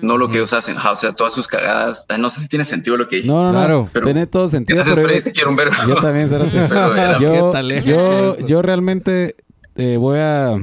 No 0.00 0.16
lo 0.16 0.28
que 0.28 0.36
ellos 0.36 0.52
hacen. 0.52 0.76
O 0.78 0.94
sea, 0.96 1.12
todas 1.12 1.34
sus 1.34 1.46
cagadas. 1.48 2.06
No 2.18 2.30
sé 2.30 2.40
si 2.40 2.48
tiene 2.48 2.64
sentido 2.64 2.96
lo 2.96 3.08
que 3.08 3.16
dije. 3.16 3.28
No, 3.28 3.42
no, 3.44 3.50
Claro, 3.50 3.82
no. 3.84 3.90
pero- 3.92 4.06
Tiene 4.06 4.26
todo 4.26 4.48
sentido, 4.48 4.76
Gracias, 4.76 4.94
pero 4.96 5.08
Freddy, 5.08 5.20
yo, 5.20 5.24
te 5.24 5.32
quiero 5.32 5.50
un 5.50 5.56
verbo. 5.56 5.74
yo 5.88 5.96
también. 5.96 6.28
Pero 6.30 6.44
era- 6.96 7.18
yo, 7.18 7.32
¿Qué 7.32 7.42
tal, 7.52 7.72
eh? 7.72 7.82
yo, 7.84 8.38
yo 8.46 8.62
realmente 8.62 9.34
eh, 9.74 9.96
voy 9.98 10.18
a 10.20 10.54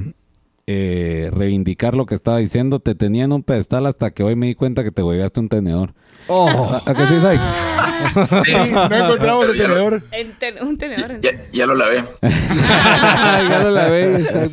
eh, 0.65 1.30
reivindicar 1.33 1.93
lo 1.95 2.06
que 2.06 2.15
estaba 2.15 2.38
diciendo. 2.38 2.80
Te 2.80 2.95
tenía 2.95 3.25
en 3.25 3.33
un 3.33 3.43
pedestal 3.43 3.85
hasta 3.85 4.11
que 4.11 4.23
hoy 4.23 4.35
me 4.35 4.48
di 4.48 4.56
cuenta 4.56 4.83
que 4.83 4.91
te 4.91 5.03
hueveaste 5.03 5.40
un 5.41 5.49
tenedor. 5.49 5.93
Oh, 6.27 6.48
¿A, 6.85 6.90
a 6.90 6.95
que 6.95 7.06
sí, 7.07 7.19
Sai? 7.22 7.38
Sí, 8.45 8.72
no 8.72 8.95
encontramos 8.95 9.49
el 9.49 9.57
lo- 9.57 9.64
tenedor. 9.64 10.03
En 10.11 10.32
ten- 10.40 10.64
un 10.64 10.77
tenedor. 10.77 11.11
en- 11.11 11.22
ya, 11.22 11.32
ya 11.51 11.65
lo 11.67 11.75
lavé. 11.75 12.03
ya 12.22 13.59
lo 13.64 13.69
lavé, 13.72 14.22
está 14.22 14.48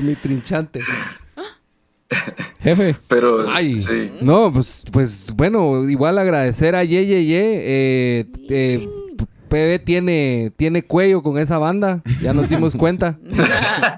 mi, 0.00 0.02
mi 0.08 0.14
trinchante. 0.16 0.80
Jefe. 2.60 2.96
Pero 3.08 3.46
Ay, 3.48 3.76
sí. 3.78 4.10
no, 4.20 4.52
pues, 4.52 4.84
pues 4.92 5.32
bueno, 5.34 5.88
igual 5.88 6.18
agradecer 6.18 6.74
a 6.74 6.84
Ye 6.84 7.06
Ye 7.06 7.24
Ye. 7.26 7.40
Eh, 7.64 8.26
eh, 8.50 8.88
PB 9.48 9.84
tiene, 9.84 10.52
tiene 10.56 10.82
cuello 10.82 11.22
con 11.22 11.38
esa 11.38 11.58
banda, 11.58 12.02
ya 12.20 12.32
nos 12.32 12.48
dimos 12.48 12.74
cuenta. 12.76 13.18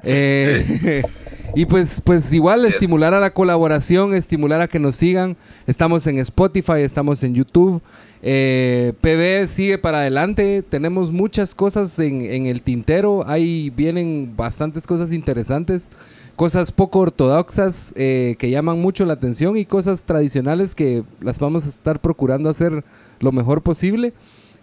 Eh, 0.02 1.02
y 1.54 1.64
pues, 1.66 2.00
pues 2.02 2.32
igual 2.32 2.62
Yes. 2.64 2.74
estimular 2.74 3.14
a 3.14 3.20
la 3.20 3.32
colaboración, 3.32 4.14
estimular 4.14 4.60
a 4.60 4.68
que 4.68 4.78
nos 4.78 4.96
sigan. 4.96 5.36
Estamos 5.66 6.06
en 6.06 6.18
Spotify, 6.18 6.80
estamos 6.80 7.22
en 7.22 7.34
YouTube. 7.34 7.80
Eh, 8.22 8.92
PB 9.00 9.48
sigue 9.48 9.78
para 9.78 10.00
adelante. 10.00 10.62
Tenemos 10.68 11.10
muchas 11.10 11.54
cosas 11.54 11.98
en, 11.98 12.20
en 12.22 12.46
el 12.46 12.60
tintero. 12.62 13.24
Ahí 13.26 13.70
vienen 13.70 14.34
bastantes 14.36 14.86
cosas 14.86 15.12
interesantes. 15.12 15.88
Cosas 16.38 16.70
poco 16.70 17.00
ortodoxas 17.00 17.92
eh, 17.96 18.36
que 18.38 18.48
llaman 18.48 18.80
mucho 18.80 19.04
la 19.04 19.14
atención 19.14 19.56
y 19.56 19.64
cosas 19.64 20.04
tradicionales 20.04 20.76
que 20.76 21.02
las 21.20 21.40
vamos 21.40 21.66
a 21.66 21.68
estar 21.68 22.00
procurando 22.00 22.48
hacer 22.48 22.84
lo 23.18 23.32
mejor 23.32 23.60
posible. 23.62 24.12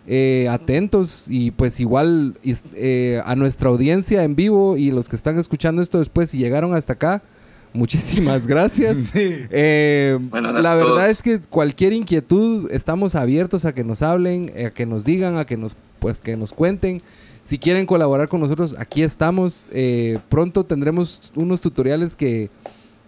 Eh, 0.07 0.47
atentos 0.49 1.25
y 1.29 1.51
pues 1.51 1.79
igual 1.81 2.37
eh, 2.75 3.21
a 3.25 3.35
nuestra 3.35 3.69
audiencia 3.69 4.23
en 4.23 4.35
vivo 4.35 4.77
y 4.77 4.91
los 4.91 5.09
que 5.09 5.17
están 5.17 5.37
escuchando 5.37 5.81
esto 5.81 5.99
después 5.99 6.33
y 6.33 6.37
llegaron 6.37 6.73
hasta 6.75 6.93
acá, 6.93 7.23
muchísimas 7.73 8.47
gracias. 8.53 9.11
Eh, 9.13 10.17
Bueno, 10.29 10.53
la 10.53 10.77
todos. 10.79 10.91
verdad 10.95 11.09
es 11.09 11.21
que 11.21 11.39
cualquier 11.39 11.91
inquietud 11.91 12.69
estamos 12.71 13.15
abiertos 13.15 13.65
a 13.65 13.73
que 13.75 13.83
nos 13.83 14.01
hablen, 14.01 14.49
a 14.65 14.69
que 14.69 14.85
nos 14.85 15.03
digan, 15.03 15.37
a 15.37 15.45
que 15.45 15.57
nos 15.57 15.75
pues 15.99 16.21
que 16.21 16.37
nos 16.37 16.53
cuenten. 16.53 17.01
Si 17.45 17.59
quieren 17.59 17.85
colaborar 17.85 18.27
con 18.27 18.39
nosotros, 18.41 18.75
aquí 18.79 19.03
estamos. 19.03 19.67
Eh, 19.71 20.17
pronto 20.29 20.63
tendremos 20.63 21.31
unos 21.35 21.61
tutoriales 21.61 22.15
que 22.15 22.49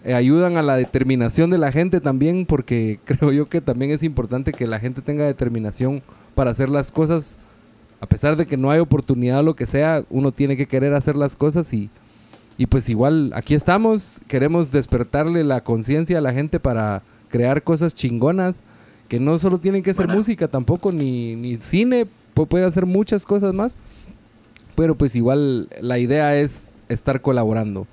eh, 0.03 0.13
ayudan 0.13 0.57
a 0.57 0.61
la 0.61 0.75
determinación 0.75 1.49
de 1.49 1.57
la 1.57 1.71
gente 1.71 1.99
también, 2.01 2.45
porque 2.45 2.99
creo 3.05 3.31
yo 3.31 3.47
que 3.49 3.61
también 3.61 3.89
es 3.89 4.03
importante 4.03 4.53
que 4.53 4.67
la 4.67 4.79
gente 4.79 5.01
tenga 5.01 5.25
determinación 5.25 6.03
para 6.35 6.51
hacer 6.51 6.69
las 6.69 6.91
cosas. 6.91 7.39
A 7.99 8.05
pesar 8.05 8.35
de 8.37 8.45
que 8.45 8.57
no 8.57 8.69
hay 8.69 8.77
oportunidad 8.79 9.39
o 9.39 9.43
lo 9.43 9.55
que 9.55 9.65
sea, 9.65 10.03
uno 10.11 10.31
tiene 10.31 10.55
que 10.55 10.67
querer 10.67 10.93
hacer 10.93 11.15
las 11.15 11.35
cosas 11.35 11.73
y, 11.73 11.89
y 12.59 12.67
pues 12.67 12.89
igual 12.89 13.31
aquí 13.33 13.55
estamos. 13.55 14.21
Queremos 14.27 14.71
despertarle 14.71 15.43
la 15.43 15.63
conciencia 15.63 16.19
a 16.19 16.21
la 16.21 16.31
gente 16.31 16.59
para 16.59 17.01
crear 17.29 17.63
cosas 17.63 17.95
chingonas, 17.95 18.61
que 19.07 19.19
no 19.19 19.39
solo 19.39 19.57
tienen 19.57 19.81
que 19.81 19.95
ser 19.95 20.05
Buena. 20.05 20.13
música 20.13 20.47
tampoco, 20.47 20.91
ni, 20.91 21.35
ni 21.35 21.55
cine, 21.55 22.05
pu- 22.35 22.45
pueden 22.47 22.67
hacer 22.67 22.85
muchas 22.85 23.25
cosas 23.25 23.51
más. 23.55 23.75
Pero 24.77 24.95
pues 24.95 25.15
igual 25.15 25.67
la 25.81 25.97
idea 25.99 26.37
es 26.37 26.73
estar 26.87 27.19
colaborando. 27.21 27.87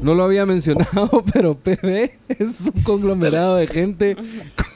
No 0.00 0.14
lo 0.14 0.22
había 0.22 0.46
mencionado, 0.54 1.24
pero 1.32 1.56
PB 1.56 2.10
es 2.28 2.60
un 2.72 2.82
conglomerado 2.84 3.56
de 3.56 3.66
gente 3.66 4.16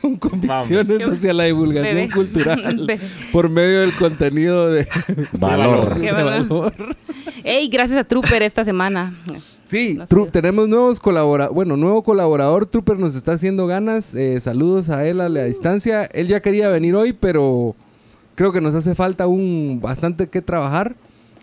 con 0.01 0.17
convicciones 0.17 0.89
Vamos. 0.89 1.17
hacia 1.19 1.33
la 1.33 1.45
divulgación 1.45 1.95
Bebé. 1.95 2.11
cultural 2.11 2.77
Bebé. 2.87 2.99
por 3.31 3.49
medio 3.51 3.83
del 3.83 3.93
contenido 3.95 4.73
de 4.73 4.89
Valor. 5.39 5.95
de 5.95 6.01
Qué 6.01 6.13
valor. 6.13 6.49
valor. 6.49 6.97
Ey, 7.45 7.69
gracias 7.69 7.99
a 7.99 8.05
Trooper 8.05 8.43
esta 8.43 8.65
semana. 8.65 9.15
Sí, 9.67 9.95
No 9.97 10.07
sé. 10.07 10.15
Tru- 10.17 10.31
tenemos 10.31 10.69
nuevos 10.69 10.99
colaboradores. 10.99 11.55
Bueno, 11.55 11.77
nuevo 11.77 12.03
colaborador. 12.03 12.67
Trooper 12.67 12.99
nos 12.99 13.15
está 13.15 13.33
haciendo 13.33 13.67
ganas. 13.67 14.15
Eh, 14.15 14.41
saludos 14.41 14.89
a 14.89 15.07
él 15.07 15.21
a 15.21 15.29
la 15.29 15.45
distancia. 15.45 16.05
Él 16.07 16.27
ya 16.29 16.41
quería 16.41 16.69
venir 16.71 16.95
hoy, 16.97 17.13
pero 17.13 17.77
creo 18.35 18.53
que 18.53 18.61
nos 18.61 18.75
hace 18.75 18.95
falta 18.97 19.27
un 19.29 19.79
bastante 19.81 20.27
que 20.29 20.43
trabajar 20.43 20.97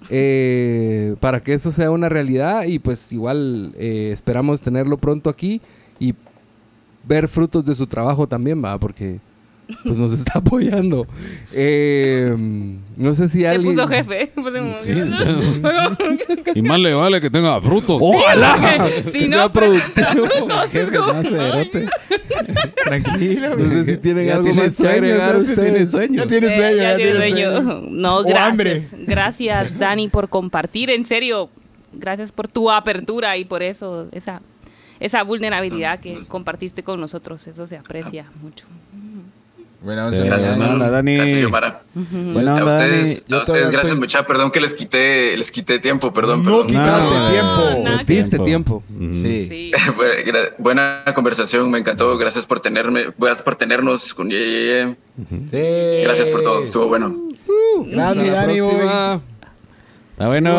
eh, 0.09 1.15
para 1.19 1.41
que 1.41 1.53
eso 1.53 1.71
sea 1.71 1.91
una 1.91 2.09
realidad. 2.09 2.63
Y 2.63 2.79
pues 2.79 3.11
igual 3.11 3.73
eh, 3.77 4.09
esperamos 4.13 4.61
tenerlo 4.61 4.97
pronto 4.97 5.29
aquí 5.29 5.61
y 5.99 6.13
ver 7.07 7.27
frutos 7.27 7.65
de 7.65 7.75
su 7.75 7.87
trabajo 7.87 8.27
también, 8.27 8.63
va, 8.63 8.77
porque 8.77 9.19
pues 9.83 9.97
nos 9.97 10.13
está 10.13 10.39
apoyando. 10.39 11.07
Eh, 11.53 12.35
no 12.97 13.13
sé 13.13 13.29
si 13.29 13.41
Se 13.41 13.47
alguien. 13.47 13.75
puso 13.75 13.87
jefe. 13.87 14.31
Pues, 14.39 14.53
Y 16.55 16.61
más 16.61 16.79
le 16.79 16.93
vale 16.93 17.21
que 17.21 17.29
tenga 17.29 17.59
frutos. 17.61 17.97
¡Ojalá! 18.01 18.87
Si 19.05 19.11
Que 19.11 19.27
no, 19.27 19.37
sea 19.37 19.51
pero- 19.51 19.67
productivo. 19.71 20.27
No, 20.47 20.63
es 20.63 20.91
como- 20.97 21.89
Tranquilo. 22.85 23.55
No 23.57 23.69
sé 23.69 23.85
si 23.85 23.97
tienen 23.97 24.25
Ya 24.27 24.33
algo 24.35 24.45
tiene 24.45 24.63
más 24.63 24.75
que 24.77 24.87
agregar 24.87 25.35
ustedes. 25.37 25.59
Tiene 25.73 25.91
sueño. 25.91 26.23
Ya 26.23 26.27
tiene 26.27 26.55
sueño, 26.55 26.75
ya 26.77 26.83
ya 26.91 26.95
tiene 26.97 27.15
sueño. 27.17 27.51
sueño. 27.63 27.81
No, 27.89 28.17
O 28.17 28.23
gracias. 28.23 28.41
hambre. 28.47 28.87
Gracias, 29.07 29.77
Dani, 29.79 30.07
por 30.09 30.29
compartir. 30.29 30.89
En 30.89 31.05
serio, 31.05 31.49
gracias 31.93 32.31
por 32.31 32.47
tu 32.47 32.71
apertura 32.71 33.37
y 33.37 33.45
por 33.45 33.61
eso, 33.63 34.07
esa, 34.11 34.41
esa 34.99 35.23
vulnerabilidad 35.23 35.99
que 35.99 36.23
compartiste 36.27 36.83
con 36.83 36.99
nosotros. 36.99 37.45
Eso 37.47 37.67
se 37.67 37.77
aprecia 37.77 38.25
mucho. 38.41 38.65
Buena 39.81 40.07
once, 40.07 40.23
Gracias, 40.25 40.57
buena 40.57 40.73
onda, 40.73 40.89
Dani. 40.89 41.15
Gracias, 41.15 41.39
Yomara. 41.41 41.81
Buena 41.93 42.51
A 42.51 42.55
onda, 42.55 42.73
ustedes, 42.75 43.23
a 43.31 43.37
ustedes 43.37 43.61
gracias, 43.71 43.83
estoy- 43.85 43.99
mucha. 43.99 44.25
Perdón 44.27 44.51
que 44.51 44.59
les 44.59 44.75
quité, 44.75 45.37
les 45.37 45.51
quité 45.51 45.79
tiempo, 45.79 46.13
perdón. 46.13 46.43
No 46.43 46.65
perdón. 46.65 46.67
quitaste 46.67 47.13
No, 47.13 47.29
tiempo. 47.31 48.03
Diste 48.05 48.39
tiempo. 48.39 48.83
Sí. 49.13 49.47
Sí. 49.47 49.71
Buena- 50.57 51.03
conversación, 51.15 51.71
me 51.71 51.79
encantó. 51.79 52.17
Gracias 52.17 52.45
por 52.45 52.59
tenerme, 52.59 53.13
gracias 53.17 53.41
por 53.41 53.55
tenernos 53.55 54.13
con 54.13 54.29
Ye, 54.29 54.37
Ye, 54.37 54.65
Ye. 54.65 54.95
Sí. 55.49 56.03
Gracias 56.03 56.27
por 56.29 56.43
todo, 56.43 56.63
estuvo 56.63 56.87
bueno. 56.87 57.15
Grande, 57.85 58.27
La 58.27 58.33
Dani, 58.41 58.57
próxima. 58.59 59.21
Está 60.11 60.27
bueno. 60.27 60.49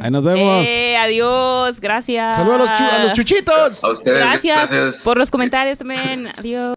Ahí 0.00 0.10
nos 0.10 0.24
vemos. 0.24 0.64
Eh, 0.66 0.96
adiós, 0.96 1.78
gracias. 1.80 2.34
Saludos 2.36 2.56
a 2.56 2.58
los, 2.64 2.78
chu- 2.78 2.84
a 2.90 2.98
los 3.02 3.12
chuchitos. 3.12 3.84
A 3.84 3.88
ustedes, 3.90 4.18
Gracias, 4.18 4.70
gracias. 4.70 5.02
por 5.04 5.18
los 5.18 5.30
comentarios 5.30 5.76
también. 5.76 6.28
Adiós. 6.38 6.74